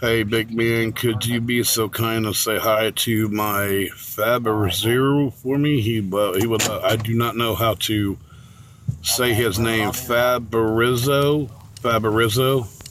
Hey, 0.00 0.22
big 0.22 0.52
man, 0.52 0.92
could 0.92 1.26
you 1.26 1.40
be 1.40 1.64
so 1.64 1.88
kind 1.88 2.24
to 2.24 2.34
say 2.34 2.58
hi 2.58 2.90
to 2.90 3.28
my 3.28 3.88
Faber 3.96 4.70
Zero 4.70 5.30
for 5.30 5.58
me? 5.58 5.80
He, 5.80 5.98
uh, 5.98 6.34
he 6.34 6.46
would. 6.46 6.62
Uh, 6.62 6.80
I 6.82 6.96
do 6.96 7.14
not 7.14 7.36
know 7.36 7.54
how 7.54 7.74
to 7.74 8.16
say 9.02 9.34
his 9.34 9.58
name. 9.58 9.90
Faberizzo. 9.90 11.50
Faberizzo. 11.80 12.83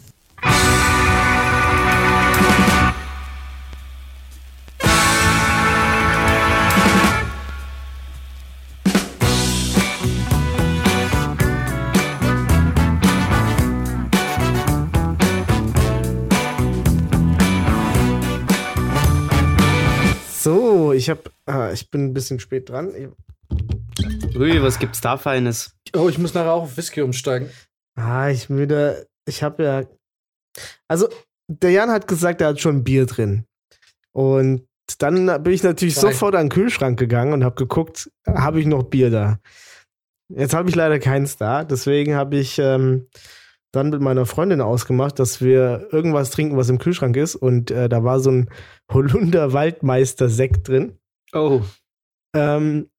Ich 21.04 21.10
hab, 21.10 21.30
ah, 21.46 21.72
ich 21.72 21.92
bin 21.92 22.06
ein 22.06 22.14
bisschen 22.14 22.40
spät 22.40 22.70
dran. 22.70 23.14
Rui, 24.36 24.62
was 24.62 24.80
gibt's 24.80 25.02
da 25.02 25.18
Feines? 25.18 25.76
Oh, 25.94 26.08
ich 26.08 26.18
muss 26.18 26.34
nachher 26.34 26.54
auch 26.54 26.64
auf 26.64 26.78
Whisky 26.78 27.02
umsteigen. 27.02 27.50
Ah, 27.96 28.30
ich 28.30 28.50
müde, 28.50 29.08
ich 29.28 29.44
habe 29.44 29.64
ja, 29.64 29.84
also 30.88 31.10
der 31.48 31.72
Jan 31.72 31.92
hat 31.92 32.08
gesagt, 32.08 32.40
er 32.40 32.48
hat 32.50 32.62
schon 32.62 32.86
Bier 32.86 33.06
drin. 33.06 33.46
Und 34.14 34.66
dann 35.00 35.44
bin 35.44 35.54
ich 35.54 35.64
natürlich 35.64 35.96
Zwei. 35.96 36.12
sofort 36.12 36.36
an 36.36 36.46
den 36.46 36.50
Kühlschrank 36.50 36.98
gegangen 36.98 37.34
und 37.34 37.44
habe 37.44 37.56
geguckt, 37.56 38.10
habe 38.26 38.62
ich 38.62 38.66
noch 38.66 38.84
Bier 38.84 39.10
da? 39.10 39.40
Jetzt 40.30 40.54
habe 40.54 40.70
ich 40.70 40.76
leider 40.76 41.00
keins 41.00 41.36
da, 41.36 41.66
deswegen 41.66 42.16
habe 42.16 42.38
ich 42.38 42.58
ähm, 42.60 43.08
dann 43.74 43.90
mit 43.90 44.02
meiner 44.02 44.26
Freundin 44.26 44.62
ausgemacht, 44.62 45.20
dass 45.20 45.42
wir 45.42 45.88
irgendwas 45.92 46.30
trinken, 46.30 46.56
was 46.56 46.70
im 46.70 46.78
Kühlschrank 46.78 47.18
ist. 47.18 47.36
Und 47.36 47.72
äh, 47.72 47.90
da 47.90 48.04
war 48.04 48.20
so 48.20 48.32
ein 48.32 48.50
Holunder 48.92 49.52
Waldmeister 49.52 50.30
Sekt 50.30 50.70
drin. 50.70 50.94
Oh, 51.34 51.62
ähm, 52.36 52.90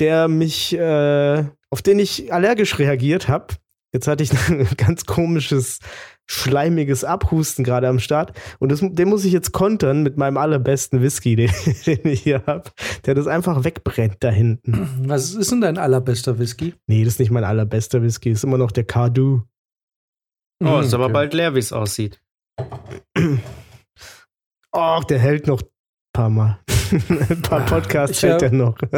der 0.00 0.28
mich, 0.28 0.76
äh, 0.76 1.44
auf 1.70 1.82
den 1.82 1.98
ich 1.98 2.32
allergisch 2.32 2.78
reagiert 2.78 3.28
habe. 3.28 3.54
Jetzt 3.92 4.08
hatte 4.08 4.22
ich 4.22 4.32
ein 4.48 4.66
ganz 4.76 5.04
komisches, 5.04 5.80
schleimiges 6.26 7.04
Abhusten 7.04 7.64
gerade 7.64 7.88
am 7.88 7.98
Start. 7.98 8.32
Und 8.58 8.72
das, 8.72 8.80
den 8.80 9.08
muss 9.08 9.24
ich 9.24 9.32
jetzt 9.32 9.52
kontern 9.52 10.02
mit 10.02 10.16
meinem 10.16 10.38
allerbesten 10.38 11.02
Whisky, 11.02 11.36
den, 11.36 11.50
den 11.86 12.06
ich 12.06 12.22
hier 12.22 12.44
habe, 12.46 12.70
der 13.04 13.14
das 13.14 13.26
einfach 13.26 13.64
wegbrennt 13.64 14.16
da 14.20 14.30
hinten. 14.30 14.88
Was 15.06 15.34
ist 15.34 15.50
denn 15.50 15.60
dein 15.60 15.76
allerbester 15.76 16.38
Whisky? 16.38 16.74
Nee, 16.86 17.04
das 17.04 17.14
ist 17.14 17.20
nicht 17.20 17.30
mein 17.30 17.44
allerbester 17.44 18.02
Whisky, 18.02 18.30
das 18.30 18.40
ist 18.40 18.44
immer 18.44 18.58
noch 18.58 18.72
der 18.72 18.84
Cardu. 18.84 19.42
Oh 20.62 20.80
ist 20.80 20.92
aber 20.94 21.04
Okay. 21.04 21.12
bald 21.12 21.34
leer, 21.34 21.54
wie 21.54 21.58
es 21.60 21.72
aussieht. 21.72 22.20
Oh, 24.72 25.00
der 25.08 25.18
hält 25.18 25.48
noch 25.48 25.60
ein 25.62 25.68
paar 26.12 26.30
Mal. 26.30 26.60
ein 26.92 27.42
paar 27.42 27.62
Ah, 27.62 27.66
Podcasts 27.66 28.22
hält 28.22 28.42
äh, 28.42 28.46
er 28.46 28.52
noch. 28.52 28.78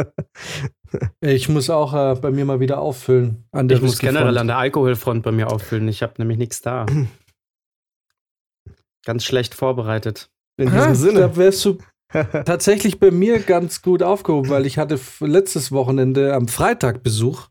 Ich 1.21 1.49
muss 1.49 1.71
auch 1.71 1.91
äh, 1.95 2.13
bei 2.21 2.29
mir 2.29 2.45
mal 2.45 2.59
wieder 2.59 2.79
auffüllen. 2.79 3.47
An 3.51 3.67
der 3.67 3.77
Ich 3.77 3.83
muss 3.83 3.97
generell 3.97 4.37
an 4.37 4.45
der 4.45 4.59
Alkoholfront 4.59 5.23
bei 5.23 5.31
mir 5.31 5.51
auffüllen. 5.51 5.87
Ich 5.87 6.03
habe 6.03 6.13
nämlich 6.19 6.37
nichts 6.37 6.61
da. 6.61 6.85
Ganz 9.05 9.25
schlecht 9.25 9.55
vorbereitet. 9.55 10.29
In 10.57 10.71
diesem 10.71 10.93
Sinne. 10.93 11.21
Da 11.21 11.35
wärst 11.35 11.65
du 11.65 11.79
tatsächlich 12.45 12.99
bei 12.99 13.09
mir 13.09 13.39
ganz 13.39 13.81
gut 13.81 14.03
aufgehoben, 14.03 14.51
weil 14.51 14.67
ich 14.67 14.77
hatte 14.77 14.99
letztes 15.19 15.71
Wochenende 15.71 16.35
am 16.35 16.47
Freitag 16.47 17.01
Besuch 17.01 17.47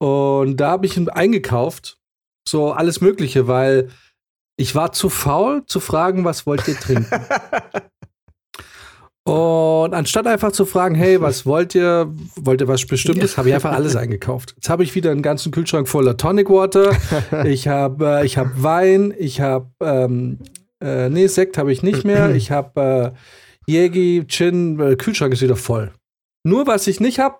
und 0.00 0.56
da 0.56 0.72
habe 0.72 0.86
ich 0.86 0.96
ihn 0.96 1.08
eingekauft. 1.08 1.97
So 2.48 2.72
alles 2.72 3.00
Mögliche, 3.00 3.46
weil 3.46 3.88
ich 4.56 4.74
war 4.74 4.92
zu 4.92 5.08
faul 5.08 5.64
zu 5.66 5.80
fragen, 5.80 6.24
was 6.24 6.46
wollt 6.46 6.66
ihr 6.66 6.76
trinken? 6.76 7.20
Und 9.24 9.92
anstatt 9.92 10.26
einfach 10.26 10.52
zu 10.52 10.64
fragen, 10.64 10.94
hey, 10.94 11.20
was 11.20 11.44
wollt 11.44 11.74
ihr? 11.74 12.12
Wollt 12.36 12.62
ihr 12.62 12.68
was 12.68 12.86
Bestimmtes? 12.86 13.36
Habe 13.36 13.50
ich 13.50 13.54
einfach 13.54 13.72
alles 13.72 13.94
eingekauft. 13.94 14.54
Jetzt 14.56 14.70
habe 14.70 14.82
ich 14.82 14.94
wieder 14.94 15.10
einen 15.10 15.22
ganzen 15.22 15.52
Kühlschrank 15.52 15.86
voller 15.88 16.16
Tonic 16.16 16.48
Water. 16.48 16.96
Ich 17.44 17.68
habe 17.68 18.20
äh, 18.20 18.26
ich 18.26 18.38
hab 18.38 18.62
Wein, 18.62 19.14
ich 19.18 19.40
habe 19.40 19.68
ähm, 19.82 20.38
äh, 20.82 21.08
nee, 21.10 21.26
Sekt 21.26 21.58
habe 21.58 21.72
ich 21.72 21.82
nicht 21.82 22.04
mehr. 22.04 22.34
Ich 22.34 22.50
habe 22.50 23.14
äh, 23.66 23.70
Jägi, 23.70 24.24
Gin, 24.26 24.80
äh, 24.80 24.96
Kühlschrank 24.96 25.32
ist 25.32 25.42
wieder 25.42 25.56
voll. 25.56 25.92
Nur 26.44 26.66
was 26.66 26.86
ich 26.86 27.00
nicht 27.00 27.18
habe, 27.18 27.36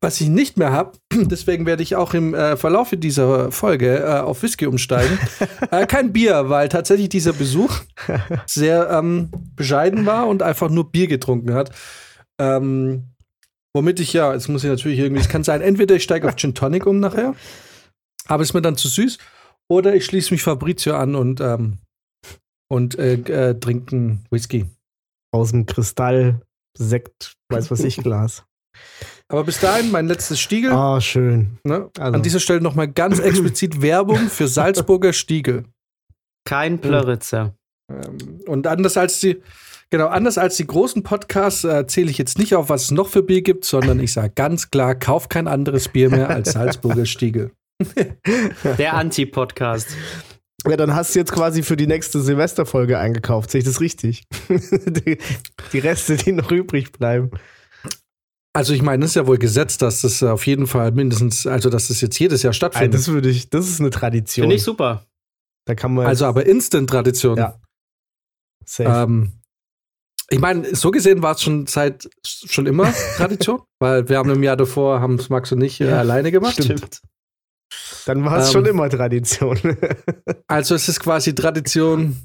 was 0.00 0.20
ich 0.20 0.28
nicht 0.28 0.56
mehr 0.56 0.72
habe, 0.72 0.92
deswegen 1.12 1.66
werde 1.66 1.82
ich 1.82 1.96
auch 1.96 2.14
im 2.14 2.34
äh, 2.34 2.56
Verlauf 2.56 2.90
dieser 2.92 3.50
Folge 3.50 3.98
äh, 3.98 4.20
auf 4.20 4.42
Whisky 4.42 4.66
umsteigen. 4.66 5.18
äh, 5.70 5.86
kein 5.86 6.12
Bier, 6.12 6.48
weil 6.48 6.68
tatsächlich 6.68 7.08
dieser 7.08 7.32
Besuch 7.32 7.80
sehr 8.46 8.90
ähm, 8.90 9.30
bescheiden 9.56 10.06
war 10.06 10.28
und 10.28 10.42
einfach 10.42 10.70
nur 10.70 10.90
Bier 10.90 11.06
getrunken 11.06 11.54
hat. 11.54 11.70
Ähm, 12.40 13.14
womit 13.74 14.00
ich 14.00 14.12
ja, 14.12 14.32
jetzt 14.32 14.48
muss 14.48 14.64
ich 14.64 14.70
natürlich 14.70 14.98
irgendwie, 14.98 15.20
es 15.20 15.28
kann 15.28 15.44
sein, 15.44 15.60
entweder 15.60 15.96
ich 15.96 16.04
steige 16.04 16.28
auf 16.28 16.36
Gin 16.36 16.54
Tonic 16.54 16.86
um 16.86 17.00
nachher, 17.00 17.34
aber 18.26 18.42
ist 18.42 18.54
mir 18.54 18.62
dann 18.62 18.76
zu 18.76 18.88
süß, 18.88 19.18
oder 19.70 19.94
ich 19.94 20.04
schließe 20.04 20.32
mich 20.32 20.42
Fabrizio 20.42 20.96
an 20.96 21.14
und, 21.14 21.40
ähm, 21.40 21.78
und 22.68 22.98
äh, 22.98 23.14
äh, 23.14 23.58
trinken 23.58 24.24
Whisky. 24.30 24.66
Aus 25.30 25.50
dem 25.50 25.66
Kristall, 25.66 26.40
Sekt, 26.76 27.34
weiß 27.50 27.70
was 27.70 27.80
ich, 27.80 27.96
Glas. 28.02 28.44
Aber 29.30 29.44
bis 29.44 29.60
dahin 29.60 29.90
mein 29.90 30.08
letztes 30.08 30.40
Stiegel. 30.40 30.72
Ah, 30.72 31.00
schön. 31.00 31.58
Ne? 31.64 31.90
Also. 31.98 32.14
An 32.14 32.22
dieser 32.22 32.40
Stelle 32.40 32.62
nochmal 32.62 32.88
ganz 32.88 33.18
explizit 33.18 33.82
Werbung 33.82 34.28
für 34.28 34.48
Salzburger 34.48 35.12
Stiegel. 35.12 35.64
Kein 36.46 36.80
Plöritzer. 36.80 37.54
Ähm, 37.92 38.40
und 38.46 38.66
anders 38.66 38.96
als 38.96 39.20
die, 39.20 39.42
genau, 39.90 40.06
anders 40.06 40.38
als 40.38 40.56
die 40.56 40.66
großen 40.66 41.02
Podcasts 41.02 41.64
äh, 41.64 41.86
zähle 41.86 42.10
ich 42.10 42.16
jetzt 42.16 42.38
nicht 42.38 42.54
auf, 42.54 42.70
was 42.70 42.84
es 42.84 42.90
noch 42.90 43.08
für 43.08 43.22
Bier 43.22 43.42
gibt, 43.42 43.66
sondern 43.66 44.00
ich 44.00 44.14
sage 44.14 44.32
ganz 44.34 44.70
klar, 44.70 44.94
kauf 44.94 45.28
kein 45.28 45.46
anderes 45.46 45.88
Bier 45.88 46.08
mehr 46.08 46.30
als 46.30 46.52
Salzburger 46.52 47.04
Stiegel. 47.04 47.50
Der 48.78 48.94
Anti-Podcast. 48.94 49.88
Ja, 50.66 50.76
dann 50.76 50.94
hast 50.94 51.14
du 51.14 51.18
jetzt 51.18 51.32
quasi 51.32 51.62
für 51.62 51.76
die 51.76 51.86
nächste 51.86 52.20
Silvesterfolge 52.20 52.98
eingekauft. 52.98 53.50
Sehe 53.50 53.60
ich 53.60 53.64
das 53.64 53.80
richtig? 53.80 54.24
die, 54.48 55.18
die 55.72 55.78
Reste, 55.78 56.16
die 56.16 56.32
noch 56.32 56.50
übrig 56.50 56.92
bleiben. 56.92 57.30
Also 58.54 58.72
ich 58.72 58.82
meine, 58.82 59.04
es 59.04 59.12
ist 59.12 59.14
ja 59.14 59.26
wohl 59.26 59.38
gesetzt, 59.38 59.82
dass 59.82 60.00
das 60.00 60.22
auf 60.22 60.46
jeden 60.46 60.66
Fall 60.66 60.90
mindestens, 60.92 61.46
also 61.46 61.70
dass 61.70 61.88
das 61.88 62.00
jetzt 62.00 62.18
jedes 62.18 62.42
Jahr 62.42 62.50
Also 62.50 62.56
stattfindet. 62.56 62.94
das 62.94 63.08
würde 63.08 63.28
ich, 63.28 63.50
das 63.50 63.68
ist 63.68 63.80
eine 63.80 63.90
Tradition. 63.90 64.44
Finde 64.44 64.56
ich 64.56 64.62
super. 64.62 65.04
Da 65.66 65.74
kann 65.74 65.94
man 65.94 66.06
Also 66.06 66.24
aber 66.26 66.46
Instant-Tradition. 66.46 67.36
Ja. 67.36 67.60
safe. 68.64 68.88
Ähm, 69.04 69.32
ich 70.30 70.40
meine, 70.40 70.74
so 70.74 70.90
gesehen 70.90 71.22
war 71.22 71.34
es 71.34 71.42
schon 71.42 71.66
seit 71.66 72.08
schon 72.24 72.66
immer 72.66 72.92
Tradition, 73.16 73.62
weil 73.80 74.08
wir 74.08 74.18
haben 74.18 74.30
im 74.30 74.42
Jahr 74.42 74.56
davor, 74.56 75.00
haben 75.00 75.14
es 75.14 75.28
Max 75.28 75.52
und 75.52 75.60
ich 75.62 75.80
äh, 75.80 75.88
Ja, 75.88 75.98
alleine 75.98 76.30
gemacht. 76.32 76.62
Stimmt. 76.62 77.00
dann 78.06 78.24
war 78.24 78.38
es 78.38 78.48
ähm, 78.48 78.52
schon 78.52 78.66
immer 78.66 78.88
Tradition. 78.90 79.58
Also 80.46 80.74
es 80.74 80.88
ist 80.88 81.00
quasi 81.00 81.34
Tradition 81.34 82.16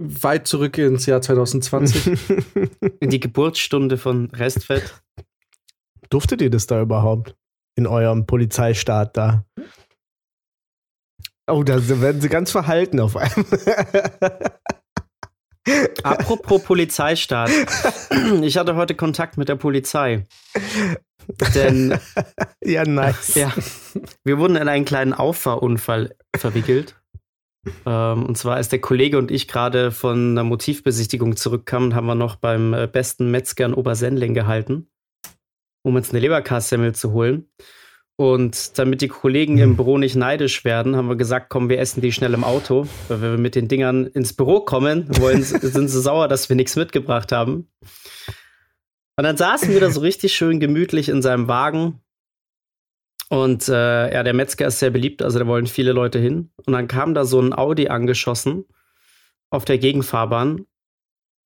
weit 0.00 0.46
zurück 0.46 0.78
ins 0.78 1.06
Jahr 1.06 1.20
2020. 1.20 2.06
In 3.00 3.10
die 3.10 3.20
Geburtsstunde 3.20 3.98
von 3.98 4.30
Restfett. 4.30 5.02
Durftet 6.10 6.42
ihr 6.42 6.50
das 6.50 6.66
da 6.66 6.80
überhaupt? 6.80 7.34
In 7.76 7.86
eurem 7.86 8.26
Polizeistaat 8.26 9.16
da? 9.16 9.44
Oh, 11.46 11.62
da 11.62 11.76
werden 12.00 12.20
sie 12.20 12.28
ganz 12.28 12.50
verhalten 12.50 13.00
auf 13.00 13.16
einmal. 13.16 14.50
Apropos 16.02 16.62
Polizeistaat. 16.62 17.50
Ich 18.42 18.56
hatte 18.56 18.76
heute 18.76 18.94
Kontakt 18.94 19.38
mit 19.38 19.48
der 19.48 19.56
Polizei. 19.56 20.26
Denn 21.54 21.98
ja, 22.64 22.84
nice. 22.84 23.34
ja, 23.34 23.52
wir 24.24 24.38
wurden 24.38 24.56
in 24.56 24.68
einen 24.68 24.84
kleinen 24.84 25.14
Auffahrunfall 25.14 26.14
verwickelt. 26.36 27.00
Ähm, 27.86 28.26
und 28.26 28.36
zwar, 28.36 28.56
als 28.56 28.68
der 28.68 28.80
Kollege 28.80 29.16
und 29.16 29.30
ich 29.30 29.48
gerade 29.48 29.90
von 29.90 30.32
einer 30.32 30.44
Motivbesichtigung 30.44 31.36
zurückkamen, 31.36 31.94
haben 31.94 32.06
wir 32.06 32.14
noch 32.14 32.36
beim 32.36 32.74
äh, 32.74 32.86
besten 32.86 33.30
Metzger 33.30 33.64
in 33.66 33.74
Obersendling 33.74 34.34
gehalten, 34.34 34.88
um 35.84 35.94
uns 35.94 36.10
eine 36.10 36.20
Leberkassemmel 36.20 36.94
zu 36.94 37.12
holen. 37.12 37.46
Und 38.16 38.78
damit 38.78 39.00
die 39.00 39.08
Kollegen 39.08 39.58
im 39.58 39.76
Büro 39.76 39.98
nicht 39.98 40.14
neidisch 40.14 40.64
werden, 40.64 40.94
haben 40.94 41.08
wir 41.08 41.16
gesagt, 41.16 41.48
komm, 41.48 41.68
wir 41.68 41.80
essen 41.80 42.00
die 42.00 42.12
schnell 42.12 42.32
im 42.32 42.44
Auto. 42.44 42.86
Weil 43.08 43.20
wenn 43.20 43.32
wir 43.32 43.38
mit 43.38 43.54
den 43.54 43.68
Dingern 43.68 44.06
ins 44.06 44.32
Büro 44.32 44.60
kommen, 44.60 45.08
wollen, 45.18 45.42
sind 45.42 45.88
sie 45.88 46.00
sauer, 46.00 46.28
dass 46.28 46.48
wir 46.48 46.56
nichts 46.56 46.76
mitgebracht 46.76 47.32
haben. 47.32 47.68
Und 49.16 49.24
dann 49.24 49.36
saßen 49.36 49.68
wir 49.68 49.80
da 49.80 49.90
so 49.90 50.00
richtig 50.00 50.34
schön 50.34 50.58
gemütlich 50.58 51.08
in 51.08 51.22
seinem 51.22 51.48
Wagen. 51.48 52.00
Und 53.28 53.68
äh, 53.68 54.12
ja, 54.12 54.22
der 54.22 54.34
Metzger 54.34 54.68
ist 54.68 54.78
sehr 54.78 54.90
beliebt, 54.90 55.22
also 55.22 55.38
da 55.38 55.46
wollen 55.46 55.66
viele 55.66 55.92
Leute 55.92 56.18
hin. 56.18 56.50
Und 56.64 56.72
dann 56.72 56.88
kam 56.88 57.14
da 57.14 57.24
so 57.24 57.40
ein 57.40 57.52
Audi 57.52 57.88
angeschossen 57.88 58.64
auf 59.50 59.64
der 59.64 59.78
Gegenfahrbahn, 59.78 60.66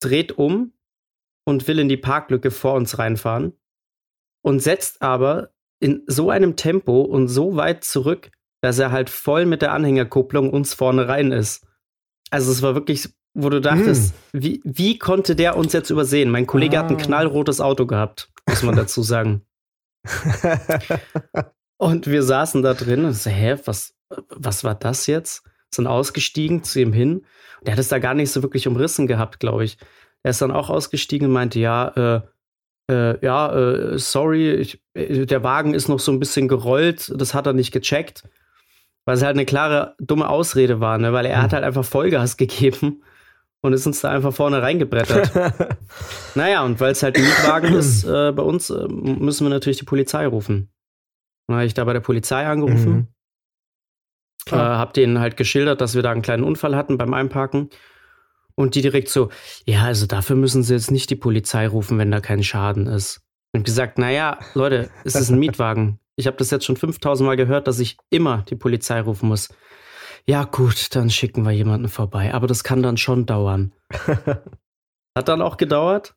dreht 0.01 0.37
um 0.37 0.73
und 1.45 1.67
will 1.67 1.79
in 1.79 1.89
die 1.89 1.97
Parklücke 1.97 2.51
vor 2.51 2.75
uns 2.75 2.99
reinfahren 2.99 3.55
und 4.49 4.61
setzt 4.61 5.03
aber 5.03 5.51
in 5.79 6.03
so 6.07 6.31
einem 6.31 6.57
Tempo 6.57 7.03
und 7.03 7.29
so 7.29 7.57
weit 7.57 7.85
zurück, 7.85 8.31
dass 8.63 8.79
er 8.79 8.91
halt 8.91 9.11
voll 9.11 9.45
mit 9.45 9.61
der 9.61 9.73
Anhängerkupplung 9.73 10.51
uns 10.51 10.73
vorne 10.73 11.07
rein 11.07 11.33
ist. 11.33 11.67
Also 12.31 12.51
es 12.51 12.63
war 12.63 12.75
wirklich 12.75 13.11
wo 13.35 13.51
du 13.51 13.61
dachtest, 13.61 14.15
wie, 14.33 14.61
wie 14.65 14.99
konnte 14.99 15.37
der 15.37 15.57
uns 15.57 15.73
jetzt 15.73 15.91
übersehen? 15.91 16.31
Mein 16.31 16.47
Kollege 16.47 16.79
hat 16.79 16.91
ein 16.91 16.97
Ah. 16.97 17.03
knallrotes 17.03 17.61
Auto 17.61 17.87
gehabt, 17.87 18.33
muss 18.49 18.65
man 18.65 18.75
dazu 18.75 19.03
sagen. 19.03 19.43
Und 21.77 22.09
wir 22.09 22.23
saßen 22.25 22.63
da 22.63 22.75
drin 22.75 23.05
und 23.05 23.13
so, 23.13 23.31
hä, 23.31 23.57
was, 23.65 23.95
was 24.31 24.65
war 24.65 24.75
das 24.75 25.07
jetzt? 25.07 25.45
Sind 25.73 25.87
ausgestiegen 25.87 26.65
zu 26.65 26.81
ihm 26.81 26.93
hin. 26.93 27.27
Der 27.63 27.75
hat 27.75 27.79
es 27.79 27.89
da 27.89 28.01
gar 28.01 28.15
nicht 28.15 28.33
so 28.33 28.43
wirklich 28.43 28.67
umrissen 28.67 29.07
gehabt, 29.07 29.39
glaube 29.39 29.63
ich. 29.63 29.79
Er 30.25 30.31
ist 30.31 30.43
dann 30.43 30.51
auch 30.51 30.71
ausgestiegen 30.71 31.29
und 31.29 31.35
meinte, 31.35 31.61
ja, 31.61 31.89
äh, 32.17 32.23
äh, 32.91 33.25
ja, 33.25 33.55
äh, 33.55 33.99
sorry, 33.99 34.53
ich, 34.53 34.81
äh, 34.95 35.27
der 35.27 35.43
Wagen 35.43 35.75
ist 35.75 35.89
noch 35.89 36.01
so 36.01 36.13
ein 36.13 36.19
bisschen 36.19 36.49
gerollt, 36.49 37.13
das 37.15 37.35
hat 37.35 37.47
er 37.47 37.53
nicht 37.53 37.73
gecheckt. 37.73 38.25
Weil 39.05 39.17
es 39.17 39.23
halt 39.23 39.37
eine 39.37 39.47
klare, 39.47 39.95
dumme 39.99 40.29
Ausrede 40.29 40.81
war, 40.81 40.99
ne? 40.99 41.13
weil 41.13 41.25
er 41.25 41.41
hat 41.41 41.53
halt 41.53 41.65
einfach 41.65 41.85
Vollgas 41.85 42.37
gegeben 42.37 43.03
und 43.63 43.73
ist 43.73 43.87
uns 43.87 44.01
da 44.01 44.11
einfach 44.11 44.33
vorne 44.35 44.63
reingebrettert. 44.63 45.33
naja, 46.35 46.63
und 46.63 46.79
weil 46.81 46.93
es 46.93 47.03
halt 47.03 47.17
ein 47.17 47.23
Mietwagen 47.23 47.75
ist 47.75 48.05
äh, 48.05 48.33
bei 48.33 48.43
uns, 48.43 48.71
äh, 48.71 48.87
müssen 48.89 49.47
wir 49.47 49.51
natürlich 49.51 49.79
die 49.79 49.85
Polizei 49.85 50.27
rufen. 50.27 50.71
Dann 51.47 51.57
habe 51.57 51.67
ich 51.67 51.75
da 51.75 51.85
bei 51.85 51.95
der 51.95 52.01
Polizei 52.01 52.47
angerufen. 52.47 52.93
Mhm. 52.93 53.09
Äh, 54.53 54.57
hab 54.57 54.95
denen 54.95 55.19
halt 55.19 55.37
geschildert, 55.37 55.81
dass 55.81 55.95
wir 55.95 56.03
da 56.03 56.11
einen 56.11 56.23
kleinen 56.23 56.45
Unfall 56.45 56.77
hatten 56.77 56.99
beim 56.99 57.15
Einparken. 57.15 57.71
Und 58.59 58.75
die 58.75 58.83
direkt 58.83 59.09
so, 59.09 59.31
ja, 59.67 59.85
also 59.85 60.07
dafür 60.07 60.35
müssen 60.35 60.65
sie 60.65 60.75
jetzt 60.75 60.91
nicht 60.91 61.11
die 61.11 61.15
Polizei 61.15 61.69
rufen, 61.69 61.97
wenn 61.97 62.11
da 62.11 62.19
kein 62.19 62.43
Schaden 62.43 62.89
ist. 62.89 63.21
Und 63.55 63.63
gesagt, 63.63 63.99
naja, 63.99 64.41
Leute, 64.55 64.91
es 65.05 65.15
ist 65.15 65.31
ein 65.31 65.39
Mietwagen. 65.39 66.01
Ich 66.17 66.27
habe 66.27 66.39
das 66.39 66.51
jetzt 66.51 66.65
schon 66.65 66.77
5000 66.77 67.25
Mal 67.25 67.37
gehört, 67.37 67.69
dass 67.69 67.79
ich 67.79 67.99
immer 68.11 68.45
die 68.49 68.57
Polizei 68.57 69.01
rufen 69.01 69.29
muss. 69.29 69.49
Ja, 70.27 70.43
gut, 70.43 70.97
dann 70.97 71.09
schicken 71.09 71.45
wir 71.45 71.53
jemanden 71.53 71.89
vorbei. 71.89 72.35
Aber 72.35 72.49
das 72.49 72.65
kann 72.65 72.83
dann 72.83 72.97
schon 72.97 73.27
dauern. 73.27 73.75
Hat 75.17 75.29
dann 75.29 75.41
auch 75.41 75.57
gedauert. 75.57 76.17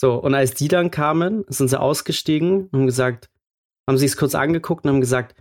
So, 0.00 0.14
und 0.14 0.34
als 0.34 0.54
die 0.54 0.68
dann 0.68 0.90
kamen, 0.90 1.44
sind 1.48 1.68
sie 1.68 1.78
ausgestiegen 1.78 2.68
und 2.68 2.72
haben 2.72 2.86
gesagt, 2.86 3.28
haben 3.86 3.98
sie 3.98 4.06
es 4.06 4.16
kurz 4.16 4.34
angeguckt 4.34 4.86
und 4.86 4.90
haben 4.90 5.00
gesagt, 5.02 5.36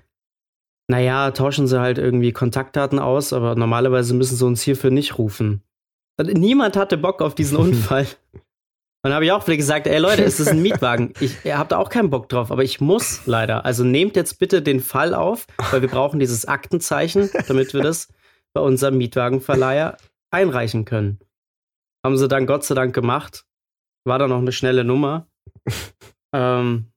naja, 0.89 1.31
tauschen 1.31 1.67
sie 1.67 1.79
halt 1.79 1.99
irgendwie 1.99 2.33
Kontaktdaten 2.33 2.99
aus, 2.99 3.31
aber 3.31 3.55
normalerweise 3.55 4.13
müssen 4.13 4.35
sie 4.35 4.45
uns 4.45 4.61
hierfür 4.61 4.91
nicht 4.91 5.17
rufen. 5.17 5.61
Niemand 6.21 6.77
hatte 6.77 6.97
Bock 6.97 7.21
auf 7.21 7.35
diesen 7.35 7.57
Unfall. 7.57 8.07
Und 8.33 9.09
dann 9.09 9.13
habe 9.13 9.25
ich 9.25 9.31
auch 9.31 9.45
wieder 9.45 9.57
gesagt, 9.57 9.85
ey 9.85 9.99
Leute, 9.99 10.23
es 10.23 10.39
ist 10.39 10.47
ein 10.47 10.63
Mietwagen. 10.63 11.13
Ich, 11.19 11.45
ihr 11.45 11.59
habt 11.59 11.71
da 11.71 11.77
auch 11.77 11.89
keinen 11.89 12.09
Bock 12.09 12.27
drauf, 12.27 12.51
aber 12.51 12.63
ich 12.63 12.81
muss 12.81 13.27
leider. 13.27 13.63
Also 13.63 13.83
nehmt 13.83 14.15
jetzt 14.15 14.39
bitte 14.39 14.63
den 14.63 14.79
Fall 14.79 15.13
auf, 15.13 15.45
weil 15.69 15.81
wir 15.81 15.89
brauchen 15.89 16.19
dieses 16.19 16.45
Aktenzeichen, 16.45 17.29
damit 17.47 17.75
wir 17.75 17.83
das 17.83 18.07
bei 18.55 18.61
unserem 18.61 18.97
Mietwagenverleiher 18.97 19.97
einreichen 20.31 20.85
können. 20.85 21.19
Haben 22.03 22.17
sie 22.17 22.27
dann 22.27 22.47
Gott 22.47 22.63
sei 22.63 22.73
Dank 22.73 22.95
gemacht. 22.95 23.45
War 24.05 24.17
dann 24.17 24.31
noch 24.31 24.39
eine 24.39 24.51
schnelle 24.51 24.83
Nummer. 24.83 25.27
ähm, 26.33 26.87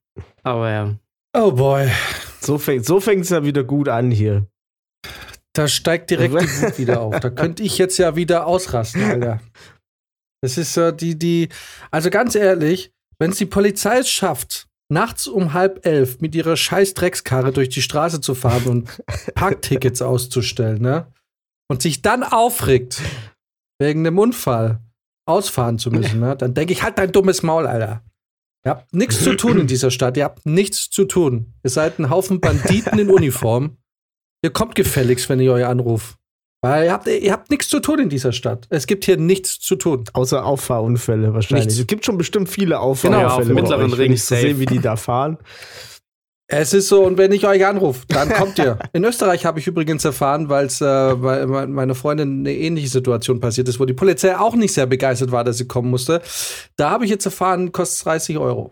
aber 0.41 0.71
ja. 0.71 0.95
Oh 1.37 1.51
boy. 1.51 1.91
So 2.41 2.57
fängt 2.57 2.85
so 2.85 2.99
fängt's 2.99 3.29
ja 3.29 3.43
wieder 3.43 3.63
gut 3.63 3.87
an 3.87 4.09
hier. 4.09 4.47
Da 5.53 5.67
steigt 5.67 6.09
direkt 6.09 6.33
die 6.33 6.37
Wut 6.61 6.77
wieder 6.77 7.01
auf. 7.01 7.19
Da 7.19 7.29
könnte 7.29 7.63
ich 7.63 7.77
jetzt 7.77 7.97
ja 7.97 8.15
wieder 8.15 8.45
ausrasten, 8.45 9.03
Alter. 9.03 9.39
Das 10.41 10.57
ist 10.57 10.73
so 10.73 10.91
die, 10.91 11.17
die, 11.17 11.49
also 11.91 12.09
ganz 12.09 12.35
ehrlich, 12.35 12.93
wenn 13.17 13.31
es 13.31 13.37
die 13.37 13.45
Polizei 13.45 13.99
es 13.99 14.09
schafft, 14.09 14.67
nachts 14.89 15.27
um 15.27 15.53
halb 15.53 15.85
elf 15.85 16.21
mit 16.21 16.33
ihrer 16.35 16.55
scheiß 16.55 16.93
Dreckskarre 16.93 17.51
durch 17.51 17.69
die 17.69 17.81
Straße 17.81 18.21
zu 18.21 18.35
fahren 18.35 18.65
und 18.65 19.03
Parktickets 19.35 20.01
auszustellen, 20.01 20.81
ne? 20.81 21.11
Und 21.67 21.81
sich 21.81 22.01
dann 22.01 22.23
aufregt, 22.23 23.01
wegen 23.79 24.05
einem 24.05 24.17
Unfall 24.17 24.79
ausfahren 25.27 25.77
zu 25.77 25.91
müssen, 25.91 26.19
ne? 26.19 26.35
Dann 26.35 26.53
denke 26.53 26.73
ich, 26.73 26.83
halt 26.83 26.97
dein 26.97 27.11
dummes 27.11 27.43
Maul, 27.43 27.67
Alter. 27.67 28.03
Ihr 28.65 28.71
habt 28.71 28.93
nichts 28.93 29.23
zu 29.23 29.35
tun 29.35 29.59
in 29.59 29.67
dieser 29.67 29.91
Stadt. 29.91 30.17
Ihr 30.17 30.25
habt 30.25 30.45
nichts 30.45 30.89
zu 30.89 31.05
tun. 31.05 31.53
Ihr 31.63 31.69
seid 31.69 31.97
ein 31.97 32.09
Haufen 32.09 32.41
Banditen 32.41 32.99
in 32.99 33.09
Uniform. 33.09 33.77
Ihr 34.41 34.51
kommt 34.51 34.75
gefälligst, 34.75 35.27
wenn 35.29 35.39
ich 35.39 35.49
euch 35.49 35.65
anrufe. 35.65 36.15
Weil 36.61 36.85
ihr 36.85 36.91
habt, 36.91 37.07
ihr 37.07 37.31
habt 37.31 37.49
nichts 37.51 37.69
zu 37.69 37.79
tun 37.79 37.99
in 37.99 38.09
dieser 38.09 38.33
Stadt. 38.33 38.67
Es 38.69 38.85
gibt 38.85 39.05
hier 39.05 39.15
nichts 39.17 39.59
zu 39.59 39.75
tun. 39.77 40.03
Außer 40.13 40.43
Auffahrunfälle 40.45 41.33
wahrscheinlich. 41.33 41.67
Nichts. 41.67 41.79
Es 41.79 41.87
gibt 41.87 42.05
schon 42.05 42.17
bestimmt 42.17 42.49
viele 42.49 42.75
Genau, 42.75 42.81
Auffahrunfälle. 42.81 43.31
auf 43.33 43.43
dem 43.45 43.55
mittleren 43.55 43.85
euch, 43.85 43.91
Ring 43.97 43.99
wenn 44.09 44.11
ich 44.13 44.23
sehe, 44.23 44.59
wie 44.59 44.65
die 44.65 44.79
da 44.79 44.97
fahren. 44.97 45.37
Es 46.51 46.73
ist 46.73 46.87
so, 46.87 47.05
und 47.05 47.17
wenn 47.19 47.31
ich 47.31 47.45
euch 47.45 47.63
anrufe, 47.65 48.05
dann 48.07 48.27
kommt 48.29 48.57
ihr. 48.57 48.79
In 48.91 49.03
Österreich 49.03 49.45
habe 49.45 49.59
ich 49.59 49.67
übrigens 49.67 50.03
erfahren, 50.03 50.49
weil's, 50.49 50.81
äh, 50.81 50.85
weil 51.21 51.45
me- 51.45 51.67
meine 51.67 51.93
Freundin 51.93 52.39
eine 52.39 52.53
ähnliche 52.53 52.87
Situation 52.89 53.39
passiert 53.39 53.67
ist, 53.69 53.79
wo 53.79 53.85
die 53.85 53.93
Polizei 53.93 54.35
auch 54.35 54.55
nicht 54.55 54.73
sehr 54.73 54.87
begeistert 54.87 55.31
war, 55.31 55.43
dass 55.43 55.57
sie 55.59 55.67
kommen 55.67 55.91
musste. 55.91 56.21
Da 56.75 56.89
habe 56.89 57.05
ich 57.05 57.11
jetzt 57.11 57.25
erfahren, 57.25 57.71
kostet 57.71 58.03
30 58.05 58.37
Euro. 58.39 58.71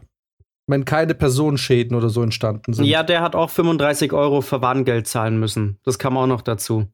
Wenn 0.70 0.84
keine 0.86 1.16
Personenschäden 1.16 1.96
oder 1.96 2.10
so 2.10 2.22
entstanden 2.22 2.74
sind. 2.74 2.86
Ja, 2.86 3.02
der 3.04 3.22
hat 3.22 3.36
auch 3.36 3.50
35 3.50 4.12
Euro 4.14 4.42
Verwarngeld 4.42 5.08
zahlen 5.08 5.40
müssen. 5.40 5.80
Das 5.84 5.98
kam 5.98 6.18
auch 6.18 6.28
noch 6.28 6.42
dazu. 6.42 6.88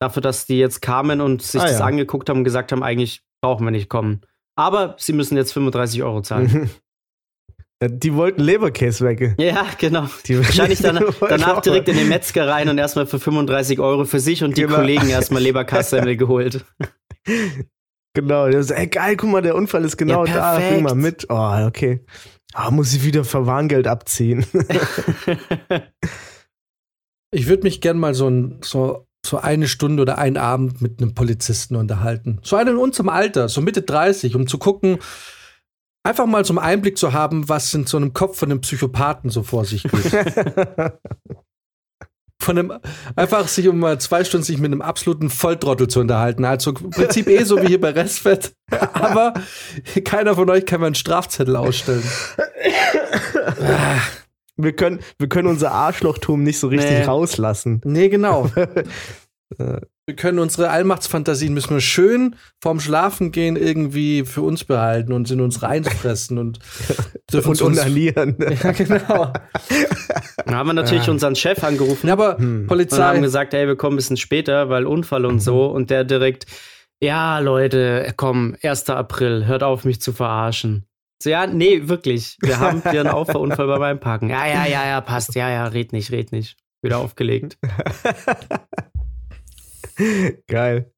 Dafür, 0.00 0.20
dass 0.22 0.46
die 0.46 0.58
jetzt 0.58 0.82
kamen 0.82 1.20
und 1.20 1.42
sich 1.42 1.60
Ah, 1.60 1.64
das 1.66 1.78
ja. 1.78 1.84
angeguckt 1.84 2.28
haben 2.28 2.38
und 2.38 2.44
gesagt 2.44 2.72
haben, 2.72 2.82
eigentlich 2.82 3.22
brauchen 3.40 3.64
wir 3.64 3.70
nicht 3.70 3.88
kommen. 3.88 4.20
Aber 4.56 4.96
sie 4.98 5.12
müssen 5.12 5.36
jetzt 5.36 5.52
35 5.52 6.02
Euro 6.02 6.22
zahlen. 6.22 6.70
Die 7.80 8.12
wollten 8.14 8.40
Leberkäse 8.42 9.04
weg. 9.06 9.36
ja, 9.38 9.64
genau. 9.78 10.08
Die 10.26 10.36
Wahrscheinlich 10.36 10.80
dann, 10.80 10.98
danach 11.20 11.60
direkt 11.62 11.88
in 11.88 11.96
den 11.96 12.08
Metzger 12.08 12.48
rein 12.48 12.68
und 12.68 12.76
erstmal 12.78 13.06
für 13.06 13.20
35 13.20 13.78
Euro 13.78 14.04
für 14.04 14.18
sich 14.18 14.42
und 14.42 14.56
die 14.56 14.62
Genau. 14.62 14.74
Kollegen 14.74 15.08
erstmal 15.08 15.42
Leberkassemmel 15.42 16.16
geholt. 16.16 16.64
Genau, 18.14 18.50
so, 18.62 18.74
ey, 18.74 18.88
geil, 18.88 19.16
guck 19.16 19.30
mal, 19.30 19.42
der 19.42 19.54
Unfall 19.54 19.84
ist 19.84 19.96
genau 19.96 20.26
Ja, 20.26 20.58
da, 20.58 20.58
bring 20.58 20.82
mal 20.82 20.96
mit. 20.96 21.26
Oh, 21.28 21.66
okay. 21.66 22.04
Ah, 22.54 22.70
muss 22.70 22.94
ich 22.94 23.04
wieder 23.04 23.24
Verwarngeld 23.24 23.86
abziehen. 23.86 24.44
Ich 27.30 27.46
würde 27.46 27.64
mich 27.64 27.80
gern 27.80 27.98
mal 27.98 28.14
so, 28.14 28.28
ein, 28.28 28.60
so, 28.62 29.06
so 29.24 29.36
eine 29.38 29.68
Stunde 29.68 30.02
oder 30.02 30.16
einen 30.18 30.38
Abend 30.38 30.80
mit 30.80 31.00
einem 31.00 31.14
Polizisten 31.14 31.76
unterhalten. 31.76 32.40
So 32.42 32.56
einen 32.56 32.70
in 32.70 32.76
unserem 32.76 33.10
Alter, 33.10 33.48
so 33.48 33.60
Mitte 33.60 33.82
30, 33.82 34.34
um 34.34 34.46
zu 34.46 34.58
gucken, 34.58 34.98
einfach 36.02 36.26
mal 36.26 36.44
so 36.44 36.54
einen 36.54 36.60
Einblick 36.60 36.96
zu 36.96 37.12
haben, 37.12 37.48
was 37.48 37.74
in 37.74 37.86
so 37.86 37.98
einem 37.98 38.14
Kopf 38.14 38.38
von 38.38 38.50
einem 38.50 38.62
Psychopathen 38.62 39.28
so 39.28 39.42
vor 39.42 39.66
sich 39.66 39.82
geht. 39.82 40.12
von 42.40 42.58
einem, 42.58 42.72
einfach 43.16 43.48
sich 43.48 43.68
um 43.68 43.78
mal 43.78 44.00
zwei 44.00 44.24
Stunden 44.24 44.44
sich 44.44 44.58
mit 44.58 44.70
einem 44.72 44.80
absoluten 44.82 45.28
Volltrottel 45.30 45.88
zu 45.88 46.00
unterhalten. 46.00 46.44
Also 46.44 46.70
im 46.70 46.90
Prinzip 46.90 47.26
eh 47.28 47.42
so 47.44 47.60
wie 47.62 47.66
hier 47.66 47.80
bei 47.80 47.90
Restfett. 47.90 48.52
Aber 48.92 49.34
keiner 50.04 50.34
von 50.34 50.48
euch 50.50 50.64
kann 50.64 50.80
mal 50.80 50.86
einen 50.86 50.94
Strafzettel 50.94 51.56
ausstellen. 51.56 52.02
wir, 54.56 54.72
können, 54.74 55.00
wir 55.18 55.28
können 55.28 55.48
unser 55.48 55.72
Arschlochtum 55.72 56.42
nicht 56.42 56.58
so 56.58 56.68
richtig 56.68 56.90
Nee. 56.90 57.04
rauslassen. 57.04 57.80
Nee, 57.84 58.08
genau. 58.08 58.50
wir 60.08 60.16
können 60.16 60.38
unsere 60.38 60.70
Allmachtsfantasien 60.70 61.52
müssen 61.52 61.68
wir 61.74 61.80
schön 61.82 62.34
vorm 62.62 62.80
Schlafengehen 62.80 63.56
irgendwie 63.56 64.24
für 64.24 64.40
uns 64.40 64.64
behalten 64.64 65.12
und 65.12 65.30
in 65.30 65.42
uns 65.42 65.62
reinfressen 65.62 66.38
und 66.38 66.60
dürfen 67.32 67.50
Und 67.50 67.60
uns 67.60 67.78
unanieren. 67.78 68.36
Ja, 68.64 68.72
genau. 68.72 69.32
Dann 70.46 70.54
haben 70.54 70.66
wir 70.66 70.72
natürlich 70.72 71.06
Ah. 71.08 71.10
unseren 71.10 71.36
Chef 71.36 71.62
angerufen. 71.62 72.06
Ja, 72.06 72.14
aber 72.14 72.38
Hm. 72.38 72.60
Und 72.62 72.66
Polizei. 72.68 73.02
haben 73.02 73.20
gesagt, 73.20 73.52
ey, 73.52 73.66
wir 73.66 73.76
kommen 73.76 73.94
ein 73.94 73.96
bisschen 73.96 74.16
später, 74.16 74.70
weil 74.70 74.86
Unfall 74.86 75.26
und 75.26 75.40
so. 75.40 75.66
Und 75.66 75.90
der 75.90 76.04
direkt, 76.04 76.46
ja, 77.02 77.38
Leute, 77.40 78.14
komm, 78.16 78.56
1. 78.62 78.88
April, 78.88 79.44
hört 79.46 79.62
auf, 79.62 79.84
mich 79.84 80.00
zu 80.00 80.14
verarschen. 80.14 80.86
So, 81.22 81.28
ja, 81.28 81.46
nee, 81.46 81.82
wirklich. 81.86 82.38
Wir 82.40 82.58
haben 82.60 82.80
hier 82.90 83.00
einen 83.00 83.10
Auffahrunfall 83.10 83.66
bei 83.66 83.78
meinem 83.78 84.00
Parken. 84.00 84.30
Ja, 84.30 84.46
ja, 84.46 84.64
ja, 84.66 84.86
ja, 84.86 85.00
passt. 85.02 85.34
Ja, 85.34 85.50
ja, 85.50 85.66
red 85.66 85.92
nicht, 85.92 86.10
red 86.12 86.32
nicht. 86.32 86.56
Wieder 86.80 86.96
aufgelegt. 86.96 87.58
Geil. 90.46 90.92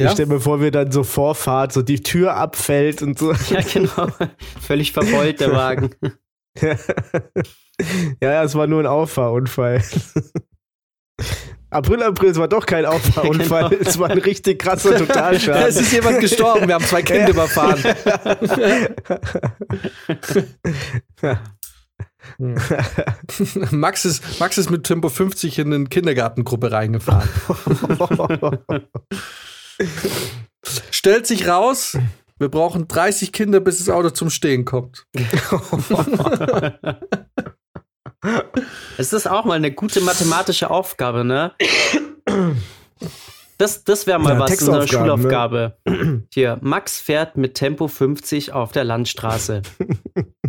Ja? 0.00 0.08
Ich 0.08 0.12
stell 0.14 0.26
mir 0.26 0.40
vor, 0.40 0.60
wie 0.60 0.70
dann 0.70 0.90
so 0.90 1.04
Vorfahrt, 1.04 1.72
so 1.72 1.82
die 1.82 2.02
Tür 2.02 2.34
abfällt 2.36 3.02
und 3.02 3.18
so. 3.18 3.32
Ja, 3.50 3.60
genau. 3.60 4.08
Völlig 4.60 4.92
verbeult, 4.92 5.40
der 5.40 5.52
Wagen. 5.52 5.90
ja, 6.60 6.76
ja, 8.20 8.42
es 8.42 8.54
war 8.54 8.66
nur 8.66 8.80
ein 8.80 8.86
Auffahrunfall. 8.86 9.82
April, 11.70 12.02
April, 12.02 12.30
es 12.30 12.38
war 12.38 12.48
doch 12.48 12.66
kein 12.66 12.84
Auffahrunfall. 12.84 13.70
Genau. 13.70 13.82
Es 13.82 13.98
war 13.98 14.10
ein 14.10 14.18
richtig 14.18 14.58
krasser 14.58 14.96
Totalschaden. 14.96 15.68
es 15.68 15.76
ist 15.80 15.92
jemand 15.92 16.20
gestorben, 16.20 16.68
wir 16.68 16.74
haben 16.74 16.84
zwei 16.84 17.02
Kinder 17.02 17.30
überfahren. 17.30 17.82
Max 23.70 24.04
ist, 24.04 24.40
Max 24.40 24.58
ist 24.58 24.70
mit 24.70 24.84
Tempo 24.84 25.08
50 25.08 25.58
in 25.58 25.72
eine 25.72 25.84
Kindergartengruppe 25.86 26.72
reingefahren. 26.72 27.28
Stellt 30.90 31.26
sich 31.26 31.48
raus, 31.48 31.98
wir 32.38 32.48
brauchen 32.48 32.88
30 32.88 33.32
Kinder, 33.32 33.60
bis 33.60 33.78
das 33.78 33.88
Auto 33.88 34.10
zum 34.10 34.30
Stehen 34.30 34.64
kommt. 34.64 35.06
Es 38.98 39.12
ist 39.12 39.26
auch 39.26 39.44
mal 39.44 39.54
eine 39.54 39.72
gute 39.72 40.00
mathematische 40.00 40.70
Aufgabe, 40.70 41.24
ne? 41.24 41.52
Das, 43.62 43.84
das 43.84 44.08
wäre 44.08 44.18
mal 44.18 44.34
Ja, 44.34 44.40
was 44.40 44.60
in 44.60 44.72
der 44.72 44.80
ne? 44.80 44.88
Schulaufgabe. 44.88 45.76
Hier, 46.34 46.58
Max 46.62 46.98
fährt 46.98 47.36
mit 47.36 47.54
Tempo 47.54 47.86
50 47.86 48.52
auf 48.52 48.72
der 48.72 48.82
Landstraße. 48.82 49.62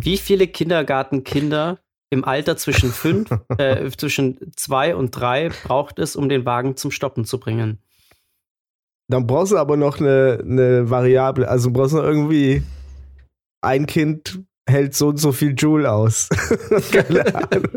Wie 0.00 0.16
viele 0.16 0.48
Kindergartenkinder 0.48 1.78
im 2.10 2.24
Alter 2.24 2.56
zwischen 2.56 2.90
fünf, 2.90 3.30
äh, 3.58 3.88
zwischen 3.96 4.52
zwei 4.56 4.96
und 4.96 5.12
drei 5.12 5.50
braucht 5.62 6.00
es, 6.00 6.16
um 6.16 6.28
den 6.28 6.44
Wagen 6.44 6.76
zum 6.76 6.90
Stoppen 6.90 7.24
zu 7.24 7.38
bringen? 7.38 7.78
Dann 9.06 9.28
brauchst 9.28 9.52
du 9.52 9.58
aber 9.58 9.76
noch 9.76 10.00
eine, 10.00 10.40
eine 10.42 10.90
Variable. 10.90 11.48
Also 11.48 11.70
brauchst 11.70 11.92
du 11.92 11.98
noch 11.98 12.04
irgendwie 12.04 12.64
ein 13.60 13.86
Kind 13.86 14.40
hält 14.74 14.94
so 14.94 15.08
und 15.08 15.16
so 15.16 15.32
viel 15.32 15.54
Joule 15.56 15.90
aus. 15.90 16.28
Keine 16.92 17.34
Ahnung. 17.34 17.68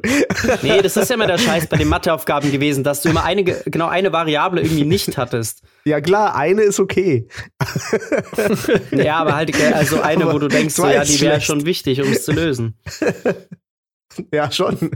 Nee, 0.63 0.81
das 0.81 0.97
ist 0.97 1.09
ja 1.09 1.15
immer 1.15 1.27
der 1.27 1.37
Scheiß 1.37 1.67
bei 1.67 1.77
den 1.77 1.87
Matheaufgaben 1.87 2.51
gewesen, 2.51 2.83
dass 2.83 3.01
du 3.01 3.09
immer 3.09 3.23
eine, 3.23 3.43
genau 3.43 3.87
eine 3.87 4.11
Variable 4.11 4.61
irgendwie 4.61 4.83
nicht 4.83 5.17
hattest. 5.17 5.61
Ja 5.85 6.01
klar, 6.01 6.35
eine 6.35 6.63
ist 6.63 6.79
okay. 6.79 7.27
Ja, 8.91 9.17
aber 9.17 9.35
halt, 9.35 9.55
also 9.73 10.01
eine, 10.01 10.23
Aber 10.23 10.33
wo 10.33 10.39
du 10.39 10.47
denkst, 10.47 10.75
so, 10.75 10.85
ja, 10.87 11.03
die 11.03 11.21
wäre 11.21 11.39
schon 11.39 11.65
wichtig, 11.65 12.01
um 12.01 12.11
es 12.11 12.25
zu 12.25 12.33
lösen. 12.33 12.77
Ja, 14.31 14.51
schon. 14.51 14.89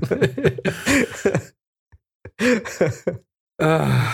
Ah, 3.59 4.13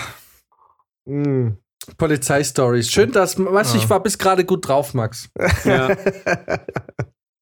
Hm. 1.07 1.57
Polizeistories. 1.97 2.91
Schön, 2.91 3.13
dass, 3.13 3.39
weißt 3.39 3.73
du, 3.73 3.77
ich 3.77 3.89
war 3.89 4.03
bis 4.03 4.17
gerade 4.17 4.43
gut 4.43 4.67
drauf, 4.67 4.93
Max. 4.93 5.29
Ja. 5.63 5.95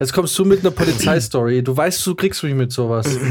Jetzt 0.01 0.13
kommst 0.13 0.37
du 0.37 0.43
mit 0.43 0.59
einer 0.59 0.71
Polizeistory. 0.71 1.63
Du 1.63 1.75
weißt, 1.75 2.05
du 2.05 2.15
kriegst 2.15 2.43
mich 2.43 2.53
mit 2.53 2.71
sowas. 2.71 3.17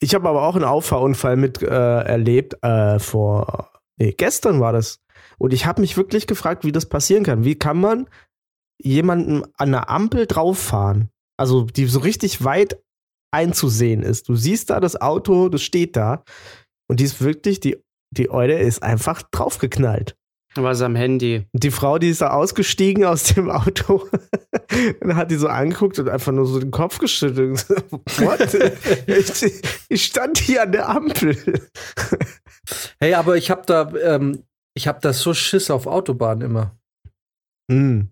Ich 0.00 0.12
habe 0.14 0.28
aber 0.28 0.42
auch 0.42 0.56
einen 0.56 0.64
Auffahrunfall 0.64 1.36
mit 1.36 1.62
äh, 1.62 1.66
erlebt 1.66 2.56
äh, 2.64 2.98
vor 2.98 3.70
nee, 3.96 4.12
gestern 4.12 4.58
war 4.58 4.72
das. 4.72 5.00
Und 5.38 5.52
ich 5.52 5.66
habe 5.66 5.80
mich 5.80 5.96
wirklich 5.96 6.26
gefragt, 6.26 6.64
wie 6.64 6.72
das 6.72 6.86
passieren 6.86 7.22
kann. 7.22 7.44
Wie 7.44 7.54
kann 7.54 7.80
man 7.80 8.08
jemanden 8.82 9.44
an 9.56 9.68
einer 9.68 9.88
Ampel 9.88 10.26
drauffahren? 10.26 11.10
Also 11.36 11.62
die 11.62 11.86
so 11.86 12.00
richtig 12.00 12.42
weit 12.42 12.82
einzusehen 13.30 14.02
ist. 14.02 14.28
Du 14.28 14.34
siehst 14.34 14.70
da 14.70 14.80
das 14.80 15.00
Auto, 15.00 15.48
das 15.48 15.62
steht 15.62 15.94
da 15.94 16.24
und 16.88 16.98
die 16.98 17.04
ist 17.04 17.22
wirklich 17.22 17.60
die 17.60 17.78
die 18.10 18.30
Eule 18.30 18.58
ist 18.58 18.82
einfach 18.82 19.22
draufgeknallt. 19.22 20.16
Was 20.62 20.82
am 20.82 20.96
Handy. 20.96 21.46
Die 21.52 21.70
Frau, 21.70 21.98
die 21.98 22.08
ist 22.08 22.20
da 22.20 22.30
ausgestiegen 22.30 23.04
aus 23.04 23.24
dem 23.24 23.50
Auto 23.50 24.06
und 25.00 25.16
hat 25.16 25.30
die 25.30 25.36
so 25.36 25.48
angeguckt 25.48 25.98
und 25.98 26.08
einfach 26.08 26.32
nur 26.32 26.46
so 26.46 26.58
den 26.58 26.70
Kopf 26.70 26.98
geschüttelt. 26.98 27.50
Und 27.50 27.58
so, 28.08 28.24
What? 28.24 28.54
ich, 29.06 29.62
ich 29.88 30.04
stand 30.04 30.38
hier 30.38 30.62
an 30.62 30.72
der 30.72 30.88
Ampel. 30.88 31.36
Hey, 33.00 33.14
aber 33.14 33.36
ich 33.36 33.50
hab 33.50 33.66
da, 33.66 33.92
ähm, 34.02 34.44
ich 34.74 34.88
hab 34.88 35.00
da 35.00 35.12
so 35.12 35.34
Schiss 35.34 35.70
auf 35.70 35.86
Autobahnen 35.86 36.42
immer. 36.42 36.76
Hm. 37.70 38.08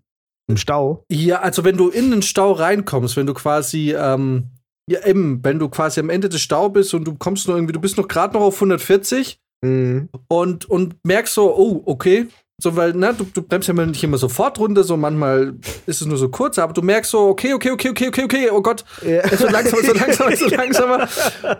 Im 0.49 0.57
Stau. 0.57 1.03
Ja, 1.11 1.41
also 1.41 1.63
wenn 1.63 1.77
du 1.77 1.89
in 1.89 2.11
den 2.11 2.21
Stau 2.21 2.53
reinkommst, 2.53 3.17
wenn 3.17 3.27
du 3.27 3.33
quasi, 3.33 3.93
ähm, 3.93 4.51
ja 4.89 5.05
eben, 5.05 5.43
wenn 5.43 5.59
du 5.59 5.67
quasi 5.67 5.99
am 5.99 6.09
Ende 6.09 6.29
des 6.29 6.41
Stau 6.41 6.69
bist 6.69 6.93
und 6.93 7.03
du 7.05 7.15
kommst 7.15 7.47
noch 7.47 7.55
irgendwie, 7.55 7.73
du 7.73 7.81
bist 7.81 7.97
noch 7.97 8.07
gerade 8.07 8.33
noch 8.33 8.41
auf 8.41 8.55
140 8.55 9.41
Hm. 9.65 10.09
und, 10.27 10.65
und 10.69 10.95
merkst 11.03 11.33
so, 11.33 11.55
oh, 11.55 11.81
okay. 11.85 12.27
So, 12.59 12.75
weil, 12.75 12.93
ne, 12.93 13.13
du, 13.15 13.23
du 13.23 13.43
bremst 13.43 13.67
ja 13.67 13.73
mal 13.75 13.85
nicht 13.85 14.03
immer 14.03 14.17
sofort 14.17 14.57
runter, 14.57 14.83
so 14.83 14.97
manchmal 14.97 15.53
ist 15.85 16.01
es 16.01 16.07
nur 16.07 16.17
so 16.17 16.29
kurz, 16.29 16.57
aber 16.57 16.73
du 16.73 16.81
merkst 16.81 17.11
so, 17.11 17.27
okay, 17.27 17.53
okay, 17.53 17.69
okay, 17.69 17.89
okay, 17.89 18.07
okay, 18.07 18.23
okay, 18.23 18.49
oh 18.51 18.63
Gott, 18.63 18.83
Ja. 19.03 19.19
es 19.21 19.39
wird 19.41 19.51
langsamer, 19.51 19.79
es 19.81 19.87
wird 19.87 19.99
langsamer, 19.99 20.31
es 20.31 20.41
wird 20.41 20.51
langsamer. 20.57 21.07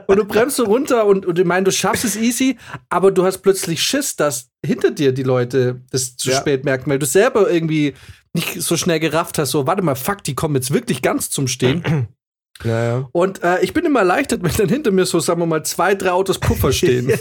Und 0.07 0.17
du 0.17 0.25
bremst 0.25 0.55
so 0.57 0.63
runter 0.65 1.05
und, 1.05 1.27
und 1.27 1.37
ich 1.37 1.45
meine, 1.45 1.65
du 1.65 1.71
schaffst 1.71 2.03
es 2.03 2.15
easy, 2.15 2.57
aber 2.89 3.11
du 3.11 3.23
hast 3.25 3.39
plötzlich 3.43 3.79
Schiss, 3.83 4.15
dass 4.15 4.49
hinter 4.65 4.89
dir 4.89 5.11
die 5.11 5.21
Leute 5.21 5.81
das 5.91 6.17
zu 6.17 6.31
Ja. 6.31 6.37
spät 6.37 6.65
merken, 6.65 6.89
weil 6.89 6.97
du 6.97 7.05
selber 7.05 7.47
irgendwie 7.47 7.93
nicht 8.33 8.59
so 8.63 8.75
schnell 8.75 8.99
gerafft 8.99 9.37
hast, 9.37 9.51
so, 9.51 9.67
warte 9.67 9.83
mal, 9.83 9.93
fuck, 9.95 10.23
die 10.23 10.33
kommen 10.33 10.55
jetzt 10.55 10.73
wirklich 10.73 11.03
ganz 11.03 11.29
zum 11.29 11.47
Stehen. 11.47 12.07
Naja. 12.63 13.07
Und 13.11 13.43
äh, 13.43 13.61
ich 13.61 13.73
bin 13.73 13.85
immer 13.85 13.99
erleichtert, 13.99 14.43
wenn 14.43 14.51
dann 14.51 14.69
hinter 14.69 14.91
mir 14.91 15.05
so, 15.05 15.19
sagen 15.19 15.39
wir 15.41 15.45
mal, 15.45 15.63
zwei, 15.63 15.95
drei 15.95 16.11
Autos 16.11 16.39
Puffer 16.39 16.71
stehen. 16.71 17.07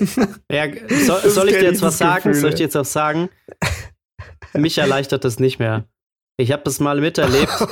Ja, 0.50 0.66
soll, 1.04 1.30
soll 1.30 1.48
ich 1.48 1.56
dir 1.58 1.64
jetzt 1.64 1.82
was 1.82 1.98
sagen? 1.98 2.30
Gefühl, 2.30 2.40
Soll 2.40 2.50
ich 2.50 2.56
dir 2.56 2.64
jetzt 2.64 2.74
was 2.76 2.92
sagen? 2.92 3.28
Mich 4.54 4.78
erleichtert 4.78 5.24
das 5.24 5.38
nicht 5.38 5.58
mehr. 5.58 5.84
Ich 6.38 6.52
habe 6.52 6.62
das 6.64 6.80
mal 6.80 7.00
miterlebt. 7.00 7.50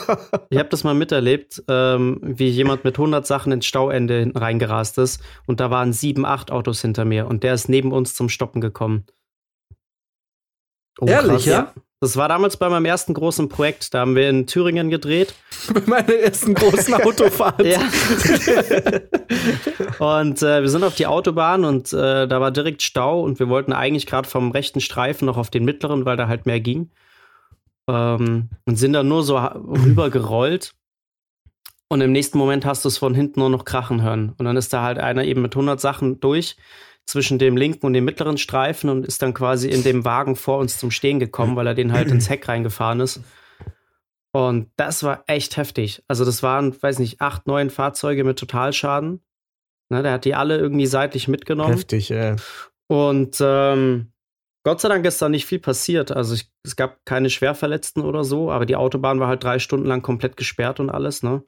Ich 0.51 0.59
habe 0.59 0.69
das 0.69 0.85
mal 0.85 0.95
miterlebt, 0.95 1.63
ähm, 1.69 2.21
wie 2.23 2.49
jemand 2.49 2.85
mit 2.85 2.97
100 2.97 3.27
Sachen 3.27 3.51
ins 3.53 3.67
Stauende 3.67 4.21
hinten 4.21 4.39
reingerast 4.39 4.99
ist 4.99 5.21
und 5.47 5.59
da 5.59 5.71
waren 5.71 5.93
sieben, 5.93 6.25
acht 6.25 6.53
Autos 6.53 6.81
hinter 6.81 7.05
mir 7.05 7.27
und 7.27 7.43
der 7.43 7.55
ist 7.55 7.69
neben 7.69 7.93
uns 7.93 8.15
zum 8.15 8.29
Stoppen 8.29 8.61
gekommen. 8.61 9.05
Oh, 11.01 11.07
Ehrlich, 11.07 11.45
krass. 11.45 11.47
ja? 11.47 11.75
Das 12.05 12.19
war 12.19 12.29
damals 12.29 12.59
bei 12.59 12.69
meinem 12.69 12.85
ersten 12.85 13.15
großen 13.15 13.49
Projekt. 13.49 13.95
Da 13.95 14.01
haben 14.01 14.15
wir 14.15 14.29
in 14.29 14.47
Thüringen 14.47 14.91
gedreht. 14.91 15.35
Bei 15.73 15.81
meiner 15.87 16.13
ersten 16.13 16.53
großen 16.53 16.93
Autofahrt. 16.95 17.65
Ja. 17.65 17.81
und 19.99 20.43
äh, 20.43 20.61
wir 20.61 20.69
sind 20.69 20.85
auf 20.85 20.97
die 20.97 21.07
Autobahn 21.07 21.65
und 21.65 21.95
äh, 21.95 22.29
da 22.29 22.41
war 22.43 22.51
direkt 22.51 22.83
Stau 22.83 23.23
und 23.23 23.39
wir 23.39 23.49
wollten 23.49 23.73
eigentlich 23.73 24.05
gerade 24.05 24.29
vom 24.29 24.51
rechten 24.51 24.83
Streifen 24.83 25.25
noch 25.25 25.39
auf 25.39 25.49
den 25.49 25.65
mittleren, 25.65 26.05
weil 26.05 26.19
da 26.19 26.29
halt 26.29 26.45
mehr 26.45 26.61
ging. 26.61 26.91
Ähm, 27.89 28.51
und 28.67 28.77
sind 28.77 28.93
dann 28.93 29.09
nur 29.09 29.23
so 29.23 29.41
ha- 29.41 29.57
rüber 29.57 30.11
gerollt. 30.11 30.75
Und 31.89 32.03
im 32.03 32.13
nächsten 32.13 32.37
Moment 32.37 32.67
hast 32.67 32.85
du 32.85 32.89
es 32.89 32.99
von 32.99 33.15
hinten 33.15 33.41
nur 33.41 33.49
noch 33.49 33.65
krachen 33.65 34.03
hören. 34.03 34.35
Und 34.37 34.45
dann 34.45 34.59
ist 34.59 34.75
da 34.75 34.83
halt 34.83 34.99
einer 34.99 35.25
eben 35.25 35.41
mit 35.41 35.55
100 35.55 35.81
Sachen 35.81 36.21
durch 36.21 36.57
zwischen 37.07 37.39
dem 37.39 37.57
linken 37.57 37.87
und 37.87 37.93
dem 37.93 38.05
mittleren 38.05 38.39
Streifen 38.39 38.91
und 38.91 39.07
ist 39.07 39.23
dann 39.23 39.35
quasi 39.35 39.69
in 39.69 39.83
dem 39.83 40.05
Wagen 40.05 40.37
vor 40.37 40.59
uns 40.59 40.79
zum 40.79 40.91
Stehen 40.91 41.21
gekommen, 41.21 41.57
weil 41.57 41.67
er 41.67 41.75
den 41.75 41.93
halt 41.93 42.11
ins 42.11 42.31
Heck 42.31 42.49
reingefahren 42.49 43.01
ist. 43.01 43.21
Und 44.33 44.71
das 44.77 45.03
war 45.03 45.23
echt 45.27 45.57
heftig. 45.57 46.03
Also 46.09 46.25
das 46.25 46.43
waren, 46.43 46.75
weiß 46.83 46.99
nicht, 46.99 47.21
acht, 47.21 47.47
neun 47.47 47.71
Fahrzeuge 47.71 48.25
mit 48.25 48.39
Totalschaden. 48.39 49.21
Ne, 49.91 50.03
der 50.03 50.13
hat 50.13 50.25
die 50.25 50.35
alle 50.35 50.59
irgendwie 50.59 50.87
seitlich 50.87 51.29
mitgenommen. 51.29 51.75
Heftig, 51.75 52.11
ey. 52.11 52.37
Und 52.89 53.37
ähm, 53.41 54.13
Gott 54.65 54.81
sei 54.81 54.89
Dank 54.89 55.05
ist 55.05 55.21
da 55.21 55.29
nicht 55.29 55.47
viel 55.47 55.59
passiert. 55.59 56.11
Also 56.11 56.35
ich, 56.35 56.51
es 56.65 56.75
gab 56.75 57.05
keine 57.05 57.29
Schwerverletzten 57.31 58.03
oder 58.03 58.25
so, 58.25 58.51
aber 58.51 58.67
die 58.67 58.77
Autobahn 58.77 59.21
war 59.21 59.29
halt 59.29 59.45
drei 59.45 59.59
Stunden 59.59 59.87
lang 59.87 60.03
komplett 60.03 60.37
gesperrt 60.37 60.81
und 60.81 60.91
alles, 60.91 61.23
ne? 61.23 61.45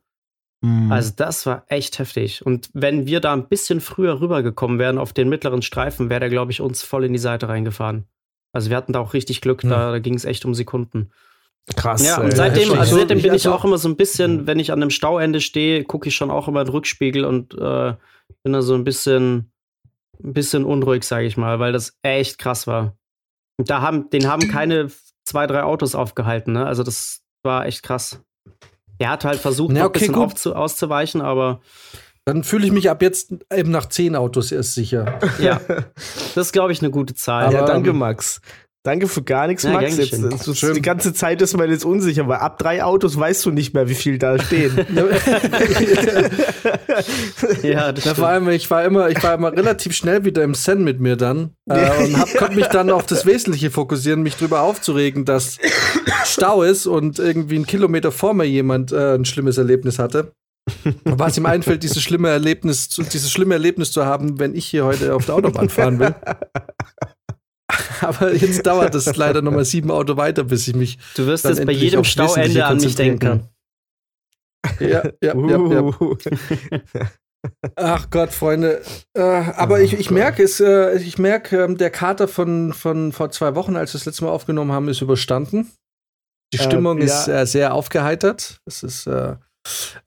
Hm. 0.63 0.91
Also 0.91 1.13
das 1.15 1.47
war 1.47 1.65
echt 1.69 1.99
heftig. 1.99 2.45
Und 2.45 2.71
wenn 2.73 3.07
wir 3.07 3.21
da 3.21 3.33
ein 3.33 3.49
bisschen 3.49 3.81
früher 3.81 4.21
rübergekommen 4.21 4.79
wären 4.79 4.99
auf 4.99 5.13
den 5.13 5.29
mittleren 5.29 5.63
Streifen, 5.63 6.11
wäre 6.11 6.21
der, 6.21 6.31
glaube 6.31 6.53
ich, 6.53 6.61
uns 6.61 6.83
voll 6.83 7.05
in 7.05 7.13
die 7.13 7.19
Seite 7.19 7.49
reingefahren. 7.49 8.05
Also 8.53 8.71
wir 8.71 8.77
hatten 8.77 8.95
da 8.95 9.01
auch 9.01 9.13
richtig 9.13 9.43
Glück, 9.43 9.61
da, 9.63 9.91
da 9.91 9.99
ging 9.99 10.15
es 10.15 10.25
echt 10.25 10.47
um 10.47 10.55
Sekunden. 10.55 11.11
krass. 11.77 12.07
Ja, 12.07 12.21
und 12.23 12.35
seitdem, 12.35 12.73
also 12.73 12.97
seitdem 12.97 13.21
bin 13.21 13.35
ich 13.35 13.47
auch 13.49 13.65
immer 13.67 13.77
so 13.77 13.89
ein 13.89 13.97
bisschen, 13.97 14.47
wenn 14.47 14.59
ich 14.59 14.73
an 14.73 14.81
einem 14.81 14.91
Stauende 14.91 15.43
stehe, 15.43 15.85
gucke 15.85 16.09
ich 16.09 16.17
schon 16.17 16.31
auch 16.31 16.49
immer 16.49 16.61
in 16.61 16.67
den 16.67 16.73
Rückspiegel 16.73 17.27
und 17.27 17.53
äh, 17.55 17.95
bin 18.43 18.53
da 18.55 18.63
so 18.63 18.75
ein 18.75 18.85
bisschen, 18.85 19.51
ein 20.25 20.33
bisschen 20.33 20.65
unruhig, 20.65 21.05
sage 21.05 21.27
ich 21.27 21.37
mal, 21.37 21.59
weil 21.59 21.73
das 21.73 21.99
echt 22.03 22.39
krass 22.39 22.67
war. 22.67 22.97
Und 23.59 23.69
da 23.69 23.83
haben, 23.83 24.09
den 24.09 24.27
haben 24.27 24.49
keine 24.49 24.91
zwei, 25.25 25.47
drei 25.47 25.63
Autos 25.63 25.95
aufgehalten, 25.95 26.53
ne? 26.53 26.65
Also 26.65 26.83
das 26.83 27.23
war 27.43 27.67
echt 27.67 27.83
krass. 27.83 28.23
Der 29.01 29.11
hat 29.11 29.25
halt 29.25 29.39
versucht, 29.41 29.73
Na, 29.73 29.81
noch 29.81 29.87
okay, 29.89 29.99
ein 29.99 30.01
bisschen 30.01 30.15
gut. 30.15 30.25
aufzu 30.25 30.55
auszuweichen, 30.55 31.21
aber 31.21 31.61
Dann 32.25 32.43
fühle 32.45 32.67
ich 32.67 32.73
mich 32.73 32.91
ab 32.91 33.03
jetzt 33.03 33.33
eben 33.55 33.71
nach 33.71 33.87
zehn 33.87 34.17
Autos 34.17 34.51
erst 34.53 34.75
sicher. 34.75 35.19
ja, 35.39 35.61
das 36.35 36.47
ist, 36.47 36.53
glaube 36.53 36.73
ich, 36.73 36.81
eine 36.81 36.91
gute 36.91 37.15
Zahl. 37.15 37.45
Aber- 37.47 37.55
ja, 37.55 37.65
danke, 37.67 37.93
Max. 37.93 38.41
Danke 38.87 39.09
für 39.09 39.25
gar 39.25 39.49
nichts, 39.49 39.65
Ja, 39.65 39.73
Max. 39.73 39.97
Jetzt, 39.97 40.23
das 40.23 40.47
ist, 40.47 40.77
die 40.77 40.81
ganze 40.81 41.13
Zeit 41.13 41.43
ist 41.43 41.57
man 41.57 41.69
jetzt 41.69 41.85
unsicher, 41.85 42.29
weil 42.29 42.39
ab 42.39 42.57
drei 42.57 42.85
Autos 42.85 43.19
weißt 43.19 43.45
du 43.45 43.51
nicht 43.51 43.75
mehr, 43.75 43.89
wie 43.89 43.97
viel 43.97 44.17
da 44.17 44.39
stehen. 44.39 44.77
ja, 47.65 47.91
das 47.91 48.05
Ja, 48.05 48.13
stimmt. 48.13 48.17
vor 48.17 48.29
allem, 48.29 48.49
ich 48.51 48.71
war 48.71 48.85
immer, 48.85 49.09
ich 49.11 49.21
war 49.25 49.35
immer 49.35 49.51
relativ 49.51 49.93
schnell 49.93 50.25
wieder 50.25 50.45
im 50.45 50.55
Zen 50.55 50.85
mit 50.85 51.01
mir 51.01 51.17
dann 51.17 51.51
äh, 51.69 52.05
und 52.05 52.17
hab, 52.17 52.33
konnte 52.37 52.55
mich 52.55 52.69
dann 52.69 52.91
auf 52.91 53.05
das 53.07 53.27
Wesentliche 53.27 53.73
fokussieren, 53.73 54.23
mich 54.23 54.37
drüber 54.37 54.61
aufzuregen, 54.61 55.25
dass 55.25 55.59
Stau 56.25 56.63
ist 56.63 56.87
und 56.87 57.19
irgendwie 57.19 57.57
einen 57.57 57.67
Kilometer 57.67 58.13
vor 58.13 58.35
mir 58.35 58.45
jemand 58.45 58.93
äh, 58.93 59.17
ein 59.17 59.25
schlimmes 59.25 59.59
Erlebnis 59.59 59.99
hatte. 59.99 60.31
Und 60.85 61.19
Was 61.19 61.37
ihm 61.37 61.47
einfällt, 61.47 61.83
dieses 61.83 62.03
schlimme 62.03 62.29
Erlebnis, 62.29 62.89
zu, 62.89 63.03
dieses 63.03 63.33
schlimme 63.33 63.55
Erlebnis 63.55 63.91
zu 63.91 64.05
haben, 64.07 64.39
wenn 64.39 64.55
ich 64.55 64.67
hier 64.67 64.85
heute 64.85 65.13
auf 65.15 65.27
der 65.27 65.35
Autobahn 65.35 65.69
fahren 65.69 65.99
will. 65.99 66.15
Aber 68.01 68.33
jetzt 68.33 68.67
dauert 68.67 68.95
es 68.95 69.17
leider 69.17 69.43
noch 69.43 69.53
mal 69.53 69.65
sieben 69.65 69.91
Auto 69.91 70.17
weiter, 70.17 70.45
bis 70.45 70.69
ich 70.69 70.75
mich 70.75 70.99
Du 71.17 71.27
wirst 71.27 71.45
jetzt 71.45 71.65
bei 71.67 71.73
jedem 71.73 72.05
Stauende 72.05 72.65
an 72.65 72.77
mich 72.79 72.95
denken. 72.95 73.49
ja, 74.81 74.89
ja, 74.89 75.05
ja, 75.21 75.33
ja. 75.35 75.83
Uh. 75.83 76.17
Ach 77.77 78.11
Gott, 78.11 78.31
Freunde. 78.31 78.83
Äh, 79.15 79.21
aber 79.21 79.81
ich, 79.81 79.93
ich 79.93 80.11
merke 80.11 80.43
es, 80.43 80.59
äh, 80.61 80.97
ich 80.99 81.19
merke, 81.19 81.63
ähm, 81.65 81.77
der 81.79 81.91
Kater 81.91 82.27
von, 82.27 82.73
von 82.73 83.13
vor 83.13 83.31
zwei 83.31 83.55
Wochen, 83.55 83.77
als 83.77 83.93
wir 83.93 83.99
das 83.99 84.07
letzte 84.07 84.25
Mal 84.25 84.31
aufgenommen 84.31 84.73
haben, 84.73 84.89
ist 84.89 85.01
überstanden. 85.01 85.71
Die 86.53 86.59
Äh, 86.59 86.63
Stimmung 86.63 86.99
ja. 86.99 87.05
ist 87.05 87.29
äh, 87.29 87.47
sehr 87.47 87.75
aufgeheitert. 87.75 88.61
Es 88.67 88.83
ist, 88.83 89.07
äh, 89.07 89.37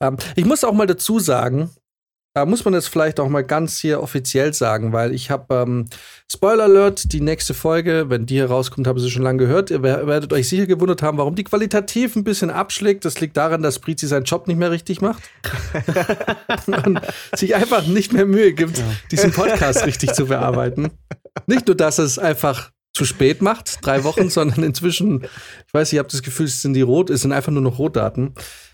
ähm, 0.02 0.18
ich 0.36 0.46
muss 0.46 0.64
auch 0.64 0.74
mal 0.74 0.88
dazu 0.88 1.20
sagen, 1.20 1.70
äh, 2.42 2.46
muss 2.46 2.66
man 2.66 2.74
das 2.74 2.88
vielleicht 2.88 3.20
auch 3.20 3.30
mal 3.30 3.44
ganz 3.44 3.78
hier 3.80 4.02
offiziell 4.02 4.54
sagen, 4.54 4.94
weil 4.94 5.14
ich 5.14 5.30
habe 5.30 5.54
ähm, 5.56 5.86
Spoiler 6.32 6.66
Alert, 6.66 7.12
die 7.12 7.22
nächste 7.22 7.54
Folge, 7.54 8.06
wenn 8.10 8.26
die 8.26 8.36
hier 8.36 8.46
rauskommt, 8.46 8.86
haben 8.86 9.00
Sie 9.00 9.10
schon 9.10 9.24
lange 9.24 9.40
gehört. 9.40 9.72
Ihr 9.72 9.82
werdet 9.82 10.32
euch 10.32 10.48
sicher 10.48 10.68
gewundert 10.68 11.02
haben, 11.02 11.18
warum 11.18 11.36
die 11.36 11.44
qualitativ 11.44 12.16
ein 12.16 12.24
bisschen 12.24 12.52
abschlägt. 12.52 13.04
Das 13.04 13.20
liegt 13.20 13.36
daran, 13.36 13.64
dass 13.64 13.80
Brizi 13.80 14.06
seinen 14.06 14.26
Job 14.26 14.48
nicht 14.48 14.58
mehr 14.58 14.70
richtig 14.70 15.02
macht 15.02 15.24
und 16.68 17.02
sich 17.36 17.56
einfach 17.56 17.88
nicht 17.88 18.14
mehr 18.14 18.26
Mühe 18.26 18.54
gibt, 18.54 18.78
ja. 18.78 18.84
diesen 19.12 19.32
Podcast 19.32 19.86
richtig 19.86 20.14
zu 20.14 20.28
bearbeiten. 20.28 20.92
Nicht 21.48 21.66
nur, 21.68 21.76
dass 21.76 21.98
es 21.98 22.20
einfach 22.20 22.72
zu 22.94 23.06
spät 23.06 23.42
macht, 23.42 23.86
drei 23.86 24.04
Wochen, 24.04 24.30
sondern 24.30 24.64
inzwischen, 24.64 25.24
ich 25.24 25.74
weiß, 25.74 25.94
ich 25.94 26.00
habe 26.00 26.10
das 26.10 26.22
Gefühl, 26.22 26.46
es 26.46 26.62
sind 26.62 26.74
die 26.74 26.82
Rot, 26.82 27.10
es 27.10 27.22
sind 27.22 27.32
einfach 27.32 27.52
nur 27.52 27.62
noch 27.62 27.80
Rotdaten. 27.80 28.34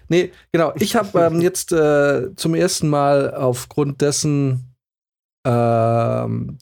Nee, 0.09 0.31
genau. 0.51 0.73
Ich 0.79 0.95
habe 0.95 1.19
ähm, 1.19 1.41
jetzt 1.41 1.71
äh, 1.71 2.35
zum 2.35 2.55
ersten 2.55 2.89
Mal 2.89 3.33
aufgrund 3.33 4.01
dessen, 4.01 4.75
ähm, 5.45 6.57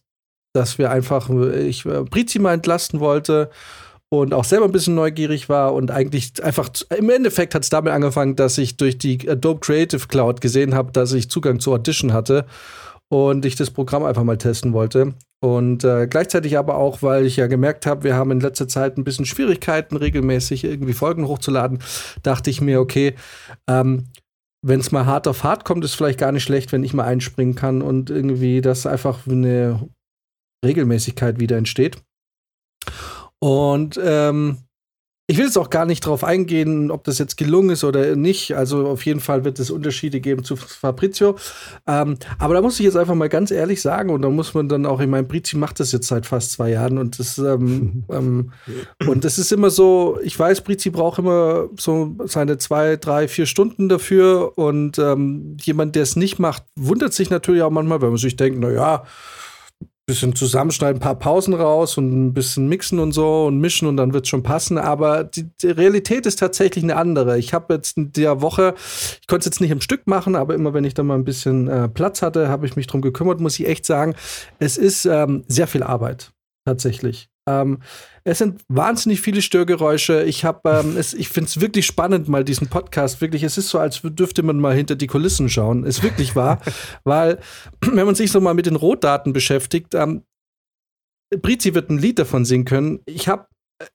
dass 0.54 0.78
wir 0.78 0.92
einfach, 0.92 1.30
ich 1.30 1.86
äh, 1.86 2.04
Brizi 2.04 2.40
mal 2.40 2.54
entlasten 2.54 3.00
wollte 3.00 3.50
und 4.10 4.34
auch 4.34 4.44
selber 4.44 4.66
ein 4.66 4.72
bisschen 4.72 4.96
neugierig 4.96 5.50
war 5.50 5.74
und 5.74 5.90
eigentlich 5.90 6.44
einfach, 6.44 6.70
im 6.96 7.10
Endeffekt 7.10 7.56
hat 7.56 7.64
es 7.64 7.70
damit 7.70 7.92
angefangen, 7.92 8.36
dass 8.36 8.58
ich 8.60 8.78
durch 8.78 8.98
die 8.98 9.28
Adobe 9.28 9.60
Creative 9.60 10.08
Cloud 10.08 10.40
gesehen 10.40 10.76
habe, 10.76 10.92
dass 10.92 11.14
ich 11.14 11.30
Zugang 11.30 11.60
zu 11.60 11.74
Audition 11.74 12.14
hatte 12.14 12.46
und 13.10 13.46
ich 13.46 13.56
das 13.56 13.72
Programm 13.72 14.04
einfach 14.04 14.24
mal 14.24 14.38
testen 14.38 14.74
wollte. 14.74 15.14
Und 15.44 15.84
äh, 15.84 16.08
gleichzeitig 16.08 16.58
aber 16.58 16.76
auch, 16.76 17.02
weil 17.02 17.26
ich 17.26 17.36
ja 17.36 17.48
gemerkt 17.48 17.86
habe, 17.86 18.06
wir 18.06 18.16
haben 18.16 18.32
in 18.32 18.40
letzter 18.40 18.70
Zeit 18.70 18.98
ein 18.98 19.04
bisschen 19.04 19.26
Schwierigkeiten, 19.26 19.98
regelmäßig 19.98 20.64
irgendwie 20.64 20.94
Folgen 20.94 21.28
hochzuladen, 21.28 21.80
dachte 22.22 22.50
ich 22.50 22.62
mir, 22.62 22.80
okay, 22.80 23.16
ähm, 23.68 24.06
wenn 24.66 24.80
es 24.80 24.94
mal 24.94 25.06
hart 25.06 25.28
auf 25.28 25.44
hart 25.44 25.66
kommt, 25.66 25.84
ist 25.84 25.96
vielleicht 25.96 26.20
gar 26.20 26.32
nicht 26.32 26.44
schlecht, 26.44 26.72
wenn 26.72 26.86
ich 26.86 26.94
mal 26.94 27.04
einspringen 27.04 27.56
kann 27.56 27.82
und 27.82 28.10
irgendwie 28.10 28.62
das 28.62 28.86
einfach 28.86 29.28
eine 29.28 29.90
Regelmäßigkeit 30.66 31.42
wieder 31.42 31.58
entsteht. 31.58 31.98
Und 33.40 34.00
ähm, 34.02 34.60
ich 35.26 35.38
will 35.38 35.46
jetzt 35.46 35.58
auch 35.58 35.70
gar 35.70 35.86
nicht 35.86 36.06
darauf 36.06 36.26
eingehen, 36.26 36.92
ob 36.92 37.06
das 37.06 37.18
jetzt 37.18 37.38
gelungen 37.38 37.70
ist 37.70 37.86
oder 37.86 38.18
nicht. 38.18 38.58
Also 38.58 38.88
auf 38.88 39.06
jeden 39.06 39.22
Fall 39.22 39.46
wird 39.46 39.58
es 39.58 39.72
Unterschiede 39.72 40.20
geben 40.20 40.44
zu 40.44 40.58
Fabrizio. 40.58 41.38
Ähm, 41.88 42.18
aber 42.40 42.56
da 42.56 42.62
muss 42.62 42.78
ich 42.78 42.86
jetzt 42.86 42.98
einfach 42.98 43.16
mal 43.16 43.30
ganz 43.30 43.50
ehrlich 43.50 43.82
sagen, 43.82 44.10
und 44.10 44.22
da 44.22 44.30
muss 44.30 44.54
man 44.54 44.68
dann 44.68 44.86
auch, 44.86 45.00
ich 45.00 45.08
meine, 45.08 45.24
Brizi 45.24 45.56
macht 45.56 45.80
das 45.80 45.94
jetzt 45.94 46.10
seit 46.10 46.26
fast 46.26 46.52
zwei 46.52 46.72
Jahren 46.72 46.98
und 46.98 47.20
das, 47.20 47.38
ähm, 47.38 48.04
ähm, 48.12 48.52
und 49.08 49.24
das 49.24 49.40
ist 49.40 49.54
immer 49.54 49.70
so, 49.70 50.20
ich 50.24 50.38
weiß, 50.38 50.60
Brizi 50.62 50.90
braucht 50.90 51.20
immer 51.20 51.70
so 51.80 52.18
seine 52.26 52.58
zwei, 52.58 52.98
drei, 52.98 53.30
vier 53.30 53.46
Stunden 53.46 53.88
dafür 53.88 54.58
und 54.58 55.00
ähm, 55.00 55.56
jemand, 55.62 55.96
der 55.96 56.04
es 56.04 56.18
nicht 56.18 56.38
macht, 56.38 56.64
wundert 56.76 57.14
sich 57.14 57.30
natürlich 57.30 57.62
auch 57.62 57.72
manchmal, 57.72 58.02
wenn 58.02 58.10
man 58.10 58.18
sich 58.18 58.36
denkt, 58.36 58.60
na 58.60 58.72
ja, 58.72 59.04
bisschen 60.06 60.36
zusammenschneiden, 60.36 60.98
ein 60.98 61.04
paar 61.04 61.18
Pausen 61.18 61.54
raus 61.54 61.98
und 61.98 62.12
ein 62.12 62.34
bisschen 62.34 62.68
mixen 62.68 63.00
und 63.00 63.14
so 63.14 63.46
und 63.46 63.60
mischen 63.60 63.88
und 63.88 63.96
dann 63.96 64.14
wird 64.14 64.26
es 64.26 64.30
schon 64.30 64.44
passen. 64.44 64.78
Aber 64.78 65.24
die, 65.24 65.50
die, 65.62 65.68
Realität 65.68 66.26
ist 66.26 66.40
tatsächlich 66.40 66.84
eine 66.84 66.98
andere. 66.98 67.38
Ich 67.38 67.54
habe 67.54 67.74
jetzt 67.76 67.98
in 67.98 68.12
der 68.12 68.42
Woche, 68.42 68.76
ich 69.22 69.28
konnte 69.28 69.42
es 69.42 69.46
jetzt 69.46 69.62
nicht 69.62 69.72
im 69.72 69.82
Stück 69.82 70.06
machen, 70.06 70.36
aber 70.36 70.56
immer 70.56 70.74
wenn 70.74 70.84
ich 70.84 70.94
da 70.94 71.04
mal 71.04 71.16
ein 71.16 71.24
bisschen 71.24 71.70
äh, 71.70 71.88
Platz 71.88 72.22
hatte, 72.22 72.50
habe 72.50 72.66
ich 72.66 72.76
mich 72.76 72.88
drum 72.88 73.02
gekümmert, 73.02 73.40
muss 73.40 73.60
ich 73.60 73.68
echt 73.68 73.86
sagen. 73.86 74.16
Es 74.60 74.78
ist 74.78 75.06
ähm, 75.06 75.46
sehr 75.48 75.68
viel 75.68 75.84
Arbeit, 75.84 76.34
tatsächlich. 76.66 77.30
Ähm, 77.48 77.80
es 78.26 78.38
sind 78.38 78.62
wahnsinnig 78.70 79.22
viele 79.22 79.42
Störgeräusche. 79.42 80.24
Ich 80.24 80.46
habe, 80.46 80.70
ähm, 80.70 80.98
ich 80.98 81.30
finde 81.30 81.50
es 81.50 81.60
wirklich 81.60 81.86
spannend, 81.86 82.30
mal 82.30 82.46
diesen 82.46 82.68
Podcast. 82.68 83.20
Wirklich, 83.20 83.44
es 83.44 83.58
ist 83.58 83.70
so, 83.70 83.80
als 83.80 84.02
dürfte 84.02 84.44
man 84.44 84.60
mal 84.60 84.76
hinter 84.76 84.96
die 84.96 85.08
Kulissen 85.08 85.50
schauen. 85.50 85.84
Ist 85.84 86.04
wirklich 86.04 86.36
wahr, 86.36 86.62
weil 87.04 87.40
wenn 87.82 88.06
man 88.06 88.16
sich 88.16 88.32
so 88.32 88.40
mal 88.40 88.54
mit 88.54 88.66
den 88.66 88.78
Rohdaten 88.78 89.34
beschäftigt, 89.34 89.94
ähm, 89.94 90.24
Brizi 91.42 91.74
wird 91.74 91.90
ein 91.90 91.98
Lied 91.98 92.20
davon 92.20 92.46
singen 92.46 92.66
können. 92.66 93.00
Ich 93.06 93.28
habe 93.28 93.48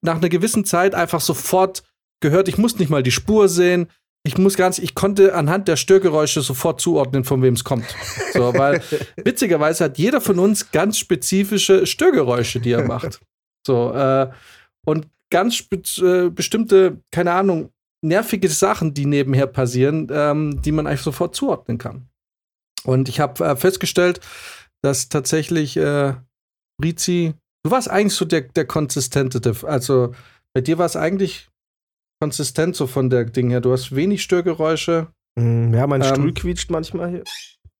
nach 0.02 0.16
einer 0.16 0.28
gewissen 0.28 0.64
Zeit 0.64 0.94
einfach 0.94 1.20
sofort 1.20 1.84
gehört, 2.20 2.48
ich 2.48 2.58
muss 2.58 2.78
nicht 2.78 2.90
mal 2.90 3.02
die 3.02 3.12
Spur 3.12 3.48
sehen. 3.48 3.88
Ich 4.24 4.36
muss 4.36 4.56
ganz, 4.56 4.78
ich 4.78 4.94
konnte 4.94 5.34
anhand 5.34 5.68
der 5.68 5.76
Störgeräusche 5.76 6.42
sofort 6.42 6.80
zuordnen, 6.80 7.24
von 7.24 7.40
wem 7.40 7.54
es 7.54 7.64
kommt. 7.64 7.86
So, 8.34 8.52
weil 8.52 8.82
witzigerweise 9.16 9.84
hat 9.84 9.96
jeder 9.96 10.20
von 10.20 10.38
uns 10.38 10.70
ganz 10.72 10.98
spezifische 10.98 11.86
Störgeräusche, 11.86 12.60
die 12.60 12.72
er 12.72 12.84
macht. 12.84 13.20
So, 13.68 13.92
äh, 13.92 14.30
und 14.86 15.08
ganz 15.30 15.62
äh, 15.98 16.30
bestimmte, 16.30 17.02
keine 17.12 17.32
Ahnung, 17.32 17.70
nervige 18.02 18.48
Sachen, 18.48 18.94
die 18.94 19.04
nebenher 19.04 19.46
passieren, 19.46 20.08
ähm, 20.10 20.62
die 20.62 20.72
man 20.72 20.86
eigentlich 20.86 21.02
sofort 21.02 21.36
zuordnen 21.36 21.76
kann. 21.76 22.08
Und 22.84 23.10
ich 23.10 23.20
habe 23.20 23.44
äh, 23.44 23.56
festgestellt, 23.56 24.20
dass 24.82 25.10
tatsächlich 25.10 25.76
äh, 25.76 26.14
Rizi, 26.82 27.34
du 27.62 27.70
warst 27.70 27.90
eigentlich 27.90 28.14
so 28.14 28.24
der, 28.24 28.42
der 28.42 28.66
Consistentative. 28.66 29.68
Also 29.68 30.14
bei 30.54 30.62
dir 30.62 30.78
war 30.78 30.86
es 30.86 30.96
eigentlich 30.96 31.48
konsistent 32.22 32.74
so 32.74 32.86
von 32.86 33.10
der 33.10 33.26
Ding 33.26 33.50
her. 33.50 33.60
Du 33.60 33.72
hast 33.72 33.94
wenig 33.94 34.22
Störgeräusche. 34.22 35.08
Mm, 35.38 35.74
ja, 35.74 35.86
mein 35.86 36.00
ähm, 36.00 36.08
Stuhl 36.08 36.32
quietscht 36.32 36.70
manchmal 36.70 37.10
hier. 37.10 37.24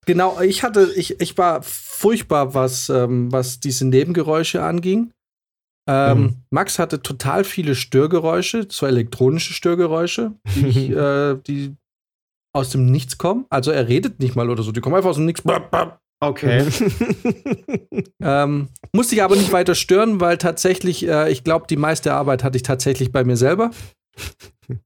Genau, 0.05 0.39
ich 0.43 0.63
hatte, 0.63 0.93
ich, 0.97 1.19
ich 1.19 1.39
war 1.39 1.63
furchtbar, 1.63 2.53
was, 2.53 2.91
ähm, 2.91 3.33
was 3.33 3.61
diese 3.61 3.87
Nebengeräusche 3.87 4.63
anging. 4.63 5.13
Ähm, 5.89 6.21
mhm. 6.21 6.37
Max 6.51 6.79
hatte 6.79 7.03
total 7.03 7.45
viele 7.45 7.75
Störgeräusche, 7.75 8.67
so 8.69 8.85
elektronische 8.85 9.55
Störgeräusche, 9.55 10.33
die, 10.55 10.93
äh, 10.93 11.39
die, 11.47 11.75
aus 12.55 12.71
dem 12.71 12.87
Nichts 12.87 13.17
kommen. 13.17 13.47
Also 13.49 13.71
er 13.71 13.89
redet 13.89 14.21
nicht 14.21 14.37
mal 14.37 14.51
oder 14.51 14.63
so, 14.63 14.71
die 14.71 14.81
kommen 14.81 14.97
einfach 14.97 15.11
aus 15.11 15.17
dem 15.17 15.25
Nichts. 15.25 15.43
Okay. 16.21 16.67
ähm, 18.23 18.69
musste 18.93 19.15
ich 19.15 19.23
aber 19.23 19.37
nicht 19.37 19.53
weiter 19.53 19.75
stören, 19.75 20.21
weil 20.21 20.37
tatsächlich, 20.37 21.07
äh, 21.09 21.31
ich 21.31 21.43
glaube, 21.43 21.67
die 21.71 21.77
meiste 21.77 22.13
Arbeit 22.13 22.45
hatte 22.45 22.57
ich 22.57 22.65
tatsächlich 22.65 23.11
bei 23.11 23.25
mir 23.25 23.37
selber. 23.37 23.71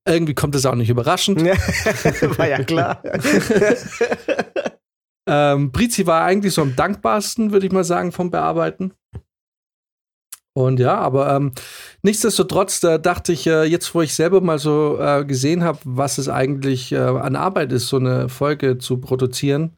Irgendwie 0.06 0.34
kommt 0.34 0.54
es 0.54 0.66
auch 0.66 0.74
nicht 0.74 0.90
überraschend. 0.90 1.42
war 2.38 2.48
ja 2.48 2.62
klar. 2.62 3.02
ähm, 5.26 5.72
Brizi 5.72 6.06
war 6.06 6.22
eigentlich 6.22 6.52
so 6.54 6.62
am 6.62 6.76
dankbarsten, 6.76 7.50
würde 7.50 7.66
ich 7.66 7.72
mal 7.72 7.82
sagen, 7.82 8.12
vom 8.12 8.30
Bearbeiten. 8.30 8.92
Und 10.54 10.80
ja, 10.80 10.96
aber 10.98 11.34
ähm, 11.34 11.52
nichtsdestotrotz, 12.02 12.80
da 12.80 12.98
dachte 12.98 13.32
ich, 13.32 13.46
äh, 13.46 13.64
jetzt 13.64 13.94
wo 13.94 14.02
ich 14.02 14.14
selber 14.14 14.40
mal 14.42 14.58
so 14.58 14.98
äh, 15.00 15.24
gesehen 15.24 15.64
habe, 15.64 15.78
was 15.84 16.18
es 16.18 16.28
eigentlich 16.28 16.92
äh, 16.92 16.98
an 16.98 17.36
Arbeit 17.36 17.72
ist, 17.72 17.88
so 17.88 17.96
eine 17.96 18.28
Folge 18.28 18.76
zu 18.76 18.98
produzieren. 18.98 19.76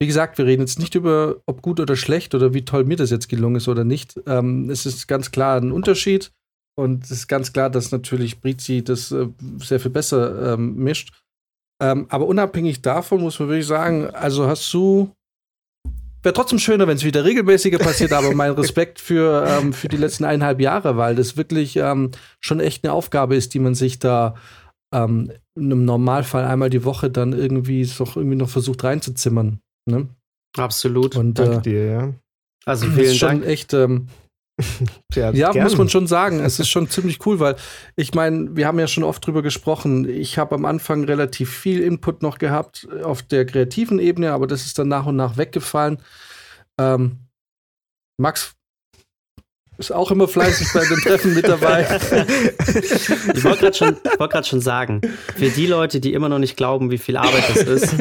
Wie 0.00 0.06
gesagt, 0.06 0.38
wir 0.38 0.46
reden 0.46 0.62
jetzt 0.62 0.78
nicht 0.78 0.94
über, 0.94 1.36
ob 1.46 1.62
gut 1.62 1.78
oder 1.78 1.94
schlecht 1.94 2.34
oder 2.34 2.54
wie 2.54 2.64
toll 2.64 2.84
mir 2.84 2.96
das 2.96 3.10
jetzt 3.10 3.28
gelungen 3.28 3.56
ist 3.56 3.68
oder 3.68 3.84
nicht. 3.84 4.18
Ähm, 4.26 4.68
es 4.68 4.86
ist 4.86 5.06
ganz 5.06 5.30
klar 5.30 5.60
ein 5.60 5.72
Unterschied. 5.72 6.32
Und 6.76 7.04
es 7.04 7.10
ist 7.10 7.28
ganz 7.28 7.52
klar, 7.52 7.68
dass 7.68 7.92
natürlich 7.92 8.40
Brizi 8.40 8.82
das 8.82 9.12
äh, 9.12 9.28
sehr 9.58 9.80
viel 9.80 9.90
besser 9.90 10.54
ähm, 10.54 10.76
mischt. 10.76 11.12
Ähm, 11.82 12.06
aber 12.08 12.26
unabhängig 12.26 12.82
davon 12.82 13.20
muss 13.20 13.38
man 13.38 13.48
wirklich 13.48 13.66
sagen, 13.66 14.08
also 14.10 14.46
hast 14.46 14.72
du 14.72 15.12
Wäre 16.22 16.34
trotzdem 16.34 16.58
schöner, 16.58 16.86
wenn 16.86 16.96
es 16.96 17.04
wieder 17.04 17.24
regelmäßiger 17.24 17.78
passiert, 17.78 18.12
aber 18.12 18.34
mein 18.34 18.52
Respekt 18.52 18.98
für, 19.00 19.46
ähm, 19.46 19.72
für 19.72 19.88
die 19.88 19.96
letzten 19.96 20.24
eineinhalb 20.24 20.60
Jahre, 20.60 20.96
weil 20.96 21.14
das 21.14 21.36
wirklich 21.36 21.76
ähm, 21.76 22.10
schon 22.40 22.60
echt 22.60 22.84
eine 22.84 22.92
Aufgabe 22.92 23.36
ist, 23.36 23.54
die 23.54 23.58
man 23.58 23.74
sich 23.74 23.98
da 23.98 24.34
ähm, 24.92 25.32
im 25.54 25.84
Normalfall 25.84 26.44
einmal 26.44 26.68
die 26.68 26.84
Woche 26.84 27.10
dann 27.10 27.32
irgendwie 27.32 27.88
doch 27.98 28.16
irgendwie 28.16 28.36
noch 28.36 28.50
versucht 28.50 28.84
reinzuzimmern. 28.84 29.60
Ne? 29.86 30.08
Absolut. 30.56 31.16
Und, 31.16 31.38
Danke 31.38 31.56
äh, 31.56 31.62
dir, 31.62 31.84
ja. 31.84 32.14
Also 32.66 32.86
vielen 32.86 33.06
ist 33.06 33.16
schon 33.16 33.40
Dank. 33.40 33.46
echt 33.46 33.72
ähm, 33.72 34.08
ja, 35.14 35.30
ja 35.32 35.52
muss 35.54 35.76
man 35.76 35.88
schon 35.88 36.06
sagen. 36.06 36.40
Es 36.40 36.58
ist 36.58 36.68
schon 36.68 36.88
ziemlich 36.88 37.24
cool, 37.26 37.40
weil 37.40 37.56
ich 37.96 38.14
meine, 38.14 38.56
wir 38.56 38.66
haben 38.66 38.78
ja 38.78 38.86
schon 38.86 39.04
oft 39.04 39.26
drüber 39.26 39.42
gesprochen. 39.42 40.08
Ich 40.08 40.38
habe 40.38 40.54
am 40.54 40.64
Anfang 40.64 41.04
relativ 41.04 41.50
viel 41.50 41.80
Input 41.80 42.22
noch 42.22 42.38
gehabt 42.38 42.88
auf 43.02 43.22
der 43.22 43.44
kreativen 43.46 43.98
Ebene, 43.98 44.32
aber 44.32 44.46
das 44.46 44.66
ist 44.66 44.78
dann 44.78 44.88
nach 44.88 45.06
und 45.06 45.16
nach 45.16 45.36
weggefallen. 45.36 45.98
Ähm, 46.78 47.18
Max 48.18 48.54
ist 49.78 49.92
auch 49.92 50.10
immer 50.10 50.28
fleißig 50.28 50.68
bei 50.74 50.84
den 50.84 50.98
Treffen 50.98 51.34
mit 51.34 51.48
dabei. 51.48 51.82
ich 52.68 53.44
wollte 53.44 53.60
gerade 53.60 53.76
schon, 53.76 53.96
wollt 54.18 54.46
schon 54.46 54.60
sagen, 54.60 55.00
für 55.36 55.48
die 55.48 55.66
Leute, 55.66 56.00
die 56.00 56.12
immer 56.12 56.28
noch 56.28 56.38
nicht 56.38 56.56
glauben, 56.56 56.90
wie 56.90 56.98
viel 56.98 57.16
Arbeit 57.16 57.48
das 57.48 57.62
ist, 57.62 57.96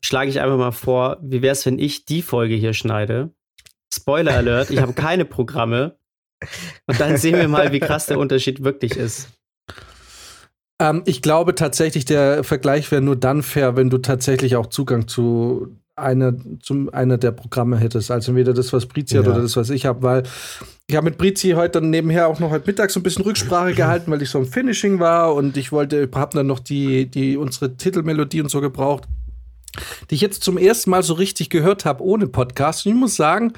schlage 0.00 0.30
ich 0.30 0.40
einfach 0.40 0.56
mal 0.56 0.70
vor, 0.70 1.18
wie 1.22 1.42
wäre 1.42 1.52
es, 1.52 1.66
wenn 1.66 1.78
ich 1.78 2.04
die 2.04 2.22
Folge 2.22 2.54
hier 2.54 2.72
schneide 2.72 3.32
Spoiler 3.92 4.34
Alert, 4.36 4.70
ich 4.70 4.80
habe 4.80 4.92
keine 4.92 5.24
Programme. 5.24 5.96
Und 6.86 7.00
dann 7.00 7.16
sehen 7.16 7.36
wir 7.36 7.48
mal, 7.48 7.72
wie 7.72 7.80
krass 7.80 8.06
der 8.06 8.18
Unterschied 8.18 8.64
wirklich 8.64 8.96
ist. 8.96 9.28
Ähm, 10.80 11.02
ich 11.04 11.22
glaube 11.22 11.54
tatsächlich, 11.54 12.04
der 12.04 12.44
Vergleich 12.44 12.90
wäre 12.90 13.02
nur 13.02 13.16
dann 13.16 13.42
fair, 13.42 13.76
wenn 13.76 13.90
du 13.90 13.98
tatsächlich 13.98 14.56
auch 14.56 14.66
Zugang 14.66 15.06
zu 15.06 15.76
einer, 15.96 16.34
zu 16.62 16.88
einer 16.92 17.18
der 17.18 17.32
Programme 17.32 17.76
hättest. 17.76 18.10
Also 18.10 18.32
entweder 18.32 18.54
das, 18.54 18.72
was 18.72 18.86
Brizi 18.86 19.14
ja. 19.14 19.20
hat 19.20 19.28
oder 19.28 19.42
das, 19.42 19.56
was 19.56 19.68
ich 19.70 19.84
habe, 19.86 20.02
weil 20.02 20.22
ich 20.86 20.96
habe 20.96 21.04
mit 21.04 21.18
Brizi 21.18 21.50
heute 21.50 21.80
dann 21.80 21.90
nebenher 21.90 22.26
auch 22.26 22.40
noch 22.40 22.50
heute 22.50 22.66
Mittag 22.66 22.90
so 22.90 23.00
ein 23.00 23.02
bisschen 23.02 23.24
Rücksprache 23.24 23.74
gehalten, 23.74 24.10
weil 24.10 24.22
ich 24.22 24.30
so 24.30 24.38
im 24.38 24.46
Finishing 24.46 24.98
war 24.98 25.34
und 25.34 25.56
ich 25.56 25.72
wollte, 25.72 26.08
habe 26.14 26.36
dann 26.36 26.46
noch 26.46 26.58
die, 26.58 27.06
die 27.06 27.36
unsere 27.36 27.76
Titelmelodie 27.76 28.40
und 28.40 28.50
so 28.50 28.60
gebraucht. 28.60 29.04
Die 30.10 30.14
ich 30.16 30.20
jetzt 30.20 30.42
zum 30.42 30.58
ersten 30.58 30.90
Mal 30.90 31.02
so 31.02 31.14
richtig 31.14 31.50
gehört 31.50 31.84
habe 31.84 32.02
ohne 32.04 32.26
Podcast. 32.26 32.86
Und 32.86 32.92
ich 32.92 32.98
muss 32.98 33.16
sagen, 33.16 33.52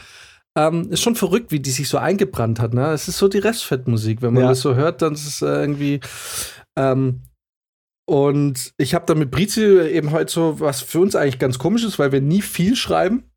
ähm, 0.57 0.90
ist 0.90 1.03
schon 1.03 1.16
verrückt, 1.16 1.51
wie 1.53 1.61
die 1.61 1.70
sich 1.70 1.88
so 1.88 1.98
eingebrannt 1.98 2.61
hat. 2.61 2.75
Ne? 2.75 2.92
Es 2.92 3.09
ist 3.09 3.18
so 3.18 3.29
die 3.29 3.38
Restfettmusik. 3.38 4.20
Wenn 4.22 4.35
man 4.35 4.42
Ja. 4.44 4.48
das 4.51 4.61
so 4.61 4.75
hört, 4.75 5.01
dann 5.03 5.14
ist 5.14 5.27
es 5.27 5.42
äh, 5.42 5.46
irgendwie. 5.46 6.01
Ähm, 6.77 7.22
und 8.07 8.72
ich 8.77 8.94
habe 8.94 9.07
dann 9.07 9.18
mit 9.18 9.31
Brizi 9.31 9.62
eben 9.62 10.11
heute 10.11 10.31
so 10.33 10.61
was 10.61 10.81
für 10.83 11.01
uns 11.01 11.14
eigentlich 11.16 11.38
ganz 11.38 11.59
komisch 11.59 11.85
ist, 11.85 11.98
weil 11.98 12.12
wir 12.12 12.20
nie 12.20 12.42
viel 12.42 12.77
schreiben. 12.77 13.31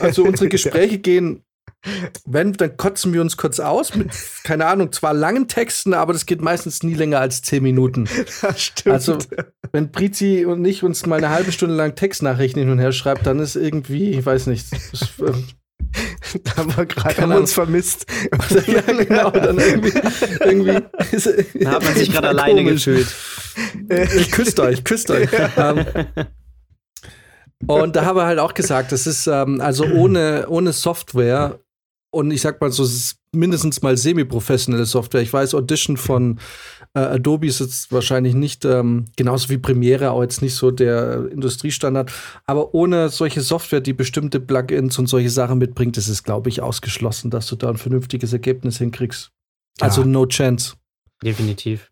Also 0.00 0.24
unsere 0.24 0.48
Gespräche 0.48 0.98
gehen, 0.98 1.44
wenn, 2.26 2.52
dann 2.54 2.76
kotzen 2.76 3.12
wir 3.12 3.20
uns 3.20 3.36
kurz 3.36 3.60
aus 3.60 3.94
mit, 3.94 4.10
keine 4.42 4.66
Ahnung, 4.66 4.92
zwar 4.92 5.14
langen 5.14 5.46
Texten, 5.46 5.94
aber 5.94 6.12
das 6.12 6.26
geht 6.26 6.40
meistens 6.40 6.82
nie 6.82 6.94
länger 6.94 7.20
als 7.20 7.42
zehn 7.42 7.62
Minuten. 7.62 8.08
Das 8.40 8.62
stimmt. 8.62 8.94
Also, 8.94 9.18
wenn 9.72 9.90
Brizi 9.90 10.44
und 10.44 10.64
ich 10.64 10.82
uns 10.82 11.06
mal 11.06 11.16
eine 11.16 11.30
halbe 11.30 11.50
Stunde 11.50 11.74
lang 11.74 11.94
Textnachrichten 11.94 12.62
hin 12.62 12.70
und 12.70 12.78
her 12.78 12.92
schreibt, 12.92 13.26
dann 13.26 13.40
ist 13.40 13.56
irgendwie, 13.56 14.10
ich 14.10 14.24
weiß 14.24 14.46
nicht, 14.46 14.66
das, 14.72 15.08
ähm, 15.20 15.44
da 16.44 16.56
haben 16.56 16.76
wir 16.76 16.86
gerade 16.86 17.36
uns 17.36 17.52
vermisst. 17.52 18.06
ja, 18.66 18.80
genau, 18.80 19.30
dann 19.30 19.58
irgendwie, 19.58 19.92
irgendwie 20.40 20.80
ist, 21.12 21.28
Da 21.54 21.70
hat 21.72 21.84
man 21.84 21.94
sich 21.94 22.12
gerade 22.12 22.28
alleine 22.28 22.64
gefühlt. 22.64 23.08
Ich 24.16 24.30
küsst 24.30 24.60
euch, 24.60 24.84
küsst 24.84 25.10
euch. 25.10 25.28
Ähm, 25.56 25.84
und 27.66 27.96
da 27.96 28.04
haben 28.04 28.16
wir 28.16 28.26
halt 28.26 28.38
auch 28.38 28.54
gesagt, 28.54 28.92
das 28.92 29.06
ist 29.06 29.26
ähm, 29.26 29.60
also 29.60 29.84
ohne, 29.84 30.46
ohne 30.48 30.72
Software 30.72 31.58
und 32.10 32.30
ich 32.30 32.40
sag 32.40 32.60
mal 32.60 32.72
so 32.72 32.86
mindestens 33.32 33.82
mal 33.82 33.96
semi-professionelle 33.96 34.86
Software. 34.86 35.20
Ich 35.20 35.32
weiß, 35.32 35.54
Audition 35.54 35.96
von 35.98 36.40
äh, 36.94 37.00
Adobe 37.00 37.46
ist 37.46 37.60
jetzt 37.60 37.92
wahrscheinlich 37.92 38.34
nicht 38.34 38.64
ähm, 38.64 39.04
genauso 39.16 39.50
wie 39.50 39.58
Premiere 39.58 40.10
auch 40.12 40.22
jetzt 40.22 40.40
nicht 40.40 40.54
so 40.54 40.70
der 40.70 41.28
Industriestandard, 41.30 42.10
aber 42.46 42.74
ohne 42.74 43.10
solche 43.10 43.42
Software, 43.42 43.80
die 43.82 43.92
bestimmte 43.92 44.40
Plugins 44.40 44.98
und 44.98 45.06
solche 45.08 45.30
Sachen 45.30 45.58
mitbringt, 45.58 45.98
ist 45.98 46.08
es, 46.08 46.24
glaube 46.24 46.48
ich, 46.48 46.62
ausgeschlossen, 46.62 47.30
dass 47.30 47.46
du 47.46 47.56
da 47.56 47.68
ein 47.68 47.76
vernünftiges 47.76 48.32
Ergebnis 48.32 48.78
hinkriegst. 48.78 49.30
Also 49.80 50.00
Ja. 50.00 50.06
no 50.06 50.26
chance. 50.26 50.76
Definitiv. 51.22 51.90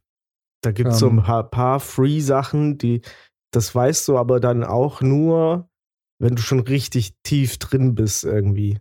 Da 0.62 0.72
gibt 0.72 0.90
es 0.90 0.98
so 0.98 1.08
Ähm. 1.08 1.18
ein 1.18 1.24
paar, 1.24 1.44
paar 1.50 1.80
Free-Sachen, 1.80 2.78
die, 2.78 3.02
das 3.52 3.74
weißt 3.74 4.08
du 4.08 4.16
aber 4.16 4.40
dann 4.40 4.64
auch 4.64 5.02
nur, 5.02 5.68
wenn 6.18 6.34
du 6.34 6.42
schon 6.42 6.60
richtig 6.60 7.12
tief 7.22 7.58
drin 7.58 7.94
bist 7.94 8.24
irgendwie. 8.24 8.78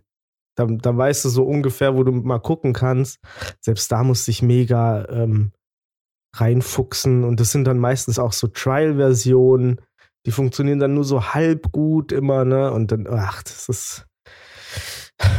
Dann, 0.56 0.78
dann 0.78 0.98
weißt 0.98 1.24
du 1.24 1.28
so 1.28 1.44
ungefähr, 1.44 1.94
wo 1.94 2.02
du 2.02 2.12
mal 2.12 2.40
gucken 2.40 2.72
kannst. 2.72 3.20
Selbst 3.60 3.92
da 3.92 4.02
musst 4.02 4.26
du 4.26 4.32
dich 4.32 4.42
mega 4.42 5.06
ähm, 5.08 5.52
reinfuchsen. 6.34 7.24
Und 7.24 7.38
das 7.38 7.52
sind 7.52 7.64
dann 7.64 7.78
meistens 7.78 8.18
auch 8.18 8.32
so 8.32 8.48
Trial-Versionen. 8.48 9.80
Die 10.26 10.32
funktionieren 10.32 10.80
dann 10.80 10.94
nur 10.94 11.04
so 11.04 11.34
halb 11.34 11.70
gut 11.70 12.10
immer, 12.10 12.44
ne? 12.44 12.72
Und 12.72 12.90
dann, 12.90 13.06
ach, 13.08 13.42
das 13.44 13.68
ist. 13.68 14.06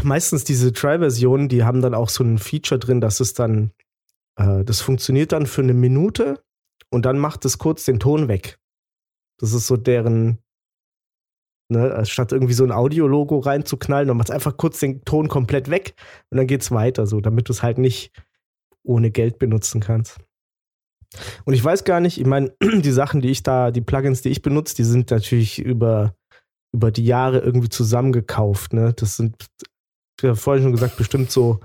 Meistens 0.02 0.44
diese 0.44 0.72
Trial-Versionen, 0.72 1.50
die 1.50 1.64
haben 1.64 1.82
dann 1.82 1.94
auch 1.94 2.10
so 2.10 2.24
ein 2.24 2.40
Feature 2.40 2.80
drin, 2.80 3.02
dass 3.02 3.20
es 3.20 3.34
dann 3.34 3.74
äh, 4.38 4.64
das 4.64 4.80
funktioniert 4.82 5.34
dann 5.34 5.46
für 5.46 5.62
eine 5.62 5.74
Minute 5.74 6.42
und 6.90 7.06
dann 7.06 7.20
macht 7.20 7.44
es 7.44 7.58
kurz 7.58 7.84
den 7.84 8.00
Ton 8.00 8.28
weg. 8.28 8.60
Das 9.40 9.54
ist 9.54 9.68
so 9.68 9.76
deren, 9.76 10.40
ne, 11.70 12.06
statt 12.06 12.32
irgendwie 12.32 12.54
so 12.54 12.64
ein 12.64 12.72
Audiologo 12.72 13.40
reinzuknallen, 13.40 14.08
dann 14.08 14.18
macht 14.18 14.30
es 14.30 14.36
einfach 14.36 14.58
kurz 14.58 14.80
den 14.80 15.04
Ton 15.06 15.28
komplett 15.28 15.70
weg 15.70 15.96
und 16.30 16.38
dann 16.38 16.48
geht's 16.48 16.72
weiter, 16.72 17.08
so, 17.08 17.22
damit 17.22 17.50
du 17.50 17.54
es 17.54 17.64
halt 17.64 17.78
nicht 17.78 18.12
ohne 18.84 19.12
Geld 19.12 19.38
benutzen 19.40 19.82
kannst. 19.82 20.20
Und 21.46 21.54
ich 21.54 21.64
weiß 21.64 21.84
gar 21.84 22.00
nicht, 22.00 22.20
ich 22.20 22.26
meine, 22.28 22.54
die 22.62 22.92
Sachen, 22.92 23.22
die 23.22 23.30
ich 23.30 23.44
da, 23.44 23.72
die 23.72 23.82
Plugins, 23.82 24.22
die 24.22 24.30
ich 24.30 24.42
benutze, 24.42 24.76
die 24.76 24.84
sind 24.84 25.12
natürlich 25.12 25.60
über, 25.60 26.16
über 26.74 26.92
die 26.92 27.06
Jahre 27.06 27.40
irgendwie 27.40 27.70
zusammengekauft, 27.70 28.74
ne? 28.74 28.94
Das 28.94 29.18
sind, 29.18 29.36
ich 30.20 30.26
habe 30.28 30.36
vorhin 30.36 30.64
schon 30.64 30.74
gesagt, 30.74 30.98
bestimmt 30.98 31.32
so 31.32 31.60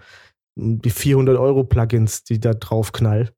die 0.56 0.90
400 0.90 1.38
Euro 1.38 1.64
Plugins, 1.64 2.24
die 2.24 2.38
da 2.40 2.54
drauf 2.54 2.92
knall, 2.92 3.32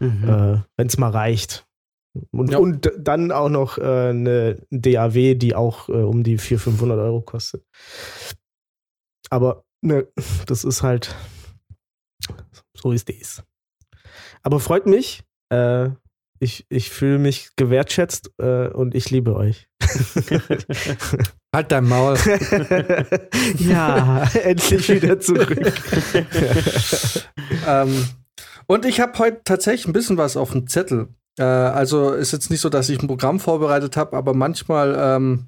Mhm. 0.00 0.28
äh, 0.28 0.60
wenn 0.76 0.86
es 0.86 0.98
mal 0.98 1.10
reicht. 1.10 1.66
Und, 2.30 2.50
Ja. 2.52 2.58
und 2.58 2.90
dann 2.98 3.32
auch 3.32 3.48
noch 3.48 3.78
äh, 3.78 3.82
eine 4.10 4.60
DAW, 4.70 5.34
die 5.34 5.54
auch 5.54 5.88
äh, 5.88 5.92
um 5.92 6.22
die 6.22 6.38
400, 6.38 6.62
500 6.64 6.98
Euro 6.98 7.20
kostet. 7.22 7.64
Aber 9.30 9.64
ne, 9.82 10.06
das 10.46 10.64
ist 10.64 10.82
halt, 10.82 11.14
so 12.74 12.92
ist 12.92 13.10
es. 13.10 13.42
Aber 14.42 14.60
freut 14.60 14.86
mich. 14.86 15.22
Äh, 15.50 15.90
ich 16.40 16.66
ich 16.68 16.90
fühle 16.90 17.18
mich 17.18 17.50
gewertschätzt 17.56 18.30
äh, 18.38 18.68
und 18.68 18.94
ich 18.94 19.10
liebe 19.10 19.34
euch. 19.34 19.68
Halt 21.54 21.72
dein 21.72 21.88
Maul. 21.88 22.16
ja, 23.58 24.22
endlich 24.44 24.88
wieder 24.88 25.18
zurück. 25.18 25.58
ähm, 27.66 28.06
und 28.66 28.84
ich 28.84 29.00
habe 29.00 29.18
heute 29.18 29.40
tatsächlich 29.44 29.86
ein 29.86 29.92
bisschen 29.92 30.16
was 30.18 30.36
auf 30.36 30.52
dem 30.52 30.68
Zettel. 30.68 31.08
Äh, 31.38 31.42
also 31.42 32.12
ist 32.12 32.32
jetzt 32.32 32.50
nicht 32.50 32.60
so, 32.60 32.68
dass 32.68 32.88
ich 32.88 33.00
ein 33.00 33.08
Programm 33.08 33.40
vorbereitet 33.40 33.96
habe, 33.96 34.16
aber 34.16 34.34
manchmal 34.34 34.94
ähm, 34.98 35.46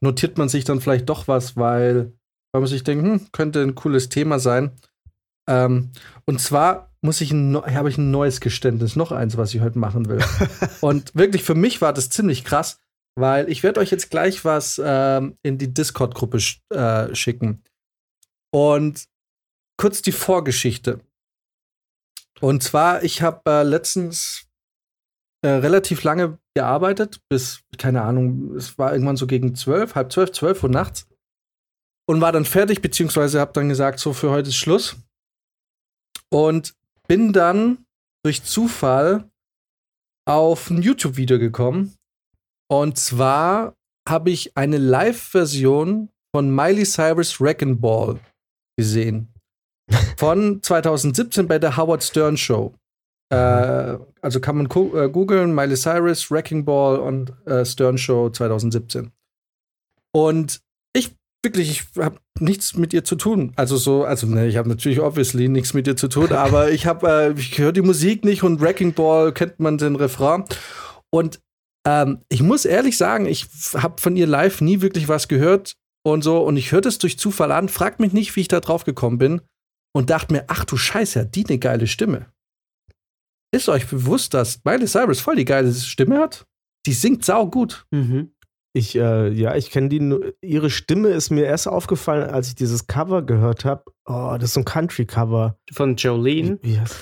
notiert 0.00 0.38
man 0.38 0.48
sich 0.48 0.64
dann 0.64 0.80
vielleicht 0.80 1.08
doch 1.08 1.28
was, 1.28 1.56
weil, 1.56 2.12
weil 2.52 2.60
man 2.60 2.66
sich 2.66 2.84
denkt, 2.84 3.04
hm, 3.04 3.28
könnte 3.32 3.62
ein 3.62 3.74
cooles 3.74 4.08
Thema 4.08 4.38
sein. 4.38 4.72
Ähm, 5.48 5.92
und 6.24 6.40
zwar 6.40 6.90
muss 7.02 7.20
ich 7.20 7.32
ein, 7.32 7.54
habe 7.56 7.90
ich 7.90 7.98
ein 7.98 8.10
neues 8.10 8.40
Geständnis, 8.40 8.96
noch 8.96 9.12
eins, 9.12 9.36
was 9.36 9.54
ich 9.54 9.60
heute 9.60 9.78
machen 9.78 10.08
will. 10.08 10.24
und 10.80 11.14
wirklich 11.14 11.44
für 11.44 11.54
mich 11.54 11.82
war 11.82 11.92
das 11.92 12.08
ziemlich 12.08 12.44
krass, 12.44 12.80
weil 13.14 13.50
ich 13.50 13.62
werde 13.62 13.80
euch 13.80 13.90
jetzt 13.90 14.10
gleich 14.10 14.44
was 14.44 14.80
ähm, 14.82 15.36
in 15.42 15.58
die 15.58 15.72
Discord-Gruppe 15.72 16.40
sch 16.40 16.60
äh, 16.70 17.14
schicken. 17.14 17.62
Und 18.52 19.04
kurz 19.76 20.00
die 20.00 20.12
Vorgeschichte. 20.12 21.00
Und 22.40 22.62
zwar, 22.62 23.02
ich 23.02 23.22
habe 23.22 23.50
äh, 23.50 23.62
letztens 23.62 24.43
äh, 25.44 25.56
relativ 25.58 26.02
lange 26.04 26.38
gearbeitet, 26.56 27.20
bis, 27.28 27.60
keine 27.76 28.00
Ahnung, 28.00 28.54
es 28.54 28.78
war 28.78 28.94
irgendwann 28.94 29.18
so 29.18 29.26
gegen 29.26 29.54
zwölf, 29.54 29.94
halb 29.94 30.10
zwölf, 30.10 30.32
zwölf 30.32 30.62
Uhr 30.62 30.70
nachts. 30.70 31.06
Und 32.08 32.22
war 32.22 32.32
dann 32.32 32.46
fertig, 32.46 32.80
beziehungsweise 32.80 33.40
habe 33.40 33.52
dann 33.52 33.68
gesagt, 33.68 33.98
so 34.00 34.14
für 34.14 34.30
heute 34.30 34.48
ist 34.48 34.56
Schluss. 34.56 34.96
Und 36.30 36.74
bin 37.08 37.34
dann 37.34 37.84
durch 38.24 38.42
Zufall 38.42 39.30
auf 40.26 40.70
ein 40.70 40.80
YouTube-Video 40.80 41.38
gekommen. 41.38 41.94
Und 42.70 42.98
zwar 42.98 43.74
habe 44.08 44.30
ich 44.30 44.56
eine 44.56 44.78
Live-Version 44.78 46.08
von 46.34 46.54
Miley 46.54 46.84
Cyrus 46.84 47.38
Wrecking 47.38 47.82
Ball 47.82 48.18
gesehen. 48.78 49.28
Von 50.16 50.62
2017 50.62 51.46
bei 51.46 51.58
der 51.58 51.76
Howard 51.76 52.02
Stern 52.02 52.38
Show. 52.38 52.74
Äh, 53.30 53.98
also 54.20 54.40
kann 54.40 54.56
man 54.56 54.66
äh, 54.66 55.08
googeln, 55.08 55.54
Miley 55.54 55.76
Cyrus, 55.76 56.30
Wrecking 56.30 56.64
Ball 56.64 56.98
und 56.98 57.32
äh, 57.46 57.64
Stern 57.64 57.98
Show 57.98 58.30
2017. 58.30 59.10
Und 60.12 60.60
ich 60.94 61.16
wirklich, 61.42 61.70
ich 61.70 62.02
habe 62.02 62.18
nichts 62.38 62.76
mit 62.76 62.92
ihr 62.92 63.04
zu 63.04 63.16
tun. 63.16 63.52
Also 63.56 63.76
so, 63.76 64.04
also 64.04 64.26
ne, 64.26 64.46
ich 64.46 64.56
habe 64.56 64.68
natürlich 64.68 65.00
obviously 65.00 65.48
nichts 65.48 65.74
mit 65.74 65.86
ihr 65.86 65.96
zu 65.96 66.08
tun, 66.08 66.32
aber 66.32 66.70
ich 66.70 66.86
habe, 66.86 67.08
äh, 67.08 67.38
ich 67.38 67.58
höre 67.58 67.72
die 67.72 67.82
Musik 67.82 68.24
nicht 68.24 68.42
und 68.42 68.60
Wrecking 68.60 68.94
Ball 68.94 69.32
kennt 69.32 69.60
man 69.60 69.78
den 69.78 69.96
Refrain. 69.96 70.44
Und 71.10 71.40
ähm, 71.86 72.20
ich 72.28 72.42
muss 72.42 72.64
ehrlich 72.64 72.96
sagen, 72.96 73.26
ich 73.26 73.46
habe 73.74 74.00
von 74.00 74.16
ihr 74.16 74.26
live 74.26 74.60
nie 74.60 74.80
wirklich 74.80 75.08
was 75.08 75.28
gehört 75.28 75.74
und 76.02 76.22
so. 76.22 76.42
Und 76.42 76.56
ich 76.56 76.72
hörte 76.72 76.88
es 76.88 76.98
durch 76.98 77.18
Zufall 77.18 77.52
an, 77.52 77.68
fragt 77.68 78.00
mich 78.00 78.12
nicht, 78.12 78.34
wie 78.36 78.40
ich 78.40 78.48
da 78.48 78.60
drauf 78.60 78.84
gekommen 78.84 79.18
bin 79.18 79.42
und 79.92 80.10
dachte 80.10 80.32
mir, 80.32 80.44
ach 80.48 80.64
du 80.64 80.76
Scheiße, 80.76 81.20
hat 81.20 81.34
die 81.34 81.46
eine 81.46 81.58
geile 81.58 81.86
Stimme. 81.86 82.26
Ist 83.54 83.68
euch 83.68 83.86
bewusst, 83.88 84.34
dass 84.34 84.60
Miley 84.64 84.86
Cyrus 84.86 85.20
voll 85.20 85.36
die 85.36 85.44
geile 85.44 85.72
Stimme 85.72 86.18
hat? 86.18 86.46
Die 86.86 86.92
singt 86.92 87.24
sau 87.24 87.46
gut. 87.46 87.86
Mhm. 87.90 88.32
Ich, 88.76 88.96
äh, 88.96 89.28
ja, 89.28 89.54
ich 89.54 89.70
kenne 89.70 89.88
die, 89.88 90.00
nur- 90.00 90.34
ihre 90.42 90.68
Stimme 90.68 91.10
ist 91.10 91.30
mir 91.30 91.44
erst 91.44 91.68
aufgefallen, 91.68 92.28
als 92.28 92.48
ich 92.48 92.54
dieses 92.56 92.88
Cover 92.88 93.22
gehört 93.22 93.64
habe. 93.64 93.84
Oh, 94.06 94.32
das 94.34 94.50
ist 94.50 94.54
so 94.54 94.60
ein 94.60 94.64
Country-Cover. 94.64 95.56
Von 95.72 95.94
Jolene. 95.96 96.58
Wie 96.62 96.78
heißt- 96.78 96.94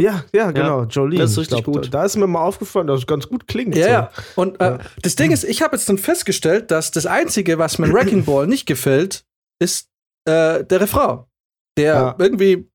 Ja, 0.00 0.24
ja, 0.34 0.50
genau, 0.50 0.84
Jolene. 0.84 1.20
das 1.20 1.32
ist 1.32 1.36
Ich 1.36 1.40
richtig 1.52 1.64
glaub, 1.64 1.74
gut. 1.76 1.84
Da, 1.86 1.98
da 2.00 2.04
ist 2.06 2.16
mir 2.16 2.26
mal 2.26 2.42
aufgefallen, 2.42 2.86
dass 2.86 3.00
es 3.00 3.06
ganz 3.06 3.28
gut 3.28 3.46
klingt. 3.46 3.76
Ja, 3.76 3.84
so. 3.84 3.90
ja. 3.90 4.10
Und 4.36 4.60
äh, 4.60 4.64
Ja. 4.64 4.78
das 5.02 5.14
Ding 5.16 5.30
ist, 5.30 5.44
ich 5.44 5.60
habe 5.62 5.76
jetzt 5.76 5.88
dann 5.88 5.98
festgestellt, 5.98 6.70
dass 6.70 6.90
das 6.90 7.04
Einzige, 7.04 7.58
was 7.58 7.78
mir 7.78 7.92
Wrecking 7.92 8.24
Ball 8.24 8.46
nicht 8.46 8.64
gefällt, 8.66 9.24
ist 9.60 9.90
äh, 10.26 10.64
der 10.64 10.80
Refrain. 10.80 11.24
Der 11.76 11.94
Ja. 11.94 12.16
irgendwie 12.18 12.70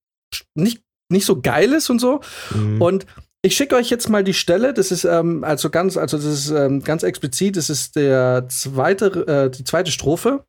nicht, 0.56 0.84
nicht 1.10 1.26
so 1.26 1.42
geil 1.42 1.74
ist 1.74 1.90
und 1.90 2.00
so. 2.00 2.22
Mhm. 2.54 2.82
Und 2.82 3.06
ich 3.42 3.56
schicke 3.56 3.76
euch 3.76 3.90
jetzt 3.90 4.10
mal 4.10 4.24
die 4.24 4.34
Stelle. 4.34 4.74
Das 4.74 4.92
ist 4.92 5.06
ähm, 5.06 5.44
also 5.44 5.70
ganz, 5.70 5.98
also 5.98 6.18
das 6.18 6.26
ist 6.26 6.50
ähm, 6.52 6.84
ganz 6.84 7.04
explizit. 7.04 7.58
Das 7.58 7.70
ist 7.70 7.96
der 7.96 8.48
zweite, 8.50 9.06
äh, 9.28 9.50
die 9.50 9.64
zweite 9.64 9.92
Strophe. 9.92 10.46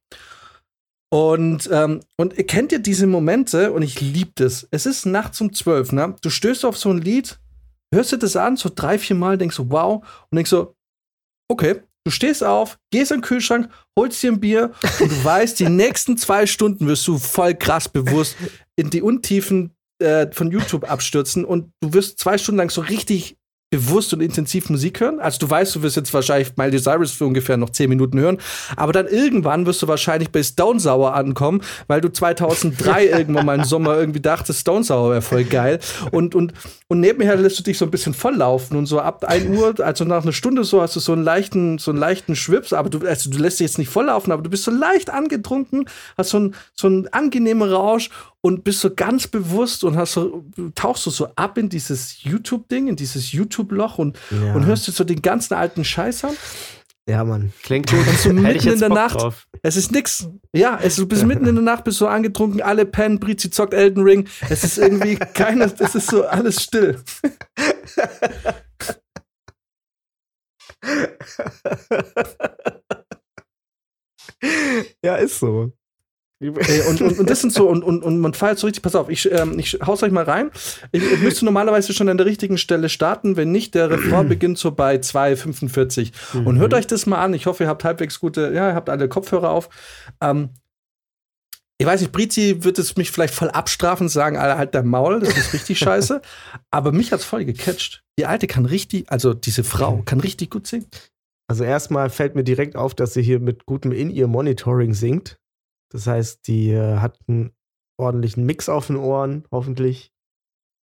Und 1.12 1.68
ähm, 1.72 2.00
und 2.16 2.38
ihr 2.38 2.46
kennt 2.46 2.72
ihr 2.72 2.78
diese 2.78 3.06
Momente 3.06 3.72
und 3.72 3.82
ich 3.82 4.00
liebe 4.00 4.32
das. 4.36 4.68
Es 4.70 4.86
ist 4.86 5.06
nachts 5.06 5.40
um 5.40 5.52
zwölf. 5.52 5.92
Ne? 5.92 6.14
Du 6.22 6.30
stößt 6.30 6.64
auf 6.64 6.76
so 6.76 6.90
ein 6.90 6.98
Lied, 6.98 7.38
hörst 7.92 8.12
dir 8.12 8.18
das 8.18 8.36
an, 8.36 8.56
so 8.56 8.70
drei, 8.72 8.98
vier 8.98 9.16
Mal, 9.16 9.36
denkst 9.36 9.56
so 9.56 9.70
wow 9.70 10.04
und 10.30 10.36
denkst 10.36 10.50
so, 10.50 10.74
okay. 11.48 11.82
Du 12.04 12.10
Du 12.10 12.14
stehst 12.14 12.42
auf, 12.42 12.78
gehst 12.90 13.10
in 13.10 13.18
den 13.18 13.22
Kühlschrank, 13.22 13.70
holst 13.96 14.22
dir 14.22 14.32
ein 14.32 14.40
Bier 14.40 14.72
und 15.00 15.12
du 15.12 15.24
weißt, 15.24 15.60
die 15.60 15.68
nächsten 15.68 16.16
zwei 16.16 16.46
Stunden 16.46 16.86
wirst 16.86 17.06
du 17.06 17.18
voll 17.18 17.54
krass 17.54 17.88
bewusst 17.88 18.36
in 18.74 18.90
die 18.90 19.02
Untiefen 19.02 19.76
äh, 20.00 20.30
von 20.32 20.50
YouTube 20.50 20.90
abstürzen 20.90 21.44
und 21.44 21.72
du 21.80 21.92
wirst 21.92 22.18
zwei 22.18 22.38
Stunden 22.38 22.58
lang 22.58 22.70
so 22.70 22.80
richtig 22.80 23.36
bewusst 23.70 24.12
und 24.12 24.20
intensiv 24.20 24.68
Musik 24.68 25.00
hören. 25.00 25.20
Also 25.20 25.38
du 25.38 25.48
weißt, 25.48 25.76
du 25.76 25.82
wirst 25.82 25.96
jetzt 25.96 26.12
wahrscheinlich 26.12 26.56
Miley 26.56 26.82
Cyrus 26.82 27.12
für 27.12 27.24
ungefähr 27.24 27.56
noch 27.56 27.70
zehn 27.70 27.88
Minuten 27.88 28.18
hören, 28.18 28.38
aber 28.76 28.92
dann 28.92 29.06
irgendwann 29.06 29.64
wirst 29.64 29.80
du 29.82 29.88
wahrscheinlich 29.88 30.30
bei 30.30 30.42
Stone 30.42 30.80
Sour 30.80 31.14
ankommen, 31.14 31.62
weil 31.86 32.00
du 32.00 32.10
2003 32.10 33.06
irgendwann 33.18 33.46
mal 33.46 33.58
im 33.58 33.64
Sommer 33.64 33.96
irgendwie 33.96 34.20
dachtest, 34.20 34.60
Stone 34.60 34.82
Sour 34.82 35.10
wäre 35.10 35.22
voll 35.22 35.44
geil 35.44 35.78
und 36.10 36.34
und 36.34 36.52
und 36.88 36.98
nebenher 36.98 37.36
lässt 37.36 37.60
du 37.60 37.62
dich 37.62 37.78
so 37.78 37.84
ein 37.84 37.92
bisschen 37.92 38.12
volllaufen 38.12 38.76
und 38.76 38.86
so 38.86 38.98
ab 38.98 39.24
1 39.24 39.56
Uhr, 39.56 39.74
also 39.78 40.04
nach 40.04 40.24
einer 40.24 40.32
Stunde 40.32 40.64
so 40.64 40.82
hast 40.82 40.96
du 40.96 41.00
so 41.00 41.12
einen 41.12 41.22
leichten 41.22 41.78
so 41.78 41.92
einen 41.92 42.00
leichten 42.00 42.34
Schwips, 42.34 42.72
aber 42.72 42.90
du 42.90 43.06
also 43.06 43.30
du 43.30 43.38
lässt 43.38 43.60
dich 43.60 43.68
jetzt 43.68 43.78
nicht 43.78 43.90
volllaufen, 43.90 44.32
aber 44.32 44.42
du 44.42 44.50
bist 44.50 44.64
so 44.64 44.72
leicht 44.72 45.10
angetrunken, 45.10 45.88
hast 46.18 46.30
so 46.30 46.38
einen 46.38 46.54
so 46.74 46.88
einen 46.88 47.06
angenehmen 47.08 47.70
Rausch 47.70 48.10
und 48.42 48.64
bist 48.64 48.80
so 48.80 48.94
ganz 48.94 49.26
bewusst 49.26 49.84
und 49.84 49.96
hast 49.96 50.12
so, 50.12 50.44
tauchst 50.74 51.04
du 51.06 51.10
so 51.10 51.28
ab 51.36 51.58
in 51.58 51.68
dieses 51.68 52.22
YouTube-Ding, 52.22 52.88
in 52.88 52.96
dieses 52.96 53.32
YouTube-Loch 53.32 53.98
und, 53.98 54.18
Ja. 54.30 54.54
und 54.54 54.66
hörst 54.66 54.88
dir 54.88 54.92
so 54.92 55.04
den 55.04 55.22
ganzen 55.22 55.54
alten 55.54 55.84
Scheiß 55.84 56.24
an. 56.24 56.34
Ja, 57.08 57.24
Mann. 57.24 57.52
Klingt 57.64 57.90
gut. 57.90 58.06
Und 58.06 58.18
so 58.18 58.32
mitten 58.32 58.68
in 58.68 58.78
der 58.78 58.88
Bock 58.88 58.96
Nacht. 58.96 59.16
drauf. 59.20 59.46
Es 59.62 59.76
ist 59.76 59.90
nix. 59.90 60.28
Ja, 60.54 60.78
es, 60.80 60.96
du 60.96 61.06
bist 61.06 61.24
mitten 61.24 61.44
in 61.46 61.54
der 61.56 61.64
Nacht, 61.64 61.82
bist 61.84 61.98
so 61.98 62.06
angetrunken, 62.06 62.62
alle 62.62 62.86
pennen, 62.86 63.18
Brizi 63.18 63.50
zockt 63.50 63.74
Elden 63.74 64.02
Ring. 64.04 64.28
Es 64.48 64.62
ist 64.64 64.78
irgendwie 64.78 65.16
keiner, 65.34 65.70
es 65.78 65.94
ist 65.94 66.06
so 66.08 66.24
alles 66.24 66.62
still. 66.62 66.98
Ja, 75.02 75.16
ist 75.16 75.38
so. 75.38 75.72
Und, 76.42 77.02
und, 77.02 77.18
und 77.18 77.28
das 77.28 77.42
sind 77.42 77.52
so, 77.52 77.68
und, 77.68 77.84
und, 77.84 78.02
und 78.02 78.18
man 78.18 78.32
feiert 78.32 78.58
so 78.58 78.66
richtig, 78.66 78.82
pass 78.82 78.94
auf, 78.94 79.10
ich, 79.10 79.30
ähm, 79.30 79.58
ich 79.58 79.78
haus 79.84 80.02
euch 80.02 80.10
mal 80.10 80.24
rein. 80.24 80.50
Ich, 80.90 81.02
ich 81.02 81.20
müsste 81.20 81.44
normalerweise 81.44 81.92
schon 81.92 82.08
an 82.08 82.16
der 82.16 82.26
richtigen 82.26 82.56
Stelle 82.56 82.88
starten, 82.88 83.36
wenn 83.36 83.52
nicht, 83.52 83.74
der 83.74 83.90
Refrain 83.90 84.26
beginnt 84.28 84.56
so 84.56 84.70
bei 84.70 84.96
2,45. 84.96 86.12
Und 86.44 86.58
hört 86.58 86.72
euch 86.72 86.86
das 86.86 87.04
mal 87.04 87.18
an. 87.18 87.34
Ich 87.34 87.44
hoffe, 87.44 87.64
ihr 87.64 87.68
habt 87.68 87.84
halbwegs 87.84 88.20
gute, 88.20 88.52
ja, 88.54 88.70
ihr 88.70 88.74
habt 88.74 88.88
alle 88.88 89.06
Kopfhörer 89.08 89.50
auf. 89.50 89.68
Ähm, 90.22 90.50
ich 91.76 91.86
weiß 91.86 92.00
nicht, 92.00 92.12
Brizi 92.12 92.62
wird 92.64 92.78
es 92.78 92.96
mich 92.96 93.10
vielleicht 93.10 93.34
voll 93.34 93.50
abstrafen, 93.50 94.08
sagen, 94.08 94.36
alle 94.36 94.56
halt 94.56 94.74
dein 94.74 94.86
Maul, 94.86 95.20
das 95.20 95.36
ist 95.36 95.52
richtig 95.52 95.78
scheiße. 95.78 96.22
Aber 96.70 96.92
mich 96.92 97.12
hat's 97.12 97.24
voll 97.24 97.44
gecatcht. 97.44 98.02
Die 98.18 98.26
Alte 98.26 98.46
kann 98.46 98.64
richtig, 98.66 99.10
also 99.10 99.34
diese 99.34 99.64
Frau 99.64 100.02
kann 100.04 100.20
richtig 100.20 100.50
gut 100.50 100.66
singen. 100.66 100.86
Also 101.48 101.64
erstmal 101.64 102.10
fällt 102.10 102.34
mir 102.34 102.44
direkt 102.44 102.76
auf, 102.76 102.94
dass 102.94 103.14
sie 103.14 103.22
hier 103.22 103.40
mit 103.40 103.66
gutem 103.66 103.92
In-Ear-Monitoring 103.92 104.94
singt. 104.94 105.39
Das 105.90 106.06
heißt, 106.06 106.46
die 106.46 106.70
äh, 106.70 106.98
hat 106.98 107.18
einen 107.28 107.52
ordentlichen 107.98 108.44
Mix 108.46 108.68
auf 108.68 108.86
den 108.86 108.96
Ohren, 108.96 109.44
hoffentlich. 109.50 110.12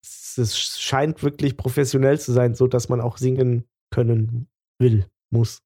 Es, 0.04 0.38
es 0.38 0.80
scheint 0.80 1.24
wirklich 1.24 1.58
professionell 1.58 2.20
zu 2.20 2.32
sein, 2.32 2.56
so 2.56 2.68
dass 2.68 2.90
man 2.90 3.02
auch 3.02 3.18
singen 3.18 3.68
können 3.92 4.48
will, 4.80 5.08
muss. 5.32 5.64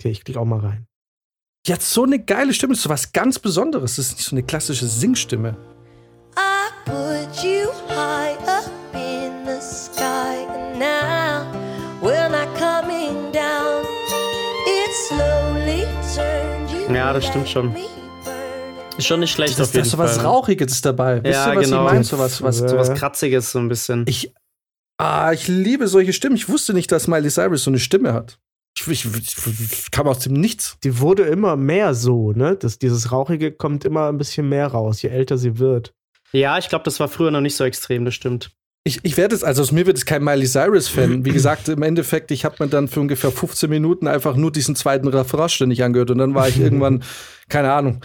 Okay, 0.00 0.10
ich 0.10 0.24
klicke 0.24 0.40
auch 0.40 0.44
mal 0.46 0.60
rein. 0.60 0.86
Die 1.66 1.72
hat 1.72 1.82
so 1.82 2.04
eine 2.04 2.18
geile 2.18 2.54
Stimme, 2.54 2.72
das 2.72 2.78
ist 2.78 2.84
so 2.84 2.90
was 2.90 3.12
ganz 3.12 3.38
Besonderes. 3.38 3.96
Das 3.96 4.06
ist 4.06 4.16
nicht 4.16 4.26
so 4.26 4.34
eine 4.34 4.42
klassische 4.42 4.86
Singstimme. 4.86 5.56
I 6.36 6.70
put 6.86 7.44
you 7.44 7.70
high 7.88 8.38
up 8.48 8.70
in 8.94 9.44
the 9.44 9.60
sky, 9.60 10.46
and 10.48 10.78
now 10.78 11.44
we're 12.00 12.30
not 12.30 12.48
coming 12.58 13.30
down. 13.32 13.84
It 14.66 14.90
slowly 15.06 15.84
turned 16.14 16.70
you. 16.70 16.94
Ja, 16.94 17.12
das 17.12 17.26
stimmt 17.26 17.48
schon. 17.48 17.72
me 17.74 17.99
schon 19.06 19.20
nicht 19.20 19.32
schlecht 19.32 19.58
Das, 19.58 19.68
auf 19.68 19.72
da 19.72 19.78
jeden 19.78 19.86
ist 19.86 19.92
so 19.92 19.98
was 19.98 20.16
Fall. 20.16 20.26
Rauchiges 20.26 20.80
dabei. 20.82 21.22
Wisst 21.22 21.34
Ja, 21.34 21.52
ihr, 21.52 21.56
was 21.58 21.64
genau. 21.64 21.86
ich 21.86 21.92
meine? 21.92 22.04
So 22.04 22.18
was, 22.18 22.42
was, 22.42 22.60
Ja. 22.60 22.68
So 22.68 22.76
was 22.76 22.94
Kratziges 22.94 23.52
so 23.52 23.58
ein 23.58 23.68
bisschen. 23.68 24.04
ich, 24.08 24.32
ah, 24.98 25.32
ich 25.32 25.48
liebe 25.48 25.88
solche 25.88 26.12
Stimmen. 26.12 26.36
Ich 26.36 26.48
wusste 26.48 26.74
nicht, 26.74 26.90
dass 26.92 27.08
Miley 27.08 27.30
Cyrus 27.30 27.64
so 27.64 27.70
eine 27.70 27.78
Stimme 27.78 28.12
hat. 28.12 28.38
Ich, 28.78 28.86
ich, 28.86 29.04
ich 29.04 29.90
kam 29.90 30.06
aus 30.06 30.20
dem 30.20 30.34
Nichts. 30.34 30.76
Die 30.84 31.00
wurde 31.00 31.24
immer 31.24 31.56
mehr 31.56 31.94
so, 31.94 32.32
ne? 32.32 32.56
Das, 32.56 32.78
dieses 32.78 33.10
Rauchige 33.12 33.50
kommt 33.52 33.84
immer 33.84 34.08
ein 34.08 34.16
bisschen 34.18 34.48
mehr 34.48 34.68
raus, 34.68 35.02
je 35.02 35.08
älter 35.10 35.38
sie 35.38 35.58
wird. 35.58 35.92
Ja, 36.32 36.56
ich 36.58 36.68
glaube, 36.68 36.84
das 36.84 37.00
war 37.00 37.08
früher 37.08 37.30
noch 37.32 37.40
nicht 37.40 37.56
so 37.56 37.64
extrem, 37.64 38.04
das 38.04 38.14
stimmt. 38.14 38.52
Ich, 38.84 39.00
ich 39.02 39.16
werde 39.18 39.34
es, 39.34 39.44
also 39.44 39.60
aus 39.60 39.72
mir 39.72 39.84
wird 39.86 39.98
es 39.98 40.06
kein 40.06 40.22
Miley 40.24 40.46
Cyrus-Fan. 40.46 41.24
Wie 41.24 41.30
gesagt, 41.32 41.68
im 41.68 41.82
Endeffekt, 41.82 42.30
ich 42.30 42.44
habe 42.44 42.56
mir 42.60 42.70
dann 42.70 42.86
für 42.88 43.00
ungefähr 43.00 43.30
15 43.32 43.68
Minuten 43.68 44.06
einfach 44.06 44.36
nur 44.36 44.52
diesen 44.52 44.76
zweiten 44.76 45.08
Refrain 45.08 45.48
ständig 45.48 45.82
angehört 45.82 46.10
und 46.12 46.18
dann 46.18 46.34
war 46.34 46.48
ich 46.48 46.58
irgendwann, 46.58 47.02
keine 47.48 47.72
Ahnung. 47.72 48.00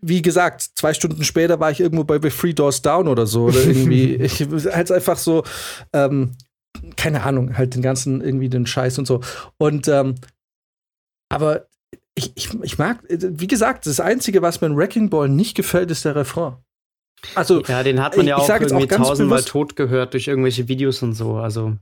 Wie 0.00 0.22
gesagt, 0.22 0.62
zwei 0.74 0.94
Stunden 0.94 1.22
später 1.22 1.60
war 1.60 1.70
ich 1.70 1.80
irgendwo 1.80 2.04
bei 2.04 2.18
Three 2.18 2.54
Doors 2.54 2.82
Down 2.82 3.08
oder 3.08 3.26
so. 3.26 3.44
Oder 3.44 3.62
irgendwie, 3.62 4.14
ich 4.16 4.40
halt 4.66 4.90
einfach 4.90 5.18
so, 5.18 5.44
ähm, 5.92 6.32
keine 6.96 7.22
Ahnung, 7.24 7.56
halt 7.56 7.74
den 7.74 7.82
ganzen, 7.82 8.20
irgendwie 8.20 8.48
den 8.48 8.66
Scheiß 8.66 8.98
und 8.98 9.06
so. 9.06 9.20
Und, 9.58 9.88
ähm, 9.88 10.14
aber 11.28 11.66
ich, 12.14 12.32
ich, 12.36 12.54
ich 12.62 12.78
mag, 12.78 13.00
wie 13.08 13.46
gesagt, 13.46 13.86
das 13.86 14.00
Einzige, 14.00 14.40
was 14.42 14.60
mir 14.60 14.68
in 14.68 14.76
Wrecking 14.76 15.10
Ball 15.10 15.28
nicht 15.28 15.54
gefällt, 15.54 15.90
ist 15.90 16.04
der 16.04 16.16
Refrain. 16.16 16.56
Also, 17.34 17.62
Ja, 17.64 17.82
den 17.82 18.02
hat 18.02 18.16
man 18.16 18.26
ja 18.26 18.36
ich 18.36 18.42
auch 18.42 18.50
auch 18.50 18.60
irgendwie 18.60 18.86
ganz 18.86 19.06
tausendmal 19.08 19.38
bewusst- 19.38 19.48
tot 19.48 19.76
gehört 19.76 20.14
durch 20.14 20.28
irgendwelche 20.28 20.68
Videos 20.68 21.02
und 21.02 21.14
so. 21.14 21.36
Also, 21.36 21.76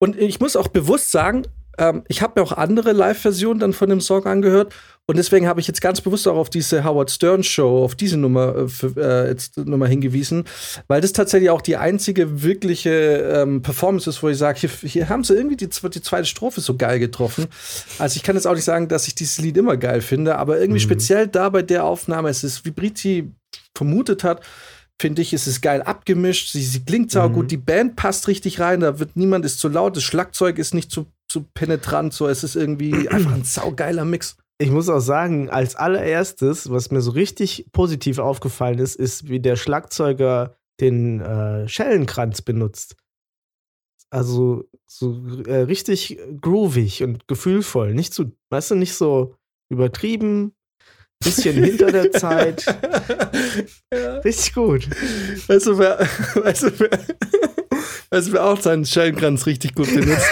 Und 0.00 0.16
ich 0.16 0.40
muss 0.40 0.56
auch 0.56 0.68
bewusst 0.68 1.10
sagen, 1.12 1.46
ähm, 1.78 2.02
ich 2.08 2.22
habe 2.22 2.40
mir 2.40 2.46
auch 2.46 2.52
andere 2.52 2.92
Live-Versionen 2.92 3.60
dann 3.60 3.72
von 3.72 3.88
dem 3.88 4.00
Song 4.00 4.26
angehört 4.26 4.74
und 5.06 5.16
deswegen 5.16 5.46
habe 5.46 5.58
ich 5.60 5.66
jetzt 5.66 5.80
ganz 5.80 6.02
bewusst 6.02 6.28
auch 6.28 6.36
auf 6.36 6.50
diese 6.50 6.84
Howard 6.84 7.10
Stern 7.10 7.42
Show, 7.42 7.82
auf 7.82 7.94
diese 7.94 8.18
Nummer, 8.18 8.54
äh, 8.54 8.68
für, 8.68 8.94
äh, 8.96 9.28
jetzt 9.28 9.56
Nummer 9.56 9.86
hingewiesen, 9.86 10.44
weil 10.86 11.00
das 11.00 11.14
tatsächlich 11.14 11.48
auch 11.48 11.62
die 11.62 11.78
einzige 11.78 12.42
wirkliche 12.42 12.90
ähm, 12.90 13.62
Performance 13.62 14.10
ist, 14.10 14.22
wo 14.22 14.28
ich 14.28 14.36
sage, 14.36 14.58
hier, 14.60 14.70
hier 14.82 15.08
haben 15.08 15.24
sie 15.24 15.34
irgendwie 15.34 15.56
die, 15.56 15.68
die 15.68 16.02
zweite 16.02 16.26
Strophe 16.26 16.60
so 16.60 16.76
geil 16.76 16.98
getroffen. 16.98 17.46
Also 17.98 18.16
ich 18.16 18.22
kann 18.22 18.36
jetzt 18.36 18.46
auch 18.46 18.54
nicht 18.54 18.64
sagen, 18.64 18.88
dass 18.88 19.08
ich 19.08 19.14
dieses 19.14 19.38
Lied 19.38 19.56
immer 19.56 19.78
geil 19.78 20.02
finde, 20.02 20.36
aber 20.36 20.60
irgendwie 20.60 20.80
speziell 20.80 21.26
da 21.26 21.48
bei 21.48 21.62
der 21.62 21.84
Aufnahme, 21.84 22.28
es 22.28 22.44
ist, 22.44 22.66
wie 22.66 22.70
Briti 22.70 23.32
vermutet 23.74 24.24
hat, 24.24 24.42
finde 25.00 25.22
ich, 25.22 25.32
ist 25.32 25.46
es 25.46 25.60
geil 25.60 25.82
abgemischt. 25.82 26.52
Sie, 26.52 26.62
sie 26.62 26.84
klingt 26.84 27.10
sau 27.12 27.30
gut, 27.30 27.50
die 27.50 27.56
Band 27.56 27.96
passt 27.96 28.28
richtig 28.28 28.60
rein, 28.60 28.80
da 28.80 28.98
wird 28.98 29.16
niemand 29.16 29.44
ist 29.44 29.60
zu 29.60 29.68
laut, 29.68 29.96
das 29.96 30.02
Schlagzeug 30.02 30.58
ist 30.58 30.74
nicht 30.74 30.90
zu, 30.90 31.06
zu 31.28 31.42
penetrant, 31.42 32.12
so 32.12 32.28
es 32.28 32.44
ist 32.44 32.56
irgendwie 32.56 33.08
einfach 33.10 33.32
ein 33.32 33.44
saugeiler 33.44 34.04
Mix. 34.04 34.36
Ich 34.60 34.70
muss 34.70 34.88
auch 34.88 35.00
sagen, 35.00 35.50
als 35.50 35.76
allererstes, 35.76 36.70
was 36.70 36.90
mir 36.90 37.00
so 37.00 37.12
richtig 37.12 37.66
positiv 37.72 38.18
aufgefallen 38.18 38.78
ist, 38.78 38.96
ist, 38.96 39.28
wie 39.28 39.38
der 39.38 39.56
Schlagzeuger 39.56 40.56
den 40.80 41.20
äh, 41.20 41.68
Schellenkranz 41.68 42.42
benutzt. 42.42 42.96
Also 44.10 44.64
so 44.86 45.22
äh, 45.46 45.58
richtig 45.58 46.18
groovig 46.40 47.02
und 47.04 47.28
gefühlvoll. 47.28 47.94
Nicht 47.94 48.14
so, 48.14 48.32
weißt 48.50 48.72
du, 48.72 48.74
nicht 48.74 48.94
so 48.94 49.36
übertrieben, 49.70 50.56
bisschen 51.22 51.62
hinter 51.62 51.90
der 51.92 52.12
Zeit. 52.12 52.64
Richtig 54.24 54.54
gut. 54.54 54.88
Weißt 55.48 55.66
du, 55.66 55.78
wer, 55.78 55.98
weißt 56.34 56.62
du, 56.64 56.80
wer, 56.80 56.90
weißt 58.10 58.32
du, 58.32 58.42
auch 58.42 58.60
seinen 58.60 58.84
Schellenkranz 58.84 59.46
richtig 59.46 59.74
gut 59.74 59.88
benutzt? 59.94 60.26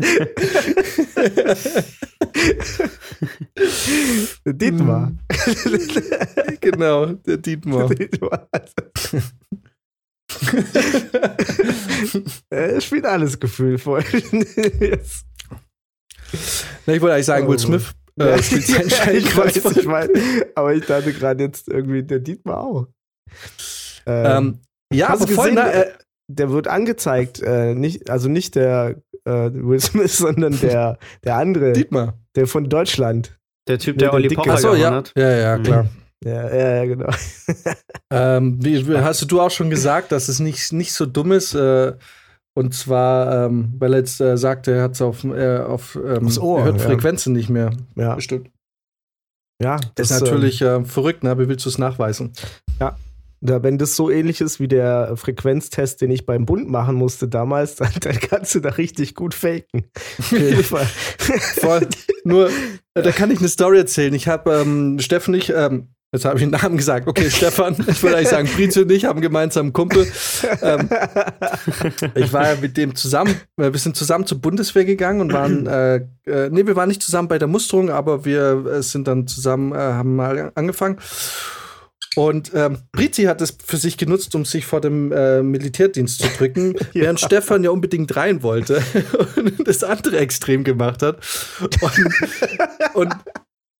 Der 4.46 4.52
Dietmar. 4.54 5.12
genau, 6.60 7.06
der 7.06 7.36
Dietmar. 7.36 7.88
Dietmar. 7.88 8.48
Er 12.50 12.80
spielt 12.80 13.04
alles 13.04 13.38
gefühlvoll. 13.38 14.04
Jetzt. 14.80 15.26
Na, 16.86 16.94
ich 16.94 17.00
wollte 17.00 17.14
eigentlich 17.14 17.26
sagen, 17.26 17.46
Oh. 17.46 17.50
Will 17.50 17.58
Smith 17.58 17.92
äh, 18.18 18.42
spielt 18.42 18.66
seinen 18.66 18.86
ich 18.88 18.94
Schellenkranz 18.94 19.64
weiß, 19.64 19.76
ich 19.76 19.86
weiß. 19.86 20.08
Aber 20.54 20.74
ich 20.74 20.86
dachte 20.86 21.12
gerade 21.12 21.44
jetzt 21.44 21.68
irgendwie 21.68 22.02
der 22.02 22.20
Dietmar 22.20 22.60
auch. 22.60 22.86
Ähm, 24.06 24.26
Ähm, 24.36 24.58
ja, 24.92 25.08
hast 25.08 25.22
aber 25.22 25.32
voll, 25.32 25.50
gesehen, 25.50 25.54
na, 25.64 25.70
äh, 25.70 25.92
der 26.28 26.50
wird 26.50 26.68
angezeigt, 26.68 27.40
äh, 27.42 27.74
nicht, 27.74 28.10
also 28.10 28.28
nicht 28.28 28.54
der 28.54 28.96
äh, 29.24 29.50
Will 29.52 29.80
Smith, 29.80 30.16
sondern 30.18 30.58
der, 30.60 30.98
der 31.24 31.36
andere, 31.36 31.72
Dietmar. 31.72 32.14
der 32.36 32.46
von 32.46 32.68
Deutschland. 32.68 33.36
der 33.68 33.78
Typ, 33.78 33.98
der 33.98 34.08
der 34.08 34.14
Olli. 34.14 34.28
Pocher 34.34 34.52
Achso, 34.54 34.74
ja. 34.74 34.90
hat. 34.92 35.12
Ja, 35.16 35.30
ja, 35.30 35.58
Mhm. 35.58 35.62
klar. 35.62 35.86
Ja, 36.24 36.54
ja, 36.54 36.76
ja, 36.76 36.84
genau. 36.84 37.10
Ähm, 38.12 38.58
wie, 38.62 38.86
wie- 38.88 38.96
hast 38.98 39.30
du 39.30 39.40
auch 39.40 39.50
schon 39.52 39.70
gesagt, 39.70 40.10
dass 40.12 40.28
es 40.28 40.40
nicht, 40.40 40.72
nicht 40.72 40.92
so 40.92 41.06
dumm 41.06 41.30
ist? 41.32 41.54
Äh, 41.54 41.92
und 42.56 42.74
zwar, 42.74 43.46
ähm, 43.46 43.74
weil 43.78 43.92
er 43.94 44.00
jetzt 44.00 44.20
äh, 44.20 44.36
sagte, 44.36 44.72
er 44.72 44.82
hat 44.82 44.92
es 44.94 45.00
auf, 45.02 45.22
äh, 45.22 45.58
auf 45.58 45.94
ähm, 45.96 46.28
Ohr, 46.40 46.58
er 46.58 46.64
hört 46.64 46.80
ja. 46.80 46.86
Frequenzen 46.88 47.32
nicht 47.32 47.48
mehr. 47.48 47.70
Ja, 47.94 48.16
Bestimmt. 48.16 48.50
ja 49.62 49.76
Das 49.94 50.10
ist 50.10 50.20
ähm, 50.20 50.24
natürlich 50.26 50.60
äh, 50.60 50.84
verrückt, 50.84 51.22
ne? 51.22 51.38
Wie 51.38 51.48
willst 51.48 51.64
du 51.66 51.68
es 51.70 51.78
nachweisen? 51.78 52.32
Da, 53.42 53.62
wenn 53.62 53.78
das 53.78 53.96
so 53.96 54.10
ähnlich 54.10 54.42
ist 54.42 54.60
wie 54.60 54.68
der 54.68 55.16
Frequenztest, 55.16 56.02
den 56.02 56.10
ich 56.10 56.26
beim 56.26 56.44
Bund 56.44 56.68
machen 56.68 56.94
musste 56.94 57.26
damals, 57.26 57.74
dann, 57.76 57.92
dann 58.00 58.18
kannst 58.18 58.54
du 58.54 58.60
da 58.60 58.70
richtig 58.70 59.14
gut 59.14 59.34
faken. 59.34 59.84
Auf 60.18 60.32
jeden 60.32 60.64
Fall. 60.64 60.86
Voll. 61.60 61.88
Nur, 62.24 62.50
äh, 62.94 63.02
da 63.02 63.12
kann 63.12 63.30
ich 63.30 63.38
eine 63.38 63.48
Story 63.48 63.78
erzählen. 63.78 64.12
Ich 64.12 64.28
habe 64.28 64.52
ähm, 64.52 64.98
Steffen 64.98 65.32
und 65.32 65.40
ich, 65.40 65.50
ähm, 65.50 65.88
jetzt 66.12 66.26
habe 66.26 66.36
ich 66.36 66.42
den 66.42 66.50
Namen 66.50 66.76
gesagt. 66.76 67.08
Okay, 67.08 67.30
Stefan, 67.30 67.76
ich 67.88 68.02
würde 68.02 68.16
eigentlich 68.16 68.28
sagen, 68.28 68.46
Fritz 68.46 68.76
und 68.76 68.92
ich 68.92 69.06
haben 69.06 69.16
einen 69.16 69.22
gemeinsamen 69.22 69.72
Kumpel. 69.72 70.06
Ähm, 70.60 70.90
ich 72.14 72.32
war 72.34 72.52
ja 72.52 72.60
mit 72.60 72.76
dem 72.76 72.94
zusammen, 72.94 73.34
äh, 73.56 73.72
wir 73.72 73.78
sind 73.78 73.96
zusammen 73.96 74.26
zur 74.26 74.38
Bundeswehr 74.38 74.84
gegangen 74.84 75.22
und 75.22 75.32
waren, 75.32 75.66
äh, 75.66 75.96
äh, 76.26 76.50
nee, 76.50 76.66
wir 76.66 76.76
waren 76.76 76.88
nicht 76.88 77.02
zusammen 77.02 77.28
bei 77.28 77.38
der 77.38 77.48
Musterung, 77.48 77.88
aber 77.88 78.26
wir 78.26 78.66
äh, 78.66 78.82
sind 78.82 79.08
dann 79.08 79.26
zusammen, 79.26 79.72
äh, 79.72 79.78
haben 79.78 80.16
mal 80.16 80.52
angefangen. 80.54 80.98
Und 82.16 82.52
ähm, 82.54 82.78
Brizi 82.90 83.24
hat 83.24 83.40
es 83.40 83.56
für 83.64 83.76
sich 83.76 83.96
genutzt, 83.96 84.34
um 84.34 84.44
sich 84.44 84.66
vor 84.66 84.80
dem 84.80 85.12
äh, 85.12 85.42
Militärdienst 85.42 86.20
zu 86.20 86.28
drücken, 86.36 86.74
während 86.92 87.20
Stefan 87.20 87.62
ja 87.62 87.70
unbedingt 87.70 88.16
rein 88.16 88.42
wollte 88.42 88.82
und 89.36 89.66
das 89.66 89.84
andere 89.84 90.18
Extrem 90.18 90.64
gemacht 90.64 91.02
hat. 91.02 91.24
Und, 91.60 92.94
und 92.94 93.14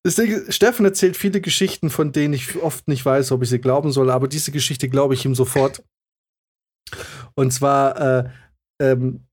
deswegen, 0.07 0.51
Stefan 0.53 0.87
erzählt 0.87 1.16
viele 1.16 1.40
Geschichten, 1.40 1.90
von 1.90 2.12
denen 2.12 2.35
ich 2.35 2.57
oft 2.62 2.87
nicht 2.87 3.05
weiß, 3.05 3.33
ob 3.33 3.43
ich 3.43 3.49
sie 3.49 3.61
glauben 3.61 3.90
soll, 3.90 4.11
aber 4.11 4.29
diese 4.29 4.53
Geschichte 4.53 4.88
glaube 4.88 5.14
ich 5.14 5.25
ihm 5.25 5.35
sofort. 5.35 5.83
Und 7.35 7.53
zwar, 7.53 8.01
äh, 8.01 8.31
ähm, 8.81 9.27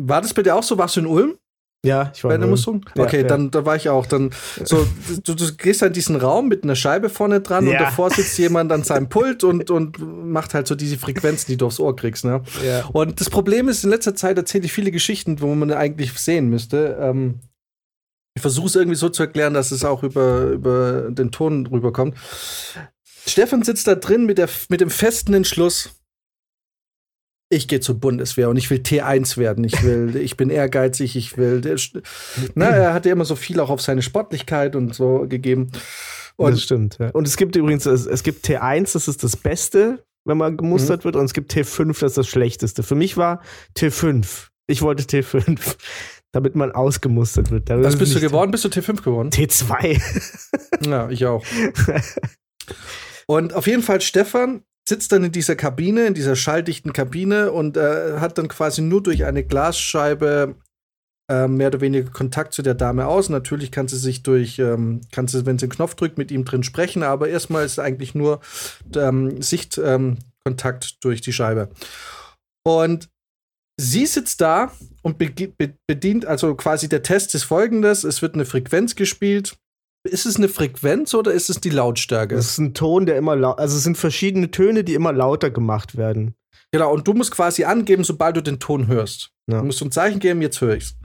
war 0.00 0.20
das 0.20 0.34
bei 0.34 0.42
dir 0.42 0.54
auch 0.54 0.62
so? 0.62 0.78
Warst 0.78 0.96
du 0.96 1.00
in 1.00 1.06
Ulm? 1.06 1.38
Ja, 1.84 2.12
ich 2.14 2.22
war 2.22 2.30
Bei 2.30 2.36
der. 2.38 2.46
Musterung? 2.46 2.84
Ja, 2.96 3.02
okay, 3.04 3.22
ja. 3.22 3.26
dann 3.26 3.50
da 3.50 3.66
war 3.66 3.74
ich 3.74 3.88
auch. 3.88 4.06
Dann 4.06 4.30
so, 4.64 4.86
du, 5.24 5.34
du 5.34 5.52
gehst 5.56 5.82
in 5.82 5.92
diesen 5.92 6.14
Raum 6.16 6.48
mit 6.48 6.62
einer 6.62 6.76
Scheibe 6.76 7.08
vorne 7.08 7.40
dran 7.40 7.66
und 7.66 7.72
Ja. 7.72 7.80
davor 7.80 8.10
sitzt 8.10 8.38
jemand 8.38 8.70
an 8.70 8.84
seinem 8.84 9.08
Pult 9.08 9.42
und, 9.42 9.68
und 9.70 9.98
macht 9.98 10.54
halt 10.54 10.68
so 10.68 10.76
diese 10.76 10.96
Frequenzen, 10.96 11.46
die 11.50 11.56
du 11.56 11.66
aufs 11.66 11.80
Ohr 11.80 11.96
kriegst. 11.96 12.24
Ne? 12.24 12.42
Ja. 12.64 12.84
Und 12.92 13.20
das 13.20 13.30
Problem 13.30 13.68
ist, 13.68 13.82
in 13.82 13.90
letzter 13.90 14.14
Zeit 14.14 14.36
erzähle 14.38 14.64
ich 14.66 14.72
viele 14.72 14.92
Geschichten, 14.92 15.40
wo 15.40 15.52
man 15.54 15.72
eigentlich 15.72 16.12
sehen 16.12 16.48
müsste. 16.48 16.96
Ähm, 17.00 17.40
ich 18.34 18.42
versuche 18.42 18.66
es 18.68 18.76
irgendwie 18.76 18.96
so 18.96 19.08
zu 19.08 19.24
erklären, 19.24 19.52
dass 19.52 19.72
es 19.72 19.84
auch 19.84 20.04
über, 20.04 20.44
über 20.46 21.10
den 21.10 21.32
Ton 21.32 21.66
rüberkommt. 21.66 22.16
Stefan 23.26 23.62
sitzt 23.64 23.86
da 23.88 23.94
drin 23.96 24.24
mit, 24.24 24.38
der, 24.38 24.48
mit 24.68 24.80
dem 24.80 24.88
festen 24.90 25.34
Entschluss, 25.34 25.90
ich 27.52 27.68
gehe 27.68 27.80
zur 27.80 28.00
Bundeswehr 28.00 28.48
und 28.48 28.56
ich 28.56 28.70
will 28.70 28.78
T1 28.78 29.36
werden. 29.36 29.64
Ich 29.64 29.82
will, 29.82 30.16
ich 30.22 30.36
bin 30.36 30.50
ehrgeizig, 30.50 31.16
ich 31.16 31.36
will. 31.36 31.60
Na, 32.54 32.66
er 32.70 32.94
hat 32.94 33.06
ja 33.06 33.12
immer 33.12 33.24
so 33.24 33.36
viel 33.36 33.60
auch 33.60 33.70
auf 33.70 33.80
seine 33.80 34.02
Sportlichkeit 34.02 34.74
und 34.74 34.94
so 34.94 35.26
gegeben. 35.28 35.70
Und 36.36 36.52
das 36.52 36.62
stimmt. 36.62 36.98
Ja. 36.98 37.10
Und 37.10 37.28
es 37.28 37.36
gibt 37.36 37.54
übrigens, 37.56 37.86
es, 37.86 38.22
gibt 38.22 38.46
T1, 38.46 38.94
das 38.94 39.06
ist 39.06 39.22
das 39.22 39.36
Beste, 39.36 40.02
wenn 40.24 40.38
man 40.38 40.56
gemustert 40.56 41.04
wird, 41.04 41.14
und 41.16 41.24
es 41.24 41.34
gibt 41.34 41.52
T5, 41.52 41.88
das 42.00 42.12
ist 42.12 42.18
das 42.18 42.28
Schlechteste. 42.28 42.82
Für 42.82 42.94
mich 42.94 43.16
war 43.16 43.42
T5. 43.76 44.48
Ich 44.66 44.80
wollte 44.80 45.02
T5, 45.02 45.76
damit 46.32 46.54
man 46.54 46.72
ausgemustert 46.72 47.50
wird. 47.50 47.68
Damit 47.68 47.84
was 47.84 47.96
bist 47.96 48.14
du 48.14 48.20
geworden? 48.20 48.50
Bist 48.50 48.64
du 48.64 48.68
T5 48.68 49.02
geworden? 49.02 49.30
T2. 49.30 50.00
Ja, 50.84 51.08
ich 51.10 51.26
auch. 51.26 51.44
Und 53.26 53.54
auf 53.54 53.68
jeden 53.68 53.82
Fall, 53.82 54.00
Stefan 54.00 54.64
sitzt 54.92 55.12
dann 55.12 55.24
in 55.24 55.32
dieser 55.32 55.56
Kabine, 55.56 56.06
in 56.06 56.12
dieser 56.12 56.36
schalldichten 56.36 56.92
Kabine 56.92 57.50
und 57.50 57.78
äh, 57.78 58.18
hat 58.18 58.36
dann 58.36 58.48
quasi 58.48 58.82
nur 58.82 59.02
durch 59.02 59.24
eine 59.24 59.42
Glasscheibe 59.42 60.54
äh, 61.30 61.48
mehr 61.48 61.68
oder 61.68 61.80
weniger 61.80 62.10
Kontakt 62.10 62.52
zu 62.52 62.60
der 62.60 62.74
Dame 62.74 63.06
aus. 63.06 63.30
Natürlich 63.30 63.70
kann 63.72 63.88
sie 63.88 63.96
sich 63.96 64.22
durch, 64.22 64.58
ähm, 64.58 65.00
kann 65.10 65.28
sie, 65.28 65.46
wenn 65.46 65.58
sie 65.58 65.64
einen 65.64 65.72
Knopf 65.72 65.94
drückt, 65.94 66.18
mit 66.18 66.30
ihm 66.30 66.44
drin 66.44 66.62
sprechen, 66.62 67.02
aber 67.02 67.30
erstmal 67.30 67.64
ist 67.64 67.78
eigentlich 67.78 68.14
nur 68.14 68.40
ähm, 68.94 69.40
Sichtkontakt 69.40 70.84
ähm, 70.84 70.98
durch 71.00 71.22
die 71.22 71.32
Scheibe. 71.32 71.70
Und 72.62 73.08
sie 73.80 74.04
sitzt 74.04 74.42
da 74.42 74.72
und 75.00 75.18
begi- 75.18 75.54
be 75.56 75.72
bedient, 75.88 76.26
also 76.26 76.54
quasi 76.54 76.86
der 76.90 77.02
Test 77.02 77.34
ist 77.34 77.44
folgendes: 77.44 78.04
Es 78.04 78.20
wird 78.20 78.34
eine 78.34 78.44
Frequenz 78.44 78.94
gespielt. 78.94 79.56
Ist 80.04 80.26
es 80.26 80.36
eine 80.36 80.48
Frequenz 80.48 81.14
oder 81.14 81.32
ist 81.32 81.48
es 81.48 81.60
die 81.60 81.70
Lautstärke? 81.70 82.34
Das 82.34 82.46
ist 82.46 82.58
ein 82.58 82.74
Ton, 82.74 83.06
der 83.06 83.16
immer 83.16 83.36
laut, 83.36 83.58
also 83.58 83.76
es 83.76 83.84
sind 83.84 83.96
verschiedene 83.96 84.50
Töne, 84.50 84.82
die 84.82 84.94
immer 84.94 85.12
lauter 85.12 85.50
gemacht 85.50 85.96
werden. 85.96 86.34
Genau, 86.72 86.92
und 86.92 87.06
du 87.06 87.12
musst 87.12 87.30
quasi 87.30 87.64
angeben, 87.64 88.02
sobald 88.02 88.36
du 88.36 88.40
den 88.40 88.58
Ton 88.58 88.88
hörst. 88.88 89.30
Ja. 89.46 89.60
Du 89.60 89.66
musst 89.66 89.82
ein 89.82 89.92
Zeichen 89.92 90.18
geben, 90.18 90.42
jetzt 90.42 90.60
höre 90.60 90.76
ich's. 90.76 90.96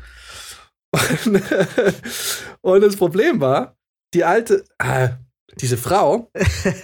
Und, 0.91 1.41
und 2.61 2.81
das 2.81 2.95
Problem 2.95 3.39
war, 3.39 3.77
die 4.13 4.23
alte, 4.23 4.63
äh, 4.79 5.09
diese 5.59 5.77
Frau 5.77 6.31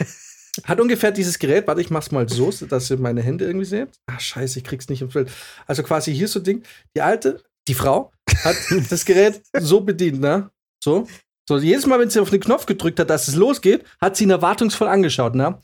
hat 0.66 0.80
ungefähr 0.80 1.12
dieses 1.12 1.40
Gerät, 1.40 1.66
warte, 1.66 1.82
ich 1.82 1.90
mach's 1.90 2.12
mal 2.12 2.28
so, 2.30 2.52
dass 2.52 2.92
ihr 2.92 2.98
meine 2.98 3.22
Hände 3.22 3.46
irgendwie 3.46 3.66
seht. 3.66 3.90
Ah, 4.06 4.20
scheiße, 4.20 4.60
ich 4.60 4.66
krieg's 4.66 4.90
nicht 4.90 5.02
ins 5.02 5.14
Bild. 5.14 5.32
Also 5.66 5.82
quasi 5.82 6.14
hier 6.14 6.28
so 6.28 6.40
ein 6.40 6.44
Ding, 6.44 6.64
die 6.96 7.02
alte, 7.02 7.42
die 7.68 7.74
Frau, 7.74 8.12
hat 8.44 8.56
das 8.90 9.06
Gerät 9.06 9.42
so 9.58 9.82
bedient, 9.82 10.20
ne? 10.20 10.52
So. 10.84 11.08
So, 11.48 11.58
jedes 11.58 11.86
Mal, 11.86 12.00
wenn 12.00 12.10
sie 12.10 12.22
auf 12.22 12.30
den 12.30 12.40
Knopf 12.40 12.66
gedrückt 12.66 13.00
hat, 13.00 13.10
dass 13.10 13.28
es 13.28 13.36
losgeht, 13.36 13.84
hat 14.00 14.16
sie 14.16 14.24
ihn 14.24 14.30
erwartungsvoll 14.30 14.88
angeschaut, 14.88 15.36
ne? 15.36 15.60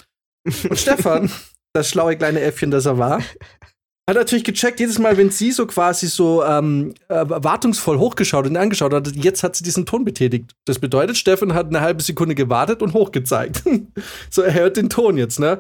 Und 0.46 0.78
Stefan, 0.78 1.32
das 1.74 1.90
schlaue 1.90 2.18
kleine 2.18 2.42
Äffchen, 2.42 2.72
das 2.72 2.86
er 2.86 2.98
war, 2.98 3.22
hat 4.10 4.16
natürlich 4.16 4.44
gecheckt, 4.44 4.80
jedes 4.80 4.98
Mal, 4.98 5.18
wenn 5.18 5.30
sie 5.30 5.52
so 5.52 5.68
quasi 5.68 6.08
so 6.08 6.44
ähm, 6.44 6.96
äh, 7.10 7.14
erwartungsvoll 7.14 8.00
hochgeschaut 8.00 8.48
und 8.48 8.58
angeschaut 8.58 8.92
hat, 8.92 9.16
jetzt 9.16 9.44
hat 9.44 9.56
sie 9.56 9.64
diesen 9.64 9.86
Ton 9.86 10.04
betätigt. 10.04 10.56
Das 10.66 10.80
bedeutet, 10.80 11.16
Stefan 11.16 11.54
hat 11.54 11.68
eine 11.68 11.82
halbe 11.82 12.02
Sekunde 12.02 12.34
gewartet 12.34 12.82
und 12.82 12.94
hochgezeigt. 12.94 13.64
so, 14.32 14.42
er 14.42 14.54
hört 14.54 14.78
den 14.78 14.90
Ton 14.90 15.16
jetzt, 15.18 15.40
ne? 15.40 15.60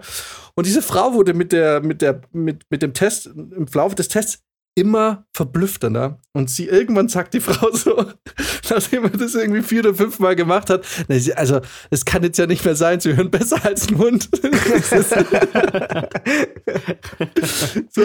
Und 0.55 0.65
diese 0.65 0.81
Frau 0.81 1.13
wurde 1.13 1.33
mit 1.33 1.51
der, 1.51 1.81
mit 1.81 2.01
der, 2.01 2.21
mit, 2.31 2.63
mit 2.69 2.81
dem 2.81 2.93
Test, 2.93 3.27
im 3.27 3.67
Laufe 3.71 3.95
des 3.95 4.07
Tests 4.07 4.39
immer 4.79 5.25
verblüffter? 5.33 6.19
Und 6.33 6.49
sie 6.49 6.67
irgendwann 6.67 7.07
sagt 7.09 7.33
die 7.33 7.39
Frau 7.39 7.71
so, 7.71 8.05
nachdem 8.69 9.03
er 9.05 9.09
das 9.11 9.35
irgendwie 9.35 9.61
vier 9.61 9.81
oder 9.81 9.93
fünf 9.93 10.19
Mal 10.19 10.35
gemacht 10.35 10.69
hat, 10.69 10.85
also, 11.35 11.61
es 11.89 12.05
kann 12.05 12.23
jetzt 12.23 12.37
ja 12.39 12.45
nicht 12.47 12.63
mehr 12.65 12.75
sein, 12.75 12.99
sie 12.99 13.15
hören 13.15 13.31
besser 13.31 13.63
als 13.65 13.87
ein 13.89 13.97
Hund. 13.97 14.29
So, 17.89 18.01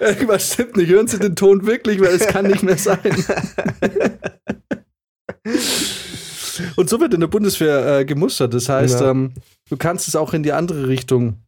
irgendwas 0.00 0.52
stimmt 0.52 0.76
nicht. 0.76 0.90
Hören 0.90 1.08
Sie 1.08 1.18
den 1.18 1.36
Ton 1.36 1.66
wirklich, 1.66 2.00
weil 2.00 2.14
es 2.14 2.26
kann 2.26 2.46
nicht 2.46 2.62
mehr 2.62 2.78
sein. 2.78 2.98
Und 6.76 6.88
so 6.88 7.00
wird 7.00 7.14
in 7.14 7.20
der 7.20 7.26
Bundeswehr 7.28 7.98
äh, 8.00 8.04
gemustert. 8.04 8.54
Das 8.54 8.68
heißt, 8.68 9.00
Ja. 9.00 9.10
ähm, 9.10 9.32
du 9.68 9.76
kannst 9.76 10.08
es 10.08 10.16
auch 10.16 10.34
in 10.34 10.42
die 10.42 10.52
andere 10.52 10.88
Richtung. 10.88 11.42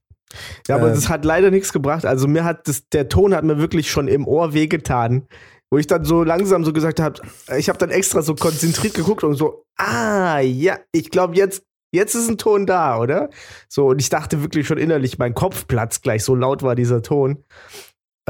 Ja, 0.68 0.76
aber 0.76 0.88
Äh. 0.90 0.94
das 0.94 1.08
hat 1.08 1.24
leider 1.24 1.50
nichts 1.50 1.72
gebracht. 1.72 2.04
Also 2.04 2.28
mir 2.28 2.44
hat 2.44 2.68
das, 2.68 2.88
der 2.88 3.08
Ton 3.08 3.34
hat 3.34 3.44
mir 3.44 3.58
wirklich 3.58 3.90
schon 3.90 4.08
im 4.08 4.26
Ohr 4.26 4.52
wehgetan. 4.54 5.26
Wo 5.72 5.78
ich 5.78 5.86
dann 5.86 6.04
so 6.04 6.24
langsam 6.24 6.64
so 6.64 6.72
gesagt 6.72 6.98
habe, 6.98 7.20
ich 7.56 7.68
habe 7.68 7.78
dann 7.78 7.90
extra 7.90 8.22
so 8.22 8.34
konzentriert 8.34 8.92
geguckt 8.94 9.22
und 9.22 9.36
so, 9.36 9.64
ah, 9.76 10.40
ja, 10.40 10.78
ich 10.90 11.10
glaube 11.10 11.36
jetzt, 11.36 11.62
jetzt 11.92 12.16
ist 12.16 12.28
ein 12.28 12.38
Ton 12.38 12.66
da, 12.66 12.98
oder? 12.98 13.30
So, 13.68 13.86
und 13.90 14.00
ich 14.00 14.08
dachte 14.08 14.42
wirklich 14.42 14.66
schon 14.66 14.78
innerlich, 14.78 15.18
mein 15.18 15.32
Kopf 15.32 15.68
platzt 15.68 16.02
gleich, 16.02 16.24
so 16.24 16.34
laut 16.34 16.64
war 16.64 16.74
dieser 16.74 17.02
Ton. 17.02 17.44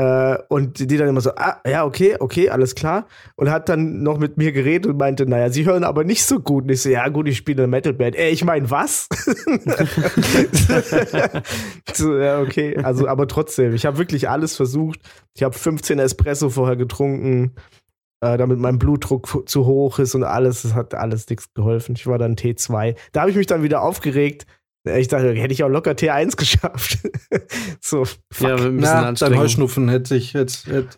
Äh, 0.01 0.39
und 0.49 0.79
die 0.79 0.97
dann 0.97 1.09
immer 1.09 1.21
so, 1.21 1.33
ah, 1.37 1.61
ja, 1.67 1.85
okay, 1.85 2.17
okay, 2.19 2.49
alles 2.49 2.75
klar. 2.75 3.07
Und 3.37 3.51
hat 3.51 3.69
dann 3.69 4.03
noch 4.03 4.19
mit 4.19 4.39
mir 4.39 4.51
geredet 4.51 4.87
und 4.87 4.97
meinte, 4.97 5.27
naja, 5.27 5.51
sie 5.51 5.67
hören 5.67 5.85
aber 5.85 6.05
nicht 6.05 6.25
so 6.25 6.41
gut. 6.41 6.65
Und 6.65 6.71
ich 6.71 6.81
so, 6.81 6.89
ja, 6.89 7.07
gut, 7.09 7.29
ich 7.29 7.37
spiele 7.37 7.65
eine 7.65 7.71
Metalband. 7.71 8.17
Ey, 8.17 8.31
ich 8.31 8.43
meine, 8.43 8.71
was? 8.71 9.11
so, 11.93 12.17
ja, 12.17 12.41
okay. 12.41 12.79
Also, 12.83 13.07
aber 13.09 13.29
trotzdem, 13.29 13.75
ich 13.75 13.85
habe 13.85 13.99
wirklich 13.99 14.31
alles 14.31 14.57
versucht. 14.57 15.01
Ich 15.35 15.43
habe 15.43 15.55
15 15.55 15.99
Espresso 15.99 16.49
vorher 16.49 16.77
getrunken, 16.77 17.55
äh, 18.23 18.39
damit 18.39 18.59
mein 18.59 18.79
Blutdruck 18.79 19.47
zu 19.47 19.67
hoch 19.67 19.99
ist 19.99 20.15
und 20.15 20.25
alles. 20.25 20.65
Es 20.65 20.73
hat 20.73 20.95
alles 20.95 21.29
nichts 21.29 21.53
geholfen. 21.53 21.95
Ich 21.95 22.07
war 22.07 22.17
dann 22.17 22.37
T2. 22.37 22.97
Da 23.13 23.21
habe 23.21 23.33
ich 23.33 23.37
mich 23.37 23.49
dann 23.49 23.63
wieder 23.63 23.83
aufgeregt. 23.83 24.47
Ich 24.85 25.09
dachte, 25.09 25.35
hätte 25.35 25.53
ich 25.53 25.63
auch 25.63 25.69
locker 25.69 25.93
T1 25.93 26.37
geschafft. 26.39 26.99
so, 27.81 28.05
fuck. 28.05 28.49
Ja, 28.49 28.55
ein 28.57 28.77
bisschen 28.77 28.81
Na, 28.81 29.13
dein. 29.13 29.37
Heuschnupfen 29.39 29.89
hätte 29.89 30.17
ich 30.17 30.33
jetzt. 30.33 30.67
Hätte, 30.67 30.97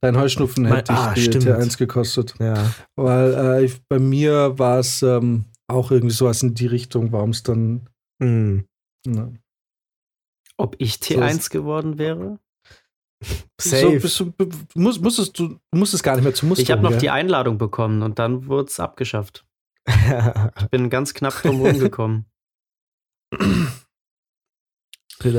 dein 0.00 0.16
Heuschnupfen 0.16 0.64
Mein- 0.64 0.74
hätte 0.76 0.92
ich 0.92 0.98
ah, 0.98 1.14
die 1.14 1.22
stimmt. 1.22 1.44
T1 1.46 1.78
gekostet. 1.78 2.34
ja. 2.40 2.72
Weil 2.96 3.34
äh, 3.34 3.64
ich, 3.64 3.80
bei 3.88 3.98
mir 4.00 4.58
war 4.58 4.80
es 4.80 5.02
ähm, 5.02 5.44
auch 5.68 5.90
irgendwie 5.92 6.14
sowas 6.14 6.42
in 6.42 6.54
die 6.54 6.66
Richtung, 6.66 7.12
warum 7.12 7.30
es 7.30 7.42
dann. 7.44 7.88
Hm. 8.22 8.64
Na. 9.06 9.32
Ob 10.56 10.74
ich 10.78 10.96
T1 10.96 11.50
geworden 11.50 11.98
wäre? 11.98 12.38
So, 13.60 13.70
Safe. 13.76 14.00
bist 14.00 14.18
du, 14.20 14.32
musst, 14.74 15.02
musstest 15.02 15.38
du 15.38 15.58
musstest 15.74 16.02
gar 16.02 16.16
nicht 16.16 16.24
mehr 16.24 16.34
zu 16.34 16.46
Musterung. 16.46 16.64
Ich 16.64 16.70
habe 16.70 16.82
noch 16.82 16.90
gell? 16.90 17.00
die 17.00 17.10
Einladung 17.10 17.58
bekommen 17.58 18.02
und 18.02 18.18
dann 18.18 18.46
wurde 18.46 18.68
es 18.68 18.80
abgeschafft. 18.80 19.46
Ich 19.88 20.68
bin 20.70 20.90
ganz 20.90 21.14
knapp 21.14 21.40
drum 21.42 21.60
rumgekommen. 21.60 22.26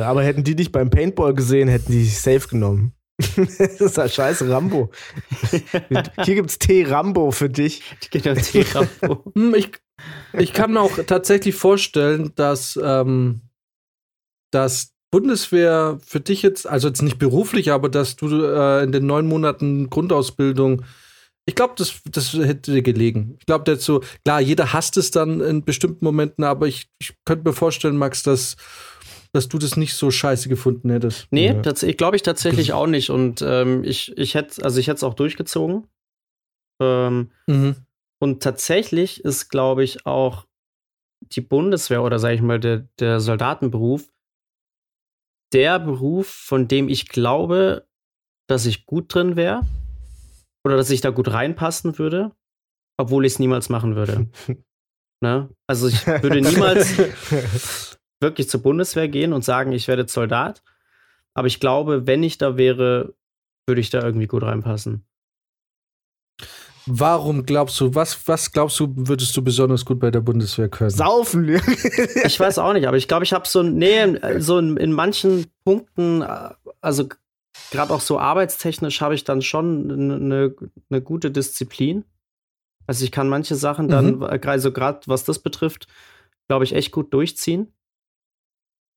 Aber 0.04 0.24
hätten 0.24 0.44
die 0.44 0.56
dich 0.56 0.72
beim 0.72 0.90
Paintball 0.90 1.34
gesehen, 1.34 1.68
hätten 1.68 1.92
die 1.92 2.04
dich 2.04 2.20
safe 2.20 2.48
genommen. 2.48 2.94
das 3.36 3.82
ist 3.82 3.98
halt 3.98 4.14
scheiße 4.14 4.50
Rambo. 4.50 4.92
Hier 6.24 6.36
gibt's 6.36 6.60
T-Rambo 6.60 7.32
für 7.32 7.50
dich. 7.50 7.84
Genau, 8.12 8.40
T-Rambo. 8.40 9.32
Hm, 9.36 9.54
ich, 9.56 9.72
ich 10.34 10.54
kann 10.54 10.74
mir 10.74 10.82
auch 10.82 10.98
tatsächlich 11.06 11.56
vorstellen, 11.56 12.32
dass, 12.36 12.80
ähm, 12.82 13.42
dass 14.52 14.94
Bundeswehr 15.12 16.00
für 16.06 16.20
dich 16.20 16.42
jetzt, 16.42 16.68
also 16.68 16.88
jetzt 16.88 17.02
nicht 17.02 17.20
beruflich, 17.20 17.72
aber 17.72 17.90
dass 17.90 18.16
du 18.16 18.44
äh, 18.44 18.84
in 18.84 18.92
den 18.92 19.06
neun 19.06 19.28
Monaten 19.28 19.90
Grundausbildung, 19.90 20.84
ich 21.46 21.56
glaube, 21.56 21.74
das, 21.78 22.02
das 22.06 22.34
hätte 22.34 22.72
dir 22.72 22.82
gelegen. 22.82 23.36
Ich 23.40 23.46
glaube, 23.46 23.76
so, 23.78 24.02
klar, 24.24 24.42
jeder 24.42 24.74
hasst 24.74 24.98
es 24.98 25.12
dann 25.12 25.42
in 25.42 25.64
bestimmten 25.66 26.06
Momenten, 26.06 26.44
aber 26.44 26.68
ich, 26.68 26.90
ich 27.00 27.16
könnte 27.26 27.48
mir 27.50 27.54
vorstellen, 27.54 27.98
Max, 27.98 28.24
dass, 28.24 28.58
dass 29.34 29.48
du 29.50 29.58
das 29.58 29.76
nicht 29.76 29.96
so 29.96 30.12
scheiße 30.12 30.50
gefunden 30.50 30.90
hättest. 30.90 31.28
Nee, 31.32 31.48
Ja. 31.48 31.74
ich 31.82 31.98
glaube 31.98 32.16
ich 32.16 32.24
tatsächlich 32.24 32.74
auch 32.74 32.88
nicht. 32.88 33.10
Und 33.10 33.42
ähm, 33.42 33.84
ich, 33.84 34.16
ich 34.18 34.36
hätte, 34.36 34.64
also 34.64 34.80
ich 34.80 34.88
hätte 34.88 34.98
es 34.98 35.04
auch 35.04 35.16
durchgezogen. 35.16 35.88
Ähm, 36.82 37.32
Mhm. 37.48 37.76
und 38.20 38.42
tatsächlich 38.44 39.24
ist, 39.24 39.50
glaube 39.50 39.84
ich, 39.84 40.06
auch 40.06 40.46
die 41.22 41.42
Bundeswehr 41.42 42.02
oder 42.04 42.18
sage 42.18 42.36
ich 42.36 42.42
mal, 42.42 42.60
der, 42.60 42.88
der 43.00 43.20
Soldatenberuf 43.20 44.08
der 45.54 45.80
Beruf, 45.80 46.28
von 46.28 46.68
dem 46.68 46.88
ich 46.88 47.08
glaube, 47.10 47.86
dass 48.48 48.66
ich 48.66 48.86
gut 48.86 49.14
drin 49.14 49.36
wäre 49.36 49.62
oder 50.64 50.78
dass 50.78 50.90
ich 50.90 51.02
da 51.02 51.10
gut 51.10 51.32
reinpassen 51.32 51.98
würde, 51.98 52.32
obwohl 52.98 53.26
ich 53.26 53.34
es 53.34 53.40
niemals 53.40 53.70
machen 53.70 53.96
würde. 53.96 54.28
ne? 55.22 55.50
Also 55.68 55.88
ich 55.88 56.06
würde 56.06 56.42
niemals 56.42 56.98
wirklich 58.20 58.50
zur 58.50 58.62
Bundeswehr 58.62 59.08
gehen 59.08 59.34
und 59.34 59.44
sagen, 59.44 59.72
ich 59.72 59.88
werde 59.88 60.08
Soldat. 60.08 60.64
Aber 61.34 61.48
ich 61.48 61.60
glaube, 61.60 62.08
wenn 62.08 62.24
ich 62.24 62.38
da 62.38 62.58
wäre, 62.58 63.14
würde 63.66 63.82
ich 63.82 63.90
da 63.90 64.04
irgendwie 64.04 64.28
gut 64.28 64.44
reinpassen. 64.44 65.06
Warum 66.88 67.46
glaubst 67.46 67.80
du, 67.80 67.94
was, 67.94 68.28
was 68.28 68.52
glaubst 68.52 68.80
du, 68.80 68.92
würdest 68.96 69.38
du 69.38 69.44
besonders 69.44 69.86
gut 69.86 70.00
bei 70.00 70.10
der 70.10 70.22
Bundeswehr 70.22 70.68
können? 70.68 70.90
Saufen. 70.90 71.62
Ich 72.26 72.40
weiß 72.40 72.58
auch 72.58 72.74
nicht, 72.74 72.88
aber 72.88 72.98
ich 72.98 73.08
glaube, 73.08 73.24
ich 73.24 73.34
habe 73.34 73.48
so, 73.48 73.62
nee, 73.62 74.18
so 74.40 74.58
in, 74.58 74.78
in 74.78 74.92
manchen 74.92 75.46
Punkten, 75.64 76.24
also 76.82 77.08
gerade 77.72 77.94
auch 77.94 78.02
so 78.02 78.20
arbeitstechnisch 78.20 79.02
habe 79.02 79.16
ich 79.16 79.24
dann 79.24 79.42
schon 79.42 79.92
eine 79.92 80.56
eine 80.90 81.02
gute 81.02 81.32
Disziplin. 81.32 82.06
Also 82.88 83.06
ich 83.06 83.12
kann 83.12 83.30
manche 83.30 83.56
Sachen 83.56 83.88
dann, 83.88 84.18
Mhm. 84.18 84.24
also 84.24 84.72
gerade 84.72 85.00
was 85.06 85.24
das 85.24 85.40
betrifft, 85.40 85.88
glaube 86.48 86.64
ich, 86.66 86.74
echt 86.74 86.92
gut 86.92 87.14
durchziehen. 87.14 87.74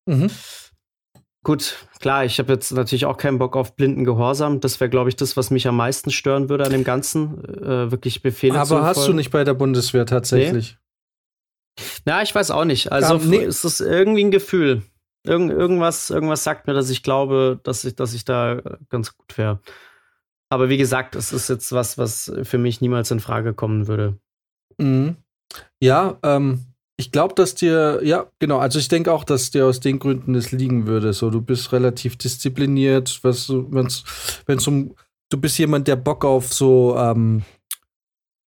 Mhm. 0.06 0.30
Gut, 1.44 1.86
klar, 2.00 2.24
ich 2.24 2.38
habe 2.38 2.52
jetzt 2.54 2.72
natürlich 2.72 3.04
auch 3.04 3.18
keinen 3.18 3.38
Bock 3.38 3.54
auf 3.54 3.76
blinden 3.76 4.04
Gehorsam. 4.04 4.60
Das 4.60 4.80
wäre, 4.80 4.88
glaube 4.88 5.10
ich, 5.10 5.16
das, 5.16 5.36
was 5.36 5.50
mich 5.50 5.68
am 5.68 5.76
meisten 5.76 6.10
stören 6.10 6.48
würde 6.48 6.64
an 6.64 6.72
dem 6.72 6.84
Ganzen. 6.84 7.44
Äh, 7.44 7.90
wirklich 7.90 8.22
Befehle 8.22 8.54
zu 8.64 8.76
Aber 8.76 8.86
hast 8.86 9.06
du 9.06 9.12
nicht 9.12 9.30
bei 9.30 9.44
der 9.44 9.52
Bundeswehr 9.52 10.06
tatsächlich? 10.06 10.78
Ja, 12.06 12.22
ich 12.22 12.34
weiß 12.34 12.50
auch 12.50 12.64
nicht. 12.64 12.90
Also 12.92 13.16
Ähm, 13.16 13.28
nee. 13.28 13.44
es 13.44 13.64
ist 13.64 13.80
irgendwie 13.80 14.24
ein 14.24 14.30
Gefühl. 14.30 14.82
Irgend, 15.26 15.52
irgendwas, 15.52 16.10
irgendwas 16.10 16.44
sagt 16.44 16.66
mir, 16.66 16.74
dass 16.74 16.90
ich 16.90 17.02
glaube, 17.02 17.58
dass 17.62 17.84
ich, 17.84 17.96
dass 17.96 18.14
ich 18.14 18.24
da 18.24 18.60
ganz 18.90 19.16
gut 19.16 19.36
wäre. 19.38 19.60
Aber 20.50 20.68
wie 20.68 20.76
gesagt, 20.76 21.16
es 21.16 21.32
ist 21.32 21.48
jetzt 21.48 21.72
was, 21.72 21.98
was 21.98 22.32
für 22.42 22.58
mich 22.58 22.80
niemals 22.80 23.10
in 23.10 23.20
Frage 23.20 23.54
kommen 23.54 23.88
würde. 23.88 24.18
Mhm. 24.78 25.16
Ja, 25.80 26.18
ähm, 26.22 26.66
ich 26.96 27.10
glaube, 27.10 27.34
dass 27.34 27.54
dir, 27.54 28.00
ja, 28.04 28.26
genau, 28.38 28.58
also 28.58 28.78
ich 28.78 28.88
denke 28.88 29.12
auch, 29.12 29.24
dass 29.24 29.50
dir 29.50 29.66
aus 29.66 29.80
den 29.80 29.98
Gründen 29.98 30.34
es 30.34 30.52
liegen 30.52 30.86
würde. 30.86 31.12
So, 31.12 31.30
du 31.30 31.40
bist 31.40 31.72
relativ 31.72 32.16
diszipliniert, 32.16 33.18
was 33.22 33.48
wenn's, 33.48 34.04
wenn's 34.46 34.66
um, 34.68 34.94
du 35.30 35.38
bist 35.38 35.58
jemand, 35.58 35.88
der 35.88 35.96
Bock 35.96 36.24
auf 36.24 36.52
so, 36.52 36.96
ähm, 36.96 37.42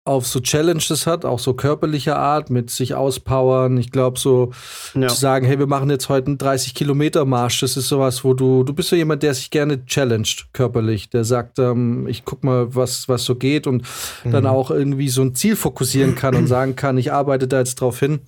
auf 0.07 0.25
so 0.25 0.39
Challenges 0.39 1.05
hat, 1.05 1.25
auch 1.25 1.39
so 1.39 1.53
körperlicher 1.53 2.17
Art, 2.17 2.49
mit 2.49 2.69
sich 2.69 2.95
auspowern. 2.95 3.77
Ich 3.77 3.91
glaube, 3.91 4.17
so 4.19 4.51
Ja. 4.95 5.07
zu 5.07 5.15
sagen, 5.15 5.45
hey, 5.45 5.59
wir 5.59 5.67
machen 5.67 5.89
jetzt 5.89 6.09
heute 6.09 6.27
einen 6.27 6.37
30-Kilometer-Marsch, 6.37 7.59
das 7.61 7.77
ist 7.77 7.87
sowas, 7.89 8.23
wo 8.23 8.33
du, 8.33 8.63
du 8.63 8.73
bist 8.73 8.89
so 8.89 8.95
jemand, 8.95 9.23
der 9.23 9.33
sich 9.33 9.49
gerne 9.51 9.85
challenged 9.85 10.47
körperlich, 10.53 11.09
der 11.09 11.23
sagt, 11.25 11.59
ähm, 11.59 12.07
ich 12.07 12.23
guck 12.25 12.43
mal, 12.43 12.73
was, 12.75 13.09
was 13.09 13.25
so 13.25 13.35
geht 13.35 13.67
und 13.67 13.83
dann 14.23 14.43
Mhm. 14.43 14.49
auch 14.49 14.71
irgendwie 14.71 15.09
so 15.09 15.21
ein 15.21 15.35
Ziel 15.35 15.55
fokussieren 15.55 16.15
kann 16.15 16.35
und 16.35 16.47
sagen 16.57 16.75
kann, 16.75 16.97
ich 16.97 17.11
arbeite 17.11 17.47
da 17.47 17.59
jetzt 17.59 17.75
drauf 17.81 17.99
hin. 17.99 18.19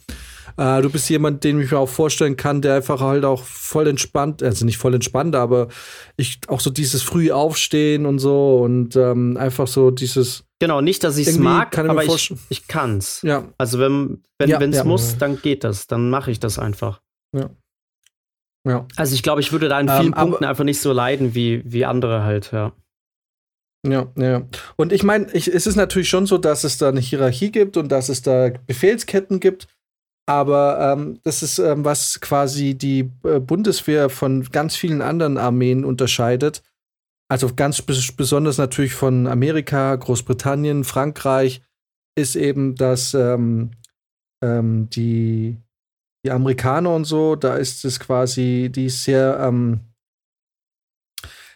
Äh, 0.60 0.82
du 0.82 0.89
bist 0.89 1.10
jemand, 1.10 1.43
den 1.45 1.62
ich 1.62 1.72
mir 1.72 1.78
auch 1.80 1.88
vorstellen 1.88 2.36
kann, 2.36 2.62
der 2.62 2.76
einfach 2.76 2.99
halt 2.99 3.24
auch 3.24 3.43
voll 3.43 3.88
entspannt, 3.88 4.43
also 4.43 4.66
nicht 4.66 4.78
voll 4.78 4.93
entspannt, 4.93 5.34
aber 5.36 5.70
ich 6.18 6.39
auch 6.47 6.60
so 6.60 6.70
dieses 6.70 7.01
früh 7.01 7.32
aufstehen 7.32 8.05
und 8.05 8.20
so 8.20 8.57
und 8.60 8.95
ähm, 8.97 9.38
einfach 9.38 9.68
so 9.68 9.89
dieses, 9.89 10.43
Genau, 10.62 10.82
nicht, 10.82 11.05
dass 11.05 11.16
ich 11.18 11.28
es 11.28 11.38
mag, 11.38 11.72
kann 11.72 11.86
ich 11.86 11.93
mir 11.93 12.01
aber 12.01 12.14
ich, 12.14 12.34
ich 12.49 12.68
kann's. 12.68 13.22
ja, 13.24 13.47
Also 13.57 13.80
wenn 13.80 14.22
wenn 14.38 14.49
Ja, 14.49 14.60
wenn's 14.60 14.76
ja. 14.76 14.84
muss, 14.84 15.18
dann 15.18 15.41
geht 15.41 15.64
das. 15.64 15.88
Dann 15.88 16.10
mache 16.10 16.32
ich 16.32 16.39
das 16.41 16.60
einfach. 16.60 16.99
ja. 17.34 17.49
Also 18.97 19.16
ich 19.16 19.24
glaube, 19.24 19.39
ich 19.41 19.51
würde 19.53 19.70
da 19.70 19.80
in 19.80 19.88
Ähm, 19.88 19.97
vielen 20.01 20.14
aber- 20.14 20.26
Punkten 20.32 20.45
einfach 20.45 20.64
nicht 20.66 20.82
so 20.82 20.91
leiden 20.91 21.34
wie, 21.36 21.62
wie 21.66 21.86
andere 21.86 22.24
halt, 22.24 22.51
ja. 22.51 22.74
Ja, 23.88 24.07
ja. 24.18 24.41
Und 24.76 24.91
ich 24.91 25.03
meine, 25.03 25.34
es 25.34 25.47
ist 25.47 25.76
natürlich 25.78 26.10
schon 26.10 26.26
so, 26.26 26.38
dass 26.38 26.66
es 26.66 26.78
da 26.78 26.89
eine 26.89 26.99
Hierarchie 26.99 27.49
gibt 27.51 27.78
und 27.78 27.89
dass 27.89 28.10
es 28.10 28.22
da 28.22 28.49
Befehlsketten 28.68 29.39
gibt. 29.39 29.68
Aber 30.30 30.93
ähm, 30.93 31.19
das 31.23 31.41
ist, 31.41 31.57
ähm, 31.57 31.84
was 31.84 32.21
quasi 32.21 32.75
die 32.75 33.09
äh, 33.23 33.39
Bundeswehr 33.39 34.11
von 34.11 34.43
ganz 34.43 34.75
vielen 34.75 35.01
anderen 35.01 35.39
Armeen 35.39 35.84
unterscheidet. 35.84 36.61
Also 37.32 37.55
ganz 37.55 37.82
bes 37.82 38.11
besonders 38.11 38.59
natürlich 38.59 38.93
von 38.93 39.25
Amerika, 39.25 39.95
Großbritannien, 39.95 40.84
Frankreich, 40.84 41.63
ist 42.15 42.36
eben, 42.36 42.75
dass 42.75 43.15
ähm, 43.15 43.71
ähm, 44.43 44.88
die, 44.91 45.57
die 46.23 46.30
Amerikaner 46.30 46.93
und 46.93 47.05
so, 47.05 47.36
da 47.36 47.55
ist 47.55 47.84
es 47.84 47.99
quasi, 47.99 48.69
die 48.71 48.86
ist 48.86 49.03
sehr, 49.03 49.39
ähm, 49.41 49.80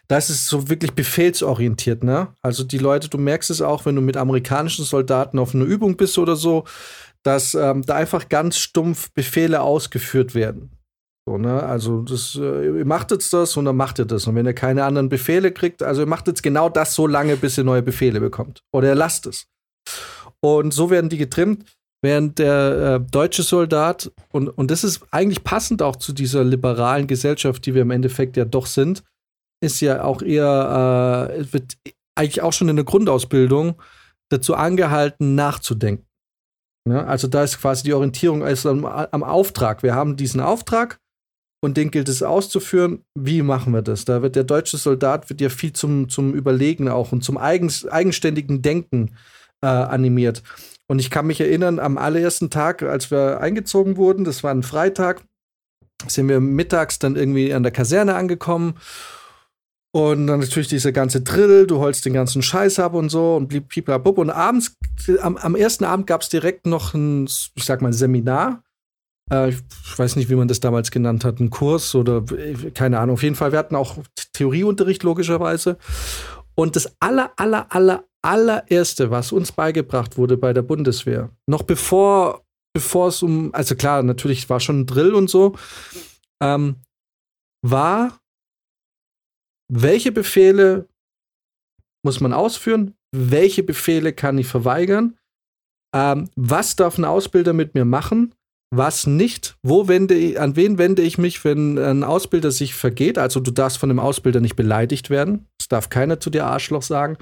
da 0.08 0.18
ist 0.18 0.30
es 0.30 0.48
so 0.48 0.68
wirklich 0.68 0.94
befehlsorientiert, 0.94 2.02
ne? 2.02 2.34
Also 2.42 2.64
die 2.64 2.78
Leute, 2.78 3.08
du 3.08 3.18
merkst 3.18 3.50
es 3.50 3.62
auch, 3.62 3.86
wenn 3.86 3.94
du 3.94 4.02
mit 4.02 4.16
amerikanischen 4.16 4.84
Soldaten 4.84 5.38
auf 5.38 5.54
einer 5.54 5.64
Übung 5.64 5.96
bist 5.96 6.18
oder 6.18 6.34
so, 6.34 6.64
dass 7.24 7.54
ähm, 7.54 7.82
da 7.82 7.96
einfach 7.96 8.28
ganz 8.28 8.58
stumpf 8.58 9.12
Befehle 9.12 9.62
ausgeführt 9.62 10.34
werden. 10.34 10.70
So, 11.26 11.38
ne? 11.38 11.62
Also 11.62 12.02
das, 12.02 12.36
äh, 12.36 12.78
ihr 12.78 12.84
macht 12.84 13.10
jetzt 13.10 13.32
das 13.32 13.56
und 13.56 13.64
dann 13.64 13.76
macht 13.76 13.98
ihr 13.98 14.04
das. 14.04 14.26
Und 14.26 14.34
wenn 14.34 14.46
ihr 14.46 14.52
keine 14.52 14.84
anderen 14.84 15.08
Befehle 15.08 15.52
kriegt, 15.52 15.82
also 15.82 16.02
ihr 16.02 16.06
macht 16.06 16.26
jetzt 16.28 16.42
genau 16.42 16.68
das 16.68 16.94
so 16.94 17.06
lange, 17.06 17.36
bis 17.36 17.56
ihr 17.56 17.64
neue 17.64 17.82
Befehle 17.82 18.20
bekommt. 18.20 18.62
Oder 18.72 18.88
ihr 18.88 18.94
lasst 18.94 19.26
es. 19.26 19.46
Und 20.40 20.74
so 20.74 20.90
werden 20.90 21.08
die 21.08 21.16
getrimmt, 21.16 21.64
während 22.02 22.38
der 22.38 23.00
äh, 23.00 23.10
deutsche 23.10 23.42
Soldat, 23.42 24.12
und, 24.30 24.48
und 24.48 24.70
das 24.70 24.84
ist 24.84 25.00
eigentlich 25.10 25.42
passend 25.42 25.80
auch 25.80 25.96
zu 25.96 26.12
dieser 26.12 26.44
liberalen 26.44 27.06
Gesellschaft, 27.06 27.64
die 27.64 27.74
wir 27.74 27.82
im 27.82 27.90
Endeffekt 27.90 28.36
ja 28.36 28.44
doch 28.44 28.66
sind, 28.66 29.02
ist 29.62 29.80
ja 29.80 30.04
auch 30.04 30.20
eher, 30.20 31.30
äh, 31.30 31.52
wird 31.54 31.78
eigentlich 32.14 32.42
auch 32.42 32.52
schon 32.52 32.68
in 32.68 32.76
der 32.76 32.84
Grundausbildung 32.84 33.80
dazu 34.28 34.54
angehalten, 34.54 35.34
nachzudenken. 35.34 36.06
Ne? 36.86 37.06
Also 37.06 37.28
da 37.28 37.44
ist 37.44 37.60
quasi 37.60 37.84
die 37.84 37.94
Orientierung 37.94 38.42
also 38.42 38.70
am, 38.70 38.84
am 38.84 39.22
Auftrag. 39.22 39.82
Wir 39.82 39.94
haben 39.94 40.16
diesen 40.16 40.40
Auftrag 40.40 40.98
und 41.62 41.76
den 41.76 41.90
gilt 41.90 42.08
es 42.08 42.22
auszuführen. 42.22 43.04
Wie 43.14 43.42
machen 43.42 43.72
wir 43.72 43.82
das? 43.82 44.04
Da 44.04 44.22
wird 44.22 44.36
der 44.36 44.44
deutsche 44.44 44.76
Soldat 44.76 45.30
wird 45.30 45.40
ja 45.40 45.48
viel 45.48 45.72
zum, 45.72 46.08
zum 46.08 46.34
Überlegen 46.34 46.88
auch 46.88 47.12
und 47.12 47.24
zum 47.24 47.38
eigens, 47.38 47.86
eigenständigen 47.86 48.60
Denken 48.60 49.16
äh, 49.62 49.66
animiert. 49.66 50.42
Und 50.86 50.98
ich 50.98 51.10
kann 51.10 51.26
mich 51.26 51.40
erinnern, 51.40 51.78
am 51.78 51.96
allerersten 51.96 52.50
Tag, 52.50 52.82
als 52.82 53.10
wir 53.10 53.40
eingezogen 53.40 53.96
wurden, 53.96 54.24
das 54.24 54.44
war 54.44 54.50
ein 54.50 54.62
Freitag, 54.62 55.22
sind 56.06 56.28
wir 56.28 56.40
mittags 56.40 56.98
dann 56.98 57.16
irgendwie 57.16 57.54
an 57.54 57.62
der 57.62 57.72
Kaserne 57.72 58.14
angekommen. 58.14 58.74
Und 59.94 60.26
dann 60.26 60.40
natürlich 60.40 60.66
dieser 60.66 60.90
ganze 60.90 61.20
Drill, 61.20 61.68
du 61.68 61.78
holst 61.78 62.04
den 62.04 62.14
ganzen 62.14 62.42
Scheiß 62.42 62.80
ab 62.80 62.94
und 62.94 63.10
so 63.10 63.36
und 63.36 63.46
blieb 63.46 63.68
pipapup. 63.68 64.18
Und 64.18 64.28
abends, 64.28 64.74
am, 65.20 65.36
am 65.36 65.54
ersten 65.54 65.84
Abend 65.84 66.08
gab 66.08 66.22
es 66.22 66.28
direkt 66.28 66.66
noch 66.66 66.94
ein, 66.94 67.26
ich 67.54 67.64
sag 67.64 67.80
mal, 67.80 67.92
Seminar. 67.92 68.64
Äh, 69.30 69.50
ich 69.50 69.58
weiß 69.96 70.16
nicht, 70.16 70.28
wie 70.28 70.34
man 70.34 70.48
das 70.48 70.58
damals 70.58 70.90
genannt 70.90 71.24
hat, 71.24 71.38
ein 71.38 71.48
Kurs 71.48 71.94
oder 71.94 72.24
äh, 72.36 72.72
keine 72.72 72.98
Ahnung. 72.98 73.14
Auf 73.14 73.22
jeden 73.22 73.36
Fall, 73.36 73.52
wir 73.52 73.58
hatten 73.60 73.76
auch 73.76 73.98
Theorieunterricht, 74.32 75.04
logischerweise. 75.04 75.78
Und 76.56 76.74
das 76.74 76.92
aller, 76.98 77.30
aller, 77.36 77.72
aller, 77.72 78.02
allererste, 78.20 79.12
was 79.12 79.30
uns 79.30 79.52
beigebracht 79.52 80.18
wurde 80.18 80.36
bei 80.36 80.52
der 80.52 80.62
Bundeswehr, 80.62 81.30
noch 81.46 81.62
bevor, 81.62 82.42
bevor 82.72 83.08
es 83.08 83.22
um, 83.22 83.54
also 83.54 83.76
klar, 83.76 84.02
natürlich 84.02 84.50
war 84.50 84.58
schon 84.58 84.80
ein 84.80 84.86
Drill 84.86 85.14
und 85.14 85.30
so, 85.30 85.54
ähm, 86.42 86.80
war, 87.62 88.18
welche 89.68 90.12
Befehle 90.12 90.88
muss 92.04 92.20
man 92.20 92.32
ausführen, 92.32 92.94
welche 93.12 93.62
Befehle 93.62 94.12
kann 94.12 94.38
ich 94.38 94.46
verweigern, 94.46 95.18
ähm, 95.94 96.28
was 96.36 96.76
darf 96.76 96.98
ein 96.98 97.04
Ausbilder 97.04 97.52
mit 97.52 97.74
mir 97.74 97.84
machen, 97.84 98.34
was 98.76 99.06
nicht, 99.06 99.56
wo 99.62 99.88
wende 99.88 100.14
ich, 100.14 100.40
an 100.40 100.56
wen 100.56 100.78
wende 100.78 101.02
ich 101.02 101.18
mich, 101.18 101.44
wenn 101.44 101.78
ein 101.78 102.02
Ausbilder 102.02 102.50
sich 102.50 102.74
vergeht. 102.74 103.18
Also 103.18 103.40
du 103.40 103.50
darfst 103.50 103.78
von 103.78 103.88
dem 103.88 104.00
Ausbilder 104.00 104.40
nicht 104.40 104.56
beleidigt 104.56 105.10
werden. 105.10 105.46
Es 105.60 105.68
darf 105.68 105.88
keiner 105.88 106.20
zu 106.20 106.30
dir 106.30 106.46
Arschloch 106.46 106.82
sagen. 106.82 107.16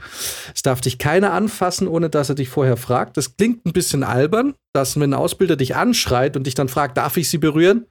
Es 0.54 0.62
darf 0.62 0.80
dich 0.80 0.98
keiner 0.98 1.32
anfassen, 1.32 1.88
ohne 1.88 2.10
dass 2.10 2.28
er 2.28 2.34
dich 2.34 2.48
vorher 2.48 2.76
fragt. 2.76 3.16
Das 3.16 3.36
klingt 3.36 3.66
ein 3.66 3.72
bisschen 3.72 4.02
albern, 4.02 4.54
dass 4.72 4.96
wenn 4.96 5.10
ein 5.10 5.14
Ausbilder 5.14 5.56
dich 5.56 5.76
anschreit 5.76 6.36
und 6.36 6.46
dich 6.46 6.54
dann 6.54 6.68
fragt, 6.68 6.96
darf 6.96 7.16
ich 7.16 7.28
sie 7.28 7.38
berühren? 7.38 7.86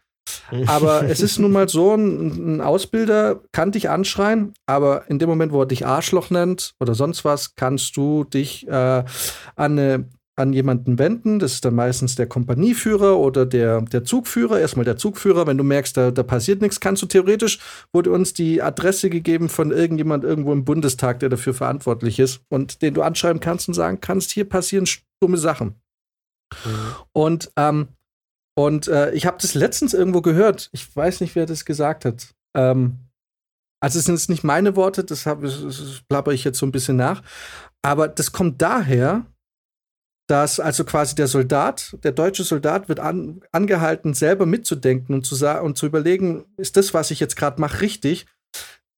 Aber 0.68 1.04
es 1.04 1.22
ist 1.22 1.40
nun 1.40 1.52
mal 1.52 1.70
so, 1.70 1.94
ein, 1.94 2.58
ein 2.58 2.62
Ausbilder 2.62 3.42
kann 3.52 3.72
dich 3.72 3.90
anschreien, 3.90 4.54
aber 4.66 5.10
in 5.10 5.20
dem 5.20 5.30
Moment, 5.30 5.52
wo 5.52 5.62
er 5.62 5.66
dich 5.66 5.86
Arschloch 5.86 6.30
nennt 6.30 6.76
oder 6.80 6.94
sonst 6.94 7.26
was, 7.26 7.56
kannst 7.56 7.96
du 7.98 8.24
dich 8.24 8.68
äh, 8.68 8.72
an, 8.72 9.06
eine, 9.56 10.10
an 10.36 10.54
jemanden 10.54 11.00
wenden. 11.00 11.40
Das 11.40 11.54
ist 11.54 11.66
dann 11.66 11.76
meistens 11.76 12.16
der 12.16 12.28
Kompanieführer 12.28 13.18
oder 13.18 13.46
der, 13.46 13.82
der 13.82 14.04
Zugführer. 14.04 14.60
Erstmal 14.60 14.86
der 14.86 14.98
Zugführer. 14.98 15.48
Wenn 15.48 15.58
du 15.58 15.64
merkst, 15.64 15.96
da, 15.96 16.12
da 16.12 16.24
passiert 16.24 16.62
nichts, 16.62 16.80
kannst 16.80 17.02
du 17.02 17.06
theoretisch, 17.06 17.60
wurde 17.94 18.12
uns 18.12 18.34
die 18.34 18.62
Adresse 18.62 19.10
gegeben 19.10 19.50
von 19.50 19.72
irgendjemand 19.72 20.24
irgendwo 20.24 20.54
im 20.54 20.66
Bundestag, 20.66 21.20
der 21.20 21.30
dafür 21.30 21.54
verantwortlich 21.54 22.20
ist 22.20 22.42
und 22.50 22.82
den 22.82 22.94
du 22.94 23.02
anschreiben 23.02 23.40
kannst 23.40 23.68
und 23.68 23.74
sagen 23.74 24.00
kannst, 24.02 24.32
hier 24.32 24.48
passieren 24.48 24.88
dumme 25.22 25.38
Sachen. 25.38 25.76
Und, 27.14 27.52
ähm, 27.56 27.90
und 28.66 28.88
äh, 28.88 29.12
ich 29.14 29.26
habe 29.26 29.38
das 29.42 29.56
letztens 29.56 29.94
irgendwo 29.94 30.22
gehört. 30.22 30.70
Ich 30.72 30.96
weiß 30.96 31.22
nicht, 31.22 31.36
wer 31.36 31.48
das 31.48 31.66
gesagt 31.66 32.06
hat. 32.06 32.36
Ähm, 32.56 33.00
also 33.82 33.98
es 33.98 34.06
sind 34.06 34.16
jetzt 34.16 34.30
nicht 34.30 34.44
meine 34.44 34.76
Worte, 34.76 35.04
das, 35.04 35.26
hab, 35.26 35.42
das, 35.42 35.62
das 35.64 36.02
plapper 36.08 36.32
ich 36.32 36.44
jetzt 36.44 36.60
so 36.60 36.68
ein 36.68 36.72
bisschen 36.72 36.98
nach. 36.98 37.24
Aber 37.82 38.08
das 38.08 38.32
kommt 38.32 38.62
daher, 38.62 39.26
dass 40.30 40.60
also 40.60 40.86
quasi 40.86 41.16
der 41.16 41.28
Soldat, 41.28 41.98
der 42.04 42.12
deutsche 42.12 42.44
Soldat 42.44 42.88
wird 42.88 43.00
an, 43.00 43.42
angehalten, 43.52 44.14
selber 44.14 44.46
mitzudenken 44.46 45.16
und 45.16 45.26
zu, 45.26 45.36
und 45.62 45.78
zu 45.78 45.88
überlegen, 45.88 46.46
ist 46.58 46.78
das, 46.78 46.94
was 46.94 47.10
ich 47.10 47.20
jetzt 47.20 47.36
gerade 47.36 47.60
mache, 47.60 47.82
richtig? 47.82 48.28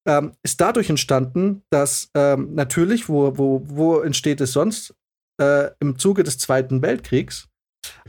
Ähm, 0.06 0.32
ist 0.42 0.60
dadurch 0.60 0.90
entstanden, 0.90 1.62
dass 1.70 2.10
ähm, 2.14 2.54
natürlich, 2.54 3.08
wo, 3.08 3.38
wo, 3.38 3.62
wo 3.64 4.00
entsteht 4.00 4.42
es 4.42 4.52
sonst? 4.52 4.94
Äh, 5.40 5.70
Im 5.80 5.98
Zuge 5.98 6.22
des 6.22 6.36
Zweiten 6.36 6.82
Weltkriegs, 6.82 7.48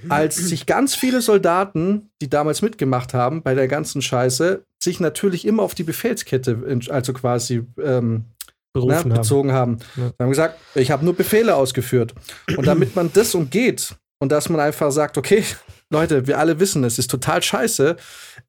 als 0.10 0.36
sich 0.36 0.66
ganz 0.66 0.96
viele 0.96 1.22
Soldaten, 1.22 2.10
die 2.22 2.30
damals 2.30 2.62
mitgemacht 2.62 3.14
haben 3.14 3.44
bei 3.44 3.56
der 3.56 3.68
ganzen 3.68 4.02
Scheiße, 4.02 4.64
sich 4.82 5.00
natürlich 5.00 5.46
immer 5.46 5.64
auf 5.64 5.76
die 5.76 5.84
Befehlskette, 5.84 6.64
also 6.90 7.14
quasi 7.14 7.64
ähm, 7.82 8.26
Berufen 8.74 9.10
ne, 9.10 9.16
haben. 9.16 9.22
bezogen 9.22 9.52
haben. 9.54 9.78
Ja. 9.96 10.08
Sie 10.10 10.24
haben 10.24 10.30
gesagt, 10.30 10.60
ich 10.76 10.92
habe 10.92 11.06
nur 11.06 11.16
Befehle 11.16 11.56
ausgeführt. 11.56 12.14
Und 12.58 12.68
damit 12.68 12.96
man 12.96 13.12
das 13.14 13.34
umgeht 13.34 13.96
und 14.20 14.32
dass 14.32 14.50
man 14.50 14.60
einfach 14.60 14.92
sagt, 14.92 15.18
okay, 15.18 15.44
Leute, 15.90 16.28
wir 16.28 16.40
alle 16.40 16.60
wissen, 16.60 16.84
es 16.84 17.00
ist 17.00 17.10
total 17.10 17.42
scheiße. 17.42 17.96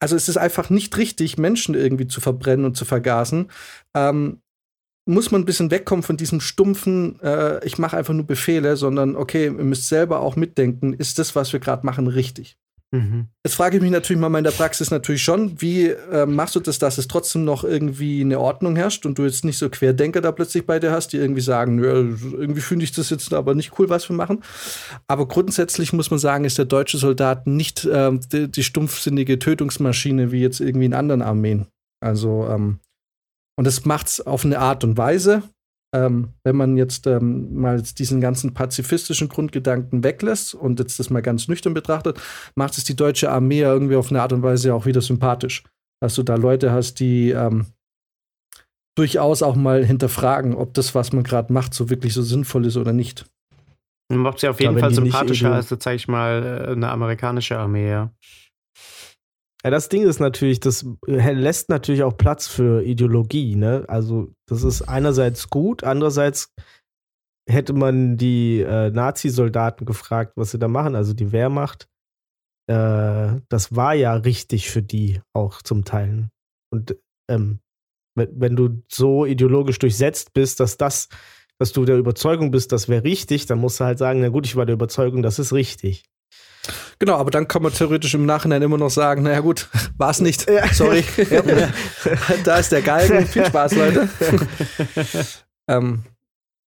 Also 0.00 0.16
es 0.16 0.28
ist 0.28 0.36
einfach 0.36 0.68
nicht 0.68 0.96
richtig, 0.96 1.38
Menschen 1.38 1.74
irgendwie 1.74 2.08
zu 2.08 2.20
verbrennen 2.20 2.66
und 2.66 2.76
zu 2.76 2.84
vergasen. 2.84 3.50
Ähm, 3.94 4.40
muss 5.06 5.30
man 5.30 5.40
ein 5.40 5.44
bisschen 5.44 5.70
wegkommen 5.70 6.02
von 6.02 6.16
diesem 6.16 6.40
stumpfen, 6.40 7.20
äh, 7.22 7.64
ich 7.64 7.78
mache 7.78 7.96
einfach 7.96 8.12
nur 8.12 8.26
Befehle, 8.26 8.76
sondern 8.76 9.16
okay, 9.16 9.46
ihr 9.46 9.52
müsst 9.52 9.88
selber 9.88 10.20
auch 10.20 10.36
mitdenken, 10.36 10.92
ist 10.92 11.18
das, 11.18 11.34
was 11.34 11.52
wir 11.52 11.60
gerade 11.60 11.86
machen, 11.86 12.08
richtig? 12.08 12.58
Mhm. 12.92 13.28
Jetzt 13.44 13.54
frage 13.54 13.76
ich 13.76 13.82
mich 13.82 13.90
natürlich 13.90 14.20
mal 14.20 14.36
in 14.38 14.44
der 14.44 14.52
Praxis 14.52 14.90
natürlich 14.90 15.22
schon, 15.22 15.60
wie 15.60 15.88
äh, 15.88 16.24
machst 16.24 16.54
du 16.54 16.60
das, 16.60 16.78
dass 16.78 16.98
es 16.98 17.08
trotzdem 17.08 17.44
noch 17.44 17.64
irgendwie 17.64 18.20
eine 18.20 18.38
Ordnung 18.38 18.76
herrscht 18.76 19.06
und 19.06 19.18
du 19.18 19.24
jetzt 19.24 19.44
nicht 19.44 19.58
so 19.58 19.68
Querdenker 19.68 20.20
da 20.20 20.30
plötzlich 20.30 20.66
bei 20.66 20.78
dir 20.78 20.92
hast, 20.92 21.12
die 21.12 21.16
irgendwie 21.16 21.40
sagen, 21.40 21.76
nö, 21.76 22.16
irgendwie 22.32 22.60
finde 22.60 22.84
ich 22.84 22.92
das 22.92 23.10
jetzt 23.10 23.32
aber 23.32 23.54
nicht 23.54 23.78
cool, 23.78 23.88
was 23.88 24.08
wir 24.08 24.16
machen. 24.16 24.42
Aber 25.08 25.26
grundsätzlich 25.26 25.92
muss 25.92 26.10
man 26.10 26.18
sagen, 26.18 26.44
ist 26.44 26.58
der 26.58 26.64
deutsche 26.64 26.98
Soldat 26.98 27.46
nicht 27.46 27.88
ähm, 27.90 28.20
die, 28.32 28.50
die 28.50 28.62
stumpfsinnige 28.62 29.38
Tötungsmaschine 29.38 30.30
wie 30.30 30.40
jetzt 30.40 30.60
irgendwie 30.60 30.86
in 30.86 30.94
anderen 30.94 31.22
Armeen. 31.22 31.66
Also, 32.00 32.46
ähm, 32.48 32.78
und 33.56 33.66
das 33.66 33.84
macht's 33.84 34.20
auf 34.20 34.44
eine 34.44 34.58
Art 34.58 34.84
und 34.84 34.96
Weise, 34.98 35.42
ähm, 35.94 36.34
wenn 36.44 36.56
man 36.56 36.76
jetzt 36.76 37.06
ähm, 37.06 37.54
mal 37.54 37.80
diesen 37.80 38.20
ganzen 38.20 38.54
pazifistischen 38.54 39.28
Grundgedanken 39.28 40.04
weglässt 40.04 40.54
und 40.54 40.78
jetzt 40.78 40.98
das 40.98 41.10
mal 41.10 41.22
ganz 41.22 41.48
nüchtern 41.48 41.74
betrachtet, 41.74 42.20
macht 42.54 42.76
es 42.76 42.84
die 42.84 42.96
deutsche 42.96 43.30
Armee 43.30 43.60
ja 43.60 43.72
irgendwie 43.72 43.96
auf 43.96 44.10
eine 44.10 44.20
Art 44.20 44.32
und 44.32 44.42
Weise 44.42 44.74
auch 44.74 44.86
wieder 44.86 45.00
sympathisch. 45.00 45.64
Dass 46.02 46.14
du 46.14 46.22
da 46.22 46.34
Leute 46.34 46.72
hast, 46.72 47.00
die 47.00 47.30
ähm, 47.30 47.66
durchaus 48.96 49.42
auch 49.42 49.56
mal 49.56 49.84
hinterfragen, 49.84 50.54
ob 50.54 50.74
das, 50.74 50.94
was 50.94 51.12
man 51.12 51.24
gerade 51.24 51.52
macht, 51.52 51.72
so 51.72 51.88
wirklich 51.88 52.12
so 52.12 52.22
sinnvoll 52.22 52.66
ist 52.66 52.76
oder 52.76 52.92
nicht. 52.92 53.24
Macht 54.12 54.40
sie 54.40 54.48
auf 54.48 54.60
jeden 54.60 54.78
Fall 54.78 54.92
sympathischer 54.92 55.52
als, 55.52 55.68
sag 55.68 55.94
ich 55.94 56.08
mal, 56.08 56.66
äh, 56.68 56.72
eine 56.72 56.90
amerikanische 56.90 57.58
Armee, 57.58 57.90
ja. 57.90 58.12
Ja, 59.66 59.70
das 59.70 59.88
Ding 59.88 60.04
ist 60.04 60.20
natürlich, 60.20 60.60
das 60.60 60.86
lässt 61.06 61.70
natürlich 61.70 62.04
auch 62.04 62.16
Platz 62.16 62.46
für 62.46 62.84
Ideologie, 62.84 63.56
ne? 63.56 63.84
Also, 63.88 64.32
das 64.48 64.62
ist 64.62 64.82
einerseits 64.82 65.50
gut, 65.50 65.82
andererseits 65.82 66.54
hätte 67.50 67.72
man 67.72 68.16
die 68.16 68.60
äh, 68.60 68.90
Nazi-Soldaten 68.90 69.84
gefragt, 69.84 70.34
was 70.36 70.52
sie 70.52 70.60
da 70.60 70.68
machen, 70.68 70.94
also 70.94 71.14
die 71.14 71.32
Wehrmacht. 71.32 71.88
Äh, 72.70 73.40
das 73.48 73.74
war 73.74 73.94
ja 73.94 74.14
richtig 74.14 74.70
für 74.70 74.82
die 74.82 75.20
auch 75.34 75.60
zum 75.62 75.84
Teil. 75.84 76.28
Und 76.72 76.96
ähm, 77.28 77.58
wenn, 78.16 78.40
wenn 78.40 78.54
du 78.54 78.84
so 78.88 79.26
ideologisch 79.26 79.80
durchsetzt 79.80 80.32
bist, 80.32 80.60
dass 80.60 80.76
das, 80.76 81.08
dass 81.58 81.72
du 81.72 81.84
der 81.84 81.98
Überzeugung 81.98 82.52
bist, 82.52 82.70
das 82.70 82.88
wäre 82.88 83.02
richtig, 83.02 83.46
dann 83.46 83.58
musst 83.58 83.80
du 83.80 83.84
halt 83.84 83.98
sagen, 83.98 84.20
na 84.20 84.28
gut, 84.28 84.46
ich 84.46 84.54
war 84.54 84.64
der 84.64 84.74
Überzeugung, 84.74 85.24
das 85.24 85.40
ist 85.40 85.52
richtig. 85.52 86.04
Genau, 86.98 87.16
aber 87.16 87.30
dann 87.30 87.48
kann 87.48 87.62
man 87.62 87.72
theoretisch 87.72 88.14
im 88.14 88.26
Nachhinein 88.26 88.62
immer 88.62 88.78
noch 88.78 88.90
sagen, 88.90 89.22
naja 89.22 89.40
gut, 89.40 89.68
war 89.96 90.10
es 90.10 90.20
nicht. 90.20 90.48
Ja. 90.48 90.72
Sorry. 90.72 91.04
da 92.44 92.58
ist 92.58 92.72
der 92.72 92.82
Galgen. 92.82 93.26
Viel 93.26 93.46
Spaß, 93.46 93.74
Leute. 93.74 94.08
ähm, 95.68 96.04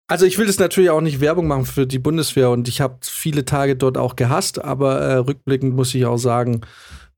also 0.10 0.26
ich 0.26 0.38
will 0.40 0.48
das 0.48 0.58
natürlich 0.58 0.90
auch 0.90 1.02
nicht 1.02 1.22
Werbung 1.22 1.48
machen 1.48 1.66
für 1.66 1.86
die 1.86 2.00
Bundeswehr 2.00 2.50
und 2.50 2.68
ich 2.68 2.82
habe 2.82 2.98
viele 3.04 3.46
Tage 3.46 3.76
dort 3.76 3.98
auch 3.98 4.16
gehasst, 4.16 4.60
aber 4.60 5.00
äh, 5.00 5.16
rückblickend 5.18 5.76
muss 5.76 5.94
ich 5.94 6.06
auch 6.06 6.18
sagen, 6.18 6.62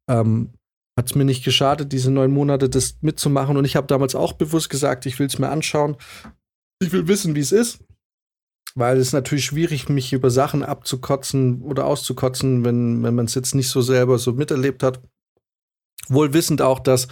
ähm, 0.09 0.51
hat 0.99 1.05
es 1.05 1.15
mir 1.15 1.23
nicht 1.23 1.45
geschadet, 1.45 1.93
diese 1.93 2.11
neun 2.11 2.32
Monate 2.32 2.67
das 2.67 2.97
mitzumachen 2.99 3.55
und 3.55 3.63
ich 3.63 3.77
habe 3.77 3.88
damals 3.88 4.13
auch 4.13 4.34
bewusst 4.34 4.69
gesagt, 4.69 5.05
ich 5.05 5.19
will 5.19 5.27
es 5.27 5.39
mir 5.39 5.49
anschauen. 5.49 5.95
Ich 6.82 6.91
will 6.91 7.07
wissen, 7.07 7.34
wie 7.34 7.39
es 7.39 7.53
ist. 7.53 7.79
Weil 8.76 8.97
es 8.97 9.07
ist 9.07 9.13
natürlich 9.13 9.45
schwierig, 9.45 9.89
mich 9.89 10.13
über 10.13 10.30
Sachen 10.30 10.63
abzukotzen 10.63 11.61
oder 11.61 11.86
auszukotzen, 11.86 12.63
wenn, 12.63 13.03
wenn 13.03 13.15
man 13.15 13.26
es 13.26 13.36
jetzt 13.36 13.53
nicht 13.55 13.69
so 13.69 13.82
selber 13.82 14.17
so 14.17 14.34
miterlebt 14.34 14.82
hat. 14.84 15.01
Wohl 16.07 16.34
wissend 16.34 16.61
auch, 16.61 16.80
dass 16.80 17.07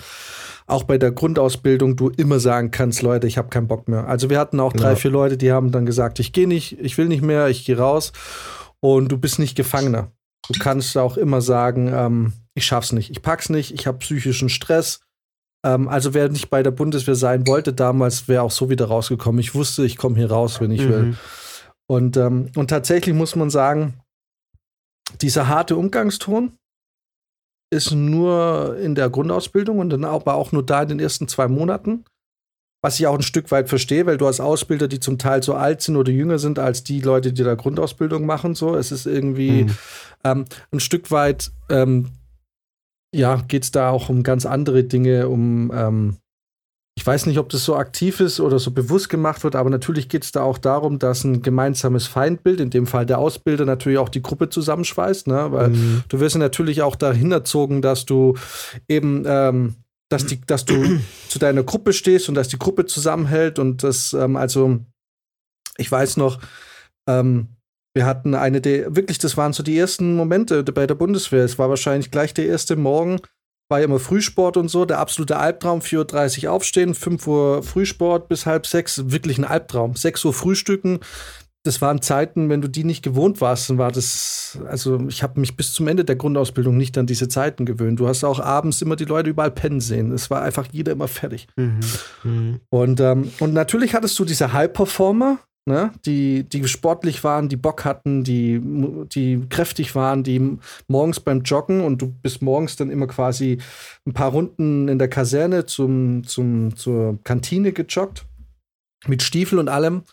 auch 0.67 0.83
bei 0.83 0.97
der 0.97 1.11
Grundausbildung 1.11 1.95
du 1.95 2.09
immer 2.09 2.39
sagen 2.39 2.71
kannst, 2.71 3.01
Leute, 3.01 3.27
ich 3.27 3.37
habe 3.37 3.49
keinen 3.49 3.67
Bock 3.67 3.87
mehr. 3.87 4.07
Also 4.07 4.29
wir 4.29 4.39
hatten 4.39 4.59
auch 4.59 4.71
drei, 4.73 4.91
Ja. 4.91 4.95
vier 4.95 5.11
Leute, 5.11 5.37
die 5.37 5.51
haben 5.51 5.71
dann 5.71 5.85
gesagt, 5.85 6.19
ich 6.19 6.31
gehe 6.31 6.47
nicht, 6.47 6.79
ich 6.79 6.97
will 6.97 7.07
nicht 7.07 7.23
mehr, 7.23 7.47
ich 7.49 7.65
gehe 7.65 7.77
raus. 7.77 8.13
Und 8.79 9.11
du 9.11 9.17
bist 9.17 9.39
nicht 9.39 9.55
Gefangener. 9.55 10.11
Du 10.47 10.57
kannst 10.57 10.97
auch 10.97 11.17
immer 11.17 11.41
sagen, 11.41 11.91
ähm, 11.93 12.33
ich 12.53 12.65
schaff's 12.65 12.91
nicht, 12.91 13.09
ich 13.09 13.21
pack's 13.21 13.49
nicht, 13.49 13.73
ich 13.73 13.87
habe 13.87 13.97
psychischen 13.99 14.49
Stress. 14.49 15.01
Ähm, 15.65 15.87
also 15.87 16.13
wer 16.13 16.29
nicht 16.29 16.49
bei 16.49 16.63
der 16.63 16.71
Bundeswehr 16.71 17.15
sein 17.15 17.45
wollte 17.47 17.73
damals, 17.73 18.27
wäre 18.27 18.43
auch 18.43 18.51
so 18.51 18.69
wieder 18.69 18.85
rausgekommen. 18.85 19.39
Ich 19.39 19.53
wusste, 19.53 19.85
ich 19.85 19.97
komme 19.97 20.15
hier 20.15 20.31
raus, 20.31 20.61
wenn 20.61 20.71
ich 20.71 20.87
will. 20.87 21.17
Und, 21.89 22.17
ähm, 22.17 22.51
und 22.55 22.69
tatsächlich 22.69 23.15
muss 23.15 23.35
man 23.35 23.49
sagen, 23.49 23.95
dieser 25.21 25.47
harte 25.47 25.75
Umgangston 25.75 26.53
ist 27.71 27.91
nur 27.91 28.77
in 28.77 28.95
der 28.95 29.09
Grundausbildung 29.09 29.79
und 29.79 29.89
dann 29.89 30.05
aber 30.05 30.35
auch 30.35 30.51
nur 30.51 30.63
da 30.65 30.83
in 30.83 30.89
den 30.89 30.99
ersten 30.99 31.27
zwei 31.27 31.47
Monaten. 31.47 32.05
Was 32.81 32.99
ich 32.99 33.07
auch 33.07 33.15
ein 33.15 33.23
Stück 33.23 33.51
weit 33.51 33.67
verstehe, 33.67 34.05
weil 34.05 34.17
du 34.17 34.27
hast 34.27 34.39
Ausbilder, 34.39 34.87
die 34.87 34.99
zum 34.99 35.17
Teil 35.17 35.43
so 35.43 35.53
alt 35.55 35.81
sind 35.81 35.97
oder 35.97 36.11
jünger 36.11 36.39
sind 36.39 36.59
als 36.59 36.83
die 36.83 37.01
Leute, 37.01 37.33
die 37.33 37.43
da 37.43 37.55
Grundausbildung 37.55 38.25
machen. 38.25 38.55
So, 38.55 38.75
es 38.75 38.91
ist 38.91 39.05
irgendwie 39.05 39.63
Mhm. 39.65 39.77
ähm, 40.23 40.45
ein 40.71 40.79
Stück 40.79 41.11
weit, 41.11 41.51
ähm, 41.69 42.11
ja, 43.13 43.37
geht 43.47 43.63
es 43.63 43.71
da 43.71 43.89
auch 43.89 44.09
um 44.09 44.23
ganz 44.23 44.45
andere 44.45 44.83
Dinge, 44.83 45.27
um 45.27 45.71
ähm, 45.73 46.17
ich 46.99 47.07
weiß 47.07 47.27
nicht, 47.27 47.39
ob 47.39 47.47
das 47.47 47.63
so 47.63 47.77
aktiv 47.77 48.19
ist 48.19 48.41
oder 48.41 48.59
so 48.59 48.71
bewusst 48.71 49.07
gemacht 49.07 49.45
wird, 49.45 49.55
aber 49.55 49.69
natürlich 49.69 50.09
geht 50.09 50.25
es 50.25 50.33
da 50.33 50.41
auch 50.41 50.57
darum, 50.57 50.99
dass 50.99 51.23
ein 51.23 51.41
gemeinsames 51.41 52.07
Feindbild, 52.07 52.59
in 52.59 52.71
dem 52.71 52.87
Fall 52.87 53.05
der 53.05 53.19
Ausbilder, 53.19 53.63
natürlich 53.63 53.99
auch 53.99 54.09
die 54.09 54.21
Gruppe 54.21 54.49
zusammenschweißt, 54.49 55.27
ne? 55.27 55.47
Weil 55.49 55.69
Mhm. 55.69 56.03
du 56.09 56.19
wirst 56.19 56.35
ja 56.35 56.39
natürlich 56.39 56.81
auch 56.81 56.97
dahin 56.97 57.31
erzogen, 57.31 57.81
dass 57.81 58.03
du 58.05 58.35
eben, 58.89 59.23
ähm, 59.25 59.75
dass, 60.09 60.25
die, 60.25 60.41
dass 60.45 60.65
du 60.65 60.99
zu 61.29 61.39
deiner 61.39 61.63
Gruppe 61.63 61.93
stehst 61.93 62.27
und 62.27 62.35
dass 62.35 62.49
die 62.49 62.59
Gruppe 62.59 62.85
zusammenhält 62.85 63.59
und 63.59 63.81
das, 63.81 64.11
ähm, 64.11 64.35
also, 64.35 64.79
ich 65.77 65.89
weiß 65.89 66.17
noch, 66.17 66.41
ähm, 67.07 67.47
wir 67.93 68.05
hatten 68.05 68.35
eine 68.35 68.59
der, 68.59 68.93
wirklich, 68.93 69.19
das 69.19 69.37
waren 69.37 69.53
so 69.53 69.63
die 69.63 69.77
ersten 69.77 70.17
Momente 70.17 70.63
bei 70.63 70.85
der 70.85 70.95
Bundeswehr. 70.95 71.45
Es 71.45 71.57
war 71.57 71.69
wahrscheinlich 71.69 72.11
gleich 72.11 72.33
der 72.33 72.47
erste 72.47 72.75
Morgen, 72.75 73.21
war 73.69 73.79
ja 73.79 73.85
immer 73.85 73.99
Frühsport 73.99 74.57
und 74.57 74.67
so, 74.67 74.85
der 74.85 74.99
absolute 74.99 75.37
Albtraum, 75.37 75.79
4.30 75.79 76.45
Uhr 76.45 76.51
aufstehen, 76.51 76.95
5 76.95 77.27
Uhr 77.27 77.63
Frühsport 77.63 78.27
bis 78.27 78.45
halb 78.45 78.65
sechs, 78.65 79.11
wirklich 79.11 79.37
ein 79.37 79.45
Albtraum. 79.45 79.95
6 79.95 80.25
Uhr 80.25 80.33
frühstücken, 80.33 80.99
das 81.63 81.81
waren 81.81 82.01
Zeiten, 82.01 82.49
wenn 82.49 82.61
du 82.61 82.69
die 82.69 82.85
nicht 82.85 83.03
gewohnt 83.03 83.41
warst, 83.41 83.69
dann 83.69 83.77
war 83.77 83.91
das, 83.91 84.57
also 84.67 84.99
ich 85.09 85.23
habe 85.23 85.39
mich 85.39 85.57
bis 85.57 85.73
zum 85.73 85.87
Ende 85.87 86.05
der 86.05 86.15
Grundausbildung 86.15 86.77
nicht 86.77 86.97
an 86.97 87.05
diese 87.05 87.27
Zeiten 87.27 87.65
gewöhnt. 87.65 87.99
Du 87.99 88.07
hast 88.07 88.23
auch 88.23 88.39
abends 88.39 88.81
immer 88.81 88.95
die 88.95 89.05
Leute 89.05 89.29
überall 89.29 89.51
pennen 89.51 89.81
sehen. 89.81 90.11
Es 90.13 90.29
war 90.29 90.41
einfach 90.41 90.67
jeder 90.71 90.93
immer 90.93 91.09
fertig. 91.09 91.47
Mhm. 91.57 91.79
Mhm. 92.23 92.59
Und, 92.69 93.01
ähm, 93.01 93.31
und 93.39 93.53
natürlich 93.53 93.93
hattest 93.93 94.17
du 94.17 94.25
diese 94.25 94.53
High-Performer, 94.53 95.39
ne? 95.65 95.91
die, 96.05 96.43
die 96.43 96.67
sportlich 96.67 97.23
waren, 97.23 97.49
die 97.49 97.57
Bock 97.57 97.85
hatten, 97.85 98.23
die, 98.23 98.61
die 99.07 99.45
kräftig 99.49 99.95
waren, 99.95 100.23
die 100.23 100.57
morgens 100.87 101.19
beim 101.19 101.41
Joggen 101.41 101.81
und 101.81 102.01
du 102.01 102.07
bist 102.07 102.41
morgens 102.41 102.75
dann 102.75 102.89
immer 102.89 103.07
quasi 103.07 103.59
ein 104.05 104.13
paar 104.13 104.31
Runden 104.31 104.87
in 104.87 104.99
der 104.99 105.09
Kaserne 105.09 105.65
zum, 105.65 106.23
zum, 106.25 106.75
zur 106.75 107.19
Kantine 107.23 107.71
gejoggt. 107.71 108.25
Mit 109.07 109.23
Stiefel 109.23 109.59
und 109.59 109.69
allem. 109.69 110.03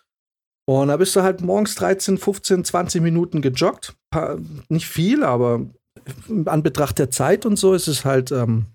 Und 0.69 0.89
da 0.89 0.97
bist 0.97 1.15
du 1.17 1.23
halt 1.23 1.41
morgens 1.41 1.75
13, 1.77 2.19
15, 2.19 2.65
20 2.65 3.03
Minuten 3.03 3.43
gejoggt. 3.43 3.97
Nicht 4.69 4.87
viel, 4.87 5.25
aber 5.25 5.67
an 6.45 6.63
Betracht 6.63 6.99
der 6.99 7.11
Zeit 7.11 7.47
und 7.47 7.57
so 7.57 7.73
ist 7.75 7.89
es 7.89 8.05
halt 8.05 8.31
ähm, 8.31 8.67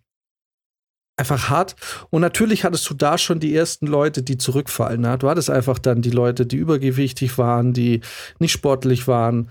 einfach 1.21 1.49
hart. 1.49 1.75
Und 2.09 2.21
natürlich 2.21 2.65
hattest 2.65 2.89
du 2.89 2.95
da 2.95 3.17
schon 3.17 3.39
die 3.39 3.55
ersten 3.55 3.85
Leute, 3.85 4.23
die 4.23 4.37
zurückfallen. 4.37 5.01
Ne? 5.01 5.17
Du 5.17 5.29
hattest 5.29 5.49
einfach 5.49 5.79
dann 5.79 6.01
die 6.01 6.09
Leute, 6.09 6.45
die 6.45 6.57
übergewichtig 6.57 7.37
waren, 7.37 7.73
die 7.73 8.01
nicht 8.39 8.51
sportlich 8.51 9.07
waren. 9.07 9.49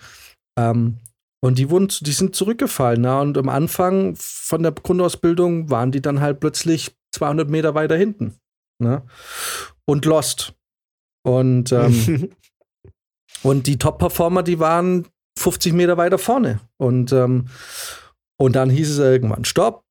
Ähm, 0.58 0.98
und 1.42 1.58
die 1.58 1.70
wurden, 1.70 1.88
die 2.00 2.12
sind 2.12 2.34
zurückgefallen. 2.34 3.00
Ne? 3.00 3.20
Und 3.20 3.38
am 3.38 3.48
Anfang 3.48 4.14
von 4.18 4.62
der 4.62 4.72
Grundausbildung 4.72 5.70
waren 5.70 5.92
die 5.92 6.02
dann 6.02 6.20
halt 6.20 6.40
plötzlich 6.40 6.94
200 7.14 7.48
Meter 7.48 7.74
weiter 7.74 7.96
hinten. 7.96 8.34
Ne? 8.82 9.02
Und 9.86 10.04
lost. 10.04 10.54
Und, 11.22 11.70
ähm, 11.72 12.30
und 13.42 13.66
die 13.68 13.78
Top-Performer, 13.78 14.42
die 14.42 14.58
waren 14.58 15.06
50 15.38 15.72
Meter 15.72 15.96
weiter 15.96 16.18
vorne. 16.18 16.60
Und, 16.78 17.12
ähm, 17.12 17.46
und 18.38 18.56
dann 18.56 18.70
hieß 18.70 18.90
es 18.90 18.98
irgendwann, 18.98 19.44
stopp, 19.44 19.84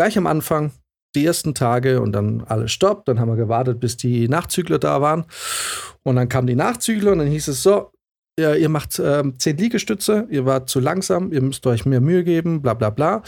gleich 0.00 0.16
am 0.16 0.26
Anfang, 0.26 0.72
die 1.14 1.26
ersten 1.26 1.54
Tage 1.54 2.00
und 2.00 2.12
dann 2.12 2.42
alles 2.46 2.72
Stopp. 2.72 3.04
Dann 3.04 3.20
haben 3.20 3.28
wir 3.28 3.36
gewartet, 3.36 3.80
bis 3.80 3.98
die 3.98 4.28
Nachzügler 4.28 4.78
da 4.78 5.02
waren. 5.02 5.26
Und 6.04 6.16
dann 6.16 6.30
kamen 6.30 6.46
die 6.46 6.54
Nachzügler 6.54 7.12
und 7.12 7.18
dann 7.18 7.26
hieß 7.26 7.48
es 7.48 7.62
so, 7.62 7.90
ja, 8.38 8.54
ihr 8.54 8.70
macht 8.70 8.98
ähm, 8.98 9.38
zehn 9.38 9.58
Liegestütze, 9.58 10.26
ihr 10.30 10.46
wart 10.46 10.70
zu 10.70 10.80
langsam, 10.80 11.34
ihr 11.34 11.42
müsst 11.42 11.66
euch 11.66 11.84
mehr 11.84 12.00
Mühe 12.00 12.24
geben, 12.24 12.62
bla 12.62 12.72
bla 12.72 12.88
bla. 12.88 13.22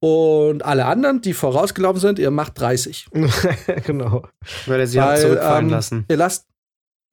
Und 0.00 0.62
alle 0.66 0.84
anderen, 0.84 1.22
die 1.22 1.32
vorausgelaufen 1.32 2.00
sind, 2.02 2.18
ihr 2.18 2.30
macht 2.30 2.60
30. 2.60 3.08
genau. 3.86 4.26
Weil 4.66 4.80
er 4.80 4.86
sie 4.86 5.00
hat 5.00 5.18
zurückfallen 5.18 5.66
ähm, 5.66 5.70
lassen. 5.70 6.04
Ihr 6.10 6.18
lasst, 6.18 6.46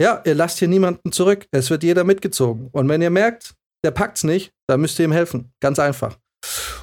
ja, 0.02 0.22
ihr 0.26 0.36
lasst 0.36 0.60
hier 0.60 0.68
niemanden 0.68 1.14
zurück. 1.14 1.48
Es 1.52 1.70
wird 1.70 1.84
jeder 1.84 2.04
mitgezogen. 2.04 2.68
Und 2.74 2.90
wenn 2.90 3.02
ihr 3.02 3.12
merkt, 3.12 3.54
der 3.86 3.92
packt's 3.92 4.26
nicht, 4.26 4.52
dann 4.68 4.82
müsst 4.82 5.00
ihr 5.00 5.06
ihm 5.06 5.14
helfen. 5.14 5.54
Ganz 5.62 5.80
einfach. 5.80 6.18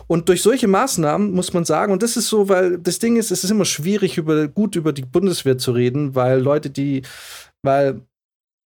Und 0.09 0.29
durch 0.29 0.43
solche 0.43 0.69
Maßnahmen 0.69 1.33
muss 1.33 1.53
man 1.53 1.65
sagen, 1.65 1.93
und 1.93 2.03
das 2.03 2.17
ist 2.17 2.29
so, 2.29 2.49
weil 2.49 2.79
das 2.79 2.99
Ding 2.99 3.17
ist, 3.17 3.31
es 3.31 3.43
ist 3.43 3.51
immer 3.51 3.65
schwierig, 3.65 4.19
über, 4.19 4.47
gut 4.49 4.77
über 4.77 4.93
die 4.93 5.05
Bundeswehr 5.05 5.59
zu 5.59 5.73
reden, 5.73 6.15
weil 6.15 6.41
Leute, 6.41 6.71
die, 6.71 7.03
weil 7.63 8.03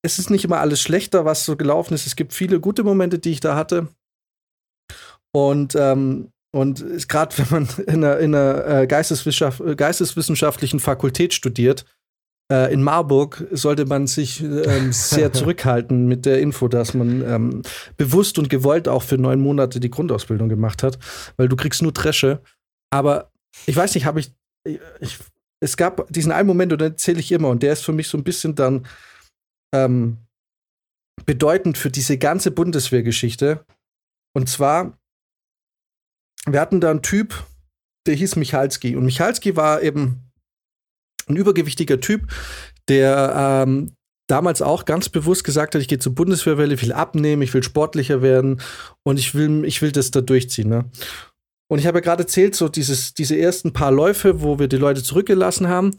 es 0.02 0.20
ist 0.20 0.30
nicht 0.30 0.46
immer 0.46 0.60
alles 0.60 0.82
schlechter, 0.82 1.26
was 1.26 1.46
so 1.46 1.56
gelaufen 1.56 1.94
ist. 1.94 2.08
Es 2.08 2.16
gibt 2.16 2.34
viele 2.34 2.60
gute 2.60 2.84
Momente, 2.84 3.20
die 3.20 3.32
ich 3.32 3.40
da 3.40 3.56
hatte. 3.56 3.88
Und, 5.32 5.76
ähm, 5.76 6.32
und 6.52 7.08
gerade 7.08 7.38
wenn 7.38 7.48
man 7.50 7.70
in 7.86 8.04
einer, 8.04 8.18
in 8.20 8.36
einer 8.36 8.82
äh, 8.82 8.88
Geisteswissenschaft, 8.88 9.62
geisteswissenschaftlichen 9.78 10.80
Fakultät 10.80 11.34
studiert, 11.34 11.82
äh, 11.82 11.99
in 12.52 12.82
Marburg 12.82 13.46
sollte 13.52 13.86
man 13.86 14.08
sich 14.08 14.42
ähm, 14.42 14.92
sehr 14.92 15.32
zurückhalten 15.34 16.08
mit 16.08 16.26
der 16.26 16.40
Info, 16.40 16.68
dass 16.68 16.96
man 16.96 17.22
ähm, 17.22 17.62
bewusst 17.96 18.40
und 18.40 18.50
gewollt 18.50 18.88
auch 18.88 19.04
für 19.04 19.20
neun 19.20 19.40
Monate 19.40 19.80
die 19.80 19.92
Grundausbildung 19.92 20.50
gemacht 20.50 20.82
hat, 20.82 20.98
weil 21.38 21.48
du 21.48 21.56
kriegst 21.56 21.84
nur 21.84 21.92
Dresche. 21.92 22.42
Aber 22.92 23.32
ich 23.68 23.76
weiß 23.76 23.94
nicht, 23.94 24.06
habe 24.06 24.20
ich, 24.20 24.34
ich, 25.00 25.20
es 25.60 25.78
gab 25.78 26.12
diesen 26.12 26.32
einen 26.32 26.48
Moment, 26.48 26.72
und 26.72 26.82
den 26.82 26.94
erzähle 26.94 27.20
ich 27.20 27.32
immer, 27.32 27.50
und 27.50 27.62
der 27.62 27.74
ist 27.74 27.86
für 27.86 27.94
mich 27.94 28.08
so 28.08 28.18
ein 28.18 28.24
bisschen 28.24 28.56
dann 28.56 28.88
ähm, 29.74 30.18
bedeutend 31.26 31.78
für 31.78 31.92
diese 31.92 32.18
ganze 32.18 32.52
Bundeswehrgeschichte. 32.52 33.66
Und 34.34 34.50
zwar, 34.50 34.98
wir 36.48 36.60
hatten 36.60 36.82
da 36.82 36.90
einen 36.90 37.02
Typ, 37.02 37.46
der 38.08 38.16
hieß 38.16 38.38
Michalski. 38.38 38.96
Und 38.96 39.06
Michalski 39.06 39.56
war 39.56 39.82
eben 39.82 40.29
ein 41.30 41.36
übergewichtiger 41.36 42.00
Typ, 42.00 42.28
der 42.88 43.66
ähm, 43.68 43.92
damals 44.28 44.62
auch 44.62 44.86
ganz 44.86 45.10
bewusst 45.10 45.44
gesagt 45.44 45.76
hat, 45.76 45.82
ich 45.82 45.88
gehe 45.88 46.00
zur 46.00 46.16
Bundeswehrwelle, 46.16 46.74
ich 46.74 46.82
will 46.84 46.94
abnehmen, 46.94 47.42
ich 47.42 47.54
will 47.54 47.64
sportlicher 47.64 48.22
werden 48.22 48.62
und 49.04 49.20
ich 49.20 49.36
will, 49.36 49.66
ich 49.66 49.82
will 49.82 49.92
das 49.92 50.12
da 50.12 50.22
durchziehen. 50.22 50.70
Ne? 50.70 50.86
Und 51.72 51.80
ich 51.80 51.88
habe 51.88 52.00
ja 52.00 52.02
gerade 52.02 52.24
erzählt, 52.24 52.56
so 52.56 52.68
dieses, 52.68 53.14
diese 53.14 53.38
ersten 53.38 53.74
paar 53.74 53.92
Läufe, 53.92 54.42
wo 54.42 54.58
wir 54.58 54.68
die 54.68 54.78
Leute 54.78 55.04
zurückgelassen 55.04 55.68
haben. 55.68 55.92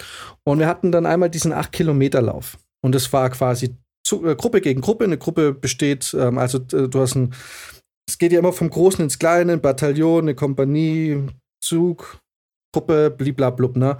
Und 0.44 0.58
wir 0.58 0.66
hatten 0.66 0.90
dann 0.90 1.06
einmal 1.06 1.30
diesen 1.30 1.52
8-Kilometer-Lauf. 1.52 2.58
Und 2.82 2.94
das 2.94 3.12
war 3.12 3.30
quasi 3.30 3.76
zu, 4.04 4.26
äh, 4.26 4.34
Gruppe 4.34 4.60
gegen 4.60 4.80
Gruppe. 4.80 5.04
Eine 5.04 5.18
Gruppe 5.18 5.52
besteht, 5.52 6.14
ähm, 6.18 6.38
also 6.38 6.58
äh, 6.58 6.88
du 6.88 7.00
hast 7.00 7.14
ein, 7.14 7.34
es 8.08 8.18
geht 8.18 8.32
ja 8.32 8.40
immer 8.40 8.52
vom 8.52 8.68
Großen 8.68 9.04
ins 9.04 9.20
Kleine, 9.20 9.52
ein 9.52 9.60
Bataillon, 9.60 10.24
eine 10.24 10.34
Kompanie, 10.34 11.28
Zug, 11.62 12.18
Gruppe, 12.72 13.10
bliblablub, 13.10 13.76
ne? 13.76 13.96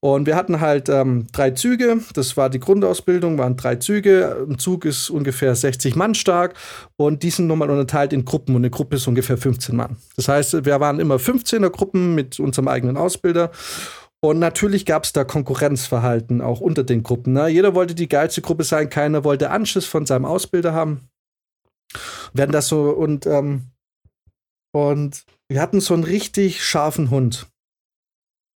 Und 0.00 0.26
wir 0.26 0.36
hatten 0.36 0.60
halt 0.60 0.88
ähm, 0.88 1.26
drei 1.32 1.50
Züge, 1.50 1.98
das 2.14 2.36
war 2.36 2.50
die 2.50 2.60
Grundausbildung, 2.60 3.36
waren 3.36 3.56
drei 3.56 3.76
Züge. 3.76 4.46
Ein 4.48 4.58
Zug 4.58 4.84
ist 4.84 5.10
ungefähr 5.10 5.56
60 5.56 5.96
Mann 5.96 6.14
stark 6.14 6.54
und 6.96 7.24
die 7.24 7.30
sind 7.30 7.48
nochmal 7.48 7.68
unterteilt 7.68 8.12
in 8.12 8.24
Gruppen 8.24 8.54
und 8.54 8.60
eine 8.60 8.70
Gruppe 8.70 8.96
ist 8.96 9.08
ungefähr 9.08 9.36
15 9.36 9.74
Mann. 9.74 9.96
Das 10.14 10.28
heißt, 10.28 10.64
wir 10.64 10.78
waren 10.78 11.00
immer 11.00 11.16
15er 11.16 11.70
Gruppen 11.70 12.14
mit 12.14 12.38
unserem 12.38 12.68
eigenen 12.68 12.96
Ausbilder. 12.96 13.50
Und 14.20 14.38
natürlich 14.38 14.86
gab 14.86 15.04
es 15.04 15.12
da 15.12 15.24
Konkurrenzverhalten 15.24 16.42
auch 16.42 16.60
unter 16.60 16.84
den 16.84 17.02
Gruppen. 17.02 17.32
Ne? 17.32 17.48
Jeder 17.48 17.74
wollte 17.74 17.94
die 17.94 18.08
geilste 18.08 18.40
Gruppe 18.40 18.64
sein, 18.64 18.90
keiner 18.90 19.24
wollte 19.24 19.50
Anschiss 19.50 19.86
von 19.86 20.06
seinem 20.06 20.24
Ausbilder 20.24 20.72
haben. 20.72 21.08
Werden 22.32 22.52
das 22.52 22.68
so 22.68 22.90
und 22.90 23.26
ähm, 23.26 23.70
und 24.72 25.24
wir 25.48 25.60
hatten 25.60 25.80
so 25.80 25.94
einen 25.94 26.04
richtig 26.04 26.62
scharfen 26.62 27.10
Hund 27.10 27.48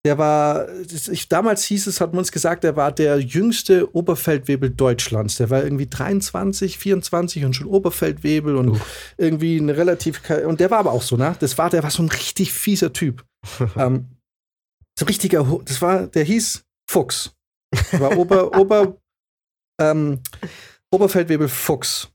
der 0.05 0.19
war, 0.19 0.69
ich, 0.81 1.29
damals 1.29 1.65
hieß 1.65 1.87
es, 1.87 2.01
hat 2.01 2.13
man 2.13 2.21
uns 2.21 2.33
gesagt, 2.33 2.65
der 2.65 2.75
war 2.75 2.91
der 2.91 3.21
jüngste 3.21 3.95
Oberfeldwebel 3.95 4.71
Deutschlands. 4.71 5.37
Der 5.37 5.49
war 5.49 5.63
irgendwie 5.63 5.87
23, 5.87 6.77
24 6.77 7.45
und 7.45 7.55
schon 7.55 7.69
Oberfeldwebel 7.69 8.57
und 8.57 8.71
uh. 8.71 8.81
irgendwie 9.17 9.59
eine 9.61 9.77
relativ, 9.77 10.21
und 10.45 10.59
der 10.59 10.73
war 10.73 10.79
aber 10.79 10.93
auch 10.93 11.03
so, 11.03 11.17
ne? 11.17 11.37
Das 11.39 11.57
war, 11.57 11.71
der 11.71 11.85
war 11.85 11.91
so 11.91 12.03
ein 12.03 12.09
richtig 12.09 12.53
fieser 12.53 12.93
Typ. 12.93 13.25
ähm, 13.77 14.09
so 14.99 15.07
richtiger, 15.07 15.61
das 15.65 15.81
war, 15.81 16.09
der 16.09 16.25
hieß 16.25 16.65
Fuchs. 16.91 17.37
Der 17.93 18.01
war 18.01 18.19
Ober, 18.19 18.57
Ober, 18.59 18.97
ähm, 19.81 20.21
Oberfeldwebel 20.91 21.49
Fuchs. 21.49 22.11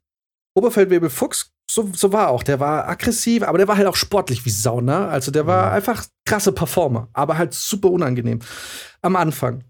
Oberfeldwebel 0.55 1.09
Fuchs 1.09 1.53
so, 1.70 1.89
so 1.93 2.13
war 2.13 2.30
auch. 2.30 2.43
Der 2.43 2.59
war 2.59 2.88
aggressiv, 2.88 3.43
aber 3.43 3.57
der 3.57 3.68
war 3.68 3.78
halt 3.78 3.88
auch 3.88 3.95
sportlich 3.95 4.45
wie 4.45 4.49
Sauna. 4.49 4.99
Ne? 5.01 5.07
Also 5.07 5.32
der 5.32 5.47
war 5.47 5.72
einfach 5.72 6.05
krasse 6.26 6.51
Performer, 6.51 7.09
aber 7.13 7.38
halt 7.38 7.53
super 7.53 7.89
unangenehm 7.91 8.39
am 9.01 9.15
Anfang. 9.15 9.63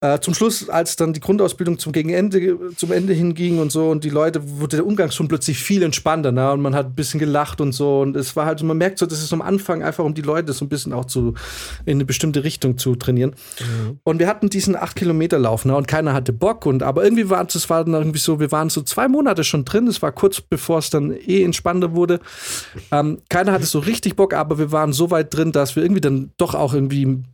Äh, 0.00 0.20
zum 0.20 0.32
Schluss, 0.32 0.68
als 0.68 0.94
dann 0.94 1.12
die 1.12 1.18
Grundausbildung 1.18 1.80
zum 1.80 1.90
Gegenende, 1.90 2.72
zum 2.76 2.92
Ende 2.92 3.14
hinging 3.14 3.58
und 3.58 3.72
so 3.72 3.90
und 3.90 4.04
die 4.04 4.10
Leute, 4.10 4.60
wurde 4.60 4.76
der 4.76 4.86
Umgang 4.86 5.10
schon 5.10 5.26
plötzlich 5.26 5.58
viel 5.58 5.82
entspannter, 5.82 6.30
ne? 6.30 6.52
Und 6.52 6.60
man 6.60 6.72
hat 6.76 6.86
ein 6.86 6.94
bisschen 6.94 7.18
gelacht 7.18 7.60
und 7.60 7.72
so. 7.72 8.02
Und 8.02 8.14
es 8.14 8.36
war 8.36 8.46
halt, 8.46 8.62
man 8.62 8.78
merkt 8.78 8.98
so, 8.98 9.06
das 9.06 9.20
ist 9.20 9.32
am 9.32 9.42
Anfang 9.42 9.82
einfach, 9.82 10.04
um 10.04 10.14
die 10.14 10.22
Leute 10.22 10.52
so 10.52 10.64
ein 10.64 10.68
bisschen 10.68 10.92
auch 10.92 11.06
zu, 11.06 11.34
in 11.84 11.96
eine 11.96 12.04
bestimmte 12.04 12.44
Richtung 12.44 12.78
zu 12.78 12.94
trainieren. 12.94 13.34
Mhm. 13.58 13.98
Und 14.04 14.20
wir 14.20 14.28
hatten 14.28 14.48
diesen 14.48 14.76
8-Kilometer-Lauf, 14.76 15.64
ne? 15.64 15.74
Und 15.74 15.88
keiner 15.88 16.12
hatte 16.12 16.32
Bock. 16.32 16.64
Und 16.64 16.84
aber 16.84 17.02
irgendwie 17.02 17.28
war 17.28 17.44
es 17.48 17.68
war 17.68 17.84
dann 17.84 17.94
irgendwie 17.94 18.20
so, 18.20 18.38
wir 18.38 18.52
waren 18.52 18.70
so 18.70 18.82
zwei 18.82 19.08
Monate 19.08 19.42
schon 19.42 19.64
drin. 19.64 19.88
Es 19.88 20.00
war 20.00 20.12
kurz 20.12 20.40
bevor 20.40 20.78
es 20.78 20.90
dann 20.90 21.10
eh 21.10 21.42
entspannter 21.42 21.96
wurde. 21.96 22.20
Ähm, 22.92 23.18
keiner 23.28 23.50
hatte 23.50 23.66
so 23.66 23.80
richtig 23.80 24.14
Bock, 24.14 24.32
aber 24.32 24.58
wir 24.60 24.70
waren 24.70 24.92
so 24.92 25.10
weit 25.10 25.34
drin, 25.34 25.50
dass 25.50 25.74
wir 25.74 25.82
irgendwie 25.82 26.00
dann 26.00 26.30
doch 26.36 26.54
auch 26.54 26.72
irgendwie 26.72 27.24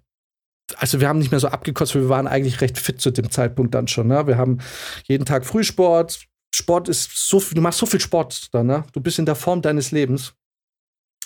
also 0.76 1.00
wir 1.00 1.08
haben 1.08 1.18
nicht 1.18 1.30
mehr 1.30 1.40
so 1.40 1.48
abgekotzt, 1.48 1.94
wir 1.94 2.08
waren 2.08 2.26
eigentlich 2.26 2.60
recht 2.60 2.78
fit 2.78 3.00
zu 3.00 3.10
dem 3.10 3.30
Zeitpunkt 3.30 3.74
dann 3.74 3.88
schon. 3.88 4.08
Ne? 4.08 4.26
Wir 4.26 4.38
haben 4.38 4.58
jeden 5.04 5.24
Tag 5.24 5.44
Frühsport. 5.44 6.26
Sport 6.54 6.88
ist 6.88 7.28
so 7.28 7.40
viel, 7.40 7.56
du 7.56 7.60
machst 7.60 7.80
so 7.80 7.86
viel 7.86 8.00
Sport 8.00 8.54
da, 8.54 8.62
ne? 8.62 8.84
Du 8.92 9.00
bist 9.00 9.18
in 9.18 9.26
der 9.26 9.34
Form 9.34 9.60
deines 9.60 9.90
Lebens. 9.90 10.34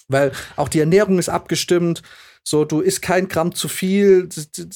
Weil 0.09 0.33
auch 0.57 0.71
die 0.71 0.81
Ernährung 0.81 1.19
ist 1.19 1.29
abgestimmt. 1.29 2.03
So, 2.43 2.65
du 2.65 2.81
isst 2.81 3.03
kein 3.03 3.29
Gramm 3.29 3.55
zu 3.55 3.69
viel, 3.69 4.27
du 4.29 4.67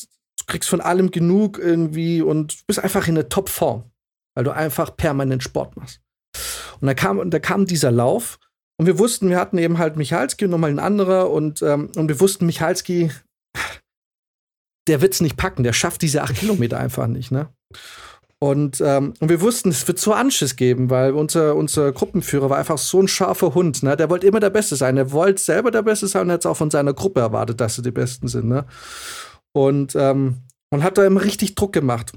kriegst 0.46 0.68
von 0.68 0.82
allem 0.82 1.10
genug 1.10 1.58
irgendwie 1.58 2.20
und 2.20 2.52
du 2.52 2.64
bist 2.66 2.80
einfach 2.80 3.08
in 3.08 3.14
der 3.14 3.30
Top-Form, 3.30 3.90
weil 4.34 4.44
du 4.44 4.50
einfach 4.50 4.94
permanent 4.94 5.42
Sport 5.42 5.76
machst. 5.76 6.00
Und 6.80 6.86
da 6.86 6.92
kam, 6.92 7.30
da 7.30 7.38
kam 7.38 7.64
dieser 7.64 7.90
Lauf 7.90 8.38
und 8.76 8.86
wir 8.86 8.98
wussten, 8.98 9.30
wir 9.30 9.38
hatten 9.38 9.56
eben 9.56 9.78
halt 9.78 9.96
Michalski 9.96 10.44
und 10.44 10.50
nochmal 10.50 10.70
ein 10.70 10.78
anderer 10.78 11.30
und, 11.30 11.62
ähm, 11.62 11.90
und 11.96 12.08
wir 12.08 12.20
wussten, 12.20 12.44
Michalski, 12.44 13.10
der 14.88 15.00
wird 15.00 15.14
es 15.14 15.20
nicht 15.20 15.36
packen, 15.36 15.62
der 15.62 15.72
schafft 15.72 16.02
diese 16.02 16.22
acht 16.22 16.34
Kilometer 16.34 16.78
einfach 16.78 17.06
nicht, 17.06 17.30
ne? 17.30 17.48
Und, 18.42 18.80
ähm, 18.80 19.14
und 19.20 19.28
wir 19.28 19.40
wussten, 19.40 19.68
es 19.68 19.86
wird 19.86 20.00
so 20.00 20.12
Anschiss 20.12 20.56
geben, 20.56 20.90
weil 20.90 21.12
unser, 21.12 21.54
unser 21.54 21.92
Gruppenführer 21.92 22.50
war 22.50 22.58
einfach 22.58 22.76
so 22.76 23.00
ein 23.00 23.06
scharfer 23.06 23.54
Hund. 23.54 23.84
Ne? 23.84 23.96
Der 23.96 24.10
wollte 24.10 24.26
immer 24.26 24.40
der 24.40 24.50
Beste 24.50 24.74
sein. 24.74 24.96
Er 24.96 25.12
wollte 25.12 25.40
selber 25.40 25.70
der 25.70 25.82
Beste 25.82 26.08
sein 26.08 26.22
und 26.22 26.32
hat 26.32 26.40
es 26.40 26.46
auch 26.46 26.56
von 26.56 26.68
seiner 26.68 26.92
Gruppe 26.92 27.20
erwartet, 27.20 27.60
dass 27.60 27.76
sie 27.76 27.82
die 27.82 27.92
Besten 27.92 28.26
sind. 28.26 28.48
Ne? 28.48 28.64
Und, 29.52 29.94
ähm, 29.94 30.38
und 30.70 30.82
hat 30.82 30.98
da 30.98 31.06
immer 31.06 31.22
richtig 31.22 31.54
Druck 31.54 31.72
gemacht. 31.72 32.14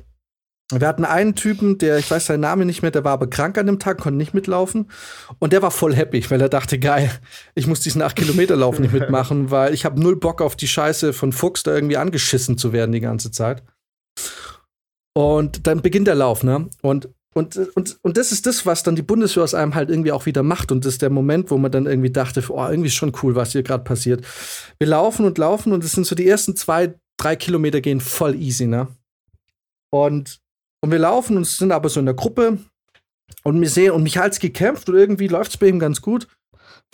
Wir 0.72 0.88
hatten 0.88 1.06
einen 1.06 1.36
Typen, 1.36 1.78
der, 1.78 2.00
ich 2.00 2.10
weiß 2.10 2.26
seinen 2.26 2.40
Namen 2.40 2.66
nicht 2.66 2.82
mehr, 2.82 2.90
der 2.90 3.04
war 3.04 3.14
aber 3.14 3.30
krank 3.30 3.58
an 3.60 3.68
dem 3.68 3.78
Tag, 3.78 4.00
konnte 4.00 4.18
nicht 4.18 4.34
mitlaufen. 4.34 4.90
Und 5.38 5.54
der 5.54 5.62
war 5.62 5.70
voll 5.70 5.96
happy, 5.96 6.28
weil 6.32 6.42
er 6.42 6.50
dachte, 6.50 6.80
geil, 6.80 7.12
ich 7.54 7.68
muss 7.68 7.82
diesen 7.82 8.02
8-Kilometer-Lauf 8.02 8.80
nicht 8.80 8.94
mitmachen, 8.94 9.50
weil 9.52 9.76
ich 9.76 9.86
habe 9.86 10.02
null 10.02 10.16
Bock 10.16 10.42
auf 10.42 10.56
die 10.56 10.68
Scheiße 10.68 11.14
von 11.14 11.34
Fuchs, 11.34 11.62
da 11.62 11.76
irgendwie 11.76 11.98
angeschissen 11.98 12.58
zu 12.58 12.74
werden 12.74 12.94
die 12.94 13.00
ganze 13.00 13.30
Zeit. 13.30 13.62
Und 15.14 15.68
dann 15.68 15.84
beginnt 15.84 16.08
der 16.08 16.16
Lauf, 16.16 16.44
ne? 16.44 16.68
Und, 16.82 17.10
und, 17.36 17.58
und, 17.76 18.00
und 18.02 18.18
das 18.18 18.32
ist 18.32 18.48
das, 18.48 18.66
was 18.66 18.82
dann 18.82 18.96
die 18.96 19.04
Bundeswehr 19.04 19.44
aus 19.44 19.54
einem 19.54 19.76
halt 19.76 19.92
irgendwie 19.92 20.12
auch 20.12 20.26
wieder 20.26 20.42
macht. 20.42 20.72
Und 20.72 20.84
das 20.84 20.94
ist 20.94 21.02
der 21.04 21.12
Moment, 21.12 21.52
wo 21.52 21.58
man 21.58 21.72
dann 21.72 21.86
irgendwie 21.86 22.12
dachte, 22.12 22.44
oh, 22.50 22.66
irgendwie 22.68 22.88
ist 22.88 22.96
schon 22.96 23.14
cool, 23.22 23.36
was 23.36 23.52
hier 23.52 23.62
gerade 23.62 23.84
passiert. 23.84 24.26
Wir 24.80 24.88
laufen 24.88 25.26
und 25.26 25.38
laufen 25.38 25.74
und 25.74 25.84
es 25.84 25.92
sind 25.92 26.08
so 26.08 26.16
die 26.16 26.28
ersten 26.28 26.56
zwei, 26.56 26.96
drei 27.18 27.36
Kilometer 27.36 27.82
gehen 27.82 28.02
voll 28.02 28.34
easy, 28.36 28.66
ne? 28.66 28.88
Und 29.92 30.42
und 30.86 30.92
wir 30.92 31.00
laufen 31.00 31.36
und 31.36 31.48
sind 31.48 31.72
aber 31.72 31.90
so 31.90 32.00
in 32.00 32.06
der 32.06 32.16
Gruppe. 32.16 32.60
Und 33.44 33.60
wir 33.60 33.70
sehen, 33.70 33.92
und 33.92 34.04
Michalski 34.04 34.52
kämpft 34.52 34.88
und 34.88 34.96
irgendwie 34.96 35.28
läuft 35.28 35.52
es 35.52 35.58
bei 35.58 35.68
ihm 35.68 35.80
ganz 35.80 36.00
gut. 36.00 36.28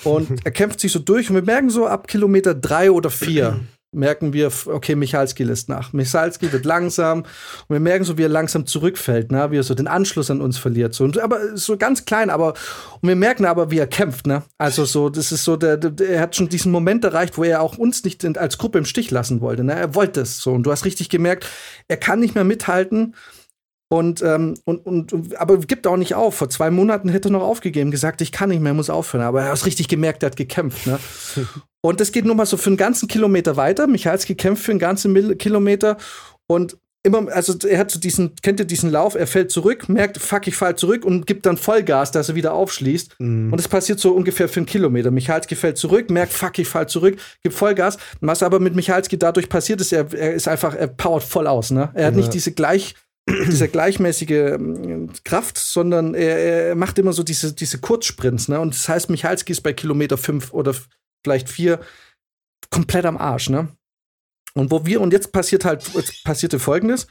Und 0.05 0.39
er 0.45 0.51
kämpft 0.51 0.79
sich 0.79 0.93
so 0.93 0.99
durch 0.99 1.29
und 1.29 1.35
wir 1.35 1.43
merken 1.43 1.69
so 1.69 1.87
ab 1.87 2.07
Kilometer 2.07 2.55
drei 2.55 2.89
oder 2.89 3.09
vier, 3.09 3.59
merken 3.93 4.31
wir, 4.31 4.49
okay, 4.67 4.95
Michalski 4.95 5.43
lässt 5.43 5.67
nach. 5.67 5.91
Michalski 5.91 6.51
wird 6.53 6.63
langsam 6.63 7.23
und 7.23 7.73
wir 7.73 7.81
merken 7.81 8.05
so, 8.05 8.17
wie 8.17 8.23
er 8.23 8.29
langsam 8.29 8.65
zurückfällt, 8.65 9.31
ne? 9.31 9.51
wie 9.51 9.57
er 9.57 9.63
so 9.63 9.73
den 9.73 9.87
Anschluss 9.87 10.31
an 10.31 10.39
uns 10.39 10.57
verliert. 10.57 10.93
So, 10.93 11.03
und, 11.03 11.19
aber 11.19 11.57
so 11.57 11.75
ganz 11.75 12.05
klein, 12.05 12.29
aber 12.29 12.53
und 13.01 13.09
wir 13.09 13.17
merken 13.17 13.45
aber, 13.45 13.69
wie 13.69 13.79
er 13.79 13.87
kämpft. 13.87 14.27
Ne? 14.27 14.43
Also 14.57 14.85
so, 14.85 15.09
das 15.09 15.33
ist 15.33 15.43
so, 15.43 15.57
der, 15.57 15.75
der, 15.75 16.09
er 16.09 16.21
hat 16.21 16.35
schon 16.37 16.47
diesen 16.47 16.71
Moment 16.71 17.03
erreicht, 17.03 17.37
wo 17.37 17.43
er 17.43 17.61
auch 17.61 17.77
uns 17.77 18.05
nicht 18.05 18.25
als 18.37 18.57
Gruppe 18.57 18.77
im 18.77 18.85
Stich 18.85 19.11
lassen 19.11 19.41
wollte. 19.41 19.65
Ne? 19.65 19.73
Er 19.73 19.93
wollte 19.93 20.21
es 20.21 20.39
so 20.39 20.53
und 20.53 20.63
du 20.63 20.71
hast 20.71 20.85
richtig 20.85 21.09
gemerkt, 21.09 21.45
er 21.89 21.97
kann 21.97 22.21
nicht 22.21 22.35
mehr 22.35 22.45
mithalten. 22.45 23.15
Und, 23.91 24.21
ähm, 24.21 24.53
und, 24.63 24.85
und, 24.85 25.35
aber 25.37 25.57
gibt 25.57 25.85
auch 25.85 25.97
nicht 25.97 26.15
auf. 26.15 26.35
Vor 26.35 26.49
zwei 26.49 26.71
Monaten 26.71 27.09
hätte 27.09 27.27
er 27.27 27.33
noch 27.33 27.41
aufgegeben, 27.41 27.91
gesagt, 27.91 28.21
ich 28.21 28.31
kann 28.31 28.47
nicht 28.47 28.61
mehr, 28.61 28.73
muss 28.73 28.89
aufhören. 28.89 29.25
Aber 29.25 29.41
er 29.41 29.47
hat 29.49 29.55
es 29.55 29.65
richtig 29.65 29.89
gemerkt, 29.89 30.23
er 30.23 30.27
hat 30.27 30.37
gekämpft. 30.37 30.87
Ne? 30.87 30.97
und 31.81 31.99
das 31.99 32.13
geht 32.13 32.23
nur 32.23 32.35
mal 32.35 32.45
so 32.45 32.55
für 32.55 32.69
einen 32.69 32.77
ganzen 32.77 33.09
Kilometer 33.09 33.57
weiter. 33.57 33.87
Michalski 33.87 34.35
kämpft 34.35 34.63
für 34.63 34.71
einen 34.71 34.79
ganzen 34.79 35.11
Mil 35.11 35.35
Kilometer. 35.35 35.97
Und 36.47 36.77
immer, 37.03 37.29
also 37.33 37.53
er 37.67 37.79
hat 37.79 37.91
so 37.91 37.99
diesen, 37.99 38.33
kennt 38.41 38.61
ihr 38.61 38.65
diesen 38.65 38.91
Lauf, 38.91 39.15
er 39.15 39.27
fällt 39.27 39.51
zurück, 39.51 39.89
merkt, 39.89 40.19
fuck, 40.19 40.47
ich 40.47 40.55
fall 40.55 40.77
zurück 40.77 41.03
und 41.03 41.27
gibt 41.27 41.45
dann 41.45 41.57
Vollgas, 41.57 42.13
dass 42.13 42.29
er 42.29 42.35
wieder 42.35 42.53
aufschließt. 42.53 43.19
Mhm. 43.19 43.51
Und 43.51 43.59
das 43.59 43.67
passiert 43.67 43.99
so 43.99 44.13
ungefähr 44.13 44.47
für 44.47 44.61
einen 44.61 44.67
Kilometer. 44.67 45.11
Michalski 45.11 45.55
fällt 45.55 45.77
zurück, 45.77 46.09
merkt, 46.09 46.31
fuck, 46.31 46.57
ich 46.59 46.67
fall 46.69 46.87
zurück, 46.87 47.17
gibt 47.43 47.55
Vollgas. 47.55 47.97
Was 48.21 48.41
aber 48.41 48.61
mit 48.61 48.73
Michalski 48.73 49.19
dadurch 49.19 49.49
passiert 49.49 49.81
ist, 49.81 49.91
er, 49.91 50.13
er 50.13 50.33
ist 50.33 50.47
einfach, 50.47 50.75
er 50.75 50.87
powert 50.87 51.23
voll 51.23 51.47
aus. 51.47 51.71
Ne? 51.71 51.89
Er 51.93 52.05
hat 52.05 52.13
ja. 52.13 52.21
nicht 52.21 52.33
diese 52.33 52.53
gleich 52.53 52.95
diese 53.47 53.67
gleichmäßige 53.67 54.29
ähm, 54.29 55.11
Kraft, 55.23 55.57
sondern 55.57 56.13
er, 56.13 56.37
er, 56.37 56.75
macht 56.75 56.99
immer 56.99 57.13
so 57.13 57.23
diese, 57.23 57.53
diese 57.53 57.79
Kurzsprints. 57.79 58.47
Ne? 58.47 58.59
Und 58.59 58.73
das 58.73 58.87
heißt, 58.87 59.09
Michalski 59.09 59.51
ist 59.51 59.61
bei 59.61 59.73
Kilometer 59.73 60.17
fünf 60.17 60.53
oder 60.53 60.75
vielleicht 61.23 61.49
vier 61.49 61.79
komplett 62.69 63.05
am 63.05 63.17
Arsch. 63.17 63.49
Ne? 63.49 63.69
Und 64.53 64.71
wo 64.71 64.85
wir, 64.85 65.01
und 65.01 65.13
jetzt 65.13 65.31
passiert 65.31 65.65
halt, 65.65 65.87
jetzt 65.93 66.23
passierte 66.23 66.59
folgendes, 66.59 67.07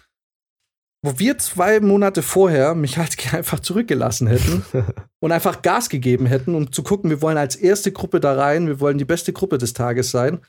wo 1.02 1.18
wir 1.18 1.38
zwei 1.38 1.80
Monate 1.80 2.22
vorher 2.22 2.74
Michalski 2.74 3.28
einfach 3.36 3.60
zurückgelassen 3.60 4.26
hätten 4.26 4.64
und 5.22 5.32
einfach 5.32 5.62
Gas 5.62 5.88
gegeben 5.88 6.26
hätten, 6.26 6.54
um 6.54 6.72
zu 6.72 6.82
gucken, 6.82 7.10
wir 7.10 7.22
wollen 7.22 7.38
als 7.38 7.56
erste 7.56 7.92
Gruppe 7.92 8.20
da 8.20 8.34
rein, 8.34 8.66
wir 8.66 8.80
wollen 8.80 8.98
die 8.98 9.04
beste 9.04 9.32
Gruppe 9.32 9.58
des 9.58 9.72
Tages 9.72 10.10
sein, 10.10 10.40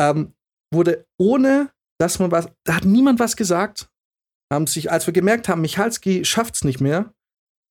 ähm, 0.00 0.34
wurde 0.72 1.06
ohne, 1.18 1.70
dass 1.98 2.18
man 2.18 2.30
was, 2.30 2.48
da 2.64 2.76
hat 2.76 2.84
niemand 2.84 3.18
was 3.18 3.36
gesagt, 3.36 3.90
haben 4.52 4.66
sich, 4.66 4.90
als 4.90 5.06
wir 5.06 5.12
gemerkt 5.12 5.48
haben, 5.48 5.60
Michalski 5.60 6.24
schafft's 6.24 6.64
nicht 6.64 6.80
mehr, 6.80 7.12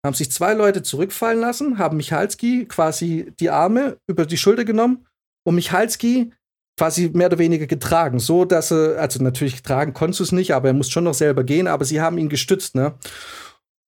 haben 0.05 0.13
sich 0.13 0.31
zwei 0.31 0.53
Leute 0.53 0.81
zurückfallen 0.81 1.39
lassen, 1.39 1.77
haben 1.77 1.97
Michalski 1.97 2.65
quasi 2.65 3.33
die 3.39 3.49
Arme 3.49 3.97
über 4.07 4.25
die 4.25 4.37
Schulter 4.37 4.65
genommen 4.65 5.05
und 5.45 5.55
Michalski 5.55 6.31
quasi 6.77 7.11
mehr 7.13 7.27
oder 7.27 7.39
weniger 7.39 7.67
getragen, 7.67 8.19
so 8.19 8.45
dass 8.45 8.71
er, 8.71 8.99
also 8.99 9.21
natürlich 9.21 9.61
tragen 9.61 9.93
konntest 9.93 10.21
du 10.21 10.23
es 10.23 10.31
nicht, 10.31 10.53
aber 10.53 10.69
er 10.69 10.73
muss 10.73 10.89
schon 10.89 11.03
noch 11.03 11.13
selber 11.13 11.43
gehen, 11.43 11.67
aber 11.67 11.83
sie 11.83 11.99
haben 11.99 12.17
ihn 12.17 12.29
gestützt, 12.29 12.75
ne? 12.75 12.93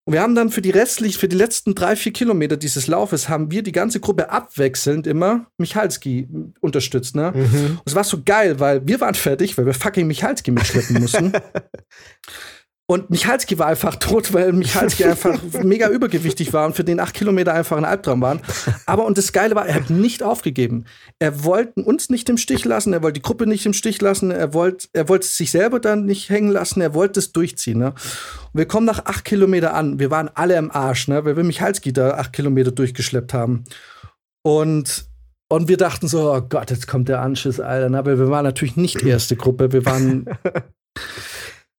Und 0.06 0.14
wir 0.14 0.22
haben 0.22 0.34
dann 0.34 0.48
für 0.48 0.62
die 0.62 0.70
restlich, 0.70 1.18
für 1.18 1.28
die 1.28 1.36
letzten 1.36 1.74
drei, 1.74 1.94
vier 1.94 2.14
Kilometer 2.14 2.56
dieses 2.56 2.86
Laufes, 2.86 3.28
haben 3.28 3.50
wir 3.50 3.62
die 3.62 3.72
ganze 3.72 4.00
Gruppe 4.00 4.30
abwechselnd 4.30 5.06
immer 5.06 5.48
Michalski 5.58 6.26
unterstützt, 6.60 7.14
ne? 7.14 7.32
Mhm. 7.34 7.72
Und 7.72 7.82
es 7.84 7.94
war 7.94 8.04
so 8.04 8.22
geil, 8.24 8.58
weil 8.58 8.86
wir 8.88 9.02
waren 9.02 9.14
fertig, 9.14 9.58
weil 9.58 9.66
wir 9.66 9.74
fucking 9.74 10.06
Michalski 10.06 10.50
mitschleppen 10.50 10.98
mussten. 10.98 11.32
Und 12.90 13.10
Michalski 13.10 13.58
war 13.58 13.66
einfach 13.66 13.96
tot, 13.96 14.32
weil 14.32 14.54
Michalski 14.54 15.04
einfach 15.04 15.38
mega 15.62 15.90
übergewichtig 15.90 16.54
war 16.54 16.64
und 16.64 16.74
für 16.74 16.84
den 16.84 17.00
acht 17.00 17.12
Kilometer 17.12 17.52
einfach 17.52 17.76
ein 17.76 17.84
Albtraum 17.84 18.22
waren. 18.22 18.40
Aber 18.86 19.04
und 19.04 19.18
das 19.18 19.32
Geile 19.34 19.54
war, 19.54 19.66
er 19.66 19.74
hat 19.74 19.90
nicht 19.90 20.22
aufgegeben. 20.22 20.86
Er 21.18 21.44
wollte 21.44 21.82
uns 21.82 22.08
nicht 22.08 22.30
im 22.30 22.38
Stich 22.38 22.64
lassen, 22.64 22.94
er 22.94 23.02
wollte 23.02 23.20
die 23.20 23.22
Gruppe 23.22 23.46
nicht 23.46 23.66
im 23.66 23.74
Stich 23.74 24.00
lassen, 24.00 24.30
er 24.30 24.54
wollte, 24.54 24.88
er 24.94 25.10
wollte 25.10 25.26
sich 25.26 25.50
selber 25.50 25.80
dann 25.80 26.06
nicht 26.06 26.30
hängen 26.30 26.50
lassen, 26.50 26.80
er 26.80 26.94
wollte 26.94 27.20
es 27.20 27.32
durchziehen. 27.32 27.78
Ne? 27.78 27.88
Und 27.88 28.54
wir 28.54 28.66
kommen 28.66 28.86
nach 28.86 29.04
acht 29.04 29.26
Kilometer 29.26 29.74
an. 29.74 29.98
Wir 29.98 30.10
waren 30.10 30.30
alle 30.32 30.56
im 30.56 30.70
Arsch, 30.70 31.08
ne? 31.08 31.26
weil 31.26 31.36
wir 31.36 31.44
Michalski 31.44 31.92
da 31.92 32.12
acht 32.12 32.32
Kilometer 32.32 32.72
durchgeschleppt 32.72 33.34
haben. 33.34 33.64
Und 34.42 35.06
und 35.50 35.68
wir 35.68 35.78
dachten 35.78 36.08
so, 36.08 36.32
oh 36.32 36.42
Gott, 36.42 36.70
jetzt 36.70 36.86
kommt 36.86 37.08
der 37.08 37.20
Anschiss, 37.20 37.58
Alter. 37.58 37.90
Ne? 37.90 37.98
Aber 37.98 38.18
wir 38.18 38.30
waren 38.30 38.44
natürlich 38.44 38.76
nicht 38.76 39.02
die 39.02 39.08
erste 39.10 39.36
Gruppe. 39.36 39.72
Wir 39.72 39.84
waren 39.84 40.26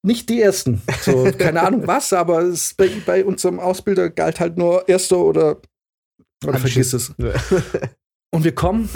nicht 0.01 0.29
die 0.29 0.41
ersten. 0.41 0.81
So, 1.01 1.31
keine 1.37 1.61
Ahnung 1.61 1.87
was, 1.87 2.13
aber 2.13 2.41
es 2.41 2.73
bei, 2.73 2.89
bei 3.05 3.25
unserem 3.25 3.59
Ausbilder 3.59 4.09
galt 4.09 4.39
halt 4.39 4.57
nur 4.57 4.87
erster 4.87 5.17
oder, 5.17 5.61
oder 6.45 6.59
vergiss 6.59 6.93
es. 6.93 7.13
Und 8.31 8.43
wir 8.43 8.53
kommen 8.53 8.89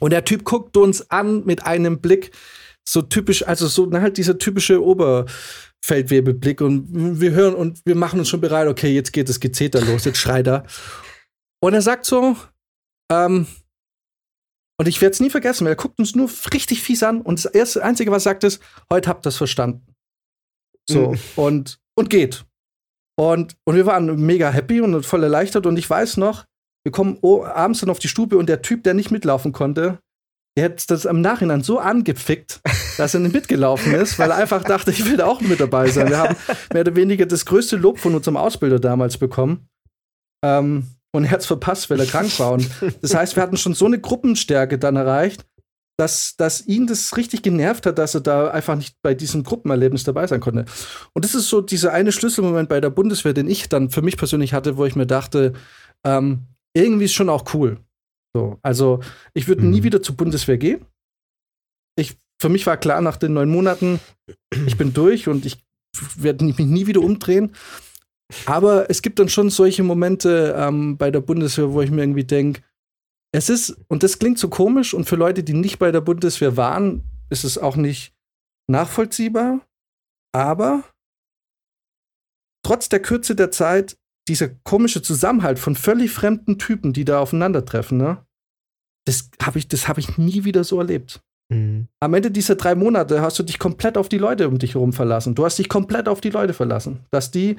und 0.00 0.12
der 0.12 0.24
Typ 0.24 0.44
guckt 0.44 0.76
uns 0.76 1.10
an 1.10 1.44
mit 1.44 1.64
einem 1.64 2.00
Blick, 2.00 2.32
so 2.88 3.02
typisch, 3.02 3.46
also 3.46 3.66
so 3.66 3.90
halt 3.92 4.16
dieser 4.16 4.38
typische 4.38 4.82
Oberfeldwebelblick 4.82 6.60
und 6.60 7.20
wir 7.20 7.32
hören 7.32 7.54
und 7.54 7.80
wir 7.84 7.94
machen 7.94 8.18
uns 8.18 8.28
schon 8.28 8.40
bereit, 8.40 8.68
okay, 8.68 8.92
jetzt 8.92 9.12
geht 9.12 9.28
das 9.28 9.40
Gezeter 9.40 9.80
los, 9.82 10.04
jetzt 10.04 10.18
schreit 10.18 10.46
er. 10.46 10.64
Und 11.60 11.74
er 11.74 11.82
sagt 11.82 12.06
so, 12.06 12.36
ähm, 13.10 13.46
und 14.78 14.86
ich 14.86 15.00
werde 15.00 15.12
es 15.12 15.20
nie 15.20 15.30
vergessen, 15.30 15.64
weil 15.64 15.72
er 15.72 15.76
guckt 15.76 15.98
uns 15.98 16.14
nur 16.14 16.30
richtig 16.52 16.82
fies 16.82 17.02
an 17.02 17.20
und 17.20 17.44
das 17.44 17.52
erste, 17.52 17.84
Einzige, 17.84 18.10
was 18.10 18.22
er 18.22 18.30
sagt, 18.30 18.44
ist, 18.44 18.62
heute 18.90 19.08
habt 19.08 19.26
ihr 19.26 19.30
es 19.30 19.36
verstanden. 19.36 19.94
So, 20.88 21.10
mhm. 21.10 21.18
und, 21.36 21.80
und 21.96 22.10
geht. 22.10 22.46
Und, 23.18 23.56
und 23.64 23.74
wir 23.74 23.84
waren 23.84 24.24
mega 24.24 24.50
happy 24.50 24.80
und 24.80 25.04
voll 25.04 25.24
erleichtert. 25.24 25.66
Und 25.66 25.76
ich 25.76 25.90
weiß 25.90 26.16
noch, 26.18 26.44
wir 26.84 26.92
kommen 26.92 27.18
abends 27.22 27.80
dann 27.80 27.90
auf 27.90 27.98
die 27.98 28.08
Stube 28.08 28.38
und 28.38 28.48
der 28.48 28.62
Typ, 28.62 28.84
der 28.84 28.94
nicht 28.94 29.10
mitlaufen 29.10 29.52
konnte, 29.52 29.98
der 30.56 30.66
hat 30.66 30.90
das 30.90 31.04
im 31.04 31.20
Nachhinein 31.20 31.62
so 31.62 31.78
angefickt, 31.78 32.60
dass 32.96 33.14
er 33.14 33.20
nicht 33.20 33.34
mitgelaufen 33.34 33.94
ist, 33.94 34.18
weil 34.18 34.30
er 34.30 34.36
einfach 34.36 34.64
dachte, 34.64 34.90
ich 34.90 35.04
will 35.04 35.16
da 35.16 35.26
auch 35.26 35.40
mit 35.40 35.60
dabei 35.60 35.88
sein. 35.88 36.08
Wir 36.08 36.18
haben 36.18 36.36
mehr 36.72 36.82
oder 36.82 36.96
weniger 36.96 37.26
das 37.26 37.44
größte 37.44 37.76
Lob 37.76 37.98
von 37.98 38.14
unserem 38.14 38.36
Ausbilder 38.36 38.78
damals 38.78 39.18
bekommen. 39.18 39.68
Ähm, 40.44 40.86
und 41.12 41.24
er 41.24 41.30
hat 41.30 41.40
es 41.40 41.46
verpasst, 41.46 41.90
weil 41.90 42.00
er 42.00 42.06
krank 42.06 42.38
war. 42.38 42.52
Und 42.52 42.68
das 43.00 43.14
heißt, 43.14 43.36
wir 43.36 43.42
hatten 43.42 43.56
schon 43.56 43.74
so 43.74 43.86
eine 43.86 44.00
Gruppenstärke 44.00 44.78
dann 44.78 44.96
erreicht, 44.96 45.46
dass, 45.98 46.36
dass 46.36 46.66
ihn 46.66 46.86
das 46.86 47.16
richtig 47.16 47.42
genervt 47.42 47.84
hat, 47.84 47.98
dass 47.98 48.14
er 48.14 48.20
da 48.20 48.50
einfach 48.50 48.76
nicht 48.76 48.96
bei 49.02 49.14
diesem 49.14 49.42
Gruppenerlebnis 49.42 50.04
dabei 50.04 50.26
sein 50.26 50.40
konnte. 50.40 50.64
Und 51.12 51.24
das 51.24 51.34
ist 51.34 51.48
so 51.48 51.60
dieser 51.60 51.92
eine 51.92 52.12
Schlüsselmoment 52.12 52.68
bei 52.68 52.80
der 52.80 52.90
Bundeswehr, 52.90 53.32
den 53.32 53.48
ich 53.48 53.68
dann 53.68 53.90
für 53.90 54.02
mich 54.02 54.16
persönlich 54.16 54.52
hatte, 54.52 54.76
wo 54.76 54.84
ich 54.84 54.94
mir 54.94 55.06
dachte, 55.06 55.54
ähm, 56.04 56.46
irgendwie 56.72 57.06
ist 57.06 57.14
schon 57.14 57.28
auch 57.28 57.52
cool. 57.52 57.78
So, 58.32 58.58
also 58.62 59.00
ich 59.34 59.48
würde 59.48 59.62
mhm. 59.62 59.70
nie 59.70 59.82
wieder 59.82 60.00
zur 60.00 60.16
Bundeswehr 60.16 60.58
gehen. 60.58 60.84
Ich, 61.96 62.16
für 62.40 62.48
mich 62.48 62.64
war 62.66 62.76
klar 62.76 63.00
nach 63.00 63.16
den 63.16 63.32
neun 63.32 63.48
Monaten, 63.48 63.98
ich 64.66 64.76
bin 64.76 64.92
durch 64.92 65.26
und 65.26 65.44
ich 65.44 65.58
werde 66.16 66.44
mich 66.44 66.58
nie 66.58 66.86
wieder 66.86 67.00
umdrehen. 67.00 67.56
Aber 68.46 68.90
es 68.90 69.02
gibt 69.02 69.18
dann 69.18 69.28
schon 69.28 69.50
solche 69.50 69.82
Momente 69.82 70.54
ähm, 70.56 70.96
bei 70.96 71.10
der 71.10 71.20
Bundeswehr, 71.20 71.72
wo 71.72 71.80
ich 71.80 71.90
mir 71.90 72.02
irgendwie 72.02 72.24
denke, 72.24 72.62
es 73.32 73.48
ist, 73.48 73.76
und 73.88 74.02
das 74.02 74.18
klingt 74.18 74.38
so 74.38 74.48
komisch, 74.48 74.94
und 74.94 75.04
für 75.04 75.16
Leute, 75.16 75.42
die 75.42 75.54
nicht 75.54 75.78
bei 75.78 75.92
der 75.92 76.00
Bundeswehr 76.00 76.56
waren, 76.56 77.04
ist 77.30 77.44
es 77.44 77.58
auch 77.58 77.76
nicht 77.76 78.14
nachvollziehbar, 78.70 79.60
aber 80.32 80.84
trotz 82.64 82.88
der 82.88 83.00
Kürze 83.00 83.34
der 83.34 83.50
Zeit, 83.50 83.96
dieser 84.28 84.48
komische 84.48 85.00
Zusammenhalt 85.00 85.58
von 85.58 85.74
völlig 85.74 86.10
fremden 86.10 86.58
Typen, 86.58 86.92
die 86.92 87.04
da 87.04 87.20
aufeinandertreffen, 87.20 87.96
ne? 87.96 88.24
Das 89.06 89.30
habe 89.42 89.58
ich, 89.58 89.68
hab 89.88 89.96
ich 89.96 90.18
nie 90.18 90.44
wieder 90.44 90.64
so 90.64 90.78
erlebt. 90.78 91.22
Mhm. 91.50 91.88
Am 92.00 92.12
Ende 92.12 92.30
dieser 92.30 92.56
drei 92.56 92.74
Monate 92.74 93.22
hast 93.22 93.38
du 93.38 93.42
dich 93.42 93.58
komplett 93.58 93.96
auf 93.96 94.10
die 94.10 94.18
Leute 94.18 94.48
um 94.48 94.58
dich 94.58 94.74
herum 94.74 94.92
verlassen. 94.92 95.34
Du 95.34 95.46
hast 95.46 95.58
dich 95.58 95.70
komplett 95.70 96.08
auf 96.08 96.20
die 96.20 96.28
Leute 96.28 96.52
verlassen. 96.52 97.00
Dass 97.10 97.30
die 97.30 97.56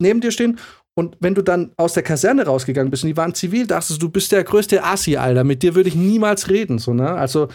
neben 0.00 0.20
dir 0.20 0.30
stehen. 0.30 0.58
Und 0.98 1.16
wenn 1.20 1.34
du 1.34 1.42
dann 1.42 1.72
aus 1.76 1.92
der 1.92 2.02
Kaserne 2.02 2.46
rausgegangen 2.46 2.90
bist 2.90 3.04
und 3.04 3.08
die 3.08 3.16
waren 3.16 3.34
zivil, 3.34 3.66
dachtest 3.66 4.02
du, 4.02 4.06
du 4.06 4.10
bist 4.10 4.32
der 4.32 4.44
größte 4.44 4.82
Assi, 4.82 5.16
Alter. 5.16 5.44
Mit 5.44 5.62
dir 5.62 5.74
würde 5.74 5.88
ich 5.88 5.94
niemals 5.94 6.48
reden. 6.48 6.78
So, 6.78 6.94
ne? 6.94 7.10
Also, 7.10 7.48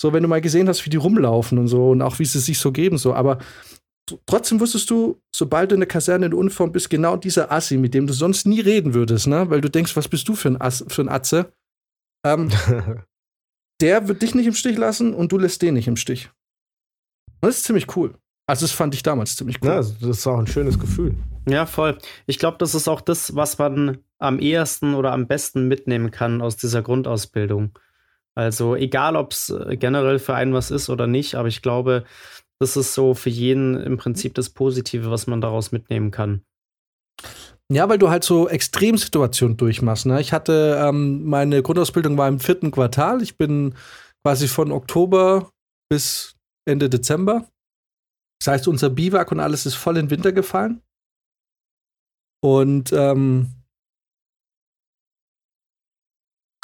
so, 0.00 0.12
wenn 0.12 0.22
du 0.22 0.28
mal 0.28 0.40
gesehen 0.40 0.68
hast, 0.68 0.84
wie 0.84 0.90
die 0.90 0.98
rumlaufen 0.98 1.58
und 1.58 1.68
so 1.68 1.90
und 1.90 2.02
auch 2.02 2.18
wie 2.18 2.24
sie 2.24 2.40
sich 2.40 2.58
so 2.58 2.70
geben, 2.70 2.98
so. 2.98 3.14
Aber 3.14 3.38
trotzdem 4.26 4.60
wusstest 4.60 4.90
du, 4.90 5.20
sobald 5.34 5.70
du 5.70 5.74
in 5.74 5.80
der 5.80 5.88
Kaserne 5.88 6.26
in 6.26 6.34
Uniform 6.34 6.72
bist, 6.72 6.90
genau 6.90 7.16
dieser 7.16 7.50
Assi, 7.50 7.78
mit 7.78 7.94
dem 7.94 8.06
du 8.06 8.12
sonst 8.12 8.46
nie 8.46 8.60
reden 8.60 8.92
würdest, 8.92 9.26
ne? 9.26 9.48
Weil 9.48 9.62
du 9.62 9.70
denkst, 9.70 9.96
was 9.96 10.08
bist 10.08 10.28
du 10.28 10.34
für 10.34 10.48
ein, 10.48 10.60
Ass, 10.60 10.84
für 10.88 11.02
ein 11.02 11.08
Atze? 11.08 11.52
Ähm, 12.26 12.50
der 13.80 14.08
wird 14.08 14.20
dich 14.20 14.34
nicht 14.34 14.46
im 14.46 14.54
Stich 14.54 14.76
lassen 14.76 15.14
und 15.14 15.32
du 15.32 15.38
lässt 15.38 15.62
den 15.62 15.74
nicht 15.74 15.88
im 15.88 15.96
Stich. 15.96 16.30
Und 17.40 17.48
das 17.48 17.58
ist 17.58 17.64
ziemlich 17.64 17.96
cool. 17.96 18.14
Also, 18.46 18.64
das 18.64 18.72
fand 18.72 18.94
ich 18.94 19.02
damals 19.02 19.36
ziemlich 19.36 19.58
cool. 19.62 19.68
Ja, 19.68 19.76
also 19.76 19.94
das 20.00 20.18
ist 20.18 20.26
auch 20.26 20.38
ein 20.38 20.46
schönes 20.46 20.78
Gefühl. 20.78 21.14
Ja, 21.48 21.66
voll. 21.66 21.98
Ich 22.26 22.38
glaube, 22.38 22.58
das 22.58 22.74
ist 22.74 22.88
auch 22.88 23.00
das, 23.00 23.34
was 23.34 23.58
man 23.58 23.98
am 24.18 24.38
ehesten 24.38 24.94
oder 24.94 25.12
am 25.12 25.26
besten 25.26 25.68
mitnehmen 25.68 26.10
kann 26.10 26.40
aus 26.40 26.56
dieser 26.56 26.82
Grundausbildung. 26.82 27.76
Also 28.34 28.76
egal, 28.76 29.16
ob 29.16 29.32
es 29.32 29.54
generell 29.72 30.18
für 30.18 30.34
einen 30.34 30.54
was 30.54 30.70
ist 30.70 30.88
oder 30.88 31.06
nicht, 31.06 31.34
aber 31.34 31.48
ich 31.48 31.60
glaube, 31.60 32.04
das 32.58 32.76
ist 32.76 32.94
so 32.94 33.14
für 33.14 33.28
jeden 33.28 33.76
im 33.76 33.96
Prinzip 33.96 34.34
das 34.34 34.50
Positive, 34.50 35.10
was 35.10 35.26
man 35.26 35.40
daraus 35.40 35.72
mitnehmen 35.72 36.10
kann. 36.10 36.42
Ja, 37.70 37.88
weil 37.88 37.98
du 37.98 38.10
halt 38.10 38.24
so 38.24 38.48
Extremsituationen 38.48 39.56
durchmachst. 39.56 40.06
Ne? 40.06 40.20
Ich 40.20 40.32
hatte, 40.32 40.78
ähm, 40.80 41.24
meine 41.24 41.62
Grundausbildung 41.62 42.16
war 42.18 42.28
im 42.28 42.38
vierten 42.38 42.70
Quartal. 42.70 43.22
Ich 43.22 43.36
bin 43.36 43.74
quasi 44.24 44.46
von 44.46 44.72
Oktober 44.72 45.50
bis 45.90 46.36
Ende 46.64 46.88
Dezember. 46.88 47.48
Das 48.42 48.48
heißt, 48.48 48.66
unser 48.66 48.90
Biwak 48.90 49.30
und 49.30 49.38
alles 49.38 49.66
ist 49.66 49.76
voll 49.76 49.96
in 49.96 50.06
den 50.06 50.10
Winter 50.10 50.32
gefallen. 50.32 50.82
Und 52.42 52.92
ähm, 52.92 53.52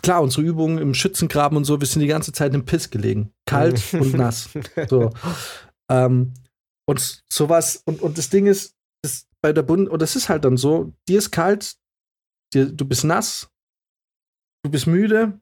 klar, 0.03 0.21
unsere 0.21 0.43
Übungen 0.43 0.79
im 0.79 0.93
Schützengraben 0.93 1.57
und 1.57 1.65
so, 1.67 1.81
wir 1.81 1.87
sind 1.87 2.01
die 2.01 2.09
ganze 2.09 2.33
Zeit 2.33 2.53
im 2.53 2.65
Piss 2.65 2.91
gelegen. 2.91 3.33
Kalt 3.47 3.95
und 3.95 4.13
nass. 4.15 4.49
So. 4.89 5.13
Ähm, 5.89 6.35
und 6.89 7.23
sowas, 7.33 7.81
und, 7.87 8.03
und 8.03 8.19
das 8.19 8.29
Ding 8.29 8.47
ist, 8.47 8.75
das 9.03 9.29
bei 9.41 9.53
der 9.53 9.63
Bund, 9.63 9.89
und 9.89 10.03
das 10.03 10.17
ist 10.17 10.29
halt 10.29 10.45
dann 10.45 10.57
so, 10.57 10.93
dir 11.09 11.19
ist 11.19 11.31
kalt, 11.31 11.77
dir, 12.53 12.67
du 12.73 12.85
bist 12.87 13.05
nass, 13.05 13.53
du 14.65 14.71
bist 14.73 14.89
müde, 14.89 15.41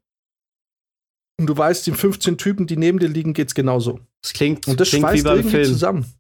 und 1.40 1.46
du 1.46 1.56
weißt, 1.56 1.86
den 1.86 1.94
15 1.94 2.36
Typen, 2.36 2.66
die 2.66 2.76
neben 2.76 2.98
dir 2.98 3.08
liegen, 3.08 3.32
geht's 3.32 3.54
genauso. 3.54 4.00
Das 4.22 4.34
klingt, 4.34 4.68
Und 4.68 4.78
das 4.80 4.90
klingt 4.90 5.04
wie 5.04 5.08
schweißt 5.08 5.24
beim 5.24 5.36
irgendwie 5.38 5.56
Film. 5.56 5.64
zusammen. 5.66 6.16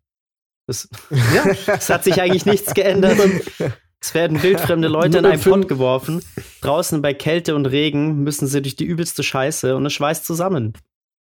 Das, 0.66 0.88
Ja, 1.10 1.46
es 1.74 1.88
hat 1.90 2.04
sich 2.04 2.20
eigentlich 2.20 2.46
nichts 2.46 2.74
geändert. 2.74 3.18
Es 4.00 4.14
werden 4.14 4.42
wildfremde 4.42 4.88
Leute 4.88 5.18
in 5.18 5.26
einen 5.26 5.40
Pott 5.40 5.68
geworfen. 5.68 6.22
Draußen 6.60 7.00
bei 7.02 7.14
Kälte 7.14 7.54
und 7.54 7.66
Regen 7.66 8.22
müssen 8.24 8.46
sie 8.46 8.60
durch 8.62 8.76
die 8.76 8.84
übelste 8.84 9.22
Scheiße 9.22 9.74
und 9.76 9.86
es 9.86 9.92
schweißt 9.94 10.24
zusammen. 10.24 10.74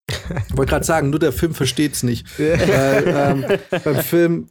Ich 0.07 0.57
wollte 0.57 0.71
gerade 0.71 0.85
sagen, 0.85 1.09
nur 1.09 1.19
der 1.19 1.33
Film 1.33 1.55
versteht's 1.55 2.03
nicht. 2.03 2.27
Weil, 2.39 3.05
ähm, 3.07 3.81
beim 3.85 3.97
Film, 4.01 4.49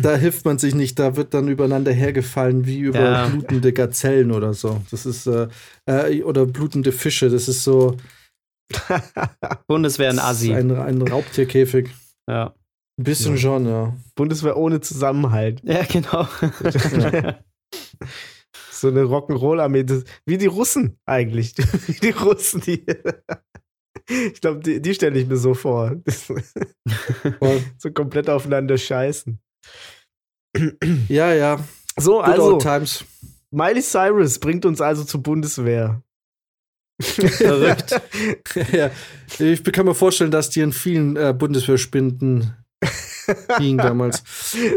da 0.00 0.16
hilft 0.16 0.46
man 0.46 0.58
sich 0.58 0.74
nicht, 0.74 0.98
da 0.98 1.16
wird 1.16 1.34
dann 1.34 1.48
übereinander 1.48 1.92
hergefallen 1.92 2.64
wie 2.64 2.78
über 2.78 3.00
Ja. 3.00 3.26
blutende 3.26 3.72
Gazellen 3.74 4.30
oder 4.32 4.54
so. 4.54 4.80
Das 4.90 5.04
ist, 5.04 5.26
äh, 5.26 5.48
äh, 5.86 6.22
oder 6.22 6.46
blutende 6.46 6.90
Fische, 6.92 7.28
das 7.28 7.48
ist 7.48 7.64
so 7.64 7.96
Bundeswehr 9.66 10.10
ist 10.10 10.18
Assi. 10.20 10.54
ein, 10.54 10.70
ein 10.74 11.02
Raubtierkäfig. 11.02 11.90
Ja. 12.28 12.54
Ein 12.98 13.04
bisschen 13.04 13.32
Ja. 13.34 13.40
schon, 13.40 13.66
ja. 13.66 13.96
Bundeswehr 14.14 14.56
ohne 14.56 14.80
Zusammenhalt. 14.80 15.60
ja, 15.64 15.82
genau. 15.84 16.28
So 18.70 18.88
eine 18.88 19.02
Rock'n'Roll-Armee. 19.02 19.86
Wie 20.26 20.36
die 20.36 20.46
Russen 20.46 20.98
eigentlich. 21.06 21.54
Wie 21.86 21.92
die 22.00 22.10
Russen, 22.10 22.60
die. 22.60 22.84
Ich 24.06 24.40
glaube, 24.40 24.60
die, 24.60 24.82
die 24.82 24.94
stelle 24.94 25.18
ich 25.18 25.26
mir 25.26 25.36
so 25.38 25.54
vor. 25.54 25.96
So 27.78 27.90
komplett 27.92 28.28
aufeinander 28.28 28.76
scheißen. 28.76 29.38
Ja, 31.08 31.32
ja. 31.32 31.64
So, 31.98 32.16
Good 32.18 32.24
also, 32.24 32.52
old 32.54 32.62
times. 32.62 33.04
Miley 33.50 33.80
Cyrus 33.82 34.38
bringt 34.38 34.66
uns 34.66 34.80
also 34.80 35.04
zur 35.04 35.22
Bundeswehr. 35.22 36.02
Verrückt. 37.00 38.00
ja. 38.72 38.90
Ich 39.38 39.64
kann 39.64 39.86
mir 39.86 39.94
vorstellen, 39.94 40.30
dass 40.30 40.50
die 40.50 40.60
in 40.60 40.72
vielen 40.72 41.16
äh, 41.16 41.32
Bundeswehrspinden 41.36 42.54
ging 43.58 43.78
damals. 43.78 44.22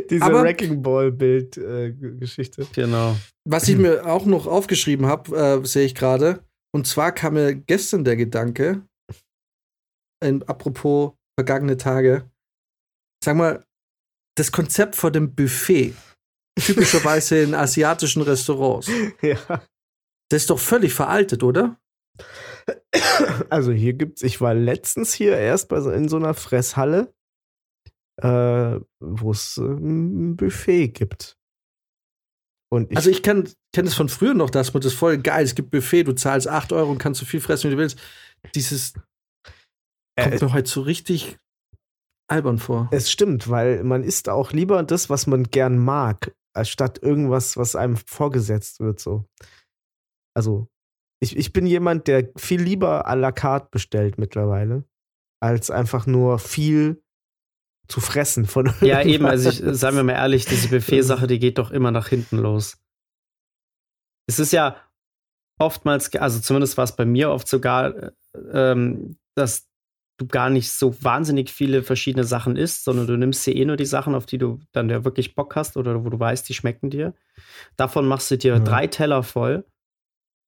Diese 0.10 0.24
Aber- 0.24 0.44
Wrecking 0.44 0.82
Ball-Bild-Geschichte. 0.82 2.68
Genau. 2.74 3.16
Was 3.46 3.68
ich 3.68 3.78
mir 3.78 4.06
auch 4.06 4.26
noch 4.26 4.48
aufgeschrieben 4.48 5.06
habe, 5.06 5.62
äh, 5.62 5.66
sehe 5.66 5.86
ich 5.86 5.96
gerade. 5.96 6.44
Und 6.74 6.86
zwar 6.88 7.12
kam 7.12 7.36
mir 7.36 7.56
gestern 7.56 8.04
der 8.04 8.16
Gedanke, 8.16 8.84
in, 10.24 10.44
apropos 10.44 11.14
vergangene 11.40 11.78
Tage, 11.78 12.30
sag 13.24 13.36
mal, 13.38 13.64
das 14.36 14.52
Konzept 14.52 14.96
vor 14.96 15.12
dem 15.12 15.34
Buffet, 15.34 15.94
typischerweise 16.60 17.40
in 17.40 17.56
asiatischen 17.56 18.22
Restaurants, 18.22 18.90
ja. 19.22 19.38
das 20.30 20.42
ist 20.44 20.50
doch 20.50 20.60
völlig 20.60 20.94
veraltet, 20.94 21.44
oder? 21.44 21.80
Also 23.50 23.72
hier 23.72 23.94
gibt's, 23.94 24.24
ich 24.24 24.42
war 24.42 24.54
letztens 24.54 25.14
hier 25.14 25.38
erst 25.38 25.70
bei 25.70 25.80
so, 25.80 25.92
in 25.92 26.10
so 26.10 26.18
einer 26.18 26.34
Fresshalle, 26.34 27.14
äh, 28.22 28.80
wo 29.00 29.32
es 29.32 29.58
äh, 29.58 29.64
ein 29.64 30.36
Buffet 30.36 30.90
gibt. 30.90 31.38
Und 32.70 32.92
ich, 32.92 32.98
Also 32.98 33.10
ich 33.10 33.24
kenne 33.24 33.46
kenn 33.74 33.88
es 33.88 33.96
von 33.96 34.10
früher 34.10 34.34
noch, 34.34 34.50
dass 34.50 34.74
man 34.74 34.82
das 34.82 34.94
voll 34.94 35.18
geil, 35.18 35.46
es 35.46 35.56
gibt 35.56 35.72
Buffet, 35.72 36.04
du 36.04 36.14
zahlst 36.14 36.48
8 36.48 36.74
Euro 36.74 36.92
und 36.92 36.98
kannst 36.98 37.20
so 37.20 37.26
viel 37.26 37.40
fressen, 37.40 37.70
wie 37.70 37.76
du 37.76 37.80
willst. 37.80 38.00
Dieses 38.56 38.94
kommt 40.20 40.42
äh, 40.42 40.46
mir 40.46 40.54
heute 40.54 40.70
so 40.70 40.82
richtig 40.82 41.38
albern 42.30 42.58
vor. 42.58 42.90
es 42.92 43.10
stimmt, 43.12 43.50
weil 43.50 43.84
man 43.84 44.04
isst 44.04 44.28
auch 44.28 44.52
lieber 44.52 44.84
das, 44.84 45.10
was 45.10 45.28
man 45.28 45.44
gern 45.46 45.78
mag, 45.78 46.36
als 46.54 46.70
statt 46.70 47.00
irgendwas, 47.02 47.56
was 47.56 47.76
einem 47.76 47.96
vorgesetzt 47.96 48.80
wird. 48.80 49.00
So. 49.00 49.26
Also 50.36 50.68
ich, 51.22 51.38
ich 51.38 51.54
bin 51.54 51.66
jemand, 51.66 52.08
der 52.08 52.30
viel 52.36 52.62
lieber 52.62 53.08
à 53.08 53.16
la 53.16 53.32
carte 53.32 53.70
bestellt 53.72 54.18
mittlerweile, 54.18 54.84
als 55.42 55.72
einfach 55.72 56.06
nur 56.06 56.40
viel 56.40 57.02
zu 57.88 58.00
fressen 58.02 58.46
von 58.46 58.72
Ja, 58.82 59.02
eben, 59.02 59.26
also 59.26 59.50
ich, 59.50 59.62
seien 59.66 59.96
wir 59.96 60.04
mal 60.04 60.14
ehrlich, 60.14 60.46
diese 60.46 60.70
Buffet-Sache, 60.70 61.28
die 61.28 61.40
geht 61.40 61.58
doch 61.58 61.72
immer 61.72 61.92
nach 61.92 62.10
hinten 62.10 62.38
los. 62.38 62.78
Es 64.28 64.40
ist 64.40 64.52
ja 64.52 64.78
oftmals, 65.60 66.14
also 66.16 66.40
zumindest 66.40 66.78
war 66.78 66.84
es 66.84 66.96
bei 66.96 67.06
mir 67.06 67.32
oft 67.32 67.48
sogar, 67.48 67.96
äh, 67.96 68.12
ähm, 68.52 69.18
dass 69.36 69.68
du 70.18 70.28
gar 70.28 70.50
nicht 70.50 70.72
so 70.72 71.02
wahnsinnig 71.04 71.52
viele 71.52 71.84
verschiedene 71.84 72.24
Sachen 72.24 72.56
isst, 72.58 72.84
sondern 72.84 73.08
du 73.08 73.18
nimmst 73.18 73.46
dir 73.46 73.56
eh 73.56 73.66
nur 73.66 73.78
die 73.78 73.86
Sachen, 73.86 74.16
auf 74.16 74.26
die 74.26 74.40
du 74.40 74.60
dann 74.72 74.90
ja 74.90 75.06
wirklich 75.06 75.36
Bock 75.36 75.56
hast 75.56 75.78
oder 75.78 76.04
wo 76.04 76.10
du 76.10 76.20
weißt, 76.20 76.48
die 76.50 76.56
schmecken 76.56 76.90
dir. 76.90 77.14
Davon 77.76 78.08
machst 78.08 78.32
du 78.32 78.38
dir 78.38 78.54
Ja. 78.54 78.60
drei 78.60 78.88
Teller 78.88 79.22
voll, 79.24 79.64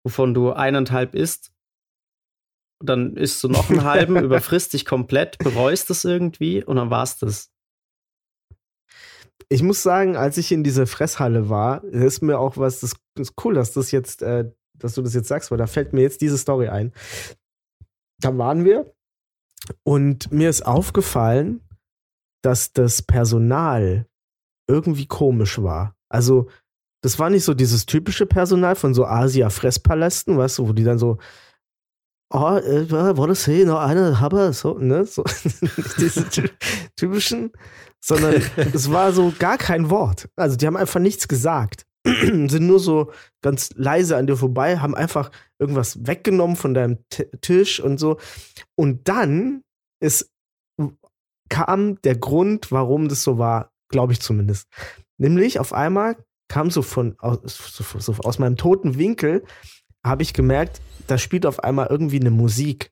wovon 0.03 0.33
du 0.33 0.51
eineinhalb 0.51 1.13
isst. 1.13 1.51
Dann 2.81 3.15
isst 3.17 3.43
du 3.43 3.49
noch 3.49 3.69
einen 3.69 3.83
halben, 3.83 4.15
überfrisst 4.23 4.73
dich 4.73 4.85
komplett, 4.85 5.37
bereust 5.39 5.89
es 5.89 6.05
irgendwie 6.05 6.63
und 6.63 6.77
dann 6.77 6.89
war's 6.89 7.17
das. 7.17 7.51
ich 9.49 9.63
muss 9.63 9.83
sagen, 9.83 10.15
als 10.15 10.37
ich 10.37 10.51
in 10.51 10.63
dieser 10.63 10.87
Fresshalle 10.87 11.49
war, 11.49 11.83
ist 11.83 12.21
mir 12.21 12.39
auch 12.39 12.57
was, 12.57 12.79
das 12.79 12.93
ist 13.17 13.33
cool, 13.43 13.55
dass 13.55 13.73
das 13.73 13.91
jetzt, 13.91 14.21
äh, 14.21 14.51
dass 14.75 14.93
du 14.93 15.01
das 15.01 15.13
jetzt 15.13 15.27
sagst, 15.27 15.51
weil 15.51 15.57
da 15.57 15.67
fällt 15.67 15.91
mir 15.91 16.01
jetzt 16.01 16.21
diese 16.21 16.37
Story 16.37 16.69
ein. 16.69 16.93
Da 18.21 18.37
waren 18.37 18.63
wir 18.63 18.93
und 19.83 20.31
mir 20.31 20.49
ist 20.49 20.65
aufgefallen, 20.65 21.61
dass 22.41 22.71
das 22.73 23.01
Personal 23.01 24.07
irgendwie 24.67 25.07
komisch 25.07 25.61
war. 25.61 25.95
Also, 26.09 26.49
das 27.01 27.17
war 27.17 27.29
nicht 27.29 27.43
so 27.43 27.53
dieses 27.53 27.85
typische 27.85 28.25
Personal 28.25 28.75
von 28.75 28.93
so 28.93 29.05
Asia-Fresspalästen, 29.05 30.37
weißt 30.37 30.59
du, 30.59 30.67
wo 30.67 30.73
die 30.73 30.83
dann 30.83 30.99
so, 30.99 31.17
oh, 32.29 33.25
das 33.27 33.45
hier 33.45 33.65
noch 33.65 33.79
eine 33.79 34.19
Haber, 34.19 34.53
so, 34.53 34.77
ne, 34.77 35.05
so, 35.05 35.23
diese 35.97 36.27
ty- 36.29 36.51
typischen, 36.95 37.51
sondern 38.03 38.35
es 38.73 38.91
war 38.91 39.11
so 39.11 39.33
gar 39.37 39.57
kein 39.57 39.89
Wort. 39.89 40.29
Also 40.35 40.55
die 40.55 40.67
haben 40.67 40.77
einfach 40.77 40.99
nichts 40.99 41.27
gesagt. 41.27 41.85
Sind 42.05 42.65
nur 42.65 42.79
so 42.79 43.11
ganz 43.41 43.71
leise 43.75 44.15
an 44.15 44.27
dir 44.27 44.37
vorbei, 44.37 44.79
haben 44.79 44.95
einfach 44.95 45.31
irgendwas 45.59 46.07
weggenommen 46.07 46.55
von 46.55 46.73
deinem 46.73 46.99
T 47.09 47.25
Tisch 47.41 47.79
und 47.81 47.97
so. 47.97 48.17
Und 48.75 49.09
dann 49.09 49.63
ist, 50.01 50.31
kam 51.49 52.01
der 52.03 52.15
Grund, 52.15 52.71
warum 52.71 53.09
das 53.09 53.23
so 53.23 53.37
war, 53.37 53.71
glaube 53.89 54.13
ich 54.13 54.21
zumindest. 54.21 54.67
Nämlich 55.17 55.59
auf 55.59 55.73
einmal 55.73 56.15
kam 56.47 56.71
so 56.71 56.81
von 56.81 57.15
aus, 57.19 57.39
so, 57.45 57.99
so 57.99 58.13
aus 58.23 58.39
meinem 58.39 58.55
toten 58.55 58.97
Winkel, 58.97 59.43
habe 60.05 60.23
ich 60.23 60.33
gemerkt, 60.33 60.81
da 61.07 61.17
spielt 61.17 61.45
auf 61.45 61.63
einmal 61.63 61.87
irgendwie 61.87 62.19
eine 62.19 62.31
Musik. 62.31 62.91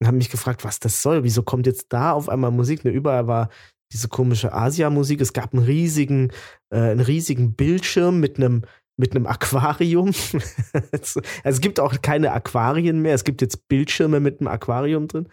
Und 0.00 0.06
habe 0.06 0.16
mich 0.16 0.30
gefragt, 0.30 0.64
was 0.64 0.78
das 0.78 1.02
soll. 1.02 1.24
Wieso 1.24 1.42
kommt 1.42 1.66
jetzt 1.66 1.92
da 1.92 2.12
auf 2.12 2.30
einmal 2.30 2.50
Musik? 2.50 2.84
Ne, 2.84 2.90
überall 2.90 3.26
war 3.26 3.50
diese 3.92 4.08
komische 4.08 4.52
Asia-Musik. 4.52 5.20
Es 5.20 5.34
gab 5.34 5.52
einen 5.52 5.64
riesigen, 5.64 6.32
äh, 6.70 6.78
einen 6.78 7.00
riesigen 7.00 7.54
Bildschirm 7.54 8.18
mit 8.18 8.36
einem 8.36 8.62
mit 8.96 9.16
einem 9.16 9.26
Aquarium. 9.26 10.12
also 10.92 11.20
es 11.42 11.60
gibt 11.60 11.80
auch 11.80 12.02
keine 12.02 12.32
Aquarien 12.32 13.00
mehr. 13.00 13.14
Es 13.14 13.24
gibt 13.24 13.40
jetzt 13.40 13.66
Bildschirme 13.68 14.20
mit 14.20 14.40
einem 14.40 14.48
Aquarium 14.48 15.08
drin. 15.08 15.28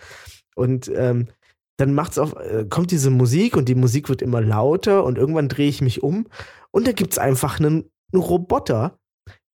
Und 0.55 0.89
ähm, 0.95 1.27
dann 1.77 1.93
macht's 1.93 2.17
auf, 2.17 2.35
äh, 2.35 2.65
kommt 2.69 2.91
diese 2.91 3.09
Musik 3.09 3.55
und 3.55 3.69
die 3.69 3.75
Musik 3.75 4.09
wird 4.09 4.21
immer 4.21 4.41
lauter 4.41 5.03
und 5.03 5.17
irgendwann 5.17 5.49
drehe 5.49 5.69
ich 5.69 5.81
mich 5.81 6.01
um 6.01 6.27
und 6.71 6.87
da 6.87 6.91
gibt's 6.91 7.17
einfach 7.17 7.59
einen, 7.59 7.89
einen 8.11 8.21
Roboter, 8.21 8.99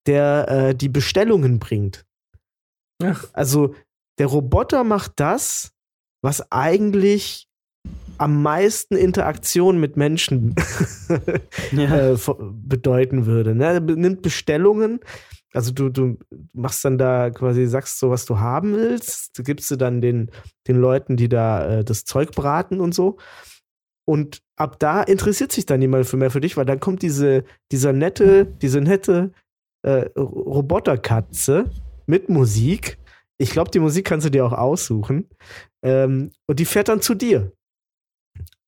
der 0.07 0.47
äh, 0.49 0.75
die 0.75 0.89
Bestellungen 0.89 1.59
bringt. 1.59 2.05
Ach. 3.03 3.25
Also 3.33 3.75
der 4.17 4.27
Roboter 4.27 4.83
macht 4.83 5.13
das, 5.15 5.71
was 6.21 6.51
eigentlich 6.51 7.47
am 8.17 8.43
meisten 8.43 8.95
Interaktion 8.95 9.79
mit 9.79 9.97
Menschen 9.97 10.55
Ja. 11.71 12.11
äh, 12.13 12.17
bedeuten 12.51 13.25
würde. 13.25 13.55
Ne? 13.55 13.65
Er 13.65 13.79
nimmt 13.79 14.21
Bestellungen, 14.21 14.99
also 15.53 15.71
du, 15.71 15.89
du 15.89 16.17
machst 16.53 16.85
dann 16.85 16.97
da 16.97 17.29
quasi, 17.29 17.65
sagst 17.65 17.99
so, 17.99 18.09
was 18.09 18.25
du 18.25 18.39
haben 18.39 18.73
willst, 18.73 19.37
du 19.37 19.43
gibst 19.43 19.69
du 19.71 19.75
dann 19.75 20.01
den, 20.01 20.31
den 20.67 20.77
Leuten, 20.77 21.17
die 21.17 21.29
da 21.29 21.79
äh, 21.79 21.83
das 21.83 22.05
Zeug 22.05 22.31
braten 22.31 22.79
und 22.79 22.93
so. 22.93 23.17
Und 24.05 24.41
ab 24.55 24.79
da 24.79 25.03
interessiert 25.03 25.51
sich 25.51 25.65
dann 25.65 25.79
niemand 25.79 26.05
für 26.05 26.17
mehr 26.17 26.31
für 26.31 26.41
dich, 26.41 26.57
weil 26.57 26.65
dann 26.65 26.79
kommt 26.79 27.01
diese, 27.01 27.43
dieser 27.71 27.93
nette, 27.93 28.45
diese 28.45 28.81
nette 28.81 29.31
äh, 29.83 30.09
Roboterkatze 30.17 31.69
mit 32.05 32.29
Musik. 32.29 32.97
Ich 33.37 33.51
glaube, 33.51 33.71
die 33.71 33.79
Musik 33.79 34.05
kannst 34.05 34.25
du 34.25 34.31
dir 34.31 34.45
auch 34.45 34.53
aussuchen. 34.53 35.29
Ähm, 35.83 36.31
und 36.47 36.59
die 36.59 36.65
fährt 36.65 36.89
dann 36.89 37.01
zu 37.01 37.15
dir 37.15 37.51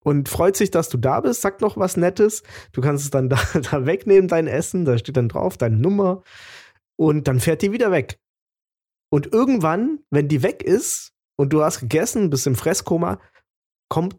und 0.04 0.30
freut 0.30 0.56
sich, 0.56 0.70
dass 0.72 0.90
du 0.90 0.98
da 0.98 1.22
bist, 1.22 1.42
sagt 1.42 1.62
noch 1.62 1.78
was 1.78 1.98
Nettes. 1.98 2.44
Du 2.72 2.82
kannst 2.82 3.06
es 3.06 3.10
dann 3.10 3.30
da, 3.30 3.40
da 3.54 3.86
wegnehmen, 3.86 4.28
dein 4.28 4.48
Essen, 4.48 4.86
da 4.86 4.98
steht 4.98 5.18
dann 5.18 5.30
drauf, 5.30 5.58
deine 5.58 5.78
Nummer. 5.78 6.24
Und 6.96 7.28
dann 7.28 7.40
fährt 7.40 7.62
die 7.62 7.72
wieder 7.72 7.92
weg. 7.92 8.20
Und 9.12 9.32
irgendwann, 9.32 10.00
wenn 10.10 10.28
die 10.28 10.44
weg 10.44 10.64
ist 10.64 11.14
und 11.38 11.54
du 11.54 11.64
hast 11.64 11.80
gegessen, 11.80 12.30
bist 12.30 12.48
im 12.48 12.56
Fresskoma, 12.56 13.20
kommt 13.90 14.18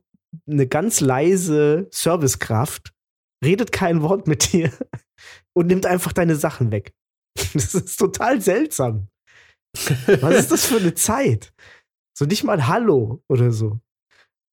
eine 0.48 0.66
ganz 0.66 1.00
leise 1.00 1.88
Servicekraft, 1.90 2.92
redet 3.44 3.72
kein 3.72 4.02
Wort 4.02 4.26
mit 4.26 4.52
dir 4.52 4.70
und 5.54 5.66
nimmt 5.66 5.86
einfach 5.86 6.12
deine 6.12 6.36
Sachen 6.36 6.70
weg. 6.70 6.92
Das 7.54 7.74
ist 7.74 7.96
total 7.96 8.40
seltsam. 8.40 9.08
Was 10.20 10.34
ist 10.36 10.52
das 10.52 10.66
für 10.66 10.76
eine 10.76 10.94
Zeit? 10.94 11.52
So 12.16 12.26
nicht 12.26 12.44
mal 12.44 12.66
Hallo 12.68 13.22
oder 13.28 13.50
so. 13.50 13.80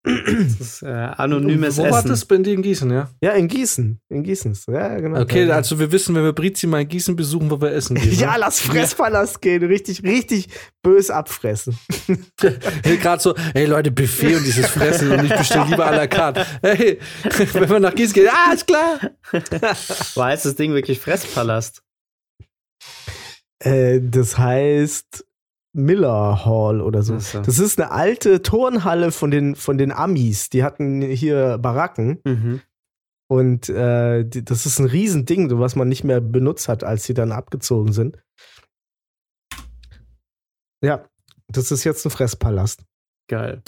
Das 0.03 0.13
ist 0.59 0.81
äh, 0.81 0.87
anonymes 0.87 1.77
Wo 1.77 1.83
war 1.83 1.99
Essen. 1.99 2.07
das? 2.09 2.25
Bei 2.25 2.37
dir 2.37 2.53
in 2.53 2.63
Gießen, 2.63 2.89
ja? 2.89 3.09
Ja, 3.21 3.33
in 3.33 3.47
Gießen. 3.47 4.01
In 4.09 4.23
Gießen. 4.23 4.53
ist- 4.53 4.67
Ja, 4.67 4.99
genau. 4.99 5.21
Okay, 5.21 5.45
Ja. 5.45 5.55
also 5.55 5.77
wir 5.77 5.91
wissen, 5.91 6.15
wenn 6.15 6.23
wir 6.23 6.33
Brizi 6.33 6.65
mal 6.65 6.81
in 6.81 6.87
Gießen 6.87 7.15
besuchen, 7.15 7.51
wo 7.51 7.61
wir 7.61 7.71
essen 7.71 7.95
gehen. 7.95 8.11
Ja, 8.19 8.31
ne? 8.33 8.39
lass 8.39 8.59
Fresspalast 8.61 9.41
gehen. 9.41 9.63
Richtig, 9.63 10.01
richtig 10.01 10.47
bös 10.81 11.11
abfressen. 11.11 11.77
Gerade 12.83 13.21
so, 13.21 13.35
hey 13.53 13.65
Leute, 13.67 13.91
Buffet 13.91 14.35
und 14.37 14.43
dieses 14.45 14.65
Fressen 14.67 15.11
und 15.11 15.23
ich 15.25 15.35
bestelle 15.35 15.65
lieber 15.69 15.85
à 15.87 15.95
la 15.95 16.07
carte. 16.07 16.47
Hey, 16.63 16.97
wenn 17.53 17.69
wir 17.69 17.79
nach 17.79 17.93
Gießen 17.93 18.13
gehen, 18.15 18.29
ah, 18.31 18.53
ist 18.53 18.65
klar. 18.65 18.99
Wo 20.15 20.23
heißt 20.23 20.45
das 20.45 20.55
Ding 20.55 20.73
wirklich 20.73 20.99
Fresspalast? 20.99 21.83
Äh, 23.59 23.99
das 24.01 24.35
heißt 24.37 25.25
Miller 25.73 26.45
Hall 26.45 26.81
oder 26.81 27.03
so. 27.03 27.17
So. 27.19 27.41
Das 27.41 27.59
ist 27.59 27.79
eine 27.79 27.91
alte 27.91 28.41
Turnhalle 28.41 29.11
von 29.11 29.31
den, 29.31 29.55
von 29.55 29.77
den 29.77 29.91
Amis. 29.91 30.49
Die 30.49 30.63
hatten 30.63 31.01
hier 31.01 31.57
Baracken. 31.57 32.19
Mhm. 32.25 32.61
Und 33.29 33.69
äh, 33.69 34.25
die, 34.25 34.43
das 34.43 34.65
ist 34.65 34.79
ein 34.79 34.85
Riesending, 34.85 35.49
so 35.49 35.59
was 35.59 35.77
man 35.77 35.87
nicht 35.87 36.03
mehr 36.03 36.19
benutzt 36.19 36.67
hat, 36.67 36.83
als 36.83 37.05
sie 37.05 37.13
dann 37.13 37.31
abgezogen 37.31 37.93
sind. 37.93 38.21
Ja, 40.83 41.05
das 41.47 41.71
ist 41.71 41.85
jetzt 41.85 42.05
ein 42.05 42.11
Fresspalast. 42.11 42.83
Geil. 43.29 43.61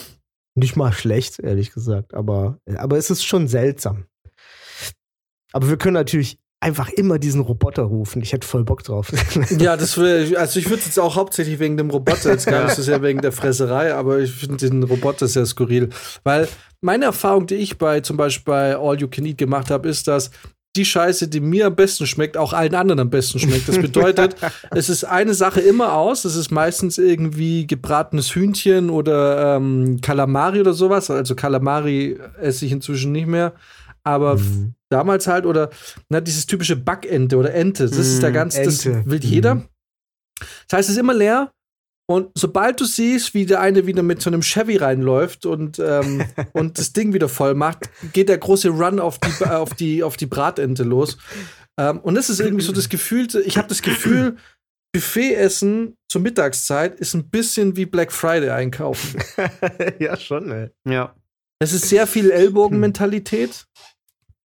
Nicht 0.56 0.76
mal 0.76 0.92
schlecht, 0.92 1.40
ehrlich 1.40 1.72
gesagt, 1.72 2.14
aber, 2.14 2.60
aber 2.76 2.98
es 2.98 3.10
ist 3.10 3.24
schon 3.24 3.48
seltsam. 3.48 4.06
Aber 5.54 5.70
wir 5.70 5.78
können 5.78 5.94
natürlich 5.94 6.43
einfach 6.64 6.90
immer 6.90 7.20
diesen 7.20 7.42
Roboter 7.42 7.84
rufen. 7.84 8.22
Ich 8.22 8.32
hätte 8.32 8.48
voll 8.48 8.64
Bock 8.64 8.84
drauf. 8.84 9.12
Ja, 9.60 9.78
das 9.78 9.98
wär, 9.98 10.40
also 10.40 10.60
ich 10.60 10.70
würde 10.70 10.84
jetzt 10.86 11.00
auch 11.00 11.16
hauptsächlich 11.16 11.60
wegen 11.60 11.78
dem 11.78 11.90
Roboter, 11.90 12.32
jetzt 12.32 12.48
gar 12.48 12.64
nicht 12.64 12.76
so 12.76 12.82
sehr 12.82 13.02
wegen 13.02 13.22
der 13.22 13.32
Fresserei, 13.32 13.94
aber 13.94 14.20
ich 14.20 14.32
finde 14.32 14.70
den 14.70 14.84
Roboter 14.84 15.28
sehr 15.28 15.46
skurril. 15.46 15.90
Weil 16.24 16.48
meine 16.82 17.06
Erfahrung, 17.06 17.46
die 17.46 17.56
ich 17.56 17.78
bei 17.78 18.00
zum 18.00 18.18
Beispiel 18.18 18.54
bei 18.54 18.78
All 18.78 19.00
You 19.00 19.08
Can 19.08 19.26
Eat 19.26 19.38
gemacht 19.38 19.70
habe, 19.70 19.90
ist, 19.90 20.08
dass 20.08 20.32
die 20.76 20.86
Scheiße, 20.86 21.28
die 21.28 21.40
mir 21.40 21.68
am 21.68 21.76
besten 21.76 22.08
schmeckt, 22.08 22.36
auch 22.36 22.52
allen 22.52 22.74
anderen 22.74 23.00
am 23.00 23.10
besten 23.10 23.38
schmeckt. 23.38 23.70
Das 23.70 23.78
bedeutet, 23.78 24.36
es 24.72 24.90
ist 24.90 25.04
eine 25.04 25.36
Sache 25.36 25.60
immer 25.62 25.94
aus. 25.94 26.26
Es 26.26 26.36
ist 26.36 26.50
meistens 26.50 26.98
irgendwie 26.98 27.68
gebratenes 27.68 28.34
Hühnchen 28.34 28.90
oder 28.90 29.58
ähm, 29.58 30.00
Kalamari 30.02 30.62
oder 30.62 30.74
sowas. 30.74 31.12
Also 31.12 31.36
Kalamari 31.36 32.18
esse 32.42 32.66
ich 32.66 32.72
inzwischen 32.72 33.12
nicht 33.12 33.28
mehr. 33.28 33.54
Aber 34.06 34.36
Mhm. 34.36 34.74
damals 34.90 35.28
halt, 35.28 35.46
oder 35.46 35.70
na, 36.10 36.20
dieses 36.22 36.46
typische 36.46 36.76
Backente 36.76 37.38
oder 37.38 37.54
Ente, 37.54 37.88
das 37.88 37.98
ist 37.98 38.22
der 38.22 38.32
Mm, 38.32 38.34
ganz, 38.34 38.56
das 38.56 38.86
Ente. 38.86 39.06
will 39.10 39.24
jeder. 39.24 39.56
Mhm. 39.56 39.66
Das 40.68 40.78
heißt, 40.80 40.90
es 40.90 40.96
ist 40.96 41.00
immer 41.00 41.14
leer. 41.14 41.52
Und 42.06 42.32
sobald 42.38 42.82
du 42.82 42.86
siehst, 42.86 43.34
wie 43.34 43.46
der 43.46 43.62
eine 43.62 43.88
wieder 43.88 44.04
mit 44.04 44.22
so 44.22 44.30
einem 44.30 44.42
Chevy 44.42 44.76
reinläuft 44.76 45.46
und, 45.46 45.80
ähm, 45.80 46.26
und 46.54 46.78
das 46.78 46.92
Ding 46.92 47.14
wieder 47.14 47.30
voll 47.30 47.54
macht, 47.54 47.90
geht 48.12 48.28
der 48.28 48.38
große 48.38 48.70
Run 48.70 49.00
auf 49.00 49.20
die, 49.20 49.44
äh, 49.44 49.48
auf 49.48 49.74
die, 49.74 50.04
auf 50.04 50.18
die 50.18 50.26
Bratente 50.26 50.84
los. 50.84 51.18
Ähm, 51.80 52.00
und 52.02 52.16
das 52.16 52.30
ist 52.30 52.42
irgendwie 52.42 52.64
so 52.66 52.74
das 52.74 52.90
Gefühl, 52.90 53.28
ich 53.46 53.58
habe 53.58 53.70
das 53.70 53.82
Gefühl, 53.82 54.36
Buffet-Essen 54.94 55.96
zur 56.12 56.22
Mittagszeit 56.22 57.00
ist 57.00 57.14
ein 57.16 57.30
bisschen 57.30 57.76
wie 57.78 57.86
Black 57.86 58.12
Friday 58.12 58.50
einkaufen. 58.50 59.20
ja, 60.00 60.16
schon, 60.18 60.52
ey. 60.52 60.70
Ja. 60.88 61.16
Es 61.60 61.74
ist 61.74 61.88
sehr 61.90 62.06
viel 62.06 62.30
Ellbogenmentalität. 62.32 63.66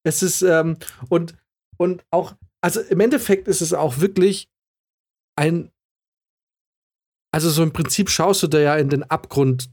Es 0.03 0.23
ist, 0.23 0.43
ähm, 0.43 0.77
und, 1.09 1.37
und 1.77 2.05
auch, 2.11 2.35
also 2.63 2.81
im 2.81 3.01
Endeffekt 3.01 3.49
ist 3.49 3.61
es 3.61 3.73
auch 3.73 4.01
wirklich 4.01 4.49
ein, 5.37 5.71
also 7.33 7.51
so 7.51 7.63
im 7.63 7.73
Prinzip 7.73 8.11
schaust 8.11 8.43
du 8.43 8.49
da 8.49 8.59
ja 8.59 8.77
in 8.77 8.89
den 8.89 9.05
Abgrund 9.05 9.71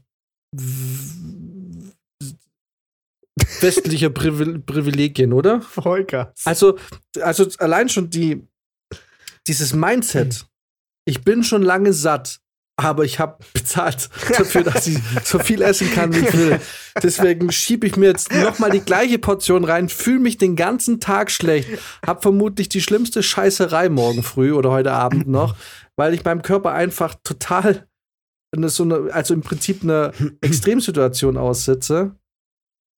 westlicher 3.60 4.10
Privil 4.10 4.60
Privilegien, 4.60 5.32
oder? 5.32 5.60
Volker. 5.60 6.32
Also, 6.44 6.78
also 7.20 7.48
allein 7.58 7.88
schon 7.88 8.10
die, 8.10 8.46
dieses 9.46 9.74
Mindset, 9.74 10.46
ich 11.04 11.22
bin 11.22 11.42
schon 11.42 11.62
lange 11.62 11.92
satt, 11.92 12.40
aber 12.78 13.04
ich 13.04 13.18
habe 13.18 13.38
bezahlt 13.52 14.08
dafür, 14.36 14.62
dass 14.62 14.86
ich 14.86 14.98
so 15.24 15.40
viel 15.40 15.62
essen 15.62 15.90
kann, 15.92 16.14
wie 16.14 16.20
ich 16.20 16.32
will. 16.32 16.60
Deswegen 17.02 17.50
schiebe 17.50 17.86
ich 17.86 17.96
mir 17.96 18.06
jetzt 18.06 18.32
noch 18.32 18.60
mal 18.60 18.70
die 18.70 18.80
gleiche 18.80 19.18
Portion 19.18 19.64
rein, 19.64 19.88
fühle 19.88 20.20
mich 20.20 20.38
den 20.38 20.54
ganzen 20.54 21.00
Tag 21.00 21.30
schlecht, 21.30 21.68
habe 22.06 22.22
vermutlich 22.22 22.68
die 22.68 22.80
schlimmste 22.80 23.22
Scheißerei 23.22 23.88
morgen 23.88 24.22
früh 24.22 24.52
oder 24.52 24.70
heute 24.70 24.92
Abend 24.92 25.26
noch, 25.26 25.56
weil 25.96 26.14
ich 26.14 26.24
meinem 26.24 26.42
Körper 26.42 26.72
einfach 26.72 27.16
total 27.24 27.88
eine, 28.52 28.68
so 28.68 28.84
eine, 28.84 29.12
also 29.12 29.34
im 29.34 29.42
Prinzip 29.42 29.82
eine 29.82 30.12
Extremsituation 30.40 31.36
aussetze. 31.36 32.12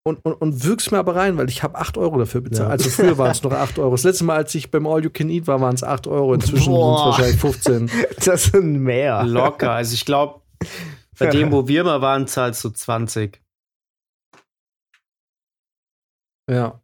Und, 0.03 0.25
und, 0.25 0.33
und 0.33 0.65
wirk's 0.65 0.91
mir 0.91 0.99
aber 0.99 1.15
rein, 1.15 1.37
weil 1.37 1.51
ich 1.51 1.63
habe 1.63 1.77
8 1.77 1.99
Euro 1.99 2.19
dafür 2.19 2.41
bezahlt. 2.41 2.69
Ja. 2.69 2.73
Also 2.73 2.89
früher 2.89 3.19
waren 3.19 3.33
es 3.33 3.43
noch 3.43 3.53
8 3.53 3.79
Euro. 3.79 3.91
Das 3.91 4.05
letzte 4.05 4.25
Mal, 4.25 4.37
als 4.37 4.55
ich 4.55 4.71
beim 4.71 4.87
All 4.87 5.05
You 5.05 5.11
Can 5.11 5.29
Eat 5.29 5.47
war, 5.47 5.61
waren 5.61 5.75
es 5.75 5.83
8 5.85 6.07
Euro. 6.07 6.33
Inzwischen 6.33 6.73
sind 6.73 6.75
es 6.75 7.05
wahrscheinlich 7.05 7.41
15. 7.41 7.91
Das 8.25 8.45
sind 8.45 8.81
mehr. 8.81 9.25
Locker. 9.25 9.73
Also 9.73 9.95
ich 9.95 10.07
glaube, 10.07 10.41
bei 11.19 11.27
dem, 11.27 11.53
wo 11.53 11.69
wir 11.69 11.85
mal 11.85 12.01
waren, 12.01 12.27
zahlst 12.27 12.65
du 12.65 12.71
20. 12.71 13.43
Ja. 16.51 16.81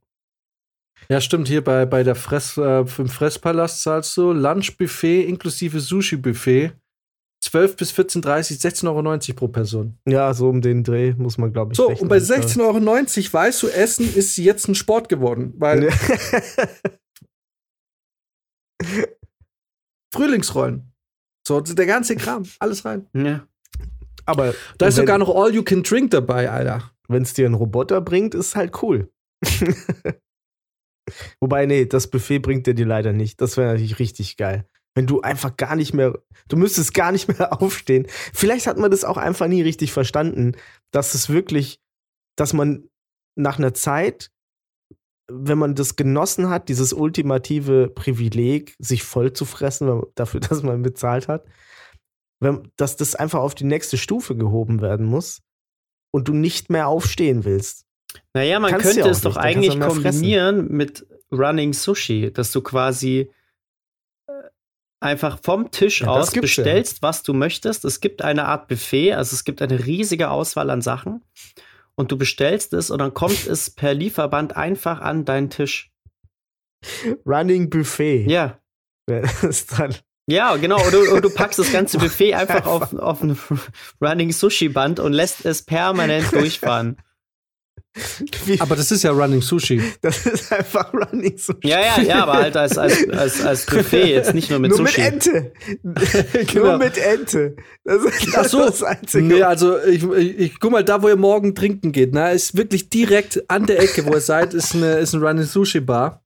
Ja, 1.08 1.20
stimmt. 1.20 1.48
Hier 1.48 1.64
bei, 1.64 1.86
bei 1.86 2.02
der 2.02 2.16
Fress, 2.16 2.56
äh, 2.58 2.80
im 2.80 3.08
Fresspalast 3.08 3.82
zahlst 3.82 4.16
du 4.16 4.32
Lunchbuffet 4.32 5.26
inklusive 5.26 5.80
Sushi-Buffet 5.80 6.72
12 7.42 7.76
bis 7.76 7.92
14,30, 7.92 8.60
16,90 8.60 8.86
Euro 9.30 9.36
pro 9.36 9.48
Person. 9.48 9.98
Ja, 10.06 10.32
so 10.34 10.48
um 10.48 10.60
den 10.62 10.82
Dreh 10.84 11.14
muss 11.16 11.38
man, 11.38 11.52
glaube 11.52 11.72
ich. 11.72 11.76
So, 11.76 11.86
rechnen. 11.88 12.02
und 12.02 12.08
bei 12.08 12.18
16,90 12.18 12.60
Euro 12.60 13.32
weißt 13.32 13.62
du, 13.62 13.68
Essen 13.68 14.14
ist 14.14 14.36
jetzt 14.36 14.68
ein 14.68 14.74
Sport 14.74 15.08
geworden, 15.08 15.54
weil 15.56 15.90
Frühlingsrollen. 20.12 20.92
So, 21.46 21.60
der 21.60 21.86
ganze 21.86 22.16
Kram, 22.16 22.44
alles 22.58 22.84
rein. 22.84 23.06
Ja. 23.12 23.46
Aber 24.24 24.54
Da 24.78 24.88
ist 24.88 24.96
sogar 24.96 25.18
noch 25.18 25.32
All 25.34 25.54
You 25.54 25.62
Can 25.62 25.82
Drink 25.84 26.10
dabei, 26.10 26.50
Alter. 26.50 26.90
wenn 27.08 27.22
es 27.22 27.34
dir 27.34 27.46
einen 27.46 27.54
Roboter 27.54 28.00
bringt, 28.00 28.34
ist 28.34 28.56
halt 28.56 28.82
cool. 28.82 29.12
Wobei, 31.40 31.66
nee, 31.66 31.86
das 31.86 32.08
Buffet 32.10 32.40
bringt 32.40 32.66
dir 32.66 32.74
die 32.74 32.82
leider 32.82 33.12
nicht. 33.12 33.40
Das 33.40 33.56
wäre 33.56 33.68
natürlich 33.68 34.00
richtig 34.00 34.36
geil. 34.36 34.66
Wenn 34.96 35.06
du 35.06 35.20
einfach 35.20 35.56
gar 35.56 35.76
nicht 35.76 35.92
mehr, 35.94 36.18
du 36.48 36.56
müsstest 36.56 36.94
gar 36.94 37.12
nicht 37.12 37.28
mehr 37.28 37.52
aufstehen. 37.62 38.06
Vielleicht 38.32 38.66
hat 38.66 38.78
man 38.78 38.90
das 38.90 39.04
auch 39.04 39.18
einfach 39.18 39.46
nie 39.46 39.62
richtig 39.62 39.92
verstanden, 39.92 40.52
dass 40.90 41.14
es 41.14 41.28
wirklich, 41.30 41.78
dass 42.34 42.52
man 42.52 42.88
nach 43.36 43.58
einer 43.58 43.74
Zeit, 43.74 44.30
wenn 45.30 45.58
man 45.58 45.74
das 45.74 45.96
genossen 45.96 46.48
hat, 46.48 46.68
dieses 46.68 46.92
ultimative 46.92 47.88
Privileg, 47.88 48.74
sich 48.78 49.02
voll 49.04 49.32
zu 49.32 49.44
fressen, 49.44 50.02
dafür, 50.14 50.40
dass 50.48 50.62
man 50.62 50.82
bezahlt 50.82 51.28
hat, 51.28 51.44
wenn, 52.40 52.72
dass 52.76 52.96
das 52.96 53.14
einfach 53.14 53.40
auf 53.40 53.54
die 53.54 53.64
nächste 53.64 53.98
Stufe 53.98 54.36
gehoben 54.36 54.80
werden 54.80 55.06
muss. 55.06 55.42
und 56.12 56.28
du 56.28 56.32
nicht 56.32 56.70
mehr 56.70 56.88
aufstehen 56.88 57.44
willst. 57.44 57.84
Naja, 58.32 58.58
man 58.58 58.70
Kannst 58.70 58.86
könnte 58.86 59.00
ja 59.00 59.08
es 59.08 59.20
doch 59.20 59.34
nicht, 59.34 59.44
eigentlich 59.44 59.76
mehr 59.76 59.90
fressen. 59.90 60.02
kombinieren 60.02 60.68
mit 60.72 61.06
Running 61.30 61.74
Sushi, 61.74 62.32
dass 62.32 62.50
du 62.52 62.62
quasi 62.62 63.30
einfach 65.00 65.38
vom 65.42 65.70
Tisch 65.70 66.00
Ja, 66.00 66.08
aus 66.08 66.32
gibt's 66.32 66.56
ja. 66.56 66.62
bestellst, 66.62 67.02
was 67.02 67.22
du 67.22 67.34
möchtest. 67.34 67.84
Es 67.84 68.00
gibt 68.00 68.22
eine 68.22 68.46
Art 68.46 68.68
Buffet, 68.68 69.12
also 69.12 69.34
es 69.34 69.44
gibt 69.44 69.62
eine 69.62 69.84
riesige 69.86 70.30
Auswahl 70.30 70.70
an 70.70 70.82
Sachen 70.82 71.22
und 71.96 72.12
du 72.12 72.18
bestellst 72.18 72.72
es 72.72 72.90
und 72.90 72.98
dann 72.98 73.14
kommt 73.14 73.46
es 73.46 73.70
per 73.70 73.94
Lieferband 73.94 74.56
einfach 74.56 75.00
an 75.00 75.24
deinen 75.24 75.50
Tisch. 75.50 75.90
Running 77.26 77.70
Buffet. 77.70 78.26
Ja. 78.28 78.58
Das 79.06 79.42
ist 79.44 79.78
dann 79.78 79.94
Ja, 80.28 80.56
genau. 80.56 80.84
Und 80.84 80.92
du, 80.92 81.14
und 81.14 81.24
du 81.24 81.30
packst 81.30 81.58
das 81.58 81.72
ganze 81.72 81.98
Buffet 82.00 82.34
einfach 82.34 82.66
auf, 82.66 82.92
auf 82.94 83.22
ein 83.22 83.38
Running 84.00 84.32
Sushi 84.32 84.68
Band 84.68 85.00
und 85.00 85.12
lässt 85.12 85.44
es 85.44 85.62
permanent 85.62 86.32
durchfahren. 86.32 86.96
Wie, 88.44 88.60
Aber 88.60 88.76
das 88.76 88.90
ist 88.92 89.02
ja 89.02 89.10
Running 89.10 89.40
Sushi. 89.42 89.80
das 90.02 90.26
ist 90.26 90.52
einfach 90.52 90.92
Running 90.92 91.36
Sushi. 91.38 91.58
Ja, 91.68 91.80
ja, 91.80 92.02
ja, 92.02 92.22
aber 92.22 92.34
halt 92.34 92.56
als, 92.56 92.76
als, 92.78 93.08
als, 93.10 93.44
als 93.44 93.66
Buffet, 93.66 94.06
jetzt 94.06 94.34
nicht 94.34 94.50
nur 94.50 94.58
mit 94.58 94.70
Nur 94.70 94.78
Sushi. 94.86 95.00
mit 95.00 95.12
Ente. 95.12 95.52
Genau. 96.52 96.66
Nur 96.66 96.78
mit 96.78 96.98
Ente. 96.98 97.56
Das 97.84 98.02
ist 98.02 98.36
Ach 98.36 98.44
so. 98.44 98.58
das 98.66 98.82
Einzige. 98.82 99.24
Nee, 99.24 99.42
also 99.42 99.78
ich, 99.82 100.02
ich, 100.04 100.38
ich 100.38 100.60
guck 100.60 100.72
mal, 100.72 100.84
da 100.84 101.02
wo 101.02 101.08
ihr 101.08 101.16
morgen 101.16 101.54
trinken 101.54 101.92
geht, 101.92 102.12
ne, 102.14 102.32
ist 102.32 102.56
wirklich 102.56 102.88
direkt 102.90 103.48
an 103.48 103.66
der 103.66 103.80
Ecke, 103.82 104.06
wo 104.06 104.12
ihr 104.14 104.20
seid, 104.20 104.54
ist 104.54 104.74
eine 104.74 104.98
ist 104.98 105.14
ein 105.14 105.22
Running 105.22 105.44
Sushi 105.44 105.80
Bar. 105.80 106.22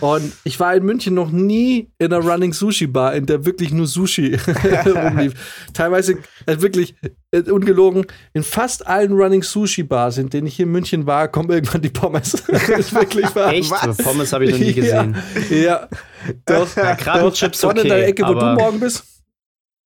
Und 0.00 0.32
ich 0.44 0.58
war 0.60 0.74
in 0.74 0.84
München 0.84 1.14
noch 1.14 1.30
nie 1.30 1.90
in 1.98 2.12
einer 2.12 2.24
Running 2.24 2.52
Sushi 2.52 2.86
Bar, 2.86 3.14
in 3.14 3.26
der 3.26 3.44
wirklich 3.44 3.72
nur 3.72 3.86
Sushi 3.86 4.36
rumlief. 4.86 5.32
Teilweise 5.72 6.18
äh, 6.46 6.60
wirklich 6.60 6.94
äh, 7.30 7.40
ungelogen, 7.50 8.06
in 8.32 8.42
fast 8.42 8.86
allen 8.86 9.12
Running 9.12 9.42
Sushi 9.42 9.82
Bars, 9.82 10.18
in 10.18 10.30
denen 10.30 10.46
ich 10.46 10.56
hier 10.56 10.66
in 10.66 10.72
München 10.72 11.06
war, 11.06 11.28
kommen 11.28 11.50
irgendwann 11.50 11.82
die 11.82 11.90
Pommes. 11.90 12.32
das 12.48 12.68
ist 12.68 12.94
wirklich 12.94 13.34
wahr. 13.34 13.52
Echt? 13.52 13.70
Was? 13.70 13.96
Pommes 13.98 14.32
habe 14.32 14.44
ich 14.44 14.52
noch 14.52 14.58
nie 14.58 14.72
gesehen. 14.74 15.16
Ja, 15.50 15.56
ja. 15.56 15.88
Doch, 16.44 16.76
Ja, 16.76 16.94
Krabbenchips 16.94 17.60
Vorne 17.60 17.82
in 17.82 17.88
der 17.88 17.98
okay, 17.98 18.06
Ecke, 18.06 18.26
wo 18.26 18.34
du 18.34 18.46
morgen 18.46 18.80
bist. 18.80 19.15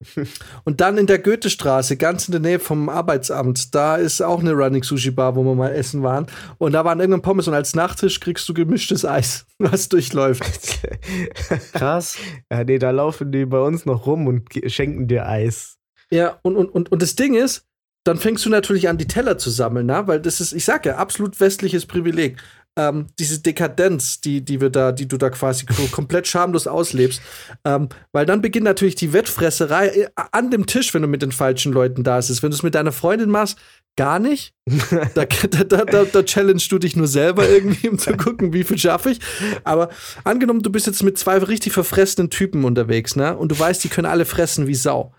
Und 0.64 0.80
dann 0.80 0.98
in 0.98 1.06
der 1.06 1.18
Goethestraße, 1.18 1.96
ganz 1.96 2.28
in 2.28 2.32
der 2.32 2.40
Nähe 2.40 2.58
vom 2.58 2.88
Arbeitsamt, 2.88 3.74
da 3.74 3.96
ist 3.96 4.20
auch 4.20 4.40
eine 4.40 4.52
Running 4.52 4.82
Sushi 4.82 5.10
Bar, 5.10 5.36
wo 5.36 5.44
wir 5.44 5.54
mal 5.54 5.72
essen 5.72 6.02
waren. 6.02 6.26
Und 6.58 6.72
da 6.72 6.84
waren 6.84 7.00
irgendwann 7.00 7.22
Pommes 7.22 7.48
und 7.48 7.54
als 7.54 7.74
Nachtisch 7.74 8.20
kriegst 8.20 8.48
du 8.48 8.54
gemischtes 8.54 9.04
Eis, 9.04 9.46
was 9.58 9.88
durchläuft. 9.88 10.42
Krass. 11.72 12.16
ja, 12.50 12.64
nee, 12.64 12.78
da 12.78 12.90
laufen 12.90 13.32
die 13.32 13.44
bei 13.44 13.60
uns 13.60 13.84
noch 13.84 14.06
rum 14.06 14.26
und 14.26 14.48
schenken 14.66 15.06
dir 15.06 15.26
Eis. 15.26 15.76
Ja, 16.10 16.38
und, 16.42 16.56
und, 16.56 16.68
und, 16.68 16.90
und 16.90 17.02
das 17.02 17.14
Ding 17.14 17.34
ist, 17.34 17.66
dann 18.04 18.16
fängst 18.16 18.46
du 18.46 18.50
natürlich 18.50 18.88
an, 18.88 18.96
die 18.96 19.06
Teller 19.06 19.36
zu 19.36 19.50
sammeln, 19.50 19.86
ne? 19.86 20.02
weil 20.06 20.20
das 20.20 20.40
ist, 20.40 20.52
ich 20.52 20.64
sag 20.64 20.86
ja, 20.86 20.96
absolut 20.96 21.38
westliches 21.38 21.84
Privileg. 21.84 22.38
Ähm, 22.76 23.08
diese 23.18 23.40
Dekadenz, 23.40 24.20
die, 24.20 24.44
die 24.44 24.60
wir 24.60 24.70
da, 24.70 24.92
die 24.92 25.08
du 25.08 25.16
da 25.16 25.30
quasi 25.30 25.66
komplett 25.90 26.26
schamlos 26.26 26.66
auslebst. 26.66 27.20
Ähm, 27.64 27.88
weil 28.12 28.26
dann 28.26 28.40
beginnt 28.40 28.64
natürlich 28.64 28.94
die 28.94 29.12
Wettfresserei 29.12 29.88
äh, 29.88 30.08
an 30.14 30.50
dem 30.50 30.66
Tisch, 30.66 30.94
wenn 30.94 31.02
du 31.02 31.08
mit 31.08 31.22
den 31.22 31.32
falschen 31.32 31.72
Leuten 31.72 32.04
da 32.04 32.16
bist. 32.16 32.42
Wenn 32.42 32.50
du 32.50 32.56
es 32.56 32.62
mit 32.62 32.74
deiner 32.74 32.92
Freundin 32.92 33.30
machst, 33.30 33.58
gar 33.96 34.18
nicht. 34.18 34.54
Da, 35.14 35.24
da, 35.24 35.64
da, 35.64 35.84
da, 35.84 36.04
da 36.04 36.22
challenge 36.22 36.62
du 36.70 36.78
dich 36.78 36.94
nur 36.96 37.08
selber 37.08 37.48
irgendwie, 37.48 37.88
um 37.88 37.98
zu 37.98 38.16
gucken, 38.16 38.52
wie 38.52 38.64
viel 38.64 38.78
schaffe 38.78 39.10
ich. 39.10 39.20
Aber 39.64 39.90
angenommen, 40.24 40.62
du 40.62 40.70
bist 40.70 40.86
jetzt 40.86 41.02
mit 41.02 41.18
zwei 41.18 41.38
richtig 41.38 41.72
verfressenen 41.72 42.30
Typen 42.30 42.64
unterwegs, 42.64 43.16
ne? 43.16 43.36
Und 43.36 43.50
du 43.50 43.58
weißt, 43.58 43.82
die 43.82 43.88
können 43.88 44.06
alle 44.06 44.24
fressen 44.24 44.66
wie 44.66 44.74
Sau. 44.74 45.12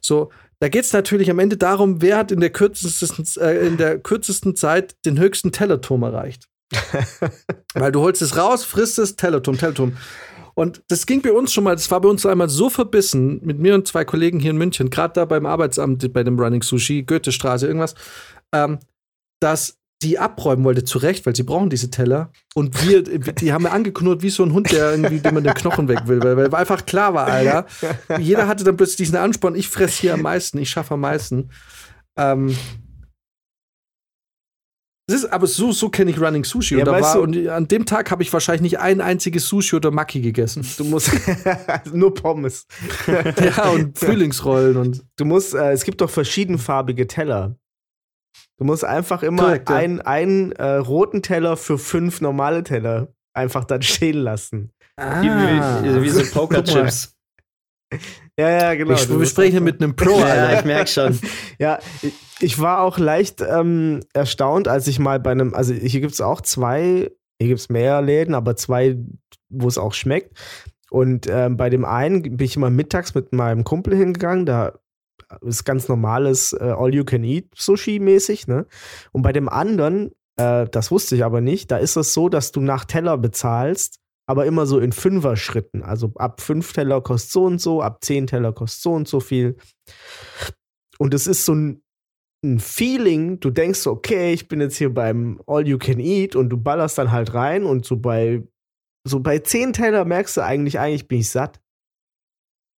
So, 0.00 0.30
da 0.58 0.68
geht 0.68 0.84
es 0.84 0.92
natürlich 0.92 1.30
am 1.30 1.38
Ende 1.38 1.56
darum, 1.56 2.02
wer 2.02 2.16
hat 2.16 2.32
in 2.32 2.40
der 2.40 2.50
kürzesten, 2.50 3.24
äh, 3.42 3.66
in 3.66 3.76
der 3.76 3.98
kürzesten 3.98 4.56
Zeit 4.56 4.96
den 5.04 5.18
höchsten 5.18 5.52
Tellerturm 5.52 6.02
erreicht. 6.02 6.48
Weil 7.74 7.92
du 7.92 8.00
holst 8.00 8.22
es 8.22 8.36
raus, 8.36 8.64
frisst 8.64 8.98
es, 8.98 9.16
Tellerturm, 9.16 9.58
Tellerturm. 9.58 9.96
Und 10.54 10.82
das 10.88 11.04
ging 11.04 11.20
bei 11.20 11.32
uns 11.32 11.52
schon 11.52 11.64
mal, 11.64 11.76
das 11.76 11.90
war 11.90 12.00
bei 12.00 12.08
uns 12.08 12.24
einmal 12.24 12.48
so 12.48 12.70
verbissen, 12.70 13.40
mit 13.44 13.58
mir 13.58 13.74
und 13.74 13.86
zwei 13.86 14.06
Kollegen 14.06 14.40
hier 14.40 14.52
in 14.52 14.56
München, 14.56 14.88
gerade 14.88 15.12
da 15.12 15.24
beim 15.26 15.44
Arbeitsamt, 15.44 16.12
bei 16.14 16.24
dem 16.24 16.38
Running 16.38 16.62
Sushi, 16.62 17.02
Goethestraße, 17.02 17.66
irgendwas, 17.66 17.94
ähm, 18.54 18.78
dass 19.38 19.76
die 20.02 20.18
abräumen 20.18 20.64
wollte, 20.64 20.84
zu 20.84 20.98
Recht, 20.98 21.24
weil 21.26 21.36
sie 21.36 21.42
brauchen 21.42 21.70
diese 21.70 21.90
Teller. 21.90 22.30
Und 22.54 22.86
wir, 22.86 23.02
die 23.02 23.52
haben 23.52 23.64
mir 23.64 23.70
angeknurrt 23.70 24.22
wie 24.22 24.30
so 24.30 24.44
ein 24.44 24.52
Hund, 24.52 24.70
der 24.70 24.92
irgendwie, 24.92 25.20
dem 25.20 25.34
man 25.34 25.44
den 25.44 25.54
Knochen 25.54 25.88
weg 25.88 26.06
will, 26.06 26.22
weil, 26.22 26.36
weil 26.36 26.54
einfach 26.54 26.84
klar 26.86 27.14
war, 27.14 27.26
Alter. 27.26 27.66
Jeder 28.18 28.46
hatte 28.46 28.64
dann 28.64 28.76
plötzlich 28.76 28.96
diesen 28.96 29.16
Ansporn, 29.16 29.54
ich 29.54 29.68
fress 29.68 29.96
hier 29.96 30.14
am 30.14 30.22
meisten, 30.22 30.58
ich 30.58 30.70
schaffe 30.70 30.94
am 30.94 31.00
meisten. 31.00 31.50
Ähm, 32.18 32.56
ist, 35.14 35.32
aber 35.32 35.46
so, 35.46 35.70
so 35.70 35.88
kenne 35.88 36.10
ich 36.10 36.20
Running 36.20 36.44
Sushi. 36.44 36.78
Ja, 36.78 36.84
und, 36.84 37.00
war, 37.00 37.14
du- 37.14 37.20
und 37.20 37.48
an 37.48 37.68
dem 37.68 37.86
Tag 37.86 38.10
habe 38.10 38.22
ich 38.22 38.32
wahrscheinlich 38.32 38.62
nicht 38.62 38.80
ein 38.80 39.00
einziges 39.00 39.46
Sushi 39.48 39.76
oder 39.76 39.90
Maki 39.90 40.20
gegessen. 40.20 40.66
Du 40.76 40.84
musst 40.84 41.12
nur 41.92 42.12
Pommes. 42.14 42.66
ja, 43.06 43.70
und 43.70 43.98
Frühlingsrollen 43.98 44.76
und. 44.76 45.04
Du 45.16 45.24
musst, 45.24 45.54
äh, 45.54 45.70
es 45.70 45.84
gibt 45.84 46.00
doch 46.00 46.10
verschiedenfarbige 46.10 47.06
Teller. 47.06 47.56
Du 48.58 48.64
musst 48.64 48.84
einfach 48.84 49.22
immer 49.22 49.44
Korrekt, 49.44 49.70
ja. 49.70 49.76
einen, 49.76 50.00
einen 50.00 50.52
äh, 50.52 50.76
roten 50.76 51.22
Teller 51.22 51.56
für 51.56 51.78
fünf 51.78 52.20
normale 52.20 52.64
Teller 52.64 53.08
einfach 53.32 53.64
dann 53.64 53.82
stehen 53.82 54.16
lassen. 54.16 54.72
Wie, 54.96 55.28
wie, 55.28 56.02
wie 56.02 56.08
so 56.08 56.22
Pokerchips. 56.32 57.15
Ja, 58.38 58.50
ja, 58.50 58.74
genau. 58.74 58.94
ich, 58.94 59.28
sprechen 59.28 59.52
hier 59.52 59.60
mit 59.60 59.82
einem 59.82 59.96
Pro, 59.96 60.10
Ja, 60.18 60.24
Alter. 60.26 60.58
ich 60.58 60.64
merke 60.64 60.90
schon. 60.90 61.18
Ja, 61.58 61.78
ich, 62.02 62.12
ich 62.40 62.58
war 62.58 62.80
auch 62.80 62.98
leicht 62.98 63.40
ähm, 63.40 64.00
erstaunt, 64.12 64.68
als 64.68 64.86
ich 64.88 64.98
mal 64.98 65.20
bei 65.20 65.30
einem, 65.30 65.54
also 65.54 65.72
hier 65.72 66.00
gibt 66.00 66.12
es 66.12 66.20
auch 66.20 66.40
zwei, 66.40 67.10
hier 67.38 67.48
gibt 67.48 67.60
es 67.60 67.68
mehr 67.68 68.02
Läden, 68.02 68.34
aber 68.34 68.56
zwei, 68.56 68.98
wo 69.48 69.68
es 69.68 69.78
auch 69.78 69.94
schmeckt. 69.94 70.36
Und 70.90 71.26
ähm, 71.28 71.56
bei 71.56 71.70
dem 71.70 71.84
einen 71.84 72.22
bin 72.22 72.44
ich 72.44 72.56
immer 72.56 72.70
mittags 72.70 73.14
mit 73.14 73.32
meinem 73.32 73.64
Kumpel 73.64 73.96
hingegangen, 73.96 74.46
da 74.46 74.78
ist 75.40 75.64
ganz 75.64 75.88
normales 75.88 76.52
äh, 76.52 76.74
All-You-Can-Eat-Sushi-mäßig, 76.76 78.46
ne? 78.46 78.66
Und 79.12 79.22
bei 79.22 79.32
dem 79.32 79.48
anderen, 79.48 80.12
äh, 80.36 80.66
das 80.70 80.90
wusste 80.90 81.16
ich 81.16 81.24
aber 81.24 81.40
nicht, 81.40 81.70
da 81.70 81.78
ist 81.78 81.96
es 81.96 82.12
so, 82.12 82.28
dass 82.28 82.52
du 82.52 82.60
nach 82.60 82.84
Teller 82.84 83.18
bezahlst, 83.18 83.98
aber 84.26 84.46
immer 84.46 84.66
so 84.66 84.78
in 84.78 84.92
Fünfer-Schritten. 84.92 85.82
Also 85.82 86.12
ab 86.16 86.40
fünf 86.40 86.72
Teller 86.72 87.00
kostet 87.00 87.32
so 87.32 87.44
und 87.44 87.60
so, 87.60 87.80
ab 87.80 88.02
zehn 88.02 88.26
Teller 88.26 88.52
kostet 88.52 88.82
so 88.82 88.92
und 88.92 89.08
so 89.08 89.20
viel. 89.20 89.56
Und 90.98 91.14
es 91.14 91.26
ist 91.26 91.44
so 91.44 91.54
ein, 91.54 91.82
ein 92.44 92.58
Feeling, 92.58 93.40
du 93.40 93.50
denkst 93.50 93.80
so, 93.80 93.92
okay, 93.92 94.32
ich 94.32 94.48
bin 94.48 94.60
jetzt 94.60 94.76
hier 94.76 94.92
beim 94.92 95.40
All 95.46 95.66
You 95.66 95.78
Can 95.78 96.00
Eat 96.00 96.36
und 96.36 96.48
du 96.48 96.56
ballerst 96.56 96.98
dann 96.98 97.12
halt 97.12 97.34
rein 97.34 97.64
und 97.64 97.84
so 97.86 97.96
bei 97.96 98.42
so 99.06 99.20
bei 99.20 99.38
zehn 99.38 99.72
Teller 99.72 100.04
merkst 100.04 100.36
du 100.36 100.40
eigentlich, 100.42 100.80
eigentlich 100.80 101.06
bin 101.06 101.20
ich 101.20 101.30
satt. 101.30 101.60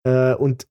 Äh, 0.07 0.35
und 0.35 0.69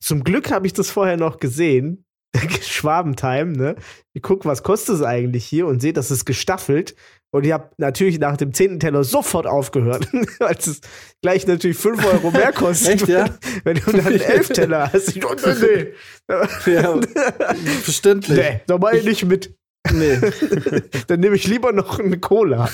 zum 0.00 0.22
Glück 0.22 0.52
habe 0.52 0.66
ich 0.66 0.72
das 0.72 0.90
vorher 0.90 1.16
noch 1.16 1.38
gesehen. 1.38 2.06
Schwabentime, 2.62 3.52
ne? 3.56 3.76
Ich 4.12 4.22
guck, 4.22 4.44
was 4.44 4.62
kostet 4.62 4.96
es 4.96 5.02
eigentlich 5.02 5.44
hier 5.44 5.66
und 5.66 5.80
sehe, 5.80 5.92
das 5.92 6.10
ist 6.10 6.24
gestaffelt. 6.24 6.94
Und 7.34 7.44
ich 7.44 7.50
habe 7.50 7.68
natürlich 7.78 8.20
nach 8.20 8.36
dem 8.36 8.54
zehnten 8.54 8.78
Teller 8.78 9.02
sofort 9.02 9.48
aufgehört, 9.48 10.06
weil 10.38 10.54
es 10.56 10.80
gleich 11.20 11.48
natürlich 11.48 11.76
5 11.76 12.06
Euro 12.06 12.30
mehr 12.30 12.52
kostet. 12.54 13.02
Echt, 13.02 13.08
ja? 13.08 13.28
Wenn 13.64 13.76
du 13.76 13.90
dann 13.90 14.06
elf 14.20 14.50
Teller 14.50 14.92
hast. 14.92 15.16
Ich, 15.16 15.24
oh, 15.24 15.34
nee, 15.34 16.72
Ja, 16.72 17.00
verständlich. 17.82 18.38
nee, 18.38 18.60
da 18.68 18.78
mach 18.78 18.92
ich 18.92 19.04
nicht 19.04 19.24
mit. 19.24 19.52
Nee. 19.92 20.20
Dann 21.08 21.18
nehme 21.18 21.34
ich 21.34 21.48
lieber 21.48 21.72
noch 21.72 21.98
eine 21.98 22.20
Cola. 22.20 22.70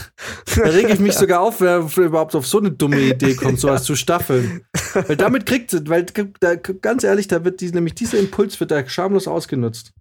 Da 0.55 0.63
rege 0.65 0.93
ich 0.93 1.01
mich 1.01 1.15
sogar 1.15 1.41
auf, 1.41 1.63
wer 1.63 1.79
überhaupt 1.97 2.35
auf 2.35 2.47
so 2.47 2.59
eine 2.59 2.71
dumme 2.71 3.01
Idee 3.01 3.37
kommt, 3.37 3.59
sowas 3.59 3.85
zu 3.85 3.97
staffeln. 3.97 4.67
Weil 4.93 5.17
damit 5.17 5.47
kriegt 5.47 5.71
sie, 5.71 5.89
weil 5.89 6.05
da, 6.41 6.55
ganz 6.57 7.03
ehrlich, 7.03 7.29
da 7.29 7.45
wird 7.47 7.63
die, 7.63 7.73
nämlich 7.73 7.95
dieser 7.95 8.19
Impuls 8.19 8.61
wird 8.61 8.71
da 8.71 8.87
schamlos 8.87 9.27
ausgenutzt. 9.27 9.93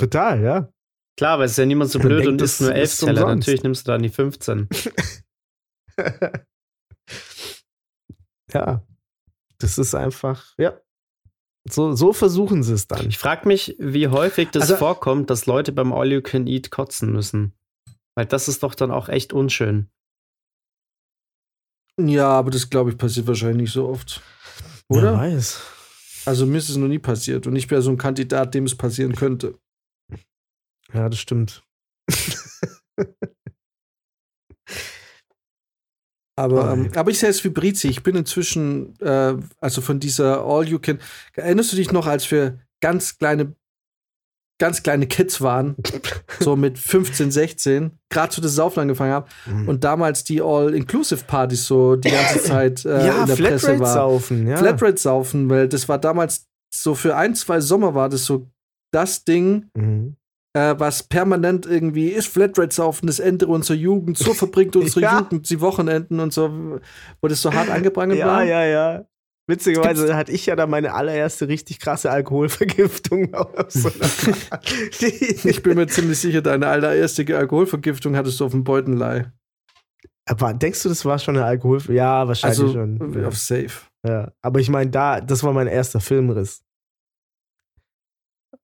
Total, 0.00 0.42
ja. 0.42 0.68
Klar, 1.18 1.32
aber 1.34 1.44
es 1.44 1.50
ist 1.50 1.56
ja 1.58 1.66
niemand 1.66 1.90
so 1.90 1.98
blöd 1.98 2.20
denkt, 2.20 2.28
und 2.28 2.42
isst 2.42 2.60
nur 2.60 2.72
elf 2.74 2.84
ist 2.84 2.98
Teller. 3.00 3.24
umsonst. 3.24 3.40
Natürlich 3.48 3.62
nimmst 3.64 3.86
du 3.86 3.90
dann 3.92 4.02
die 4.02 4.08
15. 4.08 4.68
Ja. 8.52 8.82
Das 9.58 9.76
ist 9.78 9.94
einfach, 9.94 10.54
ja. 10.56 10.80
So, 11.68 11.92
so 11.94 12.12
versuchen 12.14 12.62
sie 12.62 12.72
es 12.72 12.86
dann. 12.86 13.08
Ich 13.08 13.18
frage 13.18 13.46
mich, 13.46 13.76
wie 13.78 14.08
häufig 14.08 14.48
das 14.52 14.62
Also- 14.62 14.76
vorkommt, 14.76 15.28
dass 15.28 15.44
Leute 15.46 15.72
beim 15.72 15.92
All 15.92 16.10
You 16.10 16.22
Can 16.22 16.46
Eat 16.46 16.70
kotzen 16.70 17.12
müssen. 17.12 17.52
Weil 18.14 18.24
das 18.26 18.48
ist 18.48 18.62
doch 18.62 18.74
dann 18.74 18.90
auch 18.90 19.08
echt 19.10 19.32
unschön. 19.32 19.90
Ja, 22.00 22.28
aber 22.28 22.50
das 22.50 22.70
glaube 22.70 22.90
ich 22.90 22.96
passiert 22.96 23.26
wahrscheinlich 23.26 23.56
nicht 23.62 23.72
so 23.72 23.88
oft. 23.88 24.22
Wer 24.88 24.98
Oder? 24.98 25.14
weiß. 25.18 25.60
Also 26.24 26.46
mir 26.46 26.58
ist 26.58 26.68
es 26.70 26.76
noch 26.76 26.88
nie 26.88 26.98
passiert 27.00 27.46
und 27.46 27.56
ich 27.56 27.70
wäre 27.70 27.82
so 27.82 27.90
ein 27.90 27.98
Kandidat, 27.98 28.54
dem 28.54 28.64
es 28.64 28.76
passieren 28.76 29.14
könnte. 29.14 29.58
Ja, 30.92 31.08
das 31.08 31.18
stimmt. 31.18 31.62
Aber, 36.36 36.72
ähm, 36.72 36.90
aber 36.94 37.10
ich 37.10 37.18
sehe 37.18 37.30
es 37.30 37.42
wie 37.42 37.48
Brizi. 37.48 37.88
Ich 37.88 38.02
bin 38.04 38.14
inzwischen, 38.14 38.94
äh, 39.00 39.34
also 39.60 39.80
von 39.80 39.98
dieser 39.98 40.44
All 40.44 40.68
You 40.68 40.78
Can. 40.78 41.00
Erinnerst 41.34 41.72
du 41.72 41.76
dich 41.76 41.90
noch, 41.90 42.06
als 42.06 42.30
wir 42.30 42.60
ganz 42.80 43.18
kleine 43.18 43.54
ganz 44.60 44.82
kleine 44.82 45.06
Kids 45.06 45.40
waren, 45.40 45.76
so 46.40 46.56
mit 46.56 46.80
15, 46.80 47.30
16, 47.30 47.92
gerade 48.10 48.32
zu 48.34 48.40
das 48.40 48.56
Saufen 48.56 48.80
angefangen 48.80 49.12
haben 49.12 49.26
Mhm. 49.46 49.68
und 49.68 49.84
damals 49.84 50.24
die 50.24 50.42
All-Inclusive-Partys 50.42 51.64
so 51.64 51.94
die 51.94 52.10
ganze 52.10 52.42
Zeit 52.42 52.84
äh, 52.84 53.06
ja, 53.06 53.20
in 53.20 53.26
der 53.28 53.36
Presse 53.36 53.58
Flatrate 53.76 53.78
war. 53.80 53.92
saufen, 53.94 54.48
ja. 54.48 54.56
Flatrate 54.56 54.96
saufen, 54.96 55.48
weil 55.48 55.68
das 55.68 55.88
war 55.88 55.98
damals 55.98 56.48
so 56.74 56.96
für 56.96 57.14
ein, 57.14 57.36
zwei 57.36 57.60
Sommer 57.60 57.94
war 57.94 58.08
das 58.08 58.24
so 58.24 58.48
das 58.92 59.22
Ding, 59.24 59.70
Mhm. 59.76 60.16
Äh, 60.54 60.74
was 60.78 61.02
permanent 61.02 61.66
irgendwie 61.66 62.08
ist 62.08 62.28
Flatrate 62.28 62.74
saufen, 62.74 63.06
das 63.06 63.18
Ende 63.20 63.46
unserer 63.46 63.76
Jugend, 63.76 64.18
so 64.18 64.32
verbringt 64.34 64.74
unsere 64.76 65.00
Ja. 65.02 65.18
Jugend 65.20 65.48
die 65.50 65.60
Wochenenden 65.60 66.20
und 66.20 66.32
so, 66.32 66.80
wo 67.20 67.28
das 67.28 67.42
so 67.42 67.52
hart 67.52 67.70
angeprangert 67.70 68.18
Ja, 68.18 68.26
war. 68.26 68.44
ja, 68.44 68.64
ja. 68.64 69.04
Witzigerweise 69.50 70.14
hatte 70.14 70.30
ich 70.32 70.44
ja 70.44 70.56
da 70.56 70.66
meine 70.66 70.92
allererste 70.92 71.48
richtig 71.48 71.80
krasse 71.80 72.10
Alkoholvergiftung. 72.10 73.32
so 73.68 73.88
Ich 75.48 75.62
bin 75.62 75.76
mir 75.76 75.86
ziemlich 75.86 76.18
sicher, 76.18 76.42
deine 76.42 76.66
allererste 76.66 77.24
Alkoholvergiftung 77.36 78.14
hattest 78.14 78.40
du 78.40 78.44
auf 78.44 78.50
dem 78.52 78.64
Beutenlei. 78.64 79.32
Aber 80.26 80.52
denkst 80.52 80.82
du, 80.82 80.90
das 80.90 81.04
war 81.06 81.18
schon 81.18 81.36
eine 81.38 81.46
Alkohol? 81.46 81.80
Ja, 81.88 82.28
wahrscheinlich 82.28 82.60
Also 82.60 82.72
schon. 82.74 83.24
auf 83.24 83.38
Safe. 83.38 83.70
Ja. 84.06 84.30
Aber 84.42 84.60
ich 84.60 84.68
meine, 84.68 84.90
da, 84.90 85.22
das 85.22 85.42
war 85.42 85.54
mein 85.54 85.66
erster 85.66 86.00
Filmriss. 86.00 86.62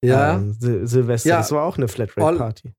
Ja, 0.05 0.35
Ähm, 0.37 0.53
Sil 0.61 0.87
Silvester, 0.87 1.29
Ja. 1.31 1.37
das 1.39 1.53
war 1.53 1.65
auch 1.65 1.77
eine 1.77 1.89
Flatrate-Party. 1.89 2.73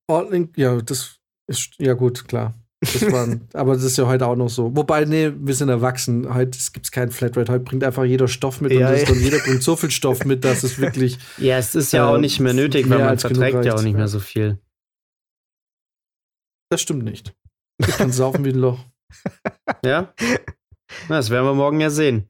Ja, 0.55 0.81
das 0.81 1.17
ist, 1.47 1.71
ja 1.77 1.93
gut, 1.93 2.27
klar. 2.27 2.53
Das 2.81 3.11
waren, 3.11 3.47
aber 3.53 3.73
das 3.73 3.83
ist 3.83 3.97
ja 3.97 4.05
heute 4.05 4.27
auch 4.27 4.35
noch 4.35 4.49
so. 4.49 4.75
Wobei, 4.75 5.05
nee, 5.05 5.31
wir 5.35 5.53
sind 5.55 5.69
erwachsen. 5.69 6.31
Heute 6.33 6.57
gibt 6.73 6.85
es 6.85 6.91
keinen 6.91 7.11
Flatrate. 7.11 7.51
Heute 7.51 7.63
bringt 7.63 7.83
einfach 7.83 8.03
jeder 8.03 8.27
Stoff 8.27 8.61
mit 8.61 8.71
Ja, 8.73 8.89
und, 8.89 8.97
ja. 9.01 9.09
und 9.09 9.19
jeder 9.21 9.39
bringt 9.39 9.63
so 9.63 9.75
viel 9.75 9.89
Stoff 9.91 10.23
mit, 10.25 10.43
dass 10.45 10.63
es 10.63 10.77
wirklich. 10.77 11.17
Ja, 11.37 11.57
es 11.57 11.73
ist 11.73 11.93
ja 11.93 12.07
auch 12.07 12.15
Äh, 12.17 12.21
nicht 12.21 12.39
mehr 12.39 12.53
nötig, 12.53 12.89
weil 12.89 12.97
mehr 12.99 13.07
man 13.07 13.17
verträgt 13.19 13.65
ja 13.65 13.73
auch 13.75 13.81
nicht 13.81 13.95
mehr 13.95 14.07
so 14.07 14.19
viel. 14.19 14.59
Das 16.69 16.81
stimmt 16.81 17.03
nicht. 17.05 17.35
Ich 17.79 17.87
kann 17.97 18.11
saufen 18.11 18.45
wie 18.45 18.49
ein 18.49 18.59
Loch. 18.59 18.79
Ja? 19.83 20.13
Na, 21.09 21.17
das 21.17 21.29
werden 21.29 21.45
wir 21.45 21.53
morgen 21.53 21.79
ja 21.79 21.89
sehen. 21.89 22.29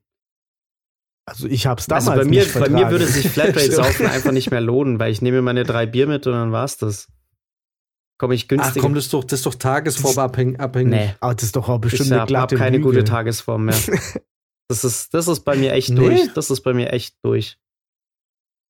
Also 1.27 1.47
ich 1.47 1.65
hab's 1.65 1.87
damals 1.87 2.07
Also 2.09 2.21
bei 2.21 2.29
mir, 2.29 2.43
nicht 2.43 2.53
bei 2.59 2.69
mir 2.69 2.89
würde 2.91 3.07
sich 3.07 3.29
Flatrate-Saufen 3.29 4.05
einfach 4.11 4.31
nicht 4.31 4.51
mehr 4.51 4.61
lohnen, 4.61 4.99
weil 4.99 5.11
ich 5.11 5.21
nehme 5.21 5.41
meine 5.41 5.63
drei 5.63 5.85
Bier 5.87 6.07
mit 6.07 6.27
und 6.27 6.33
dann 6.33 6.51
war's 6.51 6.77
das. 6.77 7.07
Komme 8.17 8.35
ich 8.35 8.43
Ach 8.45 8.47
günstig. 8.49 8.81
komm, 8.81 8.93
das 8.95 9.05
ist 9.05 9.13
doch, 9.13 9.23
das 9.23 9.39
ist 9.39 9.45
doch 9.45 9.55
tagesformabhängig. 9.55 10.59
abhängig. 10.59 10.91
nee, 10.93 11.15
Aber 11.19 11.33
das 11.35 11.43
ist 11.43 11.55
doch 11.55 11.67
auch 11.67 11.79
bestimmt 11.79 12.05
ich 12.07 12.11
eine 12.13 12.21
habe 12.21 12.27
glatte 12.29 12.55
hab 12.55 12.59
keine 12.63 12.77
Lüge. 12.77 12.89
gute 12.89 13.03
Tagesform 13.03 13.65
mehr. 13.65 13.75
Das 14.67 14.83
ist, 14.83 15.13
das 15.13 15.27
ist 15.27 15.41
bei 15.41 15.55
mir 15.55 15.73
echt 15.73 15.89
Nee? 15.91 15.95
durch. 15.99 16.33
Das 16.33 16.49
ist 16.49 16.61
bei 16.61 16.73
mir 16.73 16.91
echt 16.91 17.15
durch. 17.23 17.59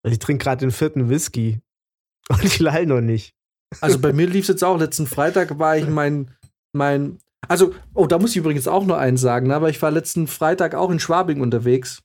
Ich 0.06 0.19
trinke 0.19 0.44
gerade 0.44 0.60
den 0.60 0.72
vierten 0.72 1.07
Whisky. 1.07 1.61
Und 2.30 2.44
ich 2.44 2.60
lall 2.60 2.86
noch 2.86 2.99
nicht. 2.99 3.34
Also 3.80 3.99
bei 3.99 4.11
mir 4.11 4.27
lief 4.27 4.44
es 4.44 4.49
jetzt 4.49 4.64
auch. 4.65 4.77
Letzten 4.77 5.07
Freitag 5.07 5.57
war 5.57 5.77
ich 5.77 5.88
mein, 5.88 6.32
mein. 6.73 7.19
Also, 7.48 7.73
oh, 7.94 8.07
da 8.07 8.19
muss 8.19 8.32
ich 8.32 8.38
übrigens 8.38 8.68
auch 8.68 8.86
noch 8.86 8.98
eins 8.98 9.22
sagen, 9.22 9.48
ne? 9.48 9.56
aber 9.56 9.69
ich 9.69 9.82
war 9.82 9.90
letzten 9.90 10.27
Freitag 10.27 10.76
auch 10.76 10.90
in 10.91 10.99
Schwabing 10.99 11.40
unterwegs. 11.40 12.02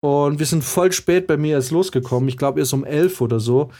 Und 0.00 0.38
wir 0.38 0.46
sind 0.46 0.62
voll 0.62 0.92
spät 0.92 1.26
bei 1.26 1.36
mir 1.36 1.56
erst 1.56 1.70
losgekommen. 1.70 2.28
Ich 2.28 2.36
glaube 2.36 2.60
erst 2.60 2.72
um 2.72 2.84
elf 2.84 3.20
oder 3.20 3.40
so. 3.40 3.70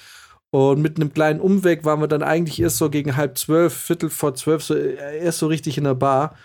Und 0.51 0.81
mit 0.81 0.97
einem 0.97 1.13
kleinen 1.13 1.41
Umweg 1.41 1.85
waren 1.85 2.01
wir 2.01 2.09
dann 2.09 2.23
eigentlich 2.23 2.61
erst 2.61 2.79
so 2.79 2.89
gegen 2.91 3.17
halb 3.17 3.37
zwölf, 3.39 3.75
Viertel 3.75 4.09
vor 4.11 4.35
zwölf, 4.35 4.63
so 4.65 4.75
äh, 4.75 5.19
erst 5.19 5.39
so 5.39 5.47
richtig 5.47 5.79
in 5.79 5.85
der 5.85 5.95
Bar. 5.95 6.37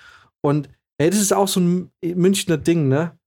Und 0.45 0.69
ey, 0.99 1.09
das 1.09 1.21
ist 1.21 1.33
auch 1.33 1.47
so 1.47 1.59
ein 1.61 1.91
Münchner 2.03 2.57
Ding, 2.57 2.87
ne? 2.89 3.17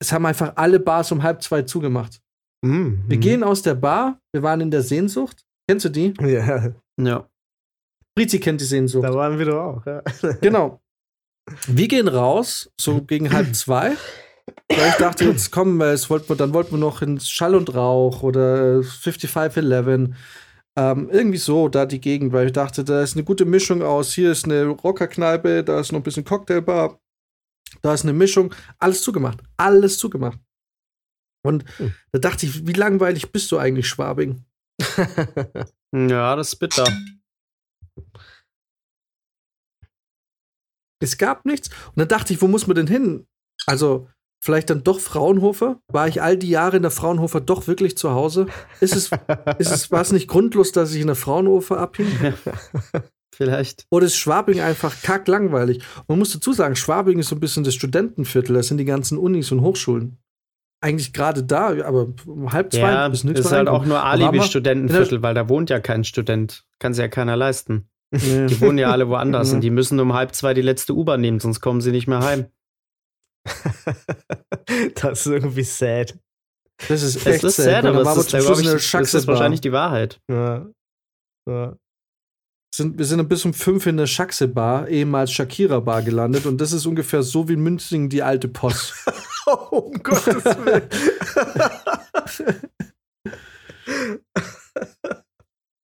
Es 0.00 0.12
haben 0.12 0.26
einfach 0.26 0.52
alle 0.56 0.80
Bars 0.80 1.12
um 1.12 1.22
halb 1.22 1.42
zwei 1.42 1.62
zugemacht. 1.62 2.20
Mhm. 2.64 3.04
Wir 3.06 3.18
gehen 3.18 3.44
aus 3.44 3.62
der 3.62 3.74
Bar, 3.74 4.20
wir 4.32 4.42
waren 4.42 4.60
in 4.60 4.70
der 4.70 4.82
Sehnsucht. 4.82 5.44
Kennst 5.68 5.84
du 5.84 5.88
die? 5.90 6.14
Ja, 6.20 6.72
Ja. 7.00 7.28
Brizi 8.16 8.40
kennt 8.40 8.60
die 8.60 8.64
Sehnsucht. 8.64 9.04
da 9.04 9.14
waren 9.14 9.38
wir 9.38 9.46
doch 9.46 9.60
auch. 9.62 9.86
Ja. 9.86 10.02
Genau. 10.40 10.80
Wir 11.66 11.88
gehen 11.88 12.08
raus, 12.08 12.70
so 12.78 13.00
gegen 13.00 13.32
halb 13.32 13.54
zwei. 13.54 13.96
Weil 14.68 14.88
ich 14.90 14.94
dachte, 14.96 15.24
jetzt 15.24 15.50
kommen 15.50 15.76
wir, 15.78 15.86
es 15.92 16.08
wollten 16.10 16.28
wir, 16.28 16.36
dann 16.36 16.52
wollten 16.54 16.72
wir 16.72 16.78
noch 16.78 17.02
ins 17.02 17.28
Schall 17.28 17.54
und 17.54 17.74
Rauch 17.74 18.22
oder 18.22 18.82
5511. 18.82 20.14
Ähm, 20.76 21.08
irgendwie 21.10 21.38
so, 21.38 21.68
da 21.68 21.86
die 21.86 22.00
Gegend, 22.00 22.32
weil 22.32 22.46
ich 22.46 22.52
dachte, 22.52 22.84
da 22.84 23.02
ist 23.02 23.16
eine 23.16 23.24
gute 23.24 23.44
Mischung 23.44 23.82
aus. 23.82 24.12
Hier 24.12 24.30
ist 24.30 24.44
eine 24.44 24.66
Rockerkneipe, 24.66 25.64
da 25.64 25.80
ist 25.80 25.90
noch 25.92 26.00
ein 26.00 26.04
bisschen 26.04 26.24
Cocktailbar, 26.24 27.00
da 27.82 27.94
ist 27.94 28.04
eine 28.04 28.12
Mischung. 28.12 28.54
Alles 28.78 29.02
zugemacht. 29.02 29.42
Alles 29.56 29.98
zugemacht. 29.98 30.38
Und 31.44 31.64
Hm. 31.78 31.94
da 32.12 32.18
dachte 32.18 32.46
ich, 32.46 32.66
wie 32.66 32.72
langweilig 32.72 33.32
bist 33.32 33.50
du 33.50 33.58
eigentlich, 33.58 33.88
Schwabing? 33.88 34.44
Ja, 35.90 36.36
das 36.36 36.48
ist 36.48 36.56
bitter. 36.56 36.86
Es 41.02 41.16
gab 41.16 41.46
nichts. 41.46 41.68
Und 41.88 41.96
dann 41.96 42.08
dachte 42.08 42.32
ich, 42.32 42.42
wo 42.42 42.48
muss 42.48 42.66
man 42.66 42.74
denn 42.76 42.86
hin? 42.86 43.26
Also, 43.66 44.08
vielleicht 44.40 44.70
dann 44.70 44.84
doch 44.84 45.00
Fraunhofer? 45.00 45.80
War 45.92 46.08
ich 46.08 46.22
all 46.22 46.36
die 46.36 46.50
Jahre 46.50 46.76
in 46.76 46.82
der 46.82 46.90
Fraunhofer 46.90 47.40
doch 47.40 47.66
wirklich 47.66 47.96
zu 47.96 48.12
Hause? 48.12 48.46
Ist 48.80 48.96
es, 48.96 49.10
ist 49.58 49.70
es, 49.70 49.90
war 49.90 50.00
es 50.00 50.12
nicht 50.12 50.28
grundlos, 50.28 50.72
dass 50.72 50.94
ich 50.94 51.00
in 51.00 51.06
der 51.06 51.16
Fraunhofer 51.16 51.78
abhing? 51.78 52.06
Vielleicht. 53.34 53.86
Oder 53.90 54.06
ist 54.06 54.16
Schwabing 54.16 54.60
einfach 54.60 55.00
kacklangweilig? 55.00 55.80
Man 56.08 56.18
muss 56.18 56.32
dazu 56.32 56.52
sagen, 56.52 56.74
Schwabing 56.74 57.20
ist 57.20 57.28
so 57.28 57.36
ein 57.36 57.40
bisschen 57.40 57.62
das 57.62 57.74
Studentenviertel. 57.74 58.54
Das 58.54 58.66
sind 58.66 58.78
die 58.78 58.84
ganzen 58.84 59.16
Unis 59.16 59.52
und 59.52 59.60
Hochschulen. 59.60 60.18
Eigentlich 60.80 61.12
gerade 61.12 61.44
da, 61.44 61.68
aber 61.84 62.08
um 62.26 62.52
halb 62.52 62.72
zwei 62.72 62.90
Ja, 62.90 63.08
bis 63.08 63.22
nichts 63.22 63.40
ist 63.40 63.52
halt 63.52 63.68
auch 63.68 63.84
nur 63.84 64.02
Alibi-Studentenviertel. 64.02 65.22
Weil 65.22 65.34
da 65.34 65.48
wohnt 65.48 65.70
ja 65.70 65.78
kein 65.78 66.02
Student. 66.02 66.64
Kann 66.80 66.94
sich 66.94 67.02
ja 67.02 67.08
keiner 67.08 67.36
leisten. 67.36 67.88
Nee. 68.10 68.46
Die 68.46 68.60
wohnen 68.60 68.78
ja 68.78 68.90
alle 68.90 69.08
woanders 69.08 69.52
und 69.54 69.60
die 69.60 69.70
müssen 69.70 70.00
um 70.00 70.14
halb 70.14 70.34
zwei 70.34 70.54
die 70.54 70.62
letzte 70.62 70.94
U-Bahn 70.94 71.20
nehmen, 71.20 71.40
sonst 71.40 71.60
kommen 71.60 71.80
sie 71.80 71.92
nicht 71.92 72.06
mehr 72.06 72.20
heim. 72.20 72.46
das 74.94 75.20
ist 75.20 75.26
irgendwie 75.26 75.64
sad. 75.64 76.18
Das 76.88 77.02
ist 77.02 77.26
echt 77.26 77.42
ist 77.42 77.56
sad, 77.56 77.64
sad, 77.64 77.84
aber 77.86 77.92
da 77.92 78.00
es 78.00 78.06
war 78.06 78.16
ist, 78.18 78.30
zum 78.30 78.40
glaub 78.40 78.46
Schluss 78.56 78.60
ich, 78.60 78.94
eine 78.94 79.02
das 79.02 79.14
ist 79.14 79.26
wahrscheinlich 79.26 79.60
die 79.60 79.72
Wahrheit. 79.72 80.20
Ja. 80.30 80.66
Ja. 81.48 81.76
sind, 82.74 82.98
wir 82.98 83.04
sind 83.04 83.26
bis 83.28 83.44
um 83.44 83.54
fünf 83.54 83.86
in 83.86 83.96
der 83.96 84.06
Schaxe-Bar, 84.06 84.88
ehemals 84.88 85.32
Shakira-Bar 85.32 86.02
gelandet 86.02 86.46
und 86.46 86.60
das 86.60 86.72
ist 86.72 86.86
ungefähr 86.86 87.22
so 87.22 87.48
wie 87.48 87.56
Münzing 87.56 88.08
die 88.08 88.22
alte 88.22 88.48
Post. 88.48 88.94
Oh, 89.46 89.52
um 89.78 90.02
Gottes 90.02 90.44
Willen. 90.44 90.88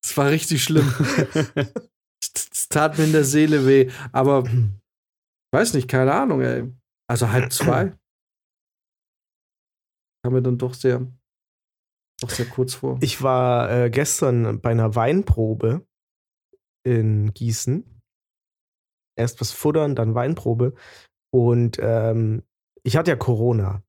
Es 0.04 0.16
war 0.18 0.30
richtig 0.30 0.62
schlimm. 0.62 0.94
Es 2.20 2.68
tat 2.68 2.98
mir 2.98 3.04
in 3.04 3.12
der 3.12 3.24
Seele 3.24 3.66
weh, 3.66 3.90
aber 4.12 4.44
weiß 5.52 5.74
nicht, 5.74 5.88
keine 5.88 6.12
Ahnung, 6.12 6.42
ey. 6.42 6.70
Also 7.08 7.30
halb 7.30 7.52
zwei. 7.52 7.96
Kam 10.24 10.32
mir 10.32 10.42
dann 10.42 10.58
doch 10.58 10.74
sehr, 10.74 11.06
doch 12.20 12.30
sehr 12.30 12.46
kurz 12.46 12.74
vor. 12.74 12.98
Ich 13.02 13.22
war 13.22 13.70
äh, 13.70 13.90
gestern 13.90 14.60
bei 14.60 14.70
einer 14.70 14.94
Weinprobe 14.94 15.86
in 16.86 17.32
Gießen. 17.34 18.00
Erst 19.16 19.40
was 19.40 19.52
futtern, 19.52 19.94
dann 19.94 20.14
Weinprobe. 20.14 20.74
Und 21.32 21.78
ähm, 21.80 22.42
ich 22.82 22.96
hatte 22.96 23.10
ja 23.10 23.16
Corona. 23.16 23.82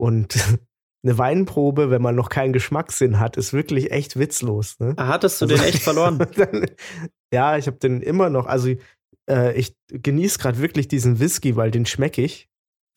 Und 0.00 0.34
eine 1.04 1.18
Weinprobe, 1.18 1.90
wenn 1.90 2.02
man 2.02 2.16
noch 2.16 2.28
keinen 2.28 2.52
Geschmackssinn 2.52 3.20
hat, 3.20 3.36
ist 3.36 3.52
wirklich 3.52 3.90
echt 3.92 4.18
witzlos. 4.18 4.78
Ne? 4.80 4.94
Hattest 4.98 5.40
du 5.40 5.44
Also- 5.46 5.56
den 5.56 5.64
echt 5.64 5.82
verloren? 5.82 6.18
Dann- 6.36 6.66
ja, 7.32 7.56
ich 7.58 7.66
habe 7.66 7.76
den 7.78 8.00
immer 8.02 8.28
noch. 8.30 8.46
Also 8.46 8.74
äh, 9.30 9.58
ich 9.58 9.74
genieße 9.88 10.38
gerade 10.38 10.58
wirklich 10.58 10.88
diesen 10.88 11.20
Whisky, 11.20 11.56
weil 11.56 11.70
den 11.70 11.86
schmecke 11.86 12.22
ich. 12.22 12.48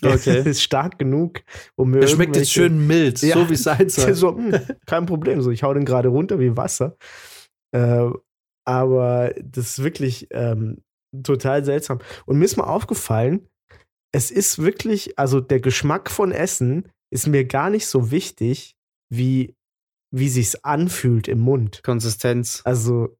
Okay. 0.04 0.42
ist 0.50 0.64
stark 0.64 0.98
genug, 0.98 1.42
um 1.76 1.92
mir 1.92 2.00
Der 2.00 2.08
schmeckt 2.08 2.36
jetzt 2.36 2.52
schön 2.52 2.88
mild, 2.88 3.22
Ja. 3.22 3.36
so 3.36 3.50
wie 3.50 3.54
es 3.54 3.64
sein 3.64 3.90
soll. 3.90 4.14
so, 4.16 4.36
hm, 4.36 4.56
kein 4.86 5.06
Problem. 5.06 5.42
So, 5.42 5.52
ich 5.52 5.64
hau 5.64 5.74
den 5.74 5.86
gerade 5.86 6.10
runter 6.10 6.40
wie 6.40 6.58
Wasser. 6.58 6.98
Äh, 7.76 8.10
aber 8.66 9.34
das 9.44 9.70
ist 9.78 9.84
wirklich 9.84 10.28
ähm, 10.32 10.82
total 11.24 11.64
seltsam. 11.66 12.00
Und 12.26 12.38
mir 12.38 12.46
ist 12.46 12.58
mal 12.58 12.66
aufgefallen, 12.66 13.48
es 14.14 14.32
ist 14.32 14.60
wirklich, 14.60 15.18
also 15.18 15.40
der 15.40 15.60
Geschmack 15.60 16.10
von 16.12 16.32
Essen 16.32 16.90
ist 17.14 17.28
mir 17.28 17.46
gar 17.46 17.70
nicht 17.70 17.88
so 17.88 18.12
wichtig, 18.12 18.76
wie, 19.10 19.56
wie 20.14 20.30
sich's 20.30 20.56
anfühlt 20.64 21.28
im 21.28 21.40
Mund. 21.40 21.82
Konsistenz. 21.84 22.62
Also, 22.66 23.18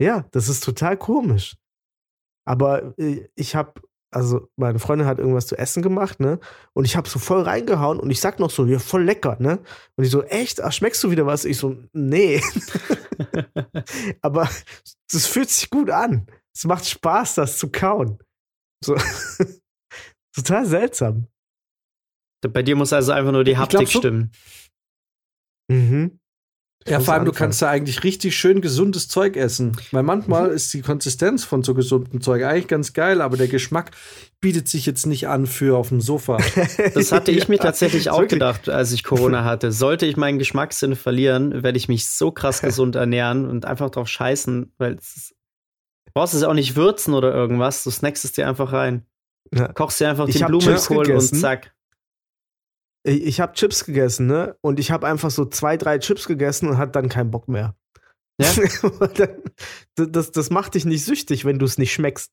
ja, 0.00 0.26
das 0.32 0.48
ist 0.48 0.64
total 0.64 0.96
komisch. 0.96 1.56
Aber 2.44 2.98
äh, 2.98 3.28
ich 3.34 3.54
habe, 3.54 3.80
also 4.12 4.48
meine 4.56 4.78
Freundin 4.78 5.06
hat 5.06 5.18
irgendwas 5.18 5.46
zu 5.46 5.56
essen 5.56 5.82
gemacht, 5.82 6.20
ne? 6.20 6.40
Und 6.72 6.84
ich 6.84 6.96
habe 6.96 7.08
so 7.08 7.18
voll 7.18 7.42
reingehauen 7.42 8.00
und 8.00 8.10
ich 8.10 8.20
sag 8.20 8.38
noch 8.40 8.50
so, 8.50 8.66
ja, 8.66 8.78
voll 8.78 9.04
lecker, 9.04 9.36
ne? 9.40 9.60
Und 9.96 10.04
ich 10.04 10.10
so, 10.10 10.22
echt? 10.24 10.60
Ach, 10.60 10.72
schmeckst 10.72 11.02
du 11.04 11.10
wieder 11.10 11.26
was? 11.26 11.44
Ich 11.44 11.58
so, 11.58 11.76
nee. 11.92 12.40
Aber 14.22 14.48
das 15.12 15.26
fühlt 15.26 15.50
sich 15.50 15.70
gut 15.70 15.90
an. 15.90 16.26
Es 16.54 16.64
macht 16.64 16.86
Spaß, 16.86 17.36
das 17.36 17.58
zu 17.58 17.70
kauen. 17.70 18.18
So. 18.84 18.96
total 20.34 20.66
seltsam. 20.66 21.26
Bei 22.42 22.62
dir 22.62 22.76
muss 22.76 22.92
also 22.92 23.12
einfach 23.12 23.32
nur 23.32 23.44
die 23.44 23.58
Haptik 23.58 23.80
glaub 23.80 23.88
so- 23.90 23.98
stimmen. 23.98 24.32
Mhm. 25.70 26.19
Ja, 26.88 26.98
vor 26.98 27.12
allem, 27.14 27.26
du 27.26 27.32
kannst 27.32 27.60
da 27.60 27.68
eigentlich 27.68 28.04
richtig 28.04 28.34
schön 28.36 28.62
gesundes 28.62 29.06
Zeug 29.06 29.36
essen. 29.36 29.76
Weil 29.92 30.02
manchmal 30.02 30.48
Mhm. 30.48 30.54
ist 30.54 30.72
die 30.72 30.80
Konsistenz 30.80 31.44
von 31.44 31.62
so 31.62 31.74
gesundem 31.74 32.20
Zeug 32.22 32.42
eigentlich 32.42 32.68
ganz 32.68 32.94
geil, 32.94 33.20
aber 33.20 33.36
der 33.36 33.48
Geschmack 33.48 33.90
bietet 34.40 34.66
sich 34.66 34.86
jetzt 34.86 35.06
nicht 35.06 35.28
an 35.28 35.46
für 35.46 35.76
auf 35.76 35.90
dem 35.90 36.00
Sofa. 36.00 36.38
Das 36.94 37.12
hatte 37.12 37.32
ich 37.32 37.48
mir 37.48 37.58
tatsächlich 37.58 38.08
auch 38.10 38.20
wirklich- 38.20 38.38
gedacht, 38.38 38.68
als 38.70 38.92
ich 38.92 39.04
Corona 39.04 39.44
hatte. 39.44 39.72
Sollte 39.72 40.06
ich 40.06 40.16
meinen 40.16 40.38
Geschmackssinn 40.38 40.96
verlieren, 40.96 41.62
werde 41.62 41.76
ich 41.76 41.88
mich 41.88 42.06
so 42.06 42.30
krass 42.32 42.62
gesund 42.62 42.96
ernähren 42.96 43.46
und 43.48 43.66
einfach 43.66 43.90
drauf 43.90 44.08
scheißen, 44.08 44.72
weil 44.78 44.94
es 44.94 45.16
ist, 45.16 45.30
du 46.06 46.12
brauchst 46.14 46.32
es 46.32 46.42
auch 46.44 46.54
nicht 46.54 46.76
würzen 46.76 47.12
oder 47.12 47.32
irgendwas. 47.34 47.84
Du 47.84 47.90
snackst 47.90 48.24
es 48.24 48.32
dir 48.32 48.48
einfach 48.48 48.72
rein. 48.72 49.04
Ja. 49.54 49.68
Kochst 49.72 50.00
dir 50.00 50.08
einfach 50.08 50.28
Ich 50.28 50.38
den 50.38 50.46
Blumenkohl 50.46 51.10
und 51.12 51.20
zack. 51.20 51.72
Ich, 53.02 53.22
ich 53.22 53.40
habe 53.40 53.54
Chips 53.54 53.84
gegessen, 53.84 54.26
ne? 54.26 54.56
Und 54.60 54.78
ich 54.78 54.90
habe 54.90 55.06
einfach 55.06 55.30
so 55.30 55.44
zwei, 55.46 55.76
drei 55.76 55.98
Chips 55.98 56.26
gegessen 56.26 56.68
und 56.68 56.78
hatte 56.78 56.92
dann 56.92 57.08
keinen 57.08 57.30
Bock 57.30 57.48
mehr. 57.48 57.74
Ja? 58.40 58.48
das, 59.14 60.08
das, 60.10 60.32
das 60.32 60.50
macht 60.50 60.74
dich 60.74 60.84
nicht 60.84 61.04
süchtig, 61.04 61.44
wenn 61.44 61.58
du 61.58 61.66
es 61.66 61.78
nicht 61.78 61.92
schmeckst. 61.92 62.32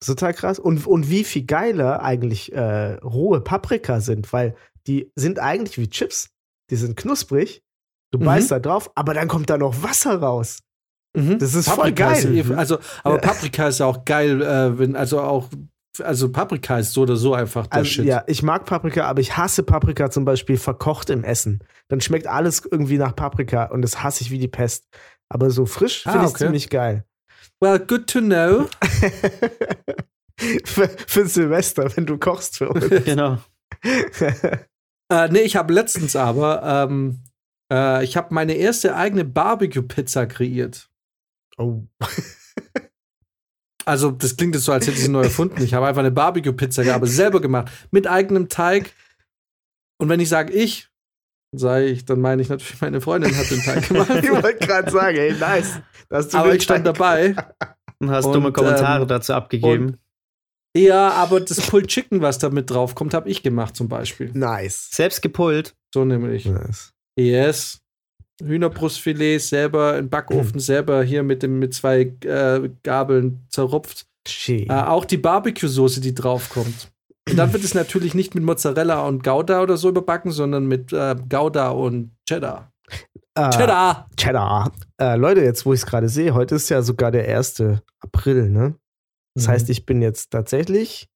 Das 0.00 0.08
ist 0.08 0.18
Total 0.18 0.34
krass. 0.34 0.58
Und, 0.58 0.86
und 0.86 1.10
wie 1.10 1.24
viel 1.24 1.44
geiler 1.44 2.02
eigentlich 2.02 2.52
äh, 2.52 2.94
rohe 2.96 3.40
Paprika 3.40 4.00
sind, 4.00 4.32
weil 4.32 4.54
die 4.86 5.10
sind 5.16 5.38
eigentlich 5.38 5.78
wie 5.78 5.88
Chips. 5.88 6.30
Die 6.70 6.76
sind 6.76 6.96
knusprig. 6.96 7.62
Du 8.12 8.18
Mhm. 8.18 8.24
beißt 8.24 8.50
da 8.50 8.58
drauf, 8.60 8.90
aber 8.94 9.14
dann 9.14 9.28
kommt 9.28 9.50
da 9.50 9.58
noch 9.58 9.82
Wasser 9.82 10.16
raus. 10.20 10.60
Mhm. 11.16 11.38
Das 11.38 11.54
ist 11.54 11.68
voll 11.68 11.92
Paprika 11.92 12.12
geil. 12.12 12.38
Ist, 12.38 12.50
also, 12.52 12.78
aber. 13.02 13.18
Paprika 13.20 13.68
ist 13.68 13.80
ja 13.80 13.86
auch 13.86 14.04
geil, 14.04 14.42
äh, 14.42 14.78
wenn, 14.78 14.96
also 14.96 15.20
auch, 15.20 15.48
also 16.00 16.30
Paprika 16.32 16.78
ist 16.78 16.92
so 16.92 17.02
oder 17.02 17.16
so 17.16 17.34
einfach 17.34 17.66
der 17.66 17.78
Also, 17.78 17.90
Shit. 17.90 18.04
ja, 18.06 18.24
ich 18.26 18.42
mag 18.42 18.64
Paprika, 18.66 19.04
aber 19.06 19.20
ich 19.20 19.36
hasse 19.36 19.62
Paprika 19.62 20.10
zum 20.10 20.24
Beispiel 20.24 20.56
verkocht 20.56 21.10
im 21.10 21.24
Essen. 21.24 21.62
Dann 21.88 22.00
schmeckt 22.00 22.26
alles 22.26 22.62
irgendwie 22.70 22.98
nach 22.98 23.14
Paprika 23.16 23.64
und 23.66 23.82
das 23.82 24.02
hasse 24.02 24.22
ich 24.22 24.30
wie 24.30 24.38
die 24.38 24.48
Pest. 24.48 24.86
Aber 25.28 25.50
so 25.50 25.66
frisch 25.66 26.06
Ah, 26.06 26.12
finde 26.12 26.26
ich 26.26 26.30
okay. 26.34 26.44
ziemlich 26.44 26.70
geil. 26.70 27.04
Well, 27.60 27.78
good 27.78 28.06
to 28.08 28.20
know. 28.20 28.66
für, 30.64 30.88
für 31.06 31.26
Silvester, 31.26 31.90
wenn 31.96 32.06
du 32.06 32.18
kochst 32.18 32.58
für 32.58 32.68
uns. 32.70 32.88
Genau. 33.04 33.38
Äh, 35.08 35.28
nee, 35.28 35.42
ich 35.42 35.54
habe 35.54 35.72
letztens 35.72 36.16
aber, 36.16 36.64
ähm, 36.64 37.20
äh, 37.72 38.02
ich 38.02 38.16
habe 38.16 38.34
meine 38.34 38.54
erste 38.54 38.96
eigene 38.96 39.24
Barbecue-Pizza 39.24 40.26
kreiert. 40.26 40.90
oh. 41.58 41.84
Also, 43.86 44.10
das 44.10 44.36
klingt 44.36 44.54
jetzt 44.54 44.64
so, 44.64 44.72
als 44.72 44.86
hätte 44.86 44.96
ich 44.96 45.04
sie 45.04 45.10
neu 45.10 45.22
erfunden. 45.22 45.62
Ich 45.62 45.72
habe 45.72 45.86
einfach 45.86 46.00
eine 46.00 46.10
Barbecue-Pizza 46.10 46.82
gehabt, 46.82 46.96
aber 46.96 47.06
selber 47.06 47.40
gemacht. 47.40 47.70
Mit 47.92 48.06
eigenem 48.06 48.48
Teig. 48.48 48.92
Und 49.98 50.08
wenn 50.08 50.18
ich 50.20 50.28
sage 50.28 50.52
ich, 50.52 50.88
sage 51.52 51.86
ich, 51.86 52.04
dann 52.04 52.20
meine 52.20 52.42
ich 52.42 52.48
natürlich, 52.48 52.80
meine 52.80 53.00
Freundin 53.00 53.36
hat 53.36 53.50
den 53.50 53.62
Teig 53.62 53.88
gemacht. 53.88 54.10
ich 54.22 54.30
wollte 54.30 54.66
gerade 54.66 54.90
sagen, 54.90 55.16
ey, 55.16 55.32
nice. 55.32 55.80
Aber 56.10 56.54
ich 56.54 56.64
stand 56.64 56.86
Teig- 56.86 56.92
dabei. 56.92 57.36
Und 57.98 58.10
hast 58.10 58.26
Und, 58.26 58.32
dumme 58.34 58.52
Kommentare 58.52 59.02
ähm, 59.02 59.08
dazu 59.08 59.32
abgegeben. 59.32 59.98
Ja, 60.76 61.12
aber 61.12 61.40
das 61.40 61.60
Pulled 61.62 61.86
Chicken, 61.88 62.20
was 62.20 62.38
da 62.38 62.50
mit 62.50 62.68
drauf 62.68 62.94
kommt, 62.94 63.14
habe 63.14 63.30
ich 63.30 63.42
gemacht 63.42 63.74
zum 63.76 63.88
Beispiel. 63.88 64.30
Nice. 64.34 64.90
Selbst 64.90 65.22
gepult. 65.22 65.74
So 65.94 66.04
nämlich. 66.04 66.44
nice. 66.44 66.92
Yes. 67.18 67.80
Hühnerbrustfilet 68.42 69.38
selber 69.40 69.96
im 69.98 70.08
Backofen, 70.10 70.60
selber 70.60 71.02
hier 71.02 71.22
mit, 71.22 71.42
dem, 71.42 71.58
mit 71.58 71.74
zwei 71.74 72.00
äh, 72.24 72.68
Gabeln 72.82 73.46
zerrupft. 73.48 74.06
Äh, 74.68 74.72
auch 74.72 75.04
die 75.04 75.16
Barbecue-Soße, 75.18 76.00
die 76.00 76.14
draufkommt. 76.14 76.92
Und 77.28 77.36
dann 77.36 77.52
wird 77.52 77.64
es 77.64 77.74
natürlich 77.74 78.14
nicht 78.14 78.34
mit 78.34 78.44
Mozzarella 78.44 79.06
und 79.06 79.22
Gouda 79.24 79.62
oder 79.62 79.76
so 79.76 79.88
überbacken, 79.88 80.30
sondern 80.30 80.66
mit 80.66 80.92
äh, 80.92 81.16
Gouda 81.28 81.70
und 81.70 82.10
Cheddar. 82.28 82.70
Ah, 83.34 83.50
Cheddar! 83.50 84.08
Cheddar. 84.16 84.72
Äh, 85.00 85.16
Leute, 85.16 85.42
jetzt 85.42 85.66
wo 85.66 85.72
ich 85.72 85.80
es 85.80 85.86
gerade 85.86 86.08
sehe, 86.08 86.34
heute 86.34 86.54
ist 86.54 86.68
ja 86.68 86.82
sogar 86.82 87.10
der 87.10 87.26
1. 87.36 87.62
April, 88.00 88.48
ne? 88.50 88.76
Das 89.34 89.46
Mhm. 89.46 89.50
heißt, 89.50 89.70
ich 89.70 89.84
bin 89.86 90.02
jetzt 90.02 90.30
tatsächlich 90.30 91.08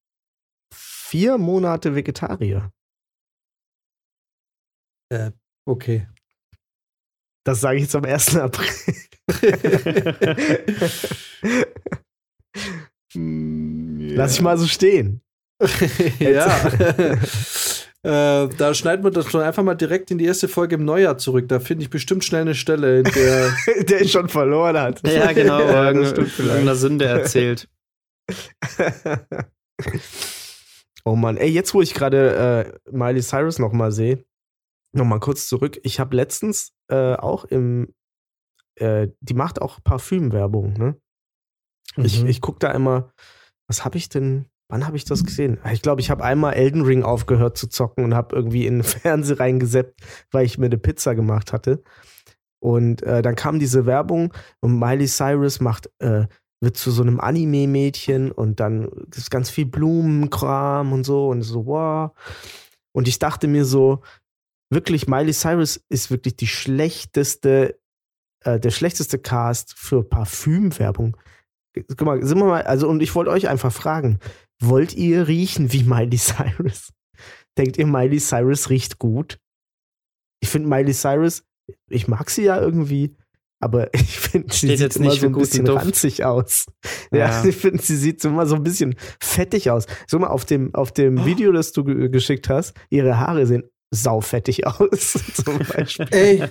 vier 0.73 1.37
Monate 1.37 1.95
Vegetarier. 1.95 2.71
Okay. 5.65 6.07
Das 7.43 7.61
sage 7.61 7.79
ich 7.79 7.89
zum 7.89 8.05
1. 8.05 8.37
April. 8.37 8.69
Lass 13.13 14.33
ich 14.33 14.41
mal 14.41 14.57
so 14.57 14.67
stehen. 14.67 15.21
ja. 16.19 16.67
äh, 18.03 18.49
da 18.57 18.73
schneiden 18.73 19.03
wir 19.03 19.11
das 19.11 19.29
schon 19.29 19.41
einfach 19.41 19.63
mal 19.63 19.75
direkt 19.75 20.11
in 20.11 20.17
die 20.17 20.25
erste 20.25 20.47
Folge 20.47 20.75
im 20.75 20.85
Neujahr 20.85 21.17
zurück. 21.17 21.47
Da 21.47 21.59
finde 21.59 21.83
ich 21.83 21.89
bestimmt 21.89 22.23
schnell 22.23 22.41
eine 22.41 22.55
Stelle, 22.55 22.99
in 22.99 23.05
der. 23.05 23.53
der 23.83 24.07
schon 24.07 24.29
verloren 24.29 24.77
hat. 24.77 25.07
Ja, 25.07 25.31
genau. 25.33 25.59
Ja, 25.59 25.91
irgendeiner 25.91 26.75
Sünde 26.75 27.05
erzählt. 27.05 27.67
oh 31.05 31.15
Mann, 31.15 31.37
ey, 31.37 31.49
jetzt 31.49 31.73
wo 31.73 31.81
ich 31.81 31.93
gerade 31.93 32.73
äh, 32.87 32.91
Miley 32.91 33.21
Cyrus 33.21 33.59
noch 33.59 33.73
mal 33.73 33.91
sehe, 33.91 34.23
noch 34.93 35.05
mal 35.05 35.19
kurz 35.19 35.47
zurück. 35.47 35.79
Ich 35.83 35.99
habe 35.99 36.15
letztens 36.15 36.73
äh, 36.89 37.15
auch 37.15 37.45
im, 37.45 37.93
äh, 38.75 39.07
die 39.19 39.33
macht 39.33 39.61
auch 39.61 39.79
Parfümwerbung, 39.83 40.73
ne? 40.73 40.95
Ich, 41.97 42.21
Mhm. 42.21 42.27
ich 42.27 42.41
gucke 42.41 42.59
da 42.59 42.71
immer, 42.71 43.11
was 43.67 43.83
habe 43.83 43.97
ich 43.97 44.07
denn, 44.09 44.45
wann 44.69 44.87
habe 44.87 44.95
ich 44.97 45.03
das 45.05 45.23
gesehen? 45.25 45.59
Ich 45.73 45.81
glaube, 45.81 45.99
ich 46.01 46.09
habe 46.09 46.23
einmal 46.23 46.53
Elden 46.53 46.81
Ring 46.81 47.03
aufgehört 47.03 47.57
zu 47.57 47.67
zocken 47.67 48.03
und 48.05 48.15
habe 48.15 48.35
irgendwie 48.35 48.65
in 48.65 48.75
den 48.79 48.83
Fernseher 48.83 49.39
reingeseppt, 49.39 49.99
weil 50.31 50.45
ich 50.45 50.57
mir 50.57 50.67
eine 50.67 50.77
Pizza 50.77 51.15
gemacht 51.15 51.51
hatte. 51.53 51.83
Und 52.63 53.01
äh, 53.03 53.21
dann 53.21 53.35
kam 53.35 53.59
diese 53.59 53.85
Werbung 53.85 54.33
und 54.61 54.77
Miley 54.79 55.07
Cyrus 55.07 55.59
macht, 55.61 55.89
äh, 55.99 56.27
wird 56.61 56.77
zu 56.77 56.91
so 56.91 57.01
einem 57.01 57.19
Anime-Mädchen 57.19 58.31
und 58.31 58.59
dann 58.59 58.87
ist 59.15 59.31
ganz 59.31 59.49
viel 59.49 59.65
Blumenkram 59.65 60.93
und 60.93 61.03
so 61.03 61.27
und 61.29 61.41
so, 61.41 61.65
wow. 61.65 62.11
Und 62.93 63.07
ich 63.07 63.17
dachte 63.19 63.47
mir 63.47 63.65
so, 63.65 64.01
wirklich, 64.71 65.07
Miley 65.07 65.33
Cyrus 65.33 65.83
ist 65.89 66.09
wirklich 66.11 66.35
die 66.37 66.47
schlechteste, 66.47 67.79
äh, 68.43 68.59
der 68.59 68.71
schlechteste 68.71 69.19
Cast 69.19 69.73
für 69.77 70.03
Parfümwerbung. 70.03 71.17
Guck 71.87 72.01
mal, 72.01 72.23
sind 72.25 72.37
wir 72.39 72.45
mal, 72.45 72.63
also 72.63 72.89
und 72.89 73.01
ich 73.01 73.13
wollte 73.15 73.31
euch 73.31 73.47
einfach 73.47 73.71
fragen, 73.71 74.19
wollt 74.61 74.93
ihr 74.93 75.27
riechen 75.27 75.71
wie 75.73 75.83
Miley 75.85 76.17
Cyrus? 76.17 76.91
Denkt 77.57 77.77
ihr, 77.77 77.85
Miley 77.87 78.19
Cyrus 78.19 78.69
riecht 78.69 78.97
gut? 78.99 79.37
Ich 80.41 80.49
finde 80.49 80.69
Miley 80.69 80.93
Cyrus, 80.93 81.43
ich 81.89 82.07
mag 82.07 82.29
sie 82.29 82.43
ja 82.43 82.59
irgendwie, 82.59 83.15
aber 83.61 83.93
ich 83.93 84.19
finde, 84.19 84.51
sie 84.51 84.57
Steht 84.57 84.69
sieht 84.69 84.79
jetzt 84.79 84.95
immer 84.97 85.09
nicht 85.11 85.21
so 85.21 85.27
ein 85.27 85.33
bisschen 85.33 85.65
Duft. 85.65 85.85
ranzig 85.85 86.25
aus. 86.25 86.65
Ja, 87.11 87.17
Ja. 87.19 87.45
ich 87.45 87.55
finde, 87.55 87.81
sie 87.81 87.95
sieht 87.95 88.21
so 88.21 88.29
immer 88.29 88.45
so 88.47 88.55
ein 88.55 88.63
bisschen 88.63 88.95
fettig 89.19 89.69
aus. 89.69 89.85
So 90.07 90.17
mal 90.19 90.27
auf 90.27 90.45
dem, 90.45 90.73
auf 90.73 90.91
dem 90.91 91.25
Video, 91.25 91.51
das 91.51 91.71
du 91.71 91.83
ge- 91.83 92.09
geschickt 92.09 92.49
hast, 92.49 92.73
ihre 92.89 93.19
Haare 93.19 93.45
sehen 93.45 93.63
saufettig 93.91 94.65
aus, 94.67 95.13
zum 95.33 95.59
Beispiel. 95.59 96.07
Ey, 96.11 96.43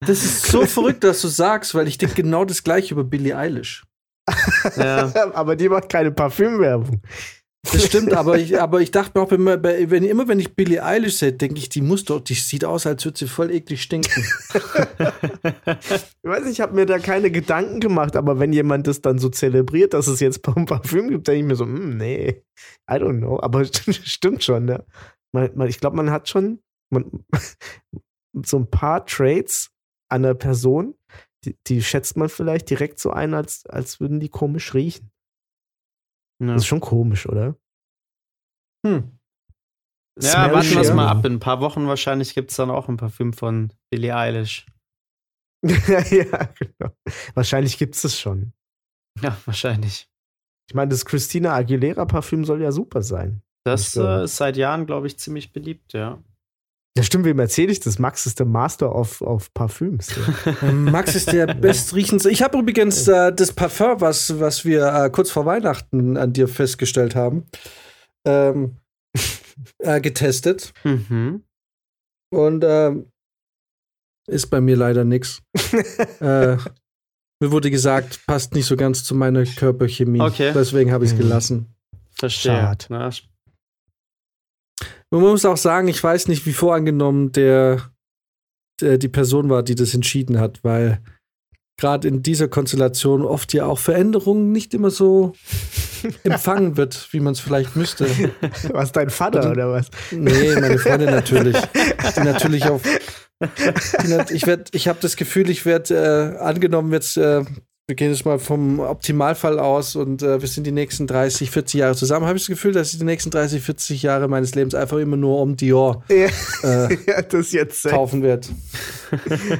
das 0.00 0.24
ist 0.24 0.46
so 0.46 0.66
verrückt, 0.66 1.04
dass 1.04 1.20
du 1.20 1.28
sagst, 1.28 1.74
weil 1.74 1.88
ich 1.88 1.98
denke 1.98 2.16
genau 2.16 2.44
das 2.44 2.64
gleiche 2.64 2.94
über 2.94 3.04
Billie 3.04 3.36
Eilish. 3.36 3.84
Ja. 4.76 5.12
aber 5.34 5.56
die 5.56 5.68
macht 5.68 5.88
keine 5.88 6.10
Parfümwerbung. 6.10 7.00
Das 7.72 7.84
stimmt, 7.84 8.14
aber 8.14 8.38
ich, 8.38 8.58
aber 8.60 8.80
ich 8.80 8.92
dachte 8.92 9.18
mir 9.18 9.24
auch, 9.24 9.32
immer, 9.32 9.62
wenn, 9.62 10.04
immer 10.04 10.28
wenn 10.28 10.38
ich 10.38 10.54
Billie 10.54 10.82
Eilish 10.82 11.16
sehe, 11.16 11.32
denke 11.32 11.58
ich, 11.58 11.68
die 11.68 11.82
muss 11.82 12.04
doch, 12.04 12.20
die 12.20 12.34
sieht 12.34 12.64
aus, 12.64 12.86
als 12.86 13.04
würde 13.04 13.18
sie 13.18 13.26
voll 13.26 13.50
eklig 13.50 13.82
stinken. 13.82 14.24
Ich 16.22 16.30
weiß 16.30 16.44
nicht, 16.44 16.52
ich 16.52 16.60
habe 16.60 16.74
mir 16.74 16.86
da 16.86 16.98
keine 16.98 17.30
Gedanken 17.30 17.80
gemacht, 17.80 18.16
aber 18.16 18.38
wenn 18.38 18.52
jemand 18.52 18.86
das 18.86 19.00
dann 19.00 19.18
so 19.18 19.28
zelebriert, 19.28 19.92
dass 19.92 20.06
es 20.06 20.20
jetzt 20.20 20.46
ein 20.48 20.66
Parfüm 20.66 21.08
gibt, 21.08 21.26
denke 21.26 21.40
ich 21.40 21.46
mir 21.46 21.56
so, 21.56 21.64
hm, 21.64 21.96
nee, 21.96 22.42
I 22.90 22.94
don't 22.94 23.18
know. 23.18 23.40
Aber 23.40 23.64
stimmt 23.88 24.44
schon, 24.44 24.64
ne? 24.64 24.84
Man, 25.32 25.50
man, 25.54 25.68
ich 25.68 25.80
glaube, 25.80 25.96
man 25.96 26.10
hat 26.10 26.28
schon 26.28 26.60
man, 26.90 27.24
so 28.44 28.58
ein 28.58 28.70
paar 28.70 29.04
Traits 29.06 29.70
an 30.10 30.22
der 30.22 30.34
Person, 30.34 30.94
die, 31.44 31.56
die 31.66 31.82
schätzt 31.82 32.16
man 32.16 32.28
vielleicht 32.28 32.70
direkt 32.70 32.98
so 32.98 33.10
ein, 33.10 33.34
als, 33.34 33.66
als 33.66 34.00
würden 34.00 34.20
die 34.20 34.28
komisch 34.28 34.74
riechen. 34.74 35.10
Ja. 36.40 36.48
Das 36.48 36.62
ist 36.62 36.66
schon 36.66 36.80
komisch, 36.80 37.28
oder? 37.28 37.56
Hm. 38.86 39.18
Ja, 40.20 40.30
Smell 40.30 40.52
warten 40.52 40.70
wir 40.70 40.80
es 40.80 40.92
mal 40.92 41.08
ab. 41.08 41.24
In 41.24 41.34
ein 41.34 41.40
paar 41.40 41.60
Wochen 41.60 41.86
wahrscheinlich 41.86 42.34
gibt 42.34 42.50
es 42.50 42.56
dann 42.56 42.70
auch 42.70 42.88
ein 42.88 42.96
Parfüm 42.96 43.32
von 43.32 43.72
Billie 43.90 44.16
Eilish. 44.16 44.66
ja, 45.62 46.44
genau. 46.58 46.92
Wahrscheinlich 47.34 47.78
gibt 47.78 47.94
es 47.94 48.04
es 48.04 48.18
schon. 48.18 48.52
Ja, 49.20 49.36
wahrscheinlich. 49.44 50.08
Ich 50.68 50.74
meine, 50.74 50.90
das 50.90 51.04
Christina 51.04 51.54
Aguilera 51.54 52.04
Parfüm 52.04 52.44
soll 52.44 52.62
ja 52.62 52.72
super 52.72 53.02
sein. 53.02 53.42
Das 53.64 53.96
äh, 53.96 54.02
äh, 54.02 54.24
ist 54.24 54.36
seit 54.36 54.56
Jahren, 54.56 54.86
glaube 54.86 55.06
ich, 55.06 55.18
ziemlich 55.18 55.52
beliebt, 55.52 55.92
ja. 55.92 56.22
Ja, 56.98 57.04
stimmt, 57.04 57.24
wem 57.26 57.38
erzähle 57.38 57.70
ich 57.70 57.78
das? 57.78 58.00
Max 58.00 58.26
ist 58.26 58.40
der 58.40 58.46
Master 58.46 58.92
of, 58.92 59.20
of 59.20 59.54
Parfüms. 59.54 60.08
Ja. 60.16 60.72
Max 60.72 61.14
ist 61.14 61.30
der 61.32 61.46
bestriechendste. 61.54 62.28
Ich 62.28 62.42
habe 62.42 62.58
übrigens 62.58 63.06
äh, 63.06 63.32
das 63.32 63.52
Parfum, 63.52 64.00
was, 64.00 64.40
was 64.40 64.64
wir 64.64 64.84
äh, 64.92 65.08
kurz 65.08 65.30
vor 65.30 65.46
Weihnachten 65.46 66.16
an 66.16 66.32
dir 66.32 66.48
festgestellt 66.48 67.14
haben, 67.14 67.46
ähm, 68.26 68.78
äh, 69.78 70.00
getestet. 70.00 70.72
Mhm. 70.82 71.44
Und 72.30 72.64
ähm, 72.66 73.12
ist 74.26 74.48
bei 74.48 74.60
mir 74.60 74.76
leider 74.76 75.04
nix. 75.04 75.40
äh, 76.20 76.56
mir 77.40 77.52
wurde 77.52 77.70
gesagt, 77.70 78.26
passt 78.26 78.54
nicht 78.54 78.66
so 78.66 78.76
ganz 78.76 79.04
zu 79.04 79.14
meiner 79.14 79.44
Körperchemie. 79.44 80.20
Okay. 80.20 80.50
Deswegen 80.52 80.90
habe 80.90 81.04
ich 81.04 81.12
es 81.12 81.16
Mhm. 81.16 81.22
gelassen. 81.22 81.74
Verstehe. 82.10 82.56
Schade. 82.56 82.86
Na, 82.88 83.10
Man 85.10 85.22
muss 85.22 85.44
auch 85.44 85.56
sagen, 85.56 85.88
ich 85.88 86.02
weiß 86.02 86.28
nicht, 86.28 86.44
wie 86.46 86.52
vorangenommen 86.52 87.32
der, 87.32 87.90
der 88.80 88.98
die 88.98 89.08
Person 89.08 89.48
war, 89.48 89.62
die 89.62 89.74
das 89.74 89.94
entschieden 89.94 90.38
hat, 90.38 90.62
weil 90.62 91.00
gerade 91.78 92.08
in 92.08 92.22
dieser 92.22 92.48
Konstellation 92.48 93.24
oft 93.24 93.54
ja 93.54 93.64
auch 93.64 93.78
Veränderungen 93.78 94.52
nicht 94.52 94.74
immer 94.74 94.90
so 94.90 95.32
empfangen 96.24 96.76
wird, 96.76 97.08
wie 97.12 97.20
man 97.20 97.32
es 97.32 97.40
vielleicht 97.40 97.76
müsste. 97.76 98.06
Was, 98.72 98.92
dein 98.92 99.10
Vater 99.10 99.50
oder 99.50 99.72
was? 99.72 99.90
Nee, 100.10 100.54
meine 100.56 100.78
Freundin 100.78 101.10
natürlich. 101.10 101.56
Die 102.16 102.20
natürlich 102.20 102.68
auf. 102.68 102.82
Die, 103.40 104.34
ich 104.34 104.48
werd, 104.48 104.74
ich 104.74 104.88
habe 104.88 104.98
das 105.00 105.14
Gefühl, 105.14 105.48
ich 105.48 105.64
werde 105.64 105.94
äh, 105.94 106.42
angenommen 106.42 106.92
jetzt. 106.92 107.16
Äh, 107.16 107.44
wir 107.88 107.94
gehen 107.94 108.10
jetzt 108.12 108.26
mal 108.26 108.38
vom 108.38 108.80
Optimalfall 108.80 109.58
aus 109.58 109.96
und 109.96 110.22
äh, 110.22 110.42
wir 110.42 110.46
sind 110.48 110.66
die 110.66 110.72
nächsten 110.72 111.06
30, 111.06 111.50
40 111.50 111.80
Jahre 111.80 111.96
zusammen. 111.96 112.26
Habe 112.26 112.36
ich 112.36 112.42
das 112.44 112.48
Gefühl, 112.50 112.72
dass 112.72 112.92
ich 112.92 112.98
die 112.98 113.04
nächsten 113.06 113.30
30, 113.30 113.62
40 113.62 114.02
Jahre 114.02 114.28
meines 114.28 114.54
Lebens 114.54 114.74
einfach 114.74 114.98
immer 114.98 115.16
nur 115.16 115.40
um 115.40 115.56
Dior 115.56 116.04
Ja, 116.10 116.26
äh, 116.64 116.98
ja, 117.06 117.22
das 117.22 117.52
jetzt 117.52 117.88
kaufen 117.88 118.22
werde. 118.22 118.46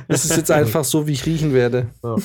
Das 0.09 0.27
ist 0.27 0.37
jetzt 0.37 0.51
einfach 0.51 0.85
so, 0.85 1.07
wie 1.07 1.13
ich 1.13 1.25
riechen 1.25 1.55
werde. 1.55 1.87
Da 2.03 2.19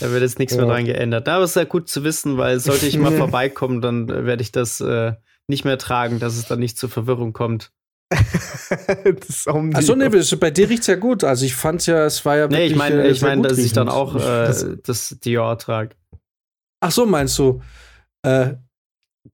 wird 0.00 0.22
jetzt 0.22 0.38
nichts 0.38 0.54
mehr 0.56 0.64
Ja. 0.64 0.70
dran 0.72 0.86
geändert. 0.86 1.28
Aber 1.28 1.44
es 1.44 1.50
ist 1.50 1.56
ja 1.56 1.64
gut 1.64 1.90
zu 1.90 2.02
wissen, 2.02 2.38
weil 2.38 2.58
sollte 2.58 2.86
ich 2.86 2.96
mal 2.96 3.12
vorbeikommen, 3.18 3.82
dann 3.82 4.08
äh, 4.08 4.24
werde 4.24 4.42
ich 4.42 4.50
das 4.50 4.80
äh, 4.80 5.12
nicht 5.46 5.66
mehr 5.66 5.76
tragen, 5.76 6.20
dass 6.20 6.38
es 6.38 6.46
dann 6.46 6.60
nicht 6.60 6.78
zur 6.78 6.88
Verwirrung 6.88 7.34
kommt. 7.34 7.70
das 9.18 9.28
ist 9.28 9.46
um 9.46 9.74
Achso, 9.74 9.94
nee, 9.96 10.08
das- 10.08 10.34
bei 10.36 10.50
dir 10.50 10.68
riecht's 10.68 10.86
ja 10.86 10.96
gut. 10.96 11.24
Also 11.24 11.44
ich 11.44 11.54
fand's 11.54 11.86
ja, 11.86 12.04
es 12.04 12.24
war 12.24 12.36
ja 12.36 12.46
Nee, 12.48 12.52
wirklich, 12.54 12.72
ich 12.72 12.76
meine, 12.78 13.02
äh, 13.02 13.10
ich 13.10 13.20
gut 13.20 13.44
dass 13.44 13.58
ich 13.58 13.72
dann 13.72 13.88
auch 13.88 14.14
äh, 14.16 14.76
das 14.82 15.16
Dior 15.24 15.58
trage. 15.58 15.96
Ach 16.80 16.90
so, 16.90 17.06
meinst 17.06 17.38
du? 17.38 17.60
Äh, 18.24 18.54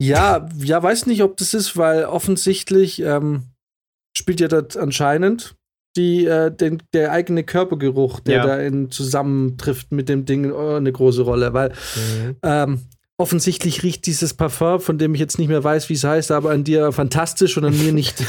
ja, 0.01 0.49
ja, 0.59 0.83
weiß 0.83 1.07
nicht, 1.07 1.23
ob 1.23 1.37
das 1.37 1.55
ist, 1.55 1.77
weil 1.77 2.05
offensichtlich 2.05 3.01
ähm, 3.03 3.45
spielt 4.17 4.41
ja 4.41 4.49
das 4.49 4.77
anscheinend 4.77 5.55
die, 5.97 6.25
äh, 6.27 6.51
den, 6.51 6.83
der 6.93 7.13
eigene 7.13 7.45
Körpergeruch, 7.45 8.19
der 8.21 8.37
Ja. 8.39 8.47
da 8.47 8.59
in, 8.59 8.91
zusammentrifft 8.91 9.93
mit 9.93 10.09
dem 10.09 10.25
Ding, 10.25 10.51
äh, 10.53 10.77
eine 10.77 10.91
große 10.91 11.23
Rolle, 11.23 11.53
weil 11.55 11.69
Mhm. 11.71 12.37
ähm, 12.43 12.81
offensichtlich 13.19 13.83
riecht 13.83 14.07
dieses 14.07 14.35
Parfum, 14.35 14.81
von 14.81 14.99
dem 14.99 15.15
ich 15.15 15.21
jetzt 15.21 15.39
nicht 15.39 15.49
mehr 15.49 15.63
weiß, 15.63 15.89
wie 15.89 15.95
es 15.95 16.05
heißt, 16.05 16.31
aber 16.31 16.51
an 16.51 16.65
dir 16.65 16.93
fantastisch 16.93 17.57
und 17.57 17.65
an 17.65 17.79
mir 17.79 17.93
nicht. 17.93 18.25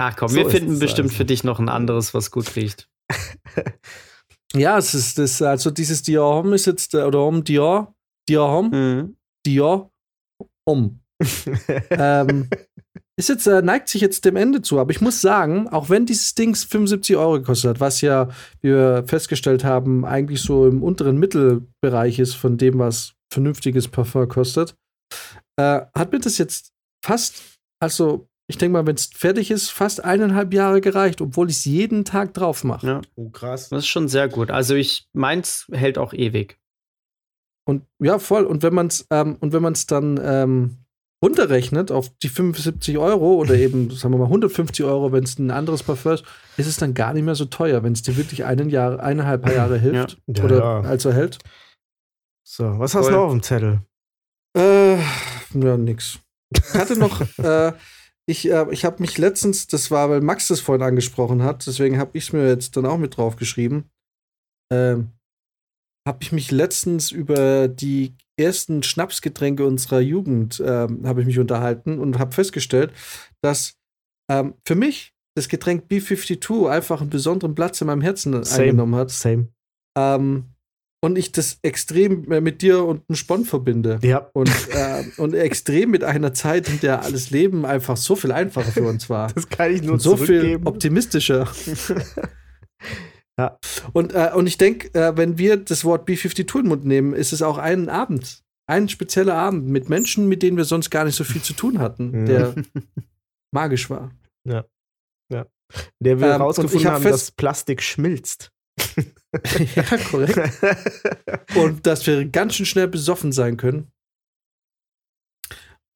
Ach 0.00 0.14
komm, 0.16 0.28
So 0.28 0.36
wir 0.36 0.50
finden 0.50 0.72
es 0.74 0.78
bestimmt 0.78 1.08
also. 1.08 1.16
für 1.16 1.24
dich 1.24 1.42
noch 1.44 1.58
ein 1.58 1.68
anderes, 1.68 2.14
was 2.14 2.30
gut 2.30 2.54
riecht. 2.56 2.88
ja, 4.54 4.78
es 4.78 4.94
ist 4.94 5.18
das, 5.18 5.42
also 5.42 5.70
dieses 5.70 6.02
Dior 6.02 6.36
Homme 6.36 6.54
ist 6.54 6.66
jetzt, 6.66 6.94
äh, 6.94 7.02
oder 7.02 7.18
Homme 7.20 7.42
Dior, 7.42 7.94
Dior 8.28 8.50
Homme, 8.50 8.68
Mhm. 8.76 9.16
Dior 9.44 9.90
um. 10.64 11.00
ähm, 11.90 12.48
ist 13.18 13.28
jetzt, 13.28 13.46
äh, 13.46 13.62
neigt 13.62 13.88
sich 13.88 14.00
jetzt 14.00 14.24
dem 14.24 14.36
Ende 14.36 14.62
zu, 14.62 14.78
aber 14.78 14.92
ich 14.92 15.00
muss 15.00 15.20
sagen, 15.20 15.68
auch 15.68 15.90
wenn 15.90 16.06
dieses 16.06 16.34
Ding 16.34 16.54
75 16.54 17.16
Euro 17.16 17.32
gekostet 17.34 17.70
hat, 17.70 17.80
was 17.80 18.00
ja, 18.00 18.28
wie 18.60 18.68
wir 18.68 19.04
festgestellt 19.06 19.64
haben, 19.64 20.04
eigentlich 20.04 20.40
so 20.40 20.66
im 20.68 20.82
unteren 20.82 21.18
Mittelbereich 21.18 22.18
ist 22.20 22.34
von 22.34 22.56
dem, 22.58 22.78
was 22.78 23.14
vernünftiges 23.32 23.88
Parfum 23.88 24.28
kostet, 24.28 24.74
äh, 25.56 25.82
hat 25.94 26.12
mir 26.12 26.20
das 26.20 26.38
jetzt 26.38 26.70
fast, 27.04 27.42
also 27.80 28.28
ich 28.50 28.56
denke 28.56 28.72
mal, 28.74 28.86
wenn 28.86 28.94
es 28.94 29.06
fertig 29.06 29.50
ist, 29.50 29.68
fast 29.70 30.02
eineinhalb 30.04 30.54
Jahre 30.54 30.80
gereicht, 30.80 31.20
obwohl 31.20 31.50
ich 31.50 31.56
es 31.56 31.64
jeden 31.66 32.04
Tag 32.04 32.32
drauf 32.34 32.64
mache. 32.64 32.86
Ja, 32.86 33.00
Oh, 33.16 33.28
krass. 33.30 33.68
das 33.68 33.80
ist 33.80 33.88
schon 33.88 34.08
sehr 34.08 34.28
gut. 34.28 34.50
Also 34.50 34.74
ich 34.74 35.06
meins 35.12 35.66
hält 35.70 35.98
auch 35.98 36.14
ewig. 36.14 36.56
Und 37.66 37.82
ja, 37.98 38.18
voll. 38.18 38.44
Und 38.44 38.62
wenn 38.62 38.72
man 38.72 38.86
es 38.86 39.06
ähm, 39.10 39.36
und 39.40 39.52
wenn 39.52 39.60
man 39.62 39.74
es 39.74 39.84
dann 39.86 40.18
ähm, 40.22 40.78
runterrechnet 41.24 41.90
auf 41.90 42.10
die 42.22 42.28
75 42.28 42.98
Euro 42.98 43.34
oder 43.34 43.54
eben, 43.58 43.90
sagen 43.90 44.14
wir 44.14 44.18
mal, 44.18 44.24
150 44.26 44.84
Euro, 44.84 45.12
wenn 45.12 45.24
es 45.24 45.38
ein 45.38 45.50
anderes 45.50 45.82
Parfum 45.82 46.12
ist, 46.12 46.24
ist 46.56 46.66
es 46.66 46.76
dann 46.76 46.94
gar 46.94 47.12
nicht 47.12 47.24
mehr 47.24 47.34
so 47.34 47.44
teuer, 47.46 47.82
wenn 47.82 47.92
es 47.92 48.02
dir 48.02 48.16
wirklich 48.16 48.44
einen 48.44 48.70
Jahr, 48.70 49.00
eineinhalb 49.00 49.46
Jahre 49.48 49.78
hilft 49.80 50.18
Ja. 50.26 50.44
oder 50.44 50.58
Ja, 50.58 50.82
ja. 50.82 50.88
also 50.88 51.12
hält. 51.12 51.38
So, 52.46 52.78
was 52.78 52.94
hast 52.94 53.04
Voll. 53.04 53.12
du 53.12 53.18
noch 53.18 53.24
auf 53.26 53.32
dem 53.32 53.42
Zettel? 53.42 53.80
Äh, 54.56 54.96
ja, 54.96 55.76
nix. 55.76 56.18
Ich 56.54 56.74
hatte 56.74 56.98
noch, 56.98 57.20
äh, 57.38 57.72
ich, 58.26 58.50
äh, 58.50 58.66
ich 58.72 58.84
habe 58.84 59.00
mich 59.02 59.18
letztens, 59.18 59.66
das 59.66 59.90
war, 59.90 60.08
weil 60.10 60.20
Max 60.20 60.48
das 60.48 60.60
vorhin 60.60 60.82
angesprochen 60.82 61.42
hat, 61.42 61.66
deswegen 61.66 61.98
habe 61.98 62.16
ich 62.16 62.24
es 62.28 62.32
mir 62.32 62.46
jetzt 62.48 62.76
dann 62.76 62.86
auch 62.86 62.96
mit 62.98 63.16
drauf 63.16 63.36
geschrieben. 63.36 63.90
Ähm, 64.72 65.10
habe 66.06 66.18
ich 66.22 66.32
mich 66.32 66.50
letztens 66.50 67.10
über 67.10 67.68
die 67.68 68.16
ersten 68.38 68.82
Schnapsgetränke 68.82 69.64
unserer 69.66 70.00
Jugend 70.00 70.62
ähm, 70.64 71.06
habe 71.06 71.20
ich 71.20 71.26
mich 71.26 71.38
unterhalten 71.38 71.98
und 71.98 72.18
habe 72.18 72.32
festgestellt, 72.32 72.92
dass 73.42 73.74
ähm, 74.30 74.54
für 74.66 74.74
mich 74.74 75.12
das 75.36 75.48
Getränk 75.48 75.84
B52 75.90 76.68
einfach 76.68 77.00
einen 77.00 77.10
besonderen 77.10 77.54
Platz 77.54 77.80
in 77.80 77.86
meinem 77.86 78.00
Herzen 78.02 78.42
Same. 78.44 78.62
eingenommen 78.64 78.94
hat. 78.96 79.10
Same. 79.10 79.48
Ähm, 79.96 80.44
und 81.00 81.16
ich 81.16 81.30
das 81.30 81.58
extrem 81.62 82.30
äh, 82.32 82.40
mit 82.40 82.60
dir 82.60 82.84
und 82.84 83.08
dem 83.08 83.14
Spon 83.14 83.44
verbinde 83.44 84.00
Ja. 84.02 84.28
und, 84.32 84.50
äh, 84.72 85.04
und 85.16 85.32
extrem 85.34 85.90
mit 85.90 86.02
einer 86.02 86.34
Zeit, 86.34 86.68
in 86.68 86.80
der 86.80 87.02
alles 87.02 87.30
Leben 87.30 87.64
einfach 87.64 87.96
so 87.96 88.16
viel 88.16 88.32
einfacher 88.32 88.72
für 88.72 88.82
uns 88.82 89.08
war. 89.08 89.30
Das 89.34 89.48
kann 89.48 89.72
ich 89.72 89.82
nur 89.82 89.92
Und 89.92 90.00
so 90.00 90.16
viel 90.16 90.58
optimistischer. 90.64 91.48
Ja. 93.38 93.58
Und, 93.92 94.14
äh, 94.14 94.32
und 94.34 94.46
ich 94.46 94.58
denke, 94.58 94.92
äh, 94.98 95.16
wenn 95.16 95.38
wir 95.38 95.56
das 95.56 95.84
Wort 95.84 96.08
B52 96.08 96.40
in 96.40 96.46
den 96.46 96.68
Mund 96.68 96.84
nehmen, 96.84 97.14
ist 97.14 97.32
es 97.32 97.40
auch 97.40 97.58
ein 97.58 97.88
Abend. 97.88 98.42
Ein 98.66 98.88
spezieller 98.88 99.34
Abend 99.34 99.68
mit 99.68 99.88
Menschen, 99.88 100.28
mit 100.28 100.42
denen 100.42 100.56
wir 100.56 100.64
sonst 100.64 100.90
gar 100.90 101.04
nicht 101.04 101.14
so 101.14 101.24
viel 101.24 101.40
zu 101.40 101.54
tun 101.54 101.78
hatten, 101.78 102.26
der 102.26 102.54
magisch 103.54 103.88
war. 103.88 104.10
Der 106.00 106.18
wir 106.18 106.26
Ähm, 106.26 106.34
und 106.34 106.40
rausgefunden 106.40 106.80
ich 106.80 106.86
hab 106.86 106.94
haben, 106.94 107.04
dass 107.04 107.30
Plastik 107.30 107.82
schmilzt. 107.82 108.50
ja, 109.74 109.96
korrekt. 110.10 110.38
und 111.56 111.86
dass 111.86 112.06
wir 112.06 112.26
ganz 112.26 112.54
schön 112.54 112.66
schnell 112.66 112.88
besoffen 112.88 113.32
sein 113.32 113.56
können. 113.56 113.90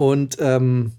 Und 0.01 0.37
ähm, 0.41 0.93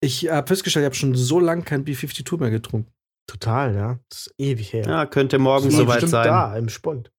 ich 0.00 0.28
habe 0.28 0.46
festgestellt, 0.46 0.84
ich 0.84 0.86
habe 0.86 0.94
schon 0.94 1.14
so 1.14 1.40
lange 1.40 1.62
kein 1.62 1.84
B52 1.84 2.38
mehr 2.38 2.50
getrunken. 2.50 2.92
Total, 3.28 3.74
ja. 3.74 4.00
Das 4.08 4.26
ist 4.28 4.34
ewig 4.38 4.72
her. 4.72 4.84
Ja, 4.86 5.06
könnte 5.06 5.38
morgen 5.38 5.66
Das 5.66 5.74
ist 5.74 5.78
soweit 5.80 5.94
bestimmt 5.96 6.10
sein. 6.10 6.26
da 6.26 6.56
im 6.56 6.68
Spund. 6.68 7.12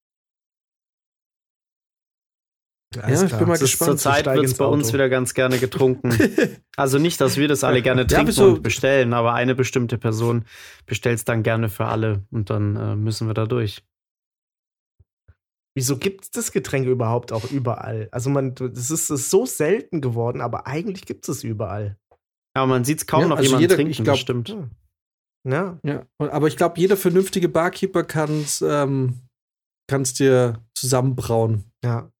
Ja, 2.95 3.07
ich 3.23 3.37
bin 3.37 3.47
mal 3.47 3.59
gespannt. 3.59 3.89
zur 3.91 3.97
Zeit 3.97 4.21
steig 4.21 4.35
wird 4.35 4.45
es 4.47 4.57
bei 4.57 4.65
uns 4.65 4.91
wieder 4.93 5.09
ganz 5.09 5.35
gerne 5.35 5.59
getrunken. 5.59 6.09
also 6.75 6.97
nicht, 6.97 7.21
dass 7.21 7.37
wir 7.37 7.47
das 7.47 7.63
alle 7.63 7.83
gerne 7.83 8.01
Ja, 8.01 8.07
trinken 8.07 8.27
wieso- 8.29 8.47
und 8.47 8.63
bestellen, 8.63 9.13
aber 9.13 9.33
eine 9.35 9.53
bestimmte 9.53 9.99
Person 9.99 10.45
bestellt 10.87 11.19
es 11.19 11.25
dann 11.25 11.43
gerne 11.43 11.69
für 11.69 11.85
alle 11.85 12.25
und 12.31 12.49
dann 12.49 12.75
äh, 12.75 12.95
müssen 12.95 13.27
wir 13.27 13.35
da 13.35 13.45
durch. 13.45 13.83
Wieso 15.77 15.97
gibt 15.97 16.23
es 16.25 16.31
das 16.31 16.51
Getränk 16.51 16.87
überhaupt 16.87 17.31
auch 17.31 17.51
überall? 17.51 18.09
Also 18.11 18.31
man, 18.31 18.55
das 18.55 18.89
ist, 18.89 19.11
ist 19.11 19.29
so 19.29 19.45
selten 19.45 20.01
geworden, 20.01 20.41
aber 20.41 20.65
eigentlich 20.65 21.05
gibt 21.05 21.29
es 21.29 21.37
es 21.37 21.43
überall. 21.43 21.95
Aber 22.55 22.65
man 22.65 22.83
sieht 22.85 22.97
es 22.97 23.05
kaum 23.05 23.21
Ja, 23.21 23.27
noch 23.27 23.37
also 23.37 23.45
jemand 23.49 23.61
jeder- 23.61 23.75
trinken, 23.75 23.91
ich 23.91 23.97
glaub- 23.97 24.15
das 24.15 24.19
stimmt. 24.19 24.49
Ja. 24.49 24.67
Ja, 25.47 25.79
Ja, 25.83 26.05
aber 26.17 26.47
ich 26.47 26.57
glaube, 26.57 26.79
jeder 26.79 26.97
vernünftige 26.97 27.47
Barkeeper 27.49 28.03
kann 28.03 28.41
es 28.41 28.61
ähm, 28.61 29.21
kann's 29.89 30.13
dir 30.13 30.63
zusammenbrauen. 30.75 31.63
ja. 31.83 32.11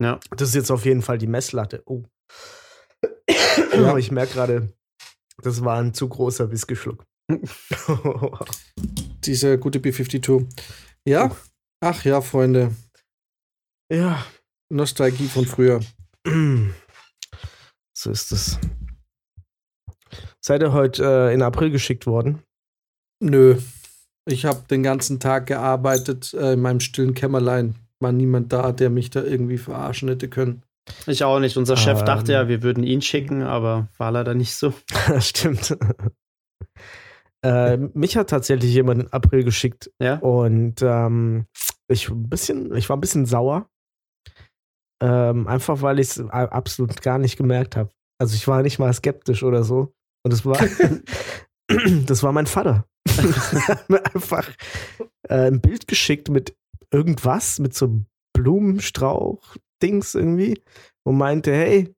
Ja. 0.00 0.20
Das 0.30 0.50
ist 0.50 0.54
jetzt 0.54 0.70
auf 0.70 0.84
jeden 0.84 1.02
Fall 1.02 1.18
die 1.18 1.26
Messlatte. 1.26 1.82
Oh. 1.86 2.04
Ja. 3.72 3.96
Ich 3.96 4.12
merke 4.12 4.32
gerade, 4.34 4.72
das 5.42 5.64
war 5.64 5.78
ein 5.80 5.92
zu 5.92 6.08
großer 6.08 6.50
Whisky-Schluck. 6.52 7.04
Dieser 9.24 9.56
gute 9.58 9.80
B52. 9.80 10.48
Ja, 11.04 11.36
ach 11.80 12.04
ja, 12.04 12.20
Freunde. 12.20 12.74
ja. 13.92 14.24
Nostalgie 14.70 15.28
von 15.28 15.46
früher. 15.46 15.80
So 17.94 18.10
ist 18.10 18.30
es. 18.32 18.58
Seid 20.44 20.62
ihr 20.62 20.72
heute 20.72 21.04
äh, 21.30 21.34
in 21.34 21.42
April 21.42 21.70
geschickt 21.70 22.06
worden? 22.06 22.42
Nö. 23.20 23.58
Ich 24.26 24.44
habe 24.44 24.62
den 24.70 24.82
ganzen 24.82 25.20
Tag 25.20 25.46
gearbeitet 25.46 26.34
äh, 26.34 26.52
in 26.52 26.60
meinem 26.60 26.80
stillen 26.80 27.14
Kämmerlein. 27.14 27.74
War 28.00 28.12
niemand 28.12 28.52
da, 28.52 28.72
der 28.72 28.90
mich 28.90 29.10
da 29.10 29.22
irgendwie 29.22 29.58
verarschen 29.58 30.08
hätte 30.08 30.28
können. 30.28 30.62
Ich 31.06 31.24
auch 31.24 31.40
nicht. 31.40 31.56
Unser 31.56 31.76
Chef 31.76 32.00
Ähm. 32.00 32.06
dachte 32.06 32.32
ja, 32.32 32.48
wir 32.48 32.62
würden 32.62 32.84
ihn 32.84 33.02
schicken, 33.02 33.42
aber 33.42 33.88
war 33.98 34.10
leider 34.12 34.34
nicht 34.34 34.54
so. 34.54 34.72
Stimmt. 35.18 35.76
äh, 37.44 37.76
mich 37.76 38.16
hat 38.16 38.30
tatsächlich 38.30 38.72
jemand 38.72 39.02
in 39.02 39.12
April 39.12 39.44
geschickt 39.44 39.90
Ja. 40.00 40.16
und 40.18 40.76
ähm, 40.82 41.46
ich, 41.88 42.08
ein 42.08 42.28
bisschen, 42.28 42.74
ich 42.76 42.88
war 42.88 42.96
ein 42.96 43.00
bisschen 43.00 43.26
sauer, 43.26 43.68
Ähm, 45.02 45.46
einfach 45.46 45.80
weil 45.82 45.98
ich 46.00 46.08
es 46.08 46.20
absolut 46.30 47.00
gar 47.02 47.18
nicht 47.18 47.36
gemerkt 47.36 47.76
habe. 47.76 47.90
Also 48.20 48.34
ich 48.34 48.46
war 48.48 48.62
nicht 48.62 48.78
mal 48.78 48.92
skeptisch 48.92 49.42
oder 49.42 49.62
so. 49.64 49.92
Und 50.24 50.32
es 50.32 50.44
war, 50.44 50.58
das 52.06 52.22
war 52.22 52.32
mein 52.32 52.46
Vater. 52.46 52.86
Er 53.18 53.68
hat 53.68 53.90
mir 53.90 54.04
einfach 54.14 54.48
äh, 55.28 55.46
ein 55.46 55.60
Bild 55.60 55.88
geschickt 55.88 56.28
mit 56.28 56.56
irgendwas, 56.92 57.58
mit 57.58 57.74
so 57.74 57.86
einem 57.86 58.06
Blumenstrauch-Dings 58.32 60.14
irgendwie 60.14 60.62
und 61.04 61.16
meinte, 61.16 61.52
hey, 61.52 61.94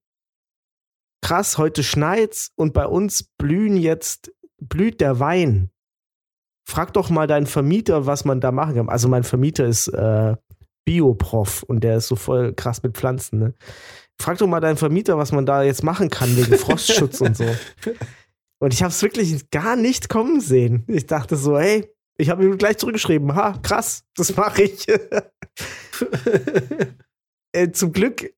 krass, 1.23 1.59
heute 1.59 1.83
schneit's 1.83 2.53
und 2.57 2.73
bei 2.73 2.87
uns 2.87 3.25
blühen 3.39 3.77
jetzt, 3.77 4.33
blüht 4.61 5.01
der 5.01 5.21
Wein. 5.21 5.71
Frag 6.67 6.93
doch 6.93 7.11
mal 7.11 7.27
deinen 7.27 7.47
Vermieter, 7.47 8.07
was 8.07 8.25
man 8.25 8.41
da 8.41 8.53
machen 8.53 8.75
kann. 8.77 8.89
Also 8.89 9.09
mein 9.09 9.25
Vermieter 9.25 9.67
ist 9.67 9.89
äh, 9.89 10.37
Bioprof 10.87 11.63
und 11.63 11.85
der 11.85 11.97
ist 11.97 12.09
so 12.09 12.17
voll 12.17 12.55
krass 12.55 12.83
mit 12.83 12.97
Pflanzen. 12.97 13.39
Ne? 13.39 13.55
Frag 14.21 14.39
doch 14.39 14.47
mal 14.47 14.61
deinen 14.61 14.77
Vermieter, 14.77 15.19
was 15.19 15.33
man 15.33 15.47
da 15.47 15.63
jetzt 15.63 15.83
machen 15.83 16.11
kann 16.11 16.37
wegen 16.37 16.55
Frostschutz 16.59 17.21
und 17.21 17.37
so. 17.37 17.47
Und 18.59 18.75
ich 18.75 18.83
habe 18.83 18.93
es 18.93 19.03
wirklich 19.03 19.51
gar 19.51 19.77
nicht 19.77 20.09
kommen 20.09 20.41
sehen. 20.41 20.85
Ich 20.89 21.07
dachte 21.07 21.37
so, 21.37 21.59
hey, 21.59 21.89
ich 22.19 22.29
habe 22.29 22.45
ihm 22.45 22.59
gleich 22.59 22.77
zurückgeschrieben, 22.77 23.35
ha, 23.35 23.59
krass, 23.63 24.05
das 24.15 24.37
mache 24.37 24.65
ich. 24.65 24.87
äh, 27.53 27.71
zum 27.73 27.93
Glück 27.93 28.31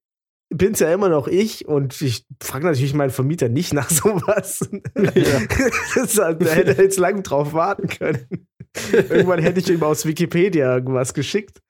bin 0.55 0.75
es 0.75 0.81
ja 0.81 0.93
immer 0.93 1.09
noch 1.09 1.27
ich 1.27 1.67
und 1.67 2.01
ich 2.01 2.27
frage 2.41 2.67
natürlich 2.67 2.95
meinen 2.95 3.11
Vermieter 3.11 3.49
nicht 3.49 3.73
nach 3.73 3.91
sowas. 3.91 4.69
Ja. 4.95 6.33
da 6.33 6.53
hätte 6.53 6.77
er 6.77 6.85
jetzt 6.85 6.99
lang 6.99 7.23
drauf 7.23 7.55
warten 7.55 7.89
können. 7.89 8.47
Irgendwann 8.93 9.43
hätte 9.43 9.61
ich 9.61 9.69
ihm 9.69 9.83
aus 9.83 10.07
Wikipedia 10.07 10.75
irgendwas 10.75 11.15
geschickt. 11.15 11.61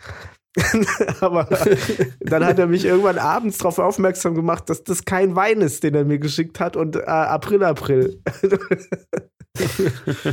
Aber 1.20 1.48
dann 2.20 2.44
hat 2.44 2.58
er 2.58 2.66
mich 2.66 2.84
irgendwann 2.84 3.18
abends 3.18 3.58
darauf 3.58 3.78
aufmerksam 3.78 4.34
gemacht, 4.34 4.68
dass 4.68 4.84
das 4.84 5.04
kein 5.04 5.34
Wein 5.34 5.60
ist, 5.60 5.82
den 5.82 5.94
er 5.94 6.04
mir 6.04 6.18
geschickt 6.18 6.60
hat 6.60 6.76
und 6.76 6.96
äh, 6.96 7.00
April, 7.04 7.64
April. 7.64 8.20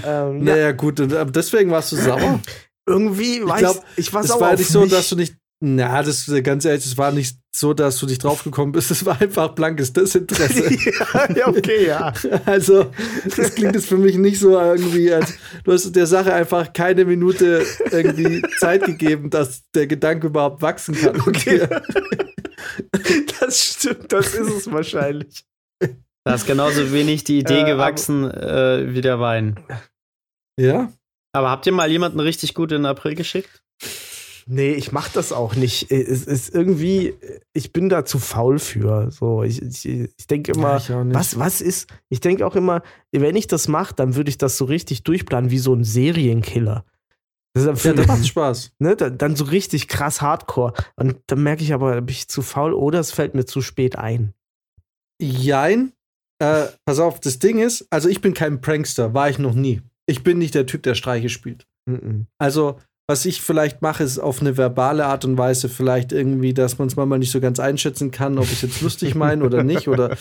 ähm, 0.06 0.44
naja, 0.44 0.58
ja. 0.58 0.72
gut, 0.74 1.00
und 1.00 1.36
deswegen 1.36 1.72
warst 1.72 1.94
du 1.94 1.96
sauer. 1.96 2.40
Irgendwie, 2.86 3.40
ich 3.40 3.56
glaube, 3.56 3.82
ich 3.96 4.14
war 4.14 4.24
sauer. 4.24 4.38
Es 4.38 4.41
war 4.41 4.56
nicht 4.56 4.70
so, 4.70 4.86
dass 4.86 5.10
du 5.10 5.16
nicht 5.16 5.36
na, 5.61 6.02
das 6.02 6.31
ganz 6.44 6.64
ehrlich, 6.64 6.86
es 6.86 6.98
war 6.98 7.11
nicht 7.11 7.38
so, 7.53 7.73
dass 7.73 7.99
du 7.99 8.06
nicht 8.06 8.23
draufgekommen 8.23 8.72
bist. 8.72 8.91
Es 8.91 9.06
war 9.06 9.19
einfach 9.19 9.49
blankes 9.49 9.91
Desinteresse. 9.91 10.73
ja, 11.14 11.36
ja, 11.36 11.48
okay, 11.49 11.86
ja. 11.86 12.14
Also, 12.45 12.91
das 13.36 13.56
klingt 13.56 13.76
jetzt 13.76 13.88
für 13.88 13.98
mich 13.98 14.15
nicht 14.15 14.40
so 14.40 14.57
irgendwie, 14.57 15.11
als 15.11 15.34
du 15.65 15.73
hast 15.73 15.94
der 15.94 16.07
Sache 16.07 16.34
einfach 16.34 16.72
keine 16.72 17.03
Minute 17.03 17.65
irgendwie 17.91 18.41
Zeit 18.60 18.86
gegeben, 18.86 19.30
dass 19.30 19.69
der 19.72 19.88
Gedanke 19.88 20.27
überhaupt 20.27 20.61
wachsen 20.61 20.95
kann. 20.95 21.22
Okay. 21.30 21.68
das 23.40 23.64
stimmt, 23.64 24.11
das 24.11 24.34
ist 24.34 24.49
es 24.49 24.72
wahrscheinlich. 24.72 25.45
Da 26.23 26.34
ist 26.34 26.48
genauso 26.48 26.91
wenig 26.91 27.23
die 27.23 27.40
Idee 27.40 27.61
äh, 27.61 27.65
gewachsen 27.65 28.30
äh, 28.30 28.94
wie 28.94 29.02
der 29.02 29.19
Wein. 29.19 29.60
Ja. 30.60 30.91
Aber 31.34 31.49
habt 31.49 31.65
ihr 31.65 31.72
mal 31.72 31.91
jemanden 31.91 32.19
richtig 32.19 32.53
gut 32.53 32.72
in 32.72 32.86
April 32.86 33.15
geschickt? 33.15 33.61
Nee, 34.52 34.72
ich 34.72 34.92
mach 34.92 35.10
das 35.10 35.32
auch 35.32 35.56
nicht. 35.56 35.92
Es 35.92 36.26
ist 36.26 36.56
irgendwie, 36.56 37.14
ich 37.54 37.72
bin 37.72 37.88
da 37.88 38.04
zu 38.04 38.18
faul 38.18 38.58
für. 38.58 39.12
So, 39.12 39.44
ich, 39.44 39.62
ich, 39.62 39.86
ich 39.86 40.26
denke 40.28 40.54
immer, 40.54 40.80
ja, 40.80 41.04
ich 41.04 41.14
was, 41.14 41.38
was 41.38 41.62
ist, 41.62 41.88
ich 42.10 42.20
denke 42.20 42.48
auch 42.48 42.56
immer, 42.56 42.82
wenn 43.12 43.36
ich 43.36 43.46
das 43.46 43.68
mache, 43.68 43.94
dann 43.94 44.16
würde 44.16 44.30
ich 44.30 44.40
das 44.40 44.58
so 44.58 44.66
richtig 44.66 45.04
durchplanen, 45.04 45.52
wie 45.52 45.60
so 45.60 45.72
ein 45.76 45.84
Serienkiller. 45.84 46.84
Das 47.54 47.64
ist 47.64 47.86
ja, 47.86 47.94
das 47.94 48.08
macht 48.08 48.26
Spaß. 48.26 48.72
Ne, 48.80 48.96
dann, 48.96 49.20
dann 49.20 49.36
so 49.36 49.44
richtig 49.44 49.88
krass 49.88 50.20
Hardcore. 50.20 50.74
Und 50.96 51.18
dann 51.28 51.44
merke 51.44 51.62
ich 51.62 51.72
aber, 51.72 52.02
bin 52.02 52.10
ich 52.10 52.28
zu 52.28 52.42
faul 52.42 52.74
oder 52.74 53.00
es 53.00 53.12
fällt 53.12 53.36
mir 53.36 53.46
zu 53.46 53.62
spät 53.62 53.98
ein. 53.98 54.34
Jein. 55.22 55.94
Äh, 56.40 56.66
pass 56.86 56.98
auf, 56.98 57.20
das 57.20 57.38
Ding 57.38 57.60
ist, 57.60 57.86
also 57.92 58.10
ich 58.10 58.20
bin 58.20 58.34
kein 58.34 58.62
Prankster, 58.62 59.14
war 59.14 59.30
ich 59.30 59.38
noch 59.38 59.54
nie. 59.54 59.84
Ich 60.08 60.24
bin 60.24 60.40
nicht 60.40 60.56
der 60.56 60.66
Typ, 60.66 60.82
der 60.82 60.96
Streiche 60.96 61.30
spielt. 61.30 61.68
Mm 61.86 61.94
-mm. 61.94 62.26
Also, 62.40 62.80
was 63.10 63.26
ich 63.26 63.41
vielleicht 63.41 63.81
mache, 63.81 64.03
ist 64.03 64.19
auf 64.19 64.40
eine 64.40 64.56
verbale 64.56 65.07
Art 65.07 65.26
und 65.26 65.36
Weise 65.36 65.68
vielleicht 65.68 66.11
irgendwie, 66.11 66.53
dass 66.53 66.77
man 66.77 66.90
es 66.90 66.95
manchmal 66.95 67.18
nicht 67.18 67.31
so 67.31 67.41
ganz 67.41 67.60
einschätzen 67.60 68.11
kann, 68.11 68.38
ob 68.38 68.44
ich 68.44 68.53
es 68.53 68.61
jetzt 68.61 68.81
lustig 68.81 69.15
meine 69.15 69.44
oder 69.44 69.64
nicht. 69.64 69.88
Oder 69.88 70.15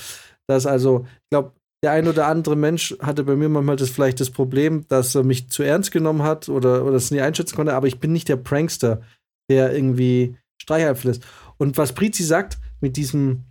dass 0.47 0.65
also, 0.65 1.07
ich 1.07 1.29
glaube, 1.29 1.53
der 1.85 1.93
ein 1.93 2.09
oder 2.09 2.27
andere 2.29 2.57
Mensch 2.57 2.97
hatte 3.01 3.25
bei 3.25 3.37
mir 3.37 3.51
manchmal 3.51 3.77
das 3.77 3.91
vielleicht 3.91 4.21
das 4.21 4.31
Problem, 4.31 4.89
dass 4.89 5.15
er 5.15 5.23
mich 5.23 5.51
zu 5.51 5.63
ernst 5.63 5.93
genommen 5.93 6.23
hat 6.23 6.49
oder, 6.49 6.87
oder 6.87 6.97
es 6.97 7.11
nie 7.11 7.21
einschätzen 7.21 7.57
konnte, 7.57 7.75
aber 7.75 7.89
ich 7.89 8.01
bin 8.01 8.11
nicht 8.11 8.31
der 8.31 8.37
Prankster, 8.37 9.03
der 9.51 9.75
irgendwie 9.75 10.39
Streichhölzer 10.59 11.11
ist. 11.11 11.27
Und 11.59 11.77
was 11.77 11.93
Prizi 11.93 12.25
sagt, 12.25 12.59
mit 12.81 12.97
diesem, 12.97 13.45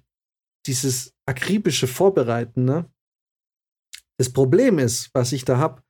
dieses 0.65 1.13
akribische 1.27 1.85
Vorbereiten, 1.85 2.65
ne? 2.65 2.89
Das 4.17 4.33
Problem 4.33 4.79
ist, 4.79 5.11
was 5.13 5.31
ich 5.31 5.45
da 5.45 5.57
habe, 5.57 5.83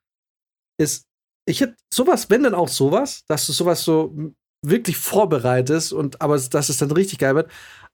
ist, 0.77 1.06
ich 1.47 1.61
hätte 1.61 1.75
sowas, 1.91 2.29
wenn 2.29 2.43
dann 2.43 2.53
auch 2.53 2.67
sowas, 2.67 3.23
dass 3.27 3.47
du 3.47 3.53
sowas 3.53 3.83
so 3.83 4.13
wirklich 4.61 4.97
vorbereitest 4.97 5.93
und 5.93 6.21
aber 6.21 6.37
dass 6.37 6.69
es 6.69 6.77
dann 6.77 6.91
richtig 6.91 7.19
geil 7.19 7.35
wird. 7.35 7.49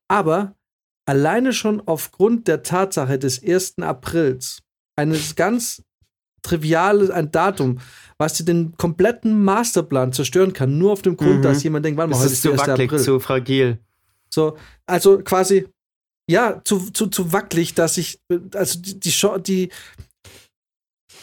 Aber 0.08 0.56
alleine 1.06 1.54
schon 1.54 1.82
aufgrund 1.86 2.48
der 2.48 2.64
Tatsache 2.64 3.20
des 3.20 3.42
1. 3.44 3.80
Aprils, 3.80 4.64
eines 4.96 5.36
ganz 5.36 5.84
triviales, 6.42 7.10
ein 7.10 7.32
Datum, 7.32 7.80
was 8.18 8.34
dir 8.34 8.44
den 8.44 8.76
kompletten 8.76 9.44
Masterplan 9.44 10.14
zerstören 10.14 10.54
kann, 10.54 10.78
nur 10.78 10.92
auf 10.92 11.02
dem 11.02 11.16
Grund, 11.16 11.38
mhm. 11.38 11.42
dass 11.42 11.64
jemand 11.64 11.86
denkt, 11.86 11.98
warte 11.98 12.12
mal, 12.12 12.18
heute 12.18 12.28
ist, 12.28 12.34
ist 12.34 12.42
zu 12.42 12.58
wackelig, 12.58 12.92
April. 12.92 13.04
zu 13.04 13.20
fragil. 13.20 13.80
So, 14.30 14.58
also 14.86 15.20
quasi, 15.20 15.68
ja, 16.30 16.62
zu, 16.64 16.92
zu, 16.92 17.08
zu 17.08 17.32
wackelig, 17.32 17.76
dass 17.76 17.98
ich, 17.98 18.20
also 18.54 18.80
die, 18.80 19.00
die, 19.00 19.12
die, 19.46 19.70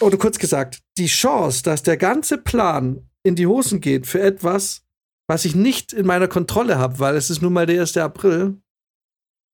oder 0.00 0.16
kurz 0.16 0.38
gesagt, 0.38 0.80
die 0.98 1.06
Chance, 1.06 1.62
dass 1.62 1.82
der 1.82 1.96
ganze 1.96 2.38
Plan 2.38 3.08
in 3.22 3.36
die 3.36 3.46
Hosen 3.46 3.80
geht 3.80 4.06
für 4.06 4.20
etwas, 4.20 4.82
was 5.28 5.44
ich 5.44 5.54
nicht 5.54 5.92
in 5.92 6.06
meiner 6.06 6.28
Kontrolle 6.28 6.78
habe, 6.78 6.98
weil 6.98 7.16
es 7.16 7.30
ist 7.30 7.42
nun 7.42 7.52
mal 7.52 7.66
der 7.66 7.80
1. 7.80 7.96
April 7.98 8.60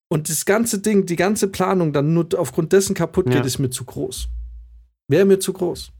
und 0.08 0.28
das 0.28 0.44
ganze 0.44 0.78
Ding, 0.78 1.06
die 1.06 1.16
ganze 1.16 1.48
Planung 1.48 1.92
dann 1.92 2.14
nur 2.14 2.28
aufgrund 2.36 2.72
dessen 2.72 2.94
kaputt 2.94 3.26
geht, 3.26 3.34
ja. 3.34 3.44
ist 3.44 3.58
mir 3.58 3.70
zu 3.70 3.84
groß. 3.84 4.28
Wäre 5.08 5.24
mir 5.24 5.38
zu 5.38 5.52
groß. 5.52 5.92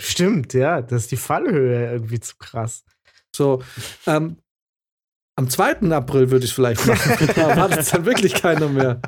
Stimmt, 0.00 0.54
ja, 0.54 0.82
das 0.82 1.02
ist 1.02 1.12
die 1.12 1.16
Fallhöhe 1.16 1.92
irgendwie 1.92 2.20
zu 2.20 2.36
krass. 2.38 2.84
So, 3.34 3.62
ähm, 4.06 4.36
am 5.36 5.50
2. 5.50 5.90
April 5.92 6.30
würde 6.30 6.44
ich 6.44 6.50
es 6.52 6.54
vielleicht 6.54 6.86
machen. 6.86 7.28
da 7.36 7.56
wartet 7.56 7.80
es 7.80 7.90
dann 7.90 8.06
wirklich 8.06 8.34
keiner 8.34 8.68
mehr. 8.68 9.00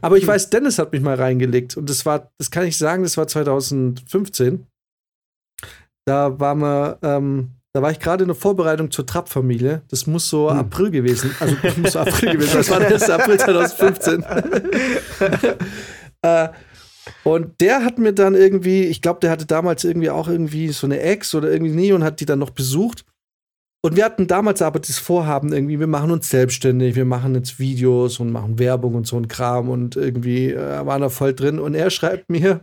Aber 0.00 0.16
ich 0.16 0.26
weiß, 0.26 0.50
Dennis 0.50 0.78
hat 0.78 0.92
mich 0.92 1.02
mal 1.02 1.16
reingelegt 1.16 1.76
und 1.76 1.88
das 1.90 2.06
war, 2.06 2.30
das 2.38 2.50
kann 2.50 2.66
ich 2.66 2.76
sagen, 2.76 3.02
das 3.02 3.16
war 3.16 3.26
2015. 3.26 4.66
Da 6.06 6.40
war 6.40 6.54
man, 6.54 6.96
ähm, 7.02 7.50
da 7.72 7.82
war 7.82 7.90
ich 7.90 8.00
gerade 8.00 8.24
in 8.24 8.28
der 8.28 8.34
Vorbereitung 8.34 8.90
zur 8.90 9.06
Trapp-Familie. 9.06 9.82
Das 9.88 10.06
muss 10.06 10.28
so 10.28 10.50
hm. 10.50 10.58
April 10.58 10.90
gewesen, 10.90 11.34
also 11.38 11.54
das 11.62 11.76
muss 11.76 11.92
so 11.92 12.00
April 12.00 12.32
gewesen. 12.32 12.54
Das 12.54 12.70
war 12.70 12.80
der 12.80 12.92
1. 12.92 13.10
April 13.10 13.38
2015. 13.38 14.24
äh, 16.22 16.48
und 17.24 17.60
der 17.60 17.84
hat 17.84 17.98
mir 17.98 18.12
dann 18.12 18.34
irgendwie, 18.34 18.84
ich 18.84 19.02
glaube, 19.02 19.20
der 19.20 19.30
hatte 19.30 19.46
damals 19.46 19.84
irgendwie 19.84 20.10
auch 20.10 20.28
irgendwie 20.28 20.68
so 20.68 20.86
eine 20.86 21.00
Ex 21.00 21.34
oder 21.34 21.50
irgendwie 21.50 21.74
nie 21.74 21.92
und 21.92 22.04
hat 22.04 22.20
die 22.20 22.26
dann 22.26 22.38
noch 22.38 22.50
besucht. 22.50 23.04
Und 23.82 23.96
wir 23.96 24.04
hatten 24.04 24.26
damals 24.26 24.60
aber 24.60 24.78
das 24.78 24.98
Vorhaben, 24.98 25.52
irgendwie, 25.52 25.80
wir 25.80 25.86
machen 25.86 26.10
uns 26.10 26.28
selbstständig, 26.28 26.96
wir 26.96 27.06
machen 27.06 27.34
jetzt 27.34 27.58
Videos 27.58 28.20
und 28.20 28.30
machen 28.30 28.58
Werbung 28.58 28.94
und 28.94 29.06
so 29.06 29.16
ein 29.16 29.28
Kram 29.28 29.70
und 29.70 29.96
irgendwie 29.96 30.52
äh, 30.52 30.84
waren 30.84 31.00
da 31.00 31.08
voll 31.08 31.34
drin. 31.34 31.58
Und 31.58 31.74
er 31.74 31.88
schreibt 31.88 32.28
mir, 32.28 32.60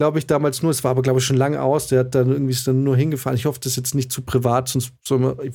glaube 0.00 0.18
ich, 0.18 0.26
damals 0.26 0.62
nur, 0.62 0.72
es 0.72 0.82
war 0.82 0.90
aber, 0.92 1.02
glaube 1.02 1.20
ich, 1.20 1.24
schon 1.24 1.36
lange 1.36 1.62
aus, 1.62 1.86
der 1.86 2.00
hat 2.00 2.14
dann 2.16 2.32
irgendwie 2.32 2.52
ist 2.52 2.66
dann 2.66 2.82
nur 2.82 2.96
hingefahren. 2.96 3.36
Ich 3.36 3.46
hoffe, 3.46 3.60
das 3.60 3.72
ist 3.72 3.76
jetzt 3.76 3.94
nicht 3.94 4.10
zu 4.10 4.22
privat, 4.22 4.68
sonst 4.68 4.92
soll 5.06 5.20
man, 5.20 5.36
ich, 5.40 5.54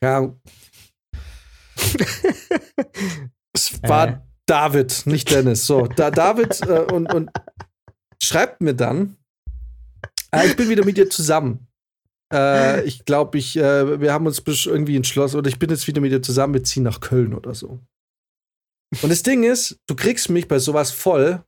keine 0.00 0.16
Ahnung. 0.16 0.40
es 3.54 3.82
war 3.82 4.08
äh. 4.08 4.18
David, 4.46 5.06
nicht 5.06 5.30
Dennis. 5.30 5.66
So, 5.66 5.86
da 5.86 6.10
David 6.10 6.60
äh, 6.68 6.92
und, 6.92 7.12
und 7.14 7.30
schreibt 8.22 8.60
mir 8.60 8.74
dann, 8.74 9.16
äh, 10.32 10.48
ich 10.48 10.56
bin 10.56 10.68
wieder 10.68 10.84
mit 10.84 10.98
dir 10.98 11.08
zusammen. 11.08 11.66
Äh, 12.34 12.82
ich 12.84 13.04
glaube, 13.04 13.38
ich, 13.38 13.56
äh, 13.56 14.00
wir 14.00 14.12
haben 14.12 14.26
uns 14.26 14.42
irgendwie 14.66 14.96
entschlossen, 14.96 15.38
oder 15.38 15.48
ich 15.48 15.58
bin 15.58 15.70
jetzt 15.70 15.86
wieder 15.86 16.00
mit 16.00 16.12
dir 16.12 16.22
zusammen, 16.22 16.54
wir 16.54 16.64
ziehen 16.64 16.82
nach 16.82 17.00
Köln 17.00 17.32
oder 17.34 17.54
so. 17.54 17.80
Und 19.02 19.10
das 19.10 19.22
Ding 19.22 19.44
ist, 19.44 19.78
du 19.86 19.94
kriegst 19.94 20.30
mich 20.30 20.48
bei 20.48 20.58
sowas 20.58 20.90
voll, 20.90 21.42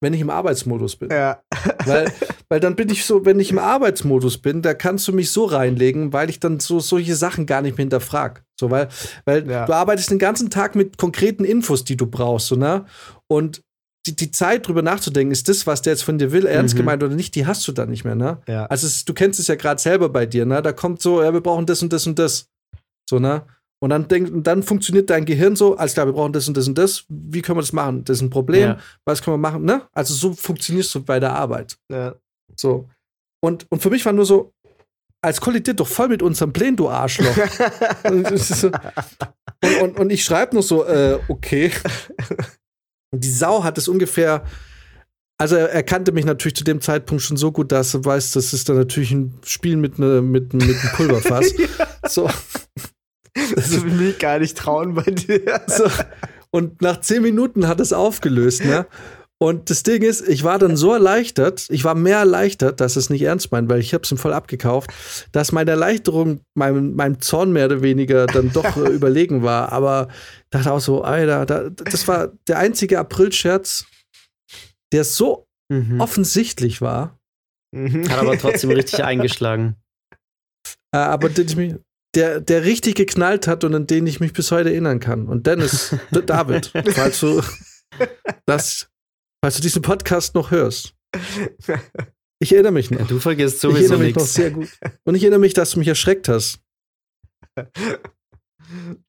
wenn 0.00 0.14
ich 0.14 0.20
im 0.20 0.30
Arbeitsmodus 0.30 0.96
bin. 0.96 1.10
Ja. 1.10 1.42
Weil, 1.84 2.12
weil 2.48 2.60
dann 2.60 2.76
bin 2.76 2.90
ich 2.90 3.04
so, 3.04 3.24
wenn 3.24 3.38
ich 3.38 3.52
im 3.52 3.58
Arbeitsmodus 3.58 4.38
bin, 4.38 4.60
da 4.60 4.74
kannst 4.74 5.06
du 5.06 5.12
mich 5.12 5.30
so 5.30 5.44
reinlegen, 5.44 6.12
weil 6.12 6.28
ich 6.28 6.40
dann 6.40 6.58
so 6.60 6.80
solche 6.80 7.14
Sachen 7.14 7.46
gar 7.46 7.62
nicht 7.62 7.78
mehr 7.78 7.84
hinterfrag. 7.84 8.44
So, 8.58 8.70
weil, 8.70 8.88
weil 9.24 9.48
ja. 9.48 9.64
du 9.64 9.72
arbeitest 9.72 10.10
den 10.10 10.18
ganzen 10.18 10.50
Tag 10.50 10.74
mit 10.74 10.98
konkreten 10.98 11.44
Infos, 11.44 11.84
die 11.84 11.96
du 11.96 12.06
brauchst, 12.06 12.48
so, 12.48 12.56
ne? 12.56 12.84
Und 13.28 13.62
die, 14.06 14.16
die 14.16 14.30
Zeit 14.30 14.66
drüber 14.66 14.82
nachzudenken, 14.82 15.32
ist 15.32 15.48
das, 15.48 15.66
was 15.66 15.82
der 15.82 15.92
jetzt 15.92 16.02
von 16.02 16.18
dir 16.18 16.32
will, 16.32 16.46
ernst 16.46 16.74
mhm. 16.74 16.78
gemeint 16.78 17.02
oder 17.02 17.14
nicht, 17.14 17.34
die 17.34 17.46
hast 17.46 17.66
du 17.68 17.72
dann 17.72 17.90
nicht 17.90 18.04
mehr, 18.04 18.14
ne? 18.14 18.38
Ja. 18.48 18.66
Also 18.66 18.86
es, 18.86 19.04
du 19.04 19.14
kennst 19.14 19.38
es 19.38 19.46
ja 19.46 19.54
gerade 19.54 19.80
selber 19.80 20.08
bei 20.08 20.26
dir, 20.26 20.44
ne? 20.44 20.60
Da 20.60 20.72
kommt 20.72 21.00
so, 21.00 21.22
ja, 21.22 21.32
wir 21.32 21.40
brauchen 21.40 21.66
das 21.66 21.82
und 21.82 21.92
das 21.92 22.06
und 22.06 22.18
das. 22.18 22.48
So, 23.08 23.18
ne? 23.18 23.42
Und 23.80 23.90
dann, 23.90 24.06
denk, 24.08 24.32
und 24.32 24.46
dann 24.46 24.62
funktioniert 24.62 25.10
dein 25.10 25.24
Gehirn 25.24 25.56
so, 25.56 25.76
alles 25.76 25.94
klar, 25.94 26.06
wir 26.06 26.12
brauchen 26.12 26.32
das 26.32 26.46
und 26.46 26.56
das 26.56 26.68
und 26.68 26.78
das. 26.78 27.04
Wie 27.08 27.42
können 27.42 27.58
wir 27.58 27.62
das 27.62 27.72
machen? 27.72 28.04
Das 28.04 28.18
ist 28.18 28.22
ein 28.22 28.30
Problem. 28.30 28.70
Ja. 28.70 28.78
Was 29.04 29.22
können 29.22 29.34
wir 29.34 29.50
machen? 29.50 29.64
Ne? 29.64 29.82
Also 29.92 30.14
so 30.14 30.32
funktionierst 30.32 30.94
du 30.94 31.02
bei 31.02 31.18
der 31.18 31.32
Arbeit. 31.32 31.76
Ja. 31.90 32.14
So. 32.54 32.88
Und, 33.40 33.66
und 33.70 33.82
für 33.82 33.90
mich 33.90 34.04
war 34.06 34.12
nur 34.12 34.24
so, 34.24 34.52
als 35.20 35.40
kollidiert 35.40 35.80
doch 35.80 35.86
voll 35.88 36.08
mit 36.08 36.22
unserem 36.22 36.52
Plänen, 36.52 36.76
du 36.76 36.88
Arschloch. 36.88 37.36
und, 38.04 38.30
und, 39.82 39.98
und 39.98 40.10
ich 40.10 40.22
schreibe 40.22 40.54
nur 40.54 40.62
so, 40.62 40.84
äh, 40.84 41.18
okay. 41.28 41.72
Und 43.12 43.24
die 43.24 43.30
Sau 43.30 43.62
hat 43.62 43.78
es 43.78 43.88
ungefähr. 43.88 44.44
Also 45.38 45.56
er, 45.56 45.70
er 45.70 45.82
kannte 45.82 46.12
mich 46.12 46.24
natürlich 46.24 46.56
zu 46.56 46.64
dem 46.64 46.80
Zeitpunkt 46.80 47.22
schon 47.22 47.36
so 47.36 47.52
gut, 47.52 47.72
dass 47.72 47.94
er 47.94 48.04
weiß, 48.04 48.32
das 48.32 48.52
ist 48.52 48.68
dann 48.68 48.76
natürlich 48.76 49.12
ein 49.12 49.38
Spiel 49.44 49.76
mit, 49.76 49.98
ne, 49.98 50.22
mit, 50.22 50.54
mit 50.54 50.62
einem 50.62 50.92
Pulverfass. 50.96 51.52
So. 52.08 52.28
Das 53.54 53.82
will 53.84 53.92
mich 53.92 54.18
gar 54.18 54.40
nicht 54.40 54.58
trauen 54.58 54.94
bei 54.94 55.04
dir. 55.04 55.60
So. 55.68 55.84
Und 56.50 56.82
nach 56.82 57.00
zehn 57.00 57.22
Minuten 57.22 57.68
hat 57.68 57.78
es 57.78 57.92
aufgelöst, 57.92 58.64
ne? 58.64 58.86
Und 59.42 59.70
das 59.70 59.82
Ding 59.82 60.02
ist, 60.02 60.28
ich 60.28 60.44
war 60.44 60.58
dann 60.60 60.76
so 60.76 60.92
erleichtert, 60.92 61.66
ich 61.68 61.82
war 61.82 61.96
mehr 61.96 62.18
erleichtert, 62.18 62.80
dass 62.80 62.94
es 62.94 63.10
nicht 63.10 63.22
ernst 63.22 63.50
meint, 63.50 63.68
weil 63.68 63.80
ich 63.80 63.92
hab's 63.92 64.12
ihm 64.12 64.18
voll 64.18 64.32
abgekauft, 64.32 64.90
dass 65.32 65.50
meine 65.50 65.72
Erleichterung 65.72 66.42
meinem, 66.54 66.94
meinem 66.94 67.20
Zorn 67.20 67.50
mehr 67.52 67.66
oder 67.66 67.82
weniger 67.82 68.26
dann 68.28 68.52
doch 68.52 68.76
überlegen 68.76 69.42
war. 69.42 69.72
Aber 69.72 70.06
ich 70.44 70.50
dachte 70.50 70.72
auch 70.72 70.78
so, 70.80 71.02
Alter, 71.02 71.44
da, 71.46 71.70
das 71.70 72.06
war 72.06 72.28
der 72.46 72.58
einzige 72.58 72.98
Aprilscherz, 72.98 73.84
der 74.92 75.04
so 75.04 75.46
Mhm. 75.70 76.00
offensichtlich 76.00 76.80
war, 76.82 77.18
Mhm. 77.74 78.08
Hat 78.10 78.18
aber 78.18 78.36
trotzdem 78.36 78.70
richtig 78.80 79.02
eingeschlagen. 79.02 79.76
äh, 80.94 80.98
aber 80.98 81.30
den 81.30 81.46
ich 81.48 81.56
mich, 81.56 81.74
der, 82.14 82.40
der 82.40 82.64
richtig 82.64 82.94
geknallt 82.96 83.46
hat 83.48 83.64
und 83.64 83.74
an 83.74 83.86
den 83.86 84.06
ich 84.06 84.20
mich 84.20 84.34
bis 84.34 84.50
heute 84.52 84.68
erinnern 84.70 85.00
kann. 85.00 85.26
Und 85.28 85.46
Dennis, 85.46 85.96
David, 86.26 86.70
falls 86.94 87.20
du 87.20 87.42
das, 88.46 88.88
falls 89.42 89.56
du 89.56 89.62
diesen 89.62 89.82
Podcast 89.82 90.34
noch 90.34 90.50
hörst. 90.50 90.94
Ich 92.38 92.52
erinnere 92.52 92.72
mich 92.72 92.90
noch. 92.90 93.06
Du 93.06 93.20
vergisst 93.20 93.54
ich 93.54 93.60
sowieso 93.60 93.78
erinnere 93.94 93.98
mich 94.00 94.14
noch 94.16 94.22
nichts. 94.22 94.34
sehr 94.34 94.50
gut. 94.50 94.68
Und 95.04 95.14
ich 95.14 95.22
erinnere 95.22 95.38
mich, 95.38 95.54
dass 95.54 95.70
du 95.70 95.78
mich 95.78 95.86
erschreckt 95.86 96.28
hast. 96.28 96.58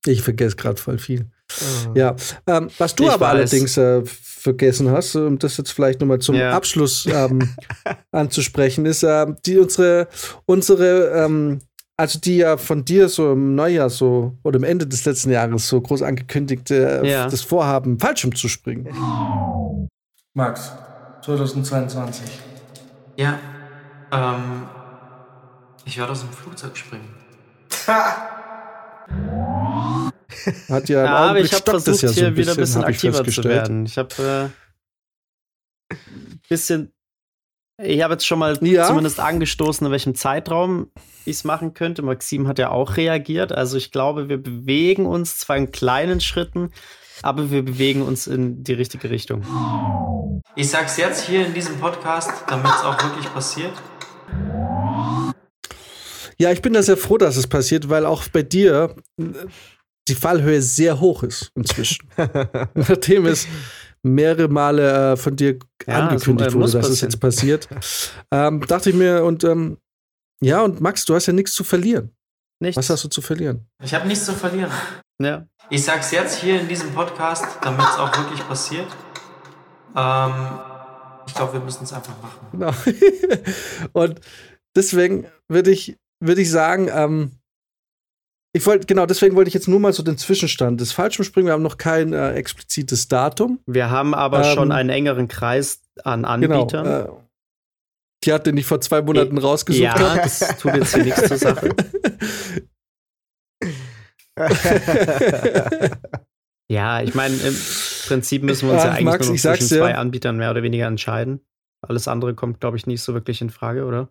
Ich 0.05 0.22
vergesse 0.22 0.55
gerade 0.55 0.80
voll 0.80 0.99
viel. 0.99 1.26
Ja, 1.95 2.15
ähm, 2.45 2.69
was 2.77 2.93
du 2.93 3.05
Ich 3.05 3.10
aber 3.10 3.26
weiß. 3.26 3.31
allerdings 3.31 3.76
äh, 3.77 4.03
vergessen 4.05 4.91
hast, 4.91 5.15
um 5.15 5.39
das 5.39 5.57
jetzt 5.57 5.72
vielleicht 5.72 5.99
nochmal 5.99 6.19
zum 6.19 6.35
Ja. 6.35 6.51
Abschluss 6.51 7.07
ähm, 7.07 7.55
anzusprechen, 8.11 8.85
ist 8.85 9.01
ähm, 9.01 9.35
die 9.47 9.57
unsere 9.57 10.07
unsere 10.45 11.10
ähm, 11.26 11.60
also 11.97 12.19
die 12.19 12.38
ja 12.38 12.57
von 12.57 12.85
dir 12.85 13.10
so 13.10 13.34
im 13.34 13.55
Neujahr 13.55 13.89
so 13.89 14.38
oder 14.43 14.57
am 14.57 14.64
Ende 14.64 14.85
des 14.85 15.05
letzten 15.05 15.31
Jahres 15.31 15.68
so 15.68 15.80
groß 15.81 16.01
angekündigte 16.03 17.01
äh, 17.03 17.10
Ja. 17.11 17.27
das 17.30 17.41
Vorhaben 17.41 17.99
Fallschirm 17.99 18.35
zu 18.35 18.47
springen. 18.47 18.88
Max, 20.34 20.72
2022. 21.23 22.27
Ja. 23.18 23.39
Ähm, 24.11 24.68
ich 25.85 25.97
werde 25.97 26.11
aus 26.11 26.22
dem 26.22 26.31
Flugzeug 26.31 26.76
springen. 26.76 27.14
Hat 30.69 30.89
ja, 30.89 31.03
Ja, 31.05 31.15
aber 31.18 31.39
ich 31.39 31.53
habe 31.53 31.64
versucht, 31.69 32.01
ja 32.01 32.10
so 32.10 32.15
hier 32.15 32.27
ein 32.27 32.35
wieder 32.35 32.51
ein 32.51 32.57
bisschen 32.57 32.84
aktiver 32.84 33.23
zu 33.23 33.43
werden. 33.43 33.85
Ich 33.85 33.97
habe 33.97 34.51
äh, 35.91 35.95
bisschen. 36.49 36.91
Ich 37.81 38.01
habe 38.01 38.14
jetzt 38.14 38.26
schon 38.26 38.39
mal 38.39 38.57
Ja. 38.65 38.85
zumindest 38.88 39.19
angestoßen, 39.19 39.85
in 39.85 39.91
welchem 39.91 40.15
Zeitraum 40.15 40.91
ich 41.26 41.38
es 41.38 41.43
machen 41.43 41.73
könnte. 41.73 42.01
Maxim 42.01 42.47
hat 42.47 42.57
ja 42.60 42.69
auch 42.69 42.97
reagiert. 42.97 43.51
Also 43.51 43.77
ich 43.77 43.91
glaube, 43.91 44.30
wir 44.30 44.41
bewegen 44.41 45.05
uns 45.05 45.38
zwar 45.39 45.57
in 45.57 45.72
kleinen 45.72 46.22
Schritten, 46.22 46.72
aber 47.22 47.52
wir 47.52 47.64
bewegen 47.64 48.02
uns 48.02 48.27
in 48.27 48.64
die 48.64 48.73
richtige 48.73 49.10
Richtung. 49.10 49.44
Ich 50.56 50.69
sag's 50.69 50.98
jetzt 50.98 51.26
hier 51.26 51.45
in 51.45 51.53
diesem 51.53 51.77
Podcast, 51.80 52.31
damit 52.48 52.65
es 52.68 52.84
auch 52.84 53.02
wirklich 53.03 53.31
passiert. 53.34 53.73
Ja, 56.38 56.52
ich 56.52 56.61
bin 56.61 56.73
da 56.73 56.81
sehr 56.81 56.98
froh, 56.98 57.18
dass 57.18 57.38
es 57.38 57.48
passiert, 57.48 57.90
weil 57.90 58.06
auch 58.06 58.27
bei 58.30 58.41
dir 58.41 58.95
äh, 59.19 59.26
die 60.07 60.15
Fallhöhe 60.15 60.61
sehr 60.61 60.99
hoch 60.99 61.23
ist 61.23 61.52
inzwischen. 61.56 62.10
Nachdem 62.73 63.26
es 63.26 63.48
mehrere 64.02 64.48
Male 64.49 65.14
äh, 65.14 65.18
von 65.18 65.35
dir 65.35 65.60
Ja, 65.88 66.07
angekündigt 66.07 66.49
es 66.49 66.56
wurde, 66.56 66.72
dass 66.72 66.90
es 66.90 67.02
jetzt 67.02 67.19
passiert, 67.19 67.69
ähm, 68.31 68.61
dachte 68.68 68.90
ich 68.90 68.95
mir, 68.95 69.23
und 69.23 69.44
ähm, 69.44 69.77
ja, 70.41 70.61
und 70.61 70.81
Max, 70.81 71.06
du 71.06 71.15
hast 71.15 71.27
ja 71.27 71.34
nichts 71.34 71.53
zu 71.53 71.64
verlieren. 71.64 72.11
Nichts. 72.60 72.77
Was 72.77 72.90
hast 72.90 73.03
du 73.03 73.07
zu 73.07 73.22
verlieren? 73.22 73.68
Ich 73.81 73.94
habe 73.94 74.07
nichts 74.07 74.26
zu 74.26 74.34
verlieren. 74.34 74.72
Ja. 75.22 75.48
Ich 75.69 75.84
sag's 75.84 76.11
jetzt 76.11 76.40
hier 76.40 76.60
in 76.60 76.68
diesem 76.68 76.91
Podcast, 76.94 77.45
damit 77.61 77.81
es 77.81 77.98
auch 77.98 78.15
wirklich 78.18 78.45
passiert. 78.48 78.88
Ähm, 79.95 80.34
ich 81.26 81.34
glaube, 81.34 81.53
wir 81.53 81.60
müssen 81.61 81.84
es 81.84 81.94
einfach 81.94 82.14
machen. 82.22 82.48
Genau. 82.52 82.72
und 83.94 84.19
deswegen 84.76 85.27
würde 85.48 85.72
ich, 85.72 85.98
würde 86.19 86.41
ich 86.41 86.52
sagen, 86.52 86.90
ähm, 86.94 87.31
ich 88.56 88.65
wollte, 88.68 88.85
genau, 88.85 89.06
deswegen 89.06 89.35
wollte 89.35 89.48
ich 89.48 89.53
jetzt 89.53 89.68
nur 89.68 89.80
mal 89.80 89.94
so 89.94 90.03
den 90.03 90.18
Zwischenstand 90.18 90.80
des 90.80 90.91
Fallschirmspringen. 90.91 91.48
Wir 91.48 91.53
haben 91.53 91.64
noch 91.64 91.77
kein 91.77 92.14
äh, 92.14 92.34
explizites 92.34 93.07
Datum. 93.07 93.60
Wir 93.65 93.90
haben 93.90 94.14
aber 94.14 94.45
Ähm, 94.45 94.53
schon 94.53 94.72
einen 94.72 94.90
engeren 94.90 95.27
Kreis 95.27 95.81
an 96.03 96.26
Anbietern. 96.26 96.85
Genau. 96.85 96.99
Äh, 96.99 97.23
die 98.26 98.34
hat 98.34 98.45
den 98.45 98.57
ich 98.57 98.65
vor 98.65 98.80
zwei 98.80 99.02
Monaten 99.02 99.38
rausgesucht 99.38 99.81
ja, 99.84 99.98
habe. 99.98 100.22
das 100.22 100.57
tut 100.60 100.76
jetzt 100.76 100.94
hier 100.94 101.03
nichts 101.03 101.27
zur 101.27 101.38
Sache. 101.38 101.69
Ja, 106.72 107.01
ich 107.03 107.14
meine, 107.14 107.35
im 107.35 107.55
Prinzip 108.07 108.41
müssen 108.41 108.68
wir 108.68 108.73
uns 108.73 108.81
Ach, 108.81 108.85
ja 108.85 108.91
eigentlich 108.93 109.05
Max, 109.05 109.27
nur 109.27 109.38
zwischen 109.38 109.68
zwei 109.68 109.95
Anbietern 109.95 110.38
mehr 110.38 110.49
oder 110.49 110.64
weniger 110.64 110.88
entscheiden. 110.88 111.41
Alles 111.85 112.07
andere 112.07 112.34
kommt, 112.34 112.61
glaube 112.61 112.77
ich, 112.77 112.88
nicht 112.88 113.01
so 113.01 113.14
wirklich 113.14 113.41
in 113.41 113.49
Frage, 113.49 113.85
oder? 113.85 114.10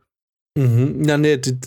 Mhm. 0.57 1.03
Ja, 1.05 1.17
nee, 1.17 1.39
die, 1.39 1.59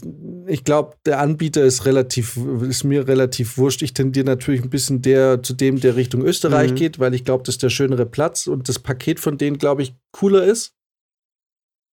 ich 0.48 0.64
glaube, 0.64 0.96
der 1.06 1.20
Anbieter 1.20 1.64
ist 1.64 1.86
relativ, 1.86 2.38
ist 2.62 2.84
mir 2.84 3.08
relativ 3.08 3.58
wurscht. 3.58 3.82
Ich 3.82 3.94
tendiere 3.94 4.28
natürlich 4.28 4.62
ein 4.62 4.70
bisschen 4.70 5.02
der 5.02 5.42
zu 5.42 5.54
dem, 5.54 5.80
der 5.80 5.96
Richtung 5.96 6.22
Österreich 6.22 6.72
Mhm. 6.72 6.76
geht, 6.76 7.00
weil 7.00 7.16
ich 7.16 7.26
glaube, 7.26 7.44
das 7.44 7.56
ist 7.56 7.64
der 7.64 7.70
schönere 7.70 8.06
Platz 8.06 8.46
und 8.46 8.70
das 8.70 8.78
Paket 8.78 9.20
von 9.20 9.40
denen, 9.40 9.58
glaube 9.58 9.82
ich, 9.82 9.96
cooler 10.12 10.44
ist. 10.46 10.76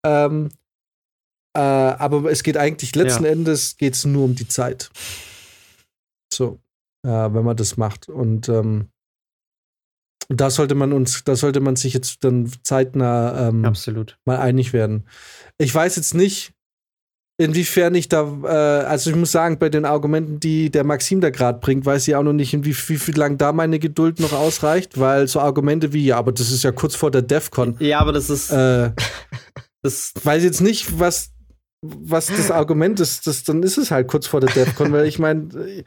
Ähm, 0.06 0.50
äh, 1.56 1.60
aber 1.60 2.30
es 2.30 2.42
geht 2.42 2.58
eigentlich 2.58 2.94
letzten 2.94 3.24
Ja. 3.24 3.30
Endes 3.30 3.78
geht's 3.78 4.04
nur 4.04 4.24
um 4.24 4.34
die 4.34 4.48
Zeit. 4.48 4.90
So, 6.42 6.60
äh, 7.06 7.34
wenn 7.34 7.44
man 7.44 7.56
das 7.56 7.76
macht. 7.76 8.08
Und 8.08 8.48
ähm, 8.48 8.88
da 10.28 10.50
sollte 10.50 10.74
man 10.74 10.92
uns, 10.92 11.24
da 11.24 11.36
sollte 11.36 11.60
man 11.60 11.76
sich 11.76 11.94
jetzt 11.94 12.24
dann 12.24 12.50
zeitnah 12.62 13.48
ähm, 13.48 13.64
Absolut. 13.64 14.18
mal 14.24 14.38
einig 14.38 14.72
werden. 14.72 15.06
Ich 15.58 15.74
weiß 15.74 15.96
jetzt 15.96 16.14
nicht, 16.14 16.52
inwiefern 17.38 17.94
ich 17.94 18.08
da, 18.08 18.22
äh, 18.44 18.86
also 18.86 19.10
ich 19.10 19.16
muss 19.16 19.32
sagen, 19.32 19.58
bei 19.58 19.68
den 19.68 19.84
Argumenten, 19.84 20.40
die 20.40 20.70
der 20.70 20.84
Maxim 20.84 21.20
da 21.20 21.30
gerade 21.30 21.60
bringt, 21.60 21.86
weiß 21.86 22.06
ich 22.08 22.16
auch 22.16 22.22
noch 22.22 22.32
nicht, 22.32 22.52
wie, 22.64 22.74
wie 22.74 22.98
viel 22.98 23.16
lang 23.16 23.38
da 23.38 23.52
meine 23.52 23.78
Geduld 23.78 24.20
noch 24.20 24.32
ausreicht, 24.32 24.98
weil 24.98 25.28
so 25.28 25.40
Argumente 25.40 25.92
wie, 25.92 26.06
ja, 26.06 26.16
aber 26.16 26.32
das 26.32 26.50
ist 26.50 26.64
ja 26.64 26.72
kurz 26.72 26.94
vor 26.94 27.10
der 27.10 27.22
DEFCON. 27.22 27.76
Ja, 27.78 28.00
aber 28.00 28.12
das 28.12 28.30
ist, 28.30 28.50
Äh, 28.50 28.92
das, 29.82 30.12
weiß 30.22 30.42
jetzt 30.44 30.60
nicht, 30.60 30.98
was, 30.98 31.30
was 31.82 32.26
das 32.26 32.50
Argument 32.50 33.00
ist, 33.00 33.26
das, 33.26 33.44
dann 33.44 33.62
ist 33.62 33.78
es 33.78 33.90
halt 33.90 34.08
kurz 34.08 34.26
vor 34.26 34.40
der 34.40 34.50
DEFCON, 34.50 34.92
weil 34.92 35.06
ich 35.06 35.18
meine, 35.18 35.84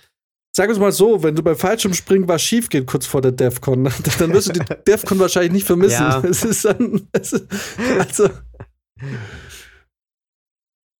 sag 0.56 0.69
uns 0.69 0.80
mal 0.80 0.91
so, 0.91 1.22
wenn 1.22 1.36
du 1.36 1.44
beim 1.44 1.57
Fallschirmspringen 1.57 2.27
was 2.30 2.41
schief 2.41 2.69
geht 2.69 2.88
kurz 2.88 3.06
vor 3.06 3.22
der 3.22 3.34
DEFCON, 3.34 3.84
dann 4.19 4.34
wirst 4.34 4.48
du 4.48 4.53
die 4.53 4.61
DEFCON 4.88 5.19
wahrscheinlich 5.19 5.52
nicht 5.52 5.68
vermissen. 5.68 6.02
Ja. 6.02 6.23
Es 6.23 6.44
ist 6.44 6.64
dann, 6.64 7.07
es 7.11 7.34
ist, 7.34 7.45
also, 7.99 8.30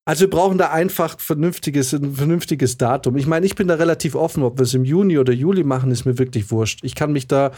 also 0.04 0.20
wir 0.20 0.30
brauchen 0.30 0.58
da 0.58 0.70
einfach 0.70 1.18
vernünftiges, 1.18 1.94
ein 1.94 2.14
vernünftiges 2.14 2.76
Datum. 2.76 3.16
Ich 3.16 3.26
meine, 3.26 3.46
ich 3.46 3.54
bin 3.54 3.66
da 3.66 3.76
relativ 3.76 4.14
offen, 4.14 4.42
ob 4.42 4.58
wir 4.58 4.64
es 4.64 4.74
im 4.74 4.84
Juni 4.84 5.18
oder 5.18 5.32
Juli 5.32 5.64
machen, 5.64 5.90
ist 5.90 6.04
mir 6.04 6.18
wirklich 6.18 6.50
wurscht. 6.50 6.80
Ich 6.82 6.94
kann 6.94 7.12
mich 7.12 7.26
da, 7.26 7.52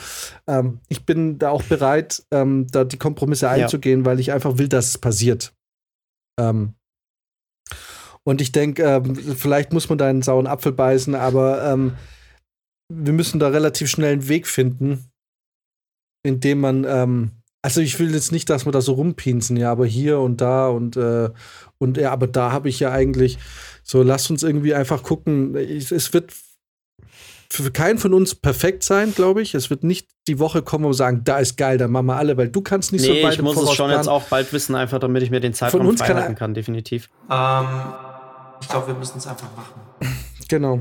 ähm, 0.47 0.79
ich 0.89 1.05
bin 1.05 1.39
da 1.41 1.51
auch 1.51 1.65
bereit, 1.65 2.23
ähm, 2.31 2.69
da 2.71 2.85
die 2.85 2.97
Kompromisse 2.97 3.51
einzugehen, 3.51 4.05
weil 4.05 4.21
ich 4.21 4.31
einfach 4.31 4.57
will, 4.57 4.69
dass 4.69 4.87
es 4.87 4.99
passiert. 4.99 5.53
Ähm, 6.39 6.75
und 8.29 8.43
ich 8.43 8.53
denke, 8.53 8.83
ähm, 8.83 9.17
vielleicht 9.17 9.73
muss 9.73 9.89
man 9.89 9.97
da 9.97 10.07
einen 10.07 10.21
sauren 10.21 10.47
Apfel 10.47 10.73
beißen, 10.73 11.15
aber 11.15 11.65
ähm, 11.65 11.95
wir 12.93 13.15
müssen 13.15 13.41
da 13.41 13.49
relativ 13.49 13.89
schnell 13.89 14.13
einen 14.13 14.29
Weg 14.29 14.47
finden, 14.47 15.11
indem 16.23 16.61
man, 16.61 16.85
ähm, 16.85 17.31
also 17.63 17.81
ich 17.81 17.99
will 17.99 18.13
jetzt 18.13 18.31
nicht, 18.31 18.51
dass 18.51 18.67
wir 18.67 18.73
da 18.73 18.83
so 18.83 18.93
rumpinsen, 18.93 19.57
ja, 19.57 19.73
aber 19.73 19.87
hier 19.87 20.19
und 20.19 20.43
da 20.43 20.69
und, 20.69 20.99
äh, 20.99 21.31
und 21.79 21.97
ja, 21.97 22.13
aber 22.13 22.27
da 22.27 22.53
habe 22.53 22.69
ich 22.69 22.81
ja 22.81 22.93
eigentlich 22.93 23.39
so, 23.83 24.03
lasst 24.03 24.31
uns 24.31 24.43
irgendwie 24.43 24.75
einfach 24.75 25.03
gucken. 25.03 25.57
Ich, 25.57 25.91
es 25.91 26.13
wird 26.13 26.35
für 27.51 27.71
keinen 27.71 27.97
von 27.97 28.13
uns 28.13 28.35
perfekt 28.35 28.83
sein, 28.83 29.15
glaube 29.15 29.41
ich. 29.41 29.55
Es 29.55 29.71
wird 29.71 29.85
nicht 29.85 30.07
die 30.27 30.39
Woche 30.39 30.61
kommen, 30.61 30.85
wir 30.85 30.93
sagen, 30.93 31.23
da 31.25 31.39
ist 31.39 31.57
geil, 31.57 31.79
da 31.79 31.89
machen 31.89 32.05
wir 32.05 32.17
alle, 32.17 32.37
weil 32.37 32.51
du 32.51 32.61
kannst 32.61 32.93
nicht 32.93 33.09
nee, 33.09 33.23
so 33.23 33.27
weit 33.27 33.35
ich 33.37 33.43
muss 33.43 33.57
es 33.57 33.73
schon 33.73 33.87
planen. 33.87 33.93
jetzt 33.95 34.09
auch 34.09 34.25
bald 34.25 34.53
wissen, 34.53 34.75
einfach 34.75 34.99
damit 34.99 35.23
ich 35.23 35.31
mir 35.31 35.41
den 35.41 35.55
Zeitraum 35.55 35.87
uns 35.87 36.01
kann 36.01 36.09
freihalten 36.09 36.35
er- 36.35 36.39
kann, 36.39 36.53
definitiv. 36.53 37.09
Ähm, 37.31 37.67
ich 38.61 38.69
glaube, 38.69 38.89
wir 38.89 38.95
müssen 38.95 39.19
es 39.19 39.27
einfach 39.27 39.49
machen. 39.57 39.81
Genau. 40.49 40.81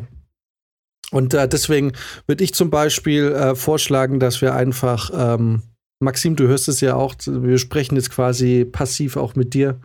Und 1.11 1.33
äh, 1.33 1.47
deswegen 1.47 1.93
würde 2.25 2.43
ich 2.43 2.53
zum 2.53 2.69
Beispiel 2.69 3.31
äh, 3.31 3.55
vorschlagen, 3.55 4.19
dass 4.19 4.41
wir 4.41 4.53
einfach, 4.53 5.09
ähm, 5.13 5.63
Maxim, 5.99 6.35
du 6.35 6.47
hörst 6.47 6.67
es 6.67 6.81
ja 6.81 6.95
auch, 6.95 7.15
wir 7.25 7.57
sprechen 7.57 7.95
jetzt 7.95 8.09
quasi 8.11 8.65
passiv 8.65 9.15
auch 9.17 9.35
mit 9.35 9.53
dir, 9.53 9.79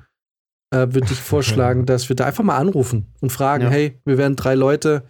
äh, 0.75 0.89
würde 0.91 1.07
ich 1.13 1.21
vorschlagen, 1.21 1.87
dass 1.87 2.09
wir 2.09 2.17
da 2.17 2.25
einfach 2.27 2.45
mal 2.45 2.57
anrufen 2.57 3.13
und 3.21 3.31
fragen, 3.31 3.65
Ja. 3.65 3.71
hey, 3.71 4.01
wir 4.05 4.19
wären 4.19 4.37
drei 4.37 4.55
Leute, 4.55 5.05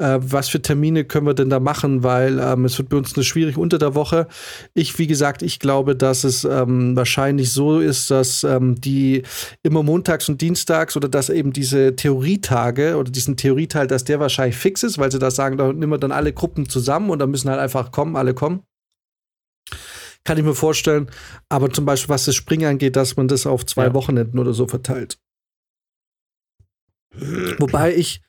äh, 0.00 0.18
was 0.20 0.48
für 0.48 0.60
Termine 0.62 1.04
können 1.04 1.26
wir 1.26 1.34
denn 1.34 1.50
da 1.50 1.60
machen, 1.60 2.02
weil 2.02 2.38
ähm, 2.38 2.64
es 2.64 2.78
wird 2.78 2.88
bei 2.88 2.96
uns 2.96 3.14
eine 3.14 3.24
schwierig 3.24 3.56
unter 3.56 3.78
der 3.78 3.94
Woche. 3.94 4.26
Ich, 4.74 4.98
wie 4.98 5.06
gesagt, 5.06 5.42
ich 5.42 5.58
glaube, 5.58 5.94
dass 5.94 6.24
es 6.24 6.44
ähm, 6.44 6.96
wahrscheinlich 6.96 7.52
so 7.52 7.78
ist, 7.78 8.10
dass 8.10 8.42
ähm, 8.42 8.80
die 8.80 9.22
immer 9.62 9.82
montags 9.82 10.28
und 10.28 10.40
dienstags 10.40 10.96
oder 10.96 11.08
dass 11.08 11.28
eben 11.28 11.52
diese 11.52 11.94
Theorietage 11.94 12.96
oder 12.96 13.10
diesen 13.10 13.36
Theorieteil, 13.36 13.86
dass 13.86 14.04
der 14.04 14.18
wahrscheinlich 14.20 14.56
fix 14.56 14.82
ist, 14.82 14.98
weil 14.98 15.12
sie 15.12 15.18
da 15.18 15.30
sagen, 15.30 15.56
da 15.56 15.72
nehmen 15.72 15.92
wir 15.92 15.98
dann 15.98 16.12
alle 16.12 16.32
Gruppen 16.32 16.68
zusammen 16.68 17.10
und 17.10 17.18
dann 17.18 17.30
müssen 17.30 17.50
halt 17.50 17.60
einfach 17.60 17.92
kommen, 17.92 18.16
alle 18.16 18.34
kommen. 18.34 18.62
Kann 20.24 20.38
ich 20.38 20.44
mir 20.44 20.54
vorstellen. 20.54 21.10
Aber 21.48 21.70
zum 21.70 21.84
Beispiel, 21.84 22.10
was 22.10 22.24
das 22.24 22.34
Springen 22.34 22.68
angeht, 22.68 22.96
dass 22.96 23.16
man 23.16 23.28
das 23.28 23.46
auf 23.46 23.64
zwei 23.64 23.86
Ja. 23.86 23.94
Wochenenden 23.94 24.38
oder 24.38 24.52
so 24.52 24.66
verteilt. 24.66 25.18
Wobei 27.58 27.94
ich, 27.94 28.22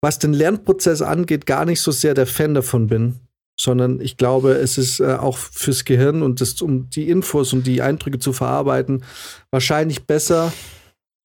was 0.00 0.18
den 0.18 0.32
Lernprozess 0.32 1.02
angeht, 1.02 1.46
gar 1.46 1.64
nicht 1.64 1.80
so 1.80 1.90
sehr 1.90 2.14
der 2.14 2.26
Fan 2.26 2.54
davon 2.54 2.86
bin, 2.86 3.16
sondern 3.58 4.00
ich 4.00 4.16
glaube, 4.16 4.52
es 4.52 4.78
ist 4.78 5.00
äh, 5.00 5.14
auch 5.14 5.36
fürs 5.36 5.84
Gehirn 5.84 6.22
und 6.22 6.40
das, 6.40 6.60
um 6.62 6.88
die 6.90 7.08
Infos 7.08 7.52
und 7.52 7.66
die 7.66 7.82
Eindrücke 7.82 8.18
zu 8.18 8.32
verarbeiten, 8.32 9.04
wahrscheinlich 9.50 10.06
besser, 10.06 10.52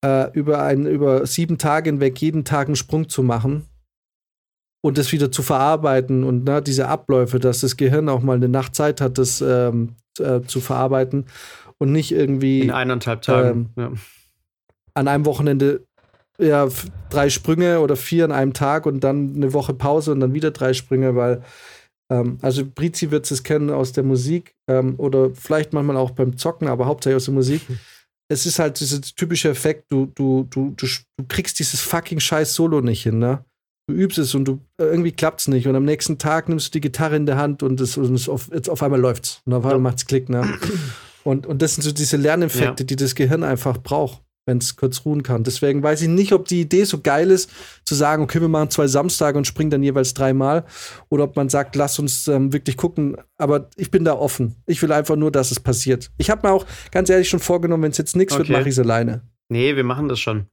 äh, 0.04 0.32
über, 0.34 0.64
ein, 0.64 0.86
über 0.86 1.26
sieben 1.26 1.58
Tage 1.58 1.90
hinweg 1.90 2.20
jeden 2.20 2.46
Tag 2.46 2.68
einen 2.68 2.76
Sprung 2.76 3.10
zu 3.10 3.24
machen 3.24 3.66
und 4.82 4.98
das 4.98 5.12
wieder 5.12 5.32
zu 5.32 5.44
verarbeiten 5.44 6.24
und 6.24 6.44
ne, 6.44 6.62
diese 6.62 6.88
Abläufe, 6.88 7.40
dass 7.40 7.62
das 7.62 7.78
Gehirn 7.78 8.10
auch 8.10 8.22
mal 8.22 8.36
eine 8.36 8.50
Nacht 8.50 8.76
Zeit 8.76 9.00
hat, 9.00 9.18
das 9.18 9.42
ähm, 9.42 9.96
äh, 10.20 10.42
zu 10.42 10.60
verarbeiten 10.60 11.26
und 11.78 11.92
nicht 11.92 12.12
irgendwie 12.12 12.62
In 12.62 12.72
eineinhalb 12.72 13.22
Tagen. 13.22 13.70
ja. 13.78 13.92
an 14.94 15.08
einem 15.08 15.26
Wochenende 15.26 15.86
ja, 16.46 16.68
drei 17.10 17.30
Sprünge 17.30 17.80
oder 17.80 17.96
vier 17.96 18.26
an 18.26 18.32
einem 18.32 18.54
Tag 18.54 18.86
und 18.86 19.04
dann 19.04 19.36
eine 19.36 19.54
Woche 19.54 19.74
Pause 19.74 20.12
und 20.12 20.20
dann 20.20 20.34
wieder 20.34 20.52
drei 20.52 20.74
Sprünge, 20.74 21.16
weil, 21.16 21.44
ähm, 22.12 22.38
also 22.42 22.64
Brizi 22.66 23.12
wird 23.12 23.30
es 23.30 23.44
kennen 23.44 23.70
aus 23.70 23.92
der 23.92 24.04
Musik 24.04 24.56
ähm, 24.70 24.96
oder 24.98 25.32
vielleicht 25.34 25.74
manchmal 25.74 25.98
auch 25.98 26.12
beim 26.12 26.38
Zocken, 26.38 26.68
aber 26.68 26.86
hauptsächlich 26.86 27.18
aus 27.18 27.26
der 27.26 27.34
Musik. 27.34 27.62
Es 28.30 28.46
ist 28.46 28.58
halt 28.58 28.80
dieser 28.80 29.02
typische 29.02 29.50
Effekt, 29.50 29.92
du, 29.92 30.08
du, 30.16 30.48
du, 30.50 30.74
du, 30.78 30.88
kriegst 31.28 31.60
dieses 31.60 31.82
fucking 31.82 32.22
scheiß 32.22 32.56
Solo 32.56 32.80
nicht 32.80 33.04
hin, 33.04 33.20
ne? 33.20 33.44
Du 33.86 33.94
übst 33.94 34.18
es 34.18 34.34
und 34.34 34.46
du 34.46 34.60
äh, 34.80 34.86
irgendwie 34.86 35.12
klappt's 35.12 35.50
nicht 35.50 35.68
und 35.68 35.76
am 35.76 35.84
nächsten 35.84 36.18
Tag 36.18 36.48
nimmst 36.48 36.68
du 36.68 36.72
die 36.72 36.82
Gitarre 36.82 37.18
in 37.18 37.26
der 37.26 37.36
Hand 37.36 37.62
und, 37.64 37.82
es, 37.82 37.98
und 37.98 38.16
es 38.16 38.30
auf, 38.30 38.50
jetzt 38.52 38.70
auf 38.70 38.82
einmal 38.82 39.00
läuft's 39.00 39.42
und 39.46 39.54
auf 39.54 39.66
einmal 39.66 39.80
macht's 39.82 40.06
Klick, 40.06 40.30
ne? 40.30 40.58
Und, 41.26 41.48
und 41.48 41.62
das 41.62 41.76
sind 41.76 41.84
so 41.84 41.92
diese 41.94 42.18
Lerneffekte, 42.18 42.84
Ja. 42.84 42.86
die 42.86 42.96
das 42.98 43.16
Gehirn 43.16 43.44
einfach 43.44 43.78
braucht, 43.78 44.22
wenn 44.46 44.58
es 44.58 44.76
kurz 44.76 45.06
ruhen 45.06 45.24
kann. 45.24 45.44
Deswegen 45.44 45.82
weiß 45.84 46.02
ich 46.02 46.10
nicht, 46.10 46.34
ob 46.34 46.48
die 46.48 46.62
Idee 46.62 46.84
so 46.84 47.00
geil 47.02 47.32
ist, 47.32 47.50
zu 47.86 47.96
sagen, 47.96 48.24
okay, 48.24 48.42
wir 48.42 48.48
machen 48.50 48.70
zwei 48.70 48.88
Samstage 48.88 49.38
und 49.38 49.46
springen 49.48 49.70
dann 49.70 49.84
jeweils 49.84 50.14
dreimal. 50.14 50.66
Oder 51.10 51.24
ob 51.26 51.36
man 51.36 51.50
sagt, 51.50 51.76
lass 51.76 51.98
uns 52.00 52.28
ähm, 52.28 52.52
wirklich 52.52 52.76
gucken. 52.78 53.16
Aber 53.38 53.70
ich 53.78 53.90
bin 53.92 54.04
da 54.04 54.14
offen. 54.14 54.56
Ich 54.66 54.82
will 54.82 54.92
einfach 54.92 55.16
nur, 55.16 55.32
dass 55.32 55.52
es 55.52 55.60
passiert. 55.60 56.12
Ich 56.18 56.30
habe 56.30 56.46
mir 56.48 56.54
auch 56.54 56.66
ganz 56.92 57.10
ehrlich 57.10 57.30
schon 57.30 57.40
vorgenommen, 57.40 57.84
wenn 57.84 57.92
es 57.92 57.98
jetzt 57.98 58.16
nichts 58.16 58.34
wird, 58.34 58.48
Okay. 58.48 58.54
mache 58.58 58.70
ich 58.70 58.76
es 58.76 58.80
alleine. 58.80 59.22
Nee, 59.50 59.76
wir 59.76 59.84
machen 59.84 60.10
das 60.10 60.20
schon. 60.20 60.48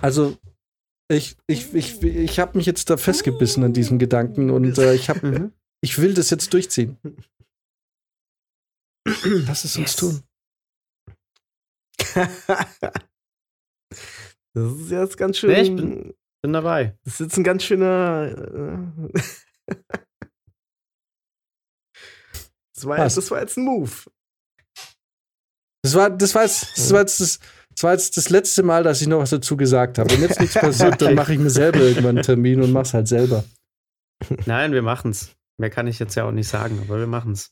Also 0.00 0.36
ich, 1.08 1.36
ich, 1.46 1.72
ich, 1.74 2.02
ich 2.02 2.38
habe 2.38 2.56
mich 2.58 2.66
jetzt 2.66 2.90
da 2.90 2.96
festgebissen 2.96 3.62
an 3.64 3.72
diesem 3.72 3.98
Gedanken 3.98 4.50
und 4.50 4.76
äh, 4.78 4.94
ich, 4.94 5.08
hab, 5.08 5.22
Mhm. 5.22 5.52
ich 5.80 5.98
will 5.98 6.14
das 6.14 6.30
jetzt 6.30 6.52
durchziehen. 6.52 6.98
Lass 9.24 9.64
es 9.64 9.76
uns 9.76 9.92
Yes. 9.92 9.96
tun. 9.96 10.22
Das 14.54 14.72
ist 14.72 14.90
jetzt 14.90 15.16
ganz 15.18 15.36
schön. 15.36 15.50
Nee, 15.50 15.60
ich 15.60 15.76
bin- 15.76 16.14
Bin 16.42 16.52
dabei. 16.54 16.96
das 17.04 17.14
ist 17.14 17.20
jetzt 17.20 17.36
ein 17.36 17.44
ganz 17.44 17.62
schöner. 17.62 18.82
äh, 19.14 19.20
Das 22.74 22.84
war, 22.84 22.98
jetzt, 23.02 23.16
das 23.16 23.30
war 23.30 23.40
jetzt 23.40 23.56
ein 23.56 23.64
Move. 23.64 23.90
Das 25.82 25.94
war, 25.94 26.10
das 26.10 26.34
war, 26.34 26.42
jetzt, 26.42 26.76
das, 26.76 26.92
war 26.92 27.00
jetzt 27.00 27.20
das, 27.20 27.38
das 27.70 27.82
war 27.82 27.92
jetzt 27.92 28.16
das 28.18 28.28
letzte 28.28 28.62
Mal, 28.62 28.82
dass 28.82 29.00
ich 29.00 29.06
noch 29.08 29.18
was 29.20 29.30
dazu 29.30 29.56
gesagt 29.56 29.98
habe. 29.98 30.10
Wenn 30.10 30.20
jetzt 30.20 30.40
nichts 30.40 30.54
passiert, 30.60 31.00
dann 31.00 31.14
mache 31.14 31.32
ich 31.32 31.38
mir 31.38 31.48
selber 31.50 31.78
irgendwann 31.80 32.16
einen 32.16 32.22
Termin 32.24 32.60
und 32.60 32.72
mach's 32.72 32.92
halt 32.92 33.08
selber. 33.08 33.44
Nein, 34.46 34.72
wir 34.72 34.82
machen's. 34.82 35.34
Mehr 35.58 35.70
kann 35.70 35.86
ich 35.86 35.98
jetzt 35.98 36.14
ja 36.16 36.24
auch 36.24 36.32
nicht 36.32 36.48
sagen, 36.48 36.78
aber 36.86 36.98
wir 36.98 37.06
machen's. 37.06 37.50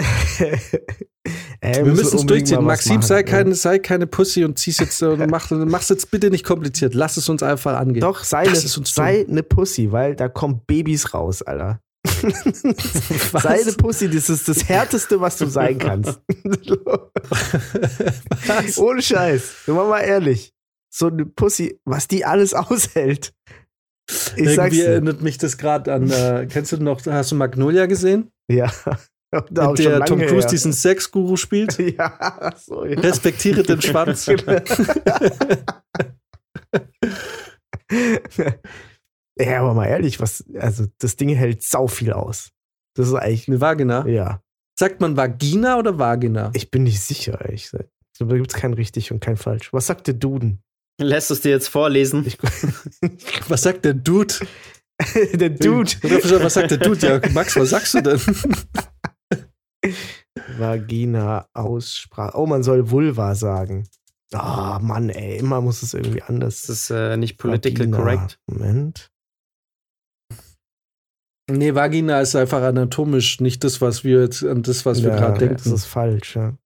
Ey, 1.60 1.84
Wir 1.84 1.92
müssen 1.92 2.16
es 2.16 2.26
durchziehen. 2.26 2.64
Maxim, 2.64 2.96
machen, 2.96 3.06
sei 3.06 3.22
keine, 3.22 3.54
sei 3.54 3.78
keine 3.78 4.06
Pussy 4.06 4.44
und 4.44 4.58
zieh's 4.58 4.78
jetzt 4.78 5.02
äh, 5.02 5.06
und 5.06 5.30
mach, 5.30 5.50
mach's 5.50 5.90
jetzt 5.90 6.10
bitte 6.10 6.30
nicht 6.30 6.44
kompliziert. 6.44 6.94
Lass 6.94 7.16
es 7.16 7.28
uns 7.28 7.42
einfach 7.42 7.76
angehen. 7.78 8.00
Doch, 8.00 8.24
sei 8.24 8.40
eine, 8.48 8.56
sei 8.56 9.26
eine 9.28 9.42
Pussy, 9.42 9.92
weil 9.92 10.16
da 10.16 10.28
kommen 10.28 10.62
Babys 10.66 11.12
raus, 11.12 11.42
Alter. 11.42 11.80
Was? 13.32 13.42
sei 13.42 13.60
eine 13.60 13.72
Pussy, 13.72 14.08
das 14.08 14.30
ist 14.30 14.48
das 14.48 14.66
Härteste, 14.66 15.20
was 15.20 15.36
du 15.36 15.46
sein 15.46 15.78
kannst. 15.78 16.18
Was? 18.46 18.78
Ohne 18.78 19.02
Scheiß. 19.02 19.66
Sind 19.66 19.74
wir 19.74 19.84
mal 19.84 20.00
ehrlich. 20.00 20.54
So 20.92 21.08
eine 21.08 21.26
Pussy, 21.26 21.78
was 21.84 22.08
die 22.08 22.24
alles 22.24 22.54
aushält. 22.54 23.34
Ich 24.34 24.46
Irgendwie 24.46 24.80
erinnert 24.80 25.20
mich 25.20 25.38
das 25.38 25.56
gerade 25.58 25.92
an, 25.92 26.10
äh, 26.10 26.48
kennst 26.50 26.72
du 26.72 26.78
noch, 26.78 27.04
hast 27.06 27.30
du 27.30 27.36
Magnolia 27.36 27.86
gesehen? 27.86 28.32
Ja. 28.50 28.72
Mit 29.50 29.78
der 29.78 30.04
Tom 30.04 30.18
Cruise 30.20 30.46
her. 30.46 30.50
diesen 30.50 30.72
Sexguru 30.72 31.36
spielt? 31.36 31.78
Ja, 31.96 32.52
so, 32.56 32.84
ja. 32.84 32.98
Respektiere 33.00 33.62
den 33.62 33.80
Schwanz. 33.80 34.26
ja, 39.38 39.60
aber 39.60 39.74
mal 39.74 39.86
ehrlich, 39.86 40.20
was, 40.20 40.44
also 40.58 40.86
das 40.98 41.16
Ding 41.16 41.28
hält 41.30 41.62
sau 41.62 41.86
viel 41.86 42.12
aus. 42.12 42.50
Das 42.94 43.08
ist 43.08 43.14
eigentlich, 43.14 43.48
Eine 43.48 43.60
Vagina. 43.60 44.06
ja. 44.06 44.42
Sagt 44.78 45.00
man 45.02 45.16
Vagina 45.16 45.78
oder 45.78 45.98
Vagina? 45.98 46.50
Ich 46.54 46.70
bin 46.70 46.84
nicht 46.84 47.00
sicher, 47.02 47.38
ehrlich 47.42 47.64
gesagt. 47.64 47.90
Da 48.18 48.24
gibt 48.24 48.50
es 48.54 48.58
kein 48.58 48.72
richtig 48.72 49.12
und 49.12 49.20
kein 49.20 49.36
falsch. 49.36 49.72
Was 49.74 49.86
sagt 49.86 50.06
der 50.06 50.14
Duden? 50.14 50.62
Lässt 50.98 51.30
es 51.30 51.42
dir 51.42 51.50
jetzt 51.50 51.68
vorlesen? 51.68 52.24
Ich, 52.26 52.38
Was 53.48 53.62
sagt 53.62 53.84
der 53.84 53.94
Dude? 53.94 54.34
der 55.34 55.50
Dude. 55.50 55.92
Oder 56.02 56.42
was 56.44 56.54
sagt 56.54 56.70
der 56.70 56.78
Dude? 56.78 57.06
Ja, 57.06 57.20
Max, 57.32 57.56
was 57.56 57.70
sagst 57.70 57.94
du 57.94 58.00
denn? 58.02 58.20
Vagina-Aussprache. 60.60 62.36
Oh, 62.38 62.46
man 62.46 62.62
soll 62.62 62.90
Vulva 62.90 63.34
sagen. 63.34 63.88
Ah, 64.32 64.78
Mann, 64.80 65.08
ey, 65.10 65.38
immer 65.38 65.60
muss 65.60 65.82
es 65.82 65.92
irgendwie 65.94 66.22
anders. 66.22 66.62
Das 66.62 66.76
ist 66.82 66.90
äh, 66.90 67.16
nicht 67.16 67.36
political 67.38 67.80
Vagina. 67.90 67.96
correct. 67.96 68.40
Moment. 68.46 69.10
Nee, 71.50 71.74
Vagina 71.74 72.20
ist 72.20 72.36
einfach 72.36 72.62
anatomisch 72.62 73.40
nicht 73.40 73.64
das, 73.64 73.80
was 73.80 74.04
wir 74.04 74.22
jetzt 74.22 74.44
an 74.44 74.62
das, 74.62 74.86
was 74.86 75.02
wir 75.02 75.10
Ja, 75.10 75.16
gerade 75.16 75.48
Das 75.48 75.62
denken. 75.64 75.74
ist 75.74 75.86
falsch, 75.86 76.36
ja. 76.36 76.56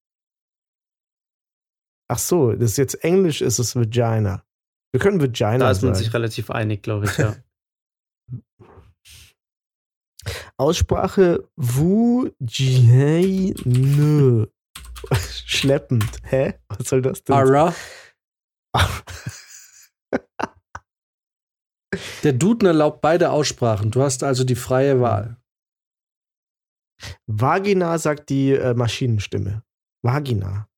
Ach 2.11 2.19
so, 2.19 2.53
das 2.53 2.73
ist 2.73 2.77
jetzt 2.77 3.03
Englisch, 3.03 3.41
ist 3.41 3.59
es 3.59 3.75
Vagina. 3.75 4.45
Wir 4.93 5.01
können 5.01 5.23
Vagina 5.23 5.57
Da 5.59 5.71
ist 5.71 5.83
man 5.83 5.95
sagen. 5.95 6.05
sich 6.05 6.13
relativ 6.13 6.51
einig, 6.51 6.83
glaube 6.83 7.07
ich, 7.07 7.17
ja. 7.17 7.35
Aussprache 10.57 11.49
Vujine. 11.57 13.25
Schleppend. 15.47 16.19
Hä? 16.25 16.55
Was 16.69 16.89
soll 16.89 17.03
das 17.03 17.23
denn? 17.25 17.37
Ara. 17.37 17.75
Der 22.25 22.33
Duden 22.33 22.67
erlaubt 22.67 23.01
beide 23.03 23.31
Aussprachen. 23.31 23.91
Du 23.91 24.03
hast 24.03 24.23
also 24.25 24.45
die 24.45 24.57
freie 24.57 25.01
Wahl. 25.01 25.37
Vagina 27.27 27.99
sagt 27.99 28.31
die 28.31 28.53
äh, 28.53 28.75
Maschinenstimme. 28.75 29.63
Vagina. 30.03 30.69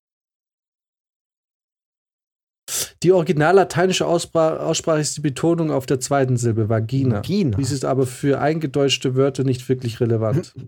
Die 3.03 3.13
original 3.13 3.55
lateinische 3.55 4.07
Aussprache, 4.07 4.61
Aussprache 4.61 5.01
ist 5.01 5.17
die 5.17 5.21
Betonung 5.21 5.71
auf 5.71 5.87
der 5.87 6.01
zweiten 6.01 6.37
Silbe, 6.37 6.69
Vagina. 6.69 7.17
Vagina. 7.17 7.57
Dies 7.57 7.71
ist 7.71 7.85
aber 7.85 8.07
für 8.07 8.41
eingedeutschte 8.41 9.15
Wörter 9.15 9.45
nicht 9.45 9.69
wirklich 9.69 10.01
relevant. 10.01 10.53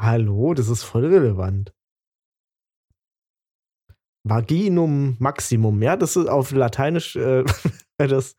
Hallo, 0.00 0.54
das 0.54 0.68
ist 0.68 0.82
voll 0.82 1.06
relevant. 1.06 1.72
Vaginum 4.24 5.16
Maximum, 5.18 5.82
ja, 5.82 5.96
das 5.96 6.16
ist 6.16 6.28
auf 6.28 6.52
Lateinisch, 6.52 7.16
äh, 7.16 7.44
das, 7.98 8.36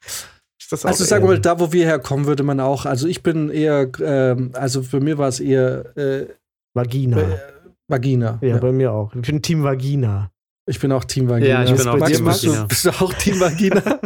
das 0.69 0.85
Also 0.85 1.03
sagen 1.03 1.23
wir 1.23 1.29
mal, 1.29 1.39
da 1.39 1.59
wo 1.59 1.71
wir 1.71 1.85
herkommen, 1.85 2.27
würde 2.27 2.43
man 2.43 2.59
auch, 2.59 2.85
also 2.85 3.07
ich 3.07 3.23
bin 3.23 3.49
eher, 3.49 3.89
ähm, 3.99 4.51
also 4.53 4.83
für 4.83 4.99
mir 4.99 5.17
war 5.17 5.27
es 5.27 5.39
eher 5.39 5.95
äh, 5.97 6.27
Vagina. 6.75 7.19
äh, 7.19 7.39
Vagina. 7.87 8.37
ja, 8.41 8.47
Ja. 8.49 8.57
bei 8.59 8.71
mir 8.71 8.91
auch. 8.93 9.13
Ich 9.15 9.21
bin 9.23 9.41
Team 9.41 9.63
Vagina. 9.63 10.31
Ich 10.71 10.79
bin 10.79 10.89
auch 10.93 11.03
Team 11.03 11.27
Vagina. 11.27 11.49
Ja, 11.49 11.63
ich 11.65 11.75
bin 11.75 11.85
auch 11.85 11.97
Max, 11.97 12.13
Team 12.13 12.23
bist, 12.25 12.43
du, 12.43 12.47
Vagina. 12.47 12.65
bist 12.65 12.85
du 12.85 12.89
auch 12.91 13.13
Team 13.15 13.39
Vagina? 13.41 13.81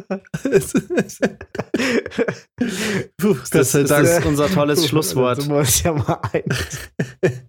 Puh, 3.18 3.36
Gott 3.36 3.54
Das, 3.54 3.72
sei 3.72 3.84
das 3.84 4.10
ist 4.20 4.26
unser 4.26 4.50
tolles 4.50 4.88
Schlusswort. 4.88 5.48
wir 5.48 5.58
uns 5.58 5.84
ja 5.84 5.94
mal 5.94 6.20
ein. 6.34 6.44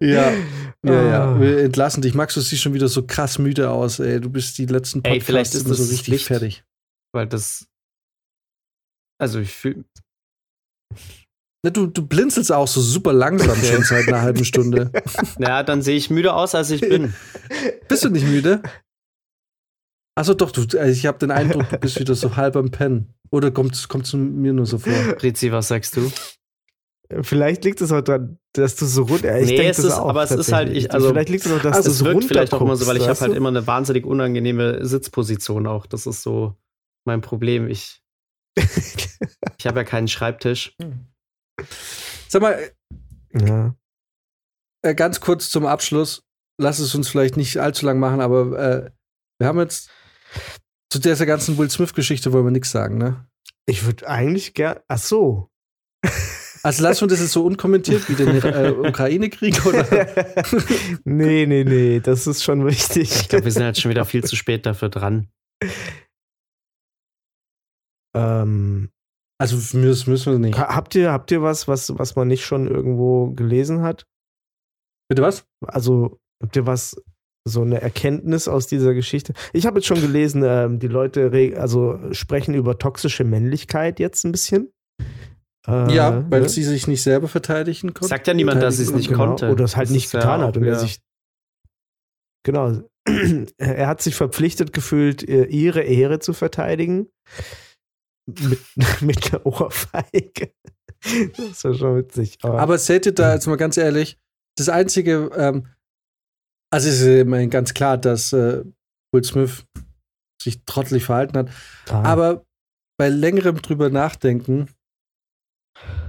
Ja, 0.00 0.32
ja, 0.82 1.02
ja. 1.02 1.24
Ah. 1.34 1.40
Wir 1.40 1.60
entlassen 1.60 2.02
dich. 2.02 2.14
Max, 2.14 2.34
du 2.34 2.40
siehst 2.40 2.62
schon 2.62 2.74
wieder 2.74 2.88
so 2.88 3.06
krass 3.06 3.38
müde 3.38 3.70
aus, 3.70 3.98
ey. 4.00 4.20
Du 4.20 4.28
bist 4.28 4.58
die 4.58 4.66
letzten 4.66 5.02
Ey, 5.04 5.20
vielleicht 5.20 5.54
ist 5.54 5.64
immer 5.64 5.74
so 5.74 5.82
das 5.82 5.90
richtig 5.92 6.08
Licht. 6.08 6.26
fertig. 6.26 6.62
Weil 7.12 7.26
das. 7.26 7.66
Also, 9.18 9.38
ich 9.40 9.52
fühle. 9.52 9.84
Ne, 11.64 11.72
Du, 11.72 11.86
du 11.86 12.06
blinzelst 12.06 12.52
auch 12.52 12.68
so 12.68 12.80
super 12.80 13.12
langsam 13.12 13.56
schon 13.62 13.82
seit 13.82 14.06
einer 14.08 14.22
halben 14.22 14.44
Stunde. 14.44 14.92
Ja, 15.38 15.62
dann 15.62 15.82
sehe 15.82 15.96
ich 15.96 16.10
müde 16.10 16.34
aus, 16.34 16.54
als 16.54 16.70
ich 16.70 16.80
bin. 16.80 17.14
Bist 17.88 18.04
du 18.04 18.10
nicht 18.10 18.26
müde? 18.26 18.62
Achso, 20.16 20.34
doch, 20.34 20.50
du, 20.50 20.62
also 20.78 20.92
ich 20.92 21.06
habe 21.06 21.18
den 21.18 21.30
Eindruck, 21.30 21.68
du 21.70 21.78
bist 21.78 21.98
wieder 22.00 22.14
so 22.14 22.36
halb 22.36 22.56
am 22.56 22.70
Pennen. 22.70 23.14
Oder 23.30 23.50
kommt 23.50 23.74
es 23.74 24.12
mir 24.14 24.52
nur 24.52 24.66
so 24.66 24.78
vor? 24.78 24.92
Rizzi, 25.22 25.52
was 25.52 25.68
sagst 25.68 25.96
du? 25.96 26.10
Vielleicht 27.22 27.64
liegt 27.64 27.80
es 27.80 27.90
auch 27.92 28.02
daran, 28.02 28.38
dass 28.52 28.76
du 28.76 28.84
so 28.86 29.02
runter. 29.04 29.38
Ich 29.40 29.48
Nee, 29.48 29.56
denk 29.56 29.70
es 29.70 29.76
das 29.78 29.86
ist- 29.86 29.92
auch 29.92 30.08
aber 30.10 30.24
es 30.24 30.30
ist 30.30 30.52
halt, 30.52 30.70
ich- 30.70 30.92
also- 30.92 31.08
vielleicht 31.08 31.28
liegt 31.30 31.46
es 31.46 31.52
auch, 31.52 31.60
dass 31.62 31.76
Also 31.76 31.88
du 31.88 31.92
es 31.92 31.98
so 31.98 32.04
wirkt 32.04 32.24
vielleicht 32.24 32.52
auch 32.52 32.60
immer 32.60 32.76
so, 32.76 32.86
weil 32.86 32.96
ich 32.98 33.08
habe 33.08 33.18
halt 33.20 33.34
immer 33.34 33.48
eine 33.48 33.66
wahnsinnig 33.66 34.04
unangenehme 34.04 34.84
Sitzposition 34.84 35.66
auch. 35.66 35.86
Das 35.86 36.06
ist 36.06 36.22
so 36.22 36.54
mein 37.06 37.20
Problem. 37.20 37.68
Ich, 37.68 38.02
ich 38.56 39.66
habe 39.66 39.80
ja 39.80 39.84
keinen 39.84 40.08
Schreibtisch. 40.08 40.76
Sag 42.28 42.42
mal? 42.42 42.70
Ja. 43.32 43.74
äh, 44.82 44.94
ganz 44.94 45.20
kurz 45.20 45.50
zum 45.50 45.66
Abschluss. 45.66 46.22
Lass 46.60 46.78
es 46.78 46.94
uns 46.94 47.08
vielleicht 47.08 47.36
nicht 47.36 47.58
allzu 47.58 47.86
lang 47.86 47.98
machen, 47.98 48.20
aber 48.20 48.58
äh, 48.58 48.90
wir 49.38 49.46
haben 49.46 49.58
jetzt 49.60 49.90
zu 50.90 50.98
dieser 50.98 51.26
ganzen 51.26 51.58
Will 51.58 51.70
Smith-Geschichte 51.70 52.32
wollen 52.32 52.46
wir 52.46 52.50
nichts 52.50 52.70
sagen, 52.70 52.98
ne? 52.98 53.28
Ich 53.66 53.84
würde 53.84 54.08
eigentlich 54.08 54.54
gern. 54.54 54.80
Ach 54.88 54.98
so. 54.98 55.50
Also 56.62 56.82
lassen 56.82 57.02
wir 57.02 57.08
das 57.08 57.20
jetzt 57.20 57.32
so 57.32 57.44
unkommentiert 57.44 58.08
wie 58.08 58.14
den 58.14 58.42
äh, 58.42 58.70
Ukraine-Krieg 58.70 59.64
oder? 59.64 59.84
nee, 61.04 61.46
nee, 61.46 61.64
nee, 61.64 62.00
das 62.00 62.26
ist 62.26 62.42
schon 62.42 62.66
wichtig. 62.66 63.10
Ich 63.14 63.28
glaube, 63.28 63.44
wir 63.44 63.52
sind 63.52 63.62
jetzt 63.62 63.80
schon 63.80 63.90
wieder 63.90 64.04
viel 64.04 64.24
zu 64.24 64.34
spät 64.36 64.66
dafür 64.66 64.88
dran. 64.88 65.28
ähm, 68.14 68.90
Also 69.40 69.56
müssen, 69.78 70.10
müssen 70.10 70.32
wir 70.32 70.38
nicht. 70.38 70.58
ha- 70.58 70.74
habt 70.74 70.94
ihr, 70.94 71.12
habt 71.12 71.30
ihr 71.30 71.42
was, 71.42 71.68
was, 71.68 71.96
was 71.98 72.16
man 72.16 72.26
nicht 72.28 72.44
schon 72.44 72.66
irgendwo 72.66 73.30
gelesen 73.30 73.82
hat? 73.82 74.04
Bitte 75.08 75.22
was? 75.22 75.44
Also, 75.64 76.18
habt 76.42 76.56
ihr 76.56 76.66
was, 76.66 77.00
so 77.46 77.62
eine 77.62 77.80
Erkenntnis 77.80 78.48
aus 78.48 78.66
dieser 78.66 78.94
Geschichte? 78.94 79.32
Ich 79.52 79.64
habe 79.66 79.78
jetzt 79.78 79.86
schon 79.86 80.00
gelesen, 80.00 80.42
ähm, 80.44 80.80
die 80.80 80.88
Leute 80.88 81.30
also 81.56 81.98
sprechen 82.12 82.54
über 82.54 82.78
toxische 82.78 83.24
Männlichkeit 83.24 84.00
jetzt 84.00 84.24
ein 84.24 84.32
bisschen. 84.32 84.72
Äh, 85.66 85.94
ja, 85.94 86.24
weil 86.30 86.42
ne? 86.42 86.48
sie 86.48 86.64
sich 86.64 86.88
nicht 86.88 87.02
selber 87.02 87.28
verteidigen 87.28 87.94
konnten. 87.94 88.08
Sagt 88.08 88.26
ja 88.26 88.34
niemand, 88.34 88.62
dass 88.62 88.76
sie 88.78 88.82
es 88.82 88.92
nicht 88.92 89.08
genau, 89.08 89.26
konnte. 89.26 89.50
Oder 89.50 89.64
es 89.64 89.76
halt 89.76 89.86
Das 89.88 89.92
nicht 89.94 90.12
ja 90.12 90.18
getan 90.20 90.42
auch 90.42 90.48
hat. 90.48 90.56
Und 90.56 90.64
er 90.64 90.66
wieder- 90.72 90.78
sich. 90.80 91.00
Genau. 92.44 92.82
Er 93.58 93.86
hat 93.86 94.02
sich 94.02 94.14
verpflichtet 94.14 94.72
gefühlt, 94.74 95.22
ihre 95.22 95.80
Ehre 95.82 96.18
zu 96.18 96.32
verteidigen. 96.34 97.08
Mit, 98.28 98.60
mit 99.00 99.32
der 99.32 99.44
Ohrfeige. 99.46 100.52
Das 101.02 101.64
war 101.64 101.74
schon 101.74 101.96
witzig. 101.96 102.38
Aber, 102.42 102.60
Aber 102.60 102.78
seht 102.78 103.06
ihr 103.06 103.12
da 103.12 103.34
jetzt 103.34 103.46
mal 103.46 103.56
ganz 103.56 103.76
ehrlich, 103.76 104.18
das 104.56 104.68
einzige, 104.68 105.30
ähm, 105.36 105.68
also 106.70 106.88
es 106.88 107.00
ist 107.00 107.06
immerhin 107.06 107.50
ganz 107.50 107.72
klar, 107.72 107.96
dass 107.96 108.32
äh, 108.32 108.64
Will 109.12 109.24
Smith 109.24 109.64
sich 110.42 110.64
trottelig 110.64 111.04
verhalten 111.04 111.38
hat. 111.38 111.50
Ah, 111.88 112.02
Aber 112.02 112.44
bei 112.98 113.08
längerem 113.08 113.62
drüber 113.62 113.90
nachdenken 113.90 114.68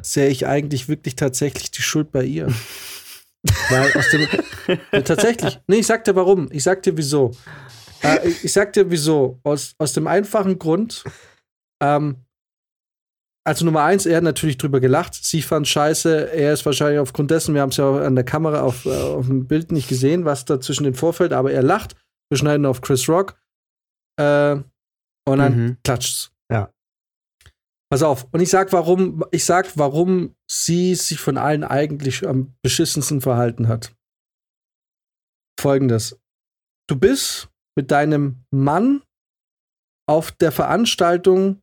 sehe 0.01 0.29
ich 0.29 0.47
eigentlich 0.47 0.87
wirklich 0.87 1.15
tatsächlich 1.15 1.71
die 1.71 1.81
Schuld 1.81 2.11
bei 2.11 2.23
ihr. 2.23 2.47
Weil 3.69 3.93
aus 3.95 4.09
dem 4.09 4.27
Ja, 4.91 5.01
tatsächlich. 5.01 5.59
Nee, 5.67 5.77
ich 5.77 5.87
sag 5.87 6.03
dir 6.03 6.15
warum. 6.15 6.49
Ich 6.51 6.63
sag 6.63 6.83
dir 6.83 6.97
wieso. 6.97 7.31
Äh, 8.03 8.27
ich, 8.27 8.45
ich 8.45 8.51
sag 8.53 8.73
dir 8.73 8.89
wieso. 8.89 9.39
Aus, 9.43 9.75
aus 9.77 9.93
dem 9.93 10.07
einfachen 10.07 10.59
Grund, 10.59 11.03
ähm, 11.81 12.25
also 13.45 13.65
Nummer 13.65 13.83
eins, 13.83 14.05
er 14.05 14.17
hat 14.17 14.23
natürlich 14.23 14.57
drüber 14.57 14.79
gelacht. 14.79 15.13
Sie 15.15 15.41
fand 15.41 15.67
scheiße. 15.67 16.31
Er 16.31 16.53
ist 16.53 16.65
wahrscheinlich 16.65 16.99
aufgrund 16.99 17.31
dessen, 17.31 17.55
wir 17.55 17.61
haben 17.61 17.69
es 17.69 17.77
ja 17.77 17.89
an 18.05 18.15
der 18.15 18.25
Kamera 18.25 18.61
auf, 18.61 18.85
äh, 18.85 18.89
auf 18.89 19.25
dem 19.27 19.47
Bild 19.47 19.71
nicht 19.71 19.87
gesehen, 19.87 20.25
was 20.25 20.45
da 20.45 20.59
zwischen 20.61 20.83
den 20.83 20.93
vorfällt, 20.93 21.33
aber 21.33 21.51
er 21.51 21.63
lacht. 21.63 21.95
Wir 22.29 22.37
schneiden 22.37 22.65
auf 22.65 22.81
Chris 22.81 23.09
Rock. 23.09 23.41
Äh, 24.19 24.57
und 25.27 25.37
dann 25.37 25.57
Mhm. 25.57 25.77
klatscht's. 25.83 26.31
Ja. 26.51 26.71
Pass 27.91 28.03
auf. 28.03 28.27
Und 28.31 28.41
ich 28.41 28.49
sag, 28.49 28.71
warum, 28.71 29.23
ich 29.31 29.45
sag, 29.45 29.75
warum 29.77 30.35
sie 30.47 30.93
sich 30.93 31.19
von 31.19 31.37
allen 31.37 31.63
eigentlich 31.63 32.27
am 32.27 32.53
beschissensten 32.61 33.21
verhalten 33.21 33.67
hat. 33.67 33.95
Folgendes. 35.59 36.19
Du 36.87 36.95
bist 36.95 37.49
mit 37.75 37.91
deinem 37.91 38.45
Mann 38.51 39.01
auf 40.07 40.31
der 40.31 40.51
Veranstaltung, 40.51 41.61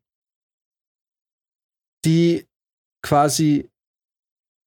die 2.06 2.46
quasi 3.02 3.68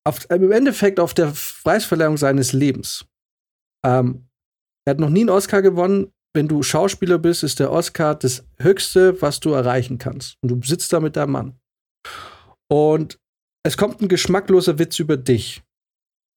auf, 0.06 0.30
im 0.30 0.52
Endeffekt 0.52 1.00
auf 1.00 1.14
der 1.14 1.34
Preisverleihung 1.64 2.18
seines 2.18 2.54
Lebens. 2.54 3.06
Ähm, 3.86 4.28
er 4.86 4.92
hat 4.92 5.00
noch 5.00 5.10
nie 5.10 5.22
einen 5.22 5.30
Oscar 5.30 5.62
gewonnen. 5.62 6.12
Wenn 6.36 6.48
du 6.48 6.62
Schauspieler 6.62 7.18
bist, 7.18 7.44
ist 7.44 7.60
der 7.60 7.72
Oscar 7.72 8.16
das 8.16 8.46
Höchste, 8.60 9.20
was 9.22 9.40
du 9.40 9.52
erreichen 9.52 9.98
kannst. 9.98 10.38
Und 10.42 10.50
du 10.50 10.68
sitzt 10.68 10.94
da 10.94 11.00
mit 11.00 11.16
deinem 11.16 11.32
Mann. 11.32 11.60
Und 12.72 13.20
es 13.66 13.78
kommt 13.78 14.02
ein 14.02 14.08
geschmackloser 14.08 14.78
Witz 14.80 15.00
über 15.00 15.18
dich. 15.18 15.64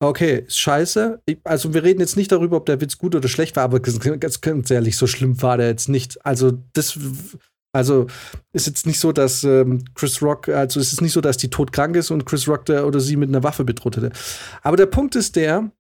Okay, 0.03 0.45
ist 0.47 0.59
scheiße. 0.59 1.23
Also 1.45 1.75
wir 1.75 1.85
reden 1.85 2.01
jetzt 2.01 2.17
nicht 2.17 2.33
darüber, 2.33 2.57
ob 2.57 2.67
der 2.67 2.81
Witz 2.81 2.99
gut 2.99 3.15
oder 3.15 3.29
schlecht 3.29 3.55
war, 3.55 3.65
aber 3.65 3.81
ganz, 3.81 4.41
ganz 4.41 4.71
ehrlich, 4.71 4.97
so 4.97 5.07
schlimm 5.07 5.41
war 5.41 5.57
der 5.57 5.69
jetzt 5.69 5.89
nicht. 5.89 6.25
Also 6.27 6.59
das, 6.73 6.99
also 7.73 8.07
ist 8.53 8.67
jetzt 8.67 8.87
nicht 8.87 9.01
so, 9.01 9.13
dass 9.13 9.45
ähm, 9.45 9.85
Chris 9.95 10.23
Rock, 10.23 10.49
also 10.49 10.79
es 10.79 10.93
ist 10.93 11.01
nicht 11.01 11.13
so, 11.13 11.21
dass 11.21 11.39
die 11.39 11.51
todkrank 11.51 11.97
ist 11.97 12.11
und 12.11 12.27
Chris 12.27 12.47
Rock 12.47 12.67
der 12.67 12.87
oder 12.87 13.01
sie 13.01 13.17
mit 13.17 13.31
einer 13.31 13.43
Waffe 13.43 13.65
bedroht 13.65 13.97
hätte. 13.97 14.13
Aber 14.63 14.77
der 14.77 14.87
Punkt 14.87 15.17
ist 15.17 15.37
der, 15.37 15.71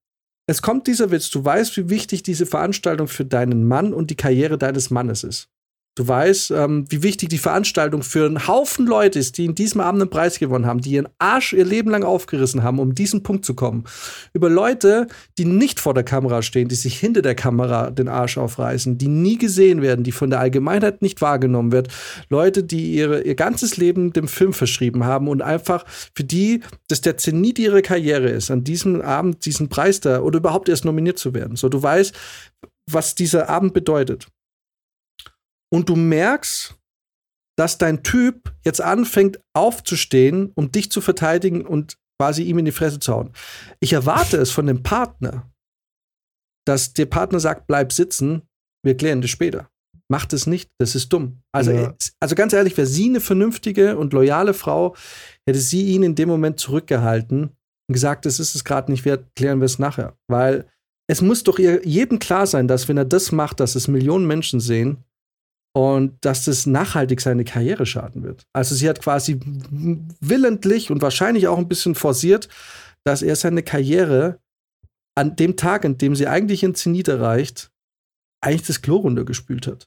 es 0.46 0.62
kommt 0.62 0.86
dieser 0.86 1.10
Witz, 1.10 1.30
du 1.30 1.44
weißt, 1.44 1.76
wie 1.76 1.90
wichtig 1.90 2.22
diese 2.22 2.46
Veranstaltung 2.46 3.08
für 3.08 3.24
deinen 3.24 3.68
Mann 3.68 3.92
und 3.92 4.10
die 4.10 4.16
Karriere 4.16 4.58
deines 4.58 4.90
Mannes 4.90 5.22
ist. 5.22 5.48
Du 5.94 6.08
weißt, 6.08 6.52
ähm, 6.52 6.86
wie 6.88 7.02
wichtig 7.02 7.28
die 7.28 7.36
Veranstaltung 7.36 8.02
für 8.02 8.24
einen 8.24 8.48
Haufen 8.48 8.86
Leute 8.86 9.18
ist, 9.18 9.36
die 9.36 9.44
in 9.44 9.54
diesem 9.54 9.82
Abend 9.82 10.00
einen 10.00 10.08
Preis 10.08 10.38
gewonnen 10.38 10.64
haben, 10.64 10.80
die 10.80 10.92
ihren 10.92 11.08
Arsch 11.18 11.52
ihr 11.52 11.66
Leben 11.66 11.90
lang 11.90 12.02
aufgerissen 12.02 12.62
haben, 12.62 12.78
um 12.78 12.94
diesen 12.94 13.22
Punkt 13.22 13.44
zu 13.44 13.52
kommen. 13.52 13.84
Über 14.32 14.48
Leute, 14.48 15.06
die 15.36 15.44
nicht 15.44 15.80
vor 15.80 15.92
der 15.92 16.02
Kamera 16.02 16.40
stehen, 16.40 16.68
die 16.68 16.76
sich 16.76 16.98
hinter 16.98 17.20
der 17.20 17.34
Kamera 17.34 17.90
den 17.90 18.08
Arsch 18.08 18.38
aufreißen, 18.38 18.96
die 18.96 19.08
nie 19.08 19.36
gesehen 19.36 19.82
werden, 19.82 20.02
die 20.02 20.12
von 20.12 20.30
der 20.30 20.40
Allgemeinheit 20.40 21.02
nicht 21.02 21.20
wahrgenommen 21.20 21.72
wird. 21.72 21.88
Leute, 22.30 22.64
die 22.64 22.94
ihre, 22.94 23.20
ihr 23.20 23.34
ganzes 23.34 23.76
Leben 23.76 24.14
dem 24.14 24.28
Film 24.28 24.54
verschrieben 24.54 25.04
haben 25.04 25.28
und 25.28 25.42
einfach 25.42 25.84
für 26.14 26.24
die 26.24 26.62
das 26.88 27.02
der 27.02 27.18
Zenit 27.18 27.58
ihrer 27.58 27.82
Karriere 27.82 28.30
ist, 28.30 28.50
an 28.50 28.64
diesem 28.64 29.02
Abend 29.02 29.44
diesen 29.44 29.68
Preis 29.68 30.00
da 30.00 30.20
oder 30.20 30.38
überhaupt 30.38 30.70
erst 30.70 30.86
nominiert 30.86 31.18
zu 31.18 31.34
werden. 31.34 31.56
So, 31.56 31.68
du 31.68 31.82
weißt, 31.82 32.14
was 32.90 33.14
dieser 33.14 33.50
Abend 33.50 33.74
bedeutet. 33.74 34.28
Und 35.72 35.88
du 35.88 35.96
merkst, 35.96 36.76
dass 37.58 37.78
dein 37.78 38.02
Typ 38.02 38.54
jetzt 38.64 38.80
anfängt 38.80 39.40
aufzustehen, 39.54 40.52
um 40.54 40.70
dich 40.70 40.90
zu 40.90 41.00
verteidigen 41.00 41.66
und 41.66 41.96
quasi 42.20 42.42
ihm 42.42 42.58
in 42.58 42.64
die 42.64 42.72
Fresse 42.72 42.98
zu 42.98 43.12
hauen. 43.12 43.32
Ich 43.80 43.92
erwarte 43.92 44.36
es 44.36 44.50
von 44.50 44.66
dem 44.66 44.82
Partner, 44.82 45.50
dass 46.66 46.92
der 46.92 47.06
Partner 47.06 47.40
sagt, 47.40 47.66
bleib 47.66 47.92
sitzen, 47.92 48.42
wir 48.84 48.96
klären 48.96 49.20
das 49.20 49.30
später. 49.30 49.68
Macht 50.10 50.32
es 50.32 50.46
nicht, 50.46 50.70
das 50.78 50.94
ist 50.94 51.12
dumm. 51.12 51.40
Also, 51.52 51.72
Ja. 51.72 51.94
also 52.20 52.34
ganz 52.34 52.52
ehrlich, 52.52 52.76
wäre 52.76 52.86
sie 52.86 53.06
eine 53.08 53.20
vernünftige 53.20 53.96
und 53.96 54.12
loyale 54.12 54.54
Frau, 54.54 54.94
hätte 55.48 55.58
sie 55.58 55.86
ihn 55.86 56.02
in 56.02 56.14
dem 56.14 56.28
Moment 56.28 56.60
zurückgehalten 56.60 57.44
und 57.44 57.92
gesagt, 57.92 58.26
das 58.26 58.38
ist 58.40 58.54
es 58.54 58.64
gerade 58.64 58.90
nicht 58.90 59.04
wert, 59.04 59.34
klären 59.34 59.60
wir 59.60 59.66
es 59.66 59.78
nachher. 59.78 60.16
Weil 60.28 60.68
es 61.10 61.22
muss 61.22 61.42
doch 61.44 61.58
ihr, 61.58 61.86
jedem 61.86 62.18
klar 62.18 62.46
sein, 62.46 62.68
dass 62.68 62.88
wenn 62.88 62.98
er 62.98 63.04
das 63.04 63.32
macht, 63.32 63.60
dass 63.60 63.74
es 63.74 63.88
Millionen 63.88 64.26
Menschen 64.26 64.60
sehen 64.60 65.04
und 65.74 66.16
dass 66.24 66.44
das 66.44 66.66
nachhaltig 66.66 67.20
seine 67.20 67.44
Karriere 67.44 67.86
schaden 67.86 68.22
wird. 68.22 68.44
Also 68.52 68.74
sie 68.74 68.88
hat 68.88 69.00
quasi 69.00 69.40
willentlich 70.20 70.90
und 70.90 71.02
wahrscheinlich 71.02 71.48
auch 71.48 71.58
ein 71.58 71.68
bisschen 71.68 71.94
forciert, 71.94 72.48
dass 73.04 73.22
er 73.22 73.36
seine 73.36 73.62
Karriere 73.62 74.38
an 75.16 75.36
dem 75.36 75.56
Tag, 75.56 75.84
an 75.84 75.98
dem 75.98 76.14
sie 76.16 76.26
eigentlich 76.26 76.62
in 76.62 76.74
Zenit 76.74 77.08
erreicht, 77.08 77.70
eigentlich 78.42 78.66
das 78.66 78.82
Klo 78.82 78.96
runtergespült 78.96 79.66
hat. 79.66 79.86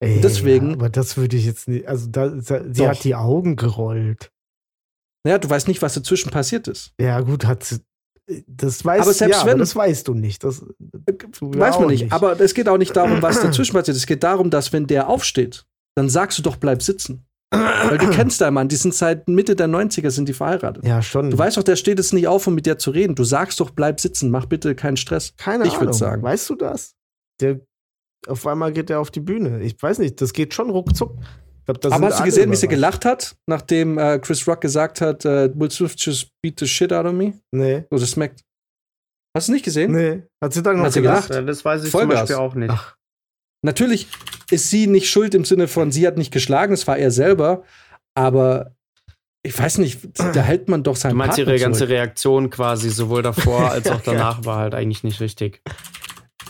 Ey, 0.00 0.20
deswegen- 0.20 0.68
Ja, 0.70 0.74
aber 0.74 0.90
das 0.90 1.16
würde 1.16 1.36
ich 1.36 1.46
jetzt 1.46 1.68
nicht. 1.68 1.88
Also, 1.88 2.08
da, 2.08 2.28
da, 2.28 2.64
sie 2.64 2.72
Doch. 2.82 2.88
hat 2.88 3.04
die 3.04 3.14
Augen 3.14 3.56
gerollt. 3.56 4.30
Naja, 5.24 5.38
du 5.38 5.48
weißt 5.48 5.66
nicht, 5.68 5.82
was 5.82 5.94
dazwischen 5.94 6.30
passiert 6.30 6.68
ist. 6.68 6.92
Ja, 7.00 7.20
gut, 7.20 7.46
hat 7.46 7.64
sie. 7.64 7.80
Das 8.48 8.84
weißt, 8.84 9.02
Aber 9.02 9.12
selbst 9.12 9.38
ja, 9.40 9.44
wenn- 9.46 9.52
aber 9.52 9.58
das 9.60 9.76
weißt 9.76 10.08
du 10.08 10.14
nicht. 10.14 10.42
Das, 10.42 10.60
du 10.60 11.50
Weiß 11.54 11.76
auch 11.76 11.80
man 11.80 11.90
nicht. 11.90 12.12
Aber 12.12 12.38
es 12.40 12.54
geht 12.54 12.68
auch 12.68 12.78
nicht 12.78 12.96
darum, 12.96 13.22
was 13.22 13.40
dazwischen 13.40 13.72
passiert. 13.76 13.96
Es 13.96 14.06
geht 14.06 14.22
darum, 14.24 14.50
dass 14.50 14.72
wenn 14.72 14.86
der 14.86 15.08
aufsteht, 15.08 15.64
dann 15.94 16.08
sagst 16.08 16.38
du 16.38 16.42
doch, 16.42 16.56
bleib 16.56 16.82
sitzen. 16.82 17.24
Weil 17.52 17.98
du 17.98 18.10
kennst 18.10 18.40
deinen 18.40 18.54
Mann, 18.54 18.68
die 18.68 18.74
sind 18.74 18.92
seit 18.92 19.28
Mitte 19.28 19.54
der 19.54 19.68
90er 19.68 20.10
sind 20.10 20.28
die 20.28 20.32
verheiratet. 20.32 20.84
ja, 20.84 21.00
schon. 21.00 21.30
Du 21.30 21.38
weißt 21.38 21.56
doch, 21.56 21.62
der 21.62 21.76
steht 21.76 21.98
jetzt 21.98 22.12
nicht 22.12 22.26
auf, 22.26 22.44
um 22.48 22.54
mit 22.56 22.66
dir 22.66 22.76
zu 22.78 22.90
reden. 22.90 23.14
Du 23.14 23.22
sagst 23.22 23.60
doch, 23.60 23.70
bleib 23.70 24.00
sitzen, 24.00 24.30
mach 24.30 24.46
bitte 24.46 24.74
keinen 24.74 24.96
Stress. 24.96 25.32
Keine 25.36 25.64
ich 25.66 25.78
Ahnung. 25.78 25.92
sagen. 25.92 26.22
Weißt 26.24 26.50
du 26.50 26.56
das? 26.56 26.96
Der, 27.40 27.60
auf 28.26 28.44
einmal 28.48 28.72
geht 28.72 28.90
er 28.90 28.98
auf 28.98 29.12
die 29.12 29.20
Bühne. 29.20 29.62
Ich 29.62 29.80
weiß 29.80 30.00
nicht, 30.00 30.20
das 30.20 30.32
geht 30.32 30.52
schon 30.52 30.70
ruckzuck. 30.70 31.14
Glaub, 31.66 31.84
Aber 31.92 32.06
hast 32.06 32.20
du 32.20 32.24
gesehen, 32.24 32.50
wie 32.52 32.56
sie 32.56 32.68
gelacht 32.68 33.04
hat, 33.04 33.36
nachdem 33.46 33.98
äh, 33.98 34.18
Chris 34.20 34.46
Rock 34.46 34.60
gesagt 34.60 35.00
hat, 35.00 35.24
äh, 35.24 35.50
Will 35.54 35.70
Smith 35.70 35.94
just 35.98 36.30
beat 36.40 36.58
the 36.60 36.66
shit 36.66 36.92
out 36.92 37.04
of 37.06 37.12
me? 37.12 37.34
Nee. 37.52 37.84
Oder 37.90 38.06
smackt. 38.06 38.42
Hast 39.36 39.48
du 39.48 39.52
nicht 39.52 39.64
gesehen? 39.64 39.92
Nee. 39.92 40.22
Hat 40.42 40.52
sie 40.54 40.62
dann 40.62 40.76
noch 40.78 40.84
Hat 40.84 40.92
sie 40.92 41.02
gelacht? 41.02 41.26
gelacht? 41.28 41.40
Ja, 41.40 41.46
das 41.46 41.64
weiß 41.64 41.84
ich 41.84 41.90
Vollgas. 41.90 42.20
zum 42.20 42.20
Beispiel 42.20 42.36
auch 42.36 42.54
nicht. 42.54 42.70
Ach, 42.70 42.94
Natürlich 43.64 44.06
ist 44.50 44.70
sie 44.70 44.86
nicht 44.86 45.10
schuld 45.10 45.34
im 45.34 45.44
Sinne 45.44 45.66
von, 45.66 45.90
sie 45.90 46.06
hat 46.06 46.16
nicht 46.16 46.32
geschlagen, 46.32 46.72
es 46.72 46.86
war 46.86 46.98
er 46.98 47.10
selber. 47.10 47.64
Aber 48.14 48.76
ich 49.42 49.58
weiß 49.58 49.78
nicht, 49.78 50.00
da 50.18 50.40
hält 50.40 50.68
man 50.68 50.82
doch 50.84 50.94
seinen 50.96 51.12
Du 51.12 51.16
meinst, 51.16 51.36
Partner 51.36 51.52
ihre 51.52 51.60
ganze 51.62 51.78
zurück. 51.80 51.90
Reaktion 51.90 52.50
quasi 52.50 52.90
sowohl 52.90 53.22
davor 53.22 53.70
als 53.72 53.90
auch 53.90 54.00
danach 54.02 54.44
war 54.44 54.58
halt 54.58 54.74
eigentlich 54.74 55.02
nicht 55.04 55.20
richtig. 55.20 55.62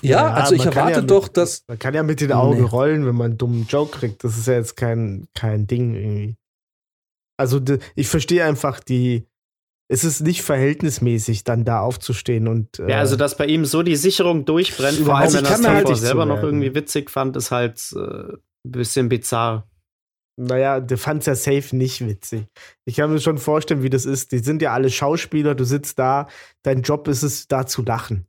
Ja, 0.02 0.32
also 0.32 0.54
ich 0.54 0.64
erwarte 0.64 0.92
ja 0.92 1.00
doch, 1.00 1.24
mit, 1.24 1.36
dass. 1.36 1.64
Man 1.68 1.78
kann 1.78 1.94
ja 1.94 2.02
mit 2.02 2.20
den 2.20 2.32
Augen 2.32 2.60
Nee. 2.60 2.68
rollen, 2.68 3.06
wenn 3.06 3.14
man 3.14 3.32
einen 3.32 3.38
dummen 3.38 3.66
Joke 3.68 3.98
kriegt. 3.98 4.22
Das 4.24 4.36
ist 4.36 4.46
ja 4.46 4.54
jetzt 4.54 4.76
kein, 4.76 5.26
kein 5.34 5.66
Ding 5.66 5.94
irgendwie. 5.94 6.36
Also 7.38 7.60
ich 7.94 8.08
verstehe 8.08 8.44
einfach 8.44 8.80
die. 8.80 9.26
Es 9.88 10.02
ist 10.02 10.20
nicht 10.22 10.42
verhältnismäßig, 10.42 11.44
dann 11.44 11.64
da 11.64 11.80
aufzustehen 11.80 12.48
und. 12.48 12.80
äh, 12.80 12.90
Ja, 12.90 12.98
also 12.98 13.14
dass 13.16 13.36
bei 13.36 13.46
ihm 13.46 13.64
so 13.64 13.82
die 13.84 13.94
Sicherung 13.96 14.44
durchbrennt, 14.44 14.98
vor 14.98 15.16
allem 15.16 15.26
nicht. 15.26 15.34
wenn 15.36 15.44
Ich 15.44 15.50
er 15.50 15.58
mir 15.58 15.74
halt 15.76 15.96
selber 15.96 16.26
noch 16.26 16.42
irgendwie 16.42 16.74
witzig 16.74 17.08
fand, 17.10 17.36
ist 17.36 17.50
halt 17.52 17.80
äh, 17.94 17.98
ein 18.00 18.38
bisschen 18.64 19.08
bizarr. 19.08 19.68
Naja, 20.38 20.80
der 20.80 20.98
fand 20.98 21.20
es 21.20 21.26
ja 21.26 21.34
safe 21.34 21.74
nicht 21.74 22.06
witzig. 22.06 22.46
Ich 22.84 22.96
kann 22.96 23.10
mir 23.12 23.20
schon 23.20 23.38
vorstellen, 23.38 23.82
wie 23.82 23.88
das 23.90 24.04
ist. 24.04 24.32
Die 24.32 24.40
sind 24.40 24.60
ja 24.60 24.72
alle 24.74 24.90
Schauspieler, 24.90 25.54
du 25.54 25.64
sitzt 25.64 25.98
da, 25.98 26.28
dein 26.62 26.82
Job 26.82 27.08
ist 27.08 27.22
es, 27.22 27.46
da 27.48 27.64
zu 27.64 27.82
lachen. 27.82 28.26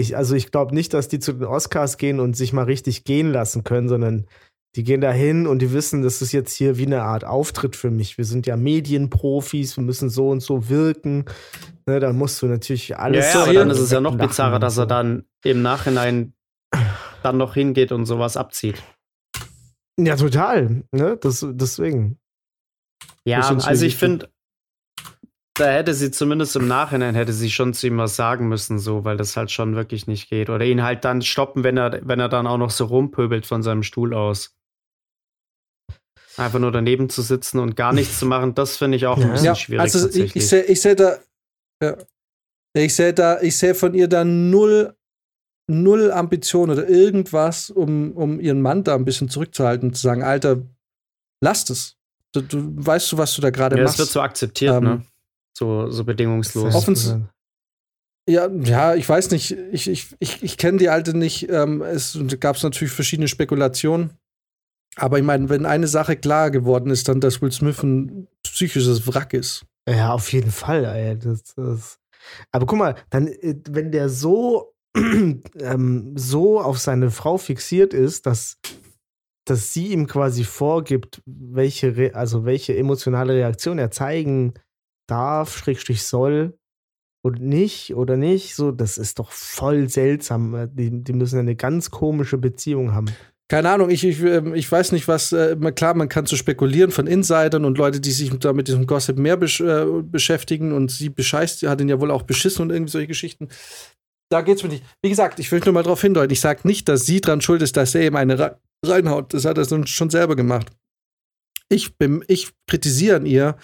Ich, 0.00 0.16
also 0.16 0.36
ich 0.36 0.52
glaube 0.52 0.74
nicht, 0.74 0.94
dass 0.94 1.08
die 1.08 1.18
zu 1.18 1.32
den 1.32 1.44
Oscars 1.44 1.96
gehen 1.96 2.20
und 2.20 2.36
sich 2.36 2.52
mal 2.52 2.62
richtig 2.64 3.04
gehen 3.04 3.32
lassen 3.32 3.64
können, 3.64 3.88
sondern 3.88 4.26
die 4.76 4.84
gehen 4.84 5.00
da 5.00 5.10
hin 5.10 5.46
und 5.48 5.60
die 5.60 5.72
wissen, 5.72 6.02
das 6.02 6.22
ist 6.22 6.30
jetzt 6.30 6.54
hier 6.54 6.78
wie 6.78 6.86
eine 6.86 7.02
Art 7.02 7.24
Auftritt 7.24 7.74
für 7.74 7.90
mich. 7.90 8.16
Wir 8.16 8.24
sind 8.24 8.46
ja 8.46 8.56
Medienprofis, 8.56 9.76
wir 9.76 9.82
müssen 9.82 10.08
so 10.08 10.28
und 10.28 10.40
so 10.40 10.68
wirken. 10.68 11.24
Ne, 11.86 11.98
dann 11.98 12.16
musst 12.16 12.40
du 12.42 12.46
natürlich 12.46 12.88
Ja, 12.88 12.98
alles. 12.98 13.26
ja, 13.26 13.32
so 13.32 13.38
aber 13.40 13.54
dann 13.54 13.70
ist 13.70 13.80
es 13.80 13.90
ja 13.90 14.00
noch 14.00 14.16
bizarrer, 14.16 14.60
dass 14.60 14.76
er 14.76 14.86
dann 14.86 15.24
im 15.42 15.62
Nachhinein 15.62 16.34
dann 17.22 17.38
noch 17.38 17.54
hingeht 17.54 17.90
und 17.90 18.06
sowas 18.06 18.36
abzieht. 18.36 18.80
Ja, 19.98 20.14
total. 20.14 20.84
Ne? 20.92 21.18
Das, 21.20 21.44
deswegen. 21.50 22.18
Ja, 23.24 23.40
also 23.40 23.84
ich 23.84 23.96
finde, 23.96 24.30
da 25.58 25.70
hätte 25.70 25.92
sie 25.94 26.10
zumindest 26.10 26.56
im 26.56 26.68
Nachhinein 26.68 27.14
hätte 27.14 27.32
sie 27.32 27.50
schon 27.50 27.74
zu 27.74 27.86
ihm 27.88 27.98
was 27.98 28.16
sagen 28.16 28.48
müssen, 28.48 28.78
so, 28.78 29.04
weil 29.04 29.16
das 29.16 29.36
halt 29.36 29.50
schon 29.50 29.74
wirklich 29.76 30.06
nicht 30.06 30.28
geht. 30.30 30.50
Oder 30.50 30.64
ihn 30.64 30.82
halt 30.82 31.04
dann 31.04 31.22
stoppen, 31.22 31.64
wenn 31.64 31.76
er, 31.76 32.00
wenn 32.06 32.20
er 32.20 32.28
dann 32.28 32.46
auch 32.46 32.58
noch 32.58 32.70
so 32.70 32.84
rumpöbelt 32.86 33.46
von 33.46 33.62
seinem 33.62 33.82
Stuhl 33.82 34.14
aus. 34.14 34.54
Einfach 36.36 36.60
nur 36.60 36.70
daneben 36.70 37.10
zu 37.10 37.22
sitzen 37.22 37.58
und 37.58 37.74
gar 37.74 37.92
nichts 37.92 38.18
zu 38.20 38.26
machen, 38.26 38.54
das 38.54 38.76
finde 38.76 38.96
ich 38.96 39.06
auch 39.06 39.18
ein 39.18 39.30
bisschen 39.32 39.46
Ja, 39.46 39.54
schwierig. 39.56 39.80
also 39.80 40.08
ich, 40.08 40.36
ich 40.36 40.48
sehe 40.48 40.62
ich 40.62 40.80
seh 40.80 40.94
da. 40.94 41.18
Ja. 41.82 41.96
Ich 42.74 42.94
sehe 42.94 43.12
da, 43.12 43.40
ich 43.40 43.56
sehe 43.58 43.74
von 43.74 43.92
ihr 43.94 44.06
da 44.06 44.24
null, 44.24 44.94
null 45.68 46.12
Ambition 46.12 46.70
oder 46.70 46.88
irgendwas, 46.88 47.70
um, 47.70 48.12
um 48.12 48.38
ihren 48.38 48.60
Mann 48.62 48.84
da 48.84 48.94
ein 48.94 49.04
bisschen 49.04 49.28
zurückzuhalten 49.28 49.88
und 49.88 49.94
zu 49.94 50.02
sagen, 50.02 50.22
Alter, 50.22 50.62
lass 51.42 51.68
es. 51.70 51.96
Du, 52.32 52.42
du 52.42 52.58
weißt 52.86 53.10
du, 53.12 53.18
was 53.18 53.34
du 53.34 53.40
da 53.42 53.50
gerade 53.50 53.76
ja, 53.76 53.82
das 53.82 53.92
machst. 53.92 53.98
wird 54.00 54.08
so 54.10 54.20
akzeptiert, 54.20 54.76
Ähm, 54.76 54.84
ne? 54.84 55.02
So, 55.58 55.90
so 55.90 56.04
bedingungslos. 56.04 56.72
Offens- 56.74 57.16
Ja, 58.28 58.48
ja, 58.48 58.94
ich 58.94 59.08
weiß 59.08 59.30
nicht. 59.32 59.50
Ich, 59.72 59.88
ich, 59.88 60.14
ich, 60.20 60.42
ich 60.42 60.56
kenne 60.56 60.78
die 60.78 60.88
alte 60.88 61.16
nicht. 61.16 61.50
Ähm, 61.50 61.82
es 61.82 62.16
gab 62.38 62.62
natürlich 62.62 62.92
verschiedene 62.92 63.26
Spekulationen. 63.26 64.10
Aber 64.96 65.18
ich 65.18 65.24
meine, 65.24 65.48
wenn 65.48 65.66
eine 65.66 65.88
Sache 65.88 66.14
klar 66.16 66.50
geworden 66.50 66.90
ist, 66.90 67.08
dann, 67.08 67.20
dass 67.20 67.40
Will 67.42 67.50
Smith 67.52 67.82
ein 67.82 68.28
psychisches 68.44 69.06
Wrack 69.06 69.32
ist. 69.34 69.64
Ja, 69.88 70.12
auf 70.12 70.30
jeden 70.32 70.50
Fall, 70.50 70.84
ey. 70.84 71.18
Das, 71.18 71.42
das. 71.54 71.98
Aber 72.52 72.66
guck 72.66 72.78
mal, 72.78 72.94
dann, 73.10 73.26
äh, 73.28 73.56
wenn 73.70 73.90
der 73.90 74.08
so, 74.10 74.74
ähm, 74.96 76.12
so 76.16 76.60
auf 76.60 76.78
seine 76.78 77.10
Frau 77.10 77.38
fixiert 77.38 77.94
ist, 77.94 78.26
dass, 78.26 78.58
dass 79.46 79.72
sie 79.72 79.88
ihm 79.88 80.06
quasi 80.06 80.44
vorgibt, 80.44 81.22
welche, 81.26 81.96
Re 81.96 82.14
also 82.14 82.44
welche 82.44 82.76
emotionale 82.76 83.32
Reaktion 83.34 83.78
er 83.78 83.90
zeigen 83.90 84.54
darf, 85.08 85.56
Schrägstrich 85.56 86.04
soll 86.04 86.58
und 87.24 87.40
nicht 87.42 87.94
oder 87.94 88.16
nicht, 88.16 88.54
so, 88.54 88.70
das 88.70 88.96
ist 88.98 89.18
doch 89.18 89.32
voll 89.32 89.88
seltsam. 89.88 90.68
Die, 90.72 91.02
die 91.02 91.12
müssen 91.12 91.38
eine 91.38 91.56
ganz 91.56 91.90
komische 91.90 92.38
Beziehung 92.38 92.94
haben. 92.94 93.06
Keine 93.50 93.70
Ahnung, 93.70 93.88
ich, 93.88 94.04
ich, 94.04 94.20
ähm, 94.20 94.54
ich 94.54 94.70
weiß 94.70 94.92
nicht, 94.92 95.08
was, 95.08 95.32
äh, 95.32 95.56
klar, 95.74 95.94
man 95.94 96.10
kann 96.10 96.26
so 96.26 96.36
spekulieren 96.36 96.90
von 96.90 97.06
Insidern 97.06 97.64
und 97.64 97.78
Leute, 97.78 97.98
die 97.98 98.10
sich 98.10 98.30
da 98.38 98.52
mit 98.52 98.68
diesem 98.68 98.86
Gossip 98.86 99.18
mehr 99.18 99.38
besch 99.38 99.60
äh, 99.60 99.86
beschäftigen 100.02 100.72
und 100.72 100.90
sie 100.90 101.08
bescheißt, 101.08 101.62
hat 101.62 101.80
ihn 101.80 101.88
ja 101.88 101.98
wohl 101.98 102.10
auch 102.10 102.22
beschissen 102.22 102.62
und 102.62 102.70
irgendwie 102.70 102.92
solche 102.92 103.08
Geschichten. 103.08 103.48
Da 104.30 104.42
geht's 104.42 104.62
mir 104.62 104.68
nicht. 104.68 104.84
Wie 105.02 105.08
gesagt, 105.08 105.38
ich 105.40 105.50
will 105.50 105.62
nur 105.64 105.72
mal 105.72 105.82
darauf 105.82 106.02
hindeuten. 106.02 106.30
Ich 106.30 106.40
sage 106.40 106.68
nicht, 106.68 106.90
dass 106.90 107.06
sie 107.06 107.22
dran 107.22 107.40
schuld 107.40 107.62
ist, 107.62 107.78
dass 107.78 107.94
er 107.94 108.06
ihm 108.06 108.16
eine 108.16 108.38
re- 108.38 108.58
reinhaut. 108.84 109.32
Das 109.32 109.46
hat 109.46 109.56
er 109.56 109.86
schon 109.86 110.10
selber 110.10 110.36
gemacht. 110.36 110.70
Ich, 111.70 111.98
bin, 111.98 112.24
ich 112.28 112.50
kritisiere 112.66 113.16
an 113.16 113.26
ihr, 113.26 113.56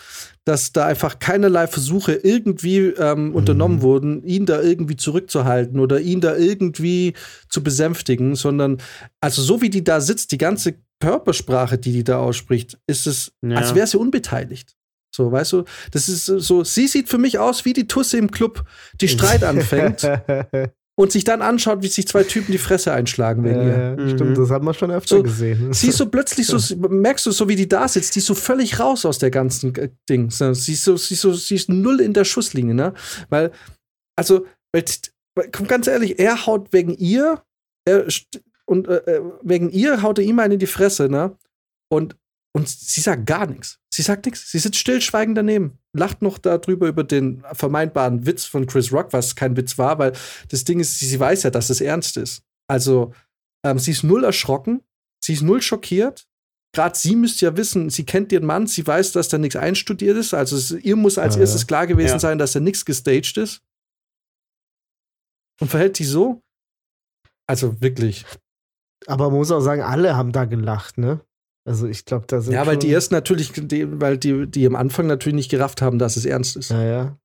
dass 0.44 0.72
da 0.72 0.86
einfach 0.86 1.18
keinerlei 1.18 1.66
Versuche 1.66 2.12
irgendwie 2.12 2.78
ähm, 2.88 3.34
unternommen 3.34 3.80
wurden, 3.80 4.22
ihn 4.24 4.44
da 4.44 4.60
irgendwie 4.60 4.96
zurückzuhalten 4.96 5.80
oder 5.80 6.00
ihn 6.00 6.20
da 6.20 6.36
irgendwie 6.36 7.14
zu 7.48 7.62
besänftigen, 7.62 8.34
sondern 8.34 8.78
also 9.20 9.40
so 9.40 9.62
wie 9.62 9.70
die 9.70 9.82
da 9.84 10.00
sitzt, 10.02 10.32
die 10.32 10.38
ganze 10.38 10.74
Körpersprache, 11.00 11.78
die 11.78 11.92
die 11.92 12.04
da 12.04 12.18
ausspricht, 12.18 12.78
ist 12.86 13.06
es, 13.06 13.32
Ja. 13.42 13.56
als 13.56 13.74
wäre 13.74 13.86
sie 13.86 13.98
unbeteiligt. 13.98 14.76
So, 15.14 15.30
weißt 15.30 15.52
du, 15.52 15.64
das 15.92 16.08
ist 16.08 16.26
so, 16.26 16.64
sie 16.64 16.88
sieht 16.88 17.08
für 17.08 17.18
mich 17.18 17.38
aus 17.38 17.64
wie 17.64 17.72
die 17.72 17.86
Tusse 17.86 18.18
im 18.18 18.30
Club, 18.30 18.64
die 19.00 19.08
Streit 19.08 19.44
anfängt 19.44 20.02
und 20.96 21.10
sich 21.10 21.24
dann 21.24 21.42
anschaut, 21.42 21.82
wie 21.82 21.88
sich 21.88 22.06
zwei 22.06 22.22
Typen 22.22 22.52
die 22.52 22.58
Fresse 22.58 22.92
einschlagen 22.92 23.42
wegen 23.44 23.60
ihr. 23.60 23.96
Mhm. 23.98 24.10
Stimmt, 24.10 24.38
das 24.38 24.50
hat 24.50 24.62
man 24.62 24.74
schon 24.74 24.90
öfter 24.90 25.16
So, 25.16 25.22
gesehen. 25.22 25.72
Sie 25.72 25.88
ist 25.88 25.96
so 25.96 26.06
plötzlich 26.06 26.46
so, 26.46 26.58
merkst 26.76 27.26
du, 27.26 27.32
so 27.32 27.48
wie 27.48 27.56
die 27.56 27.68
da 27.68 27.88
sitzt, 27.88 28.14
die 28.14 28.20
ist 28.20 28.26
so 28.26 28.34
völlig 28.34 28.78
raus 28.78 29.04
aus 29.04 29.18
der 29.18 29.30
ganzen 29.30 29.74
äh, 29.74 29.90
Ding. 30.08 30.30
Sie 30.30 30.72
ist 30.72 30.84
so, 30.84 30.96
sie 30.96 31.14
ist 31.14 31.20
so, 31.20 31.32
sie 31.32 31.56
ist 31.56 31.68
null 31.68 32.00
in 32.00 32.12
der 32.12 32.24
Schusslinie, 32.24 32.74
ne? 32.74 32.94
Weil, 33.28 33.50
also, 34.16 34.46
weil, 34.72 34.84
komm, 35.50 35.66
ganz 35.66 35.88
ehrlich, 35.88 36.18
er 36.20 36.46
haut 36.46 36.72
wegen 36.72 36.94
ihr, 36.94 37.42
er, 37.84 38.06
und 38.66 38.86
äh, 38.86 39.16
äh, 39.16 39.22
wegen 39.42 39.70
ihr 39.70 40.02
haut 40.02 40.18
er 40.18 40.24
ihm 40.24 40.38
einen 40.38 40.54
in 40.54 40.58
die 40.60 40.66
Fresse, 40.66 41.08
ne? 41.08 41.36
Und, 41.90 42.16
und 42.56 42.68
sie 42.68 43.00
sagt 43.00 43.26
gar 43.26 43.46
nichts. 43.46 43.80
Sie 43.94 44.02
sagt 44.02 44.26
nichts. 44.26 44.50
Sie 44.50 44.58
sitzt 44.58 44.78
stillschweigend 44.80 45.38
daneben. 45.38 45.78
Lacht 45.92 46.20
noch 46.20 46.38
darüber 46.38 46.88
über 46.88 47.04
den 47.04 47.44
vermeintbaren 47.52 48.26
Witz 48.26 48.44
von 48.44 48.66
Chris 48.66 48.90
Rock, 48.92 49.12
was 49.12 49.36
kein 49.36 49.56
Witz 49.56 49.78
war, 49.78 50.00
weil 50.00 50.12
das 50.48 50.64
Ding 50.64 50.80
ist, 50.80 50.98
sie, 50.98 51.20
weiß 51.20 51.44
ja, 51.44 51.50
dass 51.50 51.70
es 51.70 51.80
ernst 51.80 52.16
ist. 52.16 52.42
Also, 52.68 53.14
ähm, 53.64 53.78
sie 53.78 53.92
ist 53.92 54.02
null 54.02 54.24
erschrocken, 54.24 54.82
sie 55.22 55.34
ist 55.34 55.42
null 55.42 55.62
schockiert. 55.62 56.26
Gerade 56.74 56.98
sie 56.98 57.14
müsste 57.14 57.44
ja 57.46 57.56
wissen, 57.56 57.88
sie 57.88 58.04
kennt 58.04 58.32
ihren 58.32 58.46
Mann, 58.46 58.66
sie 58.66 58.84
weiß, 58.84 59.12
dass 59.12 59.28
da 59.28 59.38
nichts 59.38 59.54
einstudiert 59.54 60.16
ist. 60.16 60.34
Also 60.34 60.56
es, 60.56 60.72
ihr 60.72 60.96
muss 60.96 61.16
als 61.16 61.36
Ja, 61.36 61.42
erstes 61.42 61.68
klar 61.68 61.86
gewesen 61.86 62.14
Ja. 62.14 62.18
sein, 62.18 62.38
dass 62.38 62.50
da 62.50 62.58
nichts 62.58 62.84
gestaged 62.84 63.36
ist. 63.36 63.62
Und 65.60 65.68
verhält 65.70 65.96
sich 65.96 66.08
so. 66.08 66.42
Also 67.46 67.80
wirklich. 67.80 68.26
Aber 69.06 69.28
man 69.30 69.38
muss 69.38 69.52
auch 69.52 69.60
sagen, 69.60 69.82
alle 69.82 70.16
haben 70.16 70.32
da 70.32 70.46
gelacht, 70.46 70.98
ne? 70.98 71.20
Also 71.66 71.86
ich 71.86 72.04
glaube, 72.04 72.26
da 72.26 72.40
sind 72.40 72.52
Ja, 72.52 72.66
weil 72.66 72.74
schon- 72.74 72.80
die 72.80 72.88
erst 72.90 73.10
natürlich, 73.12 73.52
die, 73.54 74.00
weil 74.00 74.18
die, 74.18 74.46
die 74.46 74.66
am 74.66 74.76
Anfang 74.76 75.06
natürlich 75.06 75.34
nicht 75.36 75.50
gerafft 75.50 75.80
haben, 75.82 75.98
dass 75.98 76.16
es 76.16 76.24
ernst 76.26 76.56
ist. 76.56 76.70
Ja, 76.70 76.82
ja. 76.82 77.18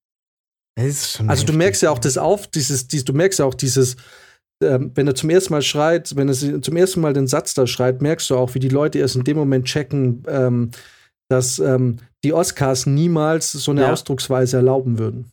Es 0.78 0.86
ist 0.88 1.11
schon 1.18 1.30
Also 1.30 1.45
du 1.45 1.53
merkst 1.53 1.82
ja 1.82 1.91
auch 1.91 1.99
das 1.99 2.18
auf, 2.18 2.48
dieses, 2.48 2.88
dieses 2.88 3.03
du 3.06 3.11
merkst 3.14 3.40
ja 3.40 3.45
auch 3.45 3.53
dieses, 3.53 3.98
ähm, 4.64 4.91
wenn 4.95 5.07
er 5.07 5.16
zum 5.16 5.30
ersten 5.30 5.53
Mal 5.53 5.61
schreit, 5.61 6.16
wenn 6.16 6.30
er 6.30 6.34
zum 6.61 6.76
ersten 6.78 7.02
Mal 7.02 7.14
den 7.14 7.28
Satz 7.28 7.53
da 7.53 7.68
schreit, 7.68 8.02
merkst 8.02 8.30
du 8.30 8.38
auch, 8.38 8.53
wie 8.56 8.60
die 8.60 8.70
Leute 8.70 8.99
erst 8.99 9.16
in 9.18 9.24
dem 9.26 9.36
Moment 9.38 9.66
checken, 9.66 10.24
ähm, 10.28 10.72
dass 11.30 11.60
ähm, 11.60 11.98
die 12.24 12.34
Oscars 12.34 12.86
niemals 12.86 13.52
so 13.52 13.72
eine 13.72 13.82
Ja. 13.82 13.91
Ausdrucksweise 13.91 14.57
erlauben 14.57 14.99
würden. 14.99 15.32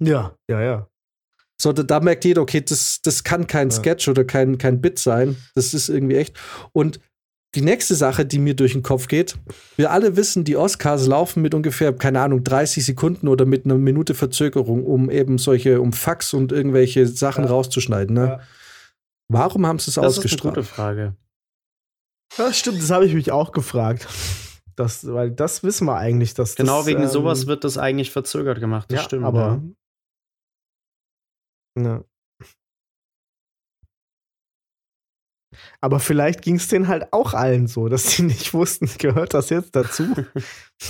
Ja, 0.00 0.34
ja, 0.50 0.60
ja. 0.60 0.86
So, 1.60 1.72
da, 1.72 1.82
da 1.82 2.00
merkt 2.00 2.24
jeder, 2.24 2.42
okay, 2.42 2.62
das, 2.62 3.00
das 3.02 3.22
kann 3.22 3.46
kein 3.46 3.68
Ja. 3.70 3.76
Sketch 3.76 4.08
oder 4.08 4.24
kein, 4.24 4.58
kein 4.58 4.80
Bit 4.80 4.98
sein. 4.98 5.36
Das 5.54 5.72
ist 5.74 5.88
irgendwie 5.88 6.16
echt. 6.16 6.36
Und 6.72 7.00
die 7.56 7.62
nächste 7.62 7.94
Sache, 7.96 8.24
die 8.24 8.38
mir 8.38 8.54
durch 8.54 8.72
den 8.74 8.82
Kopf 8.82 9.08
geht, 9.08 9.36
wir 9.76 9.90
alle 9.90 10.16
wissen, 10.16 10.44
die 10.44 10.56
Oscars 10.56 11.06
laufen 11.06 11.42
mit 11.42 11.52
ungefähr, 11.54 11.92
keine 11.92 12.20
Ahnung, 12.20 12.44
30 12.44 12.84
Sekunden 12.84 13.26
oder 13.26 13.44
mit 13.44 13.64
einer 13.64 13.74
Minute 13.76 14.14
Verzögerung, 14.14 14.84
um 14.86 15.10
eben 15.10 15.38
solche, 15.38 15.80
um 15.80 15.92
Fax 15.92 16.32
und 16.32 16.52
irgendwelche 16.52 17.06
Sachen 17.08 17.44
Ja. 17.44 17.50
rauszuschneiden. 17.50 18.14
Ne? 18.14 18.26
Ja. 18.26 18.40
Warum 19.28 19.66
haben 19.66 19.78
sie 19.78 19.90
es 19.90 19.94
Das 19.96 19.96
ist 19.96 19.98
eine 19.98 20.06
ausgestrahlt? 20.08 20.54
gute 20.54 20.66
Frage. 20.66 21.16
Das 22.36 22.56
stimmt, 22.56 22.80
das 22.80 22.90
habe 22.90 23.06
ich 23.06 23.14
mich 23.14 23.32
auch 23.32 23.50
gefragt. 23.50 24.06
Das, 24.76 25.04
weil 25.06 25.32
das 25.32 25.62
wissen 25.64 25.86
wir 25.86 25.96
eigentlich, 25.96 26.34
dass 26.34 26.54
Genau 26.54 26.78
das, 26.78 26.86
wegen 26.86 27.02
ähm, 27.02 27.08
sowas 27.08 27.46
wird 27.48 27.64
das 27.64 27.76
eigentlich 27.76 28.12
verzögert 28.12 28.60
gemacht. 28.60 28.90
Das 28.90 29.00
ja, 29.00 29.04
stimmt. 29.04 29.24
aber 29.24 29.60
ja. 31.76 31.82
Ja. 31.82 32.04
Aber 35.80 35.98
vielleicht 36.00 36.42
ging 36.42 36.56
es 36.56 36.68
denen 36.68 36.88
halt 36.88 37.12
auch 37.12 37.32
allen 37.34 37.66
so, 37.66 37.88
dass 37.88 38.10
sie 38.10 38.22
nicht 38.22 38.52
wussten, 38.52 38.88
gehört 38.98 39.34
das 39.34 39.50
jetzt 39.50 39.74
dazu? 39.76 40.04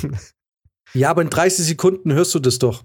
Ja, 0.93 1.11
aber 1.11 1.23
in 1.23 1.31
30 1.31 1.67
Sekunden 1.67 2.12
hörst 2.12 2.35
du 2.35 2.41
das 2.41 2.59
doch. 2.59 2.83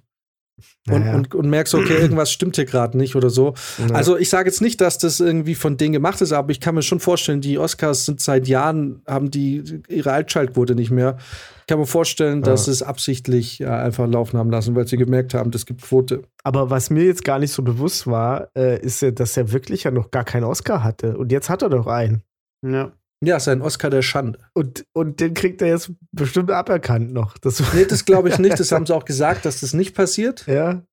Und, 0.88 0.99
Naja. 0.99 1.15
und, 1.15 1.34
und 1.34 1.49
merkst, 1.49 1.73
okay, 1.73 1.98
irgendwas 1.98 2.32
stimmt 2.32 2.56
hier 2.56 2.65
gerade 2.65 2.98
nicht 2.98 3.15
oder 3.15 3.30
so. 3.30 3.56
Ja. 3.80 3.95
Also 3.95 4.15
ich 4.18 4.30
sage 4.30 4.48
jetzt 4.48 4.61
nicht, 4.61 4.80
dass 4.80 4.99
das 4.99 5.19
irgendwie 5.19 5.56
von 5.56 5.76
denen 5.77 5.94
gemacht 5.94 6.22
ist, 6.22 6.32
aber 6.32 6.52
ich 6.52 6.60
kann 6.60 6.76
mir 6.76 6.84
schon 6.84 6.99
vorstellen, 6.99 7.41
die 7.41 7.57
Oscars 7.57 8.06
sind 8.06 8.22
seit 8.22 8.48
Jahren, 8.48 9.02
haben 9.07 9.32
die 9.32 9.82
ihre 9.90 10.11
Altschaltquote 10.14 10.76
nicht 10.76 10.91
mehr. 10.91 11.18
Ich 11.65 11.67
kann 11.67 11.79
mir 11.79 11.87
vorstellen, 11.87 12.43
dass 12.43 12.67
Ja. 12.67 12.73
es 12.73 12.83
absichtlich 12.83 13.57
ja, 13.57 13.79
einfach 13.79 14.07
laufen 14.07 14.37
haben 14.37 14.51
lassen, 14.51 14.75
weil 14.75 14.87
sie 14.87 14.97
gemerkt 14.97 15.33
haben, 15.33 15.49
das 15.49 15.65
gibt 15.65 15.81
Quote. 15.81 16.21
Aber 16.43 16.69
was 16.69 16.91
mir 16.91 17.05
jetzt 17.05 17.23
gar 17.25 17.39
nicht 17.39 17.51
so 17.51 17.63
bewusst 17.63 18.05
war, 18.05 18.49
äh, 18.55 18.79
ist 18.79 19.01
ja, 19.01 19.09
dass 19.09 19.35
er 19.35 19.51
wirklich 19.51 19.83
ja 19.83 19.89
noch 19.91 20.11
gar 20.11 20.23
keinen 20.25 20.43
Oscar 20.43 20.83
hatte. 20.83 21.17
Und 21.17 21.31
jetzt 21.31 21.49
hat 21.49 21.63
er 21.63 21.69
doch 21.69 21.87
einen. 21.87 22.21
ja. 22.63 22.91
Ja, 23.23 23.39
sein 23.39 23.61
Oscar 23.63 23.89
der 23.89 24.01
Schande. 24.03 24.37
Und, 24.53 24.85
und 24.93 25.21
den 25.21 25.33
kriegt 25.33 25.61
er 25.61 25.69
jetzt 25.69 25.89
bestimmt 26.11 26.51
aberkannt 26.51 27.13
noch. 27.13 27.37
Das, 27.39 27.63
Nee, 27.73 27.85
das 27.85 28.05
glaube 28.05 28.29
ich 28.29 28.37
nicht. 28.37 28.59
Das 28.59 28.71
haben 28.71 28.85
sie 28.85 28.93
auch 28.93 29.05
gesagt, 29.05 29.45
dass 29.45 29.61
das 29.61 29.73
nicht 29.73 29.95
passiert. 29.95 30.45
ja. 30.45 30.83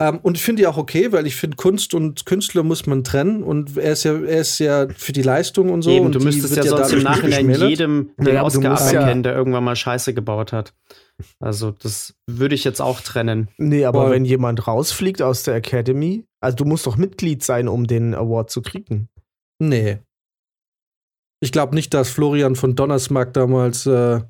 Ähm, 0.00 0.18
und 0.22 0.36
ich 0.36 0.42
finde 0.42 0.62
die 0.62 0.66
auch 0.66 0.76
okay, 0.76 1.12
weil 1.12 1.26
ich 1.26 1.36
finde, 1.36 1.56
Kunst 1.56 1.94
und 1.94 2.26
Künstler 2.26 2.64
muss 2.64 2.86
man 2.86 3.04
trennen. 3.04 3.42
Und 3.44 3.76
er 3.76 3.92
ist 3.92 4.02
ja, 4.04 4.12
er 4.14 4.40
ist 4.40 4.58
ja 4.58 4.88
für 4.88 5.12
die 5.12 5.22
Leistung 5.22 5.70
und 5.70 5.82
so. 5.82 5.90
Eben, 5.90 6.06
und 6.06 6.14
du 6.16 6.20
müsstest 6.20 6.56
wird 6.56 6.66
ja 6.66 6.76
sonst 6.76 6.92
im 6.92 7.02
Nachhinein 7.04 7.50
jedem 7.68 8.10
den 8.18 8.34
Ja, 8.34 8.42
Oscar 8.42 8.70
musst 8.70 8.92
ja- 8.92 9.14
der 9.14 9.34
irgendwann 9.34 9.62
mal 9.64 9.76
Scheiße 9.76 10.12
gebaut 10.12 10.52
hat. 10.52 10.74
Also, 11.38 11.70
das 11.70 12.14
würde 12.28 12.56
ich 12.56 12.64
jetzt 12.64 12.80
auch 12.80 13.00
trennen. 13.00 13.48
Nee, 13.56 13.84
aber 13.84 14.02
Voll. 14.02 14.10
wenn 14.12 14.24
jemand 14.24 14.66
rausfliegt 14.66 15.22
aus 15.22 15.44
der 15.44 15.54
Academy, 15.54 16.26
also 16.40 16.56
du 16.56 16.64
musst 16.64 16.86
doch 16.88 16.96
Mitglied 16.96 17.44
sein, 17.44 17.68
um 17.68 17.86
den 17.86 18.14
Award 18.14 18.50
zu 18.50 18.62
kriegen. 18.62 19.08
Nee. 19.60 19.98
Ich 21.40 21.52
glaube 21.52 21.76
nicht, 21.76 21.94
dass 21.94 22.10
Florian 22.10 22.56
von 22.56 22.74
Donnersmarck 22.74 23.32
damals 23.32 23.86
äh, 23.86 24.22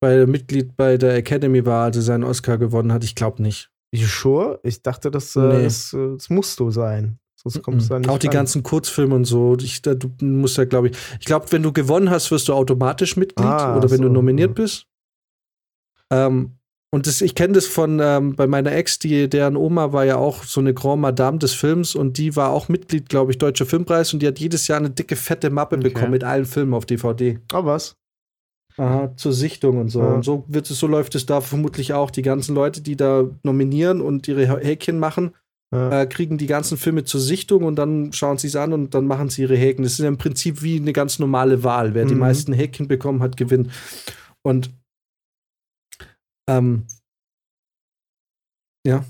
bei 0.00 0.26
Mitglied 0.26 0.76
bei 0.76 0.98
der 0.98 1.14
Academy 1.14 1.64
war, 1.64 1.84
als 1.84 1.96
er 1.96 2.02
seinen 2.02 2.24
Oscar 2.24 2.58
gewonnen 2.58 2.92
hat. 2.92 3.04
Ich 3.04 3.14
glaube 3.14 3.42
nicht. 3.42 3.70
You 3.92 4.06
sure? 4.06 4.60
Ich 4.62 4.82
dachte, 4.82 5.10
das, 5.10 5.34
äh, 5.36 5.40
Nee. 5.40 5.62
das, 5.64 5.92
äh, 5.94 6.12
das 6.14 6.28
musst 6.30 6.60
du 6.60 6.70
sein. 6.70 7.18
Sonst 7.36 7.62
kommst 7.62 7.88
du 7.88 7.94
da 7.94 7.98
nicht 8.00 8.08
Auch 8.10 8.18
die 8.18 8.26
ran. 8.26 8.34
ganzen 8.34 8.62
Kurzfilme 8.64 9.14
und 9.14 9.24
so. 9.24 9.56
Ich, 9.60 9.80
da, 9.80 9.94
du 9.94 10.10
musst 10.20 10.56
ja, 10.58 10.64
glaube 10.64 10.88
ich. 10.88 10.96
Ich 11.20 11.24
glaube, 11.26 11.46
wenn 11.50 11.62
du 11.62 11.72
gewonnen 11.72 12.10
hast, 12.10 12.30
wirst 12.30 12.48
du 12.48 12.52
automatisch 12.52 13.16
Mitglied 13.16 13.46
Ah, 13.46 13.76
oder 13.76 13.90
wenn 13.90 13.98
so, 13.98 14.02
du 14.04 14.08
nominiert 14.10 14.54
bist. 14.56 14.86
Ähm, 16.12 16.54
und 16.90 17.06
das, 17.06 17.20
ich 17.20 17.34
kenne 17.34 17.52
das 17.52 17.66
von 17.66 18.00
ähm, 18.02 18.34
bei 18.34 18.46
meiner 18.46 18.72
Ex, 18.72 18.98
die, 18.98 19.28
deren 19.28 19.56
Oma 19.56 19.92
war 19.92 20.04
ja 20.04 20.16
auch 20.16 20.42
so 20.42 20.58
eine 20.60 20.72
Grand 20.74 21.02
Madame 21.02 21.38
des 21.38 21.52
Films 21.52 21.94
und 21.94 22.16
die 22.18 22.34
war 22.34 22.50
auch 22.50 22.68
Mitglied, 22.68 23.08
glaube 23.10 23.30
ich, 23.30 23.38
Deutscher 23.38 23.66
Filmpreis 23.66 24.12
und 24.14 24.20
die 24.20 24.26
hat 24.26 24.38
jedes 24.38 24.66
Jahr 24.68 24.78
eine 24.78 24.90
dicke, 24.90 25.14
fette 25.14 25.50
Mappe 25.50 25.76
Okay. 25.76 25.88
bekommen 25.90 26.10
mit 26.12 26.24
allen 26.24 26.46
Filmen 26.46 26.72
auf 26.74 26.86
DVD. 26.86 27.38
Ah, 27.52 27.64
was? 27.64 27.94
Aha, 28.78 29.12
zur 29.16 29.32
Sichtung 29.32 29.78
und 29.78 29.88
so. 29.88 30.00
Ja. 30.00 30.14
Und 30.14 30.24
so 30.24 30.44
wird 30.48 30.70
es, 30.70 30.78
so 30.78 30.86
läuft 30.86 31.14
es 31.14 31.26
da 31.26 31.40
vermutlich 31.40 31.92
auch. 31.92 32.10
Die 32.10 32.22
ganzen 32.22 32.54
Leute, 32.54 32.80
die 32.80 32.96
da 32.96 33.24
nominieren 33.42 34.00
und 34.00 34.28
ihre 34.28 34.46
Häkchen 34.60 34.98
machen, 34.98 35.34
Ja. 35.72 36.02
äh, 36.02 36.06
kriegen 36.06 36.38
die 36.38 36.46
ganzen 36.46 36.78
Filme 36.78 37.04
zur 37.04 37.20
Sichtung 37.20 37.64
und 37.64 37.76
dann 37.76 38.12
schauen 38.12 38.38
sie 38.38 38.46
es 38.46 38.56
an 38.56 38.72
und 38.72 38.94
dann 38.94 39.06
machen 39.06 39.28
sie 39.30 39.42
ihre 39.42 39.56
Häkchen. 39.56 39.82
Das 39.82 39.92
ist 39.92 39.98
ja 39.98 40.08
im 40.08 40.16
Prinzip 40.16 40.62
wie 40.62 40.76
eine 40.78 40.92
ganz 40.92 41.18
normale 41.18 41.62
Wahl. 41.64 41.92
Wer 41.94 42.06
die 42.06 42.14
Mhm. 42.14 42.20
meisten 42.20 42.52
Häkchen 42.54 42.88
bekommen 42.88 43.20
hat, 43.22 43.36
gewinnt. 43.36 43.70
Und 44.42 44.70
ähm, 46.48 46.86
ja. 48.86 49.04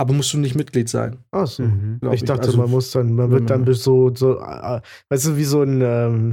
Aber 0.00 0.12
musst 0.12 0.32
du 0.32 0.38
nicht 0.38 0.56
Mitglied 0.56 0.88
sein. 0.88 1.18
Ach 1.30 1.46
so. 1.46 1.62
Mhm. 1.64 2.00
Ich 2.12 2.24
dachte, 2.24 2.46
Also, 2.46 2.58
man 2.58 2.70
muss 2.70 2.90
dann, 2.90 3.14
man 3.14 3.30
wird 3.30 3.50
dann 3.50 3.64
so, 3.74 4.12
so, 4.14 4.38
äh, 4.40 4.80
weißt 5.10 5.26
du, 5.26 5.36
wie 5.36 5.44
so 5.44 5.62
ein, 5.62 5.80
ähm, 5.82 6.32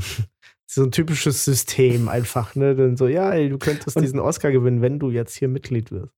so 0.74 0.84
ein 0.84 0.92
typisches 0.92 1.44
System 1.44 2.08
einfach, 2.08 2.56
ne? 2.56 2.76
Dann 2.76 2.96
so, 2.96 3.08
ja, 3.08 3.32
ey, 3.32 3.50
du 3.50 3.58
könntest 3.58 3.98
Und- 3.98 4.04
diesen 4.04 4.20
Oscar 4.20 4.52
gewinnen, 4.52 4.82
wenn 4.82 5.00
du 5.00 5.10
jetzt 5.10 5.36
hier 5.36 5.48
Mitglied 5.50 5.92
wirst. 5.92 6.14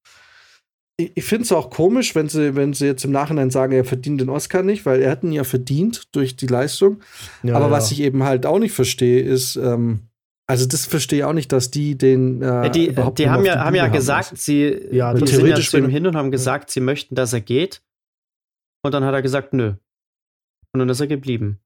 ich, 0.97 1.11
ich 1.15 1.23
finde 1.23 1.45
es 1.45 1.51
auch 1.51 1.71
komisch, 1.71 2.13
wenn 2.13 2.29
sie, 2.29 2.55
wenn 2.55 2.73
sie 2.73 2.85
jetzt 2.85 3.03
im 3.03 3.11
Nachhinein 3.11 3.49
sagen, 3.49 3.73
er 3.73 3.83
verdient 3.83 4.21
den 4.21 4.29
Oscar 4.29 4.61
nicht, 4.61 4.85
weil 4.85 5.01
er 5.01 5.09
hat 5.11 5.23
ihn 5.23 5.31
ja 5.31 5.43
verdient 5.43 6.15
durch 6.15 6.35
die 6.35 6.45
Leistung. 6.47 7.01
Ja, 7.41 7.55
Aber 7.55 7.65
ja. 7.65 7.71
was 7.71 7.91
ich 7.91 8.01
eben 8.01 8.23
halt 8.23 8.45
auch 8.45 8.59
nicht 8.59 8.73
verstehe, 8.73 9.21
ist, 9.23 9.55
ähm, 9.55 10.01
also 10.45 10.67
das 10.67 10.85
verstehe 10.85 11.19
ich 11.19 11.25
auch 11.25 11.33
nicht, 11.33 11.51
dass 11.51 11.71
die 11.71 11.97
den 11.97 12.41
äh, 12.43 12.69
die 12.69 12.89
überhaupt 12.89 13.17
die 13.17 13.29
haben 13.29 13.45
ja, 13.45 13.53
die 13.55 13.59
haben 13.61 13.75
ja 13.75 13.87
gesagt, 13.87 14.31
lassen. 14.31 14.35
sie 14.35 14.87
Ja, 14.91 15.13
die 15.15 15.25
sind 15.25 15.47
ja 15.47 15.55
zu 15.55 15.77
ihm 15.79 15.89
hin 15.89 16.05
und 16.05 16.15
haben 16.15 16.29
gesagt, 16.31 16.69
sie 16.69 16.79
möchten, 16.81 17.15
dass 17.15 17.33
er 17.33 17.41
geht. 17.41 17.81
Und 18.85 18.93
dann 18.93 19.03
hat 19.03 19.13
er 19.15 19.21
gesagt, 19.23 19.53
nö. 19.53 19.73
Und 20.73 20.79
dann 20.79 20.89
ist 20.89 20.99
er 20.99 21.07
geblieben. 21.07 21.59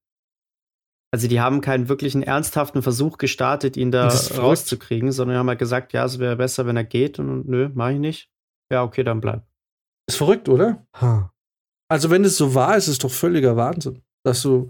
Also 1.10 1.26
die 1.26 1.40
haben 1.40 1.60
keinen 1.60 1.88
wirklichen 1.88 2.22
ernsthaften 2.22 2.82
Versuch 2.82 3.16
gestartet, 3.16 3.76
ihn 3.76 3.90
da 3.90 4.08
rauszukriegen, 4.08 5.10
sondern 5.10 5.38
haben 5.38 5.48
halt 5.48 5.58
gesagt, 5.58 5.92
ja, 5.92 6.04
es 6.04 6.18
wäre 6.18 6.36
besser, 6.36 6.66
wenn 6.66 6.76
er 6.76 6.84
geht. 6.84 7.18
Und 7.18 7.48
nö, 7.48 7.70
mach 7.74 7.90
ich 7.90 7.98
nicht. 7.98 8.30
Ja, 8.70 8.82
okay, 8.82 9.04
dann 9.04 9.20
bleib. 9.20 9.46
Ist 10.06 10.16
verrückt, 10.16 10.48
oder? 10.48 10.86
Ha. 11.00 11.32
Also 11.90 12.10
wenn 12.10 12.24
es 12.24 12.36
so 12.36 12.54
war, 12.54 12.76
ist 12.76 12.88
es 12.88 12.98
doch 12.98 13.10
völliger 13.10 13.56
Wahnsinn, 13.56 14.02
dass 14.22 14.42
du 14.42 14.68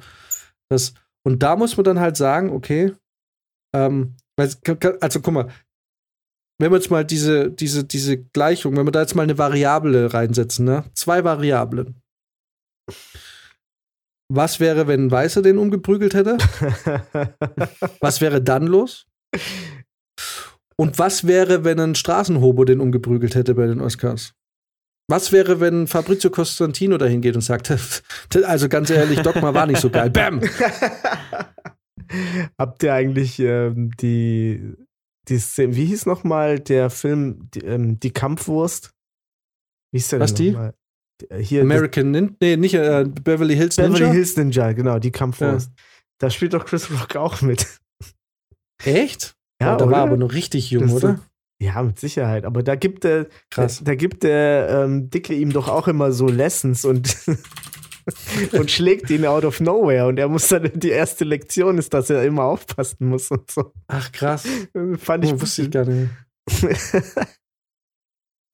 das 0.70 0.94
und 1.24 1.42
da 1.42 1.56
muss 1.56 1.76
man 1.76 1.84
dann 1.84 2.00
halt 2.00 2.16
sagen, 2.16 2.50
okay, 2.50 2.94
ähm, 3.74 4.16
also 4.36 5.20
guck 5.20 5.34
mal, 5.34 5.50
wenn 6.60 6.70
wir 6.70 6.78
jetzt 6.78 6.90
mal 6.90 7.04
diese 7.04 7.50
diese 7.50 7.84
diese 7.84 8.18
Gleichung, 8.18 8.76
wenn 8.76 8.86
wir 8.86 8.92
da 8.92 9.00
jetzt 9.00 9.14
mal 9.14 9.22
eine 9.22 9.38
Variable 9.38 10.12
reinsetzen, 10.14 10.64
ne, 10.64 10.84
zwei 10.94 11.24
Variablen. 11.24 12.00
Was 14.30 14.60
wäre, 14.60 14.86
wenn 14.86 15.06
ein 15.06 15.10
Weißer 15.10 15.42
den 15.42 15.58
umgeprügelt 15.58 16.14
hätte? 16.14 16.38
Was 18.00 18.20
wäre 18.20 18.42
dann 18.42 18.66
los? 18.66 19.06
Und 20.80 20.98
was 20.98 21.26
wäre, 21.26 21.64
wenn 21.64 21.80
ein 21.80 21.94
Straßenhobo 21.96 22.64
den 22.64 22.80
umgeprügelt 22.80 23.34
hätte 23.34 23.54
bei 23.54 23.66
den 23.66 23.80
Oscars? 23.80 24.34
Was 25.10 25.32
wäre, 25.32 25.58
wenn 25.58 25.88
Fabrizio 25.88 26.30
Costantino 26.30 26.98
dahin 26.98 27.20
geht 27.20 27.34
und 27.34 27.40
sagt, 27.40 27.74
also 28.44 28.68
ganz 28.68 28.90
ehrlich, 28.90 29.20
Dogma 29.20 29.54
war 29.54 29.66
nicht 29.66 29.80
so 29.80 29.90
geil. 29.90 30.10
Bam! 30.10 30.40
Habt 32.58 32.82
ihr 32.82 32.94
eigentlich 32.94 33.40
ähm, 33.40 33.90
die, 34.00 34.74
die 35.28 35.38
Szene, 35.38 35.74
wie 35.74 35.86
hieß 35.86 36.06
nochmal 36.06 36.60
der 36.60 36.90
Film, 36.90 37.48
die, 37.54 37.60
ähm, 37.60 37.98
die 37.98 38.12
Kampfwurst? 38.12 38.92
Wie 39.90 39.98
hieß 39.98 40.08
der 40.08 40.20
Was, 40.20 40.34
denn 40.34 40.44
die? 40.44 40.50
noch 40.52 40.58
mal? 40.58 40.74
Äh, 41.28 41.38
Hier, 41.42 41.62
American 41.62 42.10
Ninja, 42.10 42.30
nee, 42.40 42.56
nicht 42.56 42.74
äh, 42.74 43.04
Beverly 43.04 43.56
Hills 43.56 43.76
Ninja. 43.76 43.92
Beverly 43.98 44.12
Hills 44.14 44.36
Ninja, 44.36 44.72
genau, 44.72 44.98
die 44.98 45.10
Kampfwurst. 45.10 45.70
Da 46.20 46.30
spielt 46.30 46.54
doch 46.54 46.64
Chris 46.64 46.90
Rock 46.90 47.16
auch 47.16 47.40
mit. 47.42 47.66
Echt? 48.84 49.34
Ja, 49.60 49.68
Ja, 49.72 49.76
da 49.76 49.90
war 49.90 49.98
aber 50.02 50.16
noch 50.16 50.32
richtig 50.32 50.70
jung, 50.70 50.82
Das 50.84 50.92
oder? 50.94 51.20
Ja, 51.60 51.82
mit 51.82 51.98
Sicherheit. 51.98 52.44
Aber 52.44 52.62
da 52.62 52.76
gibt 52.76 53.02
der, 53.04 53.26
Krass. 53.50 53.78
Da, 53.78 53.84
da 53.86 53.94
gibt 53.96 54.22
der 54.22 54.84
ähm, 54.84 55.10
Dicke 55.10 55.34
ihm 55.34 55.52
doch 55.52 55.68
auch 55.68 55.88
immer 55.88 56.12
so 56.12 56.28
Lessons 56.28 56.84
und, 56.84 57.16
und 58.52 58.70
schlägt 58.70 59.10
ihn 59.10 59.26
out 59.26 59.44
of 59.44 59.58
nowhere. 59.60 60.06
Und 60.06 60.18
er 60.20 60.28
muss 60.28 60.46
dann, 60.48 60.70
die 60.74 60.90
erste 60.90 61.24
Lektion 61.24 61.78
ist, 61.78 61.92
dass 61.94 62.10
er 62.10 62.22
immer 62.24 62.44
aufpassen 62.44 63.08
muss 63.08 63.30
und 63.32 63.50
so. 63.50 63.72
Ach, 63.88 64.12
krass. 64.12 64.46
Fand 64.98 65.24
ich, 65.24 65.32
Oh, 65.32 65.40
wusste 65.40 65.62
ich 65.62 65.70
gar 65.72 65.84
nicht. 65.84 66.10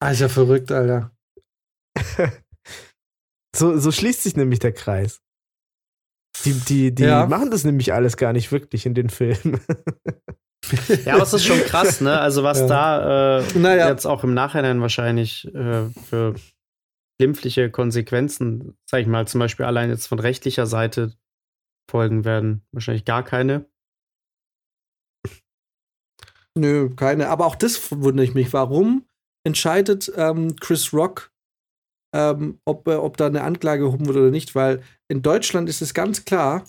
Ah, 0.01 0.09
ist 0.11 0.21
ja 0.21 0.29
verrückt, 0.29 0.71
Alter. 0.71 1.11
so, 3.55 3.77
so 3.77 3.91
schließt 3.91 4.23
sich 4.23 4.35
nämlich 4.35 4.59
der 4.59 4.73
Kreis. 4.73 5.21
Die, 6.43 6.53
die, 6.53 6.93
die 6.93 7.03
Ja. 7.03 7.25
machen 7.27 7.49
das 7.51 7.63
nämlich 7.63 7.93
alles 7.93 8.17
gar 8.17 8.33
nicht 8.33 8.51
wirklich 8.51 8.85
in 8.85 8.93
den 8.93 9.09
Filmen. 9.09 9.59
Ja, 11.05 11.13
aber 11.13 11.23
es 11.23 11.33
ist 11.33 11.45
schon 11.45 11.59
krass, 11.59 12.01
ne? 12.01 12.19
Also 12.19 12.43
was 12.43 12.59
Ja. 12.61 12.67
da 12.67 13.39
äh, 13.39 13.57
Naja. 13.57 13.87
jetzt 13.89 14.05
auch 14.05 14.23
im 14.23 14.33
Nachhinein 14.33 14.81
wahrscheinlich 14.81 15.45
äh, 15.53 15.89
für 16.09 16.35
glimpfliche 17.19 17.69
Konsequenzen, 17.71 18.77
sag 18.89 18.99
ich 19.01 19.07
mal, 19.07 19.27
zum 19.27 19.39
Beispiel 19.39 19.65
allein 19.65 19.89
jetzt 19.89 20.07
von 20.07 20.19
rechtlicher 20.19 20.65
Seite 20.67 21.13
folgen 21.89 22.25
werden. 22.25 22.65
Wahrscheinlich 22.73 23.05
gar 23.05 23.23
keine. 23.23 23.65
Nö, 26.57 26.89
keine. 26.95 27.29
Aber 27.29 27.45
auch 27.45 27.55
das 27.55 27.91
wundere 27.91 28.25
ich 28.25 28.33
mich. 28.33 28.53
Warum 28.53 29.05
entscheidet 29.45 30.11
ähm, 30.15 30.55
Chris 30.57 30.93
Rock, 30.93 31.31
ähm, 32.15 32.59
ob, 32.65 32.87
äh, 32.87 32.95
ob 32.95 33.17
da 33.17 33.27
eine 33.27 33.43
Anklage 33.43 33.83
erhoben 33.83 34.05
wird 34.07 34.17
oder 34.17 34.31
nicht? 34.31 34.55
Weil 34.55 34.81
in 35.11 35.21
Deutschland 35.21 35.67
ist 35.69 35.81
es 35.81 35.93
ganz 35.93 36.23
klar, 36.23 36.63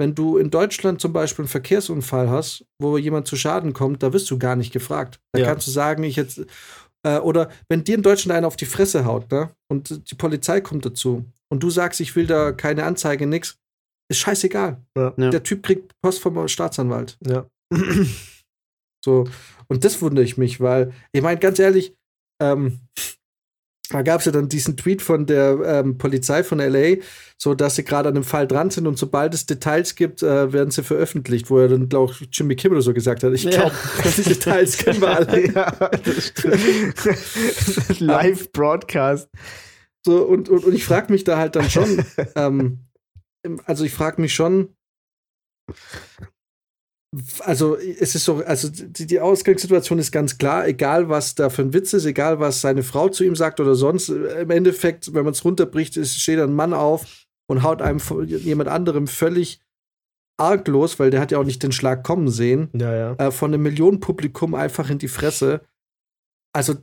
wenn 0.00 0.14
du 0.14 0.36
in 0.38 0.50
Deutschland 0.50 1.00
zum 1.00 1.12
Beispiel 1.12 1.44
einen 1.44 1.48
Verkehrsunfall 1.50 2.28
hast, 2.28 2.64
wo 2.80 2.98
jemand 2.98 3.26
zu 3.26 3.36
Schaden 3.36 3.72
kommt, 3.72 4.02
da 4.02 4.12
wirst 4.12 4.30
du 4.30 4.38
gar 4.38 4.56
nicht 4.56 4.72
gefragt. 4.72 5.20
Da 5.32 5.40
Ja. 5.40 5.46
kannst 5.46 5.66
du 5.66 5.70
sagen, 5.70 6.02
ich 6.04 6.16
jetzt, 6.16 6.44
äh, 7.04 7.18
oder 7.18 7.50
wenn 7.68 7.84
dir 7.84 7.94
in 7.96 8.02
Deutschland 8.02 8.36
einer 8.36 8.46
auf 8.46 8.56
die 8.56 8.66
Fresse 8.66 9.04
haut, 9.04 9.30
ne, 9.30 9.50
und 9.70 10.10
die 10.10 10.14
Polizei 10.14 10.60
kommt 10.60 10.84
dazu 10.84 11.24
und 11.48 11.62
du 11.62 11.70
sagst, 11.70 12.00
ich 12.00 12.14
will 12.16 12.26
da 12.26 12.52
keine 12.52 12.84
Anzeige, 12.84 13.26
nix, 13.26 13.56
ist 14.10 14.18
scheißegal. 14.18 14.80
Ja. 14.96 15.14
Ja. 15.16 15.30
Der 15.30 15.42
Typ 15.42 15.62
kriegt 15.62 15.92
Post 16.00 16.20
vom 16.20 16.46
Staatsanwalt. 16.48 17.18
Ja. 17.26 17.46
So, 19.04 19.28
und 19.68 19.84
das 19.84 20.00
wundere 20.02 20.24
ich 20.24 20.36
mich, 20.38 20.60
weil, 20.60 20.92
ich 21.12 21.22
meine, 21.22 21.38
ganz 21.40 21.58
ehrlich, 21.58 21.94
ähm, 22.42 22.80
da 23.90 24.02
gab 24.02 24.20
es 24.20 24.26
ja 24.26 24.32
dann 24.32 24.48
diesen 24.48 24.76
Tweet 24.76 25.00
von 25.00 25.24
der 25.26 25.58
ähm, 25.64 25.96
Polizei 25.96 26.44
von 26.44 26.58
LA, 26.58 26.96
so 27.38 27.54
dass 27.54 27.76
sie 27.76 27.84
gerade 27.84 28.08
an 28.10 28.14
dem 28.16 28.24
Fall 28.24 28.46
dran 28.46 28.70
sind 28.70 28.86
und 28.86 28.98
sobald 28.98 29.32
es 29.32 29.46
Details 29.46 29.94
gibt, 29.94 30.22
äh, 30.22 30.52
werden 30.52 30.70
sie 30.70 30.82
veröffentlicht, 30.82 31.48
wo 31.48 31.58
er 31.58 31.68
dann, 31.68 31.88
glaube 31.88 32.12
ich, 32.20 32.28
Jimmy 32.32 32.54
Kimmel 32.56 32.82
so 32.82 32.92
gesagt 32.92 33.22
hat. 33.22 33.32
Ich 33.32 33.44
Ja. 33.44 33.50
glaube, 33.50 33.72
die 34.16 34.22
Details 34.24 34.76
kennen 34.78 35.00
wir 35.00 35.08
alle. 35.16 35.52
ja, 35.52 35.70
das 35.70 36.26
stimmt. 36.26 38.00
Live-Broadcast. 38.00 39.28
So, 40.04 40.22
und, 40.22 40.48
und, 40.48 40.64
und 40.64 40.74
ich 40.74 40.84
frage 40.84 41.12
mich 41.12 41.24
da 41.24 41.38
halt 41.38 41.56
dann 41.56 41.70
schon, 41.70 42.04
ähm, 42.36 42.84
also 43.64 43.84
ich 43.84 43.94
frage 43.94 44.20
mich 44.20 44.34
schon, 44.34 44.74
also 47.40 47.76
es 47.76 48.14
ist 48.14 48.24
so, 48.24 48.44
also 48.44 48.68
die, 48.70 49.06
die 49.06 49.20
Ausgangssituation 49.20 49.98
ist 49.98 50.12
ganz 50.12 50.36
klar, 50.36 50.66
egal 50.66 51.08
was 51.08 51.34
da 51.34 51.48
für 51.48 51.62
ein 51.62 51.72
Witz 51.72 51.92
ist, 51.94 52.04
egal 52.04 52.38
was 52.38 52.60
seine 52.60 52.82
Frau 52.82 53.08
zu 53.08 53.24
ihm 53.24 53.34
sagt 53.34 53.60
oder 53.60 53.74
sonst, 53.74 54.10
äh, 54.10 54.42
im 54.42 54.50
Endeffekt, 54.50 55.14
wenn 55.14 55.24
man 55.24 55.32
es 55.32 55.44
runterbricht, 55.44 55.96
ist, 55.96 56.20
steht 56.20 56.38
ein 56.38 56.52
Mann 56.52 56.74
auf 56.74 57.26
und 57.46 57.62
haut 57.62 57.80
einem 57.80 58.00
jemand 58.26 58.68
anderem 58.68 59.06
völlig 59.06 59.60
arglos, 60.38 60.98
weil 60.98 61.10
der 61.10 61.20
hat 61.20 61.32
ja 61.32 61.38
auch 61.38 61.44
nicht 61.44 61.62
den 61.62 61.72
Schlag 61.72 62.04
kommen 62.04 62.28
sehen, 62.28 62.68
Ja, 62.74 62.94
ja. 62.94 63.12
äh, 63.14 63.30
von 63.30 63.52
einem 63.52 63.62
Millionenpublikum 63.62 64.54
einfach 64.54 64.90
in 64.90 64.98
die 64.98 65.08
Fresse. 65.08 65.62
Also 66.54 66.74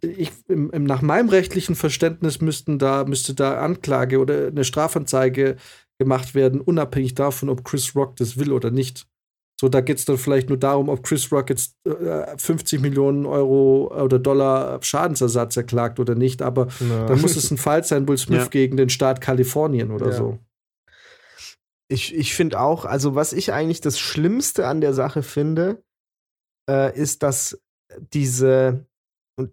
ich, 0.00 0.30
im, 0.46 0.70
im, 0.70 0.84
nach 0.84 1.02
meinem 1.02 1.28
rechtlichen 1.28 1.74
Verständnis 1.74 2.40
müssten 2.40 2.78
da, 2.78 3.04
müsste 3.04 3.34
da 3.34 3.60
Anklage 3.60 4.20
oder 4.20 4.46
eine 4.46 4.64
Strafanzeige 4.64 5.56
gemacht 5.98 6.36
werden, 6.36 6.60
unabhängig 6.60 7.14
davon, 7.14 7.48
ob 7.48 7.64
Chris 7.64 7.96
Rock 7.96 8.16
das 8.16 8.38
will 8.38 8.52
oder 8.52 8.70
nicht. 8.70 9.06
So, 9.62 9.68
da 9.68 9.80
geht 9.80 9.98
es 9.98 10.04
dann 10.04 10.18
vielleicht 10.18 10.48
nur 10.48 10.58
darum, 10.58 10.88
ob 10.88 11.04
Chris 11.04 11.30
Rock 11.30 11.50
jetzt 11.50 11.76
äh, 11.86 12.36
50 12.36 12.80
Millionen 12.80 13.26
Euro 13.26 13.94
oder 13.94 14.18
Dollar 14.18 14.82
Schadensersatz 14.82 15.56
erklagt 15.56 16.00
oder 16.00 16.16
nicht, 16.16 16.42
aber 16.42 16.66
Ja. 16.80 17.06
dann 17.06 17.20
muss 17.20 17.36
es 17.36 17.48
ein 17.52 17.58
Fall 17.58 17.84
sein, 17.84 18.08
Will 18.08 18.18
Smith 18.18 18.42
Ja. 18.42 18.48
gegen 18.48 18.76
den 18.76 18.88
Staat 18.88 19.20
Kalifornien 19.20 19.92
oder 19.92 20.06
Ja. 20.06 20.12
so. 20.14 20.38
Ich, 21.88 22.12
ich 22.12 22.34
finde 22.34 22.58
auch, 22.58 22.84
also 22.86 23.14
was 23.14 23.32
ich 23.32 23.52
eigentlich 23.52 23.80
das 23.80 24.00
Schlimmste 24.00 24.66
an 24.66 24.80
der 24.80 24.94
Sache 24.94 25.22
finde, 25.22 25.84
äh, 26.68 26.98
ist, 27.00 27.22
dass 27.22 27.62
diese, 28.12 28.84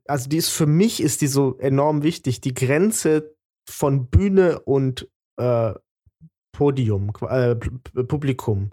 also 0.07 0.27
die 0.27 0.37
ist 0.37 0.49
für 0.49 0.65
mich 0.65 1.03
ist 1.03 1.21
die 1.21 1.27
so 1.27 1.55
enorm 1.59 2.01
wichtig, 2.01 2.41
die 2.41 2.55
Grenze 2.55 3.35
von 3.69 4.07
Bühne 4.07 4.59
und 4.61 5.07
äh, 5.39 5.75
Podium, 6.59 7.13
äh, 7.29 7.55
Publikum. 7.55 8.71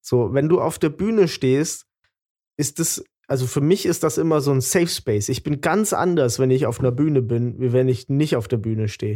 So, 0.00 0.34
wenn 0.34 0.48
du 0.48 0.60
auf 0.60 0.80
der 0.80 0.90
Bühne 0.90 1.28
stehst, 1.28 1.86
ist 2.58 2.80
das, 2.80 3.04
also 3.28 3.46
für 3.46 3.60
mich 3.60 3.86
ist 3.86 4.02
das 4.02 4.18
immer 4.18 4.40
so 4.40 4.50
ein 4.50 4.60
Safe 4.60 4.88
Space. 4.88 5.28
Ich 5.28 5.44
bin 5.44 5.60
ganz 5.60 5.92
anders, 5.92 6.40
wenn 6.40 6.50
ich 6.50 6.66
auf 6.66 6.80
einer 6.80 6.90
Bühne 6.90 7.22
bin, 7.22 7.60
wie 7.60 7.72
wenn 7.72 7.88
ich 7.88 8.08
nicht 8.08 8.34
auf 8.34 8.48
der 8.48 8.56
Bühne 8.56 8.88
stehe 8.88 9.14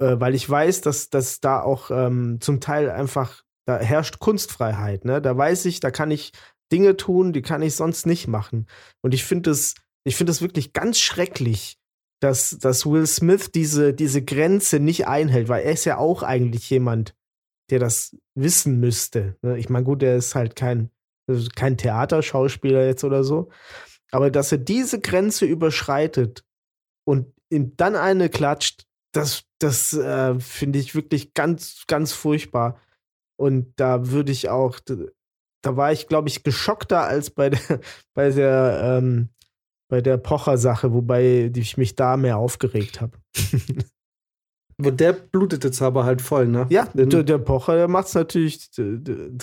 äh, 0.00 0.16
weil 0.18 0.34
ich 0.34 0.48
weiß, 0.48 0.80
dass, 0.80 1.10
dass 1.10 1.40
da 1.40 1.60
auch 1.60 1.90
ähm, 1.90 2.38
zum 2.40 2.60
Teil 2.60 2.90
einfach, 2.90 3.42
da 3.66 3.78
herrscht 3.78 4.18
Kunstfreiheit, 4.18 5.04
ne? 5.04 5.20
Da 5.20 5.36
weiß 5.36 5.66
ich, 5.66 5.80
da 5.80 5.90
kann 5.90 6.10
ich 6.10 6.32
Dinge 6.72 6.96
tun, 6.96 7.32
die 7.32 7.42
kann 7.42 7.62
ich 7.62 7.74
sonst 7.74 8.06
nicht 8.06 8.28
machen. 8.28 8.66
Und 9.02 9.14
ich 9.14 9.24
finde 9.24 9.50
es, 9.50 9.74
ich 10.04 10.16
finde 10.16 10.32
es 10.32 10.42
wirklich 10.42 10.72
ganz 10.72 10.98
schrecklich, 10.98 11.78
dass, 12.20 12.58
dass 12.58 12.86
Will 12.86 13.06
Smith 13.06 13.50
diese, 13.54 13.94
diese 13.94 14.24
Grenze 14.24 14.80
nicht 14.80 15.06
einhält, 15.06 15.48
weil 15.48 15.64
er 15.64 15.72
ist 15.72 15.84
ja 15.84 15.98
auch 15.98 16.22
eigentlich 16.22 16.68
jemand, 16.70 17.14
der 17.70 17.78
das 17.78 18.16
wissen 18.34 18.80
müsste. 18.80 19.36
Ne? 19.42 19.58
Ich 19.58 19.68
meine, 19.68 19.84
gut, 19.84 20.02
er 20.02 20.16
ist 20.16 20.34
halt 20.34 20.56
kein, 20.56 20.90
also 21.26 21.48
kein 21.54 21.76
Theaterschauspieler 21.76 22.86
jetzt 22.86 23.04
oder 23.04 23.24
so. 23.24 23.50
Aber 24.10 24.30
dass 24.30 24.52
er 24.52 24.58
diese 24.58 25.00
Grenze 25.00 25.44
überschreitet 25.44 26.44
und 27.04 27.32
ihm 27.50 27.76
dann 27.76 27.96
eine 27.96 28.28
klatscht, 28.28 28.86
das, 29.12 29.44
das 29.58 29.92
äh, 29.92 30.38
finde 30.40 30.78
ich 30.78 30.94
wirklich 30.94 31.34
ganz, 31.34 31.84
ganz 31.86 32.12
furchtbar. 32.12 32.80
Und 33.38 33.72
da 33.76 34.10
würde 34.10 34.32
ich 34.32 34.48
auch, 34.48 34.80
da 34.80 35.76
war 35.76 35.92
ich, 35.92 36.08
glaube 36.08 36.28
ich, 36.28 36.42
geschockter 36.42 37.02
als 37.02 37.30
bei 37.30 37.50
der, 37.50 37.80
bei 38.14 38.30
der, 38.30 38.98
ähm, 38.98 39.28
bei 39.90 40.00
der 40.00 40.18
Pocher-Sache, 40.18 40.92
wobei 40.92 41.50
ich 41.54 41.76
mich 41.76 41.94
da 41.94 42.16
mehr 42.16 42.38
aufgeregt 42.38 43.00
habe. 43.00 43.18
Und 44.80 45.00
der 45.00 45.12
blutet 45.12 45.64
jetzt 45.64 45.82
aber 45.82 46.04
halt 46.04 46.22
voll, 46.22 46.46
ne? 46.46 46.66
Ja, 46.70 46.84
Den- 46.94 47.10
der, 47.10 47.24
der 47.24 47.38
Pocher, 47.38 47.74
der 47.74 47.88
macht's 47.88 48.14
natürlich, 48.14 48.70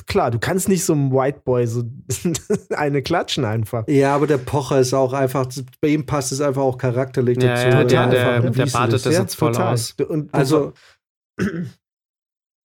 klar, 0.08 0.32
du 0.32 0.40
kannst 0.40 0.70
nicht 0.70 0.86
so 0.86 0.94
einem 0.94 1.12
White 1.12 1.42
Boy 1.44 1.68
so 1.68 1.84
eine 2.70 3.02
klatschen 3.02 3.44
einfach. 3.44 3.86
Ja, 3.90 4.16
aber 4.16 4.28
der 4.28 4.38
Pocher 4.38 4.80
ist 4.80 4.94
auch 4.94 5.12
einfach, 5.12 5.48
bei 5.82 5.90
ihm 5.90 6.06
passt 6.06 6.32
es 6.32 6.40
einfach 6.40 6.62
auch 6.62 6.78
charakterlich 6.78 7.38
Ja, 7.44 7.50
dazu. 7.54 7.68
ja, 7.68 7.84
der- 7.84 8.00
er 8.18 8.42
der- 8.44 8.52
der 8.52 8.66
badet 8.68 8.96
ist. 8.96 9.06
das 9.06 9.14
jetzt 9.18 9.36
voll 9.36 9.52
total. 9.52 9.74
aus. 9.74 9.94
Und 10.08 10.34
Also, 10.34 10.72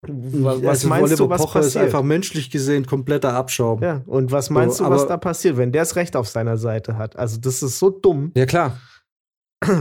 was, 0.06 0.62
was 0.62 0.66
also 0.68 0.88
meinst 0.88 1.04
Oliver 1.04 1.16
du, 1.24 1.30
was 1.30 1.40
Pocher 1.40 1.60
ist 1.60 1.66
passiert? 1.66 1.84
einfach 1.86 2.02
menschlich 2.02 2.50
gesehen 2.50 2.86
kompletter 2.86 3.32
Abschaum. 3.34 3.82
Ja, 3.82 3.88
Ja, 3.94 4.02
und 4.06 4.30
was 4.30 4.50
meinst 4.50 4.76
So, 4.76 4.84
du, 4.84 4.90
was 4.90 5.06
da 5.06 5.16
passiert, 5.16 5.56
wenn 5.56 5.72
der 5.72 5.82
das 5.82 5.96
Recht 5.96 6.14
auf 6.16 6.28
seiner 6.28 6.56
Seite 6.56 6.96
hat? 6.98 7.16
Also, 7.16 7.38
das 7.40 7.62
ist 7.62 7.78
so 7.78 7.90
dumm. 7.90 8.32
klar. 8.46 8.78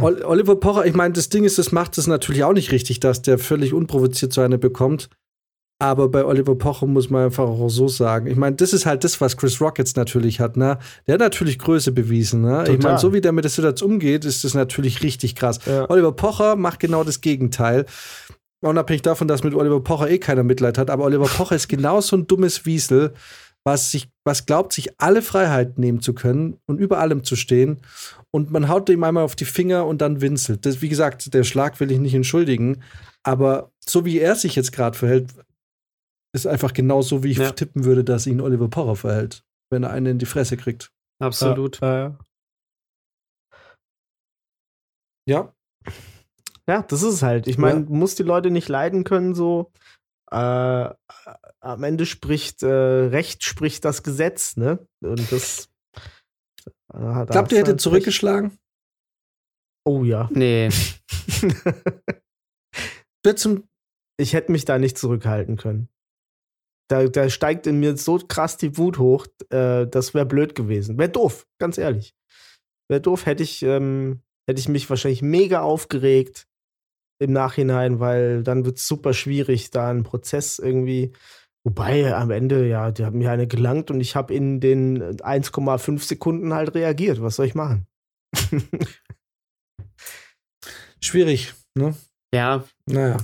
Ol- 0.02 0.24
Oliver 0.24 0.56
Pocher, 0.56 0.86
ich 0.86 0.95
meine, 0.95 1.14
das 1.14 1.30
Ding 1.30 1.44
ist, 1.44 1.58
das 1.60 1.72
macht 1.72 1.98
es 1.98 2.08
natürlich 2.08 2.44
auch 2.44 2.54
nicht 2.54 2.72
richtig, 2.72 2.99
dass 2.99 3.22
der 3.22 3.38
völlig 3.38 3.74
unprovoziert 3.74 4.34
so 4.34 4.41
eine 4.41 4.58
bekommt. 4.58 5.10
Aber 5.80 6.10
bei 6.10 6.26
Oliver 6.26 6.56
Pocher 6.56 6.88
muss 6.88 7.12
man 7.12 7.26
einfach 7.26 7.44
auch 7.44 7.70
so 7.70 7.88
sagen. 7.88 8.26
Ich 8.26 8.36
meine, 8.36 8.56
das 8.56 8.74
ist 8.74 8.88
halt 8.88 9.04
das, 9.04 9.22
was 9.22 9.38
Chris 9.38 9.62
Rock 9.62 9.78
jetzt 9.78 9.95
natürlich 9.95 10.40
hat, 10.40 10.58
ne? 10.58 10.80
Der 11.06 11.14
hat 11.14 11.20
natürlich 11.20 11.60
Größe 11.60 11.91
bewiesen, 11.91 12.41
ne? 12.41 12.66
Ich 12.68 12.82
meine, 12.82 12.98
so 12.98 13.14
wie 13.14 13.22
der 13.22 13.32
mit 13.32 13.44
der 13.44 13.52
Situation 13.52 13.91
umgeht, 13.91 14.26
ist 14.26 14.44
das 14.44 14.56
natürlich 14.56 15.04
richtig 15.04 15.36
krass. 15.36 15.60
Ja. 15.68 15.88
Oliver 15.88 16.14
Pocher 16.14 16.56
macht 16.56 16.80
genau 16.80 17.04
das 17.04 17.22
Gegenteil. 17.22 17.86
Unabhängig 18.62 19.04
davon, 19.04 19.28
dass 19.28 19.44
mit 19.44 19.54
Oliver 19.54 19.80
Pocher 19.82 20.10
eh 20.10 20.18
keiner 20.18 20.41
Mitleid 20.41 20.80
hat, 20.80 20.90
aber 20.90 21.04
Oliver 21.04 21.28
Pocher 21.28 21.56
ist 21.56 21.68
genauso 21.68 22.18
ein 22.18 22.26
dummes 22.26 22.66
Wiesel, 22.66 23.14
was 23.68 23.91
sich, 23.91 24.07
was 24.26 24.45
glaubt, 24.45 24.72
sich 24.72 24.98
alle 24.98 25.22
Freiheiten 25.22 25.81
nehmen 25.81 26.02
zu 26.02 26.14
können 26.14 26.57
und 26.68 26.80
über 26.80 26.99
allem 26.99 27.26
zu 27.26 27.35
stehen. 27.35 27.81
Und 28.31 28.49
man 28.49 28.69
haut 28.69 28.88
ihm 28.88 29.03
einmal 29.03 29.26
auf 29.26 29.35
die 29.35 29.44
Finger 29.44 29.85
und 29.85 29.99
dann 29.99 30.22
winselt. 30.22 30.65
Das, 30.65 30.81
wie 30.81 30.88
gesagt, 30.88 31.34
der 31.34 31.44
Schlag 31.44 31.77
will 31.81 31.91
ich 31.91 31.99
nicht 31.99 32.14
entschuldigen, 32.14 32.81
aber 33.23 33.69
so 33.85 34.06
wie 34.06 34.19
er 34.19 34.35
sich 34.35 34.56
jetzt 34.56 34.72
gerade 34.72 34.98
verhält, 34.98 35.34
ist 36.34 36.48
einfach 36.48 36.72
genau 36.72 37.02
so, 37.02 37.23
wie 37.23 37.31
ich 37.31 37.39
Ja. 37.39 37.52
tippen 37.52 37.84
würde, 37.84 38.06
dass 38.06 38.26
ihn 38.26 38.39
Oliver 38.39 38.69
Pocher 38.69 38.95
verhält, 38.95 39.44
wenn 39.69 39.84
er 39.84 39.89
einen 39.91 40.06
in 40.14 40.19
die 40.19 40.26
Fresse 40.26 40.56
kriegt. 40.56 40.89
Absolut. 41.22 41.81
Ja, 41.81 42.18
Ja, 45.27 45.53
ja 46.69 46.84
das 46.84 47.03
ist 47.03 47.15
es 47.15 47.22
halt. 47.23 47.48
Ich 47.48 47.57
meine, 47.57 47.81
Ja. 47.81 47.85
du 47.85 47.94
musst 47.94 48.18
die 48.18 48.23
Leute 48.23 48.49
nicht 48.49 48.69
leiden 48.69 49.03
können, 49.03 49.35
so. 49.35 49.72
Äh, 50.31 50.89
am 51.68 51.84
Ende 51.84 52.06
spricht 52.06 52.64
äh, 52.64 52.68
Recht, 52.68 53.44
spricht 53.44 53.85
das 53.85 54.03
Gesetz, 54.03 54.57
ne? 54.57 54.85
Und 55.02 55.31
das. 55.31 55.69
Äh, 56.94 56.94
da 56.94 57.26
glaubt 57.26 57.52
ihr, 57.52 57.57
du 57.57 57.60
hätte 57.60 57.72
halt 57.72 57.81
zurückgeschlagen? 57.81 58.49
recht. 58.49 58.61
Oh 59.85 60.03
ja. 60.03 60.30
Nee. 60.34 60.69
Wird 63.23 63.39
zum 63.39 63.68
ich 64.19 64.34
hätte 64.34 64.52
mich 64.52 64.65
da 64.65 64.80
nicht 64.80 64.98
zurückhalten 64.98 65.57
können. 65.57 65.89
Da, 66.89 67.07
da 67.07 67.30
steigt 67.30 67.68
in 67.68 67.80
mir 67.80 67.98
so 67.98 68.18
krass 68.18 68.57
die 68.57 68.77
Wut 68.77 68.98
hoch, 68.98 69.27
äh, 69.49 69.85
das 69.85 70.14
wäre 70.14 70.26
blöd 70.26 70.56
gewesen. 70.56 70.98
Wäre 70.98 71.10
doof, 71.10 71.45
ganz 71.60 71.77
ehrlich. 71.77 72.15
Wäre 72.89 73.02
doof, 73.02 73.26
hätte 73.26 73.44
ich, 73.44 73.61
ähm, 73.64 74.22
hätte 74.48 74.60
ich 74.60 74.69
mich 74.69 74.89
wahrscheinlich 74.89 75.22
mega 75.22 75.61
aufgeregt 75.61 76.48
im 77.19 77.34
Nachhinein, 77.34 77.99
weil 77.99 78.44
dann 78.44 78.65
wird 78.65 78.77
es 78.77 78.88
super 78.88 79.14
schwierig, 79.14 79.69
da 79.69 79.89
einen 79.89 80.03
Prozess 80.03 80.60
irgendwie. 80.60 81.14
Wobei 81.68 82.15
am 82.15 82.31
Ende, 82.31 82.65
ja, 82.65 82.91
die 82.91 83.03
haben 83.03 83.18
mir 83.18 83.30
eine 83.30 83.45
gelangt 83.45 83.91
und 83.91 83.99
ich 83.99 84.15
habe 84.15 84.34
in 84.34 84.61
den 84.61 85.03
1,5 85.18 85.99
Sekunden 86.02 86.53
halt 86.53 86.73
reagiert. 86.76 87.22
Was 87.22 87.35
soll 87.35 87.45
ich 87.45 87.56
machen? 87.56 87.85
schwierig, 91.03 91.53
ne? 91.77 91.94
Ja, 92.34 92.64
Naja. 92.85 93.18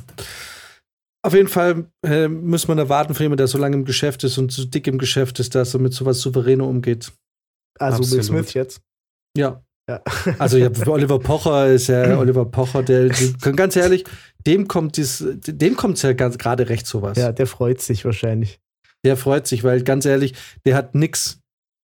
Auf 1.26 1.34
jeden 1.34 1.48
Fall 1.48 1.90
äh, 2.06 2.28
muss 2.28 2.68
man 2.68 2.78
erwarten 2.80 3.14
von 3.14 3.24
jemandem, 3.24 3.38
der 3.44 3.48
so 3.48 3.58
lange 3.58 3.78
im 3.78 3.86
Geschäft 3.86 4.26
ist 4.26 4.38
und 4.38 4.52
so 4.52 4.66
dick 4.66 4.88
im 4.88 4.98
Geschäft 4.98 5.40
ist, 5.40 5.56
dass 5.56 5.74
er 5.74 5.80
mit 5.80 5.94
sowas 5.94 6.20
souveräner 6.20 6.68
umgeht. 6.68 7.14
Also 7.80 8.00
Will 8.00 8.20
Absolut. 8.20 8.26
Smith 8.26 8.54
jetzt. 8.56 8.82
Ja. 9.38 9.64
Ja. 9.90 10.02
Also 10.40 10.58
ja, 10.58 10.70
Oliver 10.88 11.20
Pocher 11.20 11.68
ist 11.68 11.88
ja 11.88 12.18
Oliver 12.20 12.46
Pocher, 12.46 12.84
der, 12.84 13.10
der 13.10 13.54
ganz 13.54 13.76
ehrlich, 13.76 14.06
dem 14.48 14.68
kommt 14.68 14.98
dies, 14.98 15.24
dem 15.28 15.76
kommt 15.76 15.98
es 15.98 16.04
ja 16.04 16.14
ganz 16.14 16.38
gerade 16.38 16.70
recht 16.70 16.88
sowas. 16.88 17.18
ja, 17.18 17.32
der 17.32 17.48
freut 17.48 17.82
sich 17.82 18.06
wahrscheinlich. 18.06 18.60
Der 19.06 19.18
freut 19.18 19.48
sich, 19.48 19.64
weil 19.64 19.84
ganz 19.84 20.06
ehrlich, 20.06 20.34
der 20.66 20.76
hat 20.76 20.96
nix. 20.96 21.40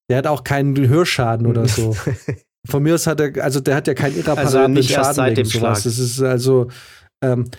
Der 0.09 0.17
hat 0.17 0.27
auch 0.27 0.43
keinen 0.43 0.87
Hörschaden 0.87 1.45
oder 1.45 1.67
so. 1.67 1.95
Von 2.67 2.83
mir 2.83 2.95
aus 2.95 3.07
hat 3.07 3.19
er, 3.19 3.43
also 3.43 3.59
der 3.59 3.75
hat 3.75 3.87
ja 3.87 3.93
keinen 3.93 4.15
irreparablen 4.15 4.55
Also 4.55 4.67
nicht 4.67 4.91
erst 4.91 5.05
Schaden 5.05 5.15
seit 5.15 5.37
wegen 5.37 5.43
dem 5.43 5.45
sowas. 5.45 5.81
Schlag. 5.81 5.83
Das 5.83 5.99
ist 5.99 6.21
also, 6.21 6.67
ähm, 7.23 7.49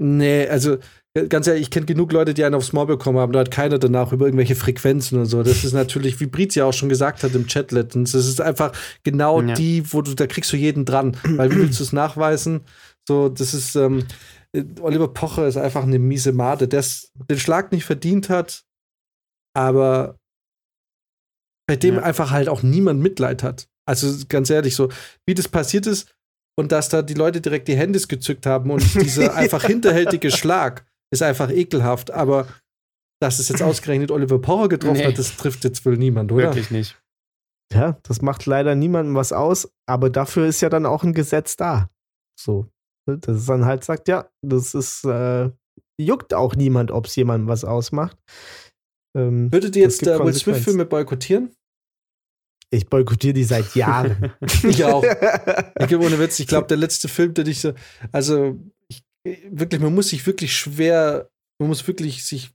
nee, 0.00 0.46
also 0.46 0.78
ganz 1.26 1.46
ehrlich, 1.46 1.62
ich 1.62 1.70
kenne 1.70 1.86
genug 1.86 2.12
Leute, 2.12 2.34
die 2.34 2.44
einen 2.44 2.54
aufs 2.54 2.72
Maul 2.72 2.86
bekommen 2.86 3.18
haben. 3.18 3.32
Da 3.32 3.40
hat 3.40 3.50
keiner 3.50 3.78
danach 3.78 4.12
über 4.12 4.26
irgendwelche 4.26 4.54
Frequenzen 4.54 5.18
und 5.18 5.26
so. 5.26 5.42
Das 5.42 5.64
ist 5.64 5.72
natürlich, 5.72 6.20
wie 6.20 6.26
Briz 6.26 6.54
ja 6.54 6.64
auch 6.66 6.72
schon 6.72 6.88
gesagt 6.88 7.22
hat 7.22 7.34
im 7.34 7.46
Chat 7.46 7.72
letztens, 7.72 8.12
das 8.12 8.26
ist 8.26 8.40
einfach 8.40 8.72
genau 9.04 9.42
Ja. 9.42 9.54
die, 9.54 9.90
wo 9.92 10.02
du, 10.02 10.14
da 10.14 10.26
kriegst 10.26 10.52
du 10.52 10.56
jeden 10.56 10.84
dran. 10.84 11.16
Weil 11.24 11.50
wie 11.50 11.56
willst 11.56 11.80
du 11.80 11.84
es 11.84 11.92
nachweisen? 11.92 12.60
So, 13.08 13.28
das 13.28 13.54
ist, 13.54 13.74
ähm, 13.76 14.04
äh, 14.52 14.64
Oliver 14.80 15.08
Pocher 15.08 15.46
ist 15.48 15.56
einfach 15.56 15.82
eine 15.82 15.98
miese 15.98 16.32
Made, 16.32 16.68
der 16.68 16.84
den 17.30 17.38
Schlag 17.38 17.72
nicht 17.72 17.84
verdient 17.84 18.28
hat, 18.28 18.64
aber 19.56 20.16
bei 21.66 21.76
dem 21.76 21.96
Ja. 21.96 22.02
einfach 22.02 22.30
halt 22.30 22.48
auch 22.48 22.62
niemand 22.62 23.00
Mitleid 23.00 23.42
hat. 23.42 23.68
Also 23.86 24.24
ganz 24.28 24.50
ehrlich, 24.50 24.74
so 24.76 24.90
wie 25.26 25.34
das 25.34 25.48
passiert 25.48 25.86
ist 25.86 26.14
und 26.58 26.72
dass 26.72 26.88
da 26.88 27.02
die 27.02 27.14
Leute 27.14 27.40
direkt 27.40 27.68
die 27.68 27.76
Handys 27.76 28.08
gezückt 28.08 28.44
haben 28.46 28.70
und 28.70 28.82
dieser 29.02 29.34
einfach 29.36 29.64
hinterhältige 29.64 30.30
Schlag 30.30 30.84
ist 31.12 31.22
einfach 31.22 31.50
ekelhaft, 31.50 32.10
aber 32.10 32.46
dass 33.20 33.38
es 33.38 33.48
jetzt 33.48 33.62
ausgerechnet 33.62 34.10
Oliver 34.10 34.38
Pocher 34.40 34.68
getroffen 34.68 34.98
Nee. 34.98 35.06
hat, 35.06 35.18
das 35.18 35.36
trifft 35.36 35.64
jetzt 35.64 35.84
wohl 35.84 35.96
niemand, 35.96 36.30
oder? 36.32 36.44
Wirklich 36.44 36.70
nicht. 36.70 37.00
Ja, 37.72 37.98
das 38.02 38.22
macht 38.22 38.46
leider 38.46 38.74
niemandem 38.74 39.14
was 39.14 39.32
aus, 39.32 39.68
aber 39.86 40.08
dafür 40.08 40.46
ist 40.46 40.60
ja 40.60 40.68
dann 40.68 40.86
auch 40.86 41.02
ein 41.04 41.12
Gesetz 41.12 41.56
da. 41.56 41.90
So. 42.40 42.66
ne, 43.06 43.18
Das 43.18 43.36
ist 43.38 43.48
dann 43.48 43.64
halt 43.66 43.84
sagt, 43.84 44.08
ja, 44.08 44.30
das 44.42 44.74
ist, 44.74 45.04
äh, 45.04 45.50
juckt 46.00 46.32
auch 46.32 46.54
niemand, 46.54 46.90
ob 46.90 47.06
es 47.06 47.16
jemandem 47.16 47.48
was 47.48 47.64
ausmacht. 47.64 48.16
Ähm, 49.16 49.50
Würdet 49.52 49.74
ihr 49.76 49.82
jetzt 49.82 50.06
äh, 50.06 50.18
Will. 50.18 50.32
Smith-Filme 50.32 50.84
boykottieren? 50.86 51.52
ich 52.70 52.86
boykottiere 52.86 53.32
die 53.32 53.44
seit 53.44 53.74
Jahren. 53.74 54.32
Ich 54.62 54.84
auch. 54.84 55.02
Ich 55.80 55.86
glaube, 55.88 56.04
ohne 56.06 56.18
Witz, 56.18 56.38
ich 56.38 56.46
glaube, 56.46 56.66
der 56.66 56.76
letzte 56.76 57.08
Film, 57.08 57.32
den 57.34 57.46
ich 57.46 57.60
so, 57.60 57.72
also 58.12 58.58
wirklich, 59.24 59.80
man 59.80 59.94
muss 59.94 60.08
sich 60.10 60.26
wirklich 60.26 60.56
schwer, 60.56 61.28
man 61.60 61.68
muss 61.68 61.86
wirklich 61.86 62.24
sich 62.24 62.50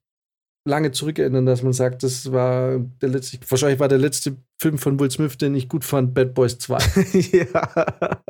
lange 0.68 0.92
zurückerinnern, 0.92 1.46
dass 1.46 1.62
man 1.62 1.74
sagt, 1.74 2.04
das 2.04 2.32
war 2.32 2.80
der 2.80 3.10
letzte, 3.10 3.38
wahrscheinlich 3.50 3.80
war 3.80 3.90
der 3.90 3.98
letzte 3.98 4.38
Film 4.62 4.78
von 4.78 5.00
Will 5.00 5.12
Smith, 5.12 5.38
den 5.38 5.56
ich 5.56 5.68
gut 5.68 5.84
fand, 5.84 6.14
Bad 6.14 6.34
Boys 6.34 6.58
2. 6.60 6.78
ja. 7.52 8.22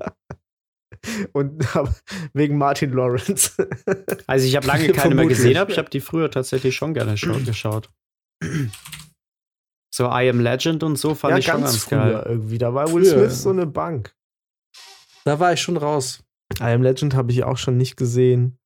Und 1.33 1.63
wegen 2.33 2.57
Martin 2.57 2.91
Lawrence. 2.93 3.51
Also 4.25 4.47
ich 4.47 4.55
habe 4.55 4.65
lange 4.67 4.83
keine 4.93 5.15
mehr 5.15 5.23
Vermutlich. 5.25 5.37
gesehen, 5.37 5.57
aber 5.57 5.69
ich 5.71 5.77
habe 5.77 5.89
die 5.89 5.99
früher 5.99 6.31
tatsächlich 6.31 6.75
schon 6.75 6.93
gerne 6.93 7.17
schau- 7.17 7.37
geschaut. 7.39 7.89
So 9.93 10.05
I 10.05 10.29
Am 10.29 10.39
Legend 10.39 10.81
und 10.83 10.95
so 10.95 11.13
fand 11.13 11.33
ja, 11.33 11.37
ich 11.37 11.45
schon 11.45 11.61
ganz 11.61 11.71
ganz 11.73 11.83
früher 11.83 11.97
geil. 12.13 12.23
irgendwie. 12.29 12.57
Da 12.57 12.73
war 12.73 12.91
Will 12.93 13.05
Früher. 13.05 13.29
Smith 13.29 13.41
so 13.43 13.49
eine 13.51 13.67
Bank. 13.67 14.15
Da 15.25 15.39
war 15.39 15.53
ich 15.53 15.61
schon 15.61 15.77
raus. 15.77 16.22
I 16.59 16.63
Am 16.73 16.81
Legend 16.83 17.13
habe 17.15 17.31
ich 17.31 17.43
auch 17.43 17.57
schon 17.57 17.77
nicht 17.77 17.97
gesehen. 17.97 18.57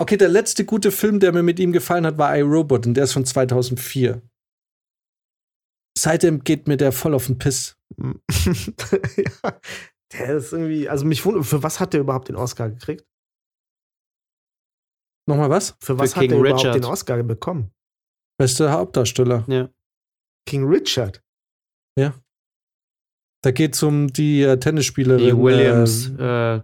Okay, 0.00 0.16
der 0.16 0.28
letzte 0.28 0.64
gute 0.64 0.90
Film, 0.90 1.20
der 1.20 1.32
mir 1.32 1.42
mit 1.42 1.58
ihm 1.60 1.72
gefallen 1.72 2.04
hat, 2.06 2.18
war 2.18 2.36
iRobot 2.36 2.86
und 2.86 2.94
der 2.94 3.04
ist 3.04 3.12
von 3.12 3.24
2004. 3.24 4.20
Seitdem 5.96 6.42
geht 6.42 6.66
mir 6.66 6.76
der 6.76 6.90
voll 6.92 7.14
auf 7.14 7.26
den 7.26 7.38
Piss. 7.38 7.76
ja, 7.96 9.60
der 10.12 10.36
ist 10.36 10.52
irgendwie, 10.52 10.88
also 10.88 11.04
mich 11.04 11.24
wundert, 11.24 11.46
für 11.46 11.62
was 11.62 11.78
hat 11.78 11.92
der 11.92 12.00
überhaupt 12.00 12.28
den 12.28 12.36
Oscar 12.36 12.70
gekriegt? 12.70 13.06
Nochmal 15.28 15.50
was? 15.50 15.76
Für 15.80 15.98
was 15.98 16.12
Für 16.12 16.16
hat 16.16 16.22
King 16.22 16.32
er 16.32 16.38
überhaupt 16.38 16.60
Richard. 16.64 16.74
den 16.74 16.84
Oscar 16.84 17.22
bekommen? 17.22 17.72
Bester 18.38 18.72
Hauptdarsteller. 18.72 19.44
Ja. 19.48 19.70
King 20.46 20.64
Richard. 20.66 21.22
Da 23.44 23.50
geht 23.50 23.74
es 23.74 23.82
um 23.82 24.10
die 24.10 24.42
äh, 24.42 24.58
Tennisspielerin. 24.58 25.22
Die 25.22 25.36
Williams 25.36 26.08
Äh, 26.18 26.62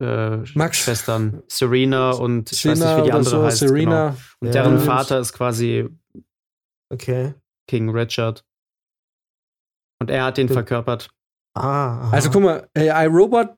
äh, 0.00 0.38
Max. 0.54 0.78
Schwestern. 0.78 1.42
Serena 1.48 2.10
und 2.12 2.50
ich 2.52 2.64
weiß 2.64 2.78
nicht, 2.78 2.86
Serena 2.88 2.98
wie 3.02 3.06
die 3.06 3.12
andere 3.12 3.30
so, 3.36 3.42
heißt. 3.44 3.58
Serena. 3.58 4.08
Genau. 4.08 4.16
Und 4.40 4.46
Ja. 4.48 4.52
deren. 4.52 4.78
Vater 4.78 5.18
ist 5.20 5.32
quasi 5.32 5.88
Okay. 6.92 7.34
King 7.68 7.88
Richard. 7.90 8.42
Und 10.00 10.10
er 10.10 10.24
hat 10.24 10.38
den 10.38 10.48
verkörpert. 10.48 11.08
Ah, 11.54 12.00
aha. 12.00 12.10
Also 12.12 12.30
guck 12.30 12.42
mal, 12.42 12.68
ey, 12.74 12.88
iRobot, 13.06 13.54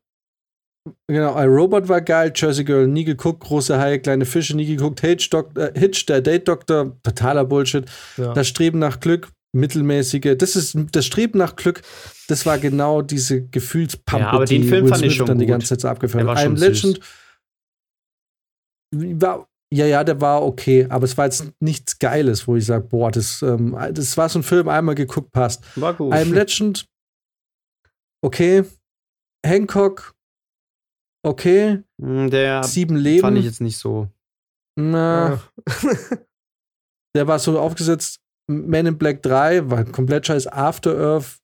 genau, 1.06 1.38
iRobot 1.40 1.88
war 1.88 2.00
geil, 2.00 2.32
Jersey 2.34 2.64
Girl 2.64 2.86
nie 2.86 3.04
geguckt, 3.04 3.40
große 3.44 3.78
Haie, 3.78 4.00
kleine 4.00 4.24
Fische 4.26 4.56
nie 4.56 4.66
geguckt, 4.66 5.00
Hitch, 5.00 5.30
Doc, 5.30 5.56
äh, 5.56 5.72
Hitch 5.78 6.04
der 6.06 6.20
Date-Doktor, 6.20 6.96
totaler 7.02 7.44
Bullshit. 7.44 7.88
ja. 8.16 8.32
Das 8.34 8.48
Streben 8.48 8.78
nach 8.80 8.98
Glück, 9.00 9.30
mittelmäßige, 9.52 10.36
das 10.38 10.56
ist 10.56 10.76
das 10.92 11.04
Streben 11.06 11.38
nach 11.38 11.56
Glück, 11.56 11.82
das 12.28 12.46
war 12.46 12.58
genau 12.58 13.02
diese 13.02 13.42
Gefühlspampe, 13.46 14.24
Ja, 14.24 14.30
aber 14.30 14.44
den 14.46 14.62
die 14.62 14.68
Film 14.68 14.84
Will 14.84 14.90
fand 14.92 15.04
ich 15.04 15.14
schon 15.14 15.26
dann 15.26 15.38
die 15.38 15.46
ganze 15.46 15.68
Zeit 15.68 15.80
so 15.82 15.88
abgeführt 15.88 16.22
hat. 16.26 16.28
war 16.36 16.42
I 16.42 16.46
Am 16.46 16.56
schon 16.56 16.56
süß. 16.56 16.82
Legend 16.82 17.00
war, 18.94 19.48
ja, 19.72 19.86
ja, 19.86 20.04
der 20.04 20.20
war 20.20 20.42
okay, 20.42 20.86
aber 20.90 21.04
es 21.04 21.16
war 21.16 21.24
jetzt 21.26 21.50
nichts 21.60 21.98
Geiles, 21.98 22.46
wo 22.46 22.56
ich 22.56 22.66
sage, 22.66 22.84
boah, 22.84 23.10
das, 23.10 23.40
ähm, 23.42 23.76
das 23.92 24.16
war 24.16 24.28
so 24.28 24.38
ein 24.38 24.42
Film, 24.42 24.68
einmal 24.68 24.94
geguckt, 24.94 25.32
passt. 25.32 25.64
War 25.80 25.94
gut. 25.94 26.12
I'm 26.12 26.32
Legend, 26.32 26.86
okay. 28.22 28.64
Hancock, 29.44 30.14
okay. 31.24 31.82
Mm, 31.98 32.28
Der 32.28 32.62
Sieben 32.64 32.96
Leben, 32.96 33.22
fand 33.22 33.38
ich 33.38 33.44
jetzt 33.44 33.60
nicht 33.60 33.78
so. 33.78 34.08
na, 34.78 35.40
Ja. 35.40 35.42
der 37.16 37.26
war 37.26 37.38
so 37.38 37.58
aufgesetzt. 37.58 38.20
Man 38.48 38.86
in 38.86 38.98
Black 38.98 39.22
3 39.22 39.70
war 39.70 39.84
komplett 39.84 40.26
scheiß 40.26 40.46
After 40.48 40.96
Earth. 40.98 41.38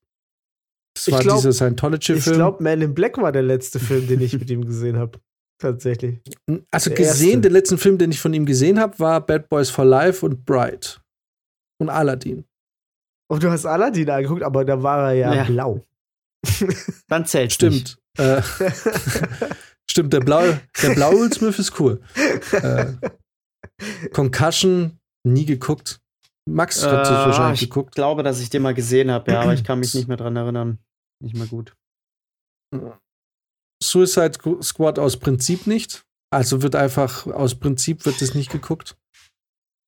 Das 0.94 1.06
Ich 1.08 1.14
war 1.14 1.20
glaub- 1.20 1.36
dieser 1.36 1.50
Ich 1.50 1.56
Scientology-Film. 1.56 2.36
glaube, 2.36 2.62
Man 2.62 2.82
in 2.82 2.94
Black 2.94 3.18
war 3.18 3.30
der 3.32 3.42
letzte 3.42 3.78
Film, 3.78 4.06
den 4.08 4.20
ich 4.20 4.32
mit 4.38 4.50
ihm 4.50 4.64
gesehen 4.64 4.96
habe. 4.98 5.18
Tatsächlich. 5.60 6.20
Also 6.70 6.90
der 6.90 6.98
gesehen, 6.98 7.28
erste. 7.28 7.40
den 7.42 7.52
letzten 7.52 7.78
Film, 7.78 7.98
den 7.98 8.10
ich 8.12 8.20
von 8.20 8.32
ihm 8.32 8.46
gesehen 8.46 8.78
habe, 8.78 8.98
war 8.98 9.20
Bad 9.24 9.48
Boys 9.48 9.70
for 9.70 9.84
Life 9.84 10.24
und 10.24 10.44
Bright. 10.44 11.00
Und 11.80 11.88
Aladdin. 11.88 12.44
Und 13.30 13.42
du 13.42 13.50
hast 13.50 13.66
Aladdin 13.66 14.08
angeguckt, 14.10 14.42
aber 14.42 14.64
da 14.64 14.82
war 14.82 15.08
er 15.10 15.14
ja, 15.14 15.34
Ja. 15.34 15.44
blau. 15.44 15.84
Dann 17.08 17.26
zählt 17.26 17.60
nicht. 17.62 17.88
Stimmt. 17.90 17.98
Äh, 18.18 18.42
stimmt, 19.90 20.12
der 20.12 20.20
blaue, 20.20 20.60
der 20.82 20.94
blaue 20.94 21.20
Will 21.20 21.32
Smith 21.32 21.58
ist 21.58 21.78
cool. 21.80 22.00
Äh, 22.52 22.86
Concussion, 24.12 24.98
nie 25.24 25.44
geguckt. 25.44 26.00
Max 26.54 26.84
hat 26.84 27.02
es 27.04 27.10
Äh, 27.10 27.12
wahrscheinlich 27.12 27.62
ich 27.62 27.70
geguckt. 27.70 27.94
glaube, 27.94 28.22
dass 28.22 28.40
ich 28.40 28.50
den 28.50 28.62
mal 28.62 28.74
gesehen 28.74 29.10
habe, 29.10 29.30
ja, 29.32 29.42
aber 29.42 29.54
ich 29.54 29.64
kann 29.64 29.80
mich 29.80 29.94
nicht 29.94 30.08
mehr 30.08 30.16
dran 30.16 30.36
erinnern. 30.36 30.78
Nicht 31.22 31.34
mehr 31.36 31.46
gut. 31.46 31.74
Suicide 33.82 34.62
Squad 34.62 34.98
aus 34.98 35.16
Prinzip 35.18 35.66
nicht. 35.66 36.04
Also 36.30 36.62
wird 36.62 36.74
einfach, 36.76 37.26
aus 37.26 37.54
Prinzip 37.58 38.04
wird 38.04 38.20
es 38.20 38.34
nicht 38.34 38.50
geguckt. 38.50 38.96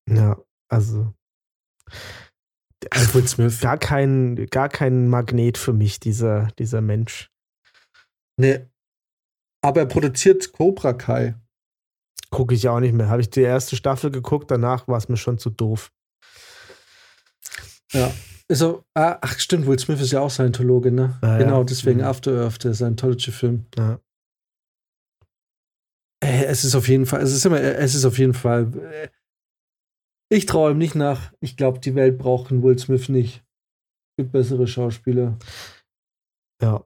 ja, 0.09 0.39
also. 0.69 1.13
Also 2.91 3.15
Will 3.15 3.29
Smith. 3.29 3.61
Gar 3.61 3.77
kein, 3.77 4.47
gar 4.47 4.71
kein 4.71 5.09
Magnet 5.09 5.59
für 5.59 5.75
mich, 5.75 6.01
dieser, 6.01 6.49
dieser 6.59 6.81
Mensch. 6.81 7.31
Nee. 8.39 8.67
Aber 9.63 9.81
er 9.81 9.87
produziert 9.87 10.53
Cobra 10.53 10.95
Kai. 10.95 11.35
Gucke 12.31 12.55
ich 12.55 12.69
auch 12.69 12.81
nicht 12.81 12.95
mehr. 12.95 13.11
Habe 13.11 13.21
ich 13.21 13.29
die 13.29 13.43
erste 13.43 13.77
Staffel 13.77 14.11
geguckt, 14.11 14.51
danach 14.51 14.89
war 14.89 14.97
es 14.97 15.09
mir 15.11 15.19
schon 15.19 15.37
zu 15.39 15.51
doof. 15.51 15.93
Ja. 17.93 18.13
Also, 18.49 18.83
ach 18.95 19.39
stimmt, 19.39 19.67
Will 19.67 19.79
Smith 19.79 20.01
ist 20.01 20.11
ja 20.13 20.21
auch 20.21 20.31
Scientologe, 20.31 20.91
ne? 20.91 21.19
Ah, 21.23 21.33
ja. 21.33 21.39
genau, 21.39 21.63
deswegen 21.65 22.01
Mhm. 22.01 22.05
After 22.07 22.33
Earth, 22.43 22.65
der 22.65 22.75
Scientology-Film. 22.75 23.67
Ja. 23.77 24.01
Äh, 26.23 26.45
Es 26.47 26.65
ist 26.65 26.75
auf 26.75 26.89
jeden 26.89 27.07
Fall, 27.07 27.23
es 27.23 27.33
ist 27.33 27.47
immer, 27.47 27.61
es 27.61 27.95
ist 27.95 28.05
auf 28.05 28.19
jeden 28.19 28.35
Fall. 28.35 28.73
äh, 28.77 29.09
Ich 30.33 30.47
traue 30.47 30.73
ihm 30.73 30.79
nicht 30.79 30.95
nach. 30.95 31.33
Ich 31.41 31.57
glaube, 31.57 31.81
die 31.81 31.95
Welt 31.95 32.19
braucht 32.19 32.51
einen 32.51 32.63
Will 32.63 32.79
Smith 32.79 33.09
nicht. 33.09 33.37
Es 33.39 34.17
gibt 34.25 34.33
bessere 34.33 34.67
Schauspieler. 34.67 35.39
Ja. 36.63 36.85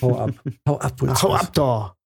Hau 0.00 0.18
ab. 0.18 0.30
Hau 0.68 0.78
ab, 0.78 1.00
Will 1.00 1.08
Smith. 1.10 1.22
Hau 1.22 1.34
ab 1.34 1.52
da! 1.54 1.96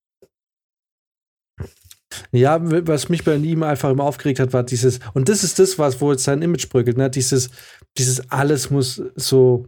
Ja, 2.32 2.58
was 2.88 3.08
mich 3.08 3.22
bei 3.24 3.36
ihm 3.36 3.62
einfach 3.62 3.90
immer 3.90 4.04
aufgeregt 4.04 4.40
hat, 4.40 4.52
war 4.52 4.64
dieses, 4.64 4.98
und 5.14 5.28
das 5.28 5.44
ist 5.44 5.58
das, 5.60 5.78
was, 5.78 6.00
wo 6.00 6.10
jetzt 6.10 6.24
sein 6.24 6.42
Image 6.42 6.68
bröckelt, 6.68 6.96
ne? 6.96 7.08
Dieses, 7.08 7.50
dieses 8.00 8.30
alles 8.30 8.70
muss 8.70 9.02
so 9.14 9.66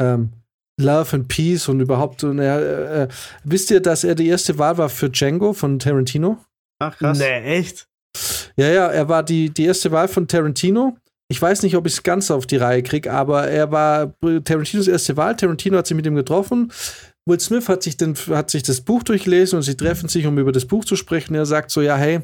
ähm, 0.00 0.30
Love 0.80 1.16
and 1.16 1.28
Peace 1.28 1.68
und 1.68 1.80
überhaupt, 1.80 2.24
und 2.24 2.38
er, 2.38 2.58
äh, 2.58 3.02
äh, 3.04 3.08
wisst 3.44 3.70
ihr, 3.70 3.80
dass 3.80 4.04
er 4.04 4.14
die 4.14 4.28
erste 4.28 4.58
Wahl 4.58 4.78
war 4.78 4.88
für 4.88 5.10
Django 5.10 5.52
von 5.52 5.78
Tarantino? 5.78 6.38
Ach, 6.80 6.96
krass. 6.96 7.18
Nee, 7.18 7.58
echt? 7.58 7.86
Ja, 8.56 8.68
ja, 8.68 8.88
er 8.88 9.08
war 9.08 9.22
die, 9.22 9.50
die 9.50 9.64
erste 9.64 9.92
Wahl 9.92 10.08
von 10.08 10.26
Tarantino. 10.26 10.96
Ich 11.28 11.40
weiß 11.40 11.62
nicht, 11.62 11.76
ob 11.76 11.86
ich 11.86 11.94
es 11.94 12.02
ganz 12.02 12.30
auf 12.30 12.46
die 12.46 12.56
Reihe 12.56 12.82
kriege, 12.82 13.10
aber 13.12 13.48
er 13.48 13.70
war 13.70 14.12
Tarantinos 14.44 14.88
erste 14.88 15.16
Wahl. 15.16 15.36
Tarantino 15.36 15.78
hat 15.78 15.86
sich 15.86 15.96
mit 15.96 16.04
ihm 16.04 16.14
getroffen. 16.14 16.70
Will 17.24 17.40
Smith 17.40 17.68
hat 17.68 17.82
sich, 17.82 17.96
den, 17.96 18.14
hat 18.16 18.50
sich 18.50 18.64
das 18.64 18.80
Buch 18.80 19.02
durchgelesen 19.02 19.56
und 19.56 19.62
sie 19.62 19.76
treffen 19.76 20.08
sich, 20.08 20.26
um 20.26 20.38
über 20.38 20.52
das 20.52 20.66
Buch 20.66 20.84
zu 20.84 20.96
sprechen. 20.96 21.34
Er 21.34 21.46
sagt 21.46 21.70
so: 21.70 21.80
Ja, 21.80 21.96
hey, 21.96 22.20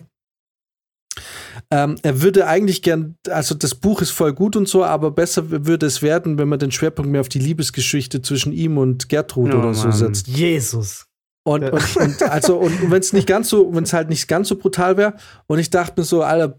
Ähm, 1.70 1.96
er 2.02 2.22
würde 2.22 2.46
eigentlich 2.46 2.80
gern, 2.80 3.16
also 3.28 3.54
das 3.54 3.74
Buch 3.74 4.00
ist 4.00 4.10
voll 4.10 4.32
gut 4.32 4.56
und 4.56 4.66
so, 4.68 4.84
aber 4.84 5.10
besser 5.10 5.50
würde 5.66 5.84
es 5.84 6.00
werden, 6.00 6.38
wenn 6.38 6.48
man 6.48 6.58
den 6.58 6.70
Schwerpunkt 6.70 7.10
mehr 7.10 7.20
auf 7.20 7.28
die 7.28 7.40
Liebesgeschichte 7.40 8.22
zwischen 8.22 8.52
ihm 8.52 8.78
und 8.78 9.10
Gertrud 9.10 9.52
Oh, 9.52 9.58
oder 9.58 9.74
so 9.74 9.88
Mann. 9.88 9.96
setzt. 9.96 10.28
Jesus. 10.28 11.04
Und, 11.46 11.62
Ja. 11.62 11.70
und, 11.72 11.96
und 11.96 12.22
also, 12.22 12.56
und 12.56 12.90
wenn 12.90 13.00
es 13.00 13.12
nicht 13.12 13.26
ganz 13.26 13.50
so, 13.50 13.74
wenn 13.74 13.84
es 13.84 13.92
halt 13.92 14.08
nicht 14.08 14.28
ganz 14.28 14.48
so 14.48 14.56
brutal 14.56 14.96
wäre, 14.96 15.14
und 15.46 15.58
ich 15.58 15.68
dachte 15.68 16.00
mir 16.00 16.04
so, 16.06 16.22
Alter, 16.22 16.58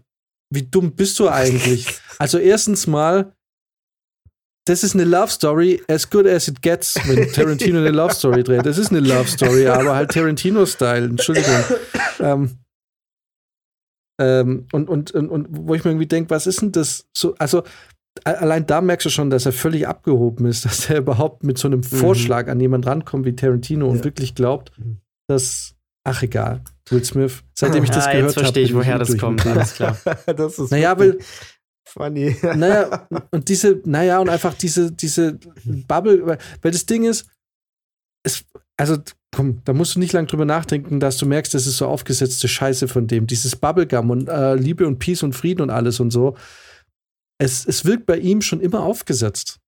wie 0.52 0.62
dumm 0.62 0.92
bist 0.94 1.18
du 1.18 1.28
eigentlich? 1.28 1.86
Also, 2.18 2.38
erstens 2.38 2.86
mal, 2.86 3.32
das 4.66 4.84
ist 4.84 4.94
eine 4.94 5.04
Love 5.04 5.28
Story 5.30 5.82
as 5.88 6.08
good 6.08 6.26
as 6.26 6.46
it 6.48 6.62
gets, 6.62 6.94
wenn 7.06 7.26
Tarantino 7.32 7.78
eine 7.78 7.90
Love 7.90 8.14
Story 8.14 8.44
dreht. 8.44 8.64
Das 8.66 8.78
ist 8.78 8.90
eine 8.90 9.00
Love 9.00 9.28
Story, 9.28 9.66
aber 9.66 9.94
halt 9.96 10.12
Tarantino-Style, 10.12 11.06
Entschuldigung. 11.06 11.64
ähm, 12.20 12.58
ähm, 14.20 14.66
und, 14.72 14.88
und, 14.88 15.10
und, 15.12 15.28
und 15.30 15.46
wo 15.50 15.74
ich 15.74 15.82
mir 15.84 15.90
irgendwie 15.90 16.06
denke, 16.06 16.30
was 16.30 16.46
ist 16.46 16.60
denn 16.62 16.70
das 16.72 17.06
so, 17.16 17.34
also 17.38 17.62
allein 18.24 18.66
da 18.66 18.80
merkst 18.80 19.06
du 19.06 19.10
schon, 19.10 19.30
dass 19.30 19.46
er 19.46 19.52
völlig 19.52 19.88
abgehoben 19.88 20.46
ist, 20.46 20.64
dass 20.66 20.88
er 20.90 20.98
überhaupt 20.98 21.42
mit 21.42 21.58
so 21.58 21.66
einem 21.68 21.82
Vorschlag 21.82 22.48
an 22.48 22.60
jemanden 22.60 22.86
rankommt 22.88 23.24
wie 23.26 23.34
Tarantino 23.34 23.88
und 23.88 23.98
Ja. 23.98 24.04
wirklich 24.04 24.34
glaubt, 24.34 24.72
Mhm. 24.78 24.98
dass, 25.28 25.74
ach 26.04 26.22
egal, 26.22 26.62
Will 26.90 27.04
Smith, 27.04 27.42
seitdem 27.54 27.84
ich 27.84 27.90
das 27.90 28.06
ja, 28.06 28.12
gehört 28.12 28.30
jetzt 28.30 28.38
verstehe 28.40 28.64
ich, 28.64 28.70
bin 28.70 28.78
woher 28.80 28.98
das 28.98 29.16
kommt. 29.16 29.46
Alles 29.46 29.74
klar. 29.74 29.96
das 30.26 30.58
ist 30.58 30.70
Naja, 30.70 30.98
weil, 30.98 31.18
funny. 31.88 32.36
naja, 32.56 33.06
und 33.30 33.48
diese, 33.48 33.80
naja, 33.84 34.18
und 34.18 34.28
einfach 34.28 34.54
diese, 34.54 34.90
diese 34.92 35.38
Bubble, 35.88 36.26
weil, 36.26 36.38
weil 36.62 36.70
das 36.72 36.84
Ding 36.86 37.04
ist, 37.04 37.26
es, 38.24 38.44
also, 38.80 38.96
komm, 39.34 39.60
da 39.64 39.72
musst 39.72 39.94
du 39.94 40.00
nicht 40.00 40.12
lange 40.12 40.26
drüber 40.26 40.44
nachdenken, 40.44 41.00
dass 41.00 41.16
du 41.18 41.26
merkst, 41.26 41.52
das 41.54 41.66
ist 41.66 41.76
so 41.76 41.86
aufgesetzte 41.86 42.48
Scheiße 42.48 42.88
von 42.88 43.06
dem. 43.06 43.26
Dieses 43.26 43.54
Bubblegum 43.56 44.10
und 44.10 44.28
äh, 44.28 44.54
Liebe 44.54 44.86
und 44.86 44.98
Peace 44.98 45.22
und 45.22 45.34
Frieden 45.34 45.62
und 45.62 45.70
alles 45.70 46.00
und 46.00 46.10
so. 46.10 46.36
Es, 47.38 47.64
es 47.66 47.84
wirkt 47.84 48.06
bei 48.06 48.18
ihm 48.18 48.42
schon 48.42 48.60
immer 48.60 48.80
aufgesetzt. 48.82 49.58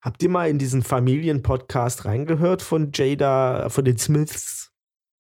Habt 0.00 0.22
ihr 0.22 0.28
mal 0.28 0.48
in 0.50 0.58
diesen 0.58 0.82
Familienpodcast 0.82 2.04
reingehört 2.04 2.62
von 2.62 2.90
Jada, 2.92 3.68
von 3.68 3.84
den 3.84 3.98
Smiths? 3.98 4.70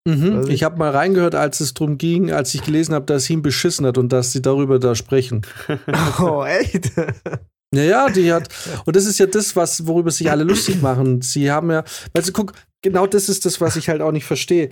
Mhm. 0.06 0.36
Also- 0.36 0.48
Ich 0.50 0.62
habe 0.62 0.78
mal 0.78 0.90
reingehört, 0.90 1.34
als 1.34 1.60
es 1.60 1.74
darum 1.74 1.98
ging, 1.98 2.30
als 2.32 2.54
ich 2.54 2.62
gelesen 2.62 2.94
habe, 2.94 3.06
dass 3.06 3.24
sie 3.24 3.32
ihn 3.34 3.42
beschissen 3.42 3.84
hat 3.86 3.98
und 3.98 4.10
dass 4.12 4.32
sie 4.32 4.42
darüber 4.42 4.78
da 4.78 4.94
sprechen. 4.94 5.42
Oh, 6.20 6.44
echt? 6.44 6.92
Ja, 7.74 7.82
ja, 7.82 8.08
die 8.08 8.32
hat. 8.32 8.48
Und 8.86 8.96
das 8.96 9.04
ist 9.04 9.18
ja 9.18 9.26
das, 9.26 9.54
was, 9.54 9.86
worüber 9.86 10.10
sich 10.10 10.30
alle 10.30 10.44
lustig 10.44 10.80
machen. 10.80 11.20
Sie 11.20 11.50
haben 11.50 11.70
ja, 11.70 11.84
weißt 12.14 12.28
du, 12.28 12.32
guck, 12.32 12.52
genau 12.82 13.06
das 13.06 13.28
ist 13.28 13.44
das, 13.44 13.60
was 13.60 13.76
ich 13.76 13.88
halt 13.88 14.02
auch 14.02 14.12
nicht 14.12 14.24
verstehe. 14.24 14.70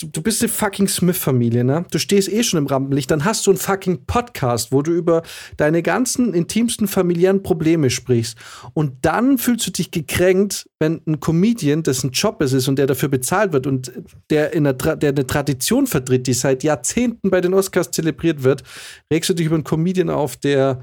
Du, 0.00 0.08
du 0.08 0.22
bist 0.22 0.42
eine 0.42 0.48
fucking 0.48 0.88
Smith-Familie, 0.88 1.62
ne? 1.62 1.84
Du 1.90 1.98
stehst 1.98 2.28
eh 2.28 2.42
schon 2.42 2.58
im 2.58 2.66
Rampenlicht, 2.66 3.10
dann 3.10 3.24
hast 3.24 3.46
du 3.46 3.52
einen 3.52 3.58
fucking 3.58 4.04
Podcast, 4.04 4.72
wo 4.72 4.82
du 4.82 4.92
über 4.92 5.22
deine 5.56 5.82
ganzen 5.82 6.34
intimsten 6.34 6.88
familiären 6.88 7.44
Probleme 7.44 7.88
sprichst. 7.88 8.36
Und 8.74 9.04
dann 9.04 9.38
fühlst 9.38 9.66
du 9.68 9.70
dich 9.70 9.92
gekränkt, 9.92 10.68
wenn 10.80 11.02
ein 11.06 11.20
Comedian, 11.20 11.84
dessen 11.84 12.10
Job 12.10 12.42
es 12.42 12.52
ist 12.52 12.66
und 12.66 12.80
der 12.80 12.88
dafür 12.88 13.10
bezahlt 13.10 13.52
wird 13.52 13.68
und 13.68 13.92
der, 14.30 14.52
in 14.52 14.64
der, 14.64 14.72
der 14.72 15.10
eine 15.10 15.26
Tradition 15.26 15.86
vertritt, 15.86 16.26
die 16.26 16.34
seit 16.34 16.64
Jahrzehnten 16.64 17.30
bei 17.30 17.40
den 17.40 17.54
Oscars 17.54 17.92
zelebriert 17.92 18.42
wird, 18.42 18.64
regst 19.12 19.30
du 19.30 19.34
dich 19.34 19.46
über 19.46 19.54
einen 19.54 19.64
Comedian 19.64 20.10
auf, 20.10 20.36
der, 20.36 20.82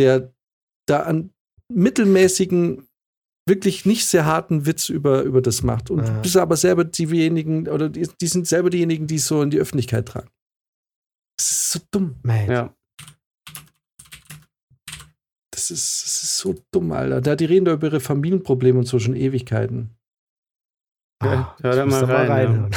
der 0.00 0.32
da 0.86 1.00
an 1.00 1.30
mittelmäßigen, 1.68 2.85
wirklich 3.48 3.86
nicht 3.86 4.06
sehr 4.06 4.24
harten 4.26 4.66
Witz 4.66 4.88
über, 4.88 5.22
über 5.22 5.40
das 5.40 5.62
macht. 5.62 5.90
Und 5.90 6.00
Ja. 6.00 6.14
du 6.16 6.22
bist 6.22 6.36
aber 6.36 6.56
selber 6.56 6.84
diejenigen, 6.84 7.68
oder 7.68 7.88
die, 7.88 8.08
die 8.20 8.26
sind 8.26 8.46
selber 8.46 8.70
diejenigen, 8.70 9.06
die 9.06 9.16
es 9.16 9.26
so 9.26 9.40
in 9.42 9.50
die 9.50 9.58
Öffentlichkeit 9.58 10.06
tragen. 10.06 10.30
Das 11.38 11.50
ist 11.50 11.70
so 11.72 11.80
dumm. 11.90 12.16
Man. 12.22 12.50
Ja. 12.50 12.74
Das 15.50 15.70
ist, 15.70 16.02
das 16.04 16.22
ist 16.22 16.38
so 16.38 16.54
dumm, 16.70 16.92
Alter. 16.92 17.20
Da, 17.20 17.36
die 17.36 17.44
reden 17.46 17.64
da 17.64 17.72
über 17.72 17.86
ihre 17.86 18.00
Familienprobleme 18.00 18.78
und 18.78 18.86
so 18.86 18.98
schon 18.98 19.16
Ewigkeiten. 19.16 19.90
Ah, 21.20 21.56
hör 21.62 21.76
da 21.76 21.86
mal 21.86 22.06
da 22.06 22.14
rein, 22.14 22.30
reinhören. 22.30 22.70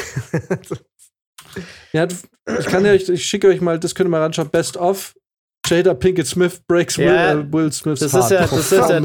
Ja, 1.92 2.08
ich 2.60 2.66
kann 2.68 2.86
ja, 2.86 2.94
ich, 2.94 3.10
ich 3.10 3.26
schicke 3.26 3.48
euch 3.50 3.60
mal, 3.60 3.80
das 3.80 3.96
könnt 3.96 4.08
ihr 4.08 4.12
mal 4.12 4.24
anschauen. 4.24 4.50
Best 4.50 4.78
of 4.78 5.14
Jada 5.70 5.94
Pinkett 5.94 6.28
Smith 6.28 6.62
breaks 6.68 6.98
Will, 6.98 7.06
Ja, 7.06 7.34
äh, 7.34 7.54
Will 7.54 7.72
Smith's 7.72 8.00
Das 8.00 8.14
ist 8.14 8.32
heart 8.32 8.32
ja, 8.32 8.42
das 8.42 8.72
ist 8.72 8.72
ja, 8.72 9.00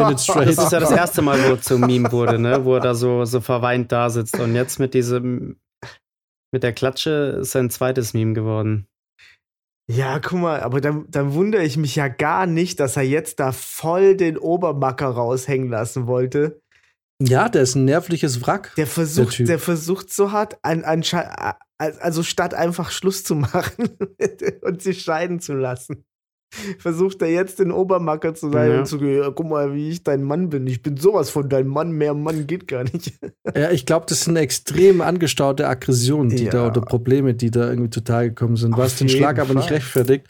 das 0.45 0.59
ist 0.59 0.73
ja 0.73 0.81
das 0.81 0.91
erste 0.91 1.23
Mal, 1.23 1.39
wo 1.45 1.51
er 1.51 1.61
zum 1.61 1.83
Meme 1.83 2.11
wurde, 2.11 2.39
ne? 2.39 2.65
Wo 2.65 2.75
er 2.75 2.81
da 2.81 2.95
so, 2.95 3.25
so 3.25 3.41
verweint 3.41 3.93
da 3.93 4.09
sitzt. 4.09 4.39
Und 4.41 4.55
jetzt 4.55 4.79
mit 4.79 4.95
diesem, 4.95 5.57
mit 6.53 6.63
der 6.63 6.73
Klatsche 6.73 7.39
ist 7.41 7.53
sein 7.53 7.71
zweites 7.71 8.15
Meme 8.15 8.33
geworden. 8.33 8.87
Ja, 9.91 10.19
guck 10.19 10.39
mal, 10.39 10.61
aber 10.61 10.81
dann, 10.81 11.05
dann 11.11 11.35
wundere 11.35 11.63
ich 11.63 11.77
mich 11.77 11.95
ja 11.97 12.09
gar 12.09 12.47
nicht, 12.47 12.81
dass 12.81 12.97
er 12.97 13.03
jetzt 13.03 13.39
da 13.39 13.53
voll 13.53 14.17
den 14.17 14.39
Obermacker 14.39 15.09
raushängen 15.09 15.69
lassen 15.69 16.07
wollte. 16.07 16.63
Ja, 17.23 17.49
der 17.49 17.63
ist 17.63 17.75
ein 17.75 17.85
nervliches 17.85 18.45
Wrack. 18.45 18.75
Der 18.77 18.87
versucht, 18.87 19.35
Typ. 19.35 19.47
der, 19.47 19.59
versucht 19.59 20.13
so 20.13 20.33
hart, 20.33 20.59
an, 20.63 20.85
an, 20.85 21.03
also 21.79 22.23
statt 22.23 22.55
einfach 22.55 22.91
Schluss 22.91 23.25
zu 23.25 23.35
machen 23.35 23.91
und 24.63 24.83
sich 24.83 25.03
scheiden 25.03 25.41
zu 25.41 25.55
lassen, 25.55 26.05
versucht 26.79 27.21
er 27.23 27.29
jetzt 27.31 27.59
den 27.59 27.71
Obermacker 27.73 28.35
zu 28.35 28.51
sein 28.51 28.71
Ja. 28.73 28.79
und 28.81 28.87
zu 28.87 28.99
gehen, 28.99 29.19
ja, 29.23 29.31
guck 29.31 29.49
mal, 29.49 29.75
wie 29.75 29.91
ich 29.91 30.03
dein 30.03 30.23
Mann 30.23 30.49
bin. 30.51 30.67
Ich 30.67 30.83
bin 30.83 30.97
sowas 30.97 31.31
von 31.31 31.49
dein 31.49 31.67
Mann, 31.67 31.93
mehr 31.93 32.15
Mann 32.15 32.47
geht 32.47 32.69
gar 32.69 32.85
nicht. 32.85 33.13
Ja, 33.57 33.71
ich 33.71 33.87
glaube, 33.87 34.07
das 34.09 34.23
sind 34.25 34.37
extrem 34.37 35.01
angestaute 35.01 35.69
Aggressionen, 35.69 36.31
die 36.35 36.45
Ja. 36.45 36.51
da 36.51 36.67
oder 36.69 36.81
Probleme, 36.81 37.35
die 37.35 37.51
da 37.51 37.69
irgendwie 37.69 37.91
zutage 37.91 38.31
gekommen 38.31 38.57
sind. 38.57 38.73
Auf 38.75 38.79
Was 38.81 38.97
den 38.97 39.09
Schlag 39.09 39.39
aber 39.39 39.55
nicht 39.55 39.65
Fall. 39.69 39.75
rechtfertigt. 39.75 40.29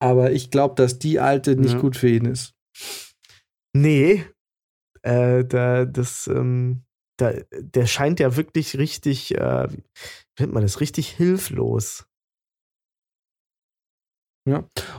Aber 0.00 0.32
ich 0.32 0.50
glaube, 0.50 0.74
dass 0.76 0.98
die 0.98 1.20
alte 1.20 1.56
nicht 1.56 1.74
Ja. 1.74 1.78
gut 1.80 1.96
für 1.96 2.08
ihn 2.08 2.24
ist. 2.26 2.54
Nee, 3.74 4.24
äh, 5.02 5.44
da, 5.44 5.84
das, 5.84 6.26
ähm, 6.28 6.82
da, 7.18 7.32
der 7.60 7.86
scheint 7.86 8.20
ja 8.20 8.36
wirklich 8.36 8.78
richtig, 8.78 9.34
äh, 9.36 9.68
wie 9.70 9.82
nennt 10.42 10.52
man 10.54 10.62
das, 10.62 10.80
richtig 10.80 11.08
hilflos. 11.08 12.06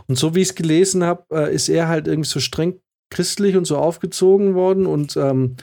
Und 0.07 0.17
so 0.17 0.35
wie 0.35 0.41
ich 0.41 0.49
es 0.49 0.55
gelesen 0.55 1.03
habe, 1.03 1.23
äh, 1.31 1.53
ist 1.53 1.69
er 1.69 1.87
halt 1.87 2.07
irgendwie 2.07 2.29
so 2.29 2.39
streng 2.39 2.79
christlich 3.11 3.55
und 3.55 3.65
so 3.65 3.77
aufgezogen 3.77 4.55
worden 4.55 4.85
und 4.85 5.15
ähm, 5.17 5.55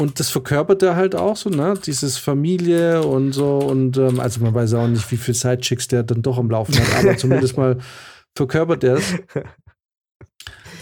und 0.00 0.18
das 0.18 0.30
verkörpert 0.30 0.82
er 0.82 0.96
halt 0.96 1.14
auch 1.14 1.36
so, 1.36 1.48
ne? 1.48 1.74
Dieses 1.86 2.18
Familie 2.18 3.02
und 3.02 3.32
so 3.32 3.58
und 3.58 3.96
ähm, 3.98 4.20
also 4.20 4.40
man 4.40 4.54
weiß 4.54 4.74
auch 4.74 4.88
nicht, 4.88 5.10
wie 5.12 5.16
viele 5.16 5.36
Sidechicks 5.36 5.88
der 5.88 6.02
dann 6.02 6.22
doch 6.22 6.38
am 6.38 6.50
Laufen 6.50 6.74
hat, 6.78 7.04
aber 7.04 7.16
zumindest 7.16 7.56
mal 7.56 7.78
verkörpert 8.36 8.84
er 8.84 8.94
es. 8.94 9.14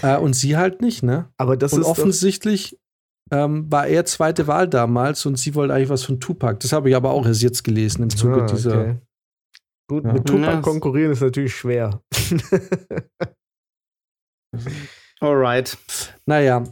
Äh, 0.02 0.16
und 0.16 0.34
sie 0.34 0.56
halt 0.56 0.80
nicht, 0.80 1.02
ne? 1.02 1.28
Aber 1.36 1.58
das 1.58 1.74
und 1.74 1.82
ist 1.82 1.86
offensichtlich 1.86 2.78
ähm, 3.30 3.70
war 3.70 3.86
er 3.86 4.04
zweite 4.06 4.46
Wahl 4.46 4.66
damals 4.66 5.26
und 5.26 5.38
sie 5.38 5.54
wollte 5.54 5.74
eigentlich 5.74 5.90
was 5.90 6.04
von 6.04 6.20
Tupac. 6.20 6.60
Das 6.60 6.72
habe 6.72 6.88
ich 6.88 6.96
aber 6.96 7.10
auch 7.10 7.26
erst 7.26 7.42
jetzt 7.42 7.64
gelesen 7.64 8.04
im 8.04 8.10
Zuge 8.10 8.44
Ah, 8.44 8.46
dieser. 8.46 8.98
Gut, 9.90 10.04
Ja. 10.04 10.12
mit 10.12 10.24
Tupac 10.24 10.46
Ja. 10.52 10.60
konkurrieren 10.60 11.10
ist 11.10 11.20
natürlich 11.20 11.52
schwer. 11.54 12.00
Alright. 15.20 15.76
Naja, 16.26 16.64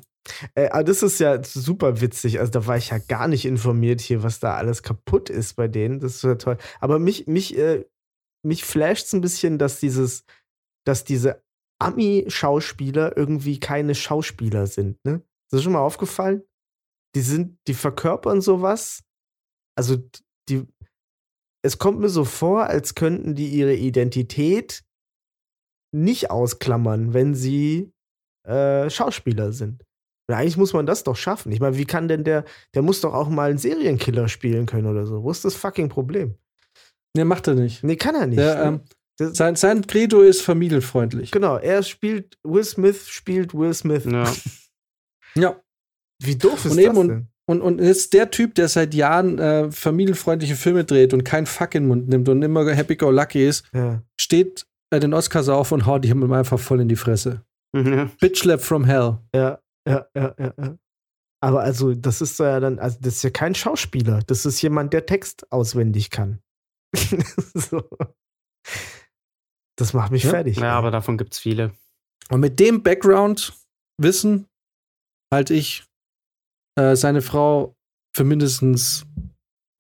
Äh, 0.55 0.69
aber 0.69 0.85
das 0.85 1.03
ist 1.03 1.19
ja 1.21 1.43
super 1.43 2.03
witzig. 2.03 2.39
Also 2.39 2.53
da 2.53 2.67
war 2.67 2.77
ich 2.77 2.91
ja 2.91 2.99
gar 2.99 3.29
nicht 3.29 3.47
informiert 3.47 4.01
hier, 4.03 4.23
was 4.23 4.41
da 4.41 4.55
alles 4.57 4.83
kaputt 4.83 5.31
ist 5.31 5.55
bei 5.57 5.69
denen. 5.69 6.01
Das 6.01 6.17
ist 6.17 6.23
ja 6.23 6.35
toll. 6.35 6.59
Aber 6.81 6.99
mich, 6.99 7.27
mich, 7.27 7.57
äh, 7.57 7.87
mich 8.45 8.63
flasht 8.65 9.07
es 9.07 9.15
ein 9.15 9.23
bisschen, 9.23 9.57
dass 9.59 9.81
dieses, 9.81 10.25
dass 10.87 11.05
diese 11.05 11.43
Ami-Schauspieler 11.81 13.17
irgendwie 13.17 13.59
keine 13.59 13.95
Schauspieler 13.95 14.67
sind, 14.67 14.99
ne? 15.07 15.15
Ist 15.47 15.53
das 15.55 15.63
schon 15.63 15.73
mal 15.73 15.81
aufgefallen? 15.81 16.43
Die 17.17 17.23
sind, 17.23 17.59
die 17.67 17.75
verkörpern 17.75 18.43
sowas. 18.43 19.03
Also 19.79 19.97
die, 20.51 20.67
es 21.63 21.79
kommt 21.79 22.01
mir 22.01 22.09
so 22.09 22.25
vor, 22.25 22.65
als 22.67 22.95
könnten 22.95 23.35
die 23.35 23.49
ihre 23.49 23.75
Identität 23.75 24.83
nicht 25.93 26.31
ausklammern, 26.31 27.15
wenn 27.15 27.35
sie 27.35 27.93
äh, 28.47 28.89
Schauspieler 28.91 29.53
sind. 29.53 29.85
Und 30.29 30.35
eigentlich 30.35 30.57
muss 30.59 30.75
man 30.75 30.85
das 30.87 31.05
doch 31.05 31.17
schaffen. 31.17 31.51
Ich 31.53 31.61
meine, 31.61 31.79
wie 31.79 31.87
kann 31.87 32.07
denn 32.09 32.23
der, 32.25 32.45
der 32.75 32.83
muss 32.83 33.01
doch 33.01 33.15
auch 33.15 33.29
mal 33.31 33.49
einen 33.49 33.59
Serienkiller 33.59 34.29
spielen 34.29 34.67
können 34.67 34.87
oder 34.87 35.07
so. 35.07 35.23
Wo 35.23 35.31
ist 35.31 35.45
das 35.45 35.55
fucking 35.55 35.89
Problem? 35.89 36.37
ne, 37.17 37.25
macht 37.25 37.47
er 37.49 37.55
nicht. 37.55 37.83
Nee, 37.83 37.97
kann 37.97 38.15
er 38.15 38.27
nicht. 38.27 38.39
Der, 38.39 38.55
ne? 38.57 38.63
ähm, 38.63 38.81
Das- 39.17 39.37
sein, 39.37 39.57
sein 39.57 39.87
Credo 39.87 40.21
ist 40.21 40.43
familienfreundlich. 40.43 41.31
genau, 41.31 41.57
er 41.57 41.83
spielt, 41.83 42.39
Will 42.45 42.63
Smith 42.65 43.09
spielt 43.09 43.55
Will 43.55 43.75
Smith. 43.75 44.05
Ja. 44.05 44.31
Ja. 45.35 45.61
Wie 46.23 46.37
doof 46.37 46.65
ist 46.65 46.73
Und 46.73 46.79
eben 46.79 46.89
das 46.95 46.99
und- 46.99 47.09
denn? 47.09 47.29
Und, 47.49 47.63
und 47.63 47.79
ist 47.81 48.13
der 48.13 48.31
Typ, 48.31 48.55
der 48.57 48.69
seit 48.69 48.93
Jahren 48.95 49.39
äh, 49.39 49.71
familienfreundliche 49.73 50.55
Filme 50.55 50.85
dreht 50.85 51.15
und 51.15 51.25
kein 51.25 51.47
Fuck 51.47 51.75
in 51.75 51.85
den 51.85 51.89
Mund 51.89 52.09
nimmt 52.09 52.29
und 52.29 52.43
immer 52.43 52.71
happy 52.71 52.97
go 52.97 53.11
lucky 53.11 53.47
ist, 53.47 53.65
Ja. 53.73 54.03
steht 54.21 54.67
bei 54.91 54.99
den 54.99 55.15
Oscars 55.15 55.49
auf 55.49 55.73
und 55.73 55.87
haut 55.87 56.05
die 56.05 56.11
ihm 56.11 56.31
einfach 56.33 56.59
voll 56.59 56.81
in 56.83 56.89
die 56.89 56.97
Fresse. 56.97 57.43
ja. 57.75 58.11
Bitch 58.21 58.41
slap 58.43 58.61
from 58.61 58.85
hell. 58.85 59.19
Ja, 59.35 59.61
ja, 59.89 60.07
ja, 60.15 60.35
ja, 60.39 60.53
ja. 60.59 60.79
Aber 61.41 61.61
also, 61.63 61.95
das 61.95 62.21
ist 62.21 62.39
ja 62.39 62.61
dann, 62.61 62.79
also 62.79 62.99
das 63.01 63.15
ist 63.17 63.23
ja 63.23 63.31
kein 63.31 63.55
Schauspieler. 63.55 64.21
Das 64.27 64.45
ist 64.45 64.61
jemand, 64.61 64.93
der 64.93 65.07
Text 65.07 65.51
auswendig 65.53 66.11
kann. 66.11 66.41
so. 67.55 67.83
Das 69.79 69.93
macht 69.95 70.11
mich 70.13 70.25
Ja? 70.25 70.31
fertig. 70.31 70.59
Ja, 70.59 70.73
aber 70.77 70.91
davon 70.91 71.17
gibt 71.17 71.33
es 71.33 71.39
viele. 71.39 71.73
Und 72.31 72.41
mit 72.41 72.59
dem 72.61 72.83
Background-Wissen 72.83 74.47
halte 75.33 75.55
ich 75.55 75.85
äh, 76.79 76.97
seine 76.97 77.23
Frau 77.23 77.75
für 78.15 78.25
mindestens, 78.25 79.05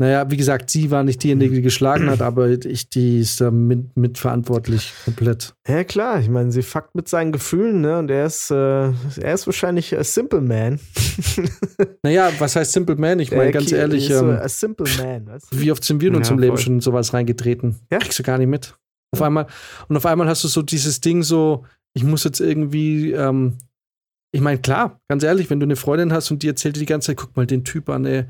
naja, 0.00 0.30
wie 0.30 0.36
gesagt, 0.36 0.70
sie 0.70 0.90
war 0.90 1.02
nicht 1.02 1.22
diejenige, 1.22 1.56
die 1.56 1.62
geschlagen 1.62 2.08
hat, 2.08 2.22
aber 2.22 2.48
ich, 2.50 2.88
die 2.88 3.18
ist 3.20 3.40
da 3.40 3.50
mit, 3.50 3.96
mitverantwortlich 3.96 4.92
komplett. 5.04 5.54
Ja, 5.66 5.82
klar. 5.82 6.20
Ich 6.20 6.28
meine, 6.28 6.52
sie 6.52 6.62
fuckt 6.62 6.94
mit 6.94 7.08
seinen 7.08 7.32
Gefühlen, 7.32 7.80
ne? 7.80 7.98
Und 7.98 8.10
er 8.10 8.26
ist, 8.26 8.50
äh, 8.50 8.54
er 8.56 9.34
ist 9.34 9.46
wahrscheinlich 9.46 9.96
a 9.98 10.04
simple 10.04 10.40
man. 10.40 10.78
Naja, 12.02 12.30
was 12.38 12.56
heißt 12.56 12.72
Simple 12.72 12.96
Man? 12.96 13.20
Ich 13.20 13.30
meine, 13.30 13.50
ganz 13.50 13.70
ehrlich, 13.72 14.08
so 14.08 14.30
ähm, 14.30 14.38
a 14.38 14.48
simple 14.48 14.86
man. 14.98 15.26
Weißt 15.26 15.52
du? 15.52 15.60
wie 15.60 15.70
oft 15.72 15.82
sind 15.84 16.00
wir 16.00 16.08
in 16.08 16.14
Ja, 16.14 16.18
unserem 16.18 16.38
Leben 16.38 16.56
voll. 16.56 16.64
schon 16.64 16.74
in 16.74 16.80
sowas 16.80 17.12
reingetreten? 17.12 17.76
Ja. 17.90 17.98
Kriegst 17.98 18.18
du 18.18 18.22
gar 18.22 18.38
nicht 18.38 18.48
mit. 18.48 18.76
Auf 19.12 19.22
einmal, 19.22 19.46
und 19.88 19.96
auf 19.96 20.06
einmal 20.06 20.28
hast 20.28 20.44
du 20.44 20.48
so 20.48 20.62
dieses 20.62 21.00
Ding 21.00 21.22
so, 21.22 21.64
ich 21.94 22.04
muss 22.04 22.24
jetzt 22.24 22.40
irgendwie, 22.40 23.12
ähm, 23.12 23.58
ich 24.32 24.40
meine, 24.40 24.60
klar, 24.60 25.00
ganz 25.08 25.22
ehrlich, 25.22 25.48
wenn 25.50 25.60
du 25.60 25.64
eine 25.64 25.76
Freundin 25.76 26.12
hast 26.12 26.30
und 26.30 26.42
die 26.42 26.48
erzählt 26.48 26.76
dir 26.76 26.80
die 26.80 26.86
ganze 26.86 27.06
Zeit, 27.08 27.16
guck 27.16 27.36
mal 27.36 27.46
den 27.46 27.64
Typ 27.64 27.88
an, 27.88 28.04
ey, 28.04 28.24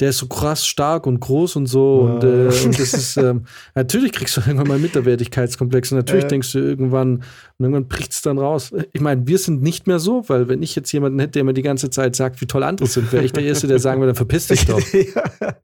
der 0.00 0.10
ist 0.10 0.18
so 0.18 0.26
krass 0.26 0.66
stark 0.66 1.06
und 1.06 1.20
groß 1.20 1.54
und 1.54 1.66
so. 1.66 2.06
Ja. 2.08 2.14
Und, 2.14 2.24
äh, 2.24 2.64
und 2.64 2.78
das 2.80 2.94
ist, 2.94 3.16
ähm, 3.18 3.44
natürlich 3.76 4.10
kriegst 4.12 4.36
du 4.36 4.40
irgendwann 4.46 4.66
mal 4.68 4.78
Minderwertigkeitskomplex 4.80 5.92
und 5.92 5.98
natürlich 5.98 6.24
Äh. 6.24 6.28
denkst 6.28 6.52
du 6.52 6.58
irgendwann, 6.58 7.16
und 7.18 7.24
irgendwann 7.60 7.86
bricht 7.86 8.12
es 8.12 8.22
dann 8.22 8.38
raus. 8.38 8.72
Ich 8.92 9.00
meine, 9.00 9.26
wir 9.26 9.38
sind 9.38 9.62
nicht 9.62 9.86
mehr 9.86 10.00
so, 10.00 10.28
weil 10.28 10.48
wenn 10.48 10.62
ich 10.62 10.74
jetzt 10.74 10.90
jemanden 10.92 11.20
hätte, 11.20 11.32
der 11.32 11.44
mir 11.44 11.54
die 11.54 11.62
ganze 11.62 11.90
Zeit 11.90 12.16
sagt, 12.16 12.40
wie 12.40 12.46
toll 12.46 12.64
andere 12.64 12.88
sind, 12.88 13.12
wäre 13.12 13.24
ich 13.24 13.32
der 13.32 13.44
Erste, 13.44 13.68
der 13.68 13.78
sagen 13.78 14.00
würde, 14.00 14.14
verpiss 14.16 14.48
dich 14.48 14.66
doch. 14.66 14.80
ja. 14.92 15.56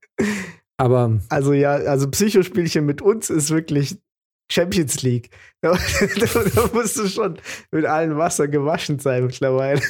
Aber 0.76 1.18
Also 1.28 1.52
ja, 1.52 1.72
also 1.72 2.09
Psychospielchen 2.09 2.86
mit 2.86 3.02
uns 3.02 3.30
ist 3.30 3.51
wirklich 3.51 3.98
Champions 4.51 5.02
League. 5.02 5.31
Da, 5.62 5.72
da, 6.18 6.44
da 6.55 6.70
musst 6.72 6.98
du 6.98 7.09
schon 7.09 7.39
mit 7.70 7.85
allem 7.86 8.16
Wasser 8.16 8.48
gewaschen 8.48 8.98
sein 8.98 9.27
mittlerweile. 9.27 9.81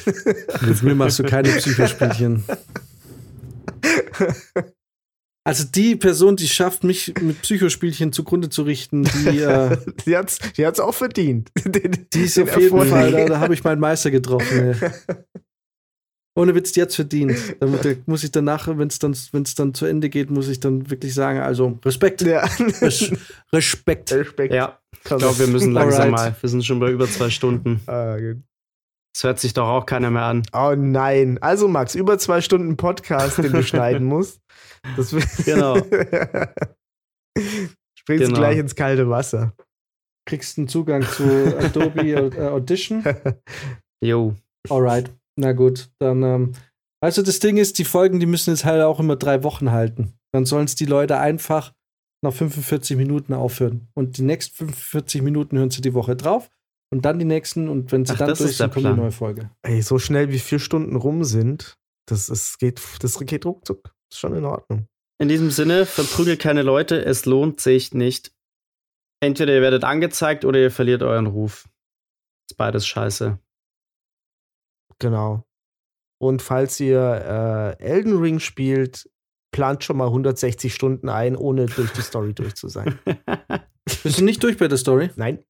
Mit 0.63 0.83
mir 0.83 0.95
machst 0.97 1.19
du 1.19 1.25
keine 1.25 1.49
Psychospielchen. 1.51 2.45
Also 5.45 5.65
die 5.65 5.97
Person, 5.97 6.37
die 6.37 6.49
schafft, 6.49 6.85
mich 6.85 7.15
mit 7.21 7.41
Psychospielchen 7.43 8.13
zugrunde 8.13 8.51
zu 8.51 8.63
richten, 8.63 9.05
die, 9.05 9.39
äh, 9.39 9.77
Die 10.07 10.17
hat's, 10.17 10.39
die 10.57 10.67
hat's 10.67 10.81
auch 10.81 10.95
verdient. 10.95 11.51
Den, 11.65 12.07
die 12.13 12.21
ist 12.21 12.39
auf 12.39 12.51
jeden 12.57 12.65
Erfolg. 12.65 12.89
Fall, 12.89 13.13
da, 13.13 13.25
da 13.25 13.41
habe 13.41 13.55
ich 13.55 13.65
meinen 13.65 13.81
Meister 13.81 14.11
getroffen. 14.11 14.75
Ey. 14.81 14.91
Ohne 16.37 16.55
Witz, 16.55 16.77
hat's 16.77 16.95
verdient. 16.95 17.57
Da, 17.61 17.67
muss 18.07 18.23
ich 18.23 18.31
danach, 18.31 18.69
wenn 18.69 18.87
es 18.89 18.99
dann, 19.01 19.17
wenn's 19.33 19.55
dann 19.57 19.75
zu 19.75 19.85
Ende 19.87 20.09
geht, 20.09 20.31
muss 20.31 20.49
ich 20.49 20.61
dann 20.61 20.89
wirklich 20.91 21.13
sagen, 21.13 21.41
also 21.41 21.79
Respekt. 21.85 22.23
Ja. 22.23 22.49
Res 22.81 23.13
Respekt. 23.53 24.13
Respekt. 24.13 24.55
Ja, 24.55 24.79
ich 24.93 25.03
glaube, 25.03 25.39
wir 25.39 25.49
müssen 25.49 25.73
langsam 25.73 26.11
mal. 26.13 26.35
Wir 26.41 26.49
sind 26.49 26.65
schon 26.65 26.79
bei 26.79 26.91
über 26.91 27.09
zwei 27.09 27.31
Stunden. 27.31 27.81
Ah, 27.87 28.17
gut. 28.17 28.37
Das 29.13 29.25
hört 29.25 29.41
sich 29.41 29.53
doch 29.55 29.67
auch 29.67 29.87
keiner 29.87 30.11
mehr 30.13 30.23
an. 30.23 30.43
Oh 30.53 30.75
nein. 30.77 31.39
Also 31.43 31.67
Max, 31.67 31.97
über 31.97 32.17
zwei 32.19 32.41
Stunden 32.41 32.77
Podcast, 32.77 33.39
den 33.39 33.53
du 33.53 33.63
schneiden 33.65 34.07
musst. 34.07 34.41
Das 34.97 35.11
Genau. 35.45 35.77
Springst 37.99 38.25
du 38.25 38.27
Genau. 38.29 38.39
gleich 38.39 38.59
ins 38.59 38.75
kalte 38.77 39.09
Wasser. 39.11 39.53
Kriegst 40.29 40.59
einen 40.59 40.69
Zugang 40.69 41.03
zu 41.03 41.25
Adobe 41.59 42.31
Audition. 42.53 43.03
Jo. 44.03 44.35
Alright, 44.71 45.11
na 45.41 45.53
gut, 45.53 45.91
dann. 45.99 46.23
Ähm, 46.23 46.53
also 47.03 47.23
das 47.23 47.41
Ding 47.41 47.57
ist, 47.57 47.79
die 47.79 47.85
Folgen, 47.85 48.21
die 48.21 48.27
müssen 48.27 48.51
jetzt 48.51 48.65
halt 48.65 48.83
auch 48.83 49.01
immer 49.01 49.17
drei 49.17 49.43
Wochen 49.43 49.71
halten. 49.71 50.13
Dann 50.33 50.45
sollen 50.45 50.67
es 50.67 50.75
die 50.75 50.85
Leute 50.85 51.19
einfach 51.19 51.73
nach 52.23 52.33
45 52.33 52.97
Minuten 52.97 53.33
aufhören. 53.33 53.89
Und 53.95 54.19
die 54.19 54.23
nächsten 54.23 54.55
45 54.55 55.23
Minuten 55.23 55.59
hören 55.59 55.71
sie 55.71 55.81
die 55.81 55.95
Woche 55.95 56.15
drauf. 56.15 56.51
Und 56.93 57.05
dann 57.05 57.19
die 57.19 57.25
nächsten. 57.25 57.69
Und 57.69 57.91
wenn 57.91 58.05
sie 58.05 58.13
Ach, 58.15 58.19
dann 58.19 58.29
durch 58.29 58.39
sind, 58.57 58.59
kommt 58.59 58.77
die 58.77 58.81
Plan. 58.81 58.97
neue 58.97 59.13
Folge. 59.13 59.51
Ey, 59.63 59.81
so 59.81 59.99
schnell 59.99 60.31
wie 60.31 60.39
vier 60.39 60.59
Stunden 60.59 60.97
rum 60.97 61.25
sind, 61.25 61.79
das, 62.07 62.29
ist, 62.29 62.59
geht, 62.59 62.81
das 63.01 63.19
geht 63.19 63.47
ruckzuck. 63.47 63.95
Ist 64.13 64.19
schon 64.19 64.35
in 64.37 64.45
Ordnung. 64.45 64.87
In 65.19 65.29
diesem 65.29 65.51
Sinne, 65.51 65.87
verprügelt 65.87 66.41
keine 66.41 66.63
Leute, 66.63 67.05
es 67.05 67.27
lohnt 67.27 67.61
sich 67.61 67.95
nicht. 67.95 68.33
Entweder 69.23 69.55
ihr 69.55 69.63
werdet 69.63 69.85
angezeigt 69.85 70.45
oder 70.45 70.59
ihr 70.59 70.71
verliert 70.71 71.03
euren 71.03 71.27
Ruf. 71.27 71.69
Ist 72.51 72.57
beides 72.57 72.87
scheiße. 72.87 73.39
Genau. 75.01 75.45
Und 76.23 76.43
falls 76.43 76.79
ihr 76.79 77.77
äh, 77.81 77.83
Elden 77.83 78.19
Ring 78.19 78.39
spielt, 78.39 79.11
plant 79.53 79.83
schon 79.83 79.97
mal 79.97 80.07
160 80.07 80.73
Stunden 80.73 81.09
ein, 81.09 81.35
ohne 81.35 81.67
durch 81.67 81.93
die 81.93 82.03
Story 82.03 82.35
durch 82.35 82.55
zu 82.55 82.69
sein. 82.69 82.99
Bist 84.03 84.21
du 84.21 84.25
nicht 84.25 84.43
durch 84.43 84.57
bei 84.57 84.69
der 84.69 84.79
Story? 84.79 85.11
Nein? 85.17 85.43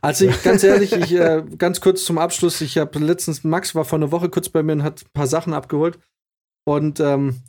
Also 0.00 0.26
ich, 0.26 0.42
ganz 0.42 0.62
ehrlich, 0.62 0.92
ich 0.92 1.12
äh, 1.12 1.42
ganz 1.58 1.80
kurz 1.80 2.04
zum 2.04 2.18
Abschluss. 2.18 2.60
Ich 2.60 2.78
habe 2.78 2.98
letztens, 3.00 3.44
Max 3.44 3.74
war 3.74 3.84
vor 3.84 3.98
einer 3.98 4.12
Woche 4.12 4.30
kurz 4.30 4.48
bei 4.48 4.62
mir 4.62 4.72
und 4.72 4.82
hat 4.82 5.02
ein 5.02 5.12
paar 5.12 5.26
Sachen 5.26 5.52
abgeholt. 5.52 5.98
Und, 6.66 7.00
ähm, 7.00 7.42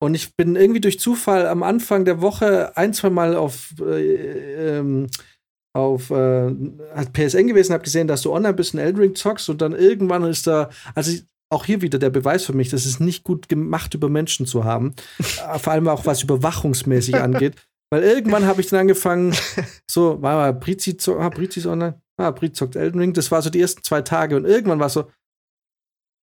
und 0.00 0.14
ich 0.14 0.36
bin 0.36 0.56
irgendwie 0.56 0.80
durch 0.80 1.00
Zufall 1.00 1.46
am 1.46 1.62
Anfang 1.62 2.04
der 2.04 2.20
Woche 2.20 2.76
ein, 2.76 2.92
zwei 2.92 3.10
Mal 3.10 3.34
auf, 3.36 3.74
äh, 3.80 4.78
ähm, 4.78 5.08
auf 5.74 6.10
äh, 6.10 6.50
PSN 7.12 7.48
gewesen, 7.48 7.72
habe 7.72 7.84
gesehen, 7.84 8.06
dass 8.08 8.22
du 8.22 8.32
online 8.32 8.54
bist 8.54 8.74
und 8.74 8.80
Elden 8.80 9.00
Ring 9.00 9.14
zockst 9.14 9.48
und 9.50 9.60
dann 9.60 9.72
irgendwann 9.74 10.22
ist 10.24 10.46
da, 10.46 10.70
also 10.94 11.10
ich, 11.10 11.24
auch 11.50 11.64
hier 11.66 11.82
wieder 11.82 11.98
der 11.98 12.10
Beweis 12.10 12.44
für 12.44 12.52
mich, 12.52 12.70
dass 12.70 12.86
es 12.86 13.00
nicht 13.00 13.22
gut 13.24 13.48
gemacht, 13.48 13.94
über 13.94 14.08
Menschen 14.08 14.46
zu 14.46 14.64
haben. 14.64 14.94
Äh, 15.18 15.58
Vor 15.58 15.72
allem 15.72 15.88
auch 15.88 16.06
was 16.06 16.22
überwachungsmäßig 16.22 17.16
angeht. 17.16 17.56
Weil 17.90 18.02
irgendwann 18.02 18.46
habe 18.46 18.60
ich 18.60 18.68
dann 18.68 18.80
angefangen, 18.80 19.34
so, 19.88 20.20
war 20.22 20.36
mal 20.36 20.54
Brizi, 20.54 20.96
zo- 20.96 21.18
ah, 21.18 21.28
Brizi 21.28 21.60
ist 21.60 21.66
online, 21.66 22.00
ah, 22.16 22.30
Brizi 22.30 22.54
zockt 22.54 22.76
Elden 22.76 22.98
Ring, 23.00 23.12
das 23.12 23.30
war 23.30 23.42
so 23.42 23.50
die 23.50 23.60
ersten 23.60 23.82
zwei 23.84 24.00
Tage 24.02 24.36
und 24.36 24.46
irgendwann 24.46 24.80
war 24.80 24.88
so, 24.88 25.10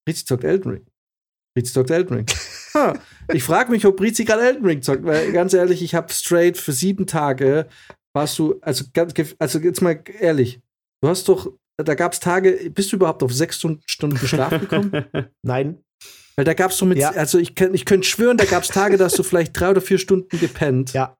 Brizi 0.06 0.26
zockt 0.26 0.44
Elden 0.44 0.72
Ring. 0.72 0.86
Brizi 1.56 1.74
zockt 1.74 1.92
Elden 1.92 2.14
Ring. 2.18 2.26
Ich 3.34 3.44
frage 3.44 3.70
mich, 3.72 3.86
ob 3.86 3.98
Brizi 3.98 4.24
gerade 4.24 4.44
Elden 4.44 4.66
Ring 4.66 4.82
zockt, 4.82 5.04
weil 5.04 5.34
ganz 5.34 5.54
ehrlich, 5.54 5.82
ich 5.84 5.94
habe 5.94 6.12
straight 6.14 6.58
für 6.58 6.72
sieben 6.72 7.06
Tage, 7.06 7.68
warst 8.14 8.38
du, 8.40 8.60
also, 8.62 8.86
ganz, 8.94 9.14
also 9.40 9.60
jetzt 9.60 9.82
mal 9.82 10.02
ehrlich, 10.20 10.60
du 11.02 11.10
hast 11.10 11.28
doch, 11.30 11.52
da 11.78 11.96
gab 11.96 12.14
es 12.14 12.20
Tage, 12.20 12.70
bist 12.74 12.92
du 12.92 12.98
überhaupt 12.98 13.24
auf 13.24 13.34
sechs 13.34 13.58
Stunden, 13.60 14.20
geschlafen 14.20 14.60
gekommen? 14.62 15.06
Nein? 15.44 15.84
Weil 16.36 16.46
da 16.46 16.54
gab 16.54 16.72
es 16.72 16.78
so 16.78 16.86
mit, 16.86 16.98
Ja. 16.98 17.12
also 17.12 17.38
ich, 17.40 17.60
ich 17.60 17.86
könnte 17.86 18.08
schwören, 18.08 18.38
da 18.38 18.46
gab 18.46 18.64
es 18.64 18.70
Tage, 18.70 18.98
da 18.98 19.06
hast 19.06 19.20
du 19.20 19.24
vielleicht 19.24 19.60
drei 19.60 19.70
oder 19.72 19.82
vier 19.82 19.98
Stunden 19.98 20.38
gepennt. 20.40 20.94
Ja. 20.94 21.18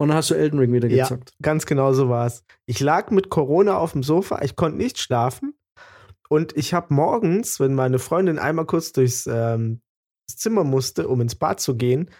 Und 0.00 0.08
dann 0.08 0.16
hast 0.16 0.30
du 0.30 0.34
Elden 0.34 0.58
Ring 0.58 0.72
wieder 0.72 0.88
Ja. 0.88 1.04
gezockt. 1.04 1.32
Ganz 1.42 1.66
genau 1.66 1.92
so 1.92 2.08
war 2.08 2.26
es. 2.26 2.44
Ich 2.66 2.78
lag 2.80 3.10
mit 3.10 3.30
Corona 3.30 3.78
auf 3.78 3.92
dem 3.92 4.02
Sofa, 4.02 4.40
ich 4.42 4.54
konnte 4.56 4.78
nicht 4.78 4.98
schlafen. 4.98 5.54
Und 6.28 6.56
ich 6.56 6.74
habe 6.74 6.92
morgens, 6.94 7.58
wenn 7.58 7.74
meine 7.74 7.98
Freundin 7.98 8.38
einmal 8.38 8.66
kurz 8.66 8.92
durchs 8.92 9.26
ähm, 9.26 9.80
Zimmer 10.30 10.62
musste, 10.62 11.08
um 11.08 11.20
ins 11.20 11.34
Bad 11.36 11.58
zu 11.60 11.74
gehen, 11.76 12.10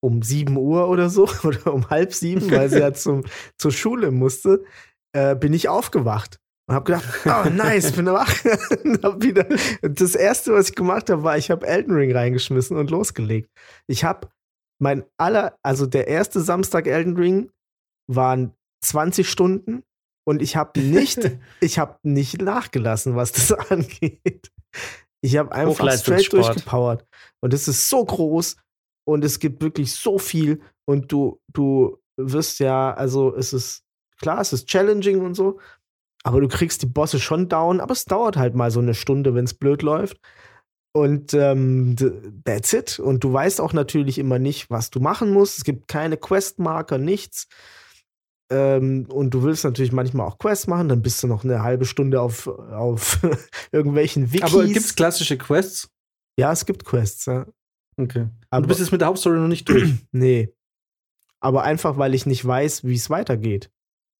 um 0.00 0.22
7 0.22 0.56
Uhr 0.56 0.88
oder 0.88 1.10
so, 1.10 1.28
oder 1.44 1.72
um 1.72 1.88
halb 1.90 2.12
sieben, 2.12 2.50
weil 2.50 2.68
sie 2.68 2.80
ja 2.80 2.92
zum, 2.94 3.24
zur 3.58 3.72
Schule 3.72 4.10
musste, 4.10 4.64
äh, 5.12 5.34
bin 5.34 5.52
ich 5.52 5.68
aufgewacht. 5.68 6.38
Und 6.68 6.74
habe 6.74 6.84
gedacht, 6.84 7.04
oh 7.26 7.48
nice, 7.50 7.92
bin 7.92 8.06
wach. 8.06 8.32
und 8.84 9.02
hab 9.04 9.22
wieder, 9.22 9.46
das 9.82 10.16
erste, 10.16 10.52
was 10.52 10.70
ich 10.70 10.74
gemacht 10.74 11.10
habe, 11.10 11.22
war, 11.22 11.38
ich 11.38 11.50
habe 11.50 11.66
Elden 11.66 11.94
Ring 11.94 12.12
reingeschmissen 12.12 12.76
und 12.76 12.90
losgelegt. 12.90 13.50
Ich 13.86 14.02
habe 14.02 14.28
mein 14.80 15.04
aller, 15.16 15.56
also 15.62 15.86
der 15.86 16.08
erste 16.08 16.40
Samstag 16.40 16.88
Elden 16.88 17.16
Ring 17.16 17.50
waren 18.10 18.52
20 18.84 19.28
Stunden 19.28 19.84
und 20.28 20.42
ich 20.42 20.56
habe 20.56 20.80
nicht, 20.80 21.38
ich 21.60 21.78
habe 21.78 21.98
nicht 22.02 22.42
nachgelassen, 22.42 23.14
was 23.14 23.30
das 23.32 23.52
angeht. 23.52 24.50
Ich 25.22 25.36
habe 25.36 25.52
einfach 25.52 25.92
straight 25.92 26.32
durchgepowert. 26.32 27.06
Und 27.40 27.54
es 27.54 27.68
ist 27.68 27.88
so 27.88 28.04
groß 28.04 28.56
und 29.06 29.24
es 29.24 29.38
gibt 29.38 29.62
wirklich 29.62 29.94
so 29.94 30.18
viel 30.18 30.60
und 30.84 31.12
du, 31.12 31.40
du 31.52 31.98
wirst 32.16 32.58
ja, 32.58 32.92
also 32.92 33.34
es 33.34 33.52
ist, 33.52 33.84
klar, 34.20 34.40
es 34.40 34.52
ist 34.52 34.66
challenging 34.68 35.20
und 35.20 35.34
so, 35.34 35.60
aber 36.24 36.40
du 36.40 36.48
kriegst 36.48 36.82
die 36.82 36.86
Bosse 36.86 37.20
schon 37.20 37.48
down, 37.48 37.80
aber 37.80 37.92
es 37.92 38.04
dauert 38.04 38.36
halt 38.36 38.54
mal 38.54 38.70
so 38.70 38.80
eine 38.80 38.94
Stunde, 38.94 39.34
wenn 39.34 39.44
es 39.44 39.54
blöd 39.54 39.82
läuft. 39.82 40.20
Und 40.92 41.34
ähm, 41.34 41.94
that's 42.44 42.72
it. 42.72 42.98
Und 42.98 43.22
du 43.22 43.32
weißt 43.32 43.60
auch 43.60 43.74
natürlich 43.74 44.18
immer 44.18 44.38
nicht, 44.38 44.70
was 44.70 44.90
du 44.90 44.98
machen 44.98 45.30
musst. 45.30 45.58
Es 45.58 45.64
gibt 45.64 45.88
keine 45.88 46.16
Questmarker, 46.16 46.96
nichts. 46.96 47.48
Ähm, 48.50 49.06
und 49.12 49.30
du 49.34 49.42
willst 49.42 49.64
natürlich 49.64 49.92
manchmal 49.92 50.26
auch 50.26 50.38
Quests 50.38 50.66
machen, 50.68 50.88
dann 50.88 51.02
bist 51.02 51.22
du 51.22 51.26
noch 51.26 51.44
eine 51.44 51.62
halbe 51.62 51.84
Stunde 51.84 52.20
auf, 52.20 52.46
auf 52.46 53.20
irgendwelchen 53.72 54.32
Wikis. 54.32 54.54
Aber 54.54 54.64
gibt 54.64 54.78
es 54.78 54.94
klassische 54.94 55.36
Quests? 55.36 55.90
ja, 56.38 56.52
es 56.52 56.66
gibt 56.66 56.84
Quests, 56.84 57.26
ja. 57.26 57.46
Okay. 57.98 58.28
Aber- 58.50 58.62
du 58.62 58.68
bist 58.68 58.80
jetzt 58.80 58.92
mit 58.92 59.00
der 59.00 59.08
Hauptstory 59.08 59.38
noch 59.38 59.48
nicht 59.48 59.68
durch. 59.68 59.90
Nee. 60.12 60.52
Aber 61.40 61.62
einfach, 61.64 61.98
weil 61.98 62.14
ich 62.14 62.26
nicht 62.26 62.44
weiß, 62.44 62.84
wie 62.84 62.94
es 62.94 63.10
weitergeht. 63.10 63.70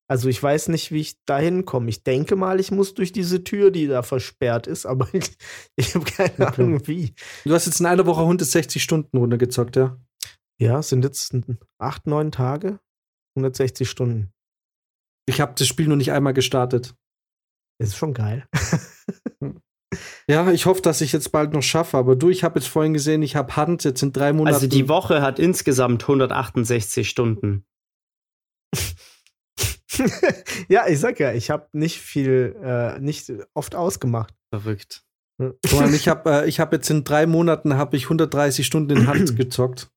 Also 0.09 0.29
ich 0.29 0.41
weiß 0.41 0.69
nicht, 0.69 0.93
wie 0.93 1.01
ich 1.01 1.17
da 1.25 1.39
hinkomme. 1.39 1.89
Ich 1.89 2.05
denke 2.05 2.37
mal, 2.37 2.61
ich 2.61 2.71
muss 2.71 2.95
durch 2.95 3.11
diese 3.11 3.43
Tür, 3.43 3.73
die 3.73 3.87
da 3.89 4.03
versperrt 4.05 4.67
ist, 4.69 4.87
aber 4.87 5.09
ich, 5.15 5.37
ich 5.77 5.95
habe 5.95 6.05
keine 6.05 6.49
Okay. 6.49 6.63
Ahnung, 6.63 6.87
wie. 6.87 7.15
Du 7.45 7.53
hast 7.55 7.67
jetzt 7.67 7.81
in 7.81 7.87
einer 7.87 8.07
Woche 8.07 8.21
160 8.21 8.81
Stunden 8.83 9.17
runtergezockt, 9.17 9.75
ja? 9.77 9.99
Ja, 10.61 10.81
sind 10.83 11.05
jetzt 11.05 11.35
acht, 11.79 12.07
neun 12.07 12.31
Tage, 12.31 12.79
160 13.37 13.91
Stunden. 13.91 14.33
Ich 15.29 15.41
habe 15.41 15.55
das 15.59 15.67
Spiel 15.67 15.89
nur 15.89 15.97
nicht 15.97 16.13
einmal 16.13 16.35
gestartet. 16.35 16.95
Das 17.79 17.89
ist 17.89 17.97
schon 17.97 18.15
geil. 18.15 18.47
Ja, 20.29 20.51
ich 20.51 20.67
hoffe, 20.67 20.83
dass 20.83 21.01
ich 21.01 21.13
jetzt 21.13 21.31
bald 21.33 21.53
noch 21.53 21.63
schaffe. 21.63 21.97
Aber 21.97 22.17
du, 22.17 22.29
ich 22.29 22.45
habe 22.45 22.59
jetzt 22.59 22.69
vorhin 22.69 22.93
gesehen, 22.93 23.23
ich 23.23 23.37
habe 23.37 23.57
Hand 23.57 23.85
jetzt 23.85 24.03
in 24.03 24.13
drei 24.13 24.33
Monaten. 24.33 24.55
Also 24.55 24.67
die 24.67 24.89
Woche 24.89 25.23
hat 25.23 25.39
insgesamt 25.39 26.03
168 26.03 27.09
Stunden. 27.09 27.65
ja, 30.69 30.87
ich 30.89 31.01
sag 31.01 31.21
ja, 31.21 31.33
ich 31.33 31.51
habe 31.51 31.69
nicht 31.73 32.01
viel, 32.01 32.57
äh, 32.63 32.99
nicht 32.99 33.33
oft 33.55 33.75
ausgemacht. 33.75 34.35
Verrückt. 34.51 35.05
Mal, 35.39 35.95
ich 35.95 36.09
habe 36.09 36.31
äh, 36.31 36.49
ich 36.49 36.61
hab 36.61 36.73
jetzt 36.73 36.89
in 36.91 37.05
drei 37.05 37.27
Monaten 37.27 37.75
habe 37.75 37.97
ich 37.97 38.05
130 38.05 38.67
Stunden 38.67 38.97
in 38.97 39.07
Hand 39.07 39.37
gezockt. 39.37 39.91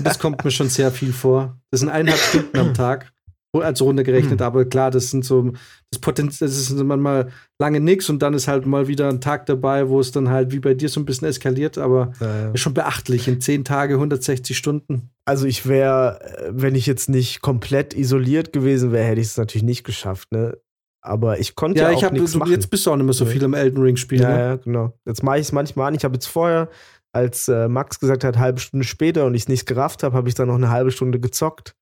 Das 0.00 0.18
kommt 0.18 0.44
mir 0.44 0.50
schon 0.50 0.68
sehr 0.68 0.92
viel 0.92 1.12
vor. 1.12 1.60
Das 1.70 1.80
sind 1.80 1.88
eineinhalb 1.88 2.20
Stunden 2.20 2.58
am 2.58 2.74
Tag. 2.74 3.12
Also 3.54 3.84
runtergerechnet, 3.84 4.40
Hm. 4.40 4.46
aber 4.46 4.64
klar, 4.64 4.90
das 4.90 5.10
sind 5.10 5.26
so, 5.26 5.52
das 5.90 6.00
Potenzial, 6.00 6.48
das 6.48 6.56
ist 6.58 6.72
manchmal 6.82 7.28
lange 7.60 7.80
nix 7.80 8.08
und 8.08 8.22
dann 8.22 8.32
ist 8.32 8.48
halt 8.48 8.64
mal 8.64 8.88
wieder 8.88 9.10
ein 9.10 9.20
Tag 9.20 9.44
dabei, 9.44 9.90
wo 9.90 10.00
es 10.00 10.10
dann 10.10 10.30
halt 10.30 10.52
wie 10.52 10.58
bei 10.58 10.72
dir 10.72 10.88
so 10.88 11.00
ein 11.00 11.04
bisschen 11.04 11.28
eskaliert, 11.28 11.76
aber 11.76 12.12
Äh, 12.22 12.54
ist 12.54 12.60
schon 12.60 12.72
beachtlich. 12.72 13.28
In 13.28 13.42
zehn 13.42 13.62
Tage 13.64 13.94
160 13.94 14.56
Stunden. 14.56 15.10
also 15.26 15.44
ich 15.46 15.66
wäre, 15.68 16.18
wenn 16.50 16.74
ich 16.74 16.86
jetzt 16.86 17.10
nicht 17.10 17.42
komplett 17.42 17.92
isoliert 17.94 18.54
gewesen 18.54 18.90
wäre, 18.90 19.04
hätte 19.04 19.20
ich 19.20 19.26
es 19.26 19.36
natürlich 19.36 19.64
nicht 19.64 19.84
geschafft, 19.84 20.32
ne? 20.32 20.56
Aber 21.04 21.38
ich 21.40 21.54
konnte 21.54 21.80
ja, 21.80 21.88
Ja, 21.90 21.94
auch 21.94 21.98
ich 21.98 22.04
habe 22.04 22.14
nichts 22.14 22.34
machen. 22.36 22.52
jetzt 22.52 22.70
bist 22.70 22.86
du 22.86 22.92
auch 22.92 22.96
nicht 22.96 23.04
mehr 23.04 23.12
so 23.12 23.26
viel 23.26 23.42
im 23.42 23.54
Elden 23.54 23.82
Ring 23.82 23.96
spielen. 23.96 24.22
ja, 24.22 24.28
ne? 24.30 24.38
ja, 24.38 24.56
genau. 24.56 24.92
Jetzt 25.04 25.22
mache 25.22 25.36
ich 25.38 25.42
es 25.42 25.52
manchmal 25.52 25.88
an. 25.88 25.94
Ich 25.94 26.04
habe 26.04 26.14
jetzt 26.14 26.26
vorher, 26.26 26.68
als 27.12 27.48
äh, 27.48 27.68
Max 27.68 27.98
gesagt 28.00 28.24
hat, 28.24 28.38
halbe 28.38 28.60
Stunde 28.60 28.86
später 28.86 29.26
und 29.26 29.34
ich 29.34 29.42
es 29.42 29.48
nicht 29.48 29.66
gerafft 29.66 30.04
habe, 30.04 30.16
habe 30.16 30.28
ich 30.28 30.34
dann 30.36 30.48
noch 30.48 30.54
eine 30.54 30.70
halbe 30.70 30.90
Stunde 30.92 31.18
gezockt. 31.20 31.74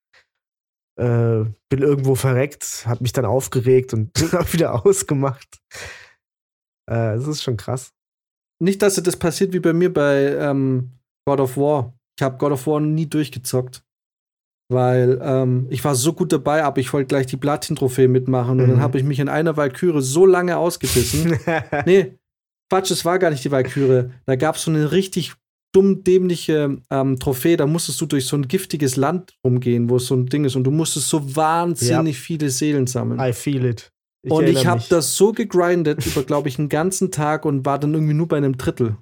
Äh, 1.00 1.44
bin 1.70 1.80
irgendwo 1.82 2.14
verreckt, 2.14 2.84
habe 2.86 3.02
mich 3.02 3.12
dann 3.12 3.24
aufgeregt 3.24 3.94
und 3.94 4.10
hab 4.32 4.52
wieder 4.52 4.84
ausgemacht. 4.84 5.60
Äh, 6.90 7.16
das 7.16 7.26
ist 7.26 7.42
schon 7.42 7.56
krass. 7.56 7.92
Nicht, 8.62 8.82
dass 8.82 8.96
das 8.96 9.16
passiert 9.16 9.52
wie 9.54 9.60
bei 9.60 9.72
mir 9.72 9.92
bei 9.92 10.36
ähm, 10.36 10.90
God 11.26 11.40
of 11.40 11.56
War. 11.56 11.94
Ich 12.18 12.22
habe 12.22 12.36
God 12.36 12.52
of 12.52 12.66
War 12.66 12.80
nie 12.80 13.06
durchgezockt. 13.06 13.82
Weil 14.72 15.18
ähm, 15.22 15.66
ich 15.70 15.84
war 15.84 15.94
so 15.96 16.12
gut 16.12 16.32
dabei, 16.32 16.62
aber 16.62 16.78
ich 16.78 16.92
wollte 16.92 17.08
gleich 17.08 17.26
die 17.26 17.36
Platin-Trophäe 17.38 18.06
mitmachen. 18.06 18.60
Und 18.60 18.66
Mhm. 18.66 18.70
dann 18.72 18.80
habe 18.80 18.98
ich 18.98 19.04
mich 19.04 19.18
in 19.18 19.28
einer 19.28 19.56
Valkyrie 19.56 20.02
so 20.02 20.26
lange 20.26 20.58
ausgebissen. 20.58 21.36
nee, 21.86 22.18
Quatsch, 22.70 22.90
es 22.92 23.04
war 23.04 23.18
gar 23.18 23.30
nicht 23.30 23.42
die 23.42 23.50
Valkyrie. 23.50 24.10
Da 24.26 24.36
gab 24.36 24.54
es 24.56 24.62
so 24.62 24.70
eine 24.70 24.92
richtig 24.92 25.34
dumm 25.72 26.02
dämliche 26.04 26.78
ähm, 26.90 27.18
Trophäe. 27.18 27.56
Da 27.56 27.66
musstest 27.66 28.00
du 28.00 28.06
durch 28.06 28.26
so 28.26 28.36
ein 28.36 28.48
giftiges 28.48 28.96
Land 28.96 29.34
rumgehen, 29.44 29.88
wo 29.88 29.96
es 29.96 30.06
so 30.06 30.14
ein 30.14 30.26
Ding 30.26 30.44
ist. 30.44 30.56
Und 30.56 30.64
du 30.64 30.70
musstest 30.70 31.08
so 31.08 31.36
wahnsinnig 31.36 32.18
viele 32.18 32.50
Seelen 32.50 32.86
sammeln. 32.86 33.20
I 33.20 33.32
feel 33.32 33.64
it. 33.64 33.90
und 34.28 34.46
ich 34.46 34.66
habe 34.66 34.82
das 34.88 35.16
so 35.16 35.32
gegrindet 35.32 36.04
über, 36.04 36.22
glaube 36.24 36.48
ich, 36.48 36.58
einen 36.58 36.68
ganzen 36.68 37.10
Tag 37.10 37.44
und 37.44 37.64
war 37.64 37.78
dann 37.78 37.94
irgendwie 37.94 38.14
nur 38.14 38.28
bei 38.28 38.36
einem 38.36 38.56
Drittel. 38.56 38.96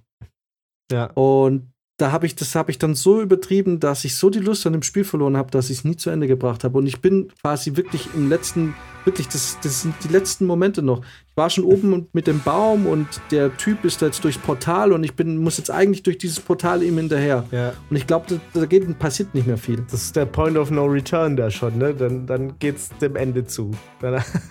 Ja. 0.91 1.07
Und 1.13 1.73
da 1.99 2.13
habe 2.13 2.27
ich 2.27 2.37
das 2.37 2.55
habe 2.55 2.71
ich 2.71 2.79
dann 2.79 2.95
so 2.95 3.21
übertrieben, 3.21 3.81
dass 3.81 4.05
ich 4.05 4.15
so 4.17 4.31
die 4.31 4.39
Lust 4.39 4.67
an 4.67 4.73
dem 4.73 4.83
Spiel 4.83 5.05
verloren 5.05 5.37
habe, 5.37 5.51
dass 5.51 5.69
ich 5.69 5.79
es 5.79 5.85
nie 5.85 5.97
zu 5.97 6.11
Ende 6.11 6.27
gebracht 6.29 6.63
habe. 6.65 6.79
Und 6.79 6.87
ich 6.87 7.01
bin 7.01 7.29
quasi 7.43 7.75
wirklich 7.77 8.09
im 8.15 8.29
letzten, 8.29 8.75
wirklich, 9.05 9.27
das, 9.29 9.59
das 9.63 9.83
sind 9.83 9.95
die 10.05 10.09
letzten 10.13 10.47
Momente 10.47 10.81
noch. 10.81 11.01
Ich 11.01 11.37
war 11.37 11.51
schon 11.51 11.65
oben 11.65 11.93
und- 11.93 12.15
mit 12.15 12.29
dem 12.29 12.41
Baum 12.41 12.87
und 12.87 13.07
der 13.33 13.57
Typ 13.57 13.85
ist 13.85 14.01
da 14.01 14.07
jetzt 14.07 14.23
durchs 14.23 14.39
Portal 14.39 14.93
und 14.93 15.03
ich 15.03 15.15
bin, 15.15 15.39
muss 15.39 15.59
jetzt 15.59 15.71
eigentlich 15.73 16.05
durch 16.05 16.19
dieses 16.19 16.39
Portal 16.39 16.85
ihm 16.85 16.99
hinterher. 16.99 17.45
Ja. 17.51 17.73
Und 17.91 17.97
ich 17.97 18.07
glaube, 18.07 18.27
da, 18.29 18.61
da 18.61 18.67
geht, 18.67 18.97
passiert 19.01 19.35
nicht 19.35 19.49
mehr 19.49 19.59
viel. 19.59 19.85
Das 19.91 20.03
ist 20.05 20.15
der 20.15 20.27
Point 20.27 20.57
of 20.57 20.71
No 20.71 20.85
Return 20.87 21.37
da 21.37 21.51
schon, 21.51 21.79
ne? 21.79 21.95
Dann, 21.95 22.27
dann 22.27 22.59
geht's 22.61 22.91
dem 23.01 23.17
Ende 23.17 23.45
zu. 23.45 23.73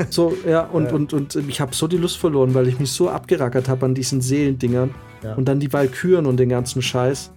So, 0.10 0.36
ja, 0.46 0.62
und, 0.66 0.86
Ja. 0.88 0.92
und, 0.92 1.14
und 1.14 1.36
ich 1.48 1.62
habe 1.62 1.74
so 1.74 1.88
die 1.88 1.98
Lust 1.98 2.18
verloren, 2.18 2.54
weil 2.54 2.68
ich 2.68 2.78
mich 2.80 2.92
so 2.92 3.10
abgerackert 3.10 3.70
habe 3.70 3.86
an 3.86 3.96
diesen 3.96 4.20
Seelendingern. 4.20 4.94
Ja. 5.24 5.34
Und 5.36 5.46
dann 5.46 5.60
die 5.60 5.72
Valkyren 5.72 6.26
und 6.26 6.38
den 6.38 6.50
ganzen 6.50 6.82
Scheiß. 6.82 7.32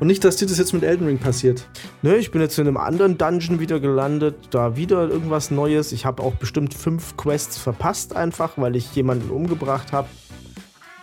Und 0.00 0.06
nicht, 0.06 0.24
dass 0.24 0.36
dir 0.36 0.46
das 0.46 0.58
jetzt 0.58 0.72
mit 0.72 0.84
Elden 0.84 1.06
Ring 1.06 1.18
passiert. 1.18 1.68
ne, 2.02 2.16
ich 2.16 2.30
bin 2.30 2.40
jetzt 2.40 2.56
in 2.58 2.68
einem 2.68 2.76
anderen 2.76 3.18
Dungeon 3.18 3.58
wieder 3.58 3.80
gelandet, 3.80 4.36
da 4.50 4.76
wieder 4.76 5.08
irgendwas 5.08 5.50
Neues. 5.50 5.90
Ich 5.90 6.06
habe 6.06 6.22
auch 6.22 6.34
bestimmt 6.36 6.72
fünf 6.72 7.16
Quests 7.16 7.58
verpasst, 7.58 8.14
einfach, 8.14 8.52
weil 8.56 8.76
ich 8.76 8.94
jemanden 8.94 9.30
umgebracht 9.30 9.92
habe. 9.92 10.06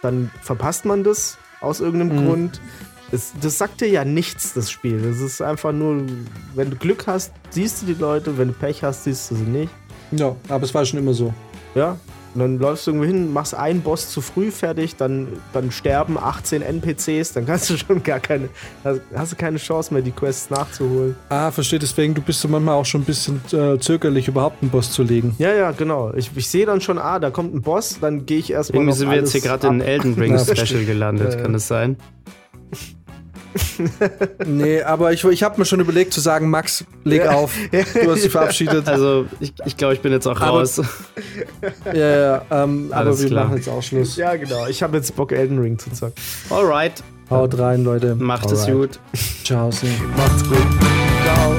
Dann 0.02 0.32
verpasst 0.42 0.86
man 0.86 1.04
das 1.04 1.38
aus 1.62 1.82
irgendeinem 1.82 2.22
Mhm. 2.24 2.28
Grund. 2.28 2.62
Das, 3.12 3.34
das 3.40 3.58
sagt 3.58 3.82
dir 3.82 3.90
ja 3.90 4.06
nichts, 4.06 4.54
das 4.54 4.72
Spiel. 4.72 5.02
Das 5.02 5.20
ist 5.20 5.42
einfach 5.42 5.72
nur, 5.74 6.04
wenn 6.56 6.70
du 6.70 6.76
Glück 6.78 7.06
hast, 7.08 7.34
siehst 7.50 7.82
du 7.82 7.86
die 7.88 7.94
Leute, 7.94 8.38
wenn 8.38 8.48
du 8.50 8.54
Pech 8.54 8.82
hast, 8.84 9.04
siehst 9.04 9.30
du 9.30 9.36
sie 9.36 9.44
nicht. 9.44 9.72
Ja, 10.12 10.36
aber 10.50 10.64
es 10.64 10.74
war 10.74 10.86
schon 10.86 11.00
immer 11.00 11.14
so. 11.14 11.34
Ja. 11.76 11.98
Und 12.36 12.42
dann 12.42 12.60
läufst 12.60 12.86
du 12.86 12.92
irgendwo 12.92 13.08
hin, 13.08 13.32
machst 13.32 13.56
einen 13.56 13.80
Boss 13.82 14.10
zu 14.10 14.20
früh 14.20 14.52
fertig, 14.52 14.98
dann, 14.98 15.28
dann 15.54 15.72
sterben 15.72 16.18
18 16.18 16.62
NPCs, 16.62 17.32
dann 17.32 17.46
kannst 17.46 17.70
du 17.70 17.78
schon 17.78 18.04
gar 18.04 18.20
keine, 18.20 18.50
hast, 18.84 19.32
du 19.32 19.36
keine 19.38 19.58
Chance 19.58 19.94
mehr, 19.94 20.04
die 20.04 20.12
Quests 20.12 20.50
nachzuholen. 20.50 21.16
Ah, 21.30 21.50
verstehe, 21.50 21.80
deswegen, 21.80 22.14
du 22.14 22.22
bist 22.22 22.42
so 22.42 22.50
manchmal 22.50 22.76
auch 22.76 22.86
schon 22.86 23.02
ein 23.02 23.06
bisschen 23.06 23.42
äh, 23.54 23.80
zögerlich, 23.80 24.28
überhaupt 24.28 24.62
einen 24.62 24.70
Boss 24.70 24.92
zu 24.92 25.04
legen. 25.04 25.34
Ja, 25.38 25.54
ja, 25.54 25.72
genau. 25.72 26.14
Ich, 26.14 26.30
ich 26.36 26.50
sehe 26.50 26.66
dann 26.66 26.82
schon, 26.82 26.98
ah, 26.98 27.20
da 27.20 27.32
kommt 27.32 27.56
ein 27.56 27.62
Boss, 27.62 28.00
dann 28.02 28.26
gehe 28.26 28.40
ich 28.40 28.52
erstmal. 28.52 28.82
Irgendwie 28.82 28.98
sind 28.98 29.10
wir 29.10 29.18
jetzt 29.18 29.32
hier 29.32 29.42
gerade 29.42 29.68
in. 29.68 29.80
Elden 29.80 30.16
Ring 30.16 30.38
Special 30.46 30.84
gelandet, 30.84 31.36
Äh. 31.36 31.42
kann 31.42 31.54
das 31.54 31.70
sein? 31.70 31.96
Nee, 34.46 34.82
aber 34.82 35.14
ich, 35.14 35.24
ich 35.24 35.44
habe 35.44 35.58
mir 35.60 35.66
schon 35.66 35.80
überlegt 35.80 36.14
zu 36.14 36.20
sagen, 36.22 36.50
Max, 36.50 36.84
leg 37.04 37.24
Ja. 37.24 37.32
auf. 37.32 37.52
Du 37.72 38.12
hast 38.12 38.24
dich 38.24 38.32
verabschiedet. 38.32 38.88
Also, 38.88 39.26
ich, 39.40 39.54
ich 39.66 39.78
glaube, 39.78 39.94
ich 39.94 40.02
bin 40.02 40.12
jetzt 40.12 40.28
auch 40.28 40.40
Aber- 40.42 40.60
raus. 40.60 40.82
ja, 41.94 41.94
ja, 41.94 42.42
ähm, 42.52 42.90
aber 42.92 43.18
wir 43.18 43.28
klar. 43.28 43.46
machen 43.46 43.58
jetzt 43.58 43.70
auch 43.70 43.82
Schluss. 43.82 44.16
Ja, 44.18 44.36
genau. 44.36 44.68
Ich 44.68 44.84
habe 44.84 44.98
jetzt 44.98 45.16
Bock, 45.16 45.32
Elden 45.32 45.60
Ring 45.60 45.78
zu 45.80 45.92
zocken. 45.92 46.16
Alright, 46.50 47.04
Haut 47.30 47.58
rein, 47.58 47.84
Leute. 47.84 48.16
macht 48.16 48.52
es 48.52 48.66
Alright. 48.68 48.76
gut. 48.76 49.00
Ciao. 49.44 49.72
See. 49.72 49.88
Macht's 50.16 50.44
gut. 50.48 50.58
Ciao. 51.24 51.56